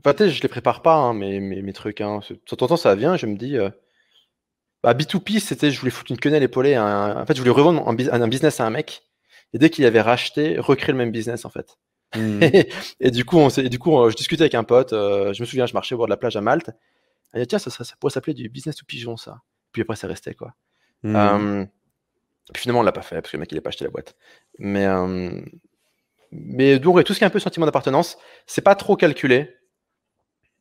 enfin, 0.06 0.28
je 0.28 0.42
les 0.42 0.50
prépare 0.50 0.82
pas, 0.82 0.96
hein, 0.96 1.14
mes, 1.14 1.40
mes, 1.40 1.62
mes, 1.62 1.74
trucs. 1.74 2.02
Hein. 2.02 2.20
De 2.30 2.56
temps 2.56 2.66
en 2.66 2.68
temps, 2.68 2.78
ça 2.78 2.94
vient, 2.94 3.16
je 3.16 3.26
me 3.26 3.38
dis. 3.38 3.58
Euh... 3.58 3.70
Bah, 4.84 4.94
B2P, 4.94 5.40
c'était, 5.40 5.72
je 5.72 5.80
voulais 5.80 5.92
foutre 5.92 6.12
une 6.12 6.20
quenelle 6.20 6.44
épaulée. 6.44 6.78
En 6.78 7.26
fait, 7.26 7.34
je 7.34 7.40
voulais 7.40 7.52
revendre 7.52 7.88
un, 7.88 8.22
un 8.22 8.28
business 8.28 8.60
à 8.60 8.66
un 8.66 8.70
mec. 8.70 9.04
Et 9.54 9.60
dès 9.60 9.70
qu'il 9.70 9.86
avait 9.86 10.02
racheté, 10.02 10.60
recréer 10.60 10.92
le 10.92 10.98
même 10.98 11.12
business, 11.12 11.46
en 11.46 11.50
fait. 11.50 11.78
Mmh. 12.16 12.44
et, 13.00 13.12
du 13.12 13.26
coup, 13.26 13.38
on, 13.38 13.50
et 13.50 13.70
du 13.70 13.80
coup, 13.80 14.10
je 14.10 14.16
discutais 14.16 14.44
avec 14.44 14.56
un 14.56 14.64
pote. 14.64 14.94
Euh, 14.94 15.34
je 15.34 15.42
me 15.42 15.46
souviens, 15.46 15.66
je 15.66 15.74
marchais 15.74 15.96
au 15.96 15.98
bord 15.98 16.08
de 16.08 16.12
la 16.12 16.18
plage 16.18 16.36
à 16.36 16.42
Malte. 16.42 16.72
Il 17.34 17.42
dit, 17.42 17.48
tiens, 17.48 17.60
ça, 17.60 17.70
ça, 17.70 17.84
ça 17.84 17.96
pourrait 18.00 18.12
s'appeler 18.12 18.34
du 18.34 18.50
business 18.50 18.76
to 18.76 18.86
pigeon, 18.86 19.18
ça. 19.18 19.42
Puis 19.72 19.82
après, 19.82 19.96
ça 19.96 20.08
restait, 20.08 20.34
quoi. 20.34 20.54
Mmh. 21.04 21.16
Euh, 21.16 21.66
puis 22.54 22.62
finalement, 22.62 22.80
on 22.80 22.84
l'a 22.84 22.92
pas 22.92 23.02
fait, 23.02 23.16
parce 23.16 23.32
que 23.32 23.38
le 23.38 23.42
mec, 23.42 23.52
il 23.52 23.56
n'a 23.56 23.62
pas 23.62 23.70
acheté 23.70 23.86
la 23.86 23.92
boîte. 23.92 24.16
Mais, 24.60 24.86
euh, 24.86 25.42
mais 26.32 26.80
donc, 26.80 27.04
tout 27.04 27.14
ce 27.14 27.20
qui 27.20 27.24
est 27.24 27.28
un 27.28 27.32
peu 27.32 27.40
sentiment 27.40 27.66
d'appartenance, 27.66 28.18
c'est 28.46 28.62
pas 28.62 28.76
trop 28.76 28.96
calculé. 28.96 29.54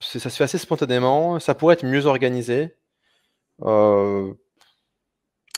Ça 0.00 0.18
se 0.18 0.36
fait 0.36 0.44
assez 0.44 0.58
spontanément. 0.58 1.38
Ça 1.40 1.54
pourrait 1.54 1.74
être 1.74 1.86
mieux 1.86 2.06
organisé. 2.06 2.76
Euh... 3.62 4.34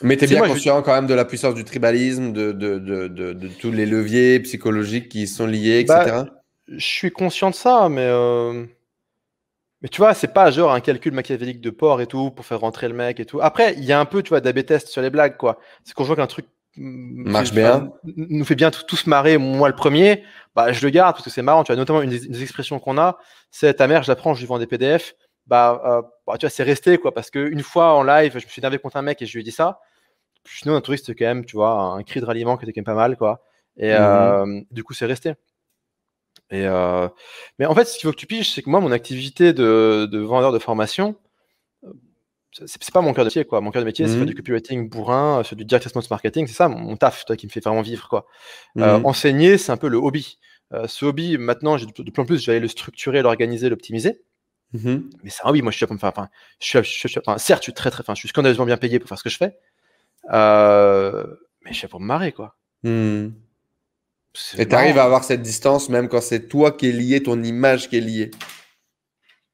Mais 0.02 0.16
tu 0.16 0.24
es 0.24 0.26
bien 0.28 0.46
conscient 0.46 0.80
quand 0.82 0.94
même 0.94 1.08
de 1.08 1.14
la 1.14 1.24
puissance 1.24 1.54
du 1.54 1.64
tribalisme, 1.64 2.32
de, 2.32 2.52
de, 2.52 2.78
de, 2.78 3.08
de, 3.08 3.48
tous 3.48 3.72
les 3.72 3.84
leviers 3.84 4.38
psychologiques 4.40 5.08
qui 5.08 5.26
sont 5.26 5.46
liés, 5.46 5.80
etc. 5.80 6.04
Bah, 6.06 6.26
je 6.68 6.84
suis 6.84 7.10
conscient 7.10 7.50
de 7.50 7.56
ça, 7.56 7.88
mais 7.88 8.06
euh, 8.06 8.64
mais 9.82 9.88
tu 9.88 9.98
vois, 9.98 10.14
c'est 10.14 10.32
pas 10.32 10.50
genre 10.50 10.72
un 10.72 10.80
calcul 10.80 11.12
machiavélique 11.12 11.60
de 11.60 11.70
port 11.70 12.00
et 12.00 12.06
tout 12.06 12.30
pour 12.30 12.44
faire 12.44 12.60
rentrer 12.60 12.88
le 12.88 12.94
mec 12.94 13.20
et 13.20 13.24
tout. 13.24 13.40
Après, 13.40 13.74
il 13.74 13.84
y 13.84 13.92
a 13.92 14.00
un 14.00 14.04
peu, 14.04 14.22
tu 14.22 14.30
vois, 14.30 14.40
d'AB 14.40 14.64
test 14.64 14.88
sur 14.88 15.02
les 15.02 15.10
blagues, 15.10 15.36
quoi. 15.36 15.60
C'est 15.84 15.94
qu'on 15.94 16.02
voit 16.02 16.16
qu'un 16.16 16.26
truc 16.26 16.46
marche 16.76 17.52
bien, 17.52 17.90
nous 18.04 18.44
fait 18.44 18.54
bien 18.56 18.70
tous 18.70 19.06
marrer. 19.06 19.38
Moi, 19.38 19.68
le 19.68 19.74
premier, 19.74 20.24
bah, 20.56 20.72
je 20.72 20.84
le 20.84 20.90
garde 20.90 21.14
parce 21.14 21.24
que 21.24 21.30
c'est 21.30 21.42
marrant. 21.42 21.62
Tu 21.62 21.72
vois, 21.72 21.76
notamment 21.76 22.02
une 22.02 22.10
des, 22.10 22.42
expressions 22.42 22.80
qu'on 22.80 22.98
a, 22.98 23.18
c'est 23.50 23.74
ta 23.74 23.86
mère, 23.86 24.02
je 24.02 24.10
la 24.10 24.16
prends, 24.16 24.34
je 24.34 24.40
lui 24.40 24.46
vends 24.46 24.58
des 24.58 24.66
PDF. 24.66 25.14
Bah, 25.46 25.80
euh, 25.84 26.02
bah, 26.26 26.34
tu 26.38 26.46
vois, 26.46 26.50
c'est 26.50 26.64
resté, 26.64 26.98
quoi, 26.98 27.14
parce 27.14 27.30
qu'une 27.30 27.62
fois 27.62 27.94
en 27.94 28.02
live, 28.02 28.32
je 28.32 28.44
me 28.44 28.50
suis 28.50 28.60
énervé 28.60 28.78
contre 28.78 28.96
un 28.96 29.02
mec 29.02 29.22
et 29.22 29.26
je 29.26 29.32
lui 29.32 29.40
ai 29.40 29.44
dit 29.44 29.52
ça. 29.52 29.80
sinon, 30.44 30.74
un 30.74 30.80
touriste, 30.80 31.16
quand 31.16 31.24
même, 31.24 31.44
tu 31.44 31.56
vois, 31.56 31.70
un 31.70 32.02
cri 32.02 32.20
de 32.20 32.26
ralliement 32.26 32.56
qui 32.56 32.64
était 32.64 32.72
quand 32.72 32.80
même 32.80 32.96
pas 32.96 33.00
mal, 33.00 33.16
quoi. 33.16 33.42
Et 33.76 33.92
mmh 33.92 33.96
euh, 33.96 34.60
du 34.72 34.82
coup, 34.82 34.92
c'est 34.92 35.06
resté. 35.06 35.34
Et 36.50 36.66
euh... 36.66 37.08
Mais 37.58 37.66
en 37.66 37.74
fait, 37.74 37.84
ce 37.84 37.98
qu'il 37.98 38.06
faut 38.06 38.12
que 38.12 38.18
tu 38.18 38.26
piges, 38.26 38.52
c'est 38.52 38.62
que 38.62 38.70
moi, 38.70 38.80
mon 38.80 38.92
activité 38.92 39.52
de, 39.52 40.08
de 40.10 40.18
vendeur 40.18 40.52
de 40.52 40.58
formation, 40.58 41.16
euh, 41.84 41.92
c'est 42.66 42.92
pas 42.92 43.00
mon 43.00 43.12
cœur 43.12 43.24
de 43.24 43.28
métier, 43.28 43.44
quoi. 43.44 43.60
Mon 43.60 43.70
cœur 43.70 43.82
de 43.82 43.86
métier, 43.86 44.06
c'est 44.06 44.14
faire 44.14 44.22
mmh. 44.22 44.26
du 44.26 44.34
copywriting 44.34 44.88
bourrin, 44.88 45.42
sur 45.44 45.56
du 45.56 45.64
direct 45.64 45.84
response 45.84 46.10
marketing, 46.10 46.46
c'est 46.46 46.54
ça 46.54 46.68
mon, 46.68 46.96
taf, 46.96 47.24
toi, 47.24 47.36
qui 47.36 47.46
me 47.46 47.50
fait 47.50 47.60
vraiment 47.60 47.82
vivre, 47.82 48.08
quoi. 48.08 48.26
Euh, 48.78 48.98
mmh. 48.98 49.06
enseigner, 49.06 49.58
c'est 49.58 49.72
un 49.72 49.76
peu 49.76 49.88
le 49.88 49.98
hobby. 49.98 50.38
Euh, 50.72 50.86
ce 50.86 51.04
hobby, 51.04 51.38
maintenant, 51.38 51.76
de 51.76 52.10
plus 52.10 52.22
en 52.22 52.24
plus, 52.24 52.42
j'allais 52.42 52.60
le 52.60 52.68
structurer, 52.68 53.22
l'organiser, 53.22 53.68
l'optimiser. 53.68 54.22
Mmh. 54.72 54.96
Mais 55.22 55.30
c'est 55.30 55.44
un 55.44 55.50
hobby, 55.50 55.62
moi, 55.62 55.70
je 55.70 55.76
suis 55.76 55.84
là 55.84 55.88
pour 55.88 55.94
me 55.94 56.00
faire. 56.00 56.10
Enfin, 56.10 56.28
je 56.60 56.82
suis, 56.82 57.08
je 57.08 57.18
enfin, 57.20 57.38
certes, 57.38 57.62
je 57.62 57.64
suis 57.64 57.74
très, 57.74 57.90
très, 57.90 58.00
enfin, 58.00 58.14
je 58.14 58.20
suis 58.20 58.28
scandaleusement 58.28 58.66
bien 58.66 58.76
payé 58.76 58.98
pour 58.98 59.08
faire 59.08 59.18
ce 59.18 59.24
que 59.24 59.30
je 59.30 59.36
fais. 59.36 59.56
Euh, 60.32 61.26
mais 61.64 61.72
je 61.72 61.76
suis 61.76 61.84
là 61.84 61.88
pour 61.88 62.00
me 62.00 62.06
marrer, 62.06 62.32
quoi. 62.32 62.56
Et 64.56 64.66
tu 64.66 64.74
arrives 64.74 64.98
à 64.98 65.04
avoir 65.04 65.24
cette 65.24 65.42
distance 65.42 65.88
même 65.88 66.08
quand 66.08 66.20
c'est 66.20 66.48
toi 66.48 66.70
qui 66.72 66.88
es 66.88 66.92
lié, 66.92 67.22
ton 67.22 67.42
image 67.42 67.88
qui 67.88 67.96
est 67.96 68.00
liée. 68.00 68.30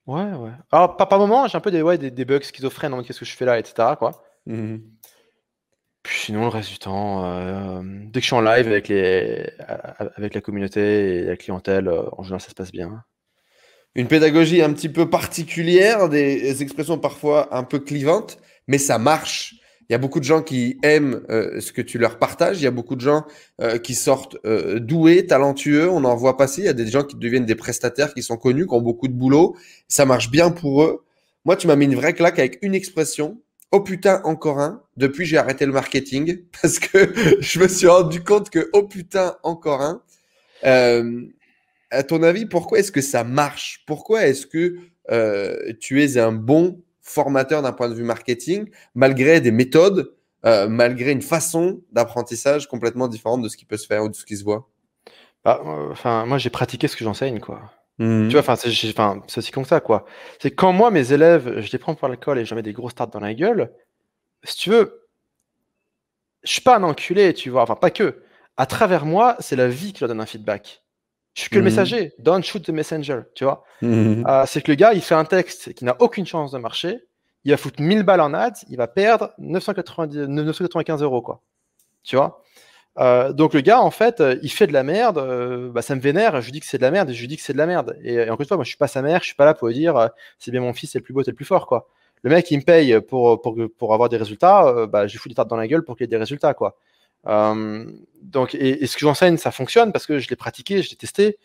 Ouais, 0.07 0.33
ouais. 0.33 0.51
Alors, 0.71 0.97
par, 0.97 1.09
par 1.09 1.19
moment, 1.19 1.47
j'ai 1.49 1.57
un 1.57 1.61
peu 1.61 1.71
des, 1.71 1.81
ouais, 1.81 1.97
des, 1.97 2.11
des 2.11 2.25
bugs 2.25 2.43
schizophrènes 2.43 3.03
qu'est-ce 3.05 3.21
que 3.21 3.25
je 3.25 3.35
fais 3.35 3.47
là, 3.47 3.59
etc. 3.59 3.95
Quoi. 3.99 4.23
Mmh 4.47 4.77
Puis 6.03 6.19
sinon, 6.19 6.43
le 6.43 6.49
reste 6.49 6.71
du 6.71 6.79
temps, 6.79 7.25
euh, 7.25 7.81
dès 7.83 8.21
que 8.21 8.25
je 8.25 8.27
suis 8.27 8.37
en 8.37 8.43
live 8.43 8.67
avec, 8.67 8.89
les, 8.89 9.51
avec 10.17 10.35
la 10.35 10.41
communauté 10.43 11.21
et 11.21 11.25
la 11.25 11.37
clientèle, 11.37 11.89
euh, 11.89 12.03
en 12.13 12.23
général, 12.23 12.43
ça 12.43 12.51
se 12.51 12.55
passe 12.55 12.73
bien. 12.73 13.03
Une 13.95 14.09
pédagogie 14.09 14.61
un 14.61 14.73
petit 14.73 14.89
peu 14.91 15.09
particulière, 15.09 16.09
des 16.09 16.63
expressions 16.63 16.99
parfois 16.99 17.57
un 17.57 17.63
peu 17.63 17.79
clivantes, 17.79 18.39
mais 18.67 18.79
ça 18.79 18.99
marche. 18.99 19.55
Il 19.89 19.93
y 19.93 19.95
a 19.95 19.99
beaucoup 19.99 20.19
de 20.19 20.25
gens 20.25 20.43
qui 20.43 20.79
aiment 20.83 21.23
euh, 21.29 21.61
ce 21.61 21.73
que 21.73 21.83
tu 21.83 21.99
leur 21.99 22.19
partages. 22.19 22.59
Il 22.61 22.65
y 22.65 22.67
a 22.67 22.71
beaucoup 22.71 22.97
de 22.97 23.03
gens 23.03 23.25
euh, 23.61 23.79
qui 23.79 23.95
sortent 23.95 24.37
euh, 24.47 24.79
doués, 24.81 25.27
talentueux. 25.27 25.91
On 25.91 26.05
en 26.05 26.17
voit 26.17 26.37
passer. 26.37 26.63
Il 26.63 26.65
y 26.65 26.69
a 26.69 26.75
des 26.75 26.87
gens 26.87 27.03
qui 27.03 27.17
deviennent 27.17 27.45
des 27.45 27.55
prestataires 27.55 28.15
qui 28.15 28.23
sont 28.23 28.37
connus, 28.37 28.67
qui 28.67 28.73
ont 28.73 28.81
beaucoup 28.81 29.09
de 29.09 29.13
boulot. 29.13 29.57
Ça 29.89 30.07
marche 30.07 30.31
bien 30.31 30.51
pour 30.51 30.83
eux. 30.85 31.05
Moi, 31.45 31.57
tu 31.57 31.67
m'as 31.67 31.77
mis 31.77 31.85
une 31.85 31.97
vraie 31.97 32.15
claque 32.15 32.39
avec 32.39 32.59
une 32.63 32.75
expression. 32.75 33.41
Oh 33.73 33.81
putain, 33.81 34.23
encore 34.25 34.59
un. 34.59 34.83
Depuis, 34.97 35.27
j'ai 35.27 35.37
arrêté 35.37 35.67
le 35.67 35.73
marketing 35.73 36.39
parce 36.63 36.79
que 36.79 37.13
je 37.41 37.59
me 37.59 37.69
suis 37.69 37.87
rendu 37.87 38.23
compte 38.23 38.49
que 38.49 38.71
oh 38.73 38.85
putain, 38.85 39.37
encore 39.43 39.83
un. 39.83 40.03
à 41.91 42.03
ton 42.05 42.23
avis, 42.23 42.47
pourquoi 42.47 42.79
est-ce 42.79 42.93
que 42.93 43.03
ça 43.03 43.23
marche? 43.23 43.85
Pourquoi 43.87 44.27
est-ce 44.27 44.47
que 44.47 44.77
tu 45.79 46.03
es 46.03 46.17
un 46.17 46.33
bon 46.33 46.81
formateur 47.05 47.63
d'un 47.63 47.73
point 47.73 47.89
de 47.89 47.95
vue 47.95 48.03
marketing, 48.03 48.69
malgré 48.95 49.41
des 49.41 49.53
méthodes, 49.53 50.13
euh, 50.45 50.69
malgré 50.69 51.13
une 51.13 51.23
façon 51.23 51.83
d'apprentissage 51.93 52.67
complètement 52.67 53.07
différente 53.07 53.43
de 53.43 53.49
ce 53.49 53.57
qui 53.57 53.67
peut 53.67 53.77
se 53.77 53.87
faire 53.87 54.03
ou 54.03 54.09
de 54.09 54.15
ce 54.15 54.25
qui 54.25 54.37
se 54.37 54.43
voit 54.43 54.69
bah, 55.45 55.61
euh, 55.65 55.91
Enfin, 55.93 56.27
moi, 56.27 56.39
j'ai 56.39 56.51
pratiqué 56.51 56.89
ce 56.89 56.97
que 56.97 57.05
j'enseigne, 57.05 57.39
quoi. 57.39 57.71
Mmh. 57.99 58.29
Tu 58.29 58.33
vois, 58.33 58.41
enfin, 58.41 58.57
c'est 58.57 59.39
aussi 59.39 59.53
comme 59.53 59.65
ça, 59.65 59.81
quoi. 59.81 60.07
C'est 60.41 60.51
quand 60.51 60.73
moi, 60.73 60.91
mes 60.91 61.13
élèves, 61.13 61.61
je 61.61 61.71
les 61.71 61.79
prends 61.79 61.95
pour 61.95 62.09
l'école 62.09 62.39
et 62.39 62.45
je 62.45 62.55
mets 62.55 62.63
des 62.63 62.73
grosses 62.73 62.95
tartes 62.95 63.13
dans 63.13 63.21
la 63.21 63.35
gueule, 63.35 63.71
si 64.43 64.57
tu 64.57 64.71
veux, 64.71 65.07
je 66.43 66.53
suis 66.53 66.61
pas 66.61 66.77
un 66.77 66.83
enculé, 66.83 67.35
tu 67.35 67.51
vois, 67.51 67.63
enfin, 67.63 67.77
pas 67.77 67.91
que. 67.91 68.23
À 68.57 68.67
travers 68.67 69.05
moi, 69.05 69.37
c'est 69.41 69.57
la 69.57 69.69
vie 69.69 69.93
qui 69.93 70.01
leur 70.01 70.09
donne 70.09 70.21
un 70.21 70.27
feedback. 70.27 70.84
Je 71.35 71.41
suis 71.41 71.51
que 71.51 71.57
le 71.57 71.63
mmh. 71.63 71.65
messager. 71.65 72.13
Don't 72.19 72.43
shoot 72.43 72.65
the 72.65 72.71
messenger, 72.71 73.23
tu 73.35 73.45
vois. 73.45 73.65
Mmh. 73.83 74.25
Euh, 74.27 74.45
c'est 74.47 74.63
que 74.63 74.71
le 74.71 74.77
gars, 74.77 74.93
il 74.95 75.03
fait 75.03 75.17
un 75.17 75.25
texte 75.25 75.75
qui 75.75 75.85
n'a 75.85 75.97
aucune 75.99 76.27
chance 76.27 76.53
de 76.53 76.59
marcher. 76.59 77.01
Il 77.45 77.51
va 77.51 77.57
foutre 77.57 77.83
1000 77.83 78.05
balles 78.05 78.21
en 78.21 78.33
ads, 78.33 78.65
il 78.71 78.77
va 78.77 78.87
perdre 78.87 79.33
990, 79.39 80.29
995 80.29 81.03
euros, 81.03 81.21
quoi. 81.21 81.43
Tu 82.05 82.17
vois. 82.17 82.41
Euh, 83.01 83.33
donc 83.33 83.53
le 83.53 83.61
gars, 83.61 83.81
en 83.81 83.91
fait, 83.91 84.23
il 84.43 84.49
fait 84.49 84.69
de 84.69 84.73
la 84.73 84.85
merde. 84.85 85.19
Euh, 85.19 85.71
bah, 85.71 85.83
ça 85.83 85.97
me 85.97 86.01
vénère. 86.01 86.41
Je 86.41 86.47
lui 86.47 86.53
dis 86.53 86.61
que 86.61 86.67
c'est 86.67 86.79
de 86.79 86.83
la 86.83 86.93
merde 86.93 87.11
et 87.11 87.15
je 87.15 87.21
lui 87.21 87.29
dis 87.29 87.37
que 87.37 87.43
c'est 87.43 87.53
de 87.53 87.59
la 87.59 87.67
merde. 87.67 87.99
Et, 88.05 88.23
encore 88.23 88.41
une 88.41 88.47
fois, 88.47 88.57
moi, 88.57 88.65
je 88.65 88.69
suis 88.69 88.79
pas 88.79 88.87
sa 88.87 89.03
mère. 89.03 89.21
Je 89.21 89.27
suis 89.27 89.35
pas 89.35 89.45
là 89.45 89.55
pour 89.55 89.69
lui 89.69 89.75
dire 89.75 90.11
c'est 90.39 90.53
bien 90.53 90.61
mon 90.61 90.73
fils, 90.73 90.93
c'est 90.93 90.99
le 90.99 91.05
plus 91.05 91.13
beau, 91.13 91.25
c'est 91.25 91.33
le 91.33 91.37
plus 91.37 91.45
fort, 91.45 91.67
quoi. 91.67 91.89
Le 92.23 92.31
mec, 92.31 92.51
il 92.51 92.59
me 92.59 92.63
paye 92.63 93.01
pour, 93.01 93.43
pour, 93.43 93.57
pour 93.77 93.93
avoir 93.93 94.09
des 94.09 94.17
résultats. 94.17 94.87
bah, 94.87 95.07
je 95.09 95.13
lui 95.13 95.19
fous 95.19 95.29
des 95.29 95.35
tartes 95.35 95.51
dans 95.51 95.57
la 95.57 95.67
gueule 95.67 95.85
pour 95.85 95.97
qu'il 95.97 96.05
y 96.05 96.07
ait 96.07 96.09
des 96.09 96.17
résultats, 96.17 96.55
quoi. 96.55 96.79
Euh, 97.27 97.85
donc, 98.23 98.55
et, 98.55 98.87
ce 98.87 98.95
que 98.95 99.01
j'enseigne, 99.01 99.37
ça 99.37 99.51
fonctionne 99.51 99.93
parce 99.93 100.07
que 100.07 100.19
je 100.19 100.29
l'ai 100.29 100.37
pratiqué, 100.37 100.83
je 100.83 100.91
l'ai 100.91 100.97
testé, 100.97 101.39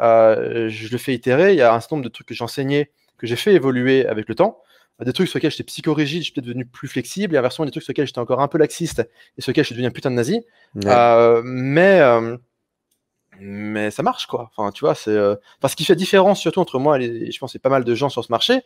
euh, 0.00 0.68
je 0.68 0.88
le 0.90 0.98
fais 0.98 1.14
itérer. 1.14 1.52
Il 1.52 1.58
y 1.58 1.62
a 1.62 1.74
un 1.74 1.80
certain 1.80 1.96
nombre 1.96 2.04
de 2.04 2.12
trucs 2.12 2.28
que 2.28 2.34
j'enseignais, 2.34 2.90
que 3.18 3.26
j'ai 3.26 3.36
fait 3.36 3.54
évoluer 3.54 4.06
avec 4.06 4.28
le 4.28 4.34
temps. 4.34 4.62
Des 5.04 5.12
trucs 5.12 5.28
sur 5.28 5.36
lesquels 5.36 5.50
j'étais 5.50 5.64
psychorigide, 5.64 6.20
je 6.20 6.24
suis 6.24 6.32
peut-être 6.32 6.46
devenu 6.46 6.64
plus 6.64 6.88
flexible, 6.88 7.34
et 7.34 7.38
inversement, 7.38 7.66
des 7.66 7.70
trucs 7.70 7.82
sur 7.82 7.90
lesquels 7.90 8.06
j'étais 8.06 8.18
encore 8.18 8.40
un 8.40 8.48
peu 8.48 8.56
laxiste 8.56 9.06
et 9.36 9.42
sur 9.42 9.50
lesquels 9.50 9.64
je 9.64 9.66
suis 9.66 9.74
devenu 9.74 9.88
un 9.88 9.90
putain 9.90 10.10
de 10.10 10.16
nazi. 10.16 10.40
Euh, 10.86 11.42
mais, 11.44 12.00
euh, 12.00 12.38
mais 13.38 13.90
ça 13.90 14.02
marche, 14.02 14.26
quoi. 14.26 14.50
Enfin, 14.56 14.72
tu 14.72 14.80
vois, 14.80 14.94
c'est. 14.94 15.10
Euh, 15.10 15.36
enfin, 15.58 15.68
ce 15.68 15.76
qui 15.76 15.84
fait 15.84 15.92
la 15.92 15.98
différence, 15.98 16.40
surtout 16.40 16.60
entre 16.60 16.78
moi 16.78 16.98
et 16.98 17.30
je 17.30 17.38
pense, 17.38 17.52
c'est 17.52 17.58
pas 17.58 17.68
mal 17.68 17.84
de 17.84 17.94
gens 17.94 18.08
sur 18.08 18.24
ce 18.24 18.32
marché, 18.32 18.62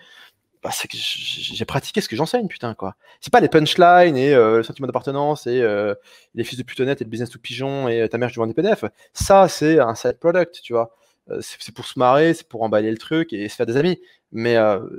bah, 0.62 0.70
c'est 0.73 0.89
que 0.89 0.97
j'ai 0.99 1.65
pratiqué 1.65 2.03
ce 2.03 2.09
que 2.09 2.16
j'enseigne, 2.16 2.47
putain, 2.47 2.74
quoi. 2.74 2.95
C'est 3.20 3.32
pas 3.32 3.41
les 3.41 3.49
punchlines 3.49 4.16
et 4.16 4.35
euh, 4.35 4.59
le 4.59 4.62
sentiment 4.62 4.87
d'appartenance 4.87 5.47
et 5.47 5.62
euh, 5.62 5.95
les 6.35 6.45
fils 6.45 6.59
de 6.59 6.62
putonette 6.62 7.01
et 7.01 7.05
le 7.05 7.11
business 7.11 7.31
to 7.31 7.39
pigeon 7.39 7.89
et 7.89 8.03
euh, 8.03 8.09
ta 8.09 8.19
mère, 8.19 8.28
je 8.28 8.37
vends 8.39 8.47
des 8.47 8.53
PDF. 8.53 8.85
Ça, 9.15 9.49
c'est 9.49 9.78
un 9.78 9.95
side 9.95 10.19
product, 10.19 10.61
tu 10.62 10.74
vois. 10.74 10.95
c'est 11.41 11.74
pour 11.74 11.87
se 11.87 11.99
marrer, 11.99 12.35
c'est 12.35 12.47
pour 12.47 12.62
emballer 12.62 12.91
le 12.91 12.99
truc 12.99 13.32
et 13.32 13.49
se 13.49 13.57
faire 13.57 13.66
des 13.66 13.78
amis. 13.78 14.01
Mais 14.32 14.57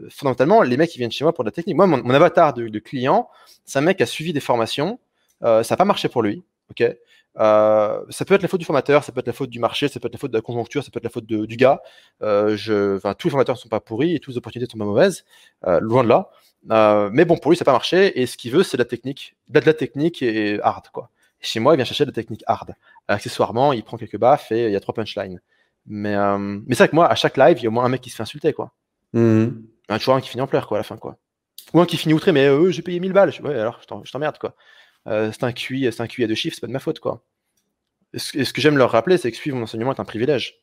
fondamentalement, 0.10 0.62
les 0.62 0.78
mecs, 0.78 0.90
qui 0.90 0.98
viennent 0.98 1.12
chez 1.12 1.24
moi 1.24 1.34
pour 1.34 1.44
de 1.44 1.50
la 1.50 1.54
technique. 1.54 1.76
Moi, 1.76 1.88
mon, 1.88 2.10
avatar 2.10 2.54
de, 2.54 2.68
de 2.68 2.80
client, 2.80 3.30
c'est 3.66 3.80
un 3.80 3.82
mec 3.82 3.98
qui 3.98 4.04
a 4.04 4.08
suivi 4.08 4.34
des 4.34 4.40
formations. 4.40 5.00
ça 5.42 5.64
n'a 5.70 5.78
pas 5.78 5.86
marché 5.86 6.10
pour 6.10 6.24
lui, 6.24 6.44
ok? 6.72 6.84
Euh, 7.40 8.04
ça 8.10 8.26
peut 8.26 8.34
être 8.34 8.42
la 8.42 8.48
faute 8.48 8.60
du 8.60 8.66
formateur, 8.66 9.04
ça 9.04 9.12
peut 9.12 9.20
être 9.20 9.28
la 9.28 9.34
faute 9.34 9.50
du 9.50 9.60
marché, 9.60 9.88
ça 9.88 10.00
peut 10.00 10.08
être 10.08 10.14
la 10.14 10.20
faute 10.20 10.32
de 10.32 10.38
la 10.38 10.42
conjoncture, 10.42 10.84
ça 10.84 10.92
peut 10.92 10.98
être 10.98 11.04
la 11.04 11.10
faute 11.10 11.26
du 11.26 11.56
gars. 11.56 11.82
Euh, 12.22 12.58
je, 12.58 12.98
tous 13.14 13.28
les 13.28 13.32
formateurs 13.32 13.56
ne 13.56 13.60
sont 13.60 13.70
pas 13.70 13.80
pourris 13.80 14.16
et 14.16 14.20
toutes 14.20 14.34
les 14.34 14.38
opportunités 14.38 14.68
ne 14.68 14.72
sont 14.72 14.78
pas 14.78 14.86
mauvaises, 14.86 15.24
euh, 15.68 15.80
loin 15.80 16.04
de 16.04 16.10
là. 16.10 16.30
Euh, 16.72 17.10
mais 17.12 17.26
bon, 17.26 17.38
pour 17.38 17.52
lui, 17.52 17.58
ça 17.58 17.64
n'a 17.64 17.68
pas 17.68 17.72
marché. 17.72 18.20
Et 18.22 18.26
ce 18.26 18.38
qu'il 18.38 18.52
veut, 18.52 18.64
c'est 18.64 18.78
de 18.78 18.82
la 18.82 18.88
technique, 18.88 19.36
de 19.50 19.60
la 19.60 19.74
technique 19.74 20.22
et 20.22 20.60
hard, 20.62 20.90
quoi. 20.92 21.10
Et 21.42 21.46
chez 21.46 21.60
moi, 21.60 21.74
il 21.74 21.78
vient 21.78 21.86
chercher 21.86 22.06
de 22.06 22.10
la 22.10 22.16
technique 22.16 22.44
hard. 22.48 22.76
Accessoirement, 23.08 23.74
il 23.74 23.84
prend 23.84 23.98
quelques 23.98 24.20
baffes 24.20 24.52
et 24.52 24.66
il 24.66 24.72
y 24.72 24.76
a 24.76 24.80
trois 24.80 24.94
punchlines. 24.94 25.42
Mais, 25.88 26.16
mais 26.38 26.76
c'est 26.76 26.84
vrai 26.84 26.90
que 26.90 26.96
moi, 26.96 27.08
à 27.08 27.16
chaque 27.16 27.38
live, 27.38 27.58
il 27.58 27.64
y 27.64 27.66
a 27.66 27.70
au 27.70 27.72
moins 27.72 27.86
un 27.86 27.90
mec 27.90 28.02
qui 28.02 28.12
se 28.12 28.16
fait 28.16 28.24
insulter, 28.24 28.54
quoi. 28.54 28.74
Mmh. 29.14 29.48
Un 29.90 29.98
toujours 29.98 30.14
un 30.14 30.22
qui 30.22 30.30
finit 30.30 30.44
en 30.44 30.48
pleurs, 30.48 30.68
quoi, 30.68 30.78
à 30.78 30.82
la 30.82 30.84
fin, 30.84 30.98
quoi. 30.98 31.18
Ou 31.74 31.82
un 31.82 31.88
qui 31.88 31.98
finit 31.98 32.14
outré, 32.14 32.32
mais 32.32 32.48
j'ai 32.72 32.84
payé 32.84 33.00
1000 33.00 33.14
balles. 33.14 33.34
ouais, 33.44 33.58
alors, 33.58 33.82
je 33.82 34.12
t'emmerde, 34.12 34.38
quoi. 34.38 34.54
Euh, 35.08 35.32
c'est 35.32 35.44
un 35.44 35.52
QI, 35.52 35.90
c'est 35.92 36.02
un 36.02 36.08
QI 36.08 36.24
à 36.24 36.28
deux 36.28 36.36
chiffres, 36.36 36.56
c'est 36.56 36.62
pas 36.62 36.68
de 36.68 36.74
ma 36.74 36.80
faute, 36.80 37.00
quoi. 37.00 37.24
Et 38.14 38.20
ce, 38.20 38.54
que 38.54 38.62
j'aime 38.62 38.78
leur 38.78 38.92
rappeler, 38.92 39.18
c'est 39.18 39.32
que 39.32 39.38
suivre 39.38 39.56
mon 39.56 39.64
enseignement 39.64 39.94
est 39.94 40.00
un 40.00 40.06
privilège. 40.06 40.60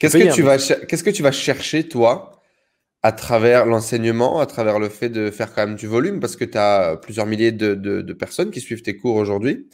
Qu'est-ce 0.00 0.16
que, 0.16 0.34
tu 0.34 0.42
vas 0.42 0.56
qu'est-ce 0.58 1.04
que 1.04 1.10
tu 1.10 1.22
vas 1.22 1.32
chercher, 1.32 1.86
toi, 1.86 2.42
à 3.02 3.12
travers 3.12 3.66
l'enseignement, 3.66 4.40
à 4.40 4.46
travers 4.46 4.78
le 4.78 4.88
fait 4.88 5.08
de 5.08 5.30
faire 5.30 5.54
quand 5.54 5.66
même 5.66 5.76
du 5.76 5.86
volume, 5.86 6.20
parce 6.20 6.36
que 6.36 6.44
tu 6.44 6.58
as 6.58 6.96
plusieurs 6.96 7.26
milliers 7.26 7.52
de, 7.52 7.74
de, 7.74 8.12
personnes 8.12 8.50
qui 8.50 8.60
suivent 8.60 8.82
tes 8.82 8.96
cours 8.96 9.16
aujourd'hui. 9.16 9.68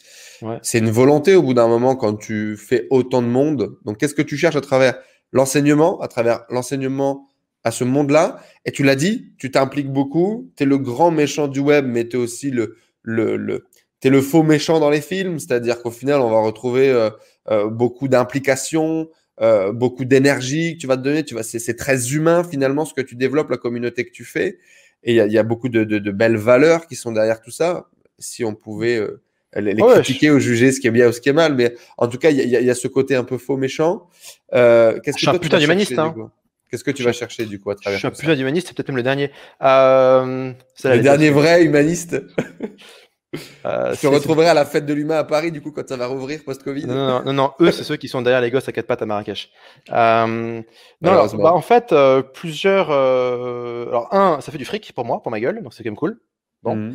C'est 0.63 0.79
une 0.79 0.91
volonté 0.91 1.35
au 1.37 1.43
bout 1.43 1.55
d'un 1.55 1.69
moment 1.69 1.97
quand 1.97 2.15
tu 2.15 2.57
fais 2.57 2.87
autant 2.91 3.23
de 3.23 3.29
monde. 3.29 3.79
Donc, 3.85 3.99
qu'est-ce 3.99 4.15
que 4.15 4.23
tu 4.23 4.37
cherches 4.37 4.57
à 4.57 4.61
travers 4.61 4.99
l'enseignement, 5.33 6.01
à 6.01 6.09
travers 6.09 6.45
l'enseignement 6.51 7.29
à 7.63 7.71
ce 7.71 7.85
monde-là? 7.85 8.43
Et 8.67 8.73
tu 8.73 8.83
l'as 8.83 8.97
dit, 8.97 9.33
tu 9.39 9.51
t'impliques 9.51 9.91
beaucoup, 9.91 10.51
tu 10.57 10.65
es 10.65 10.67
le 10.67 10.77
grand 10.77 11.11
méchant 11.11 11.49
du 11.49 11.61
web, 11.61 11.87
mais 11.87 12.07
tu 12.07 12.17
es 12.17 12.21
aussi 12.21 12.51
le, 12.51 12.77
le, 13.05 13.36
le 13.36 13.64
es 14.06 14.10
le 14.10 14.20
faux 14.20 14.43
méchant 14.43 14.81
dans 14.81 14.90
les 14.90 15.01
films, 15.01 15.39
c'est-à-dire 15.39 15.82
qu'au 15.82 15.90
final, 15.90 16.20
on 16.20 16.31
va 16.31 16.40
retrouver 16.40 16.90
euh, 16.90 17.10
euh, 17.51 17.68
beaucoup 17.68 18.09
d'implications, 18.09 19.09
euh, 19.40 19.72
beaucoup 19.72 20.05
d'énergie 20.05 20.74
que 20.74 20.81
tu 20.81 20.86
vas 20.86 20.97
te 20.97 21.02
donner. 21.02 21.24
Tu 21.24 21.35
vas, 21.35 21.43
c'est 21.43 21.76
très 21.76 22.12
humain 22.12 22.44
finalement 22.44 22.85
ce 22.85 22.94
que 22.94 23.01
tu 23.01 23.16
développes, 23.16 23.51
la 23.51 23.56
communauté 23.56 24.05
que 24.05 24.12
tu 24.12 24.24
fais. 24.24 24.59
Et 25.02 25.16
il 25.16 25.32
y, 25.32 25.39
a 25.39 25.43
beaucoup 25.43 25.68
de, 25.68 25.85
de, 25.85 26.10
belles 26.10 26.39
valeurs 26.39 26.86
qui 26.86 26.97
sont 26.97 27.12
derrière 27.12 27.43
tout 27.43 27.51
ça. 27.51 27.90
Si 28.18 28.43
on 28.43 28.55
pouvait 28.55 29.06
les, 29.55 29.74
critiquer 29.74 30.31
ou 30.31 30.39
juger 30.39 30.72
ce 30.72 30.81
qui 30.81 30.86
est 30.86 30.90
bien 30.90 31.09
ou 31.09 31.12
ce 31.12 31.20
qui 31.20 31.28
est 31.28 31.35
mal, 31.35 31.55
mais 31.55 31.74
en 31.98 32.09
tout 32.09 32.16
cas, 32.16 32.31
il 32.31 32.39
y, 32.39 32.70
a 32.70 32.74
ce 32.74 32.89
côté 32.89 33.14
un 33.14 33.24
peu 33.24 33.36
faux 33.36 33.59
méchant. 33.59 34.09
Qu'est-ce 34.51 35.01
que 35.01 35.12
je 35.12 35.18
suis 35.18 35.28
un 35.28 35.39
putain 35.39 35.59
d'humaniste. 35.59 35.98
Hein. 35.98 36.31
Qu'est-ce 36.75 36.85
que 36.85 36.91
tu 36.91 37.05
vas 37.05 37.13
chercher 37.13 37.47
du 37.47 37.61
coup 37.61 37.71
à 37.71 37.77
travers 37.77 37.99
Je 37.99 38.01
suis 38.01 38.09
un 38.09 38.11
putain 38.11 38.35
d'humaniste, 38.35 38.67
c'est 38.67 38.75
peut-être 38.75 38.89
même 38.89 38.97
le 38.97 39.05
dernier. 39.05 39.31
Euh, 39.63 40.53
le 40.83 40.99
dernier 40.99 41.31
vrai 41.31 41.63
humaniste. 41.63 42.21
Euh, 43.65 43.93
tu 43.95 44.03
te 44.03 44.07
retrouverai 44.07 44.47
à 44.47 44.55
la 44.55 44.65
fête 44.65 44.87
de 44.87 44.93
l'humain 44.93 45.17
à 45.17 45.25
Paris, 45.25 45.51
du 45.51 45.61
coup, 45.61 45.71
quand 45.71 45.87
ça 45.89 45.97
va 45.97 46.07
rouvrir 46.07 46.45
post-Covid. 46.45 46.87
Non, 46.87 47.23
non, 47.25 47.33
non, 47.33 47.53
eux, 47.61 47.71
c'est 47.71 47.85
ceux 47.85 47.97
qui 47.97 48.09
sont 48.09 48.23
derrière 48.23 48.41
les 48.41 48.51
gosses 48.51 48.69
à 48.69 48.73
quatre 48.73 48.87
pattes 48.87 49.03
à 49.03 49.07
Marrakech. 49.07 49.51
Euh, 49.91 50.63
non, 51.01 51.27
bah, 51.37 51.53
en 51.53 51.61
fait, 51.61 51.93
euh, 51.93 52.23
plusieurs. 52.23 52.91
Euh, 52.91 53.89
alors, 53.89 54.15
un, 54.15 54.41
ça 54.41 54.53
fait 54.53 54.59
du 54.59 54.65
fric 54.65 54.93
pour 54.93 55.05
moi, 55.05 55.23
pour 55.23 55.31
ma 55.31 55.41
gueule, 55.41 55.63
donc 55.63 55.73
c'est 55.75 55.83
quand 55.83 55.91
même 55.91 55.97
cool. 55.97 56.21
Bon, 56.63 56.77
mhm. 56.77 56.95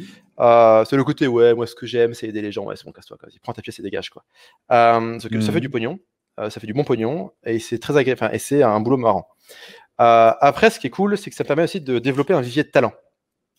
c'est 0.86 0.96
le 0.96 1.04
côté, 1.04 1.28
ouais, 1.28 1.54
moi, 1.54 1.68
ce 1.68 1.76
que 1.76 1.86
j'aime, 1.86 2.14
c'est 2.14 2.28
aider 2.28 2.42
les 2.42 2.52
gens. 2.52 2.66
Ouais, 2.66 2.76
c'est 2.76 2.86
bon, 2.86 2.92
casse-toi, 2.92 3.18
prends 3.42 3.54
ta 3.54 3.62
pièce 3.62 3.80
et 3.80 3.84
dégage, 3.84 4.10
quoi. 4.10 4.24
ça 4.70 5.00
fait 5.20 5.36
mhm. 5.36 5.60
du 5.60 5.70
pognon, 5.70 6.00
ça 6.38 6.50
fait 6.52 6.68
du 6.68 6.74
bon 6.74 6.84
pognon, 6.84 7.32
et 7.46 7.60
c'est 7.60 7.80
très 7.80 7.98
agréable, 7.98 8.30
et 8.34 8.40
c'est 8.40 8.64
un 8.64 8.80
boulot 8.80 8.98
marrant. 8.98 9.28
Euh, 10.02 10.32
après, 10.40 10.70
ce 10.70 10.80
qui 10.80 10.88
est 10.88 10.92
cool, 10.92 11.18
c'est 11.18 11.30
que 11.30 11.36
ça 11.36 11.44
permet 11.44 11.64
aussi 11.64 11.82
de 11.82 12.00
développer 12.00 12.34
un 12.34 12.42
vivier 12.42 12.64
de 12.64 12.70
talent. 12.70 12.94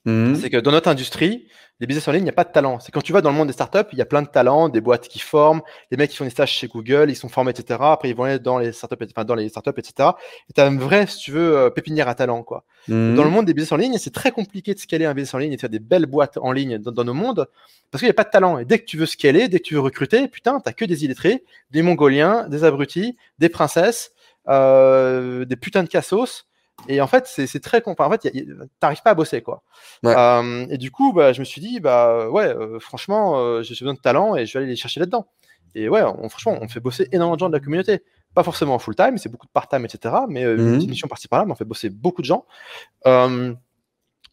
Mhm. 0.06 0.36
C'est 0.36 0.48
que 0.48 0.56
dans 0.56 0.70
notre 0.70 0.88
industrie, 0.88 1.46
les 1.78 1.86
business 1.86 2.08
en 2.08 2.12
ligne, 2.12 2.22
il 2.22 2.24
n'y 2.24 2.30
a 2.30 2.34
pas 2.34 2.44
de 2.44 2.52
talent. 2.52 2.78
C'est 2.78 2.92
quand 2.92 3.00
tu 3.00 3.12
vas 3.12 3.20
dans 3.20 3.30
le 3.30 3.36
monde 3.36 3.48
des 3.48 3.52
startups, 3.54 3.88
il 3.92 3.98
y 3.98 4.02
a 4.02 4.06
plein 4.06 4.22
de 4.22 4.28
talents, 4.28 4.68
des 4.68 4.80
boîtes 4.80 5.08
qui 5.08 5.18
forment, 5.18 5.62
des 5.90 5.96
mecs 5.96 6.10
qui 6.10 6.16
font 6.16 6.24
des 6.24 6.30
stages 6.30 6.52
chez 6.52 6.68
Google, 6.68 7.06
ils 7.08 7.16
sont 7.16 7.28
formés, 7.28 7.50
etc. 7.50 7.78
Après, 7.82 8.10
ils 8.10 8.16
vont 8.16 8.24
aller 8.24 8.38
dans 8.38 8.58
les 8.58 8.72
startups, 8.72 8.96
enfin, 9.14 9.24
dans 9.24 9.34
les 9.34 9.48
startups, 9.48 9.78
etc. 9.78 10.10
Et 10.48 10.52
tu 10.54 10.60
as 10.60 10.66
un 10.66 10.76
vrai, 10.76 11.06
si 11.06 11.18
tu 11.18 11.32
veux, 11.32 11.56
euh, 11.56 11.70
pépinière 11.70 12.08
à 12.08 12.14
talent, 12.14 12.42
quoi. 12.42 12.64
Mhm. 12.88 13.14
Dans 13.14 13.24
le 13.24 13.30
monde 13.30 13.46
des 13.46 13.54
business 13.54 13.72
en 13.72 13.76
ligne, 13.76 13.96
c'est 13.98 14.12
très 14.12 14.30
compliqué 14.30 14.74
de 14.74 14.78
scaler 14.78 15.06
un 15.06 15.14
business 15.14 15.34
en 15.34 15.38
ligne 15.38 15.52
et 15.52 15.56
de 15.56 15.60
faire 15.60 15.70
des 15.70 15.80
belles 15.80 16.06
boîtes 16.06 16.38
en 16.38 16.52
ligne 16.52 16.78
dans, 16.78 17.04
nos 17.04 17.14
mondes 17.14 17.46
parce 17.90 18.00
qu'il 18.00 18.06
n'y 18.06 18.10
a 18.10 18.14
pas 18.14 18.24
de 18.24 18.30
talent. 18.30 18.58
Et 18.58 18.64
dès 18.64 18.78
que 18.78 18.84
tu 18.84 18.96
veux 18.96 19.06
scaler, 19.06 19.48
dès 19.48 19.58
que 19.58 19.64
tu 19.64 19.74
veux 19.74 19.80
recruter, 19.80 20.28
putain, 20.28 20.60
t'as 20.60 20.72
que 20.72 20.84
des 20.84 21.04
illettrés, 21.04 21.44
des 21.70 21.82
mongoliens, 21.82 22.46
des 22.48 22.64
abrutis, 22.64 23.16
des 23.38 23.48
princesses, 23.48 24.12
euh, 24.50 25.44
des 25.44 25.56
putains 25.56 25.82
de 25.82 25.88
cassos 25.88 26.46
et 26.88 27.02
en 27.02 27.06
fait, 27.06 27.26
c'est 27.26 27.60
très 27.60 27.82
con. 27.82 27.94
En 27.98 28.10
fait, 28.10 28.32
t'arrives 28.80 29.02
pas 29.02 29.10
à 29.10 29.14
bosser, 29.14 29.42
quoi. 29.42 29.62
Euh, 30.06 30.66
et 30.70 30.78
du 30.78 30.90
coup, 30.90 31.12
bah, 31.12 31.34
je 31.34 31.40
me 31.40 31.44
suis 31.44 31.60
dit, 31.60 31.78
bah 31.78 32.30
ouais, 32.30 32.46
euh, 32.46 32.78
franchement, 32.78 33.62
j'ai 33.62 33.74
besoin 33.74 33.92
de 33.92 33.98
talent 33.98 34.34
et 34.34 34.46
je 34.46 34.54
vais 34.54 34.60
aller 34.60 34.70
les 34.70 34.76
chercher 34.76 34.98
là-dedans. 34.98 35.26
Et 35.74 35.90
ouais, 35.90 36.02
on, 36.02 36.28
franchement, 36.30 36.58
on 36.60 36.68
fait 36.68 36.80
bosser 36.80 37.06
énormément 37.12 37.36
de 37.36 37.40
gens 37.40 37.48
de 37.48 37.54
la 37.54 37.60
communauté. 37.60 38.02
Pas 38.34 38.42
forcément 38.42 38.74
en 38.74 38.78
full 38.78 38.96
time, 38.96 39.18
c'est 39.18 39.28
beaucoup 39.28 39.46
de 39.46 39.52
part 39.52 39.68
time, 39.68 39.84
etc. 39.84 40.14
Mais 40.28 40.42
une 40.42 40.78
mhm. 40.78 40.86
mission 40.86 41.06
par-ci 41.06 41.28
par-là, 41.28 41.44
mais 41.44 41.52
on 41.52 41.56
fait 41.56 41.64
bosser 41.66 41.90
beaucoup 41.90 42.22
de 42.22 42.26
gens 42.26 42.46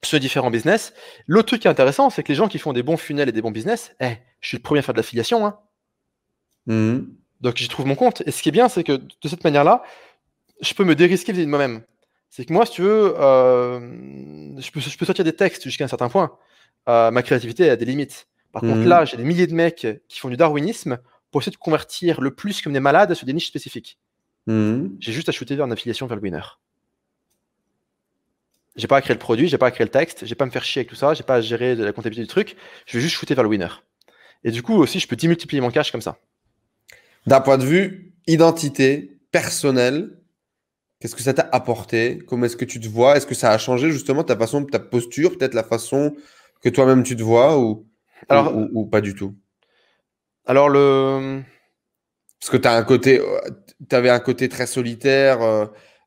sur 0.03 0.19
différents 0.19 0.51
business. 0.51 0.93
L'autre 1.27 1.47
truc 1.47 1.61
qui 1.61 1.67
est 1.67 1.71
intéressant, 1.71 2.09
c'est 2.09 2.23
que 2.23 2.29
les 2.29 2.35
gens 2.35 2.47
qui 2.47 2.59
font 2.59 2.73
des 2.73 2.83
bons 2.83 2.97
funnels 2.97 3.29
et 3.29 3.31
des 3.31 3.41
bons 3.41 3.51
business, 3.51 3.95
eh, 3.99 4.17
je 4.39 4.47
suis 4.47 4.57
le 4.57 4.63
premier 4.63 4.79
à 4.79 4.81
faire 4.81 4.93
de 4.93 4.99
l'affiliation. 4.99 5.45
Hein. 5.45 5.59
Mhm. 6.67 7.07
Donc 7.41 7.57
j'y 7.57 7.67
trouve 7.67 7.85
mon 7.85 7.95
compte. 7.95 8.23
Et 8.25 8.31
ce 8.31 8.41
qui 8.41 8.49
est 8.49 8.51
bien, 8.51 8.69
c'est 8.69 8.83
que 8.83 8.93
de 8.93 9.27
cette 9.27 9.43
manière-là, 9.43 9.83
je 10.61 10.73
peux 10.73 10.83
me 10.83 10.95
dérisquer 10.95 11.31
vis-à-vis 11.31 11.45
de 11.45 11.49
moi-même. 11.49 11.83
C'est 12.29 12.45
que 12.45 12.53
moi, 12.53 12.65
si 12.65 12.73
tu 12.73 12.81
veux, 12.81 13.15
euh, 13.19 13.79
je, 14.59 14.71
peux, 14.71 14.79
je, 14.79 14.97
peux, 14.97 15.05
sortir 15.05 15.23
des 15.23 15.33
textes 15.33 15.63
jusqu'à 15.63 15.85
un 15.85 15.87
certain 15.87 16.09
point. 16.09 16.37
Euh, 16.89 17.11
ma 17.11 17.23
créativité 17.23 17.69
a 17.69 17.75
des 17.75 17.85
limites. 17.85 18.27
Par 18.51 18.61
contre, 18.61 18.77
mhm. 18.77 18.87
là, 18.87 19.05
j'ai 19.05 19.17
des 19.17 19.23
milliers 19.23 19.47
de 19.47 19.53
mecs 19.53 19.87
qui 20.07 20.19
font 20.19 20.29
du 20.29 20.37
darwinisme 20.37 20.99
pour 21.31 21.41
essayer 21.41 21.51
de 21.51 21.57
convertir 21.57 22.21
le 22.21 22.33
plus 22.33 22.61
comme 22.61 22.73
des 22.73 22.79
malades 22.79 23.13
sur 23.13 23.25
des 23.25 23.33
niches 23.33 23.47
spécifiques. 23.47 23.97
Mhm. 24.47 24.97
J'ai 24.99 25.11
juste 25.11 25.29
à 25.29 25.31
shooter 25.31 25.55
vers 25.55 25.65
une 25.65 25.71
affiliation 25.71 26.07
vers 26.07 26.15
le 26.15 26.21
winner. 26.21 26.41
J'ai 28.75 28.87
pas 28.87 28.97
à 28.97 29.01
créer 29.01 29.15
le 29.15 29.19
produit, 29.19 29.47
j'ai 29.47 29.57
pas 29.57 29.67
à 29.67 29.71
créer 29.71 29.85
le 29.85 29.91
texte, 29.91 30.25
j'ai 30.25 30.35
pas 30.35 30.43
à 30.43 30.47
me 30.47 30.51
faire 30.51 30.63
chier 30.63 30.81
avec 30.81 30.89
tout 30.89 30.95
ça, 30.95 31.13
j'ai 31.13 31.23
pas 31.23 31.35
à 31.35 31.41
gérer 31.41 31.75
la 31.75 31.91
comptabilité 31.91 32.21
du 32.21 32.27
truc. 32.27 32.55
Je 32.85 32.97
vais 32.97 33.01
juste 33.01 33.15
shooter 33.15 33.33
vers 33.33 33.43
le 33.43 33.49
winner. 33.49 33.69
Et 34.43 34.51
du 34.51 34.61
coup 34.61 34.75
aussi, 34.75 34.99
je 34.99 35.07
peux 35.07 35.15
démultiplier 35.15 35.61
mon 35.61 35.71
cash 35.71 35.91
comme 35.91 36.01
ça. 36.01 36.17
D'un 37.25 37.41
point 37.41 37.57
de 37.57 37.65
vue 37.65 38.13
identité 38.27 39.17
personnelle, 39.31 40.16
Qu'est-ce 40.99 41.15
que 41.15 41.21
ça 41.21 41.33
t'a 41.33 41.47
apporté? 41.51 42.19
Comment 42.27 42.45
est-ce 42.47 42.57
que 42.57 42.65
tu 42.65 42.79
te 42.79 42.87
vois? 42.87 43.17
Est-ce 43.17 43.27
que 43.27 43.35
ça 43.35 43.51
a 43.51 43.57
changé 43.59 43.91
justement 43.91 44.23
ta 44.23 44.35
façon, 44.35 44.65
ta 44.65 44.79
posture, 44.79 45.37
peut-être 45.37 45.53
la 45.53 45.63
façon 45.63 46.15
que 46.61 46.69
toi-même 46.69 47.03
tu 47.03 47.15
te 47.15 47.21
vois 47.21 47.59
ou, 47.59 47.87
Alors, 48.29 48.55
ou, 48.73 48.85
pas 48.87 49.01
du 49.01 49.13
tout? 49.13 49.35
Alors 50.45 50.69
le. 50.69 51.41
Parce 52.39 52.49
que 52.49 52.57
tu 52.57 52.67
as 52.67 52.73
un 52.73 52.83
côté, 52.83 53.21
tu 53.89 53.95
avais 53.95 54.09
un 54.09 54.19
côté 54.19 54.49
très 54.49 54.65
solitaire, 54.65 55.41
euh, 55.41 55.65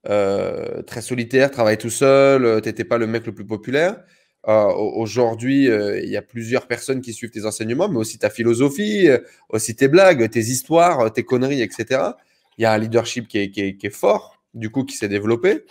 euh, 0.08 0.82
très 0.82 1.02
solitaire, 1.02 1.50
travaille 1.50 1.78
tout 1.78 1.90
seul, 1.90 2.44
euh, 2.44 2.60
tu 2.60 2.68
n'étais 2.68 2.84
pas 2.84 2.98
le 2.98 3.06
mec 3.06 3.26
le 3.26 3.34
plus 3.34 3.46
populaire. 3.46 4.02
Aujourd'hui, 4.44 5.66
il 5.66 6.08
y 6.08 6.16
a 6.16 6.22
plusieurs 6.22 6.66
personnes 6.66 7.02
qui 7.02 7.12
suivent 7.12 7.30
tes 7.30 7.44
enseignements, 7.44 7.90
mais 7.90 7.98
aussi 7.98 8.18
ta 8.18 8.30
philosophie, 8.30 9.08
aussi 9.50 9.76
tes 9.76 9.86
blagues, 9.86 10.30
tes 10.30 10.40
histoires, 10.40 11.12
tes 11.12 11.24
conneries, 11.24 11.60
etc. 11.60 12.12
Il 12.56 12.62
y 12.62 12.64
a 12.64 12.72
un 12.72 12.78
leadership 12.78 13.28
qui 13.28 13.38
est, 13.38 13.50
qui 13.50 13.86
est 13.86 13.90
fort 13.90 14.39
du 14.55 14.70
coup, 14.70 14.85
qui 14.85 14.97
s'est 14.97 15.09
développé. 15.09 15.64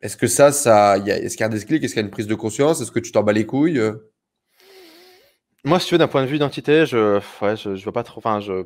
Est-ce 0.00 0.16
que 0.16 0.26
ça, 0.26 0.52
ça, 0.52 0.96
est-ce 0.98 1.36
qu'il 1.36 1.40
y 1.40 1.42
a 1.42 1.46
un 1.46 1.50
déclic? 1.50 1.82
Est-ce 1.82 1.94
qu'il 1.94 2.00
y 2.00 2.04
a 2.04 2.06
une 2.06 2.12
prise 2.12 2.28
de 2.28 2.34
conscience? 2.34 2.80
Est-ce 2.80 2.92
que 2.92 3.00
tu 3.00 3.10
t'en 3.10 3.22
bats 3.22 3.32
les 3.32 3.46
couilles? 3.46 3.82
Moi, 5.64 5.80
si 5.80 5.88
tu 5.88 5.94
veux, 5.94 5.98
d'un 5.98 6.08
point 6.08 6.22
de 6.22 6.28
vue 6.28 6.36
identité, 6.36 6.86
je, 6.86 7.20
ouais, 7.42 7.56
je, 7.56 7.82
vois 7.82 7.92
pas 7.92 8.04
trop. 8.04 8.18
Enfin, 8.18 8.40
je, 8.40 8.64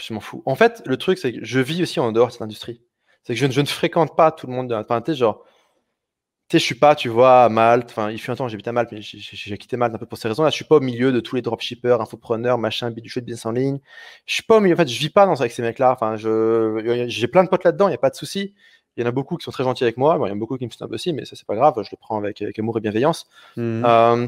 je 0.00 0.12
m'en 0.12 0.20
fous. 0.20 0.42
En 0.44 0.54
fait, 0.54 0.82
le 0.84 0.96
truc, 0.96 1.18
c'est 1.18 1.32
que 1.32 1.38
je 1.42 1.60
vis 1.60 1.82
aussi 1.82 2.00
en 2.00 2.12
dehors 2.12 2.28
de 2.28 2.32
cette 2.32 2.42
industrie. 2.42 2.82
C'est 3.22 3.34
que 3.34 3.40
je, 3.40 3.50
je, 3.50 3.60
ne 3.60 3.66
fréquente 3.66 4.14
pas 4.16 4.30
tout 4.30 4.46
le 4.46 4.52
monde. 4.52 4.72
Enfin, 4.72 5.00
tu 5.00 5.14
genre, 5.14 5.44
sais, 6.52 6.58
je 6.58 6.64
suis 6.64 6.74
pas, 6.74 6.94
tu 6.94 7.08
vois, 7.08 7.44
à 7.44 7.48
Malte. 7.48 7.90
Enfin, 7.90 8.10
il 8.10 8.18
fut 8.18 8.30
un 8.30 8.36
temps, 8.36 8.48
j'habite 8.48 8.68
à 8.68 8.72
Malte, 8.72 8.92
mais 8.92 9.00
j'ai 9.02 9.58
quitté 9.58 9.76
Malte 9.76 9.94
un 9.94 9.98
peu 9.98 10.06
pour 10.06 10.18
ces 10.18 10.28
raisons-là. 10.28 10.50
Je 10.50 10.54
suis 10.54 10.64
pas 10.64 10.76
au 10.76 10.80
milieu 10.80 11.12
de 11.12 11.20
tous 11.20 11.36
les 11.36 11.42
dropshippers, 11.42 12.00
infopreneurs, 12.00 12.58
machin, 12.58 12.90
du 12.90 13.00
de 13.00 13.20
business 13.20 13.46
en 13.46 13.52
ligne. 13.52 13.78
Je 14.26 14.34
suis 14.34 14.42
pas 14.42 14.56
au 14.56 14.60
milieu. 14.60 14.74
En 14.74 14.78
fait, 14.78 14.88
je 14.88 14.98
vis 14.98 15.10
pas 15.10 15.26
dans 15.26 15.40
avec 15.40 15.52
ces 15.52 15.62
mecs-là. 15.62 15.92
Enfin, 15.92 16.16
je, 16.16 17.06
j'ai 17.08 17.28
plein 17.28 17.44
de 17.44 17.48
potes 17.48 17.64
là-dedans. 17.64 17.88
Il 17.88 17.92
y 17.92 17.94
a 17.94 17.98
pas 17.98 18.10
de 18.10 18.16
souci. 18.16 18.54
Il 18.96 19.02
y 19.02 19.04
en 19.04 19.08
a 19.08 19.12
beaucoup 19.12 19.36
qui 19.36 19.44
sont 19.44 19.50
très 19.50 19.62
gentils 19.62 19.84
avec 19.84 19.96
moi. 19.96 20.18
Bon, 20.18 20.26
il 20.26 20.30
y 20.30 20.32
en 20.32 20.34
a 20.34 20.38
beaucoup 20.38 20.56
qui 20.56 20.66
me 20.66 20.70
un 20.80 20.86
aussi, 20.88 21.12
mais 21.12 21.24
ça, 21.24 21.36
c'est 21.36 21.46
pas 21.46 21.54
grave. 21.54 21.74
Je 21.76 21.88
le 21.92 21.96
prends 22.00 22.18
avec, 22.18 22.42
amour 22.58 22.78
et 22.78 22.80
bienveillance. 22.80 23.28
Mmh. 23.56 23.84
Euh, 23.84 24.26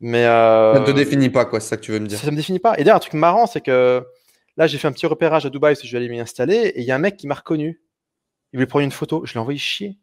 mais 0.00 0.26
euh, 0.26 0.74
ça 0.74 0.80
ne 0.80 0.86
te 0.86 0.90
définit 0.90 1.30
pas, 1.30 1.44
quoi. 1.44 1.58
C'est 1.58 1.70
ça 1.70 1.76
que 1.76 1.82
tu 1.82 1.92
veux 1.92 1.98
me 1.98 2.06
dire. 2.06 2.18
Ça, 2.18 2.30
me 2.30 2.36
définit 2.36 2.58
pas. 2.58 2.74
Et 2.74 2.84
d'ailleurs, 2.84 2.96
un 2.96 3.00
truc 3.00 3.14
marrant, 3.14 3.46
c'est 3.46 3.60
que 3.62 4.04
là, 4.56 4.66
j'ai 4.66 4.78
fait 4.78 4.88
un 4.88 4.92
petit 4.92 5.06
repérage 5.06 5.46
à 5.46 5.50
Dubaï, 5.50 5.72
parce 5.72 5.82
que 5.82 5.88
je 5.88 5.92
vais 5.92 5.98
aller 5.98 6.08
m'y 6.08 6.20
installer, 6.20 6.54
et 6.54 6.80
il 6.80 6.84
y 6.84 6.92
a 6.92 6.96
un 6.96 7.00
mec 7.00 7.16
qui 7.16 7.26
m'a 7.26 7.34
reconnu. 7.34 7.82
Il 8.52 8.58
voulait 8.58 8.66
prendre 8.66 8.84
une 8.84 8.92
photo. 8.92 9.22
Je 9.24 9.34
l'ai 9.34 9.40
envoyé 9.40 9.58
chier. 9.58 9.98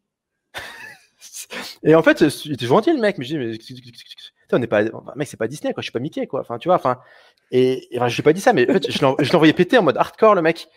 Et 1.84 1.96
en 1.96 2.04
fait, 2.04 2.22
il 2.46 2.54
était 2.54 2.66
gentil 2.66 2.94
le 2.94 3.00
mec, 3.00 3.18
mais 3.18 3.26
je 3.26 3.36
dis, 3.36 3.38
mais 3.38 3.58
on 4.52 4.60
n'est 4.60 4.68
pas, 4.68 4.84
mec, 5.16 5.28
c'est 5.28 5.38
pas 5.38 5.48
Disney, 5.48 5.74
quoi. 5.74 5.82
Je 5.82 5.86
suis 5.86 5.92
pas 5.92 6.00
Mickey, 6.00 6.28
quoi. 6.28 6.42
Enfin, 6.42 6.58
tu 6.58 6.68
vois, 6.68 6.76
enfin, 6.76 7.00
et, 7.52 7.94
et 7.94 7.98
enfin, 7.98 8.08
je 8.08 8.16
lui 8.16 8.22
ai 8.22 8.24
pas 8.24 8.34
dit 8.34 8.42
ça, 8.42 8.54
mais 8.54 8.70
en 8.70 8.74
fait, 8.74 8.92
je 8.92 9.36
envoyé 9.36 9.54
péter 9.54 9.78
en 9.78 9.84
mode 9.84 9.98
hardcore, 9.98 10.36
le 10.36 10.42
mec. 10.42 10.68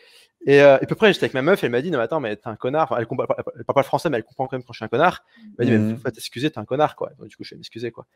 Et, 0.44 0.60
euh, 0.60 0.78
et 0.80 0.86
peu 0.86 0.96
près, 0.96 1.12
j'étais 1.12 1.24
avec 1.24 1.34
ma 1.34 1.42
meuf, 1.42 1.62
elle 1.62 1.70
m'a 1.70 1.80
dit, 1.82 1.90
non, 1.90 1.98
mais 1.98 2.04
attends, 2.04 2.20
mais 2.20 2.34
t'es 2.34 2.48
un 2.48 2.56
connard. 2.56 2.84
Enfin, 2.84 2.96
elle, 2.98 3.06
comprend, 3.06 3.26
elle, 3.56 3.64
parle 3.64 3.74
pas 3.74 3.80
le 3.80 3.86
français, 3.86 4.10
mais 4.10 4.16
elle 4.16 4.24
comprend 4.24 4.46
quand 4.46 4.56
même 4.56 4.64
quand 4.64 4.72
je 4.72 4.78
suis 4.78 4.84
un 4.84 4.88
connard. 4.88 5.24
Elle 5.36 5.52
m'a 5.58 5.64
dit, 5.64 5.70
mais 5.70 5.92
mmh. 5.92 5.98
faut 5.98 6.10
t'excuser, 6.10 6.50
t'es 6.50 6.58
un 6.58 6.64
connard, 6.64 6.96
quoi. 6.96 7.10
Donc, 7.18 7.28
du 7.28 7.36
coup, 7.36 7.44
je 7.44 7.50
vais 7.50 7.58
m'excuser, 7.58 7.92
quoi. 7.92 8.06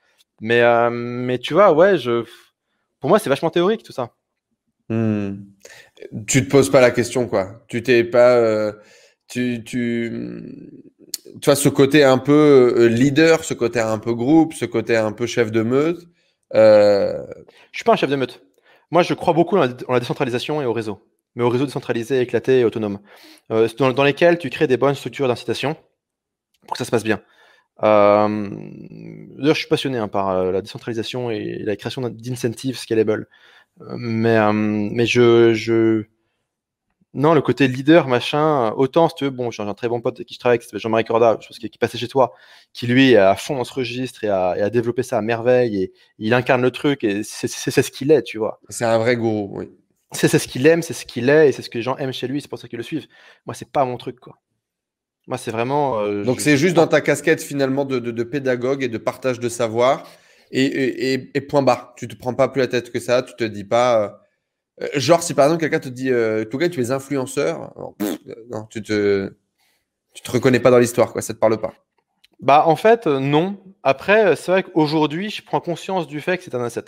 Mais, 0.40 0.60
euh, 0.62 0.90
mais 0.90 1.38
tu 1.38 1.54
vois, 1.54 1.72
ouais, 1.72 1.98
je, 1.98 2.24
pour 3.00 3.10
moi, 3.10 3.18
c'est 3.18 3.30
vachement 3.30 3.50
théorique, 3.50 3.84
tout 3.84 3.92
ça. 3.92 4.10
Mmh. 4.88 5.34
Tu 6.26 6.44
te 6.44 6.50
poses 6.50 6.70
pas 6.70 6.80
la 6.80 6.90
question, 6.90 7.28
quoi. 7.28 7.64
Tu 7.68 7.82
t'es 7.82 8.02
pas, 8.02 8.36
euh, 8.36 8.72
tu, 9.28 9.62
tu, 9.64 10.72
tu 11.40 11.46
vois, 11.46 11.56
ce 11.56 11.68
côté 11.68 12.04
un 12.04 12.18
peu 12.18 12.74
euh, 12.76 12.88
leader, 12.88 13.44
ce 13.44 13.54
côté 13.54 13.80
un 13.80 13.98
peu 13.98 14.14
groupe, 14.14 14.54
ce 14.54 14.64
côté 14.64 14.96
un 14.96 15.12
peu 15.12 15.26
chef 15.26 15.50
de 15.50 15.62
meute. 15.62 16.06
Euh... 16.54 17.24
Je 17.72 17.78
suis 17.78 17.84
pas 17.84 17.92
un 17.92 17.96
chef 17.96 18.10
de 18.10 18.16
meute. 18.16 18.42
Moi, 18.90 19.02
je 19.02 19.14
crois 19.14 19.34
beaucoup 19.34 19.56
en 19.56 19.66
la, 19.88 20.00
décentralisation 20.00 20.62
et 20.62 20.64
au 20.64 20.72
réseau, 20.72 21.02
mais 21.34 21.42
au 21.42 21.48
réseau 21.48 21.66
décentralisé, 21.66 22.20
éclaté 22.20 22.60
et 22.60 22.64
autonome, 22.64 23.00
euh, 23.50 23.68
dans, 23.78 23.92
dans, 23.92 24.04
lesquels 24.04 24.38
tu 24.38 24.48
crées 24.50 24.66
des 24.66 24.76
bonnes 24.76 24.94
structures 24.94 25.28
d'incitation 25.28 25.76
pour 26.66 26.72
que 26.72 26.78
ça 26.78 26.84
se 26.84 26.90
passe 26.90 27.04
bien. 27.04 27.20
Euh, 27.82 28.48
D'ailleurs, 29.38 29.54
je 29.54 29.60
suis 29.60 29.68
passionné 29.68 29.98
hein, 29.98 30.08
par 30.08 30.50
la 30.52 30.62
décentralisation 30.62 31.30
et 31.30 31.58
la 31.64 31.76
création 31.76 32.02
d'incentives 32.02 32.78
scalable. 32.78 33.28
Mais, 33.96 34.38
mais 34.52 35.04
je, 35.04 36.06
non, 37.16 37.32
le 37.32 37.40
côté 37.40 37.66
leader, 37.66 38.08
machin, 38.08 38.72
autant, 38.76 39.08
si 39.08 39.14
tu 39.14 39.24
veux, 39.24 39.30
bon, 39.30 39.50
j'ai 39.50 39.62
un 39.62 39.72
très 39.72 39.88
bon 39.88 40.02
pote 40.02 40.16
avec 40.18 40.28
qui 40.28 40.34
je 40.34 40.38
travaille, 40.38 40.58
qui 40.58 40.66
s'appelle 40.66 40.80
Jean-Marie 40.80 41.04
Corda, 41.04 41.38
je 41.40 41.48
pense 41.48 41.58
qui, 41.58 41.70
qui 41.70 41.78
passait 41.78 41.96
chez 41.96 42.08
toi, 42.08 42.34
qui 42.74 42.86
lui 42.86 43.12
est 43.12 43.16
à 43.16 43.34
fond 43.36 43.56
dans 43.56 43.64
ce 43.64 43.72
registre 43.72 44.22
et 44.22 44.28
a, 44.28 44.54
et 44.58 44.60
a 44.60 44.68
développé 44.68 45.02
ça 45.02 45.16
à 45.16 45.22
merveille 45.22 45.82
et 45.82 45.92
il 46.18 46.34
incarne 46.34 46.60
le 46.60 46.70
truc 46.70 47.04
et 47.04 47.22
c'est 47.22 47.48
ce 47.48 47.90
qu'il 47.90 48.10
est, 48.12 48.22
tu 48.22 48.36
vois. 48.36 48.60
C'est 48.68 48.84
un 48.84 48.98
vrai 48.98 49.16
gourou, 49.16 49.50
oui. 49.58 49.70
C'est 50.12 50.28
ce 50.28 50.46
qu'il 50.46 50.66
aime, 50.66 50.82
c'est 50.82 50.92
ce 50.92 51.06
qu'il 51.06 51.30
est 51.30 51.48
et 51.48 51.52
c'est 51.52 51.62
ce 51.62 51.70
que 51.70 51.78
les 51.78 51.82
gens 51.82 51.96
aiment 51.96 52.12
chez 52.12 52.28
lui, 52.28 52.42
c'est 52.42 52.48
pour 52.48 52.58
ça 52.58 52.68
qu'ils 52.68 52.76
le 52.76 52.82
suivent. 52.82 53.06
Moi, 53.46 53.54
c'est 53.54 53.70
pas 53.70 53.86
mon 53.86 53.96
truc, 53.96 54.20
quoi. 54.20 54.38
Moi, 55.26 55.38
c'est 55.38 55.50
vraiment. 55.50 56.00
Euh, 56.00 56.22
Donc, 56.22 56.40
c'est 56.40 56.56
juste 56.56 56.76
dans 56.76 56.86
ta 56.86 57.00
casquette 57.00 57.42
finalement 57.42 57.84
de, 57.86 57.98
de, 57.98 58.10
de, 58.10 58.22
pédagogue 58.22 58.84
et 58.84 58.88
de 58.88 58.98
partage 58.98 59.40
de 59.40 59.48
savoir. 59.48 60.06
Et, 60.52 60.64
et, 60.64 61.30
et, 61.34 61.40
point 61.40 61.62
barre. 61.62 61.94
Tu 61.96 62.06
te 62.06 62.14
prends 62.14 62.34
pas 62.34 62.48
plus 62.48 62.60
la 62.60 62.68
tête 62.68 62.92
que 62.92 63.00
ça. 63.00 63.22
Tu 63.22 63.34
te 63.34 63.42
dis 63.42 63.64
pas. 63.64 64.04
Euh, 64.04 64.08
genre, 64.94 65.22
si 65.22 65.34
par 65.34 65.46
exemple 65.46 65.60
quelqu'un 65.60 65.80
te 65.80 65.88
dit, 65.88 66.10
euh, 66.10 66.44
tu 66.44 66.80
es 66.80 66.90
influenceur, 66.90 67.74
non, 68.50 68.66
tu 68.70 68.82
te, 68.82 69.34
tu 70.14 70.22
te 70.22 70.30
reconnais 70.30 70.60
pas 70.60 70.70
dans 70.70 70.78
l'histoire, 70.78 71.12
quoi. 71.12 71.22
Ça 71.22 71.34
te 71.34 71.38
parle 71.38 71.58
pas. 71.58 71.74
Bah, 72.40 72.64
en 72.66 72.76
fait, 72.76 73.06
non. 73.06 73.58
Après, 73.82 74.36
c'est 74.36 74.50
vrai 74.50 74.62
qu'aujourd'hui, 74.62 75.30
je 75.30 75.42
prends 75.42 75.60
conscience 75.60 76.06
du 76.06 76.20
fait 76.20 76.36
que 76.38 76.44
c'est 76.44 76.54
un 76.54 76.64
asset. 76.64 76.84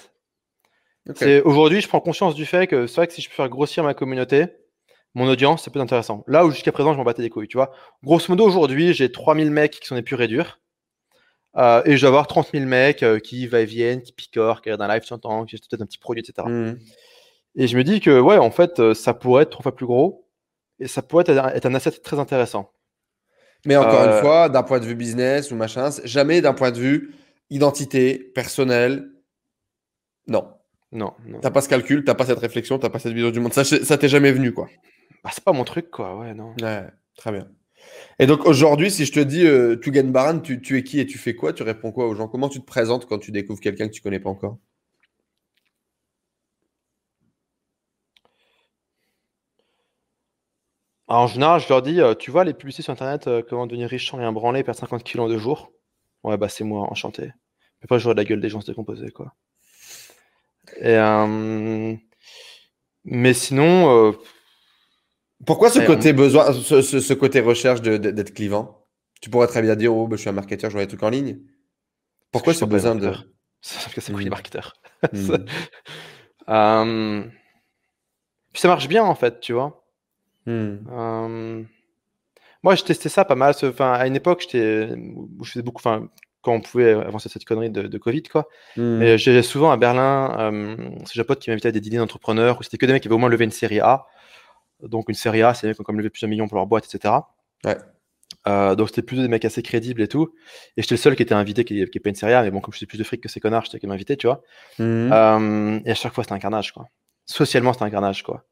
Okay. 1.08 1.40
Aujourd'hui, 1.40 1.80
je 1.80 1.88
prends 1.88 2.00
conscience 2.00 2.34
du 2.34 2.44
fait 2.44 2.66
que 2.66 2.86
c'est 2.86 2.96
vrai 2.96 3.06
que 3.06 3.14
si 3.14 3.22
je 3.22 3.28
peux 3.28 3.34
faire 3.34 3.48
grossir 3.48 3.82
ma 3.82 3.94
communauté, 3.94 4.46
mon 5.14 5.26
audience, 5.26 5.62
c'est 5.64 5.70
plus 5.70 5.80
intéressant. 5.80 6.22
Là 6.26 6.44
où 6.44 6.50
jusqu'à 6.50 6.72
présent, 6.72 6.92
je 6.92 6.98
m'en 6.98 7.04
battais 7.04 7.22
les 7.22 7.30
couilles, 7.30 7.48
tu 7.48 7.56
vois. 7.56 7.72
Grosso 8.02 8.26
modo, 8.28 8.44
aujourd'hui, 8.44 8.92
j'ai 8.92 9.10
3000 9.10 9.50
mecs 9.50 9.80
qui 9.80 9.86
sont 9.86 9.94
des 9.94 10.02
purs 10.02 10.20
et 10.20 10.28
durs. 10.28 10.60
Euh, 11.56 11.82
et 11.86 11.96
je 11.96 12.02
dois 12.02 12.08
avoir 12.08 12.26
30 12.26 12.50
000 12.52 12.66
mecs 12.66 13.02
euh, 13.02 13.18
qui 13.18 13.46
va 13.46 13.60
et 13.60 13.64
viennent, 13.64 14.02
qui 14.02 14.12
picorent, 14.12 14.60
qui 14.60 14.70
regardent 14.70 14.90
un 14.90 14.94
live 14.94 15.04
sur 15.04 15.18
temps, 15.18 15.44
qui 15.46 15.56
achètent 15.56 15.68
peut-être 15.68 15.82
un 15.82 15.86
petit 15.86 15.98
produit, 15.98 16.22
etc. 16.22 16.46
Mmh. 16.46 16.78
Et 17.58 17.66
je 17.66 17.76
me 17.76 17.82
dis 17.82 18.00
que, 18.00 18.20
ouais, 18.20 18.38
en 18.38 18.52
fait, 18.52 18.78
euh, 18.78 18.94
ça 18.94 19.12
pourrait 19.12 19.42
être 19.42 19.50
trois 19.50 19.64
fois 19.64 19.74
plus 19.74 19.84
gros 19.84 20.26
et 20.78 20.86
ça 20.86 21.02
pourrait 21.02 21.24
être, 21.26 21.44
être 21.54 21.66
un 21.66 21.74
asset 21.74 21.90
très 21.90 22.18
intéressant. 22.18 22.72
Mais 23.66 23.76
encore 23.76 24.04
une 24.04 24.20
fois, 24.20 24.48
d'un 24.48 24.62
point 24.62 24.78
de 24.78 24.84
vue 24.86 24.94
business 24.94 25.50
ou 25.50 25.56
machin, 25.56 25.90
jamais 26.04 26.40
d'un 26.40 26.54
point 26.54 26.70
de 26.70 26.78
vue 26.78 27.14
identité, 27.50 28.16
personnel. 28.16 29.10
Non. 30.28 30.48
Non. 30.92 31.12
non. 31.26 31.40
T'as 31.40 31.50
pas 31.50 31.60
ce 31.60 31.68
calcul, 31.68 32.04
t'as 32.04 32.14
pas 32.14 32.26
cette 32.26 32.38
réflexion, 32.38 32.78
t'as 32.78 32.90
pas 32.90 33.00
cette 33.00 33.12
vision 33.12 33.32
du 33.32 33.40
monde. 33.40 33.52
Ça, 33.52 33.64
ça 33.64 33.98
t'est 33.98 34.08
jamais 34.08 34.30
venu, 34.30 34.52
quoi. 34.52 34.68
Bah, 35.24 35.30
c'est 35.32 35.42
pas 35.42 35.52
mon 35.52 35.64
truc, 35.64 35.90
quoi. 35.90 36.16
Ouais, 36.16 36.34
non. 36.34 36.54
Ouais, 36.62 36.84
très 37.16 37.32
bien. 37.32 37.48
Et 38.20 38.26
donc 38.26 38.46
aujourd'hui, 38.46 38.90
si 38.90 39.04
je 39.04 39.12
te 39.12 39.20
dis 39.20 39.44
euh, 39.44 39.76
Tugan 39.76 40.04
Baran, 40.04 40.38
tu, 40.38 40.60
tu, 40.60 40.78
es 40.78 40.84
qui 40.84 41.00
et 41.00 41.06
tu 41.06 41.18
fais 41.18 41.34
quoi? 41.34 41.52
Tu 41.52 41.64
réponds 41.64 41.90
quoi 41.90 42.06
aux 42.06 42.14
gens? 42.14 42.28
Comment 42.28 42.48
tu 42.48 42.60
te 42.60 42.64
présentes 42.64 43.06
quand 43.06 43.18
tu 43.18 43.32
découvres 43.32 43.60
quelqu'un 43.60 43.88
que 43.88 43.92
tu 43.92 44.02
connais 44.02 44.20
pas 44.20 44.30
encore? 44.30 44.58
En 51.08 51.26
général, 51.26 51.60
je 51.60 51.68
leur 51.68 51.82
dis, 51.82 52.00
euh, 52.00 52.14
tu 52.14 52.30
vois 52.30 52.44
les 52.44 52.52
publicités 52.54 52.82
sur 52.82 52.92
Internet, 52.92 53.26
euh, 53.26 53.42
comment 53.48 53.66
devenir 53.66 53.88
riche 53.88 54.10
sans 54.10 54.18
rien 54.18 54.30
branler, 54.30 54.62
perdre 54.62 54.78
50 54.78 55.02
kilos 55.02 55.24
en 55.26 55.28
deux 55.28 55.38
jours? 55.38 55.72
Ouais, 56.22 56.36
bah 56.36 56.48
c'est 56.48 56.64
moi, 56.64 56.86
enchanté. 56.90 57.32
Après, 57.82 57.98
j'aurais 57.98 58.14
la 58.14 58.24
gueule 58.24 58.40
des 58.40 58.50
gens 58.50 58.60
se 58.60 58.66
décomposer, 58.66 59.10
quoi. 59.10 59.34
Et, 60.76 60.96
euh... 60.96 61.94
Mais 63.04 63.32
sinon, 63.32 64.14
pourquoi 65.46 65.70
ce 65.70 65.78
côté 65.78 66.12
besoin, 66.12 66.52
ce, 66.52 66.82
ce, 66.82 67.00
ce 67.00 67.14
côté 67.14 67.40
recherche 67.40 67.80
d'être 67.80 68.34
clivant? 68.34 68.84
Tu 69.22 69.30
pourrais 69.30 69.46
très 69.46 69.62
bien 69.62 69.76
dire, 69.76 69.94
oh, 69.94 70.06
bah, 70.06 70.16
je 70.16 70.20
suis 70.20 70.28
un 70.28 70.32
marketeur, 70.32 70.68
je 70.68 70.76
vois 70.76 70.84
des 70.84 70.88
trucs 70.88 71.02
en 71.02 71.10
ligne. 71.10 71.38
Pourquoi 72.30 72.52
ce 72.52 72.64
besoin 72.64 72.94
de. 72.94 73.10
Parce 73.10 73.94
que 73.94 74.00
c'est. 74.00 74.12
Mmh. 74.12 75.44
euh... 76.48 77.24
Puis 78.52 78.60
ça 78.60 78.68
marche 78.68 78.88
bien 78.88 79.04
en 79.04 79.14
fait, 79.14 79.40
tu 79.40 79.52
vois. 79.52 79.87
Mmh. 80.48 80.78
Euh... 80.90 81.62
Moi, 82.62 82.74
je 82.74 82.82
testais 82.82 83.08
ça 83.08 83.24
pas 83.24 83.34
mal. 83.34 83.54
Enfin, 83.62 83.92
à 83.92 84.06
une 84.06 84.16
époque, 84.16 84.42
j'étais, 84.42 84.88
je 84.88 85.50
faisais 85.50 85.62
beaucoup. 85.62 85.80
Enfin, 85.80 86.08
quand 86.42 86.52
on 86.52 86.60
pouvait 86.60 86.92
avancer 86.92 87.28
cette 87.28 87.44
connerie 87.44 87.70
de, 87.70 87.82
de 87.82 87.98
Covid, 87.98 88.22
quoi. 88.22 88.48
Mmh. 88.76 89.02
Et 89.02 89.18
j'allais 89.18 89.42
souvent 89.42 89.70
à 89.70 89.76
Berlin. 89.76 90.34
Euh, 90.38 90.76
c'est 91.04 91.20
un 91.20 91.24
pote 91.24 91.40
qui 91.40 91.50
m'invitait 91.50 91.68
à 91.68 91.72
des 91.72 91.80
dîners 91.80 91.98
d'entrepreneurs 91.98 92.58
où 92.58 92.62
c'était 92.62 92.78
que 92.78 92.86
des 92.86 92.92
mecs 92.92 93.02
qui 93.02 93.08
avaient 93.08 93.14
au 93.14 93.18
moins 93.18 93.28
levé 93.28 93.44
une 93.44 93.50
série 93.50 93.80
A. 93.80 94.06
Donc 94.82 95.08
une 95.08 95.14
série 95.14 95.42
A, 95.42 95.54
c'est 95.54 95.66
des 95.66 95.68
mecs 95.68 95.76
qui 95.76 95.80
ont 95.82 95.84
comme 95.84 95.98
levé 95.98 96.10
plusieurs 96.10 96.30
millions 96.30 96.48
pour 96.48 96.56
leur 96.56 96.66
boîte, 96.66 96.92
etc. 96.92 97.14
Ouais. 97.64 97.76
Euh, 98.46 98.74
donc 98.76 98.88
c'était 98.88 99.02
plutôt 99.02 99.22
des 99.22 99.28
mecs 99.28 99.44
assez 99.44 99.62
crédibles 99.62 100.00
et 100.00 100.08
tout. 100.08 100.32
Et 100.76 100.82
j'étais 100.82 100.94
le 100.94 101.00
seul 101.00 101.16
qui 101.16 101.22
était 101.22 101.34
invité, 101.34 101.64
qui 101.64 101.74
n'est 101.74 101.86
pas 101.86 102.08
une 102.08 102.14
série 102.14 102.32
A, 102.32 102.42
mais 102.42 102.50
bon, 102.50 102.60
comme 102.60 102.72
je 102.72 102.78
faisais 102.78 102.86
plus 102.86 102.98
de 102.98 103.04
fric 103.04 103.20
que 103.20 103.28
ces 103.28 103.40
connards, 103.40 103.64
j'étais 103.64 103.78
qui 103.78 103.86
m'invité, 103.86 104.16
tu 104.16 104.26
vois. 104.26 104.42
Mmh. 104.78 105.12
Euh, 105.12 105.80
et 105.84 105.90
à 105.90 105.94
chaque 105.94 106.14
fois, 106.14 106.24
c'était 106.24 106.34
un 106.34 106.38
carnage, 106.38 106.72
quoi. 106.72 106.86
Socialement, 107.26 107.72
c'était 107.72 107.84
un 107.84 107.90
carnage, 107.90 108.22
quoi. 108.22 108.44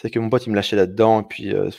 C'est 0.00 0.10
que 0.10 0.18
mon 0.20 0.30
pote, 0.30 0.46
il 0.46 0.50
me 0.50 0.54
lâchait 0.54 0.76
là-dedans, 0.76 1.22
et 1.22 1.24
puis. 1.24 1.52
Euh, 1.52 1.70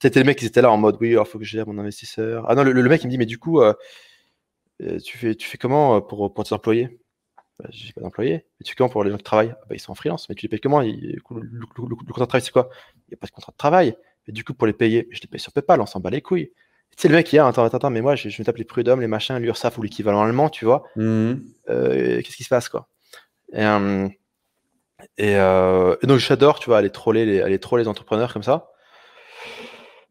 c'était 0.00 0.20
les 0.20 0.24
mecs 0.24 0.38
qui 0.38 0.46
étaient 0.46 0.62
là 0.62 0.70
en 0.70 0.76
mode 0.76 0.96
oui, 1.00 1.16
il 1.18 1.24
faut 1.26 1.40
que 1.40 1.44
je 1.44 1.50
gère 1.50 1.66
mon 1.66 1.78
investisseur. 1.78 2.48
Ah 2.48 2.54
non, 2.54 2.62
le, 2.62 2.70
le, 2.70 2.88
mec 2.88 3.02
il 3.02 3.08
me 3.08 3.10
dit 3.10 3.18
mais 3.18 3.26
du 3.26 3.38
coup, 3.38 3.60
euh, 3.60 3.74
tu 5.04 5.18
fais 5.18 5.34
tu 5.34 5.48
fais 5.48 5.58
comment 5.58 6.00
pour 6.00 6.32
pour 6.32 6.44
tes 6.44 6.54
employés? 6.54 7.00
Bah, 7.58 7.66
j'ai 7.70 7.92
pas 7.92 8.00
d'employé. 8.02 8.46
Et 8.60 8.64
tu 8.64 8.70
fais 8.70 8.76
comment 8.76 8.88
pour 8.88 9.02
les 9.02 9.10
gens 9.10 9.16
qui 9.16 9.24
travaillent? 9.24 9.54
Ah, 9.56 9.64
bah, 9.68 9.74
Ils 9.74 9.80
sont 9.80 9.90
en 9.90 9.96
freelance, 9.96 10.28
mais 10.28 10.36
tu 10.36 10.46
les 10.46 10.48
payes 10.48 10.60
comment? 10.60 10.80
Le, 10.80 10.92
le, 10.92 11.40
le, 11.40 11.66
le, 11.76 11.96
contrat 11.96 12.24
de 12.24 12.28
travail, 12.28 12.42
c'est 12.42 12.52
quoi? 12.52 12.68
Il 13.08 13.10
n'y 13.10 13.14
a 13.14 13.16
pas 13.16 13.26
de 13.26 13.32
contrat 13.32 13.50
de 13.50 13.56
travail. 13.56 13.96
Et 14.28 14.32
du 14.32 14.44
coup, 14.44 14.54
pour 14.54 14.68
les 14.68 14.72
payer, 14.72 15.08
je 15.10 15.20
les 15.20 15.26
paye 15.26 15.40
sur 15.40 15.52
PayPal, 15.52 15.80
on 15.80 15.86
s'en 15.86 15.98
bat 15.98 16.10
les 16.10 16.22
couilles. 16.22 16.52
Tu 16.96 17.02
sais, 17.02 17.08
le 17.08 17.16
mec, 17.16 17.32
il 17.32 17.36
y 17.36 17.38
a, 17.40 17.46
attends, 17.48 17.64
attends, 17.64 17.78
attends, 17.78 17.90
mais 17.90 18.02
moi, 18.02 18.14
je, 18.14 18.28
je 18.28 18.40
me 18.40 18.44
tape 18.44 18.58
les 18.58 18.64
prud'hommes, 18.64 19.00
les 19.00 19.08
machins, 19.08 19.36
l'URSAF 19.38 19.76
ou 19.78 19.82
l'équivalent 19.82 20.22
allemand, 20.22 20.48
tu 20.50 20.64
vois. 20.64 20.84
Mmh. 20.94 21.32
Euh, 21.70 22.22
Qu'est-ce 22.22 22.36
qui 22.36 22.44
se 22.44 22.48
passe, 22.48 22.68
quoi? 22.68 22.88
Et, 23.52 23.64
euh, 23.64 24.08
et, 25.16 25.36
euh, 25.36 25.96
et, 26.02 26.06
donc, 26.06 26.18
j'adore, 26.18 26.58
tu 26.58 26.66
vois, 26.66 26.78
aller 26.78 26.90
troller 26.90 27.24
les, 27.24 27.40
aller 27.40 27.58
troller 27.58 27.84
les 27.84 27.88
entrepreneurs 27.88 28.32
comme 28.32 28.42
ça. 28.42 28.70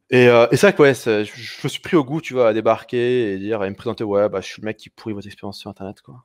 Et, 0.09 0.27
euh, 0.29 0.47
et 0.51 0.57
c'est 0.57 0.67
vrai 0.67 0.73
que 0.73 0.81
ouais, 0.81 0.93
je, 0.93 1.25
je, 1.25 1.59
me 1.63 1.69
suis 1.69 1.81
pris 1.81 1.97
au 1.97 2.03
goût, 2.03 2.21
tu 2.21 2.33
vois, 2.33 2.49
à 2.49 2.53
débarquer 2.53 3.33
et 3.33 3.37
dire, 3.37 3.63
et 3.63 3.69
me 3.69 3.75
présenter, 3.75 4.03
ouais, 4.05 4.29
bah, 4.29 4.39
je 4.39 4.47
suis 4.47 4.61
le 4.61 4.65
mec 4.65 4.77
qui 4.77 4.89
pourrit 4.89 5.13
votre 5.13 5.27
expérience 5.27 5.59
sur 5.59 5.69
Internet, 5.69 6.01
quoi. 6.01 6.23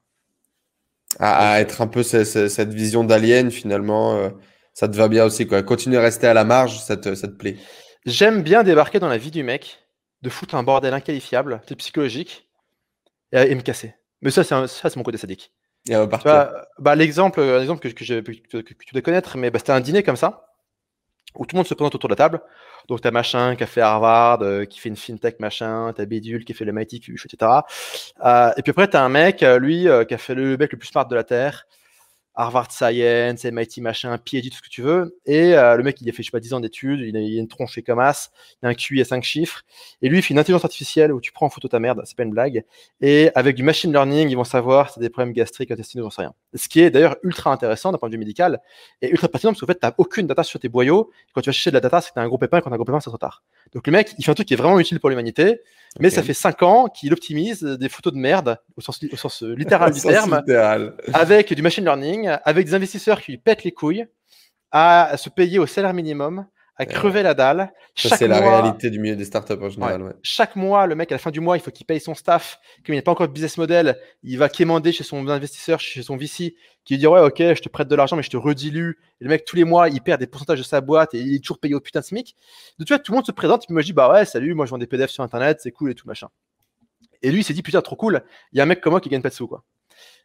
À, 1.19 1.53
à, 1.53 1.61
être 1.61 1.81
un 1.83 1.89
peu 1.89 2.03
cette, 2.03 2.49
cette 2.49 2.73
vision 2.73 3.05
d'alien 3.05 3.51
finalement 3.51 4.17
euh, 4.17 4.31
ça 4.73 4.89
te 4.89 4.97
va 4.97 5.09
bien 5.09 5.27
aussi 5.27 5.47
quoi. 5.47 5.63
Continuer 5.63 5.99
à 5.99 6.01
rester 6.01 6.27
à 6.27 6.33
la 6.33 6.45
marge 6.45 6.79
ça 6.79 6.97
te, 6.97 7.15
ça 7.15 7.29
te 7.29 7.35
plaît. 7.35 7.59
J'aime 8.07 8.43
bien 8.43 8.63
débarquer 8.63 8.99
dans 8.99 9.09
la 9.09 9.19
vie 9.19 9.31
du 9.31 9.43
mec 9.43 9.81
de 10.23 10.31
foutre 10.31 10.55
un 10.55 10.63
bordel 10.63 10.95
inqualifiable 10.95 11.61
c'est 11.69 11.77
psychologique 11.77 12.49
et, 13.33 13.43
et, 13.43 13.55
me 13.55 13.61
casser. 13.61 13.95
Mais 14.23 14.31
ça 14.31 14.43
c'est 14.43 14.97
mon 14.97 15.03
côté 15.03 15.19
sadique 15.19 15.53
et 15.89 15.95
bah, 16.79 16.95
l'exemple 16.95 17.41
l'exemple 17.41 17.81
que, 17.81 17.89
que, 17.89 18.21
que, 18.21 18.59
que, 18.61 18.85
tu 18.85 18.93
dois 18.93 19.03
connaître 19.03 19.37
mais 19.37 19.51
bah, 19.51 19.59
c'était 19.59 19.73
un 19.73 19.81
dîner 19.81 20.03
comme 20.03 20.17
ça 20.17 20.47
où 21.35 21.47
tout 21.47 21.57
le 21.57 21.59
monde 21.59 21.67
se 21.67 21.75
présente 21.75 21.95
autour 21.95 22.09
de 22.09 22.13
la 22.13 22.17
table. 22.17 22.41
Donc, 22.89 23.01
tu 23.01 23.09
as 23.09 23.11
machin 23.11 23.57
qui 23.57 23.63
a 23.63 23.67
fait 23.67 23.81
Harvard, 23.81 24.43
euh, 24.43 24.65
qui 24.65 24.81
fait 24.81 24.89
une 24.89 24.97
fintech 24.97 25.41
machin, 25.41 25.93
tu 25.95 26.03
as 26.03 26.07
Bédule 26.07 26.45
qui 26.45 26.53
a 26.53 26.55
fait 26.55 26.65
le 26.65 26.73
MIT, 26.73 26.95
etc. 26.95 27.53
Euh, 28.25 28.51
et 28.57 28.63
puis 28.63 28.71
après, 28.71 28.89
tu 28.89 28.97
as 28.97 29.03
un 29.03 29.09
mec, 29.09 29.43
euh, 29.43 29.59
lui, 29.59 29.89
euh, 29.89 30.05
qui 30.05 30.15
a 30.15 30.19
fait 30.19 30.35
le 30.35 30.57
mec 30.57 30.73
le 30.73 30.79
plus 30.79 30.89
smart 30.89 31.07
de 31.07 31.15
la 31.15 31.25
Terre, 31.25 31.67
Harvard 32.35 32.73
Science, 32.73 33.45
MIT 33.45 33.81
machin, 33.81 34.17
PhD, 34.19 34.51
tout 34.51 34.57
ce 34.57 34.63
que 34.63 34.69
tu 34.69 34.83
veux. 34.83 35.19
Et 35.27 35.55
euh, 35.55 35.77
le 35.77 35.83
mec, 35.83 36.01
il 36.01 36.09
a 36.09 36.13
fait, 36.13 36.23
je 36.23 36.29
sais 36.29 36.33
pas, 36.33 36.41
10 36.41 36.55
ans 36.55 36.61
d'études, 36.61 37.01
il, 37.01 37.17
a, 37.17 37.21
a 37.21 37.23
une 37.23 37.49
tronche 37.49 37.79
comme 37.87 37.99
as, 37.99 38.31
il 38.63 38.67
a 38.67 38.69
un 38.71 38.75
QI 38.75 39.01
à 39.01 39.05
5 39.05 39.23
chiffres. 39.23 39.63
Et 40.01 40.09
lui, 40.09 40.19
il 40.19 40.23
fait 40.23 40.35
une 40.35 40.39
intelligence 40.39 40.65
artificielle 40.65 41.13
où 41.13 41.21
tu 41.21 41.33
prends 41.33 41.47
en 41.47 41.51
photo 41.51 41.69
ta 41.69 41.79
merde, 41.79 42.03
c'est 42.05 42.17
pas 42.17 42.23
une 42.23 42.31
blague. 42.31 42.65
Et 43.01 43.31
avec 43.35 43.57
du 43.57 43.63
machine 43.63 43.93
learning, 43.93 44.29
ils 44.29 44.37
vont 44.37 44.45
savoir 44.45 44.89
si 44.89 44.97
t'as 44.97 45.01
des 45.01 45.11
problèmes 45.11 45.33
gastriques, 45.33 45.71
intestinaux, 45.71 46.05
j'en 46.05 46.11
sais 46.11 46.23
rien. 46.23 46.35
Ce 46.55 46.69
qui 46.69 46.81
est 46.81 46.91
d'ailleurs 46.91 47.17
ultra 47.23 47.53
intéressant 47.53 47.93
d'un 47.93 47.99
point 47.99 48.09
de 48.09 48.15
vue 48.15 48.19
médical 48.19 48.61
et 49.01 49.11
ultra 49.11 49.29
pertinent 49.29 49.53
parce 49.53 49.61
qu'en 49.61 49.67
fait, 49.67 49.79
t'as 49.81 49.93
aucune 49.99 50.27
data 50.27 50.43
sur 50.43 50.61
tes 50.61 50.69
boyaux. 50.69 51.11
Quand 51.35 51.41
tu 51.41 51.49
vas 51.49 51.53
chercher 51.53 51.71
de 51.71 51.75
la 51.75 51.81
data, 51.81 52.01
c'est 52.01 52.11
que 52.11 52.15
t'as 52.15 52.23
un 52.23 52.29
gros 52.29 52.39
pépin, 52.39 52.59
et 52.59 52.63
quand 52.63 52.71
t'as 52.71 52.77
un 52.77 52.79
gros 52.79 52.85
pépin, 52.85 53.01
c'est 53.01 53.11
trop 53.11 53.19
tard. 53.19 53.43
Donc 53.75 53.87
le 53.87 53.93
mec, 53.93 54.15
il 54.19 54.25
fait 54.25 54.31
un 54.31 54.35
truc 54.35 54.49
qui 54.49 54.55
est 54.55 54.57
vraiment 54.57 54.79
utile 54.79 55.01
pour 55.01 55.09
l'humanité, 55.09 55.61
mais 55.99 56.09
okay. 56.09 56.17
ça 56.17 56.23
fait 56.23 56.35
5 56.35 56.63
ans 56.63 56.89
qu'il 56.89 57.13
optimise 57.13 57.63
des 57.63 57.89
photos 57.89 58.13
de 58.13 58.19
merde, 58.19 58.59
au 58.77 58.81
sens, 58.81 59.01
au 59.11 59.17
sens 59.17 59.43
littéral 59.43 59.93
du 59.95 60.01
terme, 60.01 60.39
littéral. 60.39 60.95
avec 61.13 61.53
du 61.53 61.63
machine 61.63 61.85
learning, 61.85 62.31
avec 62.45 62.67
des 62.67 62.75
investisseurs 62.75 63.21
qui 63.21 63.33
lui 63.33 63.39
pètent 63.39 63.65
les 63.65 63.73
couilles, 63.73 64.07
à 64.71 65.17
se 65.17 65.29
payer 65.29 65.59
au 65.59 65.67
salaire 65.67 65.95
minimum, 65.95 66.47
à 66.83 66.87
crever 66.87 67.23
la 67.23 67.35
dalle. 67.35 67.73
c'est 67.95 68.27
la 68.27 68.41
réalité 68.41 68.91
du 68.91 68.99
milieu 68.99 69.17
des 69.17 69.25
startups 69.25 69.55
en 69.61 69.69
général. 69.69 70.15
Chaque 70.23 70.57
mois, 70.57 70.87
le 70.87 70.95
mec, 70.95 71.11
à 71.13 71.15
la 71.15 71.19
fin 71.19 71.31
du 71.31 71.41
mois, 71.41 71.57
il 71.57 71.61
faut 71.61 71.71
qu'il 71.71 71.87
paye 71.87 72.01
son 72.01 72.15
staff. 72.15 72.59
Comme 72.85 72.95
il 72.95 72.99
n'a 72.99 73.03
pas 73.03 73.13
encore 73.13 73.29
de 73.29 73.33
business 73.33 73.59
model, 73.59 73.99
il 74.23 74.39
va 74.39 74.49
quémander 74.49 74.93
chez 74.93 75.05
son 75.05 75.27
investisseur, 75.29 75.81
chez 75.81 76.03
son 76.03 76.17
VC, 76.17 76.55
qui 76.85 76.95
lui 76.95 76.99
dit 76.99 77.07
Ouais, 77.07 77.21
ok, 77.21 77.39
je 77.39 77.63
te 77.63 77.69
prête 77.69 77.89
de 77.89 77.95
l'argent, 77.95 78.17
mais 78.17 78.23
je 78.23 78.31
te 78.31 78.37
redilue. 78.37 78.99
Et 79.21 79.25
le 79.25 79.29
mec, 79.29 79.45
tous 79.45 79.57
les 79.57 79.65
mois, 79.65 79.89
il 79.89 80.01
perd 80.01 80.21
des 80.21 80.27
pourcentages 80.27 80.59
de 80.59 80.65
sa 80.65 80.81
boîte 80.81 81.15
et 81.15 81.21
il 81.21 81.35
est 81.35 81.41
toujours 81.41 81.59
payé 81.59 81.75
au 81.75 81.81
putain 81.81 82.01
de 82.01 82.05
SMIC. 82.05 82.37
Donc, 82.79 82.87
tu 82.87 82.93
vois, 82.93 82.99
tout 82.99 83.13
le 83.13 83.17
monde 83.17 83.27
se 83.27 83.33
présente, 83.33 83.67
puis 83.67 83.73
moi, 83.73 83.83
je 83.83 83.87
dis 83.87 83.93
Bah 83.93 84.11
ouais, 84.11 84.25
salut, 84.25 84.55
moi, 84.55 84.67
je 84.67 84.71
vends 84.71 84.79
des 84.79 84.87
PDF 84.87 85.11
sur 85.11 85.23
Internet, 85.23 85.61
c'est 85.63 85.73
cool 85.73 85.91
et 85.91 85.95
tout, 85.95 86.07
machin. 86.07 86.29
Et 87.23 87.31
lui, 87.31 87.41
il 87.41 87.45
s'est 87.45 87.55
dit 87.55 87.63
Putain, 87.63 87.81
trop 87.83 87.97
cool, 87.97 88.23
il 88.53 88.59
y 88.59 88.61
a 88.61 88.65
un 88.65 88.67
mec 88.67 88.81
comme 88.81 88.93
moi 88.93 89.01
qui 89.01 89.09
gagne 89.09 89.23
pas 89.23 89.29
de 89.29 89.35
sous, 89.35 89.47
quoi. 89.47 89.65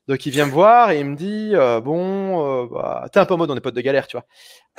Donc 0.07 0.25
il 0.25 0.31
vient 0.31 0.45
me 0.45 0.51
voir 0.51 0.91
et 0.91 0.99
il 0.99 1.05
me 1.05 1.15
dit 1.15 1.51
euh, 1.53 1.81
bon, 1.81 2.63
euh, 2.63 2.67
bah, 2.71 3.07
t'es 3.11 3.19
un 3.19 3.25
peu 3.25 3.33
en 3.33 3.37
mode 3.37 3.51
on 3.51 3.55
est 3.57 3.61
potes 3.61 3.75
de 3.75 3.81
galère, 3.81 4.07
tu 4.07 4.15
vois. 4.15 4.25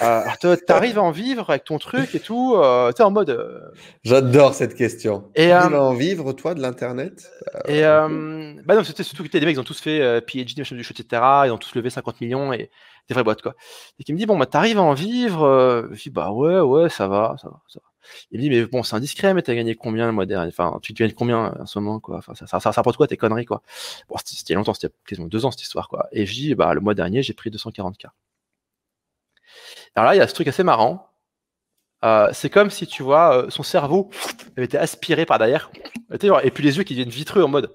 Euh, 0.00 0.56
t'arrives 0.66 0.98
à 0.98 1.02
en 1.02 1.10
vivre 1.10 1.50
avec 1.50 1.64
ton 1.64 1.78
truc 1.78 2.14
et 2.14 2.20
tout. 2.20 2.54
Euh, 2.56 2.92
t'es 2.92 3.02
en 3.02 3.10
mode. 3.10 3.62
J'adore 4.04 4.54
cette 4.54 4.74
question. 4.74 5.30
Et 5.34 5.52
à 5.52 5.68
en 5.68 5.92
vivre 5.92 6.32
toi 6.32 6.54
de 6.54 6.62
l'internet? 6.62 7.30
Et 7.66 7.82
bah 7.82 8.74
non, 8.74 8.84
c'était 8.84 9.02
surtout 9.02 9.22
que 9.22 9.28
des 9.28 9.40
mecs 9.44 9.56
ils 9.56 9.60
ont 9.60 9.64
tous 9.64 9.80
fait 9.80 10.22
PhD, 10.22 10.58
machin 10.58 10.76
du 10.76 10.84
show, 10.84 10.94
etc. 10.98 11.22
Ils 11.46 11.50
ont 11.50 11.58
tous 11.58 11.74
levé 11.74 11.90
50 11.90 12.20
millions 12.22 12.52
et 12.52 12.70
des 13.08 13.14
vraies 13.14 13.24
boîtes 13.24 13.42
quoi. 13.42 13.54
Et 13.98 14.04
qui 14.04 14.12
me 14.14 14.18
dit 14.18 14.26
bon 14.26 14.38
bah 14.38 14.46
t'arrives 14.46 14.78
à 14.78 14.82
en 14.82 14.94
vivre. 14.94 15.88
je 15.92 16.02
dis 16.02 16.10
bah 16.10 16.30
ouais 16.30 16.60
ouais 16.60 16.88
ça 16.88 17.06
va 17.06 17.36
ça 17.40 17.48
va 17.48 17.60
ça 17.68 17.80
va. 17.82 17.97
Il 18.30 18.38
me 18.38 18.42
dit, 18.42 18.50
mais 18.50 18.64
bon, 18.66 18.82
c'est 18.82 18.96
indiscret, 18.96 19.34
mais 19.34 19.42
t'as 19.42 19.54
gagné 19.54 19.74
combien 19.74 20.06
le 20.06 20.12
mois 20.12 20.26
dernier? 20.26 20.48
Enfin, 20.48 20.78
tu 20.82 20.92
gagnes 20.92 21.12
combien 21.12 21.54
en 21.58 21.66
ce 21.66 21.78
moment, 21.78 22.00
quoi? 22.00 22.18
Enfin, 22.18 22.34
ça, 22.34 22.46
ça, 22.46 22.60
ça, 22.60 22.70
rapporte 22.70 22.96
quoi 22.96 23.06
tes 23.06 23.16
conneries, 23.16 23.44
quoi? 23.44 23.62
Bon, 24.08 24.16
c'était 24.24 24.54
longtemps, 24.54 24.74
c'était 24.74 24.92
quasiment 25.06 25.28
deux 25.28 25.44
ans 25.44 25.50
cette 25.50 25.62
histoire, 25.62 25.88
quoi. 25.88 26.08
Et 26.12 26.26
je 26.26 26.32
dis, 26.32 26.54
bah, 26.54 26.74
le 26.74 26.80
mois 26.80 26.94
dernier, 26.94 27.22
j'ai 27.22 27.34
pris 27.34 27.50
240K. 27.50 28.08
Alors 29.94 30.06
là, 30.08 30.14
il 30.14 30.18
y 30.18 30.20
a 30.20 30.28
ce 30.28 30.34
truc 30.34 30.48
assez 30.48 30.62
marrant. 30.62 31.10
Euh, 32.04 32.30
c'est 32.32 32.50
comme 32.50 32.70
si, 32.70 32.86
tu 32.86 33.02
vois, 33.02 33.36
euh, 33.36 33.50
son 33.50 33.62
cerveau 33.62 34.10
avait 34.56 34.66
été 34.66 34.78
aspiré 34.78 35.26
par 35.26 35.38
derrière, 35.38 35.70
et 36.42 36.50
puis 36.50 36.62
les 36.62 36.76
yeux 36.76 36.84
qui 36.84 36.94
deviennent 36.94 37.10
vitreux 37.10 37.42
en 37.42 37.48
mode. 37.48 37.74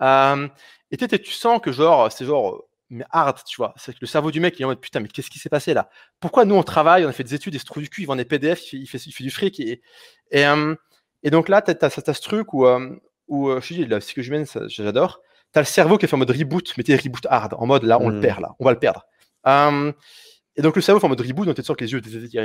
Euh, 0.00 0.48
et 0.90 0.96
tu 0.96 1.32
sens 1.32 1.60
que, 1.60 1.72
genre, 1.72 2.10
c'est 2.12 2.24
genre 2.24 2.67
mais 2.90 3.04
hard, 3.10 3.38
tu 3.44 3.56
vois. 3.56 3.74
C'est 3.76 3.92
que 3.92 3.98
le 4.00 4.06
cerveau 4.06 4.30
du 4.30 4.40
mec, 4.40 4.58
il 4.58 4.62
est 4.62 4.64
en 4.64 4.68
mode 4.68 4.80
putain, 4.80 5.00
mais 5.00 5.08
qu'est-ce 5.08 5.30
qui 5.30 5.38
s'est 5.38 5.48
passé 5.48 5.74
là 5.74 5.90
Pourquoi 6.20 6.44
nous 6.44 6.54
on 6.54 6.62
travaille, 6.62 7.04
on 7.04 7.08
a 7.08 7.12
fait 7.12 7.24
des 7.24 7.34
études, 7.34 7.54
il 7.54 7.60
se 7.60 7.64
trouve 7.64 7.82
du 7.82 7.88
cul, 7.88 8.02
il 8.02 8.06
vend 8.06 8.16
des 8.16 8.24
PDF, 8.24 8.72
il 8.72 8.86
fait, 8.86 8.98
il 8.98 9.12
fait, 9.12 9.24
du 9.24 9.30
fric. 9.30 9.60
Et, 9.60 9.82
et, 10.30 10.46
euh, 10.46 10.74
et 11.22 11.30
donc 11.30 11.48
là, 11.48 11.62
tu 11.62 11.70
as, 11.70 11.90
ce 11.90 12.22
truc 12.22 12.52
où, 12.54 12.66
euh, 12.66 12.90
où 13.26 13.48
euh, 13.48 13.60
je 13.60 13.74
dis, 13.74 13.86
la 13.86 14.00
psychologie 14.00 14.30
humaine, 14.30 14.46
j'adore. 14.68 15.20
Tu 15.52 15.58
as 15.58 15.62
le 15.62 15.66
cerveau 15.66 15.98
qui 15.98 16.04
est 16.04 16.08
fait 16.08 16.16
en 16.16 16.18
mode 16.18 16.30
reboot, 16.30 16.74
mais 16.76 16.84
tu 16.84 16.94
reboot 16.94 17.26
hard, 17.28 17.54
en 17.58 17.66
mode 17.66 17.84
là, 17.84 17.98
on 18.00 18.08
le 18.08 18.18
mmh. 18.18 18.20
perd, 18.20 18.40
là, 18.40 18.54
on 18.58 18.64
va 18.64 18.72
le 18.72 18.78
perdre. 18.78 19.06
et 19.46 20.62
donc 20.62 20.76
le 20.76 20.82
cerveau 20.82 21.00
fait 21.00 21.06
en 21.06 21.10
mode 21.10 21.20
reboot, 21.20 21.46
donc 21.46 21.56
tu 21.56 21.62
sens 21.62 21.76
que 21.76 21.84
les 21.84 21.92
yeux 21.92 22.02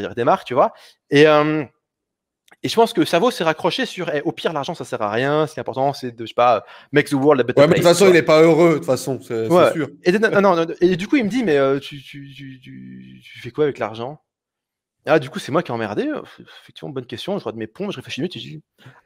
redémarrent, 0.08 0.44
tu 0.46 0.54
vois. 0.54 0.74
Et, 1.10 1.26
et 2.62 2.70
je 2.70 2.76
pense 2.76 2.94
que 2.94 3.00
le 3.00 3.06
cerveau 3.06 3.32
s'est 3.32 3.44
raccroché 3.44 3.86
sur 3.86 4.10
eh, 4.14 4.22
au 4.22 4.32
pire, 4.32 4.54
l'argent, 4.54 4.76
ça 4.76 4.86
sert 4.86 5.02
à 5.02 5.12
rien. 5.12 5.48
Ce 5.48 5.54
qui 5.54 5.60
est 5.60 5.62
important, 5.62 5.94
c'est 5.94 6.12
de, 6.12 6.24
je 6.24 6.30
sais 6.30 6.34
pas, 6.34 6.66
make 6.92 7.10
the 7.10 7.14
world 7.14 7.42
a 7.42 7.44
better 7.44 7.62
ouais, 7.62 7.68
mais 7.68 7.74
de 7.74 7.80
toute 7.80 7.88
façon, 7.88 8.08
il 8.08 8.14
n'est 8.14 8.22
pas 8.22 8.42
heureux, 8.42 8.74
de 8.74 8.76
toute 8.76 8.86
façon, 8.86 9.20
c'est 9.22 9.48
sûr. 9.48 9.90
Et, 10.04 10.12
non, 10.12 10.42
non, 10.42 10.66
et 10.82 10.96
du 10.96 11.08
coup, 11.08 11.16
il 11.16 11.26
me 11.26 11.30
dit, 11.30 11.44
mais 11.44 11.58
euh, 11.58 11.80
tu, 11.80 12.02
tu, 12.02 12.32
tu, 12.34 12.60
tu, 12.62 13.40
fais 13.40 13.52
quoi 13.52 13.64
avec 13.66 13.80
l'argent? 13.80 14.22
Ah, 15.06 15.20
du 15.20 15.30
coup, 15.30 15.40
c'est 15.40 15.52
moi 15.52 15.64
qui 15.64 15.72
ai 15.72 15.74
emmerdé. 15.74 16.10
Effectivement, 16.62 16.90
bonne 16.90 17.06
question. 17.06 17.38
Je 17.38 17.44
regarde 17.44 17.58
mes 17.58 17.68
pompes, 17.68 17.92
je 17.92 17.98
réfléchis 17.98 18.22
une 18.22 18.24
minute 18.24 18.38
je 18.38 18.40
dis, 18.40 18.62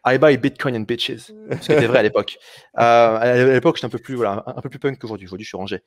I 0.06 0.19
buy 0.19 0.38
Bitcoin 0.38 0.76
and 0.76 0.82
bitches. 0.82 1.18
Ce 1.18 1.65
qui 1.65 1.72
était 1.72 1.88
vrai 1.88 1.99
à 1.99 2.03
l'époque. 2.03 2.38
Euh, 2.78 3.18
à 3.18 3.36
l'époque, 3.36 3.78
j'étais 3.78 3.88
un 3.88 3.90
peu 3.90 3.98
plus, 3.98 4.14
voilà, 4.14 4.44
un 4.45 4.61
peu 4.61 4.69
plus 4.69 4.78
punk 4.78 4.99
qu'aujourd'hui. 4.99 5.26
Aujourd'hui, 5.26 5.45
je 5.45 5.49
suis 5.49 5.57
rangé. 5.57 5.82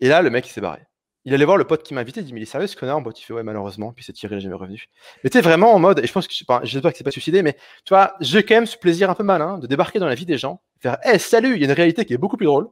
Et 0.00 0.08
là, 0.08 0.22
le 0.22 0.30
mec, 0.30 0.48
il 0.48 0.50
s'est 0.50 0.62
barré 0.62 0.80
il 1.24 1.32
allait 1.32 1.44
voir 1.44 1.56
le 1.56 1.64
pote 1.64 1.82
qui 1.82 1.94
m'a 1.94 2.02
invité, 2.02 2.20
il 2.20 2.26
dit 2.26 2.32
mais 2.32 2.40
il 2.40 2.42
est 2.42 2.46
sérieux 2.46 2.66
ce 2.66 2.76
connard, 2.76 3.02
il 3.04 3.22
fait 3.22 3.32
ouais 3.32 3.42
malheureusement, 3.42 3.92
puis 3.92 4.04
c'est 4.04 4.12
tiré, 4.12 4.34
il 4.34 4.38
n'est 4.38 4.42
jamais 4.42 4.54
revenu. 4.54 4.84
Mais 5.22 5.30
tu 5.30 5.40
vraiment 5.40 5.74
en 5.74 5.78
mode, 5.78 6.00
et 6.00 6.06
je 6.06 6.12
pense 6.12 6.28
que 6.28 6.34
j'espère 6.34 6.92
que 6.92 6.98
c'est 6.98 7.04
pas 7.04 7.10
suicidé, 7.10 7.42
mais 7.42 7.54
tu 7.84 7.94
vois, 7.94 8.14
j'ai 8.20 8.42
quand 8.42 8.54
même 8.54 8.66
ce 8.66 8.76
plaisir 8.76 9.08
un 9.08 9.14
peu 9.14 9.24
malin 9.24 9.58
de 9.58 9.66
débarquer 9.66 9.98
dans 9.98 10.06
la 10.06 10.14
vie 10.14 10.26
des 10.26 10.38
gens, 10.38 10.60
faire 10.80 10.98
hé 11.04 11.18
salut, 11.18 11.54
il 11.54 11.60
y 11.60 11.64
a 11.64 11.66
une 11.66 11.72
réalité 11.72 12.04
qui 12.04 12.12
est 12.12 12.18
beaucoup 12.18 12.36
plus 12.36 12.46
drôle. 12.46 12.68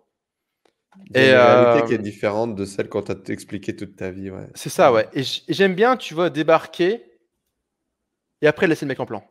Il 1.14 1.20
y 1.22 1.24
a 1.24 1.30
une 1.30 1.64
réalité 1.64 1.84
euh, 1.84 1.88
qui 1.88 1.94
est 1.94 1.98
différente 1.98 2.54
de 2.54 2.66
celle 2.66 2.90
qu'on 2.90 3.00
t'a 3.00 3.14
expliqué 3.32 3.74
toute 3.74 3.96
ta 3.96 4.10
vie, 4.10 4.30
ouais. 4.30 4.46
C'est 4.54 4.68
ça, 4.68 4.92
ouais. 4.92 5.08
Et 5.14 5.22
j'aime 5.48 5.74
bien, 5.74 5.96
tu 5.96 6.12
vois, 6.12 6.28
débarquer 6.28 7.02
et 8.42 8.46
après 8.46 8.66
laisser 8.66 8.84
le 8.84 8.88
mec 8.88 9.00
en 9.00 9.06
plan 9.06 9.24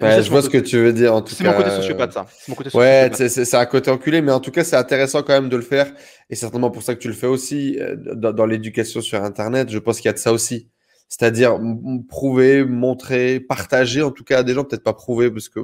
je 0.00 0.30
vois 0.30 0.42
ce 0.42 0.48
que 0.48 0.58
tu 0.58 0.78
veux 0.78 0.92
dire. 0.92 1.14
En 1.14 1.22
tout 1.22 1.34
c'est 1.34 1.44
mon 1.44 1.52
côté 1.52 1.70
sociopathe, 1.70 2.12
ça. 2.12 2.26
Mon 2.48 2.54
côté 2.54 2.76
ouais, 2.76 3.10
c'est 3.12 3.54
un 3.54 3.66
côté 3.66 3.90
enculé, 3.90 4.20
mais 4.22 4.32
en 4.32 4.40
tout 4.40 4.50
cas, 4.50 4.64
c'est 4.64 4.76
intéressant 4.76 5.22
quand 5.22 5.34
même 5.34 5.48
de 5.48 5.56
le 5.56 5.62
faire. 5.62 5.92
Et 6.30 6.34
certainement 6.34 6.70
pour 6.70 6.82
ça 6.82 6.94
que 6.94 7.00
tu 7.00 7.08
le 7.08 7.14
fais 7.14 7.26
aussi 7.26 7.78
euh, 7.80 7.96
dans, 7.96 8.46
l'éducation 8.46 9.00
sur 9.00 9.22
Internet. 9.22 9.70
Je 9.70 9.78
pense 9.78 9.96
qu'il 9.96 10.06
y 10.06 10.10
a 10.10 10.14
de 10.14 10.18
ça 10.18 10.32
aussi. 10.32 10.68
C'est-à-dire 11.08 11.60
prouver, 12.08 12.64
montrer, 12.64 13.38
partager, 13.38 14.00
en 14.00 14.12
tout 14.12 14.24
cas 14.24 14.38
à 14.38 14.42
des 14.42 14.54
gens, 14.54 14.64
peut-être 14.64 14.82
pas 14.82 14.94
prouver, 14.94 15.30
parce 15.30 15.50
que 15.50 15.60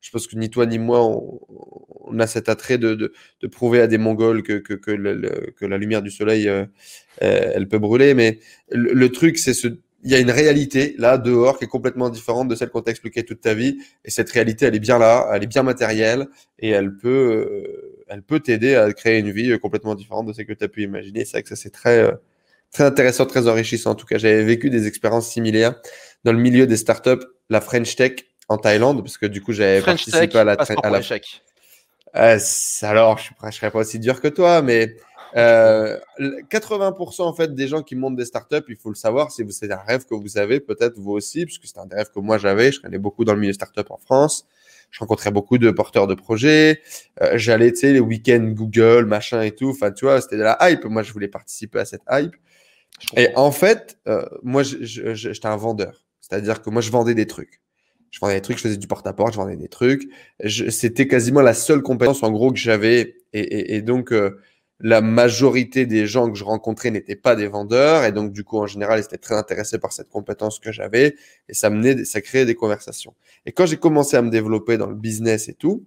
je 0.00 0.10
pense 0.10 0.26
que 0.26 0.34
ni 0.34 0.48
toi 0.48 0.64
ni 0.64 0.78
moi, 0.78 1.04
on, 1.04 2.18
a 2.18 2.26
cet 2.26 2.48
attrait 2.48 2.78
de, 2.78 2.94
de, 2.94 3.12
de, 3.42 3.46
prouver 3.48 3.82
à 3.82 3.86
des 3.86 3.98
Mongols 3.98 4.42
que, 4.42 4.54
que, 4.54 4.72
que, 4.72 4.90
le, 4.90 5.52
que 5.58 5.66
la 5.66 5.76
lumière 5.76 6.00
du 6.00 6.10
soleil, 6.10 6.48
euh, 6.48 6.64
euh, 7.22 7.52
elle 7.54 7.68
peut 7.68 7.78
brûler. 7.78 8.14
Mais 8.14 8.38
le, 8.70 9.08
truc, 9.10 9.36
c'est 9.36 9.52
ce 9.52 9.68
il 10.08 10.12
y 10.12 10.14
a 10.14 10.20
une 10.20 10.30
réalité 10.30 10.94
là 10.96 11.18
dehors 11.18 11.58
qui 11.58 11.66
est 11.66 11.68
complètement 11.68 12.08
différente 12.08 12.48
de 12.48 12.54
celle 12.54 12.70
qu'on 12.70 12.80
t'a 12.80 12.92
expliqué 12.92 13.24
toute 13.24 13.42
ta 13.42 13.52
vie. 13.52 13.76
Et 14.06 14.10
cette 14.10 14.30
réalité, 14.30 14.64
elle 14.64 14.74
est 14.74 14.78
bien 14.80 14.98
là, 14.98 15.28
elle 15.34 15.42
est 15.42 15.46
bien 15.46 15.62
matérielle 15.62 16.28
et 16.58 16.70
elle 16.70 16.96
peut, 16.96 17.08
euh, 17.08 18.04
elle 18.08 18.22
peut 18.22 18.40
t'aider 18.40 18.74
à 18.74 18.90
créer 18.94 19.18
une 19.18 19.30
vie 19.30 19.58
complètement 19.58 19.94
différente 19.94 20.26
de 20.26 20.32
celle 20.32 20.46
que 20.46 20.54
tu 20.54 20.64
as 20.64 20.68
pu 20.68 20.82
imaginer. 20.82 21.26
C'est 21.26 21.32
vrai 21.32 21.42
que 21.42 21.50
ça 21.50 21.56
c'est 21.56 21.68
très, 21.68 21.98
euh, 21.98 22.12
très 22.72 22.84
intéressant, 22.84 23.26
très 23.26 23.48
enrichissant. 23.48 23.90
En 23.90 23.96
tout 23.96 24.06
cas, 24.06 24.16
j'avais 24.16 24.44
vécu 24.44 24.70
des 24.70 24.86
expériences 24.86 25.28
similaires 25.28 25.74
dans 26.24 26.32
le 26.32 26.38
milieu 26.38 26.66
des 26.66 26.78
startups, 26.78 27.26
la 27.50 27.60
French 27.60 27.94
Tech 27.94 28.12
en 28.48 28.56
Thaïlande, 28.56 29.02
parce 29.02 29.18
que 29.18 29.26
du 29.26 29.42
coup 29.42 29.52
j'avais 29.52 29.82
participé 29.82 30.38
à 30.38 30.44
la, 30.44 30.52
à 30.54 30.88
la... 30.88 31.00
Euh, 32.16 32.38
alors, 32.82 33.18
je 33.18 33.46
ne 33.46 33.50
serais 33.50 33.70
pas 33.70 33.80
aussi 33.80 33.98
dur 33.98 34.22
que 34.22 34.28
toi, 34.28 34.62
mais 34.62 34.96
80% 35.34 35.36
euh, 35.36 37.24
en 37.24 37.32
fait 37.32 37.54
des 37.54 37.68
gens 37.68 37.82
qui 37.82 37.96
montent 37.96 38.16
des 38.16 38.24
startups, 38.24 38.64
il 38.68 38.76
faut 38.76 38.88
le 38.88 38.94
savoir, 38.94 39.30
si 39.30 39.44
c'est 39.50 39.70
un 39.70 39.76
rêve 39.76 40.04
que 40.04 40.14
vous 40.14 40.38
avez, 40.38 40.60
peut-être 40.60 40.98
vous 40.98 41.12
aussi, 41.12 41.44
puisque 41.44 41.66
c'est 41.66 41.78
un 41.78 41.88
rêve 41.90 42.10
que 42.14 42.20
moi 42.20 42.38
j'avais. 42.38 42.72
Je 42.72 42.80
connais 42.80 42.98
beaucoup 42.98 43.24
dans 43.24 43.34
le 43.34 43.40
milieu 43.40 43.52
startup 43.52 43.90
en 43.90 43.98
France. 43.98 44.46
Je 44.90 45.00
rencontrais 45.00 45.30
beaucoup 45.30 45.58
de 45.58 45.70
porteurs 45.70 46.06
de 46.06 46.14
projets. 46.14 46.80
Euh, 47.20 47.36
j'allais, 47.36 47.72
tu 47.72 47.80
sais, 47.80 47.92
les 47.92 48.00
week-ends 48.00 48.52
Google, 48.54 49.04
machin 49.04 49.42
et 49.42 49.52
tout. 49.52 49.68
Enfin, 49.68 49.90
tu 49.90 50.06
vois, 50.06 50.20
c'était 50.20 50.38
de 50.38 50.42
la 50.42 50.56
hype. 50.62 50.84
Moi, 50.86 51.02
je 51.02 51.12
voulais 51.12 51.28
participer 51.28 51.80
à 51.80 51.84
cette 51.84 52.02
hype. 52.10 52.34
Et 53.16 53.28
en 53.36 53.52
fait, 53.52 53.98
euh, 54.08 54.24
moi, 54.42 54.62
j'étais 54.62 55.46
un 55.46 55.56
vendeur. 55.56 56.04
C'est-à-dire 56.20 56.62
que 56.62 56.70
moi, 56.70 56.80
je 56.80 56.90
vendais 56.90 57.14
des 57.14 57.26
trucs. 57.26 57.60
Je 58.10 58.18
vendais 58.20 58.36
des 58.36 58.40
trucs, 58.40 58.56
je 58.56 58.62
faisais 58.62 58.76
du 58.78 58.86
porte-à-porte, 58.86 59.34
je 59.34 59.38
vendais 59.38 59.56
des 59.56 59.68
trucs. 59.68 60.08
C'était 60.46 61.06
quasiment 61.06 61.42
la 61.42 61.54
seule 61.54 61.82
compétence, 61.82 62.22
en 62.22 62.30
gros, 62.30 62.50
que 62.50 62.58
j'avais. 62.58 63.16
Et, 63.34 63.40
et, 63.40 63.74
et, 63.76 63.82
donc, 63.82 64.12
la 64.80 65.00
majorité 65.00 65.86
des 65.86 66.06
gens 66.06 66.30
que 66.30 66.38
je 66.38 66.44
rencontrais 66.44 66.90
n'étaient 66.90 67.16
pas 67.16 67.34
des 67.34 67.48
vendeurs 67.48 68.04
et 68.04 68.12
donc 68.12 68.32
du 68.32 68.44
coup 68.44 68.58
en 68.58 68.66
général 68.66 69.00
ils 69.00 69.04
étaient 69.04 69.18
très 69.18 69.34
intéressés 69.34 69.78
par 69.78 69.92
cette 69.92 70.08
compétence 70.08 70.60
que 70.60 70.70
j'avais 70.70 71.16
et 71.48 71.54
ça 71.54 71.68
menait 71.70 72.04
ça 72.04 72.20
créait 72.20 72.46
des 72.46 72.54
conversations. 72.54 73.14
Et 73.46 73.52
quand 73.52 73.66
j'ai 73.66 73.76
commencé 73.78 74.16
à 74.16 74.22
me 74.22 74.30
développer 74.30 74.78
dans 74.78 74.86
le 74.86 74.94
business 74.94 75.48
et 75.48 75.54
tout 75.54 75.84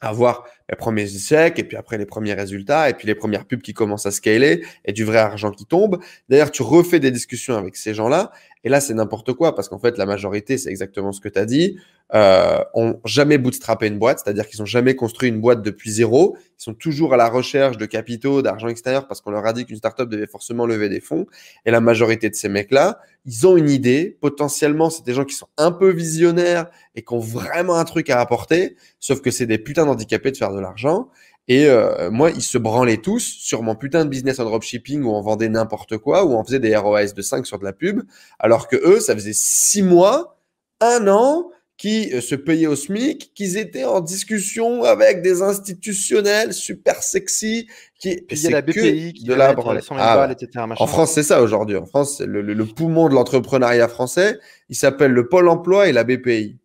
avoir 0.00 0.44
mes 0.70 0.76
premiers 0.76 1.14
échecs 1.14 1.58
et 1.58 1.64
puis 1.64 1.76
après 1.76 1.98
les 1.98 2.06
premiers 2.06 2.34
résultats 2.34 2.88
et 2.88 2.94
puis 2.94 3.06
les 3.06 3.14
premières 3.14 3.44
pubs 3.44 3.60
qui 3.60 3.74
commencent 3.74 4.06
à 4.06 4.10
scaler 4.10 4.64
et 4.84 4.92
du 4.92 5.04
vrai 5.04 5.18
argent 5.18 5.50
qui 5.50 5.66
tombe. 5.66 5.98
D'ailleurs, 6.28 6.50
tu 6.50 6.62
refais 6.62 7.00
des 7.00 7.10
discussions 7.10 7.56
avec 7.56 7.76
ces 7.76 7.94
gens-là 7.94 8.32
et 8.64 8.68
là, 8.68 8.80
c'est 8.80 8.94
n'importe 8.94 9.32
quoi 9.32 9.54
parce 9.54 9.68
qu'en 9.68 9.78
fait, 9.78 9.96
la 9.96 10.06
majorité, 10.06 10.58
c'est 10.58 10.70
exactement 10.70 11.12
ce 11.12 11.20
que 11.20 11.28
tu 11.28 11.38
as 11.38 11.46
dit, 11.46 11.78
euh, 12.14 12.58
ont 12.74 13.00
jamais 13.04 13.38
bootstrappé 13.38 13.86
une 13.86 13.98
boîte, 13.98 14.20
c'est-à-dire 14.22 14.46
qu'ils 14.46 14.60
ont 14.62 14.66
jamais 14.66 14.94
construit 14.94 15.28
une 15.28 15.40
boîte 15.40 15.62
depuis 15.62 15.90
zéro. 15.90 16.36
Ils 16.58 16.64
sont 16.64 16.74
toujours 16.74 17.14
à 17.14 17.16
la 17.16 17.28
recherche 17.28 17.78
de 17.78 17.86
capitaux, 17.86 18.42
d'argent 18.42 18.68
extérieur 18.68 19.06
parce 19.06 19.20
qu'on 19.20 19.30
leur 19.30 19.46
a 19.46 19.52
dit 19.52 19.64
qu'une 19.64 19.76
startup 19.76 20.08
devait 20.08 20.26
forcément 20.26 20.66
lever 20.66 20.88
des 20.88 21.00
fonds. 21.00 21.26
Et 21.64 21.70
la 21.70 21.80
majorité 21.80 22.28
de 22.28 22.34
ces 22.34 22.48
mecs-là, 22.48 23.00
ils 23.24 23.46
ont 23.46 23.56
une 23.56 23.70
idée. 23.70 24.18
Potentiellement, 24.20 24.90
c'est 24.90 25.04
des 25.04 25.14
gens 25.14 25.24
qui 25.24 25.34
sont 25.34 25.48
un 25.56 25.72
peu 25.72 25.90
visionnaires 25.90 26.70
et 26.94 27.02
qui 27.02 27.12
ont 27.12 27.18
vraiment 27.18 27.76
un 27.76 27.84
truc 27.84 28.10
à 28.10 28.20
apporter, 28.20 28.76
sauf 28.98 29.20
que 29.20 29.30
c'est 29.30 29.46
des 29.46 29.58
putains 29.58 29.86
d'handicapés 29.86 30.32
de 30.32 30.36
faire 30.36 30.52
de 30.52 30.60
l'argent. 30.60 31.08
Et 31.48 31.66
euh, 31.66 32.10
moi, 32.10 32.30
ils 32.30 32.42
se 32.42 32.58
branlaient 32.58 32.98
tous 32.98 33.24
sur 33.24 33.62
mon 33.62 33.74
putain 33.74 34.04
de 34.04 34.10
business 34.10 34.38
en 34.38 34.44
dropshipping 34.44 35.02
où 35.02 35.10
on 35.10 35.20
vendait 35.20 35.48
n'importe 35.48 35.98
quoi, 35.98 36.24
où 36.24 36.34
on 36.34 36.44
faisait 36.44 36.60
des 36.60 36.76
ROAS 36.76 37.12
de 37.12 37.22
5 37.22 37.44
sur 37.46 37.58
de 37.58 37.64
la 37.64 37.72
pub, 37.72 38.02
alors 38.38 38.68
que 38.68 38.76
eux, 38.76 39.00
ça 39.00 39.14
faisait 39.14 39.32
6 39.32 39.82
mois, 39.82 40.38
un 40.80 41.08
an, 41.08 41.50
qui 41.80 42.12
euh, 42.12 42.20
se 42.20 42.34
payaient 42.34 42.66
au 42.66 42.76
SMIC, 42.76 43.32
qu'ils 43.32 43.56
étaient 43.56 43.86
en 43.86 44.00
discussion 44.00 44.84
avec 44.84 45.22
des 45.22 45.40
institutionnels 45.40 46.52
super 46.52 47.02
sexy. 47.02 47.68
Qui, 47.98 48.22
il 48.30 48.38
y 48.38 48.46
a 48.48 48.50
la 48.50 48.60
BPI 48.60 49.14
qui 49.14 49.24
de 49.24 49.32
la 49.32 49.54
ah, 49.92 50.28
etc. 50.30 50.66
En 50.78 50.86
France, 50.86 51.12
c'est 51.12 51.22
ça 51.22 51.40
aujourd'hui. 51.40 51.76
En 51.76 51.86
France, 51.86 52.20
le, 52.20 52.42
le, 52.42 52.66
poumon 52.66 53.08
de 53.08 53.14
l'entrepreneuriat 53.14 53.88
français, 53.88 54.38
il 54.68 54.76
s'appelle 54.76 55.12
le 55.12 55.26
Pôle 55.26 55.48
emploi 55.48 55.88
et 55.88 55.92
la 55.92 56.04
BPI. 56.04 56.58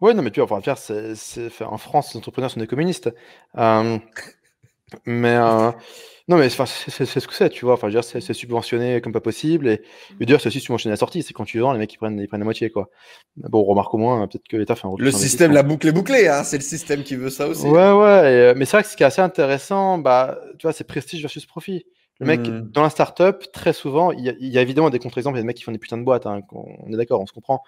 Oui, 0.00 0.14
non, 0.14 0.22
mais 0.22 0.30
tu 0.30 0.38
vois, 0.38 0.44
enfin, 0.44 0.62
faire, 0.62 0.78
c'est, 0.78 1.16
en 1.64 1.78
France, 1.78 2.14
les 2.14 2.18
entrepreneurs 2.18 2.52
sont 2.52 2.60
des 2.60 2.68
communistes. 2.68 3.12
Euh, 3.56 3.98
mais, 5.04 5.34
euh, 5.34 5.72
Non, 6.28 6.36
mais 6.36 6.50
c'est 6.50 6.66
ce 6.66 7.26
que 7.26 7.34
c'est, 7.34 7.48
tu 7.48 7.64
vois. 7.64 7.74
Enfin, 7.74 7.88
c'est 8.02 8.34
subventionné 8.34 9.00
comme 9.00 9.12
pas 9.12 9.20
possible. 9.20 9.66
Et, 9.68 9.80
d'ailleurs, 10.20 10.42
c'est 10.42 10.48
aussi 10.48 10.60
subventionné 10.60 10.92
à 10.92 10.94
la 10.94 10.98
sortie. 10.98 11.22
C'est 11.22 11.32
quand 11.32 11.46
tu 11.46 11.58
vends, 11.58 11.72
les 11.72 11.78
mecs, 11.78 11.92
ils 11.94 11.96
prennent, 11.96 12.20
ils 12.20 12.28
prennent 12.28 12.40
la 12.40 12.44
moitié, 12.44 12.68
quoi. 12.68 12.90
Bon, 13.36 13.64
remarque 13.64 13.94
au 13.94 13.98
moins, 13.98 14.28
peut-être 14.28 14.46
que 14.46 14.58
l'État 14.58 14.76
fait 14.76 14.86
un 14.86 14.92
Le 14.98 15.10
système, 15.10 15.52
la 15.52 15.62
boucle 15.62 15.88
est 15.88 15.92
bouclée, 15.92 16.28
hein. 16.28 16.44
C'est 16.44 16.58
le 16.58 16.62
système 16.62 17.02
qui 17.02 17.16
veut 17.16 17.30
ça 17.30 17.48
aussi. 17.48 17.64
Ouais, 17.64 17.92
ouais. 17.92 18.06
Euh, 18.24 18.54
mais 18.56 18.66
c'est 18.66 18.76
vrai 18.76 18.82
que 18.82 18.90
ce 18.90 18.96
qui 18.96 19.02
est 19.02 19.06
assez 19.06 19.22
intéressant, 19.22 19.96
bah, 19.96 20.38
tu 20.58 20.66
vois, 20.66 20.74
c'est 20.74 20.84
prestige 20.84 21.22
versus 21.22 21.46
profit. 21.46 21.86
Le 22.20 22.26
mec, 22.26 22.40
hmm. 22.40 22.70
dans 22.72 22.82
la 22.82 22.90
startup, 22.90 23.50
très 23.52 23.72
souvent, 23.72 24.10
il 24.10 24.24
y, 24.24 24.58
a, 24.58 24.60
évidemment 24.60 24.90
des 24.90 24.98
contre-exemples, 24.98 25.36
il 25.36 25.38
y 25.38 25.40
a 25.40 25.42
des 25.44 25.46
mecs 25.46 25.56
qui 25.56 25.62
font 25.62 25.72
des 25.72 25.78
putains 25.78 25.98
de 25.98 26.02
boîtes, 26.02 26.26
hein, 26.26 26.40
on 26.52 26.92
est 26.92 26.96
d'accord, 26.96 27.20
on 27.20 27.26
se 27.26 27.32
comprend. 27.32 27.62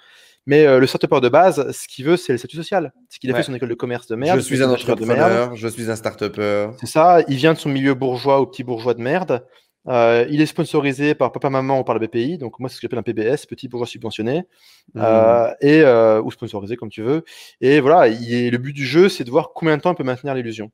Mais 0.46 0.66
euh, 0.66 0.78
le 0.78 0.86
startupper 0.86 1.20
de 1.20 1.28
base, 1.28 1.70
ce 1.70 1.86
qu'il 1.86 2.04
veut, 2.04 2.16
c'est 2.16 2.32
le 2.32 2.38
statut 2.38 2.56
social. 2.56 2.92
C'est 3.08 3.18
qu'il 3.18 3.30
a 3.30 3.34
fait 3.34 3.42
son 3.42 3.54
école 3.54 3.68
de 3.68 3.74
commerce 3.74 4.06
de 4.06 4.16
merde. 4.16 4.38
Je 4.38 4.42
suis 4.42 4.62
un 4.62 4.70
entrepreneur, 4.70 5.54
je 5.54 5.68
suis 5.68 5.90
un 5.90 5.96
startupper. 5.96 6.70
C'est 6.80 6.86
ça, 6.86 7.20
il 7.28 7.36
vient 7.36 7.52
de 7.52 7.58
son 7.58 7.68
milieu 7.68 7.94
bourgeois 7.94 8.40
ou 8.40 8.46
petit 8.46 8.64
bourgeois 8.64 8.94
de 8.94 9.02
merde. 9.02 9.44
Euh, 9.88 10.26
il 10.28 10.42
est 10.42 10.46
sponsorisé 10.46 11.14
par 11.14 11.32
papa-maman 11.32 11.80
ou 11.80 11.84
par 11.84 11.98
le 11.98 12.06
BPI, 12.06 12.36
donc 12.36 12.58
moi 12.58 12.68
c'est 12.68 12.76
ce 12.76 12.80
que 12.80 12.84
j'appelle 12.84 12.98
un 12.98 13.02
PBS, 13.02 13.46
petit 13.46 13.66
bourgeois 13.66 13.86
subventionné, 13.86 14.44
hmm. 14.92 15.00
euh, 15.00 15.54
et, 15.62 16.20
ou 16.20 16.30
sponsorisé 16.30 16.76
comme 16.76 16.90
tu 16.90 17.02
veux. 17.02 17.24
Et 17.62 17.80
voilà, 17.80 18.06
le 18.08 18.56
but 18.58 18.74
du 18.74 18.84
jeu, 18.84 19.08
c'est 19.08 19.24
de 19.24 19.30
voir 19.30 19.52
combien 19.54 19.78
de 19.78 19.82
temps 19.82 19.92
il 19.92 19.96
peut 19.96 20.04
maintenir 20.04 20.34
l'illusion 20.34 20.70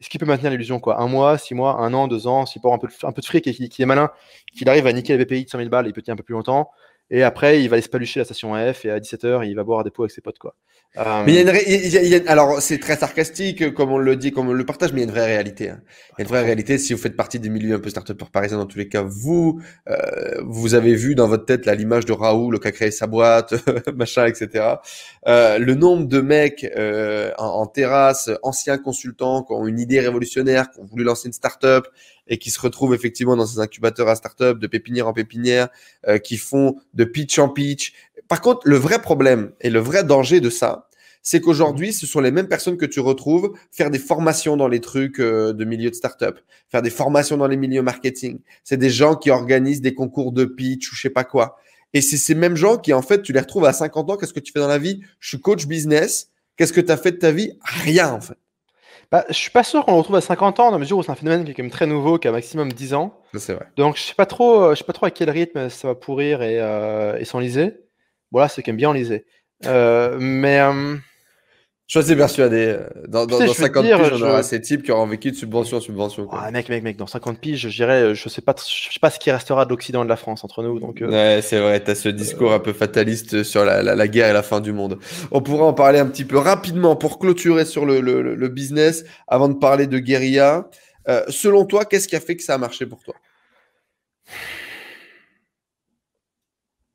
est-ce 0.00 0.10
qu'il 0.10 0.20
peut 0.20 0.26
maintenir 0.26 0.50
l'illusion 0.50 0.80
quoi? 0.80 1.00
Un 1.00 1.08
mois, 1.08 1.38
six 1.38 1.54
mois, 1.54 1.80
un 1.80 1.94
an, 1.94 2.08
deux 2.08 2.26
ans, 2.26 2.44
s'il 2.44 2.60
un 2.64 2.78
peu, 2.78 2.88
de, 2.88 2.92
un 3.06 3.12
peu 3.12 3.22
de 3.22 3.26
fric 3.26 3.46
et 3.46 3.54
qu'il 3.54 3.82
est 3.82 3.86
malin, 3.86 4.10
qu'il 4.54 4.68
arrive 4.68 4.86
à 4.86 4.92
niquer 4.92 5.16
le 5.16 5.24
BPI 5.24 5.44
de 5.44 5.48
100 5.50 5.56
000 5.56 5.70
balles, 5.70 5.86
il 5.86 5.94
peut 5.94 6.02
tenir 6.02 6.12
un 6.12 6.16
peu 6.16 6.22
plus 6.22 6.34
longtemps. 6.34 6.70
Et 7.14 7.22
après, 7.22 7.62
il 7.62 7.68
va 7.68 7.74
aller 7.74 7.82
se 7.82 7.88
palucher 7.88 8.18
la 8.18 8.24
station 8.24 8.54
F 8.54 8.84
et 8.86 8.90
à 8.90 8.98
17h, 8.98 9.46
il 9.48 9.54
va 9.54 9.62
boire 9.62 9.84
des 9.84 9.92
pots 9.92 10.02
avec 10.02 10.10
ses 10.10 10.20
potes. 10.20 10.40
Quoi. 10.40 10.56
Mais 10.96 11.24
il 11.28 11.34
y 11.34 11.38
a 11.38 11.42
une 11.42 11.56
il 11.66 12.08
y 12.08 12.14
a, 12.16 12.20
alors 12.28 12.60
c'est 12.60 12.78
très 12.78 12.96
sarcastique 12.96 13.72
comme 13.72 13.92
on 13.92 13.98
le 13.98 14.16
dit, 14.16 14.32
comme 14.32 14.48
on 14.48 14.52
le 14.52 14.66
partage, 14.66 14.92
mais 14.92 15.00
il 15.00 15.02
y 15.02 15.06
a 15.06 15.08
une 15.08 15.14
vraie 15.14 15.26
réalité. 15.26 15.70
Hein. 15.70 15.80
Il 15.84 16.12
y 16.18 16.22
a 16.22 16.24
une 16.24 16.28
vraie 16.28 16.42
réalité. 16.42 16.76
Si 16.76 16.92
vous 16.92 16.98
faites 17.00 17.16
partie 17.16 17.38
des 17.38 17.50
milieux 17.50 17.76
un 17.76 17.78
peu 17.78 17.88
start 17.88 18.12
parisiens, 18.14 18.58
dans 18.58 18.66
tous 18.66 18.78
les 18.78 18.88
cas, 18.88 19.02
vous 19.02 19.60
euh, 19.88 20.40
vous 20.44 20.74
avez 20.74 20.96
vu 20.96 21.14
dans 21.14 21.28
votre 21.28 21.44
tête 21.46 21.66
l'image 21.66 22.04
de 22.04 22.12
Raoul 22.12 22.58
qui 22.58 22.66
a 22.66 22.72
créé 22.72 22.90
sa 22.90 23.06
boîte, 23.06 23.54
machin, 23.94 24.26
etc. 24.26 24.74
Euh, 25.28 25.58
le 25.58 25.74
nombre 25.76 26.08
de 26.08 26.20
mecs 26.20 26.64
euh, 26.76 27.30
en, 27.38 27.46
en, 27.46 27.66
terrasse, 27.66 28.28
anciens 28.42 28.78
consultants, 28.78 29.44
qui 29.44 29.52
ont 29.52 29.68
une 29.68 29.78
idée 29.78 30.00
révolutionnaire, 30.00 30.68
qui 30.68 30.80
ont 30.80 30.84
voulu 30.84 31.04
lancer 31.04 31.28
une 31.28 31.32
start-up 31.32 31.86
et 32.26 32.38
qui 32.38 32.50
se 32.50 32.60
retrouvent 32.60 32.94
effectivement 32.94 33.36
dans 33.36 33.46
ces 33.46 33.60
incubateurs 33.60 34.08
à 34.08 34.16
start-up, 34.16 34.58
de 34.58 34.66
pépinière 34.66 35.08
en 35.08 35.12
pépinière, 35.12 35.68
euh, 36.08 36.18
qui 36.18 36.36
font 36.36 36.76
de 36.94 37.04
pitch 37.04 37.38
en 37.38 37.48
pitch. 37.48 37.92
Par 38.28 38.40
contre, 38.40 38.60
le 38.64 38.76
vrai 38.76 39.00
problème 39.00 39.52
et 39.60 39.70
le 39.70 39.80
vrai 39.80 40.04
danger 40.04 40.40
de 40.40 40.50
ça, 40.50 40.88
c'est 41.22 41.40
qu'aujourd'hui, 41.40 41.92
ce 41.92 42.06
sont 42.06 42.20
les 42.20 42.30
mêmes 42.30 42.48
personnes 42.48 42.76
que 42.76 42.84
tu 42.84 43.00
retrouves 43.00 43.54
faire 43.72 43.90
des 43.90 43.98
formations 43.98 44.58
dans 44.58 44.68
les 44.68 44.80
trucs 44.80 45.20
euh, 45.20 45.54
de 45.54 45.64
milieu 45.64 45.90
de 45.90 45.94
start-up, 45.94 46.38
faire 46.70 46.82
des 46.82 46.90
formations 46.90 47.38
dans 47.38 47.48
les 47.48 47.56
milieux 47.56 47.82
marketing. 47.82 48.40
C'est 48.62 48.76
des 48.76 48.90
gens 48.90 49.16
qui 49.16 49.30
organisent 49.30 49.80
des 49.80 49.94
concours 49.94 50.32
de 50.32 50.44
pitch 50.44 50.92
ou 50.92 50.94
je 50.94 51.00
sais 51.00 51.10
pas 51.10 51.24
quoi. 51.24 51.56
Et 51.94 52.02
c'est 52.02 52.18
ces 52.18 52.34
mêmes 52.34 52.56
gens 52.56 52.76
qui, 52.76 52.92
en 52.92 53.02
fait, 53.02 53.22
tu 53.22 53.32
les 53.32 53.40
retrouves 53.40 53.64
à 53.64 53.72
50 53.72 54.10
ans. 54.10 54.16
Qu'est-ce 54.16 54.34
que 54.34 54.40
tu 54.40 54.52
fais 54.52 54.58
dans 54.58 54.68
la 54.68 54.78
vie? 54.78 55.00
Je 55.20 55.28
suis 55.28 55.40
coach 55.40 55.66
business. 55.66 56.30
Qu'est-ce 56.56 56.72
que 56.72 56.80
tu 56.80 56.92
as 56.92 56.96
fait 56.96 57.12
de 57.12 57.16
ta 57.16 57.30
vie? 57.30 57.52
Rien, 57.62 58.12
en 58.12 58.20
fait. 58.20 58.36
Bah, 59.14 59.24
je 59.28 59.34
suis 59.34 59.52
pas 59.52 59.62
sûr 59.62 59.84
qu'on 59.84 59.92
le 59.92 59.98
retrouve 59.98 60.16
à 60.16 60.20
50 60.20 60.58
ans, 60.58 60.64
dans 60.64 60.72
la 60.72 60.78
mesure 60.78 60.98
où 60.98 61.04
c'est 61.04 61.12
un 61.12 61.14
phénomène 61.14 61.44
qui 61.44 61.52
est 61.52 61.54
quand 61.54 61.62
même 61.62 61.70
très 61.70 61.86
nouveau, 61.86 62.18
qui 62.18 62.26
a 62.26 62.32
maximum 62.32 62.72
10 62.72 62.94
ans. 62.94 63.16
C'est 63.34 63.54
vrai. 63.54 63.66
Donc 63.76 63.96
je 63.96 64.02
sais 64.02 64.14
pas 64.16 64.26
trop, 64.26 64.60
euh, 64.60 64.70
je 64.74 64.80
sais 64.80 64.84
pas 64.84 64.92
trop 64.92 65.06
à 65.06 65.12
quel 65.12 65.30
rythme 65.30 65.68
ça 65.68 65.86
va 65.86 65.94
pourrir 65.94 66.42
et, 66.42 66.60
euh, 66.60 67.16
et 67.20 67.24
s'enliser. 67.24 67.76
Bon 68.32 68.40
là, 68.40 68.48
c'est 68.48 68.64
quand 68.64 68.72
même 68.72 68.76
bien 68.76 68.90
enlisé. 68.90 69.24
Euh, 69.66 70.16
mais 70.18 70.58
euh, 70.58 70.96
je 72.00 72.06
suis 72.06 72.16
persuadé. 72.16 72.76
Euh, 72.78 72.88
dans, 73.08 73.26
dans, 73.26 73.38
50 73.46 73.84
piges, 73.84 74.12
on 74.12 74.22
aura 74.22 74.42
ces 74.42 74.60
types 74.60 74.82
qui 74.82 74.92
auront 74.92 75.06
vécu 75.06 75.30
de 75.30 75.36
subvention 75.36 75.76
en 75.76 75.80
subvention. 75.80 76.26
Quoi. 76.26 76.40
Ah, 76.42 76.50
mec, 76.50 76.68
mec, 76.68 76.82
mec, 76.82 76.96
dans 76.96 77.06
50 77.06 77.38
piges, 77.38 77.68
je 77.68 77.76
dirais, 77.76 78.14
je 78.14 78.28
sais 78.28 78.42
pas, 78.42 78.54
je 78.58 78.92
sais 78.92 79.00
pas 79.00 79.10
ce 79.10 79.18
qui 79.18 79.30
restera 79.30 79.64
de 79.64 79.70
l'Occident 79.70 80.02
et 80.02 80.04
de 80.04 80.08
la 80.08 80.16
France 80.16 80.44
entre 80.44 80.62
nous. 80.62 80.80
Donc, 80.80 81.02
euh. 81.02 81.08
Ouais, 81.08 81.42
c'est 81.42 81.60
vrai, 81.60 81.80
t'as 81.80 81.94
ce 81.94 82.08
discours 82.08 82.52
un 82.52 82.60
peu 82.60 82.72
fataliste 82.72 83.42
sur 83.42 83.64
la, 83.64 83.82
la, 83.82 83.94
la, 83.94 84.08
guerre 84.08 84.28
et 84.28 84.32
la 84.32 84.42
fin 84.42 84.60
du 84.60 84.72
monde. 84.72 84.98
On 85.30 85.40
pourra 85.40 85.64
en 85.64 85.74
parler 85.74 85.98
un 85.98 86.06
petit 86.06 86.24
peu 86.24 86.38
rapidement 86.38 86.96
pour 86.96 87.18
clôturer 87.18 87.64
sur 87.64 87.86
le, 87.86 88.00
le, 88.00 88.34
le 88.34 88.48
business 88.48 89.04
avant 89.28 89.48
de 89.48 89.54
parler 89.54 89.86
de 89.86 89.98
guérilla. 89.98 90.68
Euh, 91.08 91.22
selon 91.28 91.64
toi, 91.66 91.84
qu'est-ce 91.84 92.08
qui 92.08 92.16
a 92.16 92.20
fait 92.20 92.36
que 92.36 92.42
ça 92.42 92.54
a 92.54 92.58
marché 92.58 92.86
pour 92.86 93.02
toi? 93.02 93.14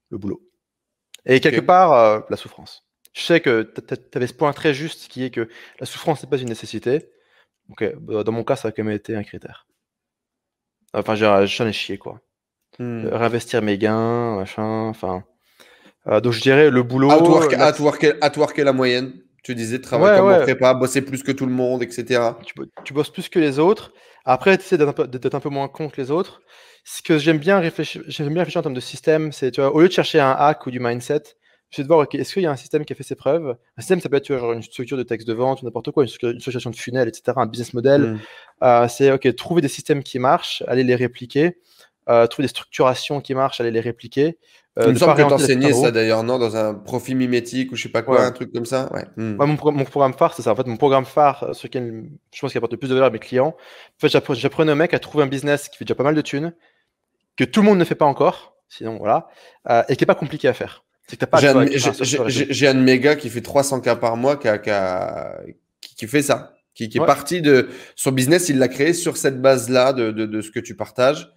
Le 0.10 0.18
boulot. 0.18 0.42
Et 1.26 1.40
quelque 1.40 1.62
part, 1.62 1.94
euh, 1.94 2.20
la 2.30 2.38
souffrance. 2.38 2.89
Je 3.14 3.22
sais 3.22 3.42
que 3.42 3.64
tu 3.64 4.18
avais 4.18 4.28
ce 4.28 4.34
point 4.34 4.54
très 4.54 4.74
juste 4.74 5.08
qui 5.08 5.24
est 5.24 5.30
que 5.30 5.50
la 5.80 5.86
souffrance 5.86 6.24
n'est 6.24 6.30
pas 6.30 6.38
une 6.38 6.50
nécessité. 6.50 7.10
Ok, 7.70 7.96
bah, 8.00 8.24
dans 8.24 8.32
mon 8.32 8.44
cas, 8.44 8.56
ça 8.56 8.70
a 8.70 8.72
quand 8.72 8.84
même 8.84 8.96
été 8.96 9.16
un 9.16 9.24
critère. 9.24 9.68
Enfin, 10.94 11.16
j'en 11.16 11.68
ai 11.68 11.74
chié, 11.74 11.98
quoi. 11.98 12.22
Hmm. 12.78 13.06
Euh, 13.06 13.18
réinvestir 13.18 13.62
mes 13.62 13.78
gains, 13.78 14.36
machin, 14.36 14.88
enfin. 14.88 15.24
Euh, 16.08 16.22
donc 16.22 16.34
je 16.34 16.42
dirais 16.42 16.70
le 16.70 16.84
boulot. 16.84 17.12
À 17.12 17.18
toi 18.30 18.48
la 18.64 18.74
moyenne. 18.74 19.14
Tu 19.44 19.56
disais 19.56 19.80
travailler 19.80 20.20
comme 20.20 20.28
ouais. 20.28 20.44
prépa, 20.44 20.74
bosser 20.74 21.02
plus 21.02 21.24
que 21.24 21.32
tout 21.32 21.46
le 21.46 21.52
monde, 21.52 21.82
etc. 21.82 22.22
Tu, 22.84 22.94
bosses 22.94 23.10
plus 23.10 23.30
que 23.30 23.40
les 23.40 23.58
autres. 23.58 23.94
Après, 24.26 24.58
tu 24.58 24.66
sais 24.66 24.78
d'être 24.78 25.36
un, 25.36 25.40
peu 25.40 25.50
moins 25.50 25.70
con 25.70 25.90
que 25.90 26.00
les 26.00 26.12
autres. 26.12 26.42
Ce 26.84 27.02
que 27.02 27.18
j'aime 27.18 27.38
bien 27.38 27.60
réfléchir, 27.60 28.02
j'aime 28.08 28.30
bien 28.30 28.42
réfléchir 28.42 28.60
en 28.60 28.64
termes 28.64 28.76
de 28.76 28.80
système, 28.82 29.32
c'est 29.32 29.52
tu 29.52 29.62
vois, 29.62 29.74
au 29.74 29.80
lieu 29.80 29.88
de 29.88 29.94
chercher 29.94 30.20
un 30.20 30.32
hack 30.32 30.66
ou 30.66 30.72
du 30.72 30.80
mindset, 30.80 31.24
je 31.72 31.84
de 31.84 31.88
voir, 31.88 32.08
est-ce 32.12 32.34
qu'il 32.34 32.44
y 32.44 32.48
a 32.48 32.52
un 32.52 32.56
système 32.56 32.84
qui 32.84 32.94
a 32.94 32.96
fait 32.96 33.04
ses 33.04 33.16
preuves? 33.16 33.56
Un 33.78 33.82
système, 33.82 34.00
ça 34.00 34.10
peut 34.10 34.16
être 34.16 34.24
tu 34.24 34.34
vois, 34.34 34.42
genre 34.42 34.54
une 34.54 34.64
structure 34.64 34.98
de 34.98 35.04
texte 35.04 35.28
de 35.28 35.34
vente, 35.34 35.62
n'importe 35.62 35.92
quoi, 35.92 36.04
une, 36.04 36.38
association 36.38 36.72
de 36.72 36.76
funnel, 36.76 37.08
etc., 37.08 37.34
un 37.36 37.46
business 37.46 37.74
model. 37.74 38.02
Mm. 38.02 38.20
Euh, 38.64 38.88
c'est 38.88 39.12
ok, 39.12 39.36
trouver 39.36 39.62
des 39.62 39.68
systèmes 39.68 40.02
qui 40.02 40.18
marchent, 40.18 40.64
aller 40.68 40.84
les 40.84 40.96
répliquer, 40.96 41.60
euh, 42.10 42.26
trouver 42.26 42.46
des 42.46 42.50
structurations 42.50 43.22
qui 43.22 43.36
marchent, 43.36 43.62
aller 43.62 43.70
les 43.70 43.82
répliquer. 43.82 44.40
Euh, 44.80 44.86
Il 44.88 44.94
me 44.94 44.98
semble 44.98 45.16
que 45.16 45.30
t'enseignais 45.30 45.74
ça 45.74 45.92
d'ailleurs, 45.92 46.24
non 46.24 46.40
Dans 46.40 46.56
un 46.56 46.74
profil 46.74 47.16
mimétique 47.18 47.72
ou 47.72 47.76
je 47.76 47.84
sais 47.84 47.90
pas 47.90 48.02
quoi, 48.02 48.24
un 48.24 48.32
truc 48.32 48.52
comme 48.52 48.66
ça 48.66 48.92
ouais. 48.94 49.06
Mm. 49.18 49.36
mon, 49.38 49.86
programme 49.86 50.14
phare, 50.14 50.34
c'est 50.34 50.42
ça. 50.42 50.52
En 50.52 50.56
fait, 50.56 50.66
mon 50.66 50.78
programme 50.78 51.06
phare, 51.06 51.54
sur 51.54 51.68
lequel 51.68 52.10
je 52.34 52.42
pense 52.42 52.52
qu'il 52.52 52.58
apporte 52.58 52.72
le 52.72 52.80
plus 52.80 52.90
de 52.90 52.96
valeur 52.96 53.10
à 53.10 53.12
mes 53.12 53.20
clients, 53.20 53.56
en 53.56 54.08
fait, 54.08 54.10
j'apprenais 54.34 54.72
au 54.72 54.76
mec 54.76 54.96
à 54.96 55.00
trouver 55.00 55.24
un 55.24 55.28
business 55.28 55.70
qui 55.70 55.78
fait 55.78 55.86
déjà 55.86 55.96
pas 55.96 56.04
mal 56.04 56.16
de 56.16 56.22
thunes, 56.22 56.54
que 57.38 57.44
tout 57.44 57.62
le 57.62 57.68
monde 57.68 57.78
ne 57.78 57.86
fait 57.86 57.96
pas 57.96 58.06
encore, 58.06 58.56
sinon 58.70 58.98
voilà, 58.98 59.28
et 59.88 59.96
qui 59.96 60.02
n'est 60.02 60.08
pas 60.08 60.16
compliqué 60.16 60.48
à 60.48 60.54
faire. 60.54 60.84
J'ai 61.40 62.68
un, 62.68 62.76
de 62.76 62.80
mes 62.80 63.00
gars 63.00 63.16
qui 63.16 63.30
fait 63.30 63.40
300K 63.40 64.00
par 64.00 64.18
mois 64.18 64.38
qui, 64.38 64.48
a, 64.48 64.58
qui, 65.82 66.08
fait 66.08 66.22
ça, 66.22 66.54
qui, 66.74 66.86
est 66.86 67.06
parti 67.06 67.42
de 67.42 67.70
son 67.96 68.12
business, 68.12 68.50
il 68.50 68.60
l'a 68.60 68.68
créé 68.68 68.94
sur 68.94 69.18
cette 69.18 69.42
base-là 69.42 69.94
de, 69.94 70.12
de, 70.12 70.26
de, 70.26 70.42
ce 70.42 70.52
que 70.52 70.60
tu 70.60 70.76
partages. 70.76 71.32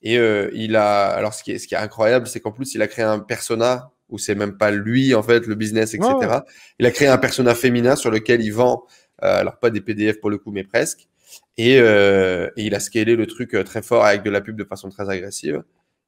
Et 0.00 0.18
euh, 0.18 0.50
il 0.54 0.76
a, 0.76 1.06
alors 1.06 1.34
ce 1.34 1.42
qui 1.42 1.52
est, 1.52 1.58
ce 1.58 1.66
qui 1.66 1.74
est 1.74 1.78
incroyable, 1.78 2.26
c'est 2.26 2.40
qu'en 2.40 2.52
plus, 2.52 2.74
il 2.74 2.82
a 2.82 2.86
créé 2.86 3.04
un 3.04 3.18
persona 3.18 3.90
où 4.08 4.18
c'est 4.18 4.34
même 4.34 4.56
pas 4.56 4.70
lui, 4.70 5.14
en 5.14 5.22
fait, 5.22 5.46
le 5.46 5.54
business, 5.54 5.94
etc. 5.94 6.40
Il 6.78 6.86
a 6.86 6.90
créé 6.90 7.08
un 7.08 7.18
persona 7.18 7.54
féminin 7.54 7.96
sur 7.96 8.10
lequel 8.10 8.40
il 8.40 8.50
vend, 8.50 8.86
euh, 9.22 9.40
alors 9.40 9.58
pas 9.58 9.70
des 9.70 9.80
PDF 9.80 10.20
pour 10.20 10.30
le 10.30 10.38
coup, 10.38 10.50
mais 10.50 10.64
presque. 10.64 11.08
Et, 11.56 11.78
euh, 11.78 12.48
et 12.56 12.64
il 12.64 12.74
a 12.74 12.80
scalé 12.80 13.16
le 13.16 13.26
truc 13.26 13.54
euh, 13.54 13.64
très 13.64 13.82
fort 13.82 14.04
avec 14.04 14.22
de 14.22 14.30
la 14.30 14.40
pub 14.40 14.56
de 14.56 14.64
façon 14.64 14.88
très 14.88 15.08
agressive. 15.10 15.62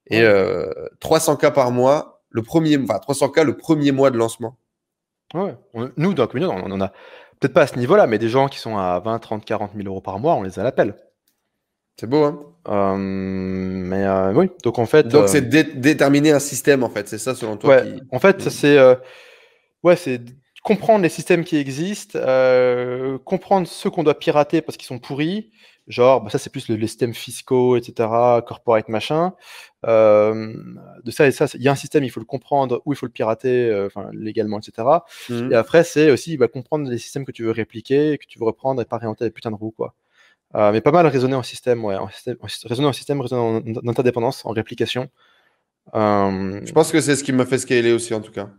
Et 0.07 0.23
300K 0.99 1.53
par 1.53 1.71
mois, 1.71 2.20
le 2.31 2.41
premier, 2.41 2.77
enfin 2.77 2.97
300K 2.97 3.43
le 3.43 3.57
premier 3.57 3.91
mois 3.91 4.09
de 4.09 4.17
lancement. 4.17 4.57
Ouais. 5.33 5.55
nous, 5.95 6.13
dans 6.13 6.23
la 6.23 6.27
communauté, 6.27 6.53
on 6.65 6.71
en 6.71 6.81
a 6.81 6.89
peut-être 7.39 7.53
pas 7.53 7.61
à 7.61 7.67
ce 7.67 7.77
niveau-là, 7.77 8.05
mais 8.07 8.17
des 8.17 8.27
gens 8.27 8.47
qui 8.47 8.59
sont 8.59 8.77
à 8.77 8.99
20, 8.99 9.19
30, 9.19 9.45
40 9.45 9.71
000 9.75 9.87
euros 9.87 10.01
par 10.01 10.19
mois, 10.19 10.35
on 10.35 10.43
les 10.43 10.59
a 10.59 10.61
à 10.61 10.65
l'appel. 10.65 10.95
C'est 11.97 12.07
beau, 12.07 12.23
hein 12.23 12.39
euh, 12.67 12.95
Mais 12.97 14.05
euh, 14.05 14.33
oui, 14.33 14.49
donc 14.63 14.79
en 14.79 14.85
fait. 14.85 15.07
Donc 15.07 15.29
c'est 15.29 15.53
euh, 15.53 15.63
déterminer 15.75 16.31
un 16.31 16.39
système, 16.39 16.83
en 16.83 16.89
fait, 16.89 17.07
c'est 17.07 17.17
ça 17.17 17.35
selon 17.35 17.57
toi 17.57 17.77
ouais, 17.77 17.95
En 18.11 18.19
fait, 18.19 18.49
c'est 18.49 18.77
ouais, 19.83 19.95
c'est 19.95 20.21
comprendre 20.63 21.03
les 21.03 21.09
systèmes 21.09 21.43
qui 21.43 21.57
existent, 21.57 22.19
comprendre 23.23 23.67
ceux 23.67 23.89
qu'on 23.89 24.03
doit 24.03 24.19
pirater 24.19 24.61
parce 24.61 24.77
qu'ils 24.77 24.87
sont 24.87 24.99
pourris, 24.99 25.51
Genre, 25.87 26.21
bah, 26.21 26.29
ça, 26.29 26.37
c'est 26.37 26.49
plus 26.49 26.69
les 26.69 26.87
systèmes 26.87 27.13
fiscaux, 27.13 27.75
etc., 27.75 28.07
corporate, 28.47 28.87
machin. 28.87 29.33
Euh, 29.87 30.53
de 31.03 31.11
ça 31.11 31.27
et 31.27 31.31
ça, 31.31 31.47
il 31.55 31.61
y 31.61 31.67
a 31.67 31.71
un 31.71 31.75
système, 31.75 32.03
il 32.03 32.09
faut 32.09 32.19
le 32.19 32.25
comprendre, 32.25 32.81
ou 32.85 32.93
il 32.93 32.95
faut 32.95 33.05
le 33.05 33.11
pirater, 33.11 33.69
euh, 33.69 33.87
enfin, 33.87 34.09
légalement, 34.13 34.59
etc. 34.59 34.87
Mmh. 35.29 35.51
Et 35.51 35.55
après, 35.55 35.83
c'est 35.83 36.11
aussi, 36.11 36.33
il 36.33 36.37
va 36.37 36.47
comprendre 36.47 36.89
les 36.89 36.97
systèmes 36.97 37.25
que 37.25 37.31
tu 37.31 37.43
veux 37.43 37.51
répliquer, 37.51 38.17
que 38.17 38.25
tu 38.27 38.37
veux 38.39 38.45
reprendre 38.45 38.81
et 38.81 38.85
pas 38.85 38.97
réinventer 38.97 39.25
les 39.25 39.31
putains 39.31 39.51
de 39.51 39.55
roues, 39.55 39.73
quoi. 39.75 39.95
Euh, 40.53 40.71
mais 40.71 40.81
pas 40.81 40.91
mal 40.91 41.07
raisonner 41.07 41.35
en 41.35 41.43
système, 41.43 41.83
ouais. 41.85 41.95
En 41.95 42.09
système, 42.09 42.37
raisonner 42.65 42.87
en 42.87 42.93
système, 42.93 43.21
raisonner 43.21 43.41
en, 43.41 43.87
interdépendance, 43.87 44.45
en 44.45 44.51
réplication. 44.51 45.09
Je 45.93 46.71
pense 46.71 46.91
que 46.91 47.01
c'est 47.01 47.15
ce 47.15 47.23
qui 47.23 47.31
m'a 47.31 47.45
fait 47.45 47.57
scaler 47.57 47.93
aussi, 47.93 48.13
en 48.13 48.21
tout 48.21 48.31
cas. 48.31 48.49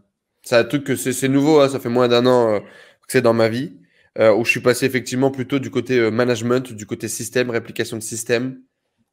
C'est 0.43 0.57
un 0.57 0.65
truc 0.65 0.85
que 0.85 0.97
c'est 0.97 1.29
nouveau, 1.29 1.61
hein, 1.61 1.69
ça 1.69 1.79
fait 1.79 1.89
moins 1.89 2.09
d'un 2.09 2.27
an 2.27 2.61
que 2.61 3.13
c'est 3.13 3.23
dans 3.23 3.35
ma 3.35 3.49
vie. 3.49 3.77
Où 4.19 4.45
je 4.45 4.51
suis 4.51 4.61
passé 4.61 4.87
effectivement 4.87 5.31
plutôt 5.31 5.59
du 5.59 5.71
côté 5.71 6.11
management, 6.11 6.73
du 6.73 6.85
côté 6.85 7.09
système, 7.09 7.51
réplication 7.51 7.97
de 7.97 8.03
système, 8.03 8.61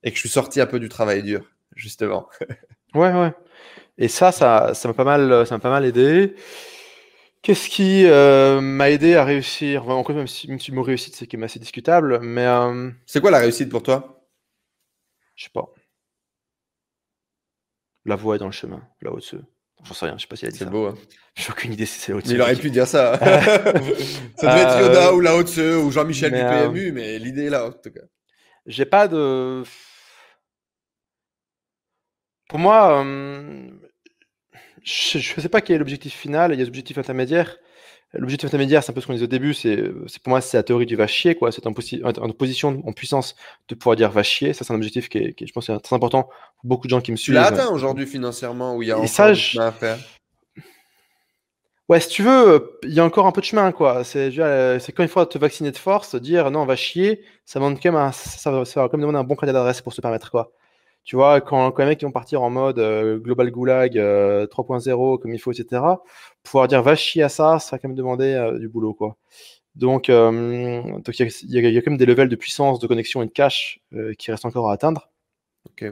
et 0.03 0.09
que 0.09 0.15
je 0.15 0.21
suis 0.21 0.29
sorti 0.29 0.59
un 0.59 0.65
peu 0.65 0.79
du 0.79 0.89
travail 0.89 1.23
dur, 1.23 1.45
justement. 1.75 2.27
ouais, 2.95 3.11
ouais. 3.13 3.33
Et 3.97 4.07
ça, 4.07 4.31
ça, 4.31 4.73
ça 4.73 4.87
m'a 4.87 4.93
pas 4.93 5.03
mal, 5.03 5.45
ça 5.45 5.55
m'a 5.55 5.59
pas 5.59 5.69
mal 5.69 5.85
aidé. 5.85 6.35
Qu'est-ce 7.41 7.69
qui 7.69 8.05
euh, 8.05 8.59
m'a 8.61 8.89
aidé 8.89 9.15
à 9.15 9.23
réussir? 9.23 9.83
Enfin, 9.83 9.93
Encore 9.93 10.15
même 10.15 10.27
si, 10.27 10.49
même 10.49 10.59
si 10.59 10.71
mon 10.73 10.81
réussite, 10.81 11.15
c'est 11.15 11.25
quand 11.27 11.37
même 11.37 11.45
assez 11.45 11.59
discutable, 11.59 12.19
mais 12.21 12.45
euh, 12.45 12.91
C'est 13.05 13.21
quoi 13.21 13.31
la 13.31 13.39
réussite 13.39 13.69
pour 13.69 13.81
toi? 13.83 14.25
Je 15.35 15.45
sais 15.45 15.49
pas. 15.53 15.73
La 18.05 18.15
voie 18.15 18.35
est 18.35 18.39
dans 18.39 18.45
le 18.45 18.51
chemin, 18.51 18.81
là 19.01 19.11
au-dessus. 19.11 19.39
J'en 19.83 19.93
sais 19.93 20.05
rien, 20.05 20.17
je 20.17 20.23
sais 20.23 20.27
pas 20.27 20.35
s'il 20.35 20.47
a 20.49 20.51
dit 20.51 20.57
C'est 20.57 20.65
ça. 20.65 20.69
beau. 20.69 20.87
Hein. 20.87 20.95
J'ai 21.35 21.49
aucune 21.51 21.71
idée 21.73 21.85
si 21.85 21.99
c'est 21.99 22.11
Mais 22.11 22.17
au-dessus. 22.19 22.33
il 22.35 22.41
aurait 22.41 22.55
pu 22.55 22.69
dire 22.69 22.87
ça. 22.87 23.17
ça 23.19 23.71
devait 23.71 23.91
être 24.61 24.77
Euh, 24.77 24.87
Yoda 24.87 25.13
ou 25.13 25.19
Lao 25.21 25.41
Tse 25.43 25.57
ou 25.59 25.91
Jean-Michel 25.91 26.31
du 26.31 26.37
euh, 26.39 26.67
PMU, 26.67 26.91
mais 26.91 27.19
l'idée 27.19 27.45
est 27.45 27.49
là 27.49 27.67
en 27.67 27.71
tout 27.71 27.91
cas. 27.91 28.01
J'ai 28.65 28.85
pas 28.85 29.07
de. 29.07 29.63
Pour 32.49 32.59
moi, 32.59 33.01
euh, 33.05 33.69
je, 34.83 35.19
je 35.19 35.39
sais 35.41 35.49
pas 35.49 35.61
quel 35.61 35.75
est 35.75 35.79
l'objectif 35.79 36.13
final. 36.13 36.53
Il 36.53 36.59
y 36.59 36.61
a 36.61 36.65
l'objectif 36.65 36.97
intermédiaire. 36.97 37.57
L'objectif 38.13 38.47
intermédiaire, 38.47 38.83
c'est 38.83 38.89
un 38.91 38.95
peu 38.95 39.01
ce 39.01 39.07
qu'on 39.07 39.13
disait 39.13 39.25
au 39.25 39.27
début. 39.27 39.53
C'est, 39.53 39.77
pour 40.23 40.29
moi, 40.31 40.41
c'est 40.41 40.57
la 40.57 40.63
théorie 40.63 40.87
du 40.87 40.95
va 40.95 41.05
chier, 41.05 41.35
quoi. 41.35 41.51
C'est 41.51 41.67
en, 41.67 41.71
posi- 41.71 42.03
en- 42.03 42.09
en 42.23 42.29
position, 42.31 42.81
en 42.85 42.91
puissance 42.91 43.35
de 43.67 43.75
pouvoir 43.75 43.95
dire 43.95 44.09
va 44.09 44.23
chier. 44.23 44.53
Ça, 44.53 44.65
c'est 44.65 44.73
un 44.73 44.77
objectif 44.77 45.09
qui 45.09 45.19
est, 45.19 45.33
qui 45.33 45.43
est, 45.43 45.47
je 45.47 45.53
pense, 45.53 45.69
est 45.69 45.79
très 45.79 45.95
important 45.95 46.23
pour 46.23 46.65
beaucoup 46.65 46.87
de 46.87 46.89
gens 46.89 47.01
qui 47.01 47.11
me 47.11 47.17
Tu 47.17 47.23
suivent. 47.23 47.35
l'as 47.35 47.45
atteint 47.45 47.69
aujourd'hui 47.69 48.07
financièrement 48.07 48.75
où 48.75 48.81
il 48.81 48.89
y 48.89 48.91
a 48.91 48.95
Et 48.95 49.01
encore 49.01 49.07
ça, 49.09 49.33
du 49.33 49.39
je- 49.39 49.51
chemin 49.51 49.67
à 49.67 49.71
faire? 49.71 49.99
Ouais, 51.87 51.99
si 51.99 52.09
tu 52.09 52.21
veux, 52.23 52.79
il 52.83 52.93
y 52.93 52.99
a 52.99 53.03
encore 53.05 53.25
un 53.25 53.31
peu 53.31 53.41
de 53.41 53.45
chemin, 53.45 53.71
quoi. 53.71 54.03
C'est, 54.03 54.29
quand 54.95 55.03
il 55.03 55.09
faut 55.09 55.25
te 55.25 55.37
vacciner 55.39 55.71
de 55.71 55.77
force, 55.77 56.15
dire 56.15 56.49
non, 56.51 56.61
on 56.61 56.65
va 56.65 56.75
chier, 56.75 57.23
ça 57.45 57.59
demande 57.59 57.79
quand 57.81 57.91
même 57.91 58.01
un- 58.01 58.11
ça, 58.11 58.51
va, 58.51 58.65
ça 58.65 58.81
va 58.81 58.87
quand 58.89 58.97
même 58.97 59.01
demander 59.07 59.19
un 59.19 59.23
bon 59.23 59.35
candidat 59.35 59.53
d'adresse 59.59 59.81
pour 59.81 59.93
se 59.93 60.01
permettre, 60.01 60.29
quoi. 60.31 60.51
Tu 61.03 61.15
vois, 61.15 61.41
quand, 61.41 61.71
quand 61.71 61.81
les 61.83 61.89
mecs 61.89 61.99
qui 61.99 62.05
vont 62.05 62.11
partir 62.11 62.43
en 62.43 62.49
mode 62.51 62.77
euh, 62.79 63.17
global 63.17 63.49
goulag 63.51 63.97
euh, 63.97 64.45
3.0 64.47 65.17
comme 65.17 65.33
il 65.33 65.39
faut, 65.39 65.51
etc., 65.51 66.03
pouvoir 66.43 66.67
dire 66.67 66.83
va 66.83 66.95
chier 66.95 67.23
à 67.23 67.29
ça, 67.29 67.57
ça 67.59 67.75
va 67.75 67.79
quand 67.79 67.87
même 67.87 67.97
demander 67.97 68.33
euh, 68.33 68.59
du 68.59 68.67
boulot, 68.69 68.93
quoi. 68.93 69.17
Donc, 69.75 70.09
euh, 70.09 70.81
donc 70.99 71.17
il 71.19 71.25
y, 71.25 71.29
a- 71.29 71.31
il 71.43 71.51
y 71.51 71.57
a- 71.65 71.69
il 71.69 71.73
y 71.73 71.77
a 71.77 71.81
quand 71.81 71.91
même 71.91 71.97
des 71.97 72.05
levels 72.05 72.29
de 72.29 72.35
puissance, 72.35 72.79
de 72.79 72.87
connexion 72.87 73.21
et 73.23 73.25
de 73.27 73.31
cash 73.31 73.79
euh, 73.93 74.13
qui 74.13 74.29
restent 74.31 74.45
encore 74.45 74.69
à 74.69 74.73
atteindre. 74.73 75.09
Ok. 75.69 75.83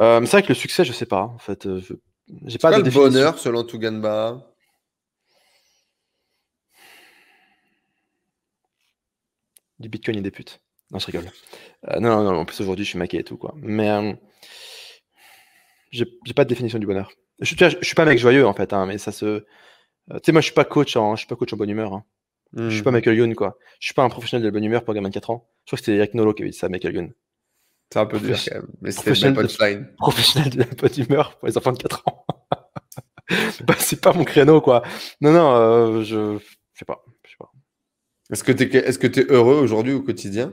Euh, 0.00 0.20
c'est 0.22 0.30
vrai 0.32 0.42
que 0.42 0.48
le 0.48 0.54
succès, 0.54 0.84
je 0.84 0.92
sais 0.92 1.06
pas, 1.06 1.22
en 1.22 1.38
fait. 1.38 1.66
euh, 1.66 1.80
je- 1.80 1.94
j'ai 2.46 2.58
pas 2.58 2.70
quoi 2.70 2.80
de 2.80 2.84
le 2.84 2.90
bonheur 2.90 3.38
selon 3.38 3.64
Tuganba 3.64 4.44
Du 9.78 9.88
bitcoin 9.88 10.16
et 10.18 10.22
des 10.22 10.30
putes. 10.30 10.60
Non, 10.90 10.98
je 10.98 11.06
rigole. 11.06 11.30
Euh, 11.88 12.00
non, 12.00 12.22
non, 12.22 12.32
non, 12.32 12.38
en 12.40 12.44
plus 12.44 12.60
aujourd'hui 12.60 12.84
je 12.84 12.90
suis 12.90 12.98
maqué 12.98 13.18
et 13.18 13.24
tout, 13.24 13.36
quoi. 13.36 13.54
Mais 13.56 13.90
euh, 13.90 14.12
j'ai 15.90 16.06
pas 16.34 16.44
de 16.44 16.48
définition 16.48 16.78
du 16.78 16.86
bonheur. 16.86 17.10
Je, 17.40 17.54
je, 17.58 17.68
je 17.80 17.84
suis 17.84 17.94
pas 17.94 18.02
un 18.02 18.06
mec 18.06 18.18
joyeux 18.18 18.46
en 18.46 18.54
fait, 18.54 18.72
hein, 18.72 18.86
mais 18.86 18.98
ça 18.98 19.12
se. 19.12 19.24
euh, 19.26 19.42
tu 20.10 20.20
sais, 20.26 20.32
moi 20.32 20.40
je 20.40 20.46
suis 20.46 20.54
pas 20.54 20.64
coach 20.64 20.96
en, 20.96 21.14
je 21.16 21.20
suis 21.20 21.28
pas 21.28 21.36
coach 21.36 21.52
en 21.52 21.56
bonne 21.56 21.70
humeur. 21.70 21.92
hein. 21.94 22.04
Je 22.56 22.68
suis 22.70 22.82
pas 22.82 22.90
Hmm. 22.90 22.94
Michael 22.94 23.16
Youn, 23.16 23.34
quoi. 23.34 23.58
Je 23.80 23.86
suis 23.86 23.94
pas 23.94 24.04
un 24.04 24.08
professionnel 24.08 24.42
de 24.42 24.48
la 24.48 24.52
bonne 24.52 24.62
humeur 24.62 24.84
pour 24.84 24.92
un 24.92 24.94
gamin 24.94 25.08
de 25.08 25.14
4 25.14 25.30
ans. 25.30 25.48
Je 25.64 25.70
crois 25.70 25.76
que 25.78 25.84
c'était 25.84 25.96
Eric 25.98 26.14
Nolo 26.14 26.32
qui 26.34 26.42
avait 26.42 26.50
dit 26.52 26.56
ça, 26.56 26.68
Michael 26.68 26.94
Youn. 26.94 27.12
C'est 27.92 27.98
un 27.98 28.06
peu 28.06 28.20
dur 28.20 28.36
quand 28.48 28.54
même. 28.54 28.68
Mais 28.80 28.92
c'était 28.92 29.10
une 29.28 29.34
punchline. 29.34 29.88
Professionnel 29.98 30.50
de 30.50 30.58
la 30.60 30.66
bonne 30.66 30.92
humeur 30.96 31.36
pour 31.38 31.48
les 31.48 31.58
enfants 31.58 31.72
de 31.72 31.78
4 31.78 32.04
ans. 32.06 32.24
bah, 33.66 33.74
c'est 33.78 34.00
pas 34.00 34.12
mon 34.12 34.22
créneau, 34.24 34.60
quoi. 34.60 34.82
Non, 35.20 35.32
non, 35.32 35.52
euh, 35.56 36.02
je. 36.04 36.38
Je 36.38 36.78
sais 36.78 36.84
pas. 36.84 37.04
Je 37.24 37.30
sais 37.30 37.36
pas. 37.40 37.50
Est-ce 38.30 38.44
que 38.44 38.52
tu 38.52 38.62
es, 38.62 38.76
est-ce 38.88 38.98
que 39.00 39.06
tu 39.08 39.20
es 39.20 39.24
heureux 39.32 39.56
aujourd'hui 39.56 39.92
au 39.94 40.02
quotidien? 40.02 40.52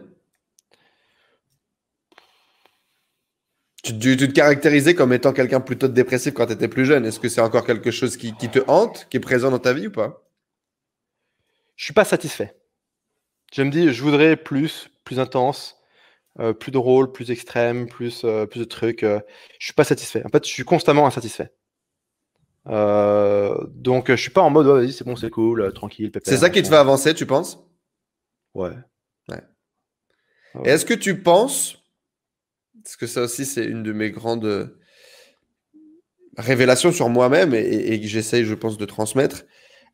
Tu, 3.83 3.97
tu, 3.97 4.17
tu 4.17 4.27
te 4.27 4.33
caractérisais 4.33 4.95
comme 4.95 5.13
étant 5.13 5.33
quelqu'un 5.33 5.59
plutôt 5.59 5.87
dépressif 5.87 6.33
quand 6.33 6.45
tu 6.47 6.53
étais 6.53 6.67
plus 6.67 6.85
jeune. 6.85 7.05
Est-ce 7.05 7.19
que 7.19 7.29
c'est 7.29 7.41
encore 7.41 7.65
quelque 7.65 7.91
chose 7.91 8.17
qui, 8.17 8.35
qui 8.35 8.49
te 8.49 8.59
hante, 8.67 9.07
qui 9.09 9.17
est 9.17 9.21
présent 9.21 9.51
dans 9.51 9.59
ta 9.59 9.73
vie 9.73 9.87
ou 9.87 9.91
pas? 9.91 10.27
Je 11.75 11.85
suis 11.85 11.93
pas 11.93 12.05
satisfait. 12.05 12.55
Je 13.53 13.63
me 13.63 13.71
dis, 13.71 13.91
je 13.91 14.01
voudrais 14.03 14.37
plus, 14.37 14.89
plus 15.03 15.19
intense, 15.19 15.77
euh, 16.39 16.53
plus 16.53 16.71
drôle, 16.71 17.11
plus 17.11 17.31
extrême, 17.31 17.87
plus, 17.87 18.23
euh, 18.23 18.45
plus 18.45 18.59
de 18.59 18.65
trucs. 18.65 19.03
euh, 19.03 19.19
je 19.59 19.65
suis 19.65 19.73
pas 19.73 19.83
satisfait. 19.83 20.23
En 20.25 20.29
fait, 20.29 20.45
je 20.45 20.51
suis 20.51 20.63
constamment 20.63 21.07
insatisfait. 21.07 21.51
Euh, 22.67 23.57
donc, 23.69 24.11
je 24.11 24.15
suis 24.15 24.29
pas 24.29 24.41
en 24.41 24.51
mode, 24.51 24.67
vas-y, 24.67 24.93
c'est 24.93 25.03
bon, 25.03 25.15
c'est 25.15 25.31
cool, 25.31 25.61
euh, 25.61 25.71
tranquille. 25.71 26.11
C'est 26.23 26.37
ça 26.37 26.51
qui 26.51 26.61
te 26.61 26.67
fait 26.67 26.75
avancer, 26.75 27.15
tu 27.15 27.25
penses? 27.25 27.59
Ouais. 28.53 28.75
Ouais. 29.27 29.41
Est-ce 30.65 30.85
que 30.85 30.93
tu 30.93 31.19
penses, 31.21 31.80
parce 32.83 32.95
que 32.95 33.07
ça 33.07 33.21
aussi 33.21 33.45
c'est 33.45 33.65
une 33.65 33.83
de 33.83 33.91
mes 33.91 34.11
grandes 34.11 34.45
euh, 34.45 34.79
révélations 36.37 36.91
sur 36.91 37.09
moi-même 37.09 37.53
et, 37.53 37.99
que 37.99 38.07
j'essaye, 38.07 38.45
je 38.45 38.53
pense, 38.53 38.77
de 38.77 38.85
transmettre, 38.85 39.43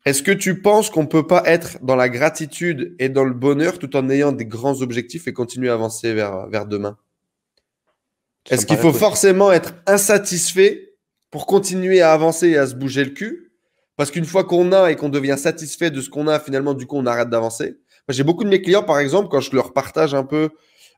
est-ce 0.04 0.22
que 0.22 0.30
tu 0.30 0.62
penses 0.62 0.90
qu'on 0.90 1.06
peut 1.06 1.26
pas 1.26 1.42
être 1.44 1.78
dans 1.82 1.96
la 1.96 2.08
gratitude 2.08 2.94
et 2.98 3.08
dans 3.08 3.24
le 3.24 3.34
bonheur 3.34 3.78
tout 3.78 3.96
en 3.96 4.08
ayant 4.10 4.32
des 4.32 4.46
grands 4.46 4.80
objectifs 4.80 5.26
et 5.26 5.32
continuer 5.32 5.68
à 5.68 5.74
avancer 5.74 6.14
vers, 6.14 6.46
vers 6.48 6.66
demain? 6.66 6.96
Est-ce 8.48 8.64
qu'il 8.64 8.76
faut 8.76 8.84
possible. 8.84 9.00
forcément 9.00 9.52
être 9.52 9.74
insatisfait 9.86 10.94
pour 11.30 11.46
continuer 11.46 12.00
à 12.00 12.12
avancer 12.12 12.48
et 12.48 12.56
à 12.56 12.66
se 12.66 12.74
bouger 12.74 13.04
le 13.04 13.10
cul? 13.10 13.52
Parce 13.96 14.10
qu'une 14.10 14.24
fois 14.24 14.44
qu'on 14.44 14.72
a 14.72 14.90
et 14.90 14.96
qu'on 14.96 15.08
devient 15.08 15.36
satisfait 15.36 15.90
de 15.90 16.00
ce 16.00 16.08
qu'on 16.08 16.28
a, 16.28 16.38
finalement, 16.38 16.72
du 16.72 16.86
coup, 16.86 16.96
on 16.96 17.04
arrête 17.04 17.28
d'avancer. 17.28 17.78
J'ai 18.08 18.22
beaucoup 18.22 18.44
de 18.44 18.48
mes 18.48 18.62
clients, 18.62 18.84
par 18.84 19.00
exemple, 19.00 19.28
quand 19.28 19.40
je 19.40 19.54
leur 19.54 19.72
partage 19.72 20.14
un 20.14 20.24
peu 20.24 20.50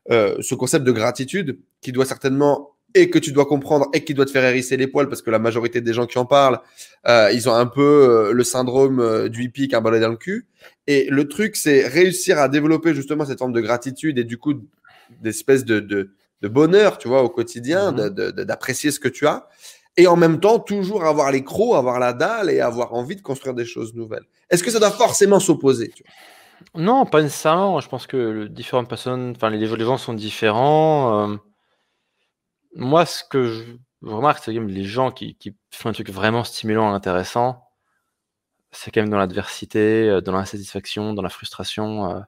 euh, 0.09 0.35
ce 0.41 0.55
concept 0.55 0.85
de 0.85 0.91
gratitude, 0.91 1.59
qui 1.81 1.91
doit 1.91 2.05
certainement, 2.05 2.71
et 2.93 3.09
que 3.09 3.19
tu 3.19 3.31
dois 3.31 3.45
comprendre, 3.45 3.87
et 3.93 4.03
qui 4.03 4.13
doit 4.13 4.25
te 4.25 4.31
faire 4.31 4.43
hérisser 4.43 4.75
les 4.77 4.87
poils, 4.87 5.07
parce 5.07 5.21
que 5.21 5.29
la 5.29 5.39
majorité 5.39 5.79
des 5.81 5.93
gens 5.93 6.07
qui 6.07 6.17
en 6.17 6.25
parlent, 6.25 6.59
euh, 7.07 7.31
ils 7.31 7.47
ont 7.47 7.53
un 7.53 7.67
peu 7.67 7.81
euh, 7.81 8.31
le 8.33 8.43
syndrome 8.43 9.29
du 9.29 9.43
hippie 9.43 9.67
qui 9.67 9.75
a 9.75 9.77
un 9.77 9.81
balai 9.81 9.99
dans 9.99 10.09
le 10.09 10.17
cul. 10.17 10.47
Et 10.87 11.07
le 11.09 11.27
truc, 11.27 11.55
c'est 11.55 11.87
réussir 11.87 12.39
à 12.39 12.49
développer 12.49 12.93
justement 12.93 13.25
cette 13.25 13.39
forme 13.39 13.53
de 13.53 13.61
gratitude 13.61 14.17
et 14.17 14.23
du 14.23 14.37
coup, 14.37 14.55
d'espèce 15.21 15.63
de, 15.65 15.79
de, 15.79 16.11
de 16.41 16.47
bonheur, 16.47 16.97
tu 16.97 17.07
vois, 17.07 17.23
au 17.23 17.29
quotidien, 17.29 17.91
Mhm. 17.91 18.09
d'apprécier 18.09 18.91
ce 18.91 18.99
que 18.99 19.07
tu 19.07 19.27
as. 19.27 19.47
Et 19.97 20.07
en 20.07 20.15
même 20.15 20.39
temps, 20.39 20.59
toujours 20.59 21.03
avoir 21.05 21.31
les 21.31 21.43
crocs, 21.43 21.75
avoir 21.75 21.99
la 21.99 22.13
dalle 22.13 22.49
et 22.49 22.61
avoir 22.61 22.93
envie 22.93 23.15
de 23.15 23.21
construire 23.21 23.53
des 23.53 23.65
choses 23.65 23.93
nouvelles. 23.93 24.23
Est-ce 24.49 24.63
que 24.63 24.71
ça 24.71 24.79
doit 24.79 24.91
forcément 24.91 25.39
s'opposer 25.39 25.93
Non, 26.75 27.05
pas 27.05 27.21
nécessairement. 27.21 27.79
Je 27.81 27.87
pense 27.89 28.07
que 28.07 28.17
le- 28.17 28.49
différentes 28.49 28.89
personnes, 28.89 29.33
enfin, 29.35 29.49
les, 29.49 29.65
gens 29.67 29.97
sont 29.97 30.13
différents. 30.13 31.31
euh. 31.31 31.37
moi, 32.75 33.05
ce 33.05 33.23
que 33.23 33.45
je 33.45 33.63
remarque, 34.01 34.43
c'est 34.43 34.53
que 34.53 34.59
les 34.59 34.83
gens 34.85 35.11
qui, 35.11 35.35
qui 35.35 35.55
font 35.71 35.89
un 35.89 35.93
truc 35.93 36.09
vraiment 36.09 36.43
stimulant 36.43 36.91
et 36.91 36.95
intéressant, 36.95 37.63
c'est 38.71 38.91
quand 38.91 39.01
même 39.01 39.09
dans 39.09 39.17
l'adversité, 39.17 40.09
euh, 40.09 40.21
dans 40.21 40.31
l'insatisfaction, 40.33 41.13
dans 41.13 41.21
la 41.21 41.29
frustration. 41.29 42.09
euh. 42.11 42.19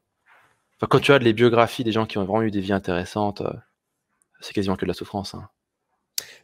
Enfin, 0.78 0.88
quand 0.90 1.00
tu 1.02 1.14
as 1.14 1.20
les 1.20 1.34
biographies 1.34 1.84
des 1.86 1.92
gens 1.94 2.06
qui 2.08 2.18
ont 2.20 2.26
vraiment 2.26 2.44
eu 2.44 2.52
des 2.52 2.62
vies 2.62 2.74
intéressantes, 2.74 3.44
c'est 4.42 4.54
quasiment 4.54 4.76
que 4.76 4.86
de 4.86 4.90
la 4.90 4.94
souffrance. 4.94 5.34
hein. 5.36 5.50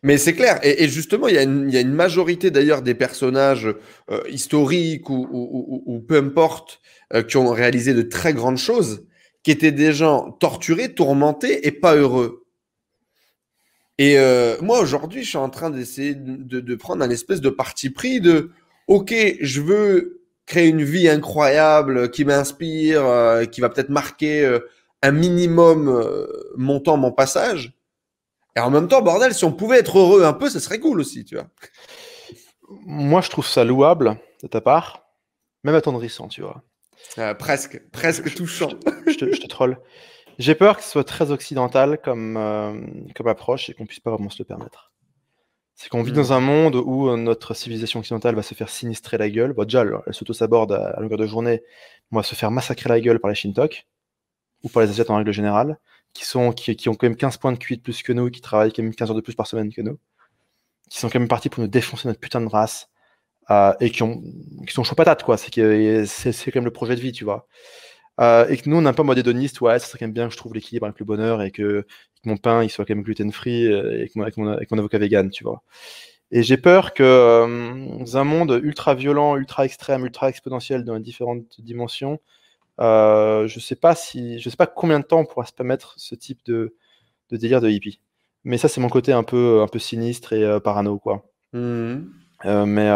Mais 0.02 0.18
c'est 0.18 0.34
clair. 0.34 0.60
Et, 0.64 0.88
justement, 0.88 1.28
il 1.28 1.36
y, 1.36 1.38
a 1.38 1.42
une- 1.44 1.94
majorité 1.94 2.52
d'ailleurs 2.52 2.82
des 2.82 2.96
personnages 2.96 3.68
euh, 4.10 4.22
historiques 4.30 5.10
ou, 5.10 6.06
peu 6.08 6.18
importe 6.18 6.80
euh, 7.14 7.24
qui 7.24 7.38
ont 7.38 7.50
réalisé 7.50 7.94
de 7.94 8.02
très 8.02 8.34
grandes 8.34 8.58
choses, 8.58 9.06
qui 9.44 9.52
étaient 9.52 9.72
des 9.72 9.92
gens 9.92 10.32
torturés, 10.32 10.94
tourmentés 10.94 11.68
et 11.68 11.72
pas 11.72 11.96
heureux. 11.96 12.46
Et 13.98 14.18
euh, 14.18 14.56
moi, 14.62 14.80
aujourd'hui, 14.80 15.24
je 15.24 15.30
suis 15.30 15.38
en 15.38 15.50
train 15.50 15.70
d'essayer 15.70 16.16
de, 16.16 16.76
prendre 16.76 17.04
un 17.04 17.10
espèce 17.10 17.42
de 17.42 17.50
parti 17.50 17.90
pris 17.90 18.22
de 18.22 18.52
OK, 18.88 19.14
je 19.42 19.62
veux 19.62 20.22
créer 20.46 20.70
une 20.70 20.84
vie 20.84 21.10
incroyable 21.10 22.10
qui 22.10 22.24
m'inspire, 22.24 23.04
qui 23.52 23.60
va 23.60 23.70
peut-être 23.70 23.90
marquer 23.90 24.60
un 25.02 25.12
minimum 25.12 26.26
mon 26.56 26.80
temps, 26.80 26.98
mon 26.98 27.12
passage. 27.12 27.79
Et 28.60 28.62
en 28.62 28.70
même 28.72 28.90
temps, 28.90 29.02
bordel, 29.02 29.34
si 29.34 29.46
on 29.46 29.54
pouvait 29.54 29.80
être 29.80 29.98
heureux 29.98 30.26
un 30.26 30.34
peu, 30.34 30.50
ça 30.50 30.60
serait 30.60 30.80
cool 30.80 31.00
aussi, 31.00 31.24
tu 31.24 31.36
vois. 31.36 31.48
Moi, 32.86 33.22
je 33.22 33.30
trouve 33.30 33.48
ça 33.48 33.64
louable 33.64 34.18
de 34.44 34.48
ta 34.50 34.60
part, 34.60 35.06
même 35.64 35.76
attendrissant, 35.76 36.28
tu 36.28 36.42
vois. 36.42 36.62
Euh, 37.20 37.34
presque, 37.34 37.82
presque 37.92 38.36
touchant. 38.36 38.72
je 39.08 39.14
te, 39.14 39.32
je 39.34 39.40
te 39.40 39.48
troll. 39.48 39.80
J'ai 40.40 40.56
peur 40.56 40.76
que 40.76 40.84
ce 40.84 40.90
soit 40.90 41.06
très 41.06 41.32
occidental 41.32 42.00
comme, 42.04 42.36
euh, 42.36 42.82
comme 43.16 43.28
approche 43.30 43.70
et 43.70 43.74
qu'on 43.74 43.86
puisse 43.86 44.02
pas 44.02 44.12
vraiment 44.12 44.30
se 44.30 44.40
le 44.40 44.46
permettre. 44.46 44.92
C'est 45.76 45.88
qu'on 45.88 46.04
vit 46.04 46.12
Mm. 46.12 46.16
dans 46.16 46.34
un 46.34 46.42
monde 46.42 46.76
où 46.76 47.08
euh, 47.08 47.16
notre 47.16 47.54
civilisation 47.54 48.02
occidentale 48.02 48.36
va 48.36 48.42
se 48.44 48.56
faire 48.56 48.68
sinistrer 48.68 49.18
la 49.18 49.30
gueule. 49.30 49.54
Bon, 49.54 49.64
déjà, 49.64 49.84
elle, 49.84 49.94
elle 50.06 50.14
s'auto-saborde 50.14 50.74
à, 50.74 50.88
à 50.90 51.00
longueur 51.00 51.18
de 51.18 51.26
journée. 51.28 51.64
On 52.12 52.18
va 52.18 52.24
se 52.24 52.36
faire 52.36 52.52
massacrer 52.52 52.90
la 52.90 53.00
gueule 53.00 53.20
par 53.22 53.30
les 53.30 53.36
Shintok 53.36 53.88
ou 54.64 54.68
par 54.70 54.84
les 54.84 54.90
Asiates 54.90 55.10
en 55.10 55.16
règle 55.16 55.32
générale, 55.32 55.80
qui, 56.14 56.26
sont, 56.26 56.52
qui, 56.52 56.76
qui 56.76 56.90
ont 56.90 56.96
quand 56.96 57.08
même 57.08 57.16
15 57.16 57.38
points 57.38 57.52
de 57.52 57.58
QI 57.58 57.78
de 57.78 57.82
plus 57.82 58.04
que 58.04 58.14
nous, 58.14 58.30
qui 58.30 58.42
travaillent 58.42 58.74
quand 58.74 58.84
même 58.84 58.94
15 58.96 59.10
heures 59.10 59.16
de 59.16 59.22
plus 59.22 59.36
par 59.36 59.48
semaine 59.48 59.72
que 59.74 59.82
nous, 59.82 60.00
qui 60.90 61.00
sont 61.00 61.10
quand 61.10 61.20
même 61.20 61.28
partis 61.28 61.50
pour 61.50 61.62
nous 61.64 61.70
défoncer 61.70 62.08
notre 62.08 62.20
putain 62.20 62.42
de 62.42 62.48
race 62.48 62.90
euh, 63.52 63.74
et 63.80 63.92
qui, 63.92 64.04
ont, 64.04 64.22
qui 64.68 64.74
sont 64.74 64.84
chaud 64.84 64.96
patate, 64.96 65.24
quoi. 65.24 65.38
C'est 65.38 66.06
c'est 66.06 66.52
quand 66.52 66.60
même 66.60 66.66
le 66.66 66.72
projet 66.72 66.96
de 66.96 67.02
vie, 67.02 67.12
tu 67.12 67.24
vois. 67.24 67.48
Euh, 68.22 68.48
et 68.50 68.58
que 68.58 68.70
nous, 68.70 68.78
on 68.78 68.86
est 68.86 69.00
un 69.00 69.04
mode 69.04 69.18
hédoniste, 69.18 69.62
ouais, 69.62 69.80
ça 69.80 69.88
serait 69.88 70.00
quand 70.00 70.06
même 70.06 70.14
bien 70.14 70.28
que 70.28 70.34
je 70.34 70.38
trouve 70.38 70.54
l'équilibre 70.54 70.86
avec 70.88 71.00
le 71.00 71.06
bonheur 71.06 71.42
et 71.42 71.52
que, 71.52 71.86
mon 72.26 72.36
pain 72.36 72.64
il 72.66 72.70
soit 72.70 72.84
quand 72.86 72.96
même 72.96 73.04
gluten 73.04 73.32
free 73.32 73.64
et 73.66 74.10
que 74.10 74.20
mon, 74.20 74.24
avec 74.24 74.36
mon, 74.36 74.48
avec 74.50 74.70
mon 74.72 74.78
avocat 74.78 74.98
vegan, 74.98 75.30
tu 75.30 75.46
vois. 75.46 75.64
Et 76.32 76.44
j'ai 76.44 76.58
peur 76.58 76.94
que 76.94 77.04
euh, 77.04 77.98
dans 78.00 78.18
un 78.18 78.24
monde 78.24 78.60
ultra 78.64 78.94
violent, 78.94 79.36
ultra 79.38 79.66
extrême, 79.66 80.06
ultra 80.06 80.30
exponentiel 80.30 80.84
dans 80.84 80.94
les 80.96 81.02
différentes 81.02 81.60
dimensions, 81.60 82.20
euh, 82.80 83.48
je 83.48 83.60
sais 83.60 83.76
pas 83.76 83.96
si, 83.96 84.40
je 84.40 84.50
sais 84.50 84.56
pas 84.56 84.68
combien 84.68 85.00
de 85.00 85.06
temps 85.06 85.20
on 85.20 85.26
pourra 85.26 85.46
se 85.46 85.54
permettre 85.54 85.94
ce 85.98 86.16
type 86.16 86.40
de, 86.46 86.76
de 87.30 87.38
délire 87.38 87.62
de 87.62 87.70
hippie. 87.70 88.02
Mais 88.44 88.58
ça, 88.58 88.70
c'est 88.70 88.82
mon 88.82 88.90
côté 88.90 89.12
un 89.12 89.24
peu, 89.24 89.62
un 89.62 89.68
peu 89.68 89.80
sinistre 89.80 90.34
et 90.34 90.44
euh, 90.44 90.60
parano, 90.60 90.98
quoi. 90.98 91.26
Mmh. 91.54 91.98
Euh, 92.46 92.66
mais 92.66 92.90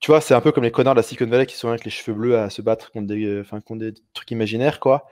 tu 0.00 0.10
vois, 0.10 0.20
c'est 0.20 0.34
un 0.34 0.40
peu 0.40 0.50
comme 0.50 0.64
les 0.64 0.72
connards 0.72 0.94
de 0.94 0.98
la 0.98 1.02
Silicon 1.04 1.26
Valley 1.26 1.46
qui 1.46 1.56
sont 1.56 1.68
avec 1.68 1.84
les 1.84 1.90
cheveux 1.90 2.16
bleus 2.16 2.36
à 2.36 2.50
se 2.50 2.60
battre 2.60 2.90
contre 2.90 3.06
des, 3.06 3.40
enfin, 3.40 3.60
contre 3.60 3.80
des 3.80 3.94
trucs 4.14 4.30
imaginaires, 4.32 4.80
quoi. 4.80 5.06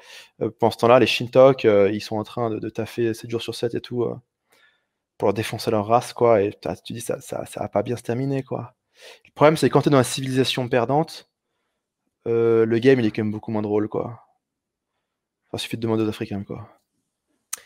Pendant 0.59 0.71
ce 0.73 0.79
temps-là, 0.79 0.99
les 0.99 1.07
Shintok, 1.07 1.65
ils 1.65 2.01
sont 2.01 2.17
en 2.17 2.25
train 2.25 2.51
de, 2.51 2.59
de 2.59 2.69
taffer 2.69 3.15
7 3.15 3.31
jours 3.31 3.43
sur 3.43 3.55
7 3.55 3.75
et 3.77 3.81
tout 3.81 4.05
pour 5.17 5.29
leur 5.29 5.35
défoncer 5.35 5.71
leur 5.71 5.87
race, 5.87 6.13
quoi. 6.13 6.43
Et 6.43 6.53
tu 6.85 6.93
dis, 6.93 7.01
ça, 7.01 7.21
ça, 7.21 7.45
ça 7.47 7.61
va 7.61 7.69
pas 7.69 7.83
bien 7.83 7.97
se 7.97 8.03
terminer, 8.03 8.43
quoi. 8.43 8.75
Le 9.25 9.31
problème, 9.35 9.57
c'est 9.57 9.71
quand 9.71 9.83
t'es 9.83 9.91
dans 9.91 9.99
une 9.99 10.05
civilisation 10.05 10.69
perdante, 10.69 11.30
euh, 12.27 12.65
le 12.67 12.79
game, 12.79 13.01
il 13.01 13.07
est 13.07 13.11
quand 13.11 13.23
même 13.23 13.33
beaucoup 13.33 13.51
moins 13.51 13.63
drôle, 13.63 13.89
quoi. 13.89 14.21
Enfin, 15.49 15.55
il 15.55 15.59
suffit 15.61 15.77
de 15.77 15.83
demander 15.83 16.05
aux 16.05 16.09
Africains, 16.09 16.45
quoi. 16.45 16.69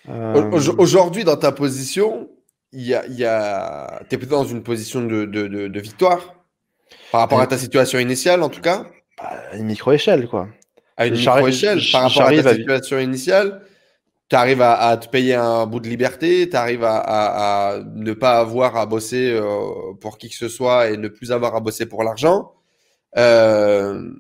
Euh, 0.08 0.50
Au- 0.50 0.78
Aujourd'hui, 0.80 1.24
dans 1.24 1.36
ta 1.36 1.52
position, 1.52 2.28
il 2.72 2.82
y 2.86 2.94
a, 2.94 3.06
il 3.06 3.14
y 3.14 3.24
a... 3.24 4.02
tu 4.08 4.14
es 4.14 4.18
plutôt 4.18 4.36
dans 4.36 4.44
une 4.44 4.62
position 4.62 5.02
de, 5.02 5.24
de, 5.24 5.46
de, 5.46 5.68
de 5.68 5.80
victoire? 5.80 6.34
Par 7.10 7.20
rapport 7.22 7.40
à 7.40 7.46
ta 7.46 7.58
situation 7.58 7.98
initiale, 7.98 8.42
en 8.42 8.48
tout 8.48 8.60
cas, 8.60 8.86
bah, 9.18 9.30
à 9.52 9.56
une 9.56 9.66
micro-échelle, 9.66 10.28
quoi. 10.28 10.48
à 10.96 11.06
une 11.06 11.14
micro-échelle. 11.16 11.80
Par 11.92 12.02
rapport 12.02 12.22
à 12.28 12.42
ta 12.42 12.50
à- 12.50 12.54
situation 12.54 12.98
initiale, 12.98 13.62
tu 14.28 14.36
arrives 14.36 14.62
à, 14.62 14.74
à 14.78 14.96
te 14.96 15.08
payer 15.08 15.34
un 15.34 15.66
bout 15.66 15.80
de 15.80 15.88
liberté, 15.88 16.48
tu 16.48 16.56
arrives 16.56 16.84
à, 16.84 16.96
à, 16.98 17.74
à 17.74 17.78
ne 17.82 18.12
pas 18.12 18.38
avoir 18.38 18.76
à 18.76 18.86
bosser 18.86 19.32
euh, 19.32 19.94
pour 20.00 20.18
qui 20.18 20.28
que 20.30 20.34
ce 20.36 20.48
soit 20.48 20.90
et 20.90 20.96
ne 20.96 21.08
plus 21.08 21.30
avoir 21.32 21.54
à 21.54 21.60
bosser 21.60 21.86
pour 21.86 22.02
l'argent. 22.04 22.52
Euh... 23.16 24.10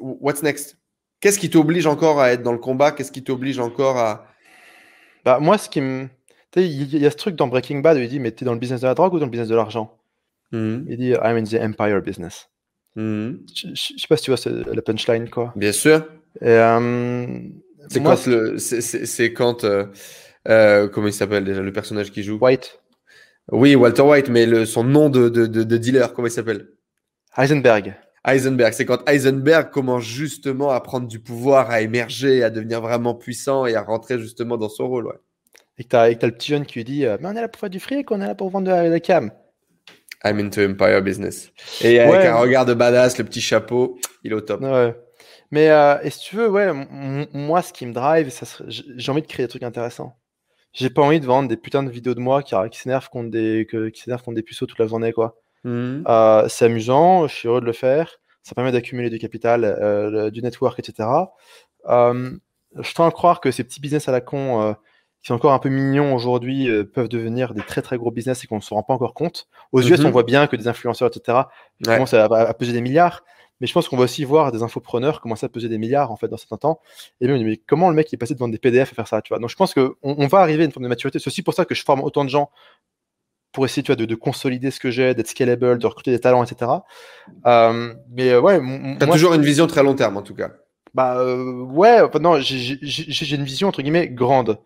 What's 0.00 0.42
next? 0.42 0.76
Qu'est-ce 1.20 1.38
qui 1.38 1.50
t'oblige 1.50 1.86
encore 1.86 2.20
à 2.20 2.32
être 2.32 2.42
dans 2.42 2.52
le 2.52 2.58
combat? 2.58 2.92
Qu'est-ce 2.92 3.12
qui 3.12 3.24
t'oblige 3.24 3.58
encore 3.58 3.96
à... 3.98 4.26
Bah, 5.24 5.38
moi, 5.40 5.58
ce 5.58 5.68
qui 5.68 5.80
me. 5.80 6.08
Tu 6.52 6.60
sais, 6.60 6.68
il 6.68 6.98
y, 6.98 7.06
a 7.06 7.10
ce 7.10 7.16
truc 7.16 7.34
dans 7.34 7.48
Breaking 7.48 7.80
Bad 7.80 7.96
où 7.96 8.00
il 8.00 8.08
dit 8.08 8.20
Mais 8.20 8.30
t'es 8.30 8.44
dans 8.44 8.52
le 8.52 8.58
business 8.58 8.80
de 8.82 8.86
la 8.86 8.94
drogue 8.94 9.14
ou 9.14 9.18
dans 9.18 9.24
le 9.26 9.30
business 9.30 9.48
de 9.48 9.56
l'argent? 9.56 9.98
Mhm. 10.52 10.86
Il 10.88 10.96
dit 10.96 11.10
I'm 11.10 11.36
in 11.36 11.44
the 11.44 11.54
empire 11.54 12.00
business. 12.00 12.48
Mhm. 12.94 13.40
Je, 13.54 13.68
je- 13.68 13.94
je 13.96 14.00
sais 14.00 14.06
pas 14.08 14.16
si 14.16 14.24
tu 14.24 14.30
vois 14.32 14.38
la 14.72 14.82
punchline, 14.82 15.28
quoi. 15.28 15.52
Bien 15.56 15.72
sûr. 15.72 16.06
Euh, 16.42 17.38
le, 18.26 18.58
c'est 18.58 19.32
quand, 19.32 19.64
euh, 19.64 19.86
euh, 20.48 20.88
comment 20.88 21.06
il 21.08 21.12
s'appelle 21.12 21.44
déjà 21.44 21.62
le 21.62 21.72
personnage 21.72 22.10
qui 22.12 22.22
joue? 22.22 22.38
White, 22.40 22.80
Oui, 23.52 23.74
Walter 23.74 24.02
White, 24.02 24.28
mais 24.28 24.46
le, 24.46 24.66
son 24.66 24.84
nom 24.84 25.08
de, 25.08 25.28
de, 25.28 25.46
de, 25.46 25.62
de 25.62 25.76
dealer, 25.76 26.12
comment 26.12 26.28
il 26.28 26.32
s'appelle? 26.32 26.68
Heisenberg. 27.36 27.94
Heisenberg. 28.26 28.72
C'est 28.72 28.84
quand 28.84 29.08
Heisenberg 29.08 29.70
commence 29.70 30.02
justement 30.04 30.70
à 30.70 30.80
prendre 30.80 31.06
du 31.06 31.20
pouvoir, 31.20 31.70
à 31.70 31.80
émerger, 31.80 32.42
à 32.42 32.50
devenir 32.50 32.80
vraiment 32.80 33.14
puissant 33.14 33.66
et 33.66 33.74
à 33.74 33.82
rentrer 33.82 34.18
justement 34.18 34.56
dans 34.56 34.68
son 34.68 34.88
rôle. 34.88 35.06
Ouais. 35.06 35.14
Et 35.78 35.84
que 35.84 35.88
que 35.88 36.18
t'as 36.18 36.26
le 36.26 36.32
petit 36.32 36.48
jeune 36.52 36.64
qui 36.66 36.78
lui 36.78 36.84
dit 36.84 37.04
euh, 37.06 37.16
Mais 37.20 37.28
on 37.28 37.36
est 37.36 37.40
là 37.40 37.48
pour 37.48 37.60
faire 37.60 37.70
du 37.70 37.80
fric, 37.80 38.10
on 38.10 38.20
est 38.20 38.26
là 38.26 38.34
pour 38.34 38.50
vendre 38.50 38.66
de 38.66 38.70
la, 38.72 38.84
de 38.86 38.90
la 38.90 39.00
cam. 39.00 39.30
I'm 40.24 40.40
into 40.40 40.62
empire 40.62 41.02
business. 41.02 41.50
Et 41.82 42.00
avec 42.00 42.14
Ouais. 42.14 42.26
un 42.26 42.36
regard 42.36 42.64
de 42.64 42.74
badass, 42.74 43.18
le 43.18 43.24
petit 43.24 43.40
chapeau, 43.40 43.98
il 44.24 44.32
est 44.32 44.34
au 44.34 44.40
top. 44.40 44.60
Ouais. 44.62 44.94
Mais 45.52 45.70
euh, 45.70 45.98
et 46.02 46.10
si 46.10 46.18
tu 46.20 46.36
veux, 46.36 46.48
ouais, 46.48 46.72
moi, 47.32 47.62
ce 47.62 47.72
qui 47.72 47.86
me 47.86 47.92
drive, 47.92 48.32
j'ai 48.68 49.12
envie 49.12 49.22
de 49.22 49.26
créer 49.26 49.44
des 49.44 49.50
trucs 49.50 49.62
intéressants. 49.62 50.18
J'ai 50.72 50.90
pas 50.90 51.02
envie 51.02 51.20
de 51.20 51.26
vendre 51.26 51.48
des 51.48 51.56
putains 51.56 51.82
de 51.84 51.90
vidéos 51.90 52.14
de 52.14 52.20
moi 52.20 52.42
qui, 52.42 52.54
qui 52.72 52.78
s'énervent 52.80 53.08
contre 53.08 53.30
des, 53.30 53.66
que- 53.70 53.88
qui 53.90 54.02
s'énervent 54.02 54.22
contre 54.22 54.34
des 54.36 54.42
puceaux 54.42 54.66
toute 54.66 54.78
la 54.78 54.86
journée, 54.86 55.12
quoi. 55.12 55.36
Mhm. 55.66 56.04
Euh, 56.08 56.48
c'est 56.48 56.64
amusant, 56.66 57.26
je 57.26 57.34
suis 57.34 57.48
heureux 57.48 57.60
de 57.60 57.66
le 57.66 57.72
faire. 57.72 58.18
Ça 58.42 58.54
permet 58.54 58.72
d'accumuler 58.72 59.10
du 59.10 59.18
capital, 59.18 59.64
euh, 59.64 60.10
le- 60.10 60.30
du 60.30 60.40
network, 60.40 60.78
etc. 60.78 61.08
Euh, 61.88 62.30
je 62.78 62.94
tends 62.94 63.06
à 63.06 63.10
croire 63.10 63.40
que 63.40 63.50
ces 63.50 63.64
petits 63.64 63.80
business 63.80 64.08
à 64.08 64.12
la 64.12 64.20
con, 64.20 64.62
euh, 64.62 64.72
qui 65.22 65.28
sont 65.28 65.34
encore 65.34 65.52
un 65.52 65.58
peu 65.58 65.68
mignons 65.68 66.14
aujourd'hui, 66.14 66.68
peuvent 66.94 67.08
devenir 67.08 67.52
des 67.54 67.62
très 67.62 67.82
très 67.82 67.96
gros 67.98 68.12
business 68.12 68.44
et 68.44 68.46
qu'on 68.46 68.56
ne 68.56 68.60
se 68.60 68.72
rend 68.72 68.84
pas 68.84 68.94
encore 68.94 69.14
compte. 69.14 69.48
Aux 69.72 69.82
US, 69.82 69.98
Mhm. 70.00 70.06
on 70.06 70.10
voit 70.12 70.22
bien 70.22 70.46
que 70.46 70.54
des 70.56 70.68
influenceurs, 70.68 71.08
etc., 71.08 71.38
Ouais. 71.86 71.94
commencent 71.94 72.14
à, 72.14 72.26
à 72.26 72.54
peser 72.54 72.72
des 72.72 72.80
milliards. 72.80 73.24
Mais 73.60 73.66
je 73.66 73.72
pense 73.72 73.88
qu'on 73.88 73.96
va 73.96 74.04
aussi 74.04 74.22
voir 74.24 74.52
des 74.52 74.62
infopreneurs 74.62 75.22
commencer 75.22 75.46
à 75.46 75.48
peser 75.48 75.70
des 75.70 75.78
milliards 75.78 76.12
en 76.12 76.16
fait 76.16 76.28
dans 76.28 76.36
certains 76.36 76.58
temps. 76.58 76.78
Et 77.22 77.26
même, 77.26 77.42
mais 77.42 77.56
comment 77.56 77.88
le 77.88 77.96
mec 77.96 78.12
est 78.12 78.18
passé 78.18 78.34
de 78.34 78.38
vendre 78.38 78.52
des 78.52 78.58
PDF 78.58 78.92
à 78.92 78.94
faire 78.94 79.08
ça, 79.08 79.22
tu 79.22 79.30
vois? 79.32 79.38
Donc 79.38 79.48
je 79.48 79.56
pense 79.56 79.72
qu'on 79.72 79.94
on 80.02 80.26
va 80.26 80.40
arriver 80.40 80.62
à 80.62 80.66
une 80.66 80.72
forme 80.72 80.84
de 80.84 80.90
maturité. 80.90 81.18
C'est 81.18 81.28
aussi 81.28 81.42
pour 81.42 81.54
ça 81.54 81.64
que 81.64 81.74
je 81.74 81.82
forme 81.82 82.02
autant 82.02 82.22
de 82.22 82.28
gens 82.28 82.50
pour 83.56 83.64
essayer 83.64 83.82
tu 83.82 83.86
vois, 83.90 83.96
de, 83.96 84.04
de 84.04 84.14
consolider 84.14 84.70
ce 84.70 84.78
que 84.78 84.90
j'ai, 84.90 85.14
d'être 85.14 85.28
scalable, 85.28 85.78
de 85.78 85.86
recruter 85.86 86.10
des 86.10 86.20
talents, 86.20 86.44
etc. 86.44 86.70
Euh, 87.46 87.94
mais 88.10 88.28
euh, 88.32 88.40
ouais, 88.40 88.60
T'as 88.98 89.06
toujours 89.06 89.32
une 89.32 89.40
vision 89.42 89.66
très 89.66 89.82
long 89.82 89.94
terme 89.94 90.18
en 90.18 90.22
tout 90.22 90.34
cas. 90.34 90.50
bah 90.94 91.16
euh, 91.18 91.62
ouais, 91.64 92.02
enfin, 92.02 92.18
non, 92.18 92.38
j'ai- 92.38 93.34
une 93.34 93.44
vision 93.44 93.68
entre 93.68 93.80
guillemets 93.80 94.08
grande. 94.08 94.58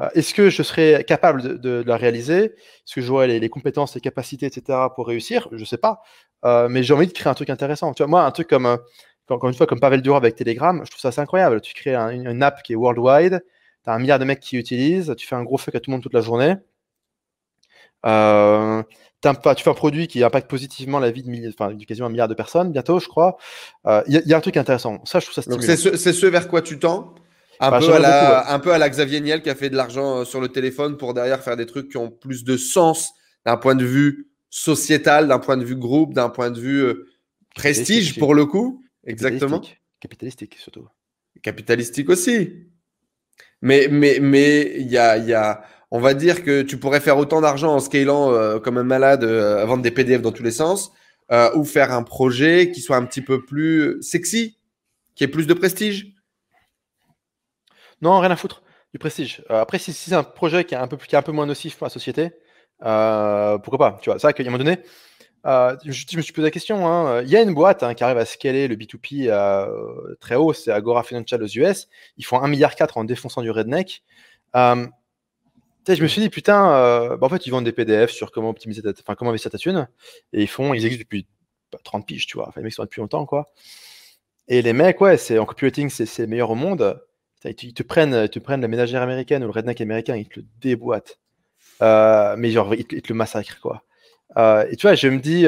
Euh, 0.00 0.08
Est-ce 0.14 0.32
que 0.32 0.48
je 0.48 0.62
serais 0.62 1.04
capable 1.06 1.42
de, 1.42 1.48
de- 1.56 1.82
de 1.82 1.88
la 1.88 1.98
réaliser? 1.98 2.44
Est-ce 2.46 2.94
que 2.94 3.00
j'aurais 3.02 3.26
les, 3.26 3.38
les 3.38 3.48
compétences, 3.50 3.94
les 3.94 4.00
capacités, 4.00 4.46
etc. 4.46 4.78
pour 4.94 5.06
réussir? 5.08 5.48
Je 5.52 5.64
sais 5.66 5.76
pas. 5.78 6.00
Mais 6.70 6.82
j'ai 6.82 6.94
envie 6.94 7.06
de 7.06 7.12
créer 7.12 7.30
un 7.30 7.34
truc 7.34 7.50
intéressant. 7.50 7.92
Tu 7.92 8.02
vois, 8.02 8.08
moi, 8.08 8.24
un 8.24 8.30
truc 8.30 8.48
comme, 8.48 8.78
encore 9.28 9.50
une 9.50 9.56
fois, 9.56 9.66
comme 9.66 9.80
Pavel 9.80 10.00
Durand 10.00 10.16
avec 10.16 10.36
Telegram, 10.36 10.80
je 10.86 10.90
trouve 10.90 11.00
ça 11.02 11.08
assez 11.08 11.20
incroyable. 11.20 11.60
Tu 11.60 11.74
crées 11.74 11.94
un- 11.94 12.08
une, 12.10 12.26
une 12.28 12.42
app 12.42 12.62
qui 12.62 12.72
est 12.72 12.76
worldwide, 12.76 13.42
tu 13.84 13.90
as 13.90 13.92
un 13.92 13.98
milliard 13.98 14.18
de 14.18 14.24
mecs 14.24 14.40
qui 14.40 14.56
l'utilisent, 14.56 15.14
tu 15.18 15.26
fais 15.26 15.34
un 15.36 15.42
gros 15.42 15.58
fuck 15.58 15.74
à 15.74 15.80
tout 15.80 15.90
le 15.90 15.96
monde 15.96 16.02
toute 16.02 16.14
la 16.14 16.22
journée. 16.22 16.54
Euh, 18.06 18.82
tu 19.22 19.62
fais 19.62 19.70
un 19.70 19.74
produit 19.74 20.06
qui 20.06 20.22
impacte 20.22 20.48
positivement 20.48 20.98
la 21.00 21.10
vie 21.10 21.22
de, 21.24 21.48
enfin, 21.48 21.74
de 21.74 21.84
quasiment 21.84 22.06
un 22.06 22.10
milliard 22.10 22.28
de 22.28 22.34
personnes 22.34 22.70
bientôt, 22.70 23.00
je 23.00 23.08
crois. 23.08 23.36
Euh, 23.86 24.02
Il 24.06 24.14
y, 24.14 24.16
a- 24.16 24.20
il 24.24 24.28
y 24.28 24.34
a 24.34 24.36
un 24.36 24.40
truc 24.40 24.56
intéressant. 24.56 25.02
Ça, 25.04 25.18
je 25.18 25.24
trouve 25.26 25.34
ça 25.34 25.42
stimulant. 25.42 25.62
c'est 25.62 26.12
ce, 26.12 26.26
vers 26.26 26.46
quoi 26.48 26.62
tu 26.62 26.78
tends? 26.78 27.14
Un, 27.60 27.70
Bah, 27.70 27.80
peu 27.80 27.92
à 27.92 27.98
la, 27.98 28.20
beaucoup, 28.20 28.32
ouais. 28.48 28.54
un 28.54 28.58
peu 28.60 28.72
à 28.72 28.78
la 28.78 28.88
Xavier 28.88 29.20
Niel 29.20 29.42
qui 29.42 29.50
a 29.50 29.56
fait 29.56 29.70
de 29.70 29.76
l'argent 29.76 30.18
euh, 30.20 30.24
sur 30.24 30.40
le 30.40 30.48
téléphone 30.48 30.96
pour 30.96 31.12
derrière 31.14 31.42
faire 31.42 31.56
des 31.56 31.66
trucs 31.66 31.88
qui 31.90 31.96
ont 31.96 32.10
plus 32.10 32.44
de 32.44 32.56
sens 32.56 33.10
d'un 33.44 33.56
point 33.56 33.74
de 33.74 33.84
vue 33.84 34.28
sociétal, 34.50 35.26
d'un 35.26 35.40
point 35.40 35.56
de 35.56 35.64
vue 35.64 35.74
groupe, 35.74 36.14
d'un 36.14 36.28
point 36.28 36.50
de 36.52 36.60
vue 36.60 36.82
euh, 36.84 37.08
prestige 37.56 38.16
pour 38.18 38.34
le 38.34 38.46
coup. 38.46 38.84
Exactement. 39.04 39.58
Capitalistique. 39.58 39.80
Capitalistique, 40.00 40.56
surtout. 40.60 40.86
Capitalistique 41.42 42.08
aussi. 42.10 42.52
Mais 43.62 43.88
mais 43.90 44.18
mais 44.20 44.74
il 44.78 44.86
y 44.88 44.96
a, 44.98 45.16
il 45.18 45.26
y 45.26 45.34
a 45.34 45.62
on 45.90 46.00
va 46.00 46.14
dire 46.14 46.44
que 46.44 46.62
tu 46.62 46.78
pourrais 46.78 47.00
faire 47.00 47.18
autant 47.18 47.40
d'argent 47.40 47.74
en 47.74 47.80
scalant 47.80 48.32
euh, 48.32 48.58
comme 48.58 48.78
un 48.78 48.84
malade, 48.84 49.24
euh, 49.24 49.62
à 49.62 49.64
vendre 49.64 49.82
des 49.82 49.90
PDF 49.90 50.22
dans 50.22 50.32
tous 50.32 50.42
les 50.42 50.50
sens, 50.50 50.92
euh, 51.32 51.50
ou 51.54 51.64
faire 51.64 51.92
un 51.92 52.02
projet 52.02 52.70
qui 52.70 52.80
soit 52.80 52.96
un 52.96 53.04
petit 53.04 53.22
peu 53.22 53.44
plus 53.44 54.02
sexy, 54.02 54.58
qui 55.14 55.24
ait 55.24 55.28
plus 55.28 55.46
de 55.46 55.54
prestige. 55.54 56.12
Non, 58.02 58.18
rien 58.20 58.30
à 58.30 58.36
foutre. 58.36 58.62
Du 58.92 58.98
prestige. 58.98 59.42
Après, 59.50 59.78
si, 59.78 59.92
c'est 59.92 60.14
un 60.14 60.22
projet 60.22 60.64
qui 60.64 60.74
est 60.74 60.78
un 60.78 60.88
peu, 60.88 60.96
qui 60.96 61.14
est 61.14 61.18
un 61.18 61.22
peu 61.22 61.32
moins 61.32 61.44
nocif 61.44 61.76
pour 61.76 61.86
la 61.86 61.90
société, 61.90 62.30
pourquoi 62.78 63.78
pas 63.78 63.98
Tu 64.00 64.08
vois, 64.08 64.18
c'est 64.18 64.26
vrai 64.26 64.32
qu'à 64.32 64.42
un 64.42 64.46
moment 64.46 64.58
donné, 64.58 64.78
je, 65.44 66.16
me 66.16 66.22
suis 66.22 66.32
posé 66.32 66.46
la 66.46 66.50
question. 66.50 66.86
hein, 66.86 67.22
Il 67.22 67.28
y 67.28 67.36
a 67.36 67.42
une 67.42 67.52
boîte 67.52 67.82
hein, 67.82 67.92
qui 67.94 68.04
arrive 68.04 68.16
à 68.16 68.24
scaler 68.24 68.66
le 68.66 68.76
B2P 68.76 69.28
euh, 69.28 70.16
très 70.20 70.36
haut, 70.36 70.54
c'est 70.54 70.70
Agora 70.70 71.02
Financial 71.02 71.42
aux 71.42 71.46
US. 71.46 71.88
Ils 72.16 72.24
font 72.24 72.38
1,4 72.38 72.48
milliard 72.48 72.72
en 72.94 73.04
défonçant 73.04 73.42
du 73.42 73.50
redneck. 73.50 74.02
Je 75.86 76.02
me 76.02 76.08
suis 76.08 76.20
dit, 76.20 76.28
putain, 76.28 76.72
euh, 76.72 77.16
bah, 77.16 77.26
en 77.26 77.30
fait, 77.30 77.46
ils 77.46 77.50
vendent 77.50 77.64
des 77.64 77.72
PDF 77.72 78.10
sur 78.10 78.30
comment 78.30 78.50
optimiser 78.50 78.82
ta, 78.82 78.90
enfin, 78.90 79.14
comment 79.14 79.30
investir 79.30 79.50
ta 79.50 79.58
thune. 79.58 79.88
Et 80.32 80.42
ils 80.42 80.48
font, 80.48 80.74
ils 80.74 80.84
existent 80.84 81.02
depuis 81.02 81.26
bah, 81.72 81.78
30 81.84 82.06
piges, 82.06 82.26
tu 82.26 82.36
vois. 82.36 82.48
Enfin, 82.48 82.60
les 82.60 82.64
mecs 82.64 82.72
sont 82.74 82.82
là 82.82 82.86
depuis 82.86 83.00
longtemps, 83.00 83.26
quoi. 83.26 83.46
Et 84.48 84.62
les 84.62 84.72
mecs, 84.72 85.00
ouais, 85.00 85.16
c'est 85.16 85.38
en 85.38 85.44
copywriting, 85.44 85.90
c'est 85.90 86.26
meilleurs 86.26 86.50
au 86.50 86.54
monde. 86.54 87.00
Ils 87.44 87.54
te, 87.54 87.66
ils 87.66 87.74
te 87.74 87.82
prennent, 87.82 88.14
ils 88.24 88.28
te 88.30 88.38
prennent 88.38 88.60
la 88.60 88.68
ménagère 88.68 89.02
américaine 89.02 89.42
ou 89.44 89.46
le 89.46 89.52
redneck 89.52 89.80
américain, 89.80 90.16
ils 90.16 90.28
te 90.28 90.40
le 90.40 90.46
déboîtent. 90.60 91.18
Euh, 91.82 92.34
mais 92.36 92.50
genre, 92.50 92.74
ils 92.74 92.86
te, 92.86 92.96
ils 92.96 93.02
te 93.02 93.08
le 93.08 93.14
massacrent, 93.14 93.60
quoi. 93.60 93.84
Euh, 94.36 94.66
et 94.70 94.76
tu 94.76 94.86
vois, 94.86 94.94
je 94.94 95.08
me 95.08 95.18
dis, 95.18 95.46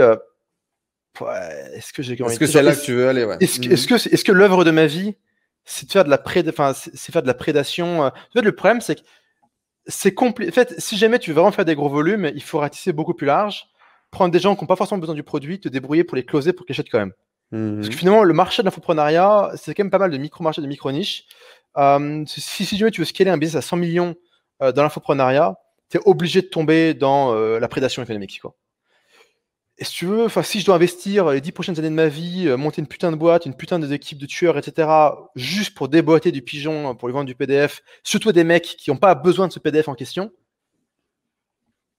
est-ce 1.74 1.92
que 1.92 2.02
j'ai 2.02 2.14
Est-ce 2.14 2.38
que 2.38 2.46
c'est 2.46 2.62
là 2.62 2.74
que 2.74 2.82
tu 2.82 2.94
veux 2.94 3.08
aller 3.08 3.24
ouais. 3.24 3.36
est-ce 3.40 3.60
Mhm. 3.60 3.72
est-ce 3.72 3.86
que, 3.88 3.94
est-ce 3.94 4.24
que 4.24 4.32
l'œuvre 4.32 4.64
de 4.64 4.70
ma 4.70 4.86
vie, 4.86 5.16
c'est 5.64 5.86
de 5.86 5.92
faire 5.92 6.04
de 6.04 6.10
la 6.10 6.18
pré, 6.18 6.44
enfin, 6.48 6.72
c'est 6.74 7.12
faire 7.12 7.22
de 7.22 7.26
la 7.26 7.34
prédation. 7.34 8.02
En 8.02 8.12
fait, 8.32 8.42
le 8.42 8.52
problème, 8.52 8.80
c'est 8.80 8.96
que 8.96 9.00
c'est 9.90 10.14
compliqué. 10.14 10.50
En 10.50 10.54
fait, 10.54 10.74
si 10.78 10.96
jamais 10.96 11.18
tu 11.18 11.30
veux 11.30 11.34
vraiment 11.34 11.52
faire 11.52 11.64
des 11.64 11.74
gros 11.74 11.88
volumes, 11.88 12.30
il 12.34 12.42
faut 12.42 12.58
ratisser 12.58 12.92
beaucoup 12.92 13.14
plus 13.14 13.26
large, 13.26 13.66
prendre 14.10 14.32
des 14.32 14.38
gens 14.38 14.56
qui 14.56 14.62
n'ont 14.62 14.66
pas 14.68 14.76
forcément 14.76 14.98
besoin 14.98 15.14
du 15.14 15.22
produit, 15.22 15.60
te 15.60 15.68
débrouiller 15.68 16.04
pour 16.04 16.16
les 16.16 16.24
closer 16.24 16.52
pour 16.52 16.66
qu'ils 16.66 16.74
achètent 16.74 16.90
quand 16.90 16.98
même. 16.98 17.12
Mhm. 17.52 17.76
Parce 17.76 17.88
que 17.88 17.96
finalement, 17.96 18.22
le 18.22 18.34
marché 18.34 18.62
de 18.62 18.66
l'infoprenariat, 18.66 19.50
c'est 19.56 19.74
quand 19.74 19.84
même 19.84 19.90
pas 19.90 19.98
mal 19.98 20.10
de 20.10 20.18
micro-marchés, 20.18 20.62
de 20.62 20.66
micro-niches. 20.66 21.24
Euh, 21.76 22.24
si, 22.26 22.64
si 22.64 22.76
jamais 22.76 22.90
tu 22.90 23.00
veux 23.00 23.04
scaler 23.04 23.30
un 23.30 23.38
business 23.38 23.64
à 23.64 23.66
100 23.66 23.76
millions 23.76 24.14
euh, 24.62 24.72
dans 24.72 24.82
l'infoprenariat, 24.82 25.56
tu 25.90 25.98
es 25.98 26.00
obligé 26.04 26.42
de 26.42 26.46
tomber 26.46 26.94
dans 26.94 27.34
euh, 27.34 27.58
la 27.58 27.68
prédation 27.68 28.02
économique. 28.02 28.40
Quoi. 28.40 28.54
Et 29.80 29.84
si 29.84 29.92
tu 29.92 30.06
veux, 30.06 30.24
enfin, 30.26 30.42
si 30.42 30.60
je 30.60 30.66
dois 30.66 30.74
investir 30.76 31.30
les 31.30 31.40
10 31.40 31.52
prochaines 31.52 31.78
années 31.78 31.88
de 31.88 31.94
ma 31.94 32.08
vie, 32.08 32.46
euh, 32.48 32.56
monter 32.58 32.82
une 32.82 32.86
putain 32.86 33.10
de 33.10 33.16
boîte, 33.16 33.46
une 33.46 33.56
putain 33.56 33.78
d'équipe 33.78 34.18
de 34.18 34.26
tueurs, 34.26 34.58
etc., 34.58 34.88
juste 35.36 35.74
pour 35.74 35.88
déboîter 35.88 36.32
du 36.32 36.42
pigeon, 36.42 36.94
pour 36.94 37.08
lui 37.08 37.14
vendre 37.14 37.26
du 37.26 37.34
PDF, 37.34 37.82
surtout 38.04 38.30
des 38.32 38.44
mecs 38.44 38.76
qui 38.78 38.90
n'ont 38.90 38.98
pas 38.98 39.14
besoin 39.14 39.48
de 39.48 39.52
ce 39.52 39.58
PDF 39.58 39.88
en 39.88 39.94
question, 39.94 40.30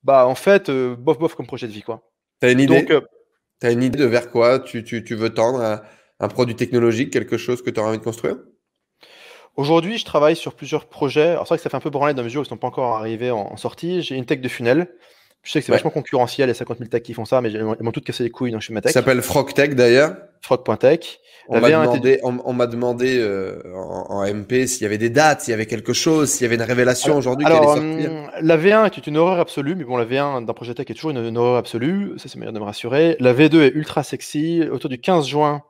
Bah, 0.03 0.25
en 0.27 0.35
fait, 0.35 0.69
euh, 0.69 0.95
bof, 0.95 1.17
bof 1.19 1.35
comme 1.35 1.47
projet 1.47 1.67
de 1.67 1.73
vie, 1.73 1.83
quoi. 1.83 2.01
T'as 2.39 2.51
une 2.51 2.59
idée 2.59 2.81
Donc, 2.81 2.91
euh, 2.91 3.01
T'as 3.59 3.71
une 3.71 3.83
idée 3.83 3.99
de 3.99 4.05
vers 4.05 4.29
quoi 4.31 4.59
tu, 4.59 4.83
tu, 4.83 5.03
tu 5.03 5.15
veux 5.15 5.33
tendre 5.33 5.61
un, 5.61 5.81
un 6.19 6.27
produit 6.27 6.55
technologique, 6.55 7.11
quelque 7.11 7.37
chose 7.37 7.61
que 7.61 7.69
tu 7.69 7.79
auras 7.79 7.89
envie 7.89 7.99
de 7.99 8.03
construire? 8.03 8.37
Aujourd'hui, 9.55 9.97
je 9.97 10.05
travaille 10.05 10.35
sur 10.35 10.55
plusieurs 10.55 10.87
projets. 10.87 11.29
Alors, 11.31 11.45
c'est 11.45 11.49
vrai 11.49 11.57
que 11.57 11.63
ça 11.63 11.69
fait 11.69 11.77
un 11.77 11.81
peu 11.81 11.89
branler 11.89 12.13
dans 12.13 12.21
la 12.21 12.25
mesure 12.25 12.41
où 12.41 12.43
ils 12.43 12.47
ne 12.47 12.49
sont 12.49 12.57
pas 12.57 12.67
encore 12.67 12.95
arrivés 12.95 13.31
en, 13.31 13.39
en 13.39 13.57
sortie. 13.57 14.01
J'ai 14.01 14.15
une 14.15 14.25
tech 14.25 14.39
de 14.39 14.47
funnel. 14.47 14.87
Je 15.43 15.51
sais 15.51 15.59
que 15.59 15.65
c'est 15.65 15.71
Ouais. 15.71 15.77
vachement 15.77 15.89
concurrentiel, 15.91 16.47
il 16.47 16.51
y 16.51 16.51
a 16.51 16.55
50 16.55 16.77
000 16.77 16.89
techs 16.89 17.01
qui 17.03 17.13
font 17.15 17.25
ça, 17.25 17.41
mais 17.41 17.51
ils 17.51 17.63
m'ont 17.63 17.91
toutes 17.91 18.05
cassé 18.05 18.23
les 18.23 18.29
couilles, 18.29 18.51
donc 18.51 18.61
je 18.61 18.67
fais 18.67 18.73
ma 18.73 18.79
Ça 18.81 18.83
tech. 18.83 18.93
s'appelle 18.93 19.21
Frogtech 19.23 19.73
d'ailleurs. 19.75 20.15
Frog.tech. 20.41 21.19
On 21.47 21.59
m'a 21.59 21.67
V1 21.69 21.81
était- 21.83 21.87
demandé, 21.87 22.19
on, 22.23 22.37
on 22.45 22.53
m'a 22.53 22.67
demandé 22.67 23.17
euh, 23.19 23.59
en, 23.75 24.05
en 24.21 24.23
MP 24.33 24.67
s'il 24.67 24.83
y 24.83 24.85
avait 24.85 24.99
des 24.99 25.09
dates, 25.09 25.41
s'il 25.41 25.51
y 25.51 25.53
avait 25.55 25.65
quelque 25.65 25.93
chose, 25.93 26.29
s'il 26.29 26.43
y 26.43 26.45
avait 26.45 26.55
une 26.55 26.61
révélation 26.61 27.17
aujourd'hui 27.17 27.45
qui 27.45 27.51
allait 27.51 27.59
Alors, 27.61 27.75
sortir. 27.75 28.11
hum, 28.11 28.29
la 28.39 28.57
V1 28.57 28.85
est 28.85 29.07
une 29.07 29.17
horreur 29.17 29.39
absolue, 29.39 29.75
mais 29.75 29.83
bon, 29.83 29.97
la 29.97 30.05
V1 30.05 30.45
d'un 30.45 30.53
projet 30.53 30.75
tech 30.75 30.85
est 30.89 30.93
toujours 30.93 31.09
une, 31.11 31.17
une 31.25 31.37
horreur 31.37 31.57
absolue, 31.57 32.13
ça 32.17 32.29
c'est 32.29 32.37
meilleur 32.37 32.53
de 32.53 32.59
me 32.59 32.63
rassurer. 32.65 33.17
La 33.19 33.33
V2 33.33 33.61
est 33.61 33.71
ultra 33.73 34.03
sexy. 34.03 34.61
Autour 34.71 34.89
du 34.91 34.99
15 34.99 35.27
juin 35.27 35.63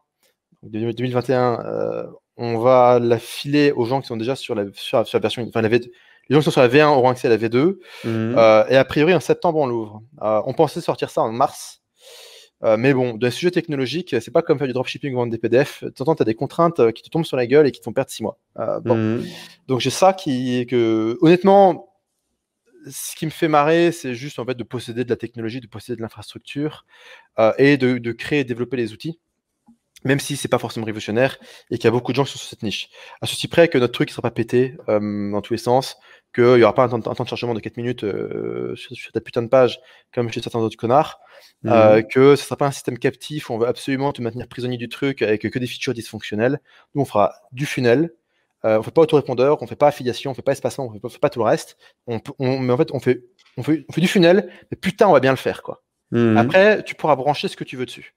2021, 0.64 1.60
euh, 1.66 2.04
on 2.38 2.58
va 2.60 3.00
la 3.02 3.18
filer 3.20 3.72
aux 3.72 3.86
gens 3.86 4.02
qui 4.02 4.08
sont 4.08 4.18
déjà 4.18 4.36
sur 4.36 4.56
la, 4.56 4.66
sur 4.74 5.00
la- 5.00 5.06
sur 5.06 5.18
la 5.18 5.22
version. 5.22 5.46
Enfin, 5.48 5.62
la 5.62 5.70
V2. 5.70 5.90
Les 6.32 6.36
gens 6.36 6.40
qui 6.40 6.46
sont 6.46 6.52
sur 6.52 6.62
la 6.62 6.70
V1 6.70 6.88
auront 6.88 7.10
accès 7.10 7.28
à 7.28 7.30
la 7.30 7.36
V2. 7.36 7.78
Mhm. 8.06 8.36
Euh, 8.38 8.64
et 8.70 8.78
a 8.78 8.86
priori, 8.86 9.14
en 9.14 9.20
septembre, 9.20 9.60
on 9.60 9.68
l'ouvre. 9.68 10.02
Euh, 10.22 10.42
on 10.46 10.54
pensait 10.54 10.80
sortir 10.80 11.10
ça 11.10 11.22
en 11.24 11.32
mars. 11.34 11.82
Euh, 12.64 12.78
mais 12.78 12.94
bon, 12.94 13.16
d'un 13.16 13.32
sujet 13.32 13.52
technologique, 13.52 14.16
c'est 14.22 14.32
pas 14.32 14.42
comme 14.42 14.58
faire 14.58 14.68
du 14.68 14.72
dropshipping 14.72 15.14
ou 15.14 15.18
vendre 15.18 15.32
des 15.34 15.38
PDF. 15.38 15.84
De 15.84 15.90
temps 15.90 16.04
en 16.04 16.06
temps, 16.06 16.16
tu 16.16 16.22
as 16.22 16.26
des 16.26 16.36
contraintes 16.36 16.94
qui 16.94 17.04
te 17.04 17.10
tombent 17.10 17.26
sur 17.26 17.36
la 17.36 17.46
gueule 17.48 17.68
et 17.68 17.72
qui 17.72 17.82
te 17.82 17.84
font 17.84 17.92
perdre 17.92 18.10
6 18.10 18.24
mois. 18.24 18.40
Bon. 18.56 18.96
Mhm. 18.96 19.26
Donc 19.68 19.82
j'ai 19.82 19.90
ça 19.90 20.14
qui 20.14 20.66
que 20.68 21.18
honnêtement 21.20 21.90
ce 22.90 23.16
qui 23.16 23.26
me 23.26 23.32
fait 23.32 23.48
marrer 23.48 23.92
c'est 23.92 24.16
juste 24.16 24.40
en 24.40 24.46
fait 24.46 24.56
de 24.56 24.64
posséder 24.64 25.04
de 25.04 25.10
la 25.10 25.18
technologie, 25.18 25.60
de 25.60 25.68
posséder 25.68 25.98
de 25.98 26.02
l'infrastructure 26.02 26.86
et 27.58 27.78
de, 27.78 27.98
de 27.98 28.12
créer 28.12 28.40
et 28.40 28.44
développer 28.44 28.78
les 28.78 28.94
outils 28.94 29.20
même 30.04 30.20
si 30.20 30.36
c'est 30.36 30.48
pas 30.48 30.58
forcément 30.58 30.86
révolutionnaire 30.86 31.38
et 31.70 31.78
qu'il 31.78 31.86
y 31.86 31.88
a 31.88 31.92
beaucoup 31.92 32.12
de 32.12 32.16
gens 32.16 32.24
qui 32.24 32.32
sont 32.32 32.40
sur 32.40 32.50
cette 32.50 32.64
niche. 32.64 32.90
À 33.22 33.28
ceci 33.28 33.48
près 33.48 33.68
que 33.68 33.78
notre 33.78 33.94
truc 33.94 34.10
ne 34.10 34.12
sera 34.12 34.22
pas 34.22 34.32
pété 34.32 34.76
euh, 34.90 35.32
dans 35.32 35.42
tous 35.42 35.54
les 35.54 35.60
sens, 35.60 35.98
qu'il 36.34 36.56
n'y 36.56 36.64
aura 36.64 36.74
pas 36.74 36.84
un 36.86 36.90
temps, 37.00 37.12
un 37.12 37.16
temps 37.16 37.24
de 37.24 37.30
chargement 37.30 37.54
de 37.54 37.60
4 37.60 37.78
minutes 37.78 38.04
euh, 38.04 38.76
sur, 38.76 38.96
sur 38.96 39.12
ta 39.12 39.20
putain 39.22 39.42
de 39.42 39.48
page 39.48 39.80
comme 40.14 40.32
chez 40.32 40.42
certains 40.42 40.60
autres 40.60 40.78
connards, 40.78 41.20
Mhm. 41.64 41.72
euh, 41.72 42.02
que 42.04 42.36
ce 42.36 42.42
ne 42.44 42.46
sera 42.46 42.56
pas 42.58 42.68
un 42.68 42.72
système 42.72 42.98
captif 43.00 43.50
où 43.50 43.54
on 43.54 43.58
veut 43.58 43.68
absolument 43.68 44.12
te 44.14 44.22
maintenir 44.22 44.48
prisonnier 44.48 44.78
du 44.78 44.90
truc 44.90 45.22
avec 45.24 45.42
que 45.50 45.60
des 45.60 45.68
features 45.68 45.94
dysfonctionnelles. 45.94 46.60
Nous, 46.96 47.02
on 47.02 47.06
fera 47.06 47.34
du 47.52 47.66
funnel. 47.66 48.12
Euh, 48.64 48.78
on 48.78 48.84
fait 48.84 48.92
pas 48.92 49.02
autorépondeur, 49.02 49.62
on 49.64 49.68
fait 49.68 49.76
pas 49.76 49.88
affiliation, 49.88 50.30
on 50.32 50.34
fait 50.36 50.44
pas 50.44 50.52
espacement, 50.52 50.86
on 50.86 50.94
fait 50.94 51.00
pas, 51.00 51.08
on 51.08 51.12
fait 51.12 51.18
pas 51.20 51.30
tout 51.32 51.40
le 51.40 51.46
reste. 51.46 51.78
On, 52.06 52.22
on- 52.38 52.60
mais 52.60 52.72
en 52.72 52.78
fait, 52.78 52.92
on 52.94 53.00
fait, 53.00 53.24
on, 53.58 53.64
fait, 53.64 53.86
on 53.90 53.94
fait 53.94 54.02
du 54.02 54.08
funnel, 54.08 54.52
mais 54.70 54.78
putain, 54.78 55.08
on 55.08 55.14
va 55.14 55.20
bien 55.20 55.32
le 55.32 55.38
faire, 55.38 55.64
quoi. 55.64 55.82
Mhm. 56.12 56.38
Après, 56.38 56.84
tu 56.84 56.94
pourras 56.94 57.16
brancher 57.16 57.48
ce 57.48 57.58
que 57.58 57.64
tu 57.64 57.76
veux 57.76 57.88
dessus. 57.88 58.14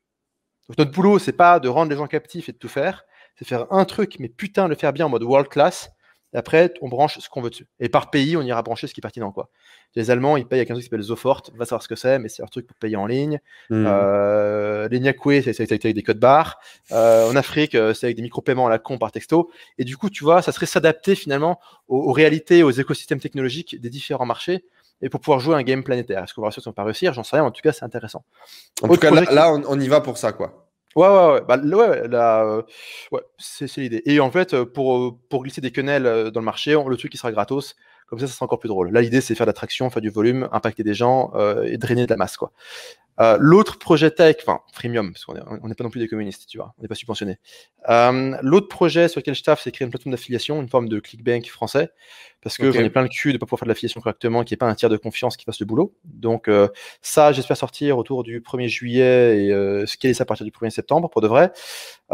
Donc, 0.68 0.76
notre 0.78 0.90
boulot, 0.90 1.18
c'est 1.18 1.32
pas 1.32 1.60
de 1.60 1.68
rendre 1.68 1.90
les 1.90 1.96
gens 1.96 2.06
captifs 2.06 2.50
et 2.50 2.52
de 2.52 2.58
tout 2.58 2.68
faire, 2.68 3.04
c'est 3.38 3.46
faire 3.48 3.66
un 3.72 3.86
truc, 3.86 4.16
mais 4.18 4.28
putain, 4.28 4.68
le 4.68 4.74
faire 4.74 4.92
bien 4.92 5.06
en 5.06 5.08
mode 5.08 5.22
world 5.22 5.48
class. 5.48 5.90
Et 6.34 6.36
après, 6.36 6.74
on 6.82 6.88
branche 6.88 7.18
ce 7.20 7.28
qu'on 7.28 7.40
veut 7.40 7.50
dessus. 7.50 7.66
Et 7.78 7.88
par 7.88 8.10
pays, 8.10 8.36
on 8.36 8.42
ira 8.42 8.60
brancher 8.62 8.88
ce 8.88 8.92
qui 8.94 9.00
est 9.00 9.02
pertinent, 9.02 9.30
quoi. 9.30 9.48
Les 9.94 10.10
Allemands, 10.10 10.36
ils 10.36 10.44
payent 10.46 10.58
avec 10.58 10.70
un 10.70 10.74
truc 10.74 10.82
qui 10.82 10.90
s'appelle 10.90 11.02
Zofort, 11.04 11.42
va 11.54 11.64
savoir 11.64 11.82
ce 11.82 11.86
que 11.86 11.94
c'est, 11.94 12.18
mais 12.18 12.28
c'est 12.28 12.42
leur 12.42 12.50
truc 12.50 12.66
pour 12.66 12.76
payer 12.76 12.96
en 12.96 13.06
ligne. 13.06 13.38
Mhm. 13.70 13.86
Euh, 13.86 14.88
les 14.88 14.98
Nyakwe, 14.98 15.42
c'est 15.42 15.60
avec 15.70 15.86
des 15.86 16.02
codes 16.02 16.18
barres. 16.18 16.58
Euh, 16.90 17.30
en 17.30 17.36
Afrique, 17.36 17.76
euh, 17.76 17.94
c'est 17.94 18.06
avec 18.06 18.16
des 18.16 18.22
micro-paiements 18.22 18.66
à 18.66 18.70
la 18.70 18.80
con 18.80 18.98
par 18.98 19.12
texto. 19.12 19.50
Et 19.78 19.84
du 19.84 19.96
coup, 19.96 20.10
tu 20.10 20.24
vois, 20.24 20.42
ça 20.42 20.50
serait 20.50 20.66
s'adapter 20.66 21.14
finalement 21.14 21.60
aux, 21.86 21.98
aux 22.10 22.12
réalités, 22.12 22.64
aux 22.64 22.72
écosystèmes 22.72 23.20
technologiques 23.20 23.80
des 23.80 23.90
différents 23.90 24.26
marchés 24.26 24.64
et 25.02 25.08
pour 25.08 25.20
pouvoir 25.20 25.38
jouer 25.38 25.54
un 25.54 25.62
game 25.62 25.84
planétaire. 25.84 26.24
Est-ce 26.24 26.34
qu'on 26.34 26.40
va 26.42 26.48
réussir, 26.48 26.58
est-ce 26.58 26.64
qu'on 26.64 26.70
va 26.70 26.74
pas 26.74 26.84
réussir? 26.84 27.12
J'en 27.12 27.22
sais 27.22 27.36
rien. 27.36 27.44
En 27.44 27.50
tout 27.52 27.62
cas, 27.62 27.72
c'est 27.72 27.84
intéressant. 27.84 28.24
En 28.82 28.88
tout 28.88 28.96
cas, 28.96 29.10
là, 29.10 29.16
projet 29.16 29.26
qui- 29.28 29.34
là, 29.34 29.52
on, 29.52 29.62
on 29.68 29.78
y 29.78 29.86
va 29.86 30.00
pour 30.00 30.18
ça, 30.18 30.32
quoi. 30.32 30.63
Ouais, 30.96 31.08
ouais, 31.08 31.32
ouais. 31.32 31.40
Bah, 31.48 31.56
ouais, 31.58 32.02
euh, 32.14 32.62
ouais, 33.12 33.20
c'est 33.38 33.76
l'idée. 33.78 34.02
Et 34.06 34.20
en 34.20 34.30
fait, 34.30 34.62
pour, 34.64 35.18
pour 35.28 35.42
glisser 35.42 35.60
des 35.60 35.72
quenelles 35.72 36.30
dans 36.30 36.40
le 36.40 36.44
marché, 36.44 36.76
on- 36.76 36.88
le 36.88 36.96
truc 36.96 37.10
qui 37.12 37.18
sera 37.18 37.32
gratos. 37.32 37.74
Comme 38.06 38.18
ça, 38.18 38.26
ça 38.26 38.34
sera 38.34 38.44
encore 38.44 38.58
plus 38.60 38.68
drôle. 38.68 38.90
Là, 38.92 39.00
l'idée, 39.00 39.20
c'est 39.22 39.34
faire 39.34 39.46
de 39.46 39.48
l'attraction, 39.48 39.88
faire 39.90 40.02
du 40.02 40.10
volume, 40.10 40.48
impacter 40.52 40.82
des 40.84 40.92
gens 40.94 41.32
euh, 41.34 41.62
et 41.64 41.78
drainer 41.78 42.04
de 42.06 42.10
la 42.10 42.16
masse, 42.18 42.36
quoi. 42.36 42.52
Euh, 43.20 43.36
L'autre 43.40 43.78
projet 43.78 44.10
tech, 44.10 44.36
enfin, 44.42 44.60
freemium, 44.72 45.12
parce 45.12 45.24
qu'on 45.24 45.36
est- 45.36 45.42
on 45.62 45.68
n'est 45.68 45.74
pas 45.74 45.84
non 45.84 45.90
plus 45.90 46.00
des 46.00 46.08
communistes, 46.08 46.46
tu 46.48 46.58
vois, 46.58 46.74
on 46.78 46.82
n'est 46.82 46.88
pas 46.88 46.96
subventionné. 46.96 47.38
Euh, 47.88 48.36
L'autre 48.42 48.66
projet 48.68 49.06
sur 49.06 49.20
lequel 49.20 49.34
je 49.36 49.42
taffe, 49.44 49.60
c'est 49.62 49.70
créer 49.70 49.84
une 49.86 49.90
plateforme 49.92 50.12
d'affiliation, 50.12 50.60
une 50.60 50.68
forme 50.68 50.88
de 50.88 50.98
clickbank 50.98 51.46
français, 51.48 51.90
parce 52.42 52.58
que 52.58 52.66
Ok. 52.66 52.74
j'en 52.74 52.80
ai 52.80 52.90
plein 52.90 53.02
le 53.02 53.08
cul 53.08 53.32
de 53.32 53.38
pas 53.38 53.46
pouvoir 53.46 53.60
faire 53.60 53.66
de 53.66 53.70
l'affiliation 53.70 54.00
correctement, 54.00 54.42
qu'il 54.42 54.54
n'y 54.54 54.56
ait 54.56 54.58
pas 54.58 54.66
un 54.68 54.74
tiers 54.74 54.90
de 54.90 54.96
confiance 54.96 55.36
qui 55.36 55.44
fasse 55.44 55.60
le 55.60 55.66
boulot. 55.66 55.94
Donc, 56.04 56.48
euh, 56.48 56.66
ça, 57.02 57.30
j'espère 57.32 57.56
sortir 57.56 57.98
autour 57.98 58.24
du 58.24 58.40
1er 58.40 58.68
juillet 58.68 59.44
et 59.46 59.86
scaler 59.86 60.14
ça 60.14 60.22
à 60.22 60.26
partir 60.26 60.44
du 60.44 60.50
1er 60.50 60.70
septembre 60.70 61.08
pour 61.08 61.20
de 61.20 61.28
vrai. 61.28 61.52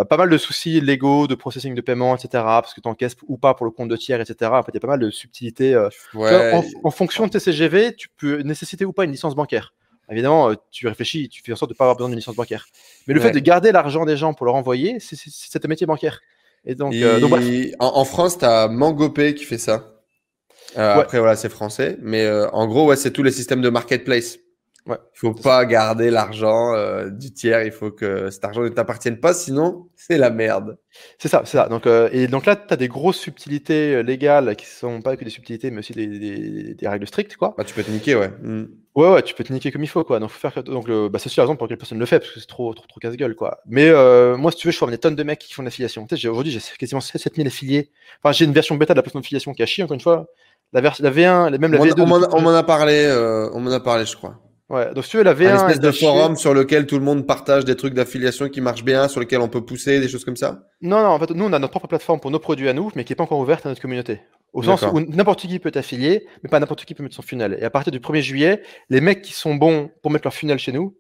Pas 0.08 0.16
mal 0.18 0.28
de 0.28 0.36
soucis 0.38 0.80
légaux, 0.82 1.26
de 1.26 1.34
processing 1.34 1.74
de 1.74 1.80
paiement, 1.80 2.14
etc. 2.14 2.28
Parce 2.60 2.74
que 2.74 2.80
tu 2.82 2.88
encaisses 2.88 3.16
ou 3.26 3.38
pas 3.38 3.54
pour 3.54 3.64
le 3.64 3.72
compte 3.72 3.88
de 3.88 3.96
tiers, 3.96 4.20
etc. 4.20 4.50
En 4.58 4.62
fait, 4.62 4.70
il 4.72 4.76
y 4.76 4.78
a 4.78 4.80
pas 4.80 4.86
mal 4.88 5.00
de 5.00 5.10
subtilités. 5.10 5.76
Ouais. 6.14 6.52
en, 6.52 6.62
en 6.84 6.90
fonction 6.90 7.26
de 7.26 7.30
tes 7.30 7.40
CGV, 7.40 7.96
tu 7.96 8.08
peux 8.16 8.42
nécessiter 8.42 8.84
ou 8.84 8.92
pas 8.92 9.04
une 9.04 9.12
licence 9.12 9.34
bancaire. 9.34 9.72
Évidemment, 10.10 10.50
euh, 10.50 10.54
tu 10.70 10.88
réfléchis, 10.88 11.28
tu 11.28 11.42
fais 11.42 11.52
en 11.52 11.56
sorte 11.56 11.70
de 11.70 11.74
ne 11.74 11.78
pas 11.78 11.84
avoir 11.84 11.96
besoin 11.96 12.08
d'une 12.08 12.18
licence 12.18 12.34
bancaire. 12.34 12.66
Mais 13.06 13.14
le 13.14 13.20
Ouais. 13.20 13.26
fait 13.28 13.32
de 13.32 13.38
garder 13.38 13.72
l'argent 13.72 14.04
des 14.04 14.16
gens 14.16 14.34
pour 14.34 14.46
leur 14.46 14.54
envoyer, 14.56 14.98
c'est- 15.00 15.64
un 15.64 15.68
métier 15.68 15.86
bancaire. 15.86 16.20
Et 16.64 16.74
donc, 16.74 16.92
Et 16.92 17.04
euh, 17.04 17.20
donc 17.20 17.32
en, 17.78 17.96
en 17.98 18.04
France, 18.04 18.38
tu 18.38 18.44
as 18.44 18.68
Mangopay 18.68 19.34
qui 19.34 19.44
fait 19.44 19.58
ça. 19.58 19.94
Euh, 20.76 20.94
Ouais. 20.96 21.00
Après, 21.02 21.18
voilà, 21.18 21.36
c'est 21.36 21.48
français. 21.48 21.96
Mais 22.00 22.24
euh, 22.24 22.48
en 22.50 22.66
gros, 22.66 22.86
ouais, 22.86 22.96
c'est 22.96 23.10
tous 23.12 23.22
les 23.22 23.32
systèmes 23.32 23.60
de 23.62 23.70
marketplace. 23.70 24.38
Ouais. 24.86 24.96
Il 25.14 25.18
faut 25.18 25.34
pas 25.34 25.64
garder 25.66 26.10
l'argent 26.10 26.74
euh, 26.74 27.10
du 27.10 27.32
tiers. 27.32 27.62
Il 27.62 27.70
faut 27.70 27.90
que 27.90 28.30
cet 28.30 28.44
argent 28.44 28.62
ne 28.62 28.68
t'appartienne 28.70 29.20
pas, 29.20 29.34
sinon 29.34 29.88
c'est 29.94 30.16
la 30.18 30.30
merde. 30.30 30.78
C'est 31.18 31.28
ça, 31.28 31.42
c'est 31.44 31.58
ça. 31.58 31.68
Donc, 31.68 31.86
euh, 31.86 32.08
et 32.12 32.26
donc 32.26 32.46
là, 32.46 32.56
tu 32.56 32.72
as 32.72 32.76
des 32.76 32.88
grosses 32.88 33.18
subtilités 33.18 33.94
euh, 33.94 34.02
légales 34.02 34.56
qui 34.56 34.66
sont 34.66 35.02
pas 35.02 35.16
que 35.16 35.24
des 35.24 35.30
subtilités, 35.30 35.70
mais 35.70 35.80
aussi 35.80 35.92
des, 35.92 36.06
des- 36.06 36.74
des 36.74 36.88
règles 36.88 37.06
strictes, 37.06 37.36
quoi. 37.36 37.54
Bah, 37.56 37.64
tu 37.64 37.74
peux 37.74 37.82
te 37.84 37.90
niquer, 37.90 38.14
ouais. 38.16 38.30
Mm. 38.42 38.64
Ouais, 38.96 39.08
ouais, 39.12 39.22
tu 39.22 39.34
peux 39.34 39.44
te 39.44 39.52
niquer 39.52 39.70
comme 39.70 39.84
il 39.84 39.88
faut, 39.88 40.02
quoi. 40.02 40.18
Donc, 40.18 40.30
faut 40.30 40.48
faire 40.48 40.64
donc 40.64 40.88
le- 40.88 41.08
bah, 41.08 41.18
c'est 41.20 41.26
aussi 41.26 41.36
la 41.38 41.44
raison 41.44 41.56
pour 41.56 41.66
laquelle 41.66 41.78
personne 41.78 41.98
ne 41.98 42.00
le 42.02 42.06
fait, 42.06 42.18
parce 42.18 42.32
que 42.32 42.40
c'est 42.40 42.46
trop, 42.46 42.72
trop, 42.74 42.86
trop 42.88 42.98
casse-gueule, 43.00 43.36
quoi. 43.36 43.60
Mais 43.66 43.88
euh, 43.88 44.36
moi, 44.36 44.50
si 44.50 44.56
tu 44.58 44.66
veux, 44.66 44.72
je 44.72 44.78
forme 44.78 44.90
des 44.90 44.98
tonnes 44.98 45.14
de 45.14 45.22
mecs 45.22 45.38
qui 45.38 45.52
font 45.52 45.62
de 45.62 45.66
l'affiliation. 45.68 46.06
Tu 46.06 46.16
sais, 46.16 46.28
aujourd'hui, 46.28 46.52
j'ai 46.52 46.60
quasiment 46.78 47.00
7000 47.02 47.46
affiliés. 47.46 47.90
Enfin, 48.24 48.32
j'ai 48.32 48.46
une 48.46 48.52
version 48.52 48.74
bêta 48.76 48.94
de 48.94 48.98
la 48.98 49.02
plateforme 49.02 49.22
d'affiliation 49.22 49.52
qui 49.52 49.62
a 49.62 49.66
chier, 49.66 49.84
encore 49.84 49.94
une 49.94 50.00
fois. 50.00 50.26
La, 50.72 50.80
la 50.80 50.90
V1, 51.10 51.58
même 51.58 51.72
la 51.72 51.80
On, 51.80 51.84
V2. 51.84 52.00
on 52.02 52.06
m'en- 52.06 52.40
m'en 52.40 52.54
a 52.54 52.62
parlé, 52.62 53.04
euh, 53.04 53.48
on 53.52 53.60
m'en 53.60 53.70
a 53.72 53.80
parlé, 53.80 54.06
je 54.06 54.16
crois. 54.16 54.38
Ouais, 54.70 54.94
donc 54.94 55.04
si 55.04 55.10
tu 55.10 55.16
veux, 55.16 55.24
la 55.24 55.34
V1. 55.34 55.48
Un 55.48 55.54
espèce 55.56 55.80
de 55.80 55.90
forum 55.90 56.36
sur 56.36 56.54
lequel 56.54 56.86
tout 56.86 56.96
le 56.96 57.04
monde 57.04 57.26
partage 57.26 57.64
des 57.64 57.74
trucs 57.74 57.92
d'affiliation 57.92 58.48
qui 58.48 58.60
marchent 58.60 58.84
bien, 58.84 59.08
sur 59.08 59.18
lesquels 59.18 59.40
on 59.40 59.48
peut 59.48 59.64
pousser, 59.64 59.98
des 59.98 60.08
choses 60.08 60.24
comme 60.24 60.36
ça? 60.36 60.62
Non, 60.80 61.02
non, 61.02 61.08
en 61.08 61.18
fait, 61.18 61.30
nous, 61.30 61.44
on 61.44 61.52
a 61.52 61.58
notre 61.58 61.72
propre 61.72 61.88
plateforme 61.88 62.20
pour 62.20 62.30
nos 62.30 62.38
produits 62.38 62.68
à 62.68 62.72
nous, 62.72 62.92
mais 62.94 63.02
qui 63.02 63.10
n'est 63.10 63.16
pas 63.16 63.24
encore 63.24 63.40
ouverte 63.40 63.66
à 63.66 63.68
notre 63.68 63.82
communauté. 63.82 64.20
Au 64.52 64.62
sens 64.62 64.82
où 64.82 65.00
n'importe 65.00 65.40
qui 65.40 65.58
peut 65.58 65.68
être 65.68 65.76
affilié, 65.76 66.26
mais 66.42 66.48
pas 66.48 66.60
n'importe 66.60 66.84
qui 66.84 66.94
peut 66.94 67.02
mettre 67.02 67.16
son 67.16 67.22
funnel. 67.22 67.58
Et 67.60 67.64
à 67.64 67.70
partir 67.70 67.90
du 67.92 67.98
1er 67.98 68.20
juillet, 68.20 68.62
les 68.88 69.00
mecs 69.00 69.22
qui 69.22 69.32
sont 69.32 69.56
bons 69.56 69.90
pour 70.02 70.12
mettre 70.12 70.24
leur 70.24 70.34
funnel 70.34 70.58
chez 70.58 70.72
nous, 70.72 70.96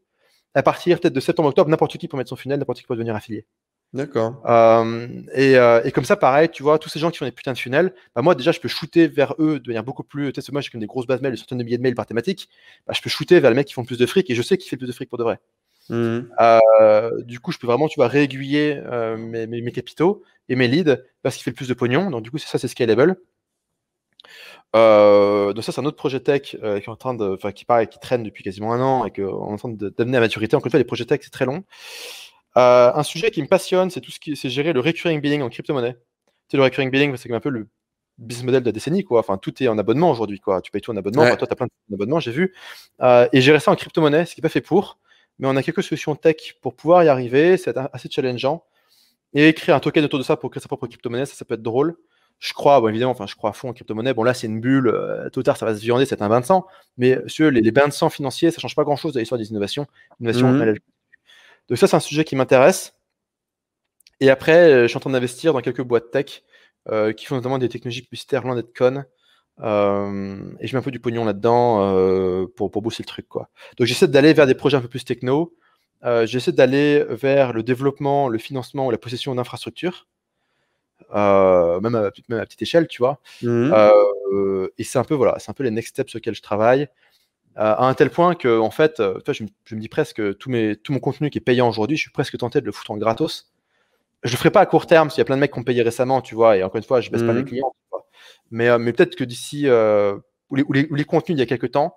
à 0.54 0.64
partir 0.64 0.98
peut-être 0.98 1.14
de 1.14 1.20
septembre-octobre, 1.20 1.70
n'importe 1.70 1.96
qui 1.96 2.08
peut 2.08 2.16
mettre 2.16 2.30
son 2.30 2.36
funnel, 2.36 2.58
n'importe 2.58 2.78
qui 2.80 2.86
peut 2.86 2.94
devenir 2.94 3.14
affilié. 3.14 3.46
D'accord. 3.92 4.40
Euh, 4.46 5.08
et, 5.34 5.56
euh, 5.56 5.82
et 5.84 5.90
comme 5.90 6.04
ça, 6.04 6.16
pareil, 6.16 6.48
tu 6.48 6.62
vois, 6.62 6.78
tous 6.78 6.88
ces 6.88 7.00
gens 7.00 7.10
qui 7.10 7.18
font 7.18 7.24
des 7.24 7.32
putains 7.32 7.52
de 7.54 7.58
funnels, 7.58 7.92
bah 8.14 8.22
moi 8.22 8.36
déjà, 8.36 8.52
je 8.52 8.60
peux 8.60 8.68
shooter 8.68 9.08
vers 9.08 9.34
eux 9.40 9.58
de 9.58 9.68
manière 9.68 9.82
beaucoup 9.82 10.04
plus. 10.04 10.32
Tu 10.32 10.40
sais, 10.40 10.52
moi, 10.52 10.60
j'ai 10.60 10.70
comme 10.70 10.80
des 10.80 10.86
grosses 10.86 11.06
bases 11.08 11.20
mail, 11.22 11.32
des 11.32 11.36
centaines 11.38 11.58
de 11.58 11.64
milliers 11.64 11.76
de 11.78 11.82
mails 11.82 11.96
par 11.96 12.06
thématique. 12.06 12.48
Bah, 12.86 12.92
je 12.96 13.02
peux 13.02 13.10
shooter 13.10 13.40
vers 13.40 13.50
les 13.50 13.56
mecs 13.56 13.66
qui 13.66 13.74
font 13.74 13.84
plus 13.84 13.98
de 13.98 14.06
fric 14.06 14.30
et 14.30 14.34
je 14.36 14.42
sais 14.42 14.56
qui 14.58 14.68
fait 14.68 14.76
le 14.76 14.80
plus 14.80 14.86
de 14.86 14.92
fric 14.92 15.08
pour 15.08 15.18
de 15.18 15.24
vrai. 15.24 15.40
Euh, 16.40 17.10
du 17.24 17.40
coup, 17.40 17.52
je 17.52 17.58
peux 17.58 17.66
vraiment, 17.66 17.88
tu 17.88 17.96
vois, 17.96 18.08
réaiguiller 18.08 18.80
mes, 19.18 19.46
mes, 19.48 19.60
mes 19.62 19.72
capitaux 19.72 20.22
et 20.48 20.56
mes 20.56 20.68
leads 20.68 20.96
parce 21.22 21.36
qu'il 21.36 21.44
fait 21.44 21.50
le 21.50 21.56
plus 21.56 21.68
de 21.68 21.74
pognon. 21.74 22.10
Donc, 22.10 22.22
du 22.22 22.30
coup, 22.30 22.38
c'est 22.38 22.48
ça, 22.48 22.58
c'est 22.58 22.68
scalable. 22.68 23.16
Donc 25.54 25.64
ça, 25.64 25.72
c'est 25.72 25.80
un 25.80 25.84
autre 25.84 25.96
projet 25.96 26.20
tech 26.20 26.56
euh, 26.62 26.78
qui 26.80 26.86
est 26.86 26.88
en 26.92 26.96
train 26.96 27.14
de, 27.14 27.24
enfin, 27.34 27.52
qui 27.52 27.64
qui 27.90 27.98
traîne 28.00 28.22
depuis 28.22 28.42
quasiment 28.44 28.72
un 28.72 28.80
an 28.80 29.04
et 29.04 29.10
qu'on 29.10 29.22
est 29.50 29.52
en 29.52 29.56
train 29.56 29.68
d'amener 29.70 30.16
à 30.18 30.20
maturité. 30.20 30.56
Encore 30.56 30.66
une 30.66 30.70
fois, 30.70 30.78
les 30.78 30.84
projets 30.84 31.04
tech, 31.04 31.20
c'est 31.22 31.30
très 31.30 31.46
long. 31.46 31.64
Euh, 32.56 32.92
un 32.94 33.02
sujet 33.02 33.30
qui 33.30 33.40
me 33.42 33.46
passionne, 33.46 33.90
c'est 33.90 34.00
tout 34.00 34.10
ce 34.10 34.18
qui, 34.18 34.36
c'est 34.36 34.48
gérer 34.50 34.72
le 34.72 34.80
recurring 34.80 35.20
billing 35.20 35.42
en 35.42 35.48
crypto-monnaie. 35.48 35.94
Tu 35.94 36.00
sais, 36.52 36.56
le 36.56 36.62
recurring 36.64 36.90
billing, 36.90 37.16
c'est 37.16 37.32
un 37.32 37.40
peu 37.40 37.48
le 37.50 37.68
business 38.18 38.44
model 38.44 38.62
de 38.62 38.66
la 38.66 38.72
décennie, 38.72 39.04
quoi. 39.04 39.20
Enfin, 39.20 39.38
tout 39.38 39.62
est 39.62 39.68
en 39.68 39.78
abonnement 39.78 40.10
aujourd'hui, 40.10 40.40
quoi. 40.40 40.60
Tu 40.60 40.70
payes 40.70 40.80
tout 40.82 40.90
en 40.90 40.96
abonnement. 40.96 41.22
Ouais. 41.22 41.36
Toi, 41.36 41.46
tu 41.46 41.52
as 41.52 41.56
plein 41.56 41.68
d'abonnements, 41.88 42.20
j'ai 42.20 42.32
vu. 42.32 42.54
Euh, 43.02 43.28
et 43.32 43.40
gérer 43.40 43.60
ça 43.60 43.70
en 43.70 43.76
crypto-monnaie, 43.76 44.26
ce 44.26 44.34
qui 44.34 44.40
n'est 44.40 44.42
pas 44.42 44.48
fait 44.48 44.60
pour. 44.60 44.98
Mais 45.38 45.46
on 45.48 45.56
a 45.56 45.62
quelques 45.62 45.82
solutions 45.82 46.16
tech 46.16 46.56
pour 46.60 46.74
pouvoir 46.74 47.02
y 47.04 47.08
arriver. 47.08 47.56
C'est 47.56 47.76
assez 47.92 48.08
challengeant. 48.10 48.64
Et 49.32 49.48
écrire 49.48 49.76
un 49.76 49.80
token 49.80 50.04
autour 50.04 50.18
de 50.18 50.24
ça 50.24 50.36
pour 50.36 50.50
créer 50.50 50.60
sa 50.60 50.66
propre 50.68 50.86
crypto-monnaie, 50.88 51.24
ça, 51.24 51.34
ça 51.36 51.44
peut 51.44 51.54
être 51.54 51.62
drôle. 51.62 51.96
Je 52.40 52.52
crois, 52.52 52.80
bon, 52.80 52.88
évidemment, 52.88 53.12
enfin, 53.12 53.26
je 53.26 53.36
crois 53.36 53.50
à 53.50 53.52
fond 53.52 53.68
en 53.68 53.72
crypto-monnaie. 53.72 54.12
Bon, 54.12 54.24
là, 54.24 54.34
c'est 54.34 54.48
une 54.48 54.60
bulle. 54.60 54.88
euh, 54.88 55.28
tôt 55.30 55.40
ou 55.40 55.42
tard, 55.44 55.56
ça 55.56 55.66
va 55.66 55.74
se 55.74 55.80
viander, 55.80 56.04
c'est 56.04 56.20
un 56.20 56.28
bain 56.28 56.40
de 56.40 56.44
sang. 56.46 56.66
Mais 56.98 57.18
sur 57.26 57.50
les, 57.50 57.60
les 57.60 57.70
bains 57.70 57.86
de 57.86 57.92
sang 57.92 58.10
financiers, 58.10 58.50
ça 58.50 58.60
change 58.60 58.74
pas 58.74 58.82
grand-chose 58.82 59.12
de 59.12 59.20
l'histoire 59.20 59.38
des 59.38 59.50
innovations. 59.50 59.86
Innovation, 60.20 60.48
Mhm. 60.52 60.62
elle- 60.62 60.78
Donc 61.70 61.78
ça, 61.78 61.86
c'est 61.86 61.96
un 61.96 62.00
sujet 62.00 62.24
qui 62.24 62.36
m'intéresse. 62.36 62.94
Et 64.18 64.28
après, 64.28 64.70
euh, 64.70 64.82
je 64.82 64.88
suis 64.88 64.96
en 64.96 65.00
train 65.00 65.10
d'investir 65.10 65.52
dans 65.54 65.60
quelques 65.60 65.82
boîtes 65.82 66.10
tech 66.10 66.42
euh, 66.88 67.12
qui 67.12 67.24
font 67.26 67.36
notamment 67.36 67.58
des 67.58 67.68
technologies 67.68 68.02
publicitaires 68.02 68.42
loin 68.42 68.56
d'être 68.56 68.76
connes. 68.76 69.06
et 69.58 69.62
je 69.62 70.74
mets 70.74 70.78
un 70.78 70.82
peu 70.82 70.90
du 70.90 71.00
pognon 71.00 71.24
là-dedans 71.24 71.94
pour, 72.56 72.70
pour 72.70 72.82
booster 72.82 73.04
le 73.04 73.06
truc. 73.06 73.28
Quoi. 73.28 73.48
Donc 73.78 73.86
j'essaie 73.86 74.08
d'aller 74.08 74.32
vers 74.32 74.46
des 74.46 74.54
projets 74.54 74.76
un 74.76 74.80
peu 74.80 74.88
plus 74.88 75.04
techno. 75.04 75.54
j'essaie 76.24 76.52
d'aller 76.52 77.04
vers 77.08 77.52
le 77.52 77.62
développement, 77.62 78.28
le 78.28 78.38
financement 78.38 78.86
ou 78.86 78.90
la 78.90 78.98
possession 78.98 79.34
d'infrastructures. 79.34 80.08
même, 81.10 81.14
à, 81.14 81.80
même, 81.80 82.40
à, 82.40 82.46
petite 82.46 82.62
échelle, 82.62 82.88
tu 82.88 82.98
vois. 82.98 83.20
Mmh. 83.42 83.72
et 84.78 84.84
c'est 84.84 84.98
un 84.98 85.04
peu 85.04 85.14
voilà, 85.14 85.38
c'est 85.38 85.50
un 85.50 85.54
peu 85.54 85.62
les 85.62 85.70
next 85.70 85.90
steps 85.90 86.10
sur 86.10 86.16
lesquels 86.16 86.34
je 86.34 86.42
travaille 86.42 86.88
à 87.56 87.86
un 87.86 87.94
tel 87.94 88.10
point 88.10 88.34
que, 88.34 88.58
en 88.58 88.70
fait, 88.70 89.00
euh, 89.00 89.18
je, 89.28 89.44
me 89.74 89.80
dis 89.80 89.88
presque 89.88 90.38
tout, 90.38 90.50
mes, 90.50 90.76
tout 90.76 90.92
mon 90.92 91.00
contenu 91.00 91.30
qui 91.30 91.38
est 91.38 91.42
payant 91.42 91.68
aujourd'hui, 91.68 91.96
je 91.96 92.02
suis 92.02 92.10
presque 92.10 92.36
tenté 92.38 92.60
de 92.60 92.66
le 92.66 92.72
foutre 92.72 92.92
en 92.92 92.96
gratos. 92.96 93.52
Je 94.22 94.30
le 94.30 94.36
ferai 94.36 94.50
pas 94.50 94.60
à 94.60 94.66
court 94.66 94.86
terme, 94.86 95.08
parce 95.08 95.14
qu'il 95.14 95.20
y 95.20 95.22
a 95.22 95.24
plein 95.24 95.36
de 95.36 95.40
mecs 95.40 95.52
qui 95.52 95.58
ont 95.58 95.64
payé 95.64 95.82
récemment, 95.82 96.20
tu 96.20 96.34
vois, 96.34 96.56
et 96.56 96.62
encore 96.62 96.76
une 96.76 96.84
fois, 96.84 97.00
je 97.00 97.10
baisse 97.10 97.22
pas 97.22 97.32
les 97.32 97.42
mmh. 97.42 97.46
clients. 97.46 97.74
Mais, 98.50 98.68
euh, 98.68 98.78
mais 98.78 98.92
peut-être 98.92 99.16
que 99.16 99.24
d'ici, 99.24 99.66
euh, 99.66 100.16
ou, 100.50 100.56
les, 100.56 100.88
les, 100.90 101.04
contenus 101.04 101.36
d'il 101.36 101.40
y 101.40 101.42
a 101.42 101.46
quelques 101.46 101.72
temps, 101.72 101.96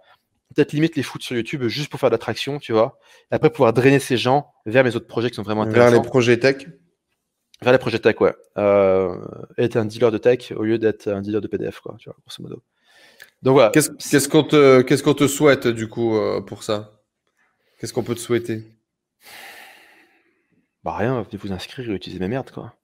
peut-être 0.55 0.71
limite 0.71 0.95
les 0.95 1.03
foutre 1.03 1.25
sur 1.25 1.35
YouTube 1.35 1.63
juste 1.67 1.89
pour 1.89 1.99
faire 1.99 2.09
de 2.09 2.13
l'attraction, 2.13 2.59
tu 2.59 2.73
vois, 2.73 2.97
et 3.31 3.35
après 3.35 3.49
pouvoir 3.49 3.73
drainer 3.73 3.99
ces 3.99 4.17
gens 4.17 4.51
vers 4.65 4.83
mes 4.83 4.95
autres 4.95 5.07
projets 5.07 5.29
qui 5.29 5.35
sont 5.35 5.43
vraiment 5.43 5.63
intéressants. 5.63 5.91
Vers 5.91 6.01
les 6.01 6.07
projets 6.07 6.39
tech 6.39 6.67
Vers 7.61 7.73
les 7.73 7.79
projets 7.79 7.99
tech, 7.99 8.19
ouais. 8.21 8.33
être 9.57 9.77
un 9.77 9.85
dealer 9.85 10.11
de 10.11 10.17
tech 10.17 10.51
au 10.55 10.63
lieu 10.63 10.77
d'être 10.77 11.07
un 11.07 11.21
dealer 11.21 11.41
de 11.41 11.47
PDF, 11.47 11.79
quoi, 11.79 11.95
tu 11.99 12.09
vois, 12.09 12.17
grosso 12.25 12.43
modo. 12.43 12.61
Donc 13.41 13.53
voilà. 13.53 13.71
Qu'est-ce 13.71 14.29
qu'on 14.29 14.43
te, 14.43 14.81
qu'est-ce 14.81 15.03
qu'on 15.03 15.13
te 15.13 15.27
souhaite 15.27 15.67
du 15.67 15.87
coup 15.87 16.15
euh, 16.17 16.41
pour 16.41 16.63
ça? 16.63 17.01
Qu'est-ce 17.79 17.93
qu'on 17.93 18.03
peut 18.03 18.15
te 18.15 18.19
souhaiter? 18.19 18.63
Bah 20.83 20.95
rien, 20.97 21.21
venez 21.21 21.37
vous 21.37 21.51
inscrire 21.51 21.89
et 21.89 21.93
utiliser 21.93 22.19
mes 22.19 22.27
merdes 22.27 22.51
quoi. 22.51 22.75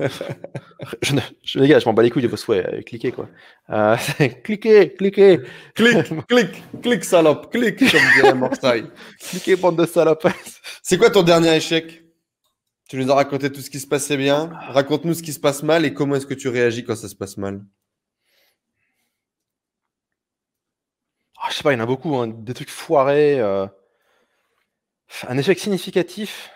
je, 1.02 1.14
je, 1.42 1.58
les 1.58 1.68
gars, 1.68 1.78
je 1.78 1.84
m'en 1.84 1.92
bats 1.92 2.02
les 2.02 2.10
couilles 2.10 2.22
de 2.22 2.28
vos 2.28 2.36
souhaits, 2.36 2.66
euh, 2.66 2.82
cliquez 2.82 3.12
quoi. 3.12 3.28
Euh, 3.70 3.96
cliquez, 4.44 4.94
cliquez. 4.94 5.40
Clique, 5.74 6.26
clique, 6.28 6.62
clique 6.82 7.04
salope, 7.04 7.52
clique 7.52 7.78
comme 7.78 8.00
dirait 8.16 8.34
Morsaille. 8.34 8.90
cliquez 9.18 9.56
bande 9.56 9.76
de 9.76 9.86
salopes. 9.86 10.26
C'est 10.82 10.96
quoi 10.96 11.10
ton 11.10 11.22
dernier 11.22 11.54
échec? 11.54 12.02
Tu 12.88 12.96
nous 12.96 13.10
as 13.10 13.14
raconté 13.14 13.52
tout 13.52 13.60
ce 13.60 13.70
qui 13.70 13.78
se 13.78 13.86
passait 13.86 14.16
bien. 14.16 14.50
Raconte-nous 14.70 15.14
ce 15.14 15.22
qui 15.22 15.32
se 15.32 15.38
passe 15.38 15.62
mal 15.62 15.84
et 15.84 15.94
comment 15.94 16.16
est-ce 16.16 16.26
que 16.26 16.34
tu 16.34 16.48
réagis 16.48 16.82
quand 16.82 16.96
ça 16.96 17.08
se 17.08 17.14
passe 17.14 17.36
mal. 17.36 17.60
Je 21.50 21.56
sais 21.56 21.62
pas, 21.62 21.72
il 21.72 21.76
y 21.76 21.80
en 21.80 21.82
a 21.82 21.86
beaucoup, 21.86 22.16
hein, 22.16 22.28
des 22.28 22.54
trucs 22.54 22.70
foirés. 22.70 23.40
Euh. 23.40 23.66
Un 25.28 25.38
échec 25.38 25.58
significatif. 25.58 26.50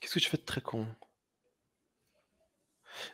Qu'est-ce 0.00 0.14
que 0.14 0.20
je 0.20 0.28
fais 0.28 0.36
de 0.36 0.42
très 0.42 0.60
con? 0.60 0.86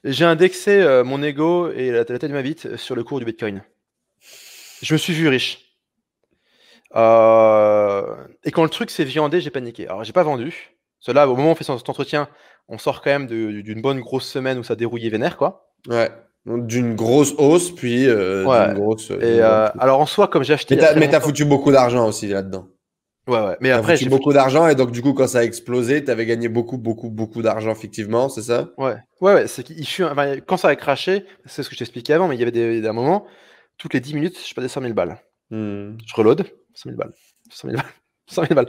J'ai 0.05 0.25
indexé 0.25 0.83
euh, 0.83 1.05
mon 1.05 1.23
ego 1.23 1.71
et 1.71 1.91
la, 1.91 2.05
tête 2.05 2.23
de 2.23 2.29
ma 2.29 2.43
vie 2.43 2.57
sur 2.77 2.97
le 2.97 3.05
cours 3.05 3.19
du 3.21 3.25
Bitcoin. 3.25 3.63
Je 4.83 4.93
me 4.93 4.99
suis 4.99 5.13
vu 5.13 5.29
riche. 5.29 5.67
Euh, 6.95 8.17
et 8.45 8.51
quand 8.51 8.65
le 8.65 8.71
truc 8.71 8.91
s'est 8.91 9.05
viandé, 9.05 9.41
j'ai 9.41 9.51
paniqué. 9.51 9.87
Alors, 9.87 10.05
j'ai 10.05 10.13
pas 10.13 10.23
vendu. 10.23 10.77
Cela, 11.01 11.29
au 11.29 11.37
moment 11.37 11.51
où 11.51 11.53
on 11.53 11.55
fait 11.55 11.65
cet 11.65 11.89
entretien, 11.89 12.29
on 12.69 12.79
sort 12.79 13.03
quand 13.03 13.11
même 13.11 13.27
d'une 13.27 13.83
bonne 13.83 14.01
grosse 14.01 14.29
semaine 14.29 14.59
où 14.59 14.65
ça 14.65 14.75
dérouillait 14.75 15.11
vénère, 15.11 15.37
quoi. 15.37 15.73
Ouais. 15.87 16.11
D'une 16.47 16.95
grosse 16.95 17.35
hausse, 17.39 17.73
puis 17.73 18.07
euh, 18.07 18.45
d'une 18.45 18.75
grosse. 18.81 19.11
Et 19.11 19.41
euh, 19.41 19.69
alors 19.79 20.01
en 20.01 20.07
soi, 20.07 20.29
comme 20.29 20.45
j'ai 20.45 20.55
acheté. 20.55 20.79
Mais 20.97 21.09
t'as 21.09 21.21
foutu 21.21 21.45
beaucoup 21.45 21.73
d'argent 21.73 22.07
aussi 22.07 22.29
là-dedans. 22.29 22.69
Ouais, 23.27 23.41
ouais. 23.41 23.57
Mais 23.61 23.73
après, 23.73 23.97
j'ai 23.97 24.09
beaucoup 24.09 24.33
d'argent 24.33 24.69
et 24.69 24.77
donc 24.77 24.93
du 24.93 25.03
coup, 25.03 25.13
quand 25.13 25.27
ça 25.27 25.39
a 25.39 25.43
explosé, 25.43 26.05
t'avais 26.05 26.27
gagné 26.27 26.49
beaucoup, 26.49 26.79
beaucoup, 26.79 27.11
beaucoup 27.11 27.43
d'argent 27.43 27.73
effectivement, 27.73 28.29
c'est 28.29 28.43
ça? 28.43 28.69
Ouais, 28.79 28.95
ouais, 29.21 29.35
ouais. 29.35 29.47
C'est 29.49 29.65
qu'il 29.65 29.85
quand 30.47 30.57
ça 30.57 30.69
a 30.69 30.77
craché, 30.77 31.27
c'est 31.45 31.65
ce 31.65 31.69
que 31.69 31.75
je 31.75 31.81
t'expliquais 31.81 32.13
avant, 32.13 32.29
mais 32.29 32.37
il 32.37 32.39
y 32.39 32.43
avait 32.43 32.53
des, 32.53 32.81
des 32.81 32.91
moments, 32.93 33.27
toutes 33.79 33.95
les 33.95 34.01
10 34.01 34.15
minutes, 34.15 34.39
je 34.47 34.55
perdais 34.55 34.69
100 34.69 34.83
000 34.83 34.95
balles. 34.95 35.19
Hmm. 35.51 35.97
Je 36.07 36.15
reload, 36.15 36.45
100 36.75 36.91
000 36.91 36.97
balles, 36.97 37.13
100 37.51 37.69
000 37.69 37.77
balles. 37.77 37.91
100 38.29 38.43
000 38.43 38.55
balles. 38.55 38.69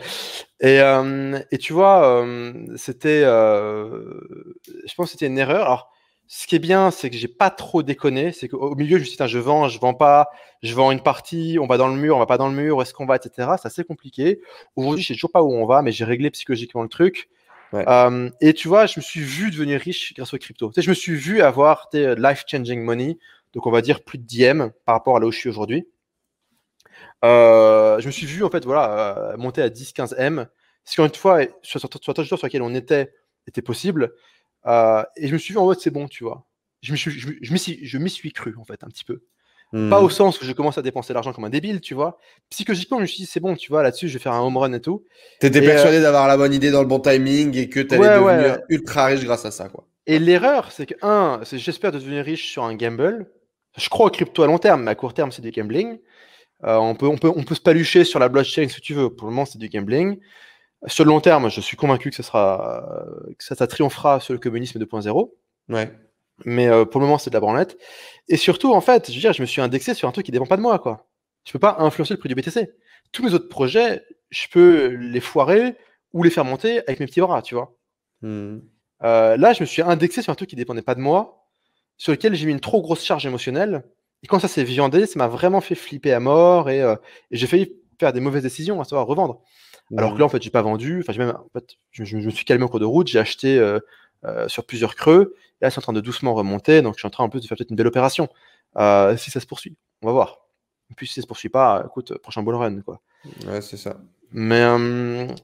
Et, 0.60 0.82
euh, 0.82 1.40
et 1.52 1.58
tu 1.58 1.74
vois, 1.74 2.24
euh, 2.24 2.54
c'était, 2.76 3.24
euh, 3.24 4.20
je 4.66 4.94
pense 4.96 5.08
que 5.08 5.12
c'était 5.12 5.28
une 5.28 5.38
erreur. 5.38 5.66
Alors, 5.66 5.92
ce 6.28 6.46
qui 6.46 6.56
est 6.56 6.60
bien, 6.60 6.92
c'est 6.92 7.10
que 7.10 7.16
j'ai 7.16 7.30
pas 7.30 7.50
trop 7.50 7.84
déconné. 7.84 8.34
C'est 8.34 8.50
qu'au 8.50 8.76
milieu, 8.76 8.98
je 8.98 9.04
me 9.04 9.08
suis 9.08 9.18
dit, 9.18 9.28
je 9.28 9.40
vends, 9.40 9.70
je 9.70 9.80
vends 9.80 9.94
pas, 9.94 10.30
je 10.62 10.74
vends 10.74 10.92
une 10.92 11.02
partie, 11.02 11.58
on 11.62 11.68
va 11.68 11.78
dans 11.78 11.88
le 11.88 11.96
mur, 11.96 12.18
on 12.18 12.20
va 12.20 12.26
pas 12.26 12.38
dans 12.38 12.50
le 12.50 12.56
mur, 12.56 12.78
où 12.78 12.82
est-ce 12.82 12.94
qu'on 12.94 13.06
va, 13.06 13.16
etc. 13.16 13.52
C'est 13.62 13.68
assez 13.68 13.84
compliqué. 13.86 14.42
Aujourd'hui, 14.76 15.04
je 15.04 15.08
sais 15.08 15.14
toujours 15.14 15.32
pas 15.32 15.42
où 15.42 15.54
on 15.54 15.66
va, 15.66 15.82
mais 15.82 15.92
j'ai 15.92 16.04
réglé 16.04 16.30
psychologiquement 16.30 16.84
le 16.84 16.90
truc. 16.90 17.30
Euh, 17.74 18.30
et 18.42 18.54
tu 18.54 18.68
vois, 18.68 18.86
je 18.86 19.00
me 19.00 19.02
suis 19.02 19.22
vu 19.22 19.52
devenir 19.52 19.80
riche 19.80 20.14
grâce 20.16 20.34
aux 20.34 20.38
crypto. 20.38 20.70
Tu 20.70 20.76
sais, 20.76 20.82
je 20.82 20.90
me 20.90 20.96
suis 20.96 21.16
vu 21.16 21.42
avoir 21.42 21.90
des 21.92 22.16
life-changing 22.16 22.82
money, 22.82 23.18
donc 23.54 23.66
on 23.66 23.72
va 23.72 23.82
dire 23.82 24.04
plus 24.04 24.18
de 24.18 24.26
DM 24.26 24.70
par 24.86 24.96
rapport 24.96 25.18
à 25.18 25.20
là 25.20 25.28
où 25.28 25.32
je 25.32 25.38
suis 25.38 25.50
aujourd'hui. 25.50 25.88
Euh, 27.26 28.00
je 28.00 28.08
me 28.08 28.12
suis 28.12 28.26
vu 28.26 28.44
en 28.44 28.50
fait, 28.50 28.64
voilà, 28.66 29.18
euh, 29.18 29.38
monter 29.38 29.62
à 29.62 29.70
10-15 29.70 30.16
M. 30.18 30.48
Si 30.84 31.02
une 31.02 31.14
fois, 31.14 31.42
sur, 31.62 31.80
sur, 31.80 31.90
sur, 31.90 32.16
sur, 32.16 32.38
sur 32.38 32.48
lequel 32.48 32.62
on 32.62 32.74
était, 32.74 33.14
était 33.48 33.62
possible. 33.62 34.14
Euh, 34.66 35.04
et 35.16 35.28
je 35.28 35.34
me 35.34 35.38
suis 35.38 35.54
vu 35.54 35.60
en 35.60 35.66
mode 35.66 35.80
c'est 35.80 35.92
bon, 35.92 36.08
tu 36.08 36.24
vois. 36.24 36.46
Je 36.82 36.92
m'y 36.92 36.98
suis, 36.98 37.12
je, 37.12 37.56
suis, 37.56 37.80
je 37.86 38.08
suis 38.08 38.32
cru, 38.32 38.56
en 38.58 38.66
fait, 38.66 38.84
un 38.84 38.88
petit 38.88 39.04
peu. 39.04 39.22
Pas 39.74 40.00
au 40.00 40.08
hmm. 40.08 40.12
sens 40.12 40.42
où 40.42 40.46
je 40.46 40.54
commence 40.54 40.78
à 40.78 40.82
dépenser 40.82 41.14
l'argent 41.14 41.34
comme 41.34 41.44
un 41.44 41.50
débile, 41.50 41.82
tu 41.82 41.94
vois. 41.94 42.18
Psychologiquement, 42.50 42.98
je 43.00 43.02
me 43.02 43.08
suis 43.08 43.18
dit, 43.18 43.26
c'est 43.26 43.42
bon, 43.42 43.54
tu 43.56 43.70
vois, 43.70 43.84
là-dessus, 43.84 44.08
je 44.08 44.14
vais 44.14 44.20
faire 44.20 44.32
un 44.32 44.40
home 44.40 44.56
run 44.56 44.72
et 44.72 44.80
tout. 44.80 45.04
T'étais 45.42 45.60
persuadé 45.60 45.98
euh, 45.98 46.02
d'avoir 46.02 46.30
la 46.30 46.38
bonne 46.38 46.54
idée 46.54 46.72
dans 46.72 46.82
le 46.82 46.88
bon 46.88 47.00
timing 47.00 47.58
et 47.58 47.68
que 47.68 47.82
t'allais 47.82 48.08
devenir 48.08 48.60
ultra 48.70 49.08
riche 49.08 49.26
grâce 49.26 49.44
à 49.44 49.52
ça, 49.52 49.68
quoi. 49.68 49.86
Et 50.06 50.20
l'erreur, 50.20 50.72
c'est 50.72 50.86
que, 50.86 50.94
un, 51.02 51.42
c'est 51.44 51.58
j'espère 51.58 51.92
devenir 51.92 52.24
riche 52.24 52.50
sur 52.50 52.64
un 52.64 52.76
gamble. 52.76 53.30
Je 53.78 53.90
crois 53.90 54.06
au 54.06 54.10
crypto 54.10 54.42
à 54.42 54.48
long 54.48 54.58
terme, 54.58 54.84
mais 54.84 54.92
à 54.92 54.96
court 54.96 55.14
terme, 55.14 55.34
c'est 55.34 55.42
du 55.42 55.52
gambling. 55.52 56.00
Euh, 56.64 56.78
on, 56.78 56.96
peut, 56.96 57.06
on, 57.06 57.18
peut, 57.18 57.32
on 57.36 57.44
peut 57.44 57.54
se 57.54 57.62
palucher 57.62 58.06
sur 58.06 58.20
la 58.20 58.30
blockchain 58.30 58.70
si 58.70 58.80
tu 58.80 58.94
veux. 58.94 59.10
Pour 59.10 59.28
le 59.28 59.34
moment, 59.34 59.46
c'est 59.46 59.60
du 59.60 59.68
gambling. 59.68 60.18
Sur 60.86 61.06
le 61.06 61.10
long 61.10 61.22
terme, 61.22 61.50
je 61.50 61.60
suis 61.60 61.76
convaincu 61.76 62.12
que 62.12 62.16
ça, 62.16 62.24
sera, 62.24 63.06
que 63.38 63.44
ça, 63.44 63.56
ça 63.56 63.66
triomphera 63.66 64.20
sur 64.20 64.34
le 64.34 64.40
communisme 64.40 64.80
2.0. 64.80 65.32
Ouais. 65.70 65.92
Mais 66.46 66.68
euh, 66.68 66.86
pour 66.86 67.02
le 67.02 67.08
moment, 67.08 67.18
c'est 67.18 67.30
de 67.30 67.36
la 67.36 67.40
branlette. 67.40 67.78
Et 68.28 68.38
surtout, 68.38 68.74
en 68.74 68.82
fait, 68.82 69.10
je 69.10 69.16
veux 69.16 69.22
dire, 69.22 69.34
je 69.34 69.42
me 69.42 69.48
suis 69.48 69.62
indexé 69.62 69.94
sur 69.94 70.08
un 70.08 70.12
truc 70.12 70.26
qui 70.26 70.32
dépend 70.32 70.46
pas 70.46 70.58
de 70.58 70.62
moi, 70.62 70.78
quoi. 70.80 71.08
Je 71.46 71.52
peux 71.52 71.60
pas 71.60 71.78
influencer 71.80 72.14
le 72.14 72.20
prix 72.20 72.30
du 72.30 72.36
BTC. 72.36 72.70
Tous 73.12 73.24
mes 73.24 73.34
autres 73.34 73.50
projets, 73.50 74.04
je 74.30 74.48
peux 74.52 74.88
les 74.88 75.20
foirer 75.20 75.76
ou 76.14 76.24
les 76.24 76.30
faire 76.30 76.46
monter 76.46 76.80
avec 76.88 77.00
mes 77.00 77.06
petits 77.06 77.22
bras, 77.22 77.42
tu 77.42 77.56
vois. 77.56 77.76
Hmm. 78.22 78.60
Euh, 79.04 79.38
là, 79.38 79.54
je 79.54 79.62
me 79.62 79.66
suis 79.66 79.82
indexé 79.82 80.22
sur 80.22 80.32
un 80.32 80.36
truc 80.36 80.50
qui 80.50 80.56
dépendait 80.56 80.82
pas 80.82 80.96
de 80.96 81.00
moi, 81.00 81.48
sur 81.98 82.12
lequel 82.12 82.36
j'ai 82.36 82.46
mis 82.46 82.52
une 82.52 82.60
trop 82.60 82.82
grosse 82.82 83.04
charge 83.04 83.26
émotionnelle. 83.26 83.84
Et 84.24 84.28
quand 84.28 84.40
ça 84.40 84.48
s'est 84.48 84.64
viandé, 84.64 85.06
ça 85.06 85.18
m'a 85.18 85.28
vraiment 85.28 85.62
fait 85.62 85.76
flipper 85.76 86.12
à 86.12 86.20
mort 86.20 86.70
et, 86.70 86.82
euh, 86.82 86.96
et 87.32 87.38
j'ai 87.38 87.48
failli 87.48 87.74
faire 88.00 88.14
des 88.14 88.20
mauvaises 88.20 88.44
décisions, 88.44 88.80
à 88.82 88.84
savoir 88.84 89.08
revendre. 89.08 89.42
Alors 89.96 90.14
que 90.14 90.20
là, 90.20 90.26
en 90.26 90.30
fait, 90.30 90.42
j'ai 90.42 90.50
pas 90.50 90.62
vendu. 90.62 91.04
Enfin, 91.08 91.18
même, 91.18 91.30
en 91.30 91.50
fait, 91.54 91.76
je, 91.92 92.18
me 92.18 92.30
suis 92.30 92.46
calmé 92.46 92.64
au 92.64 92.68
cours 92.68 92.80
de 92.80 92.86
route. 92.86 93.08
J'ai 93.08 93.20
acheté 93.20 93.58
euh, 93.58 93.80
euh, 94.26 94.48
sur 94.48 94.66
plusieurs 94.66 94.96
creux. 94.96 95.36
Et 95.62 95.66
là, 95.66 95.72
c'est 95.72 95.80
en 95.80 95.82
train 95.82 95.94
de 95.94 96.02
doucement 96.02 96.34
remonter. 96.34 96.82
Donc, 96.82 96.96
je 96.96 97.00
suis 97.00 97.08
en 97.08 97.12
train 97.12 97.24
en 97.24 97.30
plus 97.30 97.42
de 97.42 97.48
faire 97.48 97.58
peut-être 97.58 97.70
une 97.70 97.78
belle 97.78 97.88
opération. 97.88 98.28
Euh, 98.78 99.16
si 99.16 99.32
ça 99.32 99.40
se 99.40 99.46
poursuit, 99.46 99.78
on 100.02 100.08
va 100.08 100.14
voir. 100.14 100.40
Et 100.92 100.94
puis, 100.96 101.08
si 101.08 101.16
ça 101.16 101.22
se 101.22 101.28
poursuit 101.28 101.50
pas, 101.50 101.84
écoute, 101.86 102.18
prochain 102.18 102.44
bull 102.44 102.56
run, 102.56 102.82
quoi. 102.82 103.02
Ouais, 103.48 103.62
c'est 103.62 103.78
ça. 103.78 103.98
Mais, 104.32 104.66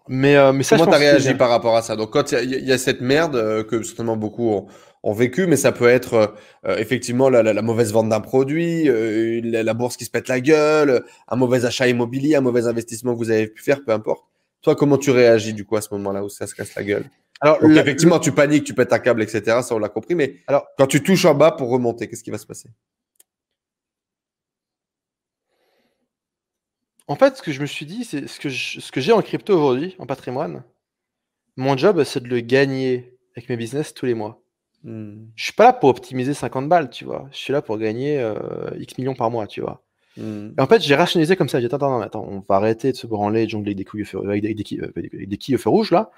mais, 0.10 0.52
mais 0.52 0.64
ça, 0.64 0.78
Comment 0.78 0.92
t'as 0.92 0.98
réagi 0.98 1.36
par 1.36 1.50
rapport 1.50 1.78
à 1.78 1.82
ça? 1.82 1.96
Donc, 1.96 2.12
quand 2.12 2.34
il 2.34 2.50
y, 2.50 2.72
a 2.72 2.78
cette 2.78 3.00
merde 3.00 3.66
que 3.66 3.82
certainement 3.82 4.18
beaucoup 4.18 4.68
ont, 5.04 5.14
vécu, 5.14 5.48
mais 5.48 5.56
ça 5.56 5.72
peut 5.72 5.88
être 5.88 6.36
effectivement 6.66 7.30
la, 7.30 7.62
mauvaise 7.62 7.94
vente 7.94 8.10
d'un 8.10 8.20
produit, 8.20 8.84
la, 8.84 9.64
la, 9.64 9.74
bourse 9.74 9.96
qui 9.96 10.04
se 10.04 10.12
pète 10.12 10.28
la 10.28 10.42
gueule, 10.42 11.06
un 11.30 11.36
mauvais 11.38 11.64
achat 11.64 11.88
immobilier, 11.88 12.36
un 12.36 12.42
mauvais 12.42 12.68
investissement 12.68 13.14
que 13.14 13.20
vous 13.20 13.32
avez 13.32 13.48
pu 13.48 13.64
faire, 13.64 13.82
peu 13.86 13.94
importe. 13.94 14.26
Toi, 14.64 14.76
comment 14.76 14.98
tu 14.98 15.12
réagis 15.12 15.54
du 15.54 15.66
coup 15.66 15.76
à 15.76 15.82
ce 15.82 15.94
moment-là 15.94 16.24
où 16.24 16.30
ça 16.30 16.48
se 16.48 16.56
casse 16.56 16.74
la 16.76 16.84
gueule? 16.84 17.10
Alors, 17.42 17.62
effectivement, 17.64 18.20
tu 18.20 18.32
paniques, 18.32 18.64
tu 18.64 18.74
pètes 18.74 18.94
un 18.94 19.00
câble, 19.00 19.22
etc. 19.22 19.62
Ça, 19.62 19.76
on 19.76 19.80
l'a 19.80 19.90
compris. 19.90 20.16
Mais 20.16 20.38
alors, 20.48 20.66
quand 20.78 20.88
tu 20.88 21.04
touches 21.04 21.26
en 21.26 21.36
bas 21.36 21.52
pour 21.52 21.70
remonter, 21.70 22.08
qu'est-ce 22.08 22.24
qui 22.24 22.32
va 22.32 22.38
se 22.38 22.46
passer? 22.46 22.70
En 27.08 27.18
fait, 27.18 27.36
ce 27.36 27.42
que 27.42 27.52
je 27.52 27.60
me 27.60 27.66
suis 27.66 27.86
dit, 27.86 28.06
c'est 28.06 28.28
ce 28.28 28.40
que 28.40 28.50
ce 28.50 28.92
que 28.92 29.02
j'ai 29.02 29.12
en 29.12 29.22
crypto 29.22 29.54
aujourd'hui, 29.54 29.96
en 30.00 30.06
patrimoine. 30.06 30.64
Mon 31.58 31.76
job, 31.76 32.02
c'est 32.06 32.24
de 32.24 32.30
le 32.30 32.40
gagner 32.40 33.18
avec 33.36 33.50
mes 33.50 33.58
business 33.58 33.94
tous 33.94 34.06
les 34.06 34.14
mois. 34.14 34.42
Je 34.86 34.90
hmm. 34.90 35.28
Je 35.36 35.44
suis 35.44 35.54
pas 35.54 35.66
là 35.66 35.74
pour 35.74 35.90
optimiser 35.90 36.34
50 36.34 36.70
balles, 36.70 36.90
tu 36.90 37.04
vois. 37.04 37.28
Je 37.32 37.38
suis 37.38 37.52
là 37.52 37.62
pour 37.62 37.78
gagner 37.78 38.20
euh, 38.20 38.70
X 38.80 38.98
millions 38.98 39.16
par 39.16 39.30
mois, 39.30 39.48
tu 39.48 39.60
vois. 39.60 39.84
Hmm. 40.18 40.52
Et 40.58 40.62
en 40.62 40.68
fait, 40.68 40.82
j'ai 40.82 40.96
rationalisé 40.96 41.36
comme 41.36 41.50
ça. 41.50 41.60
J'ai 41.60 41.68
dit, 41.68 41.76
attends, 41.76 42.02
attends, 42.02 42.26
on 42.28 42.40
va 42.40 42.56
arrêter 42.56 42.92
de 42.92 42.98
se 42.98 43.08
branler, 43.08 43.46
de 43.46 43.50
jongler 43.50 43.70
avec 43.70 43.78
des, 43.78 43.86
couilles 43.86 44.06
avec 44.26 44.42
des, 44.42 44.54
des, 44.54 44.80
euh, 44.82 44.92
des, 44.96 45.38
quilles 45.38 45.56
au 45.56 45.58
feu 45.58 45.70
rouge, 45.70 45.92
là. 45.92 46.12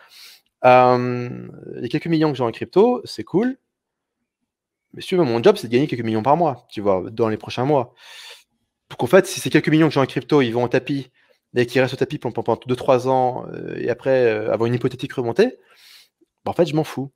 Euh, 0.65 1.47
les 1.75 1.89
quelques 1.89 2.07
millions 2.07 2.31
que 2.31 2.37
j'ai 2.37 2.43
en 2.43 2.51
crypto, 2.51 3.01
c'est 3.05 3.23
cool. 3.23 3.57
Mais 4.93 5.01
si 5.01 5.09
tu 5.09 5.17
veux, 5.17 5.23
mon 5.23 5.41
job, 5.43 5.57
c'est 5.57 5.67
de 5.67 5.73
gagner 5.73 5.87
quelques 5.87 6.03
millions 6.03 6.23
par 6.23 6.37
mois, 6.37 6.67
tu 6.69 6.81
vois, 6.81 7.03
dans 7.11 7.29
les 7.29 7.37
prochains 7.37 7.65
mois. 7.65 7.93
Donc, 8.89 9.03
en 9.03 9.07
fait, 9.07 9.25
si 9.27 9.39
ces 9.39 9.49
quelques 9.49 9.69
millions 9.69 9.87
que 9.87 9.93
j'ai 9.93 9.99
en 9.99 10.05
crypto, 10.05 10.41
ils 10.41 10.51
vont 10.51 10.63
au 10.63 10.67
tapis, 10.67 11.11
et 11.55 11.65
qu'ils 11.65 11.81
restent 11.81 11.93
au 11.93 11.97
tapis 11.97 12.17
pendant 12.17 12.41
2-3 12.41 13.07
ans, 13.07 13.45
euh, 13.53 13.75
et 13.77 13.89
après 13.89 14.29
avoir 14.29 14.67
une 14.67 14.73
hypothétique 14.73 15.13
remontée, 15.13 15.57
bah, 16.43 16.51
en 16.51 16.53
fait, 16.53 16.65
je 16.65 16.75
m'en 16.75 16.83
fous. 16.83 17.11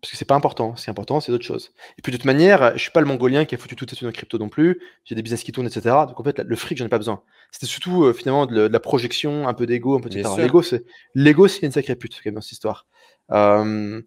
Parce 0.00 0.10
que 0.10 0.16
c'est 0.18 0.26
pas 0.26 0.34
important. 0.34 0.76
Ce 0.76 0.84
qui 0.84 0.90
est 0.90 0.92
important, 0.92 1.20
c'est 1.20 1.32
d'autres 1.32 1.44
choses. 1.44 1.72
Et 1.98 2.02
puis 2.02 2.12
de 2.12 2.16
toute 2.16 2.26
manière, 2.26 2.72
je 2.76 2.82
suis 2.82 2.90
pas 2.90 3.00
le 3.00 3.06
mongolien 3.06 3.44
qui 3.44 3.54
a 3.54 3.58
foutu 3.58 3.76
tout 3.76 3.86
dans 3.86 4.12
crypto 4.12 4.38
non 4.38 4.48
plus. 4.48 4.80
J'ai 5.04 5.14
des 5.14 5.22
business 5.22 5.42
qui 5.42 5.52
tournent, 5.52 5.66
etc. 5.66 5.82
Donc 6.06 6.20
en 6.20 6.22
fait, 6.22 6.38
le 6.38 6.56
fric, 6.56 6.76
j'en 6.78 6.86
ai 6.86 6.90
pas 6.90 6.98
besoin. 6.98 7.22
C'était 7.50 7.66
surtout 7.66 8.04
euh, 8.04 8.12
finalement 8.12 8.46
de, 8.46 8.68
la 8.68 8.80
projection, 8.80 9.48
un 9.48 9.54
peu 9.54 9.66
d'ego, 9.66 9.96
un 9.96 10.00
peu 10.00 10.08
etc. 10.08 10.28
L'ego, 10.38 10.62
c'est 10.62 10.84
l'ego, 11.14 11.48
c'est 11.48 11.64
une 11.64 11.72
sacrée 11.72 11.96
pute 11.96 12.14
quand 12.14 12.26
même 12.26 12.34
dans 12.34 12.40
cette 12.40 12.52
histoire. 12.52 12.86
Euh, 13.32 14.02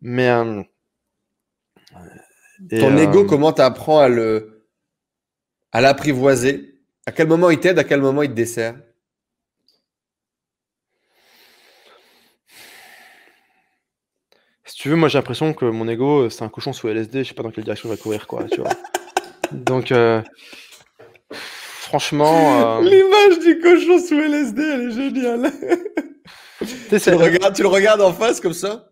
mais 0.00 0.28
euh, 0.28 0.62
ton 2.70 2.96
ego, 2.96 3.24
comment 3.24 3.52
tu 3.52 3.62
apprends 3.62 4.00
à 4.00 4.08
le 4.08 4.66
à 5.70 5.80
l'apprivoiser? 5.80 6.80
À 7.06 7.12
quel 7.12 7.28
moment 7.28 7.50
il 7.50 7.60
t'aide 7.60 7.78
À 7.78 7.84
quel 7.84 8.00
moment 8.00 8.22
il 8.22 8.28
te 8.28 8.34
dessert? 8.34 8.74
Tu 14.82 14.88
veux, 14.88 14.96
moi 14.96 15.08
j'ai 15.08 15.16
l'impression 15.16 15.54
que 15.54 15.64
mon 15.64 15.86
ego, 15.86 16.28
c'est 16.28 16.42
un 16.42 16.48
cochon 16.48 16.72
sous 16.72 16.88
LSD, 16.88 17.22
je 17.22 17.28
sais 17.28 17.34
pas 17.34 17.44
dans 17.44 17.52
quelle 17.52 17.62
direction 17.62 17.88
il 17.88 17.92
va 17.92 17.96
courir, 17.96 18.26
quoi, 18.26 18.42
tu 18.50 18.60
vois. 18.60 18.70
Donc, 19.52 19.92
euh, 19.92 20.20
franchement. 21.30 22.80
Euh, 22.80 22.82
L'image 22.82 23.38
du 23.38 23.60
cochon 23.60 24.00
sous 24.04 24.18
LSD, 24.18 24.60
elle 24.60 24.80
est 24.80 24.90
géniale. 24.90 25.52
tu, 26.58 27.10
le 27.10 27.16
regardes, 27.16 27.54
tu 27.54 27.62
le 27.62 27.68
regardes 27.68 28.00
en 28.00 28.12
face 28.12 28.40
comme 28.40 28.54
ça 28.54 28.88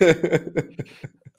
euh, 0.00 0.14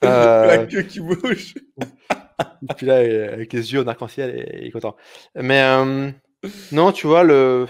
La 0.00 0.58
queue 0.58 0.82
qui 0.82 1.00
bouge. 1.00 1.54
Et 1.58 2.74
puis 2.76 2.86
là, 2.86 2.98
avec 3.32 3.52
les 3.52 3.72
yeux 3.72 3.80
en 3.80 3.88
arc-en-ciel, 3.88 4.48
il 4.60 4.68
est 4.68 4.70
content. 4.70 4.94
Mais 5.34 5.60
non, 6.70 6.92
tu 6.92 7.08
vois, 7.08 7.24
le 7.24 7.66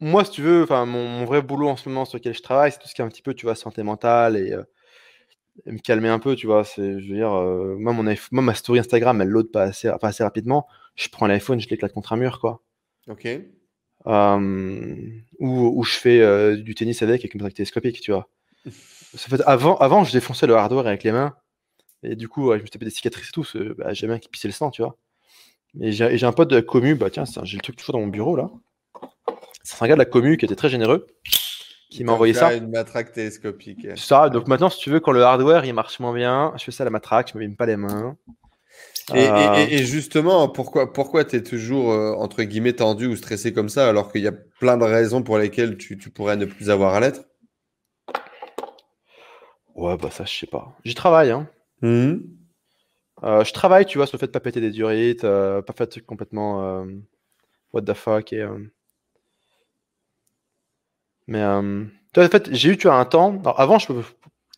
moi, 0.00 0.24
si 0.24 0.32
tu 0.32 0.42
veux, 0.42 0.62
enfin, 0.64 0.86
mon, 0.86 1.24
vrai 1.24 1.42
boulot 1.42 1.68
en 1.68 1.76
ce 1.76 1.88
moment 1.88 2.04
sur 2.04 2.18
lequel 2.18 2.34
je 2.34 2.42
travaille, 2.42 2.72
c'est 2.72 2.78
tout 2.78 2.88
ce 2.88 2.94
qui 2.94 3.02
est 3.02 3.04
un 3.04 3.08
petit 3.08 3.22
peu, 3.22 3.34
tu 3.34 3.46
vois, 3.46 3.54
santé 3.54 3.82
mentale 3.82 4.36
et, 4.36 4.52
euh, 4.52 4.62
me 5.66 5.78
calmer 5.78 6.08
un 6.08 6.18
peu, 6.18 6.36
tu 6.36 6.46
vois. 6.46 6.64
C'est, 6.64 7.00
je 7.00 7.08
veux 7.08 7.16
dire, 7.16 7.32
euh, 7.32 7.76
moi, 7.78 7.92
mon 7.92 8.06
iPhone, 8.06 8.44
ma 8.44 8.54
story 8.54 8.80
Instagram, 8.80 9.20
elle 9.20 9.28
load 9.28 9.50
pas 9.50 9.62
assez, 9.64 9.90
pas 10.00 10.08
assez 10.08 10.24
rapidement. 10.24 10.66
Je 10.96 11.08
prends 11.08 11.26
l'iPhone, 11.26 11.60
je 11.60 11.68
l'éclate 11.68 11.92
contre 11.92 12.12
un 12.12 12.16
mur, 12.16 12.40
quoi. 12.40 12.62
Ok. 13.08 13.26
ou, 15.40 15.84
je 15.84 15.92
fais 15.92 16.20
euh, 16.20 16.56
du 16.56 16.74
tennis 16.74 17.02
avec, 17.02 17.20
avec 17.22 17.34
une 17.34 17.40
pratique 17.40 17.56
télescopique, 17.58 18.00
tu 18.00 18.12
vois. 18.12 18.28
fait, 18.70 19.42
avant, 19.46 19.76
avant, 19.78 20.04
je 20.04 20.12
défonçais 20.12 20.46
le 20.46 20.56
hardware 20.56 20.86
avec 20.86 21.02
les 21.04 21.12
mains. 21.12 21.34
Et 22.02 22.16
du 22.16 22.28
coup, 22.28 22.52
je 22.52 22.62
me 22.62 22.68
tapais 22.68 22.84
des 22.84 22.90
cicatrices 22.90 23.30
et 23.30 23.32
tout. 23.32 23.46
Bah, 23.78 23.92
j'ai 23.94 24.06
bien 24.06 24.18
qui 24.18 24.28
pissait 24.28 24.48
le 24.48 24.52
sang, 24.52 24.70
tu 24.70 24.82
vois. 24.82 24.98
Et 25.80 25.92
j'ai 25.92 26.24
un 26.24 26.32
pote 26.32 26.50
de 26.50 26.60
commu, 26.60 26.94
bah 26.94 27.10
tiens, 27.10 27.24
j'ai 27.42 27.56
le 27.56 27.62
truc 27.62 27.76
toujours 27.76 27.94
dans 27.94 28.00
mon 28.00 28.06
bureau 28.06 28.36
là. 28.36 28.50
C'est 29.64 29.82
un 29.82 29.88
gars 29.88 29.94
de 29.94 29.98
la 29.98 30.04
commu 30.04 30.36
qui 30.36 30.44
était 30.44 30.54
très 30.54 30.68
généreux, 30.68 31.06
qui 31.90 32.04
m'a 32.04 32.12
envoyé 32.12 32.34
ça. 32.34 32.54
Une 32.54 32.70
matraque 32.70 33.12
télescopique. 33.12 33.88
Ça, 33.96 34.28
donc 34.28 34.46
maintenant, 34.46 34.68
si 34.68 34.78
tu 34.78 34.90
veux, 34.90 35.00
quand 35.00 35.10
le 35.10 35.22
hardware 35.22 35.64
il 35.64 35.72
marche 35.72 35.98
moins 36.00 36.12
bien, 36.12 36.52
je 36.58 36.64
fais 36.64 36.70
ça 36.70 36.82
à 36.82 36.86
la 36.86 36.90
matraque, 36.90 37.30
je 37.32 37.38
me 37.38 37.46
mets 37.46 37.54
pas 37.54 37.64
les 37.64 37.78
mains. 37.78 38.16
Et, 39.14 39.28
euh, 39.28 39.66
justement, 39.84 40.48
pourquoi, 40.48 40.92
pourquoi 40.92 41.24
tu 41.24 41.36
es 41.36 41.42
toujours, 41.42 41.92
euh, 41.92 42.12
entre 42.12 42.42
guillemets, 42.42 42.74
tendu 42.74 43.06
ou 43.06 43.16
stressé 43.16 43.54
comme 43.54 43.70
ça, 43.70 43.88
alors 43.88 44.12
qu'il 44.12 44.22
y 44.22 44.28
a 44.28 44.32
plein 44.32 44.76
de 44.76 44.84
raisons 44.84 45.22
pour 45.22 45.38
lesquelles 45.38 45.78
tu, 45.78 45.96
pourrais 45.96 46.36
ne 46.36 46.44
plus 46.44 46.68
avoir 46.68 46.94
à 46.94 47.00
l'être? 47.00 47.24
Ouais, 49.74 49.96
bah 49.96 50.10
ça, 50.10 50.24
je 50.24 50.32
sais 50.32 50.46
pas. 50.46 50.76
J'y 50.84 50.94
travaille, 50.94 51.30
hein. 51.30 51.48
Mmh. 51.80 52.16
Euh, 53.22 53.44
je 53.44 53.52
travaille, 53.52 53.86
tu 53.86 53.98
vois, 53.98 54.06
sur 54.06 54.16
le 54.16 54.20
fait 54.20 54.26
de 54.26 54.32
pas 54.32 54.40
péter 54.40 54.60
des 54.60 54.70
durites, 54.70 55.22
pas 55.22 55.72
faire 55.74 55.86
de 55.86 55.90
trucs 55.90 56.06
complètement 56.06 56.84
what 57.72 57.82
the 57.82 57.94
fuck 57.94 58.32
et 58.32 58.46
mais 61.26 61.40
euh, 61.40 61.84
en 62.16 62.28
fait, 62.28 62.52
j'ai 62.52 62.70
eu 62.70 62.76
tu 62.76 62.88
as 62.88 62.94
un 62.94 63.04
temps. 63.04 63.40
avant, 63.56 63.78
je 63.78 63.86
peux, 63.86 64.02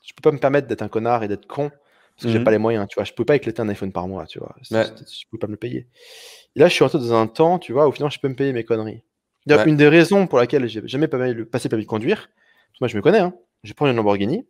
je 0.02 0.12
peux 0.14 0.22
pas 0.22 0.32
me 0.32 0.38
permettre 0.38 0.66
d'être 0.68 0.82
un 0.82 0.88
connard 0.88 1.22
et 1.22 1.28
d'être 1.28 1.46
con 1.46 1.70
parce 2.16 2.26
que 2.26 2.32
j'ai 2.32 2.38
mhm. 2.38 2.44
pas 2.44 2.50
les 2.50 2.58
moyens. 2.58 2.86
Tu 2.88 2.94
vois, 2.94 3.04
je 3.04 3.12
peux 3.12 3.24
pas 3.24 3.36
éclater 3.36 3.60
un 3.60 3.68
iPhone 3.68 3.92
par 3.92 4.08
mois. 4.08 4.26
Tu 4.26 4.38
vois, 4.38 4.54
je 4.62 5.24
peux 5.30 5.38
pas 5.38 5.46
me 5.46 5.52
le 5.52 5.58
payer. 5.58 5.86
Et 6.54 6.60
là, 6.60 6.68
je 6.68 6.72
suis 6.72 6.82
rentré 6.82 6.98
dans 6.98 7.12
un 7.14 7.26
temps, 7.26 7.58
tu 7.58 7.72
vois, 7.72 7.86
où 7.86 7.92
finalement, 7.92 8.10
je 8.10 8.18
peux 8.18 8.28
me 8.28 8.34
payer 8.34 8.52
mes 8.52 8.64
conneries. 8.64 9.02
Une 9.66 9.76
des 9.76 9.88
raisons 9.88 10.26
pour 10.26 10.38
laquelle 10.38 10.66
j'ai 10.66 10.82
jamais 10.88 11.08
pas 11.08 11.18
passé 11.50 11.68
permis 11.68 11.84
de 11.84 11.88
conduire, 11.88 12.30
moi, 12.80 12.88
je 12.88 12.96
me 12.96 13.02
connais. 13.02 13.20
Hein. 13.20 13.34
Je 13.62 13.72
prends 13.72 13.86
une 13.86 13.96
Lamborghini, 13.96 14.46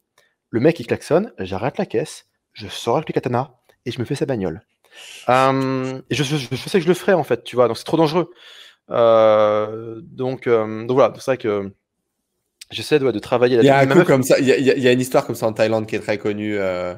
le 0.51 0.61
mec 0.61 0.81
il 0.81 0.87
klaxonne, 0.87 1.33
j'arrête 1.39 1.79
la 1.79 1.87
caisse, 1.87 2.27
je 2.53 2.67
sors 2.67 2.97
avec 2.97 3.09
le 3.09 3.13
katana 3.13 3.55
et 3.85 3.91
je 3.91 3.99
me 4.01 4.05
fais 4.05 4.15
sa 4.15 4.27
bagnole. 4.27 4.63
Euh, 5.29 6.01
et 6.11 6.15
je, 6.15 6.25
je, 6.25 6.57
sais 6.57 6.79
que 6.79 6.85
je 6.85 6.89
le 6.89 6.95
ferai 6.95 7.13
en 7.13 7.25
fait, 7.25 7.45
tu 7.45 7.57
vois, 7.57 7.69
donc 7.69 7.77
c'est 7.77 7.85
trop 7.85 7.97
dangereux. 7.97 8.31
Euh, 8.91 10.01
donc, 10.03 10.49
donc 10.49 10.93
voilà, 10.93 11.13
c'est 11.17 11.27
vrai 11.27 11.39
que 11.39 11.73
J'essaie 12.71 12.99
de, 12.99 13.11
de, 13.11 13.19
travailler 13.19 13.59
Il 13.59 13.65
y 13.65 13.69
a 13.69 13.79
un 13.79 13.87
coup 13.87 14.03
comme 14.05 14.23
ça. 14.23 14.39
Il 14.39 14.47
y, 14.47 14.53
a, 14.53 14.57
il 14.57 14.65
y, 14.65 14.89
a, 14.89 14.93
une 14.93 15.01
histoire 15.01 15.25
comme 15.25 15.37
ça 15.37 15.47
en 15.47 15.53
Thaïlande 15.53 15.87
qui 15.87 15.95
est 15.95 16.01
très 16.01 16.19
connue. 16.19 16.57
Euh, 16.59 16.95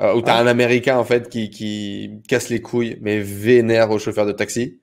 euh, 0.00 0.14
où 0.14 0.20
tu 0.20 0.28
as 0.28 0.36
un 0.36 0.46
Américain 0.46 0.98
en 0.98 1.04
fait 1.04 1.28
qui, 1.28 1.48
qui, 1.48 2.20
casse 2.28 2.50
les 2.50 2.60
couilles, 2.60 2.98
mais 3.00 3.20
vénère 3.20 3.90
au 3.90 3.98
chauffeur 3.98 4.26
de 4.26 4.32
taxi. 4.32 4.80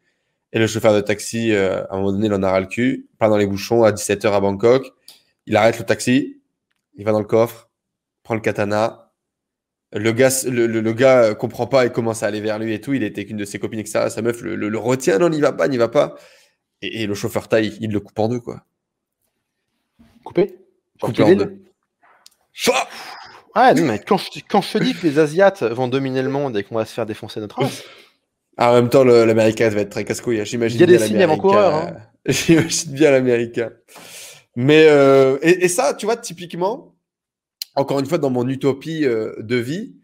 Et 0.54 0.60
le 0.60 0.68
chauffeur 0.68 0.94
de 0.94 1.02
taxi, 1.02 1.52
euh, 1.52 1.84
à 1.86 1.96
un 1.96 1.98
moment 1.98 2.14
donné, 2.14 2.28
il 2.28 2.34
en 2.34 2.42
a 2.42 2.52
ras 2.52 2.60
le 2.62 2.68
cul, 2.68 3.10
pas 3.20 3.28
dans 3.28 3.38
les 3.38 3.48
bouchons 3.48 3.84
à 3.84 3.92
17h 3.92 4.32
à 4.32 4.40
Bangkok. 4.40 4.92
Il 5.46 5.56
arrête 5.56 5.78
le 5.78 5.86
taxi, 5.86 6.42
il 6.96 7.06
va 7.06 7.12
dans 7.12 7.20
le 7.20 7.26
coffre, 7.26 7.70
prend 8.24 8.36
le 8.36 8.42
katana. 8.42 9.12
Le 9.92 10.12
gars, 10.12 10.30
le, 10.50 10.66
le, 10.66 10.94
gars 10.94 11.36
comprend 11.36 11.68
pas 11.68 11.86
et 11.86 11.92
commence 11.92 12.24
à 12.24 12.28
aller 12.28 12.42
vers 12.42 12.58
lui 12.58 12.74
et 12.74 12.82
tout. 12.82 12.94
Il 12.94 13.04
était 13.04 13.26
qu'une 13.26 13.38
de 13.38 13.46
ses 13.46 13.60
copines, 13.60 13.80
etc. 13.80 14.10
Sa 14.10 14.24
meuf 14.24 14.42
le, 14.42 14.56
le, 14.56 14.78
retient, 14.80 15.20
non, 15.20 15.30
n'y 15.30 15.42
va 15.42 15.52
pas, 15.52 15.68
n'y 15.68 15.78
va 15.78 15.90
pas. 15.90 16.16
Et, 16.82 17.04
et, 17.04 17.08
le 17.08 17.14
chauffeur 17.14 17.48
taille, 17.48 17.78
il 17.80 17.92
le 17.92 18.00
coupe 18.00 18.18
en 18.18 18.28
deux, 18.28 18.40
quoi. 18.40 18.66
Coupé 20.24 20.56
Coupé 21.02 21.24
en 21.24 21.36
deux. 21.36 21.64
Ouais, 23.56 23.74
mais 23.76 24.00
quand 24.00 24.18
je, 24.18 24.40
quand 24.50 24.62
je 24.62 24.78
te 24.78 24.84
dis 24.84 24.96
que 24.96 25.06
les 25.06 25.20
Asiates 25.20 25.62
vont 25.62 25.88
dominer 25.88 26.22
le 26.24 26.30
monde 26.30 26.58
et 26.58 26.64
qu'on 26.64 26.76
va 26.76 26.86
se 26.86 26.94
faire 26.94 27.06
défoncer 27.06 27.40
notre 27.40 27.60
race. 27.60 27.84
Ah, 28.58 28.72
en 28.72 28.76
même 28.76 28.90
temps, 28.90 29.04
l'Américain 29.04 29.70
va 29.70 29.82
être 29.82 29.90
très 29.90 30.06
casse-couille. 30.06 30.42
Hein. 30.42 30.44
J'imagine 30.44 30.78
Il 30.78 30.82
y 30.82 30.84
a 30.84 30.98
des 30.98 31.06
signes 31.06 31.22
avant-coureurs. 31.22 31.76
Hein. 31.76 31.98
J'imagine 32.26 32.94
bien 32.94 33.12
l'Américain. 33.12 33.72
Mais, 34.56 34.88
euh, 34.88 35.38
et, 35.42 35.68
ça, 35.68 35.94
tu 35.94 36.06
vois, 36.06 36.18
typiquement, 36.18 36.96
encore 37.76 38.00
une 38.00 38.06
fois, 38.06 38.18
dans 38.18 38.30
mon 38.30 38.48
utopie 38.48 39.06
euh, 39.06 39.34
de 39.40 39.56
vie, 39.56 39.96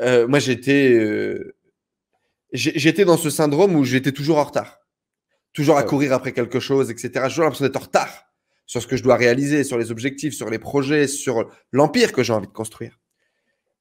euh, 0.00 0.26
moi, 0.26 0.38
j'étais 0.38 1.38
j'étais 2.52 3.04
dans 3.04 3.16
ce 3.16 3.30
syndrome 3.30 3.76
où 3.76 3.84
j'étais 3.84 4.12
toujours 4.12 4.38
en 4.38 4.44
retard. 4.44 4.80
Toujours 5.52 5.76
à 5.76 5.82
courir 5.82 6.12
après 6.12 6.32
quelque 6.32 6.60
chose, 6.60 6.90
etc. 6.90 7.10
J'ai 7.14 7.28
toujours 7.28 7.44
l'impression 7.44 7.64
d'être 7.64 7.76
en 7.76 7.80
retard 7.80 8.29
sur 8.70 8.80
ce 8.80 8.86
que 8.86 8.96
je 8.96 9.02
dois 9.02 9.16
réaliser, 9.16 9.64
sur 9.64 9.78
les 9.78 9.90
objectifs, 9.90 10.32
sur 10.32 10.48
les 10.48 10.60
projets, 10.60 11.08
sur 11.08 11.50
l'empire 11.72 12.12
que 12.12 12.22
j'ai 12.22 12.32
envie 12.32 12.46
de 12.46 12.52
construire. 12.52 13.00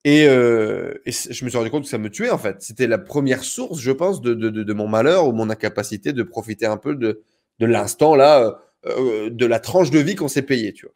Et, 0.03 0.25
euh, 0.27 0.95
je 1.05 1.45
me 1.45 1.49
suis 1.49 1.57
rendu 1.59 1.69
compte 1.69 1.83
que 1.83 1.89
ça 1.89 1.99
me 1.99 2.09
tuait 2.09 2.31
en 2.31 2.39
fait. 2.39 2.55
C'était 2.63 2.87
la 2.87 2.97
première 2.97 3.43
source, 3.43 3.79
je 3.79 3.91
pense, 3.91 4.19
de, 4.19 4.33
de, 4.33 4.73
mon 4.73 4.87
malheur 4.87 5.27
ou 5.27 5.31
mon 5.31 5.51
incapacité 5.51 6.11
de 6.11 6.23
profiter 6.23 6.65
un 6.65 6.77
peu 6.77 6.95
de, 6.95 7.21
de 7.59 7.65
l'instant 7.67 8.15
là, 8.15 8.63
euh, 8.87 9.29
de 9.29 9.45
la 9.45 9.59
tranche 9.59 9.91
de 9.91 9.99
vie 9.99 10.15
qu'on 10.15 10.27
s'est 10.27 10.41
payé, 10.41 10.73
tu 10.73 10.87
vois. 10.87 10.95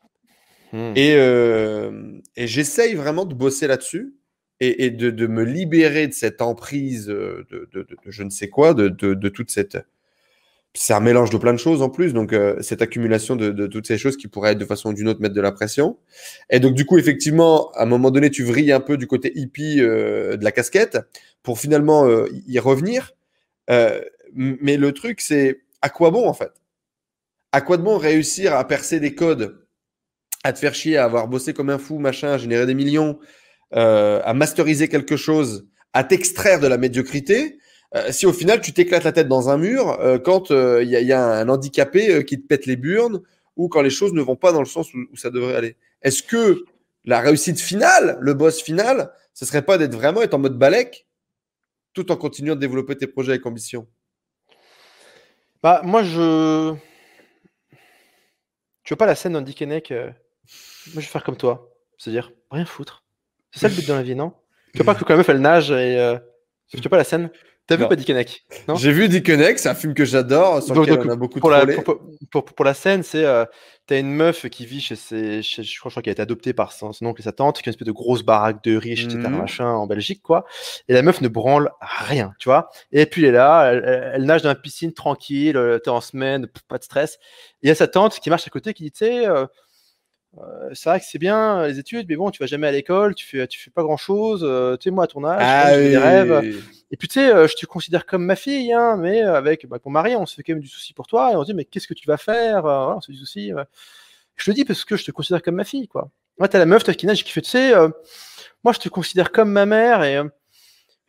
Hmm. 0.72 0.94
Et, 0.98 1.14
euh, 1.14 2.20
et 2.36 2.48
j'essaye 2.48 2.96
vraiment 2.96 3.26
de 3.26 3.36
bosser 3.36 3.68
là-dessus 3.68 4.16
et, 4.60 4.86
et 4.86 4.90
de, 4.90 5.12
de, 5.12 5.28
me 5.28 5.44
libérer 5.44 6.08
de 6.08 6.14
cette 6.14 6.42
emprise 6.42 7.06
de, 7.06 7.46
de 7.52 7.88
je 8.08 8.24
ne 8.24 8.32
sais 8.32 8.50
quoi, 8.50 8.74
de, 8.74 8.88
toute 9.30 9.52
cette 9.52 9.78
c'est 10.76 10.94
un 10.94 11.00
mélange 11.00 11.30
de 11.30 11.38
plein 11.38 11.54
de 11.54 11.60
choses 11.60 11.82
en 11.84 11.90
plus, 11.90 12.14
donc 12.14 12.34
euh, 12.34 12.60
cette 12.62 12.82
accumulation 12.82 13.36
de, 13.36 13.68
toutes 13.68 13.86
ces 13.86 13.98
choses 13.98 14.18
qui 14.18 14.28
pourraient 14.28 14.54
être 14.54 14.58
de 14.58 14.66
façon 14.66 14.90
ou 14.90 14.94
d'une 14.94 15.08
autre 15.08 15.22
mettre 15.22 15.36
de 15.36 15.42
la 15.42 15.52
pression. 15.52 15.98
Et 16.50 16.60
donc 16.60 16.74
du 16.74 16.86
coup, 16.86 16.98
effectivement, 16.98 17.72
à 17.74 17.84
un 17.84 17.86
moment 17.86 18.10
donné, 18.10 18.32
tu 18.32 18.44
vrilles 18.44 18.72
un 18.72 18.80
peu 18.80 18.98
du 18.98 19.06
côté 19.06 19.32
hippie 19.36 19.82
euh, 19.82 20.36
de 20.36 20.44
la 20.44 20.52
casquette 20.52 20.98
pour 21.44 21.60
finalement 21.60 22.08
euh, 22.08 22.28
y 22.48 22.58
revenir. 22.58 23.14
mais 24.36 24.78
le 24.78 24.92
truc, 24.94 25.22
c'est 25.22 25.62
à 25.82 25.90
quoi 25.90 26.10
bon 26.10 26.28
en 26.28 26.34
fait? 26.34 26.52
À 27.52 27.62
quoi 27.62 27.78
de 27.78 27.84
bon 27.84 27.98
réussir 27.98 28.56
à 28.56 28.68
percer 28.68 29.00
des 29.00 29.14
codes, 29.14 29.64
à 30.44 30.54
te 30.54 30.60
faire 30.60 30.74
chier, 30.74 30.98
à 30.98 31.06
avoir 31.06 31.28
bossé 31.28 31.54
comme 31.54 31.70
un 31.70 31.78
fou, 31.78 32.00
machin, 32.00 32.30
à 32.30 32.38
générer 32.40 32.66
des 32.66 32.74
millions, 32.74 33.20
à 33.72 34.34
masteriser 34.34 34.88
quelque 34.88 35.18
chose, 35.18 35.68
à 35.94 36.04
t'extraire 36.04 36.60
de 36.60 36.68
la 36.68 36.78
médiocrité 36.78 37.60
euh, 37.96 38.12
si 38.12 38.26
au 38.26 38.34
final 38.34 38.60
tu 38.60 38.74
t'éclates 38.74 39.04
la 39.04 39.12
tête 39.12 39.28
dans 39.28 39.50
un 39.50 39.58
mur 39.58 40.00
euh, 40.00 40.18
quand 40.18 40.50
il 40.50 40.56
euh, 40.56 40.84
y, 40.84 41.12
a 41.12 41.24
un 41.24 41.48
handicapé 41.48 42.26
qui 42.26 42.42
te 42.42 42.48
pète 42.48 42.66
les 42.66 42.76
burnes 42.76 43.22
ou 43.56 43.70
quand 43.70 43.82
les 43.82 43.92
choses 43.92 44.14
ne 44.14 44.22
vont 44.22 44.36
pas 44.36 44.52
dans 44.52 44.60
le 44.60 44.66
sens 44.66 44.92
où, 44.96 45.16
ça 45.16 45.30
devrait 45.30 45.56
aller. 45.56 45.78
Est-ce 46.02 46.24
que 46.24 46.66
la 47.06 47.20
réussite 47.20 47.60
finale, 47.60 48.18
le 48.20 48.34
boss 48.34 48.64
final, 48.64 49.14
ce 49.36 49.46
serait 49.46 49.62
pas 49.62 49.78
d'être 49.78 49.94
vraiment 49.94 50.24
être 50.24 50.34
en 50.34 50.40
mode 50.40 50.58
balèque 50.58 51.08
tout 51.94 52.12
en 52.12 52.16
continuant 52.16 52.56
de 52.56 52.60
développer 52.60 52.98
tes 52.98 53.06
projets 53.06 53.34
avec 53.34 53.46
ambition? 53.46 53.88
Bah 55.62 55.82
moi 55.84 56.04
je 56.04 56.74
tu 58.84 58.94
veux 58.94 58.98
pas 58.98 59.06
la 59.06 59.16
scène 59.16 59.34
d'Andy 59.34 59.54
Kennec 59.54 59.92
Moi 59.92 60.12
je 60.88 60.96
vais 60.96 61.02
faire 61.04 61.24
comme 61.24 61.38
toi, 61.38 61.72
c'est-à-dire 61.98 62.32
rien 62.50 62.66
foutre. 62.66 63.06
C'est 63.52 63.60
ça 63.60 63.70
le 63.70 63.76
but 63.76 63.88
dans 63.88 63.96
la 63.96 64.04
vie, 64.04 64.16
non? 64.16 64.34
Tu 64.74 64.80
veux 64.80 64.84
pas 64.84 64.96
que 64.96 65.04
quand 65.04 65.16
même 65.16 65.24
elle 65.28 65.42
nage 65.42 65.70
et 65.70 66.18
tu 66.70 66.82
veux 66.82 66.90
pas 66.90 66.98
la 66.98 67.04
scène? 67.04 67.30
T'as 67.66 67.78
vu 67.78 67.88
pas 67.88 67.96
Dickeneck 67.96 68.44
non? 68.68 68.76
J'ai 68.76 68.92
vu 68.92 69.08
Dickeneck, 69.08 69.58
c'est 69.58 69.70
un 69.70 69.74
film 69.76 69.94
que 69.94 70.04
j'adore, 70.04 70.62
sur 70.62 70.76
Donc- 70.76 70.86
lequel 70.86 70.98
donc, 70.98 71.06
on 71.08 71.10
a 71.14 71.16
beaucoup 71.16 71.40
pour 71.40 71.50
la, 71.50 71.62
trollé. 71.62 71.76
pour, 71.82 71.98
pour- 72.30 72.44
pour 72.46 72.66
la 72.66 72.74
scène, 72.74 73.04
c'est 73.04 73.24
euh, 73.24 73.46
t'as 73.88 74.00
une 74.00 74.12
meuf 74.12 74.50
qui 74.50 74.66
vit 74.66 74.82
chez 74.82 74.98
ses, 74.98 75.42
chez- 75.42 75.64
je 75.64 75.80
crois, 75.80 75.90
crois 75.90 76.04
qu'elle 76.04 76.12
a 76.12 76.14
été 76.14 76.22
adoptée 76.22 76.52
par 76.54 76.74
son, 76.74 76.92
son 76.92 77.06
oncle 77.06 77.22
et 77.22 77.24
sa 77.24 77.32
tante, 77.32 77.62
qui 77.62 77.70
a 77.70 77.72
une 77.72 77.74
espèce 77.74 77.88
de 77.88 77.94
grosse 77.94 78.24
baraque 78.24 78.62
de 78.66 78.76
riches, 78.76 79.06
etc. 79.06 79.20
Mhm. 79.30 79.38
machin 79.38 79.68
en 79.70 79.88
Belgique, 79.88 80.22
quoi. 80.22 80.46
Et 80.90 80.94
la 80.94 81.02
meuf 81.04 81.22
ne 81.22 81.30
branle 81.30 81.72
rien, 81.80 82.34
tu 82.38 82.50
vois. 82.50 82.70
Et 82.92 83.06
puis 83.06 83.24
elle 83.24 83.30
est 83.30 83.32
là, 83.38 83.72
elle, 83.72 83.84
elle- 83.88 84.12
elle 84.16 84.24
nage 84.26 84.42
dans 84.42 84.50
la 84.50 84.56
piscine 84.56 84.92
tranquille, 84.94 85.56
euh, 85.56 85.80
t'es 85.80 85.90
en 85.90 86.02
semaine, 86.02 86.48
pas 86.68 86.78
de 86.78 86.84
stress. 86.84 87.14
Et 87.62 87.68
il 87.68 87.70
y 87.70 87.72
a 87.72 87.76
sa 87.76 87.88
tante 87.88 88.20
qui 88.20 88.30
marche 88.30 88.46
à 88.46 88.50
côté, 88.50 88.74
qui 88.74 88.84
dit, 88.84 88.92
tu 88.92 89.06
sais, 89.06 89.26
euh, 89.28 89.46
euh, 90.40 90.70
c'est 90.74 90.90
vrai 90.90 91.00
que 91.00 91.06
c'est 91.06 91.20
bien 91.20 91.60
euh, 91.60 91.68
les 91.68 91.80
études, 91.80 92.08
mais 92.10 92.16
bon, 92.16 92.32
tu 92.32 92.40
vas 92.42 92.48
jamais 92.48 92.68
à 92.68 92.72
l'école, 92.72 93.14
tu 93.16 93.26
fais, 93.26 93.48
tu 93.48 93.60
fais 93.60 93.70
pas 93.72 93.84
grand 93.84 93.98
chose. 93.98 94.42
tu 94.80 94.84
sais, 94.84 94.92
moi 94.92 95.04
à 95.04 95.08
ton 95.08 95.24
âge, 95.24 95.40
Ah 95.42 95.74
j'ai 95.74 95.90
des 95.90 95.98
oui. 95.98 96.04
rêves. 96.04 96.44
Et 96.92 96.98
puis 96.98 97.08
tu 97.08 97.16
sais, 97.16 97.34
euh, 97.34 97.48
je 97.48 97.56
te 97.56 97.66
considère 97.66 98.06
comme 98.06 98.24
ma 98.26 98.36
fille, 98.36 98.72
hein, 98.74 98.98
mais 98.98 99.24
euh, 99.24 99.34
avec 99.36 99.68
bah, 99.68 99.78
mon 99.86 99.92
mari, 99.92 100.16
on 100.16 100.26
se 100.26 100.36
fait 100.36 100.44
quand 100.44 100.54
même 100.54 100.62
du 100.62 100.68
souci 100.68 100.94
pour 100.94 101.08
toi. 101.08 101.32
Et 101.32 101.36
on 101.36 101.42
se 101.42 101.48
dit, 101.48 101.54
mais 101.56 101.66
qu'est-ce 101.66 101.88
que 101.88 101.94
tu 101.96 102.08
vas 102.08 102.18
faire 102.18 102.58
Euh, 102.58 102.62
voilà, 102.62 102.96
On 102.98 103.02
se 103.02 103.08
fait 103.08 103.14
du 103.14 103.20
souci. 103.20 103.54
ouais. 103.54 103.64
Je 104.36 104.46
te 104.46 104.50
le 104.52 104.56
dis 104.56 104.66
parce 104.66 104.84
que 104.86 104.96
je 104.96 105.04
te 105.04 105.12
considère 105.12 105.42
comme 105.44 105.56
ma 105.56 105.64
fille, 105.64 105.88
quoi. 105.88 106.10
Moi, 106.40 106.48
t'as 106.48 106.58
la 106.60 106.66
meuf, 106.66 106.84
toi, 106.84 106.94
qui 106.96 107.06
nage, 107.06 107.24
qui 107.24 107.32
fait, 107.32 107.42
tu 107.42 107.50
sais, 107.52 107.76
euh, 107.76 107.90
moi, 108.64 108.74
je 108.74 108.80
te 108.80 108.90
considère 108.90 109.32
comme 109.32 109.52
ma 109.52 109.66
mère. 109.68 110.04
Et 110.04 110.18
euh, 110.18 110.24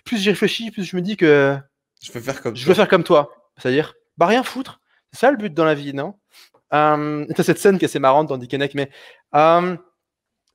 plus 0.04 0.18
j'y 0.18 0.28
réfléchis, 0.30 0.70
plus 0.70 0.84
je 0.84 0.96
me 0.96 1.00
dis 1.02 1.16
que 1.16 1.56
Je 2.02 2.12
peux 2.12 2.20
faire 2.20 2.42
comme 2.42 2.54
je 2.56 2.62
toi. 2.64 2.68
veux 2.68 2.74
faire 2.74 2.88
comme 2.88 3.04
toi. 3.04 3.30
C'est-à-dire, 3.58 3.94
bah 4.18 4.26
rien 4.26 4.42
foutre. 4.42 4.80
C'est 5.12 5.20
ça 5.20 5.30
le 5.30 5.36
but 5.38 5.52
dans 5.54 5.64
la 5.64 5.74
vie, 5.74 5.94
non? 5.94 6.14
Euh, 6.72 7.26
T'as 7.34 7.42
cette 7.42 7.58
scène 7.58 7.78
qui 7.78 7.84
est 7.84 7.88
assez 7.88 7.98
marrante 7.98 8.28
dans 8.28 8.36
Dickeneck, 8.38 8.74
mais 8.74 8.90
euh, 9.34 9.76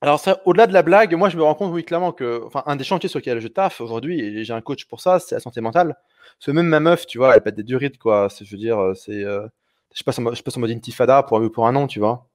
alors 0.01 0.19
ça, 0.19 0.41
au-delà 0.45 0.65
de 0.67 0.73
la 0.73 0.81
blague, 0.81 1.13
moi 1.15 1.29
je 1.29 1.37
me 1.37 1.43
rends 1.43 1.55
compte, 1.55 1.73
oui, 1.73 1.83
clairement 1.83 2.13
que, 2.13 2.41
enfin, 2.45 2.63
un 2.65 2.75
des 2.77 2.83
chantiers 2.85 3.09
sur 3.09 3.19
lesquels 3.19 3.39
je 3.41 3.47
taffe 3.49 3.81
aujourd'hui, 3.81 4.21
et 4.21 4.43
j'ai 4.45 4.53
un 4.53 4.61
coach 4.61 4.85
pour 4.85 5.01
ça, 5.01 5.19
c'est 5.19 5.35
la 5.35 5.41
santé 5.41 5.59
mentale. 5.61 5.95
Parce 6.37 6.45
que 6.45 6.51
même 6.51 6.67
ma 6.67 6.79
meuf, 6.79 7.05
tu 7.05 7.17
vois, 7.17 7.35
elle 7.35 7.41
pète 7.41 7.55
des 7.55 7.63
durites, 7.63 7.97
quoi. 7.97 8.29
Je 8.41 8.49
veux 8.49 8.57
dire, 8.57 8.79
euh, 8.79 8.93
c'est, 8.93 9.23
euh, 9.25 9.45
je 9.93 10.03
passe 10.03 10.17
en 10.19 10.21
mode, 10.21 10.35
je 10.35 10.43
passe 10.43 10.55
en 10.57 10.61
mode 10.61 10.71
intifada 10.71 11.23
pour 11.23 11.37
un 11.37 11.43
ou 11.43 11.49
pour 11.49 11.67
un 11.67 11.73
nom, 11.73 11.87
tu 11.87 11.99
vois. 11.99 12.29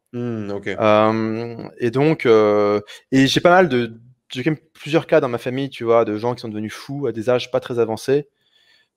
Ok. 0.50 0.68
Euh, 0.68 1.68
et 1.78 1.90
donc, 1.90 2.26
euh, 2.26 2.80
et 3.10 3.26
j'ai 3.26 3.40
pas 3.40 3.50
mal 3.50 3.68
de, 3.68 3.98
j'ai 4.30 4.44
quand 4.44 4.50
même 4.52 4.60
plusieurs 4.74 5.06
cas 5.06 5.20
dans 5.20 5.28
ma 5.28 5.38
famille, 5.38 5.70
tu 5.70 5.84
vois, 5.84 6.04
de 6.04 6.16
gens 6.18 6.34
qui 6.34 6.40
sont 6.42 6.48
devenus 6.48 6.72
fous 6.72 7.06
à 7.06 7.12
des 7.12 7.30
âges 7.30 7.50
pas 7.50 7.60
très 7.60 7.78
avancés. 7.78 8.28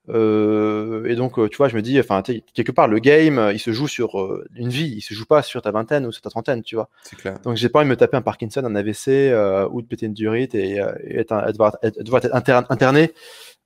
Euh, 0.10 1.06
et 1.06 1.16
donc, 1.16 1.38
euh, 1.38 1.50
tu 1.50 1.58
vois, 1.58 1.68
je 1.68 1.76
me 1.76 1.82
dis, 1.82 2.00
enfin, 2.00 2.22
quelque 2.54 2.72
part, 2.72 2.88
le 2.88 3.00
game, 3.00 3.38
euh, 3.40 3.54
il 3.54 3.60
se 3.60 3.72
joue 3.72 3.88
sur 3.88 4.20
euh, 4.20 4.46
une 4.56 4.70
vie, 4.70 4.94
il 4.98 5.02
se 5.02 5.14
joue 5.14 5.26
pas 5.26 5.42
sur 5.42 5.62
ta 5.62 5.72
vingtaine 5.72 6.06
ou 6.06 6.12
sur 6.12 6.22
ta 6.22 6.30
trentaine, 6.30 6.64
tu 6.64 6.76
vois. 6.76 6.90
C'est 7.04 7.18
clair. 7.18 7.40
Donc, 7.44 7.58
j'ai 7.58 7.70
pas 7.70 7.80
envie 7.80 7.88
de 7.88 7.92
me 7.92 7.98
taper 7.98 8.18
un 8.18 8.22
Parkinson, 8.22 8.64
un 8.64 8.76
AVC 8.76 9.08
euh, 9.10 9.68
ou 9.72 9.82
de 9.82 9.88
péter 9.88 10.06
une 10.06 10.14
durite 10.14 10.56
et, 10.56 10.82
et 11.04 11.18
être, 11.20 11.32
un- 11.34 11.52
devoir, 11.52 11.78
être, 11.84 12.02
devoir 12.02 12.24
être 12.24 12.34
inter- 12.34 12.62
interné 12.70 13.12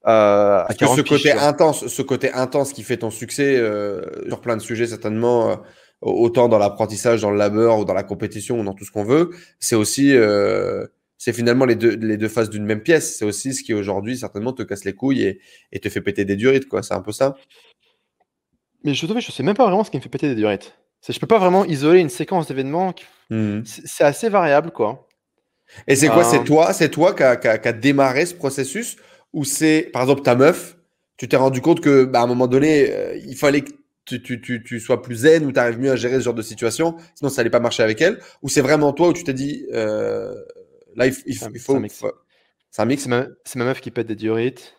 euh, 0.07 0.61
à 0.61 0.65
Parce 0.67 0.79
que 0.79 0.85
40 0.85 0.97
ce 0.97 1.01
côté 1.03 1.31
intense, 1.31 1.87
ce 1.87 2.01
côté 2.01 2.33
intense 2.33 2.73
qui 2.73 2.81
fait 2.83 2.97
ton 2.97 3.11
succès 3.11 3.55
euh, 3.57 4.01
sur 4.27 4.41
plein 4.41 4.57
de 4.57 4.61
sujets 4.61 4.87
certainement, 4.87 5.59
autant 6.01 6.49
dans 6.49 6.57
l'apprentissage, 6.57 7.21
dans 7.21 7.29
le 7.29 7.37
labeur 7.37 7.77
ou 7.77 7.85
dans 7.85 7.93
la 7.93 8.01
compétition 8.03 8.59
ou 8.59 8.63
dans 8.63 8.73
tout 8.73 8.83
ce 8.85 8.91
qu'on 8.91 9.03
veut, 9.03 9.29
c'est 9.59 9.75
aussi, 9.75 10.15
euh, 10.15 10.87
c'est 11.23 11.33
finalement 11.33 11.65
les 11.65 11.75
deux, 11.75 11.95
les 11.97 12.17
deux 12.17 12.29
faces 12.29 12.49
d'une 12.49 12.65
même 12.65 12.81
pièce. 12.81 13.15
C'est 13.15 13.25
aussi 13.25 13.53
ce 13.53 13.61
qui 13.61 13.75
aujourd'hui 13.75 14.17
certainement 14.17 14.53
te 14.53 14.63
casse 14.63 14.85
les 14.85 14.93
couilles 14.93 15.21
et, 15.21 15.39
et 15.71 15.79
te 15.79 15.87
fait 15.87 16.01
péter 16.01 16.25
des 16.25 16.35
durites, 16.35 16.67
quoi. 16.67 16.81
C'est 16.81 16.95
un 16.95 17.01
peu 17.01 17.11
ça. 17.11 17.35
Mais 18.83 18.95
je, 18.95 19.05
je 19.05 19.31
sais 19.31 19.43
même 19.43 19.53
pas 19.55 19.65
vraiment 19.67 19.83
ce 19.83 19.91
qui 19.91 19.97
me 19.97 20.01
fait 20.01 20.09
péter 20.09 20.27
des 20.29 20.33
durites. 20.33 20.73
Je 21.07 21.19
peux 21.19 21.27
pas 21.27 21.37
vraiment 21.37 21.63
isoler 21.65 21.99
une 21.99 22.09
séquence 22.09 22.47
d'événements. 22.47 22.91
qui- 22.91 23.05
Mhm. 23.29 23.61
C'est 23.65 24.03
assez 24.03 24.29
variable, 24.29 24.71
quoi. 24.71 25.07
Et 25.87 25.95
c'est 25.95 26.07
quoi? 26.07 26.25
Euh, 26.25 26.29
C'est 26.31 26.43
toi, 26.43 26.73
c'est 26.73 26.89
toi 26.89 27.13
qui 27.13 27.21
a, 27.23 27.71
démarré 27.73 28.25
ce 28.25 28.33
processus 28.33 28.97
ou 29.31 29.45
c'est, 29.45 29.91
par 29.93 30.01
exemple, 30.01 30.23
ta 30.23 30.33
meuf, 30.33 30.75
tu 31.17 31.27
t'es 31.27 31.37
rendu 31.37 31.61
compte 31.61 31.81
que, 31.81 32.03
bah, 32.03 32.21
à 32.21 32.23
un 32.23 32.27
moment 32.27 32.47
donné, 32.47 32.91
euh, 32.91 33.15
il 33.27 33.35
fallait 33.37 33.61
que 33.61 33.71
tu, 34.05 34.23
tu, 34.23 34.41
tu, 34.41 34.63
tu 34.63 34.79
sois 34.79 35.03
plus 35.03 35.17
zen 35.17 35.45
ou 35.45 35.51
tu 35.51 35.59
arrives 35.59 35.79
mieux 35.79 35.91
à 35.91 35.95
gérer 35.95 36.15
ce 36.15 36.21
genre 36.21 36.33
de 36.33 36.41
situation, 36.41 36.95
sinon 37.13 37.29
ça 37.29 37.41
allait 37.41 37.51
pas 37.51 37.59
marcher 37.59 37.83
avec 37.83 38.01
elle, 38.01 38.19
ou 38.41 38.49
c'est 38.49 38.61
vraiment 38.61 38.91
toi 38.91 39.09
où 39.09 39.13
tu 39.13 39.23
t'es 39.23 39.33
dit, 39.33 39.67
euh, 39.71 40.33
là, 40.95 41.07
il, 41.07 41.13
il 41.25 41.35
faut. 41.35 41.53
C'est 42.71 42.81
un 42.81 42.85
mix. 42.85 43.03
C'est 43.43 43.55
ma, 43.57 43.65
meuf 43.65 43.81
qui 43.81 43.91
pète 43.91 44.07
des 44.07 44.15
durites. 44.15 44.75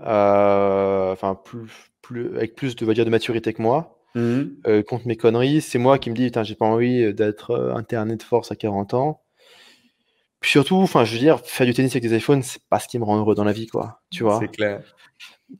Euh, 0.00 1.12
Enfin, 1.12 1.34
plus, 1.34 1.70
plus, 2.02 2.36
avec 2.36 2.54
plus 2.54 2.76
de, 2.76 2.92
dire, 2.92 3.04
de 3.04 3.10
maturité 3.10 3.52
que 3.52 3.62
moi. 3.62 3.94
Mhm. 4.14 4.56
euh, 4.66 4.82
contre 4.82 5.06
mes 5.06 5.16
conneries. 5.16 5.60
C'est 5.60 5.78
moi 5.78 5.98
qui 5.98 6.10
me 6.10 6.14
dis, 6.14 6.24
putain, 6.26 6.42
j'ai 6.42 6.54
pas 6.54 6.64
envie 6.64 7.12
d'être 7.12 7.50
euh, 7.50 7.74
interné 7.74 8.16
de 8.16 8.22
force 8.22 8.50
à 8.50 8.56
40 8.56 8.94
ans. 8.94 9.20
Puis 10.40 10.50
surtout, 10.50 10.76
enfin, 10.76 11.04
je 11.04 11.12
veux 11.12 11.18
dire, 11.18 11.40
faire 11.40 11.66
du 11.66 11.74
tennis 11.74 11.92
avec 11.92 12.02
des 12.04 12.16
iPhones, 12.16 12.42
c'est 12.42 12.62
pas 12.70 12.78
ce 12.78 12.88
qui 12.88 12.98
me 12.98 13.04
rend 13.04 13.18
heureux 13.18 13.34
dans 13.34 13.44
la 13.44 13.52
vie, 13.52 13.66
quoi. 13.66 14.00
Tu 14.10 14.22
vois? 14.22 14.38
C'est 14.40 14.48
clair. 14.48 14.82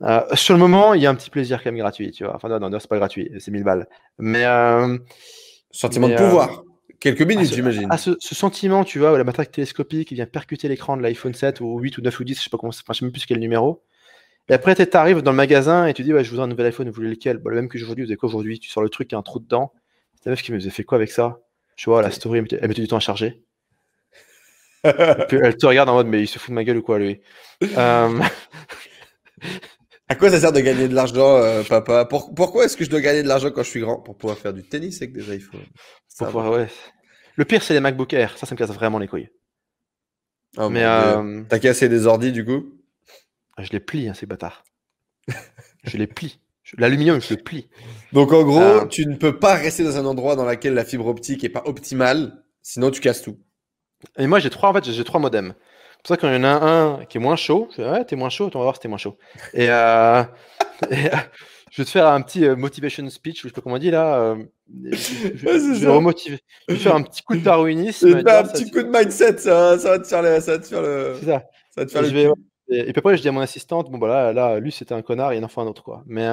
Euh, 0.03 0.23
sur 0.35 0.55
le 0.55 0.61
moment, 0.61 0.95
il 0.95 1.03
y 1.03 1.07
a 1.07 1.11
un 1.11 1.15
petit 1.15 1.31
plaisir 1.31 1.63
quand 1.63 1.71
même 1.71 1.81
gratuit, 1.81 2.11
tu 2.11 2.25
vois. 2.25 2.37
Enfin, 2.37 2.49
non, 2.49 2.61
non, 2.61 2.71
non, 2.71 2.79
c'est 2.79 2.89
pas 2.89 2.99
gratuit, 2.99 3.31
c'est 3.39 3.51
1000 3.51 3.65
balles. 3.65 3.89
Mais 4.19 4.45
Sentiment 5.71 6.09
Mais, 6.09 6.15
de 6.15 6.19
pouvoir. 6.19 6.63
Quelques 7.01 7.23
minutes, 7.23 7.53
j'imagine. 7.53 7.89
ce, 7.97 8.17
ce 8.19 8.35
sentiment, 8.35 8.83
tu 8.85 8.99
vois, 8.99 9.13
où 9.13 9.17
la 9.17 9.25
matraque 9.25 9.53
télescopique 9.53 10.09
qui 10.09 10.15
vient 10.15 10.27
percuter 10.27 10.69
l'écran 10.69 10.97
de 10.97 11.03
l'iPhone 11.03 11.33
7 11.35 11.61
ou 11.61 11.79
8 11.79 11.99
ou 11.99 12.03
9 12.03 12.19
ou 12.21 12.25
10, 12.25 12.37
je 12.39 12.43
sais 12.45 12.51
pas 12.51 12.59
comment, 12.59 12.71
enfin, 12.71 12.93
je 12.93 12.99
sais 12.99 13.05
même 13.05 13.13
plus 13.13 13.25
quel 13.25 13.39
numéro. 13.39 13.83
Et 14.49 14.55
après, 14.55 14.75
tu 14.75 14.97
arrives 14.97 15.23
dans 15.23 15.31
le 15.31 15.37
magasin 15.37 15.87
et 15.87 15.95
tu 15.95 16.03
dis, 16.03 16.13
ouais, 16.13 16.25
je 16.25 16.31
voudrais 16.31 16.45
un 16.45 16.49
nouvel 16.49 16.67
iPhone, 16.67 16.89
vous 16.89 16.95
voulez 16.95 17.11
lequel? 17.11 17.39
Bah, 17.39 17.51
Le 17.51 17.57
même 17.57 17.69
que 17.69 17.79
aujourd'hui, 17.79 18.05
vous 18.05 18.11
avez 18.11 18.17
quoi 18.17 18.29
aujourd'hui? 18.29 18.59
Tu 18.59 18.69
sors 18.71 18.83
le 18.83 18.89
truc, 18.89 19.13
il 19.13 19.15
y 19.15 19.17
a 19.17 19.19
un 19.19 19.23
trou 19.23 19.39
dedans. 19.39 19.73
C'est 20.15 20.25
ta 20.25 20.31
meuf 20.31 20.43
qui 20.43 20.53
me 20.53 20.59
disait, 20.59 20.71
fait 20.71 20.85
quoi 20.85 20.97
avec 20.97 21.11
ça? 21.11 21.39
Tu 21.77 21.91
vois, 21.91 22.03
la 22.03 22.11
story, 22.11 22.39
elle 22.39 22.43
mettait, 22.43 22.59
elle 22.61 22.69
mettait 22.69 22.83
du 22.83 22.89
temps 22.89 22.97
à 22.97 23.01
charger. 23.01 23.43
Puis 24.83 25.39
elle 25.43 25.57
te 25.57 25.67
regarde 25.67 25.89
en 25.89 25.95
mode, 25.95 26.07
mais 26.07 26.23
il 26.23 26.27
se 26.27 26.39
fout 26.39 26.51
de 26.51 26.55
ma 26.55 26.65
gueule 26.65 26.79
ou 26.79 26.83
quoi, 26.83 26.99
lui? 26.99 27.21
Euh, 27.63 28.21
À 30.09 30.15
quoi 30.15 30.31
ça 30.31 30.41
sert 30.41 30.53
de 30.53 30.61
gagner 30.61 30.89
de 30.89 30.95
l'argent, 30.95 31.37
euh, 31.37 31.63
papa? 31.63 32.05
Pour- 32.07 32.35
Pourquoi 32.35 32.65
est-ce 32.65 32.77
que 32.77 32.85
je 32.85 32.91
dois 32.91 33.01
gagner 33.01 33.23
de 33.23 33.29
l'argent 33.29 33.51
quand 33.51 33.63
je 33.63 33.69
suis 33.69 33.81
grand? 33.81 34.01
Pour 34.01 34.17
pouvoir 34.17 34.39
faire 34.39 34.53
du 34.55 34.63
tennis 34.63 34.97
avec 35.03 35.13
des 35.13 35.37
iPhones. 35.37 35.61
Ça 36.09 36.27
pour 36.31 36.41
va. 36.41 36.45
pouvoir- 36.45 36.61
ouais. 36.61 36.69
Le 37.37 37.45
pire, 37.45 37.63
c'est 37.63 37.75
les 37.75 37.81
MacBook 37.81 38.13
Air. 38.15 38.37
Ça, 38.39 38.47
ça 38.47 38.55
me 38.55 38.59
casse 38.59 38.71
vraiment 38.71 38.99
les 38.99 39.07
couilles. 39.07 39.29
Oh, 40.57 40.71
mais 40.71 40.83
euh, 40.85 41.43
T'as 41.49 41.59
cassé 41.59 41.89
des 41.89 42.07
ordis 42.07 42.33
du 42.33 42.45
coup? 42.45 42.73
Je 43.59 43.71
les 43.71 43.81
plie, 43.81 44.09
hein, 44.09 44.15
ces 44.15 44.25
bâtards. 44.27 44.65
je 45.85 45.97
les 45.99 46.07
plie. 46.07 46.41
L'aluminium, 46.79 47.21
je 47.21 47.35
le 47.35 47.41
plie. 47.43 47.69
Donc 48.13 48.33
en 48.33 48.43
gros, 48.45 48.61
Euh, 48.61 48.87
tu 48.87 49.07
ne 49.07 49.15
peux 49.17 49.39
pas 49.39 49.55
rester 49.55 49.85
dans 49.85 49.97
un 49.99 50.05
endroit 50.07 50.37
dans 50.37 50.45
lequel 50.47 50.75
la 50.75 50.85
fibre 50.85 51.07
optique 51.07 51.45
est 51.45 51.49
pas 51.49 51.63
optimale, 51.67 52.45
sinon 52.63 52.91
tu 52.91 53.01
casses 53.01 53.23
tout. 53.23 53.39
Et 54.19 54.27
moi, 54.27 54.39
j'ai 54.39 54.51
trois, 54.51 54.71
en 54.71 54.75
fait, 54.75 54.85
j'ai 54.91 55.05
trois 55.05 55.21
modems. 55.21 55.55
C'est 55.99 56.03
pour 56.03 56.09
ça 56.09 56.17
qu'il 56.17 56.33
y 56.33 56.37
en 56.37 56.45
a 56.45 56.65
un 56.65 57.05
qui 57.07 57.19
est 57.19 57.21
moins 57.21 57.37
chaud. 57.37 57.69
Je 57.77 57.83
ouais, 57.83 58.05
t'es 58.05 58.17
moins 58.17 58.31
chaud, 58.31 58.51
on 58.55 58.59
va 58.59 58.65
voir 58.65 58.75
si 58.77 58.81
t'es 58.81 58.89
moins 58.89 58.99
chaud. 58.99 59.19
Et, 59.53 59.69
euh, 59.69 60.23
et, 60.91 61.07
euh, 61.07 61.17
je 61.71 61.83
vais 61.83 61.85
te 61.85 61.91
faire 61.91 62.07
un 62.07 62.21
petit 62.23 62.45
euh, 62.47 62.57
motivation 62.57 63.09
speech, 63.11 63.43
je 63.43 63.49
sais 63.49 63.53
pas 63.53 63.61
comment 63.61 63.75
on 63.77 63.79
dit 63.79 63.91
là. 63.91 64.37
je, 64.85 64.97
je- 65.35 65.47
Ouais, 65.47 65.59
je 65.59 65.73
vais 65.81 65.87
ça. 65.87 65.91
remotiver. 65.93 66.39
Je 66.69 66.75
vais 66.75 66.81
faire 66.81 66.95
un 66.95 67.03
petit 67.03 67.23
coup 67.23 67.37
de 67.37 67.43
darwinisme. 67.43 68.09
Et 68.09 68.31
un 68.31 68.43
petit 68.45 68.71
coup 68.71 68.83
de 68.83 68.89
mindset, 68.89 69.39
ça, 69.39 69.79
ça 69.79 69.89
va 69.91 69.99
te 69.99 70.07
faire 70.07 70.23
le, 70.23 70.41
ça 70.41 70.53
va 70.53 70.59
te 70.59 70.67
faire 70.67 70.83
le, 70.83 71.17
C'est 71.21 71.27
ça. 71.27 71.41
ça 71.71 71.81
va 71.83 71.87
te 71.87 71.91
faire 71.91 72.03
Et, 72.05 72.11
le 72.11 72.13
vais- 72.13 72.33
et- 72.71 72.79
et 72.89 72.93
puis 72.93 72.99
après, 72.99 73.17
je 73.17 73.23
dis 73.23 73.29
à 73.29 73.33
mon 73.33 73.41
assistante, 73.41 73.91
bon, 73.91 73.99
bah 73.99 74.09
là, 74.09 74.33
là 74.33 74.61
lui, 74.61 74.73
c'était 74.73 74.95
un 74.95 75.03
connard, 75.03 75.35
il 75.35 75.45
en 75.45 75.49
faut 75.49 75.61
un 75.61 75.67
autre, 75.67 75.83
quoi. 75.83 76.05
Mais, 76.07 76.29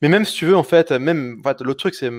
mais 0.00 0.08
même 0.08 0.24
si 0.24 0.34
tu 0.34 0.46
veux, 0.46 0.56
en 0.56 0.62
fait, 0.62 0.90
même, 0.92 1.40
en 1.44 1.48
fait, 1.48 1.60
l'autre 1.62 1.80
truc, 1.80 1.94
c'est 1.94 2.10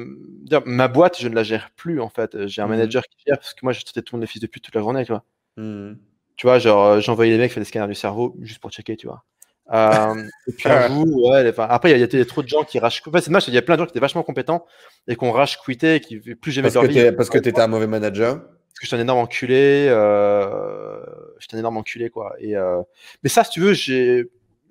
ma 0.65 0.87
boîte, 0.87 1.19
je 1.19 1.27
ne 1.29 1.35
la 1.35 1.43
gère 1.43 1.69
plus, 1.75 1.99
en 2.01 2.09
fait. 2.09 2.47
J'ai 2.47 2.61
un 2.61 2.65
Mhm. 2.65 2.71
manager 2.71 3.03
qui 3.03 3.17
gère, 3.27 3.37
parce 3.37 3.53
que 3.53 3.59
moi, 3.63 3.73
je 3.73 3.81
traitais 3.83 4.01
tout 4.01 4.15
le 4.15 4.19
monde 4.19 4.25
des 4.27 4.31
fils 4.31 4.41
de 4.41 4.47
pute 4.47 4.63
toute 4.63 4.75
la 4.75 4.81
journée, 4.81 5.03
tu 5.05 5.11
vois. 5.11 5.23
Mhm. 5.57 5.97
Tu 6.35 6.47
vois, 6.47 6.59
genre, 6.59 6.85
euh, 6.85 6.99
j'envoyais 6.99 7.31
les 7.31 7.37
mecs 7.37 7.51
faire 7.51 7.61
des 7.61 7.65
scanners 7.67 7.87
du 7.87 7.95
cerveau 7.95 8.35
juste 8.41 8.59
pour 8.59 8.71
checker, 8.71 8.95
tu 8.97 9.07
vois. 9.07 9.23
Euh, 9.71 10.23
et 10.47 10.51
puis 10.53 10.69
un 10.69 10.87
jour, 10.87 11.29
ouais, 11.29 11.47
enfin, 11.49 11.67
après, 11.69 11.91
il 11.91 11.97
y, 11.97 12.17
y 12.17 12.21
a 12.21 12.25
trop 12.25 12.43
de 12.43 12.47
gens 12.47 12.63
qui 12.63 12.79
rage. 12.79 13.01
Enfin, 13.05 13.19
c'est 13.19 13.27
dommage, 13.27 13.47
il 13.47 13.53
y 13.53 13.57
a 13.57 13.61
plein 13.61 13.75
de 13.75 13.79
gens 13.79 13.85
qui 13.85 13.91
étaient 13.91 13.99
vachement 13.99 14.23
compétents 14.23 14.65
et 15.07 15.15
qui 15.15 15.23
ont 15.23 15.31
rage 15.31 15.57
quitté 15.59 15.95
et 15.95 15.99
qui 15.99 16.17
plus 16.17 16.51
jamais 16.51 16.69
Parce 16.71 16.85
que 16.87 16.91
leur 16.93 17.05
vie. 17.11 17.15
parce 17.15 17.29
que 17.29 17.37
t'étais 17.37 17.61
un 17.61 17.67
mauvais 17.67 17.87
manager. 17.87 18.35
Parce 18.39 18.79
que 18.79 18.85
j'étais 18.87 18.95
un 18.95 19.01
énorme 19.01 19.19
enculé. 19.19 19.87
Euh... 19.89 20.99
J'étais 21.39 21.55
un 21.55 21.59
énorme 21.59 21.77
enculé, 21.77 22.09
quoi. 22.09 22.33
Et, 22.39 22.55
euh... 22.57 22.81
Mais 23.21 23.29
ça, 23.29 23.43
si 23.43 23.51
tu 23.51 23.59
veux, 23.61 23.73
j'ai... 23.73 24.25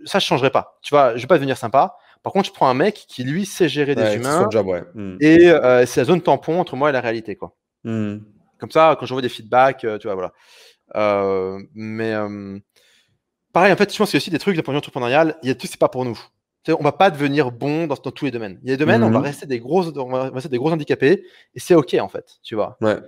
ça, 0.04 0.18
je 0.18 0.26
changerai 0.26 0.50
pas. 0.50 0.78
Tu 0.82 0.92
vois, 0.92 1.16
je 1.16 1.22
vais 1.22 1.28
pas 1.28 1.36
devenir 1.36 1.56
sympa. 1.56 1.96
Par 2.22 2.32
contre, 2.32 2.48
je 2.48 2.52
prends 2.52 2.68
un 2.68 2.74
mec 2.74 3.04
qui, 3.08 3.24
lui, 3.24 3.46
sait 3.46 3.68
gérer 3.68 3.94
des 3.94 4.02
Ouais, 4.02 4.16
humains 4.16 4.42
son 4.44 4.50
job, 4.50 4.66
ouais. 4.68 4.82
Mhm. 4.94 5.16
et 5.20 5.48
euh, 5.50 5.84
c'est 5.86 6.00
la 6.00 6.04
zone 6.04 6.20
tampon 6.22 6.60
entre 6.60 6.76
moi 6.76 6.90
et 6.90 6.92
la 6.92 7.00
réalité, 7.00 7.34
quoi. 7.36 7.54
Mhm. 7.84 8.22
Comme 8.58 8.70
ça, 8.70 8.96
quand 8.98 9.06
j'envoie 9.06 9.22
des 9.22 9.28
feedbacks, 9.28 9.84
euh, 9.84 9.98
tu 9.98 10.06
vois, 10.06 10.14
voilà. 10.14 10.32
Euh, 10.96 11.60
mais 11.74 12.12
euh, 12.12 12.58
pareil, 13.52 13.72
en 13.72 13.76
fait, 13.76 13.92
je 13.92 13.98
pense 13.98 14.10
qu'il 14.10 14.16
y 14.16 14.20
a 14.20 14.22
aussi 14.22 14.30
des 14.30 14.38
trucs 14.38 14.56
de 14.56 14.60
point 14.60 14.72
de 14.72 14.76
vue 14.76 14.78
entrepreneurial. 14.78 15.36
Il 15.42 15.48
y 15.48 15.52
a 15.52 15.54
tout, 15.54 15.66
c'est 15.66 15.78
pas 15.78 15.88
pour 15.88 16.04
nous. 16.04 16.18
On 16.68 16.82
va 16.84 16.92
pas 16.92 17.10
devenir 17.10 17.50
bon 17.50 17.86
dans, 17.88 17.96
dans 17.96 18.10
tous 18.12 18.24
les 18.24 18.30
domaines. 18.30 18.60
Il 18.62 18.70
y 18.70 18.72
a 18.72 18.76
des 18.76 18.80
domaines, 18.84 19.02
on 19.02 19.10
va 19.10 19.18
Mhm. 19.18 19.24
rester 19.24 19.46
des 19.46 19.58
gros, 19.58 19.84
on 19.98 20.10
va 20.10 20.30
rester 20.30 20.48
des 20.48 20.58
gros 20.58 20.70
handicapés, 20.70 21.24
et 21.54 21.60
c'est 21.60 21.74
ok 21.74 21.94
en 22.00 22.08
fait, 22.08 22.38
tu 22.42 22.54
vois. 22.54 22.76
Ouais. 22.80 22.98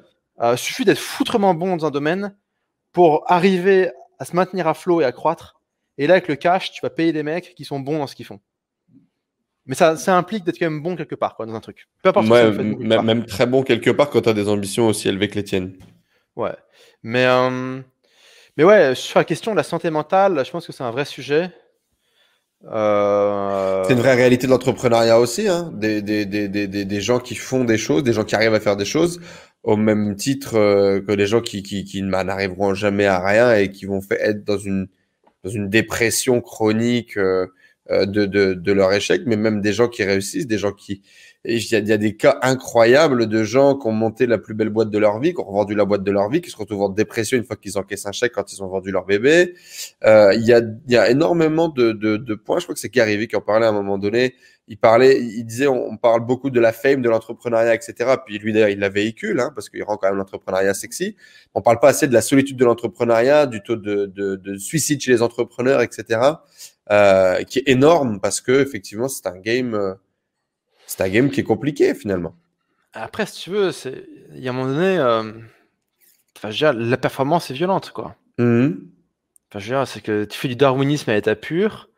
Euh, 0.43 0.57
suffit 0.57 0.85
d'être 0.85 0.99
foutrement 0.99 1.55
bon 1.55 1.77
dans 1.77 1.87
un 1.87 1.91
domaine 1.93 2.35
pour 2.93 3.31
arriver 3.31 3.91
à 4.19 4.25
se 4.25 4.35
maintenir 4.35 4.67
à 4.67 4.75
flot 4.75 5.01
et 5.01 5.05
à 5.05 5.13
croître. 5.13 5.61
Et 5.99 6.09
là, 6.09 6.15
avec 6.15 6.27
le 6.27 6.35
cash, 6.35 6.73
tu 6.73 6.81
vas 6.83 6.91
payer 6.91 7.13
des 7.13 7.23
mecs 7.23 7.55
qui 7.55 7.65
sont 7.65 7.79
bons 7.79 7.99
dans 7.99 8.09
ce 8.09 8.17
qu'ils 8.17 8.27
font. 8.27 8.41
Mais 9.67 9.77
ça, 9.77 9.97
ça 9.97 10.17
implique 10.17 10.45
d'être 10.45 10.59
quand 10.59 10.67
même 10.69 10.83
bon 10.83 10.97
quelque 10.97 11.15
part, 11.15 11.37
quoi, 11.37 11.47
dans 11.47 11.55
un 11.55 11.61
truc. 11.61 11.89
Peu 12.03 12.09
importe 12.11 12.27
ce 12.27 12.31
que 12.31 12.37
ça 12.37 12.53
fait, 12.53 12.63
même, 12.65 13.03
même 13.05 13.25
très 13.25 13.47
bon 13.47 13.63
quelque 13.63 13.91
part 13.91 14.11
quand 14.11 14.23
tu 14.23 14.29
as 14.29 14.35
des 14.35 14.49
ambitions 14.49 14.89
aussi 14.89 15.09
élevées 15.09 15.29
que 15.29 15.37
les 15.37 15.45
tiennes. 15.45 15.77
Ouais. 16.37 16.55
Mais, 17.03 17.27
euh, 17.27 17.81
mais 18.57 18.65
ouais, 18.65 18.95
sur 18.95 19.19
la 19.19 19.25
question 19.25 19.53
de 19.53 19.57
la 19.57 19.63
santé 19.63 19.91
mentale, 19.91 20.45
je 20.45 20.51
pense 20.51 20.67
que 20.67 20.73
c'est 20.73 20.85
un 20.85 20.91
vrai 20.91 21.05
sujet. 21.05 21.51
C'est 22.63 23.93
une 23.93 23.99
vraie 23.99 24.15
réalité 24.15 24.47
de 24.47 24.53
l'entrepreneuriat 24.53 25.21
aussi, 25.21 25.49
hein. 25.49 25.71
des, 25.75 26.01
des, 26.01 26.25
des, 26.25 26.49
des, 26.49 27.01
gens 27.03 27.19
qui 27.19 27.35
font 27.35 27.63
des 27.63 27.77
choses, 27.77 28.03
des 28.03 28.15
gens 28.15 28.25
qui 28.25 28.35
arrivent 28.35 28.55
à 28.55 28.61
faire 28.61 28.77
des 28.77 28.87
choses 28.87 29.21
au 29.65 29.77
même 29.77 30.15
titre 30.15 30.57
euh, 30.57 31.01
que 31.01 31.13
les 31.13 31.27
gens 31.27 31.41
qui, 31.41 31.63
qui, 31.63 31.85
qui 31.85 32.03
n'arriveront 32.03 32.75
jamais 32.75 33.07
à 33.07 33.25
rien 33.25 33.55
et 33.55 33.71
qui 33.71 33.87
vont 33.87 34.01
être 34.11 34.45
dans 34.45 34.59
une, 34.59 34.89
dans 35.43 35.51
une 35.51 35.69
dépression 35.69 36.41
chronique 36.43 37.17
euh, 37.17 37.47
euh, 37.91 38.07
de, 38.07 38.27
de, 38.27 38.53
de, 38.55 38.73
leur 38.73 38.93
échec, 38.93 39.23
mais 39.27 39.37
même 39.37 39.63
des 39.63 39.73
gens 39.73 39.89
qui 39.89 40.05
réussissent, 40.05 40.47
des 40.47 40.59
gens 40.59 40.73
qui... 40.73 41.03
Il 41.45 41.59
y, 41.59 41.75
y 41.75 41.93
a 41.93 41.97
des 41.99 42.17
cas 42.17 42.39
incroyables 42.43 43.27
de 43.27 43.45
gens 43.45 43.77
qui 43.77 43.87
ont 43.87 43.93
monté 43.93 44.27
la 44.27 44.39
plus 44.39 44.55
belle 44.55 44.71
boîte 44.71 44.91
de 44.91 44.99
leur 44.99 45.21
vie, 45.21 45.35
qui 45.35 45.41
ont 45.41 45.53
vendu 45.53 45.75
la 45.75 45.85
boîte 45.85 46.03
de 46.03 46.11
leur 46.11 46.31
vie, 46.31 46.41
qui 46.41 46.51
se 46.51 46.57
retrouvent 46.57 46.83
en 46.83 46.89
dépression 46.89 47.37
une 47.37 47.45
fois 47.45 47.57
qu'ils 47.57 47.77
encaissent 47.77 48.07
un 48.07 48.13
chèque 48.13 48.33
quand 48.33 48.53
ils 48.53 48.63
ont 48.63 48.69
vendu 48.69 48.91
leur 48.91 49.05
bébé. 49.05 49.55
Euh, 50.05 50.33
il, 50.35 50.47
y 50.47 50.53
a, 50.53 50.63
y 50.89 50.97
a 50.97 51.11
énormément 51.11 51.69
de, 51.69 51.93
de, 51.93 52.17
de 52.17 52.35
points. 52.35 52.59
Je 52.59 52.65
crois 52.65 52.75
que 52.75 52.81
c'est 52.81 52.93
Gary 52.93 53.29
qui 53.29 53.37
en 53.37 53.41
parlait 53.41 53.67
à 53.67 53.69
un 53.69 53.73
moment 53.73 53.99
donné 53.99 54.35
il 54.67 54.79
parlait, 54.79 55.21
il 55.21 55.45
disait, 55.45 55.67
on, 55.67 55.97
parle 55.97 56.25
beaucoup 56.25 56.49
de 56.49 56.59
la 56.59 56.73
fame, 56.73 57.03
de 57.03 57.09
l'entrepreneuriat, 57.09 57.75
etc. 57.75 58.15
Puis 58.25 58.39
lui 58.39 58.53
d'ailleurs, 58.53 58.71
il 58.71 58.79
la 58.79 58.89
véhicule, 58.89 59.41
hein, 59.41 59.53
parce 59.55 59.69
qu'il 59.69 59.83
rend 59.83 59.97
quand 59.97 60.09
même 60.09 60.17
l'entrepreneuriat 60.17 60.73
sexy. 60.75 61.17
On 61.55 61.61
parle 61.61 61.81
pas 61.81 61.89
assez 61.89 62.09
de 62.09 62.15
la 62.15 62.23
solitude 62.23 62.57
de 62.57 62.65
l'entrepreneuriat, 62.65 63.47
du 63.47 63.63
taux 63.63 63.77
de, 63.77 64.07
de, 64.07 64.37
de, 64.37 64.57
suicide 64.57 65.01
chez 65.01 65.13
les 65.13 65.23
entrepreneurs, 65.23 65.83
etc. 65.83 66.21
Euh, 66.91 67.43
qui 67.45 67.59
est 67.61 67.69
énorme 67.69 68.21
parce 68.21 68.41
que 68.41 68.53
effectivement, 68.53 69.09
c'est 69.09 69.27
un 69.27 69.39
game, 69.39 69.75
euh, 69.75 69.95
c'est 70.97 71.03
un 71.03 71.09
game 71.09 71.31
qui 71.31 71.41
est 71.41 71.45
compliqué 71.45 71.93
finalement. 71.95 72.37
Après, 72.93 73.27
si 73.27 73.43
tu 73.43 73.51
veux, 73.51 73.73
c'est, 73.73 74.07
il 74.33 74.41
y 74.41 74.47
a 74.47 74.53
un 74.53 74.55
moment 74.55 74.73
donné, 74.73 74.97
euh, 74.99 75.33
enfin, 76.37 76.73
la 76.73 76.97
performance 76.97 77.51
est 77.51 77.55
violente, 77.55 77.91
quoi. 77.91 78.15
Mmh. 78.39 78.69
Enfin, 79.51 79.59
je 79.59 79.71
veux 79.71 79.77
dire, 79.77 79.89
c'est 79.89 80.01
que 80.01 80.25
tu 80.25 80.39
fais 80.39 80.47
du 80.47 80.55
darwinisme 80.55 81.11
à 81.11 81.15
l'état 81.15 81.35
pur 81.35 81.89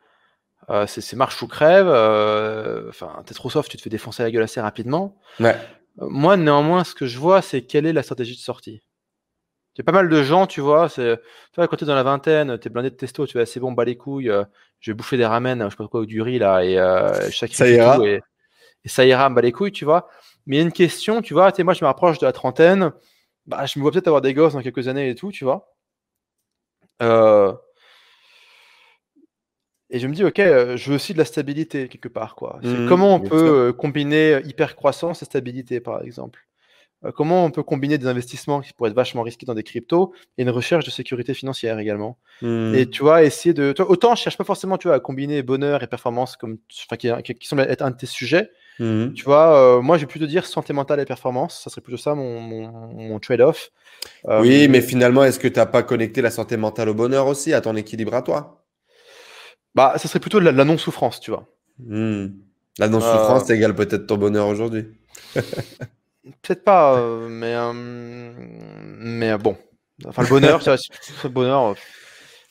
euh, 0.69 0.85
c'est 0.85 1.15
marche 1.15 1.41
ou 1.41 1.47
crève. 1.47 1.87
Euh, 1.87 2.89
enfin, 2.89 3.23
t'es 3.25 3.33
trop 3.33 3.49
soft, 3.49 3.71
tu 3.71 3.77
te 3.77 3.81
fais 3.81 3.89
défoncer 3.89 4.23
la 4.23 4.31
gueule 4.31 4.43
assez 4.43 4.59
rapidement. 4.59 5.17
Ouais. 5.39 5.55
Euh, 6.01 6.07
moi, 6.09 6.35
néanmoins, 6.35 6.83
ce 6.83 6.93
que 6.93 7.05
je 7.05 7.19
vois, 7.19 7.41
c'est 7.41 7.61
quelle 7.61 7.85
est 7.85 7.93
la 7.93 8.03
stratégie 8.03 8.35
de 8.35 8.41
sortie. 8.41 8.81
Il 9.75 9.79
y 9.79 9.81
a 9.81 9.83
pas 9.83 9.91
mal 9.91 10.09
de 10.09 10.23
gens, 10.23 10.47
tu 10.47 10.59
vois, 10.59 10.89
c'est, 10.89 11.17
tu 11.17 11.55
vois, 11.55 11.67
quand 11.67 11.77
t'es 11.77 11.85
dans 11.85 11.95
la 11.95 12.03
vingtaine, 12.03 12.57
t'es 12.57 12.69
blindé 12.69 12.89
de 12.89 12.95
testo, 12.95 13.27
tu 13.27 13.37
vas 13.37 13.45
c'est 13.45 13.59
bon, 13.59 13.71
bas 13.71 13.85
les 13.85 13.95
couilles, 13.95 14.31
je 14.79 14.91
vais 14.91 14.95
bouffer 14.95 15.17
des 15.17 15.25
ramen, 15.25 15.63
je 15.65 15.69
sais 15.69 15.75
pas 15.75 15.87
quoi, 15.87 16.01
ou 16.01 16.07
du 16.07 16.19
riz, 16.19 16.39
là, 16.39 16.65
et 16.65 16.79
euh, 16.79 17.29
ça 17.29 17.67
ira. 17.69 18.03
et, 18.03 18.21
ça 18.87 19.05
ira, 19.05 19.29
bas 19.29 19.41
les 19.41 19.51
couilles, 19.51 19.71
tu 19.71 19.85
vois. 19.85 20.09
Mais 20.45 20.55
il 20.55 20.59
y 20.59 20.61
a 20.61 20.65
une 20.65 20.71
question, 20.71 21.21
tu 21.21 21.33
vois, 21.33 21.51
moi, 21.59 21.73
je 21.73 21.83
me 21.83 21.87
rapproche 21.87 22.19
de 22.19 22.25
la 22.25 22.31
trentaine, 22.31 22.91
bah, 23.45 23.65
je 23.65 23.79
me 23.79 23.81
vois 23.81 23.91
peut-être 23.91 24.07
avoir 24.07 24.21
des 24.21 24.33
gosses 24.33 24.53
dans 24.53 24.61
quelques 24.61 24.87
années 24.87 25.09
et 25.09 25.15
tout, 25.15 25.31
tu 25.31 25.43
vois. 25.43 25.73
Euh, 27.01 27.53
et 29.89 29.99
je 29.99 30.07
me 30.07 30.13
dis, 30.13 30.23
ok, 30.23 30.39
euh, 30.39 30.75
je 30.75 30.89
veux 30.89 30.95
aussi 30.95 31.13
de 31.13 31.17
la 31.17 31.25
stabilité 31.25 31.87
quelque 31.87 32.09
part. 32.09 32.35
Quoi. 32.35 32.59
Mmh, 32.61 32.87
comment 32.87 33.15
on 33.15 33.19
peut 33.21 33.69
euh, 33.69 33.73
combiner 33.73 34.41
hyper 34.45 34.75
croissance 34.75 35.21
et 35.21 35.25
stabilité, 35.25 35.79
par 35.79 36.01
exemple? 36.03 36.43
Comment 37.15 37.45
on 37.45 37.51
peut 37.51 37.61
combiner 37.61 37.99
des 37.99 38.07
investissements 38.07 38.59
qui 38.59 38.73
pourraient 38.73 38.89
être 38.89 38.95
vachement 38.95 39.21
risqués 39.21 39.45
dans 39.45 39.53
des 39.53 39.61
cryptos 39.61 40.13
et 40.39 40.41
une 40.41 40.49
recherche 40.49 40.83
de 40.83 40.89
sécurité 40.89 41.35
financière 41.35 41.77
également? 41.77 42.17
Mmh. 42.41 42.73
Et 42.73 42.89
tu 42.89 43.03
vois, 43.03 43.23
essayer 43.23 43.53
de. 43.53 43.75
autant 43.87 44.15
je 44.15 44.23
cherche 44.23 44.35
pas 44.35 44.43
forcément 44.43 44.79
tu 44.79 44.87
vois, 44.87 44.97
à 44.97 44.99
combiner 44.99 45.43
bonheur 45.43 45.83
et 45.83 45.87
performance 45.87 46.35
comme, 46.37 46.57
qui, 46.67 47.23
qui, 47.23 47.47
semble 47.47 47.61
être 47.61 47.83
un 47.83 47.91
de 47.91 47.97
tes 47.97 48.07
sujets. 48.07 48.49
Mmh. 48.79 49.13
Tu 49.13 49.23
vois, 49.23 49.81
moi, 49.81 49.97
j'ai 49.97 50.05
plutôt 50.05 50.27
dire 50.27 50.45
santé 50.45 50.73
mentale 50.73 50.99
et 50.99 51.05
performance. 51.05 51.61
Ça 51.63 51.69
serait 51.69 51.81
plutôt 51.81 51.97
ça 51.97 52.15
mon, 52.15 52.39
mon, 52.41 53.19
trade-off. 53.19 53.71
oui, 54.25 54.67
mais 54.67 54.81
finalement, 54.81 55.23
est-ce 55.23 55.39
que 55.39 55.47
tu 55.47 55.59
n'as 55.59 55.65
pas 55.65 55.83
connecté 55.83 56.21
la 56.21 56.31
santé 56.31 56.57
mentale 56.57 56.89
au 56.89 56.93
bonheur 56.93 57.27
aussi, 57.27 57.53
à 57.53 57.61
ton 57.61 57.75
équilibre 57.75 58.13
à 58.13 58.21
toi? 58.21 58.63
Bah, 59.77 59.93
ça 59.97 60.07
serait 60.07 60.19
plutôt 60.19 60.39
la, 60.39 60.51
non-souffrance, 60.51 61.19
tu 61.19 61.29
vois. 61.29 61.45
Hmm. 61.77 62.29
La 62.79 62.87
non-souffrance 62.87 63.47
euh... 63.47 63.53
égale 63.53 63.75
peut-être 63.75 64.07
ton 64.07 64.17
bonheur 64.17 64.47
aujourd'hui. 64.47 64.87
peut-être 65.35 66.63
pas, 66.63 66.97
euh, 66.97 67.27
mais, 67.29 67.53
euh, 67.53 67.73
mais 67.73 69.37
bon. 69.37 69.55
Enfin, 70.05 70.23
le 70.23 70.29
bonheur, 70.29 70.61
c'est 70.63 71.23
le 71.23 71.29
bonheur. 71.29 71.75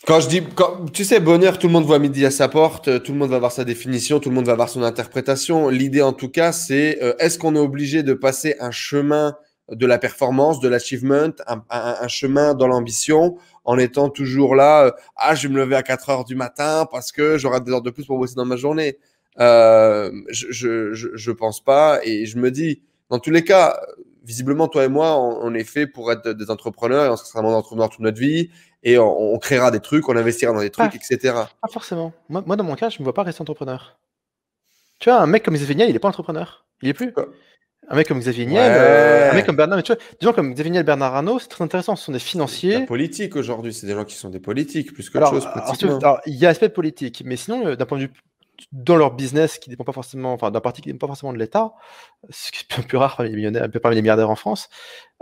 Euh. 0.07 0.13
Quand 0.13 0.21
je 0.21 0.29
dis, 0.29 0.43
quand, 0.55 0.91
tu 0.93 1.05
sais, 1.05 1.21
bonheur, 1.21 1.59
tout 1.59 1.67
le 1.67 1.73
monde 1.73 1.85
voit 1.85 1.99
midi 1.99 2.25
à 2.25 2.31
sa 2.31 2.49
porte, 2.49 3.03
tout 3.03 3.13
le 3.13 3.19
monde 3.19 3.31
va 3.31 3.37
avoir 3.37 3.53
sa 3.53 3.65
définition, 3.65 4.21
tout 4.21 4.29
le 4.29 4.35
monde 4.35 4.47
va 4.47 4.53
avoir 4.53 4.69
son 4.69 4.83
interprétation. 4.83 5.69
L'idée, 5.69 6.03
en 6.03 6.13
tout 6.13 6.29
cas, 6.29 6.53
c'est 6.53 6.99
est-ce 7.19 7.39
qu'on 7.39 7.55
est 7.57 7.61
obligé 7.61 8.03
de 8.03 8.15
passer 8.15 8.57
un 8.61 8.71
chemin 8.71 9.37
de 9.71 9.87
la 9.87 9.99
performance, 9.99 10.61
de 10.61 10.69
l'achievement, 10.69 11.31
un, 11.47 11.63
un, 11.71 12.09
chemin 12.09 12.55
dans 12.55 12.69
l'ambition, 12.69 13.37
en 13.65 13.79
étant 13.79 14.11
toujours 14.11 14.55
là, 14.55 14.87
euh, 14.87 14.91
ah, 15.17 15.35
je 15.35 15.49
vais 15.49 15.55
me 15.55 15.59
lever 15.59 15.75
à 15.75 15.83
4 15.83 16.11
heures 16.11 16.25
du 16.25 16.37
matin 16.37 16.87
parce 16.91 17.11
que 17.11 17.37
j'aurai 17.37 17.61
des 17.61 17.73
heures 17.73 17.83
de 17.83 17.91
plus 17.91 18.05
pour 18.05 18.19
bosser 18.19 18.35
dans 18.37 18.45
ma 18.45 18.57
journée. 18.57 18.99
Euh, 19.41 20.13
je, 20.31 20.53
je, 20.53 20.95
je, 21.15 21.31
pense 21.33 21.63
pas 21.63 22.01
et 22.05 22.27
je 22.27 22.39
me 22.39 22.51
dis, 22.51 22.83
dans 23.11 23.19
tous 23.19 23.31
les 23.31 23.43
cas, 23.45 23.79
visiblement, 24.25 24.69
toi 24.69 24.85
et 24.85 24.89
moi, 24.89 25.19
on, 25.19 25.53
est 25.53 25.65
fait 25.65 25.87
pour 25.87 26.11
être 26.11 26.31
des 26.31 26.51
entrepreneurs 26.51 27.05
et 27.05 27.09
on 27.09 27.17
sera 27.17 27.43
vraiment 27.43 27.59
entrepreneurs 27.59 27.91
toute 27.91 28.01
notre 28.01 28.21
vie 28.21 28.51
et 28.87 28.99
on, 29.01 29.37
créera 29.39 29.73
des 29.73 29.81
trucs, 29.81 30.09
on 30.09 30.17
investira 30.17 30.53
dans 30.53 30.61
des 30.61 30.71
trucs, 30.71 30.95
etc. 30.95 31.35
Pas 31.61 31.69
forcément. 31.69 32.13
Moi, 32.29 32.45
moi, 32.47 32.55
dans 32.55 32.63
mon 32.63 32.77
cas, 32.77 32.89
je 32.89 32.97
ne 32.97 33.01
me 33.01 33.05
vois 33.05 33.15
pas 33.15 33.25
rester 33.25 33.43
entrepreneur. 33.43 33.99
Tu 35.01 35.11
vois, 35.11 35.21
un 35.21 35.27
mec 35.27 35.43
comme 35.43 35.57
Zéphania, 35.57 35.87
il 35.87 35.93
n'est 35.93 35.99
pas 35.99 36.07
entrepreneur. 36.07 36.65
Il 36.83 36.89
est 36.89 36.95
plus. 36.95 37.13
Un 37.89 37.97
mec 37.97 38.07
comme 38.07 38.21
Xavier 38.21 38.47
Niel, 38.47 38.73
euh, 38.73 39.33
un 39.33 39.35
mec 39.35 39.45
comme 39.45 39.57
Bernard, 39.57 39.83
tu 39.83 39.93
vois, 39.93 40.01
des 40.01 40.25
gens 40.25 40.33
comme 40.33 40.55
Xavier 40.55 40.71
Niel, 40.71 40.85
Bernard 40.85 41.17
Arnault, 41.17 41.41
c'est 41.41 41.49
très 41.49 41.65
intéressant. 41.65 41.97
Ce 41.97 42.05
sont 42.05 42.13
des 42.13 42.21
financiers. 42.21 42.79
La 42.79 42.87
politique 42.87 43.35
aujourd'hui, 43.35 43.75
c'est 43.75 43.89
des 43.89 43.93
gens 43.93 44.05
qui 44.05 44.15
sont 44.15 44.31
des 44.31 44.39
politiques 44.39 44.93
plus 44.93 45.11
que 45.11 45.19
chose. 45.19 45.47
Alors, 45.83 46.21
il 46.25 46.37
y 46.37 46.47
a 46.47 46.51
aspect 46.51 46.69
politique, 46.69 47.25
mais 47.27 47.37
sinon, 47.37 47.67
euh, 47.67 47.75
d'un 47.75 47.87
point 47.87 47.99
de 47.99 48.05
vue 48.05 48.13
dans 48.73 48.97
leur 48.97 49.13
business 49.15 49.59
qui 49.59 49.71
dépend 49.71 49.85
pas 49.85 49.93
forcément, 49.93 50.33
enfin 50.33 50.51
d'un 50.51 50.61
parti 50.61 50.83
qui 50.83 50.93
dépend 50.93 51.07
pas 51.07 51.13
forcément 51.13 51.33
de 51.33 51.39
l'État, 51.39 51.75
ce 52.31 52.51
qui 52.53 52.65
est 52.65 52.83
plus 52.83 52.97
rare 52.97 53.17
parmi 53.17 53.31
les 53.31 53.37
millionnaires, 53.37 53.69
parmi 53.83 53.97
les 53.97 54.03
milliardaires 54.03 54.31
en 54.31 54.37
France. 54.37 54.69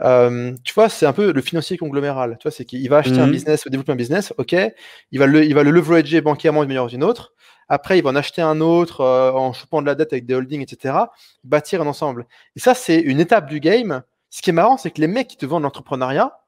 Euh, 0.02 0.54
tu 0.64 0.74
vois, 0.74 0.88
c'est 0.88 1.06
un 1.06 1.12
peu 1.12 1.32
le 1.32 1.40
financier 1.40 1.76
congloméral. 1.76 2.36
Tu 2.40 2.44
vois, 2.48 2.52
c'est 2.52 2.64
qu'il 2.64 2.88
va 2.88 2.98
acheter 2.98 3.18
un 3.18 3.26
mhm. 3.26 3.32
business 3.32 3.66
ou 3.66 3.70
développer 3.70 3.92
un 3.92 3.96
business, 3.96 4.32
ok, 4.38 4.54
il 5.12 5.18
va 5.18 5.26
le, 5.26 5.44
il 5.44 5.54
va 5.54 5.62
le 5.62 5.70
leverager 5.70 6.20
bancairement 6.20 6.60
d'une 6.60 6.68
manière 6.68 6.84
ou 6.84 6.88
d'une 6.88 7.04
autre. 7.04 7.32
Après, 7.68 7.98
il 7.98 8.04
va 8.04 8.10
en 8.10 8.16
acheter 8.16 8.42
un 8.42 8.60
autre 8.60 9.00
euh, 9.00 9.32
en 9.32 9.52
chopant 9.52 9.80
de 9.80 9.86
la 9.86 9.94
dette 9.94 10.12
avec 10.12 10.26
des 10.26 10.34
holdings, 10.34 10.62
etc. 10.62 10.96
Bâtir 11.44 11.80
un 11.80 11.86
ensemble. 11.86 12.26
Et 12.56 12.60
ça, 12.60 12.74
c'est 12.74 13.00
une 13.00 13.20
étape 13.20 13.48
du 13.48 13.60
game. 13.60 14.02
Ce 14.30 14.42
qui 14.42 14.50
est 14.50 14.52
marrant, 14.52 14.76
c'est 14.76 14.90
que 14.90 15.00
les 15.00 15.06
mecs 15.06 15.28
qui 15.28 15.36
te 15.36 15.46
vendent 15.46 15.62
l'entrepreneuriat, 15.62 16.38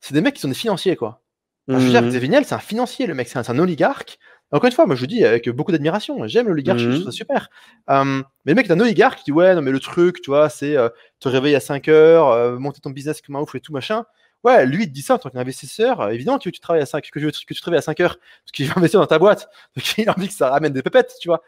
c'est 0.00 0.14
des 0.14 0.20
mecs 0.20 0.34
qui 0.34 0.40
sont 0.40 0.48
des 0.48 0.54
financiers, 0.54 0.96
quoi. 0.96 1.22
je 1.68 1.74
veux 1.74 1.90
dire, 1.90 2.02
mmh. 2.02 2.44
c'est 2.44 2.54
un 2.54 2.58
financier, 2.58 3.06
le 3.06 3.14
mec, 3.14 3.28
c'est 3.28 3.38
un, 3.50 3.58
oligarque. 3.58 4.18
Encore 4.52 4.66
une 4.68 4.72
fois, 4.72 4.86
moi 4.86 4.94
je 4.94 5.06
dis 5.06 5.24
avec 5.24 5.48
beaucoup 5.48 5.72
d'admiration, 5.72 6.26
j'aime 6.28 6.46
l'oligarchie, 6.46 6.88
trouve 6.88 7.04
ça 7.04 7.10
super. 7.10 7.48
mais 7.88 8.22
le 8.44 8.54
mec 8.54 8.66
est 8.66 8.72
un 8.72 8.80
oligarque 8.80 9.18
qui 9.18 9.24
dit 9.24 9.32
ouais, 9.32 9.54
non 9.54 9.62
mais 9.62 9.72
le 9.72 9.80
truc, 9.80 10.20
tu 10.22 10.30
vois, 10.30 10.48
c'est 10.48 10.76
euh, 10.76 10.88
te 11.18 11.28
réveiller 11.28 11.56
à 11.56 11.60
5 11.60 11.88
heures, 11.88 12.28
euh, 12.28 12.58
monter 12.58 12.80
ton 12.80 12.90
business 12.90 13.20
comme 13.20 13.36
un 13.36 13.40
ouf 13.40 13.54
et 13.56 13.60
tout 13.60 13.72
machin. 13.72 14.04
Ouais, 14.44 14.64
lui, 14.64 14.84
il 14.84 14.86
te 14.86 14.92
dit 14.92 15.02
ça 15.02 15.14
en 15.14 15.18
tant 15.18 15.30
qu'investisseur. 15.30 16.08
Évidemment, 16.10 16.38
tu 16.38 16.48
veux 16.48 16.52
que 16.52 16.56
tu 16.56 16.60
travailles 16.60 16.82
à 16.82 16.86
5, 16.86 17.10
que, 17.10 17.18
que 17.18 17.54
tu 17.54 17.60
travailles 17.60 17.78
à 17.78 17.82
5 17.82 17.98
heures, 18.00 18.16
parce 18.18 18.52
qu'il 18.52 18.66
va 18.68 18.74
investir 18.76 19.00
dans 19.00 19.06
ta 19.06 19.18
boîte. 19.18 19.48
Donc, 19.74 19.98
il 19.98 20.08
a 20.08 20.16
envie 20.16 20.28
que 20.28 20.34
ça 20.34 20.50
ramène 20.50 20.72
des 20.72 20.82
pépettes, 20.82 21.16
tu 21.20 21.28
vois. 21.28 21.42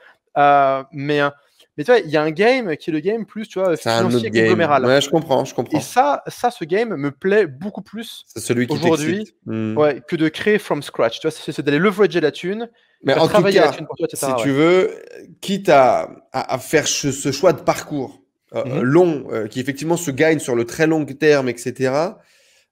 Mais, 0.91 1.21
euh, 1.21 1.31
mais 1.79 1.85
tu 1.85 1.93
vois, 1.93 2.01
il 2.01 2.11
y 2.11 2.17
a 2.17 2.23
un 2.23 2.33
game 2.33 2.77
qui 2.77 2.91
est 2.91 2.93
le 2.93 2.99
game 2.99 3.25
plus, 3.25 3.47
tu 3.47 3.61
vois, 3.61 3.77
financier 3.77 4.31
congloméral. 4.31 4.85
Ouais, 4.85 5.01
je 5.01 5.09
comprends, 5.09 5.45
je 5.45 5.55
comprends. 5.55 5.79
Et 5.79 5.81
ça, 5.81 6.25
ça, 6.27 6.51
ce 6.51 6.65
game 6.65 6.97
me 6.97 7.13
plaît 7.13 7.47
beaucoup 7.47 7.83
plus 7.83 8.27
aujourd'hui 8.69 9.33
hmm. 9.47 9.79
ouais, 9.79 10.03
que 10.07 10.17
de 10.17 10.29
créer 10.29 10.59
from 10.59 10.83
scratch. 10.83 11.21
Tu 11.21 11.29
vois, 11.29 11.31
c'est 11.31 11.63
d'aller 11.63 11.79
leverager 11.79 12.21
la 12.21 12.33
thune. 12.33 12.69
Mais 13.05 13.15
en 13.15 13.29
tout 13.29 13.43
cas, 13.45 13.73
pour 13.73 13.97
toi, 13.97 14.09
si 14.13 14.43
tu 14.43 14.51
veux, 14.51 14.91
quitte 15.41 15.69
à, 15.69 16.11
à, 16.33 16.59
faire 16.59 16.89
ce, 16.89 17.31
choix 17.31 17.53
de 17.53 17.61
parcours 17.61 18.23
mm-hmm. 18.53 18.81
long, 18.81 19.29
qui 19.49 19.61
effectivement 19.61 19.97
se 19.97 20.11
gagne 20.11 20.41
sur 20.41 20.57
le 20.57 20.65
très 20.65 20.89
long 20.89 21.05
terme, 21.05 21.49
etc., 21.49 22.17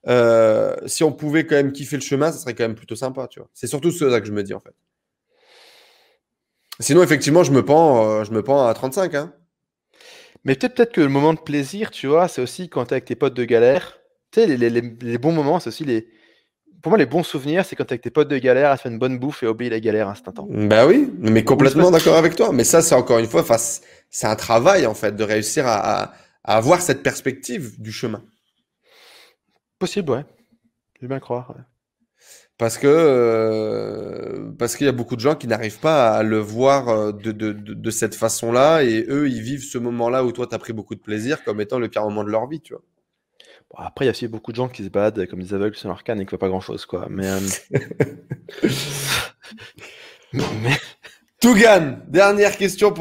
euh, 0.09 0.77
si 0.87 1.03
on 1.03 1.13
pouvait 1.13 1.47
quand 1.47 1.57
même 1.57 1.73
kiffer 1.73 1.97
le 1.97 2.03
chemin, 2.03 2.31
ça 2.31 2.39
serait 2.39 2.55
quand 2.55 2.65
même 2.65 2.77
plutôt 2.77 2.95
sympa, 2.95 3.27
tu 3.29 3.41
vois. 3.41 3.49
C'est 3.55 3.67
surtout 3.67 3.91
ça 3.91 4.21
que 4.21 4.27
je 4.27 4.33
me 4.33 4.43
dis 4.43 4.55
en 4.55 4.61
fait. 4.61 4.75
Sinon, 6.81 7.03
effectivement, 7.03 7.43
je 7.43 7.53
me 7.53 7.65
pends, 7.65 8.05
euh, 8.05 8.25
je 8.25 8.33
me 8.33 8.43
pends 8.43 8.67
à 8.67 8.75
35. 8.75 9.15
Hein. 9.15 9.33
Mais 10.45 10.55
peut-être 10.55 10.75
peut 10.75 10.85
que 10.87 11.01
le 11.01 11.09
moment 11.09 11.35
de 11.35 11.41
plaisir, 11.41 11.91
tu 11.91 12.07
vois, 12.07 12.29
c'est 12.29 12.43
aussi 12.43 12.69
quand 12.69 12.87
tu 12.87 12.91
es 12.91 12.95
avec 12.95 13.05
tes 13.05 13.17
potes 13.17 13.35
de 13.35 13.45
galère. 13.45 13.99
Tu 14.31 14.41
sais, 14.41 14.47
les, 14.47 15.19
bons 15.19 15.33
moments, 15.33 15.61
c'est 15.61 15.69
aussi 15.69 15.85
les. 15.85 16.09
Pour 16.83 16.91
moi, 16.91 16.99
les 16.99 17.07
bons 17.07 17.23
souvenirs, 17.23 17.65
c'est 17.65 17.75
quand 17.75 17.85
tu 17.85 17.91
es 17.91 17.95
avec 17.95 18.03
tes 18.03 18.11
potes 18.11 18.29
de 18.29 18.39
galère, 18.39 18.71
à 18.71 18.77
faire 18.77 18.93
une 18.93 18.99
bonne 18.99 19.19
bouffe 19.19 19.43
et 19.43 19.47
oublier 19.47 19.71
la 19.71 19.81
galère 19.81 20.09
instantanément. 20.09 20.69
Bah 20.69 20.87
oui, 20.87 21.11
mais 21.19 21.43
complètement 21.43 21.91
d'accord 21.91 22.17
avec 22.17 22.37
toi. 22.37 22.53
Mais 22.53 22.65
ça, 22.65 22.83
c'est 22.83 22.95
encore 22.95 23.19
une 23.19 23.27
fois, 23.27 23.45
c'est 24.11 24.27
un 24.27 24.37
travail 24.37 24.87
en 24.87 24.95
fait 24.95 25.17
de 25.17 25.25
réussir 25.25 25.67
à 25.67 26.13
avoir 26.45 26.81
cette 26.81 27.03
perspective 27.03 27.81
du 27.81 27.91
chemin. 27.91 28.23
Possible, 29.79 30.11
ouais. 30.11 30.25
Je 30.97 31.03
vais 31.03 31.09
bien 31.09 31.21
croire. 31.21 31.55
Parce 32.59 32.79
que 32.79 32.87
euh, 32.87 34.51
parce 34.59 34.77
qu'il 34.77 34.87
y 34.87 34.89
a 34.89 34.93
beaucoup 34.93 35.17
de 35.17 35.21
gens 35.21 35.35
qui 35.35 35.47
n'arrivent 35.47 35.79
pas 35.79 36.09
à 36.17 36.23
le 36.23 36.39
voir 36.39 36.89
euh, 36.89 37.13
de, 37.13 37.31
de, 37.31 37.53
de, 37.53 37.91
cette 37.91 38.15
façon-là 38.15 38.83
et 38.83 39.05
eux 39.11 39.29
ils 39.29 39.43
vivent 39.43 39.63
ce 39.63 39.77
moment-là 39.77 40.25
où 40.25 40.33
toi 40.33 40.47
tu 40.47 40.55
as 40.55 40.59
pris 40.59 40.73
beaucoup 40.73 40.95
de 40.95 41.01
plaisir 41.01 41.45
comme 41.45 41.61
étant 41.61 41.79
le 41.79 41.89
pire 41.89 42.05
moment 42.05 42.25
de 42.25 42.31
leur 42.31 42.47
vie, 42.47 42.63
tu 42.63 42.73
vois. 42.73 42.83
Bon, 43.71 43.85
après 43.85 44.07
il 44.07 44.09
y 44.09 44.09
a 44.09 44.13
aussi 44.13 44.27
beaucoup 44.27 44.53
de 44.53 44.57
gens 44.57 44.69
qui 44.69 44.85
se 44.85 44.89
baladent 44.89 45.27
comme 45.27 45.43
des 45.43 45.53
aveugles 45.53 45.77
sur 45.77 45.89
leur 45.89 46.03
canne 46.03 46.19
et 46.19 46.25
qui 46.25 46.29
ne 46.29 46.31
voient 46.31 46.39
pas 46.39 46.49
grand-chose 46.49 46.87
quoi. 46.87 47.09
Mais, 47.11 47.27
euh, 47.27 47.41
mais... 50.33 50.79
Tougan, 51.39 51.99
dernière 52.09 52.57
question 52.57 52.89
pour 52.89 52.95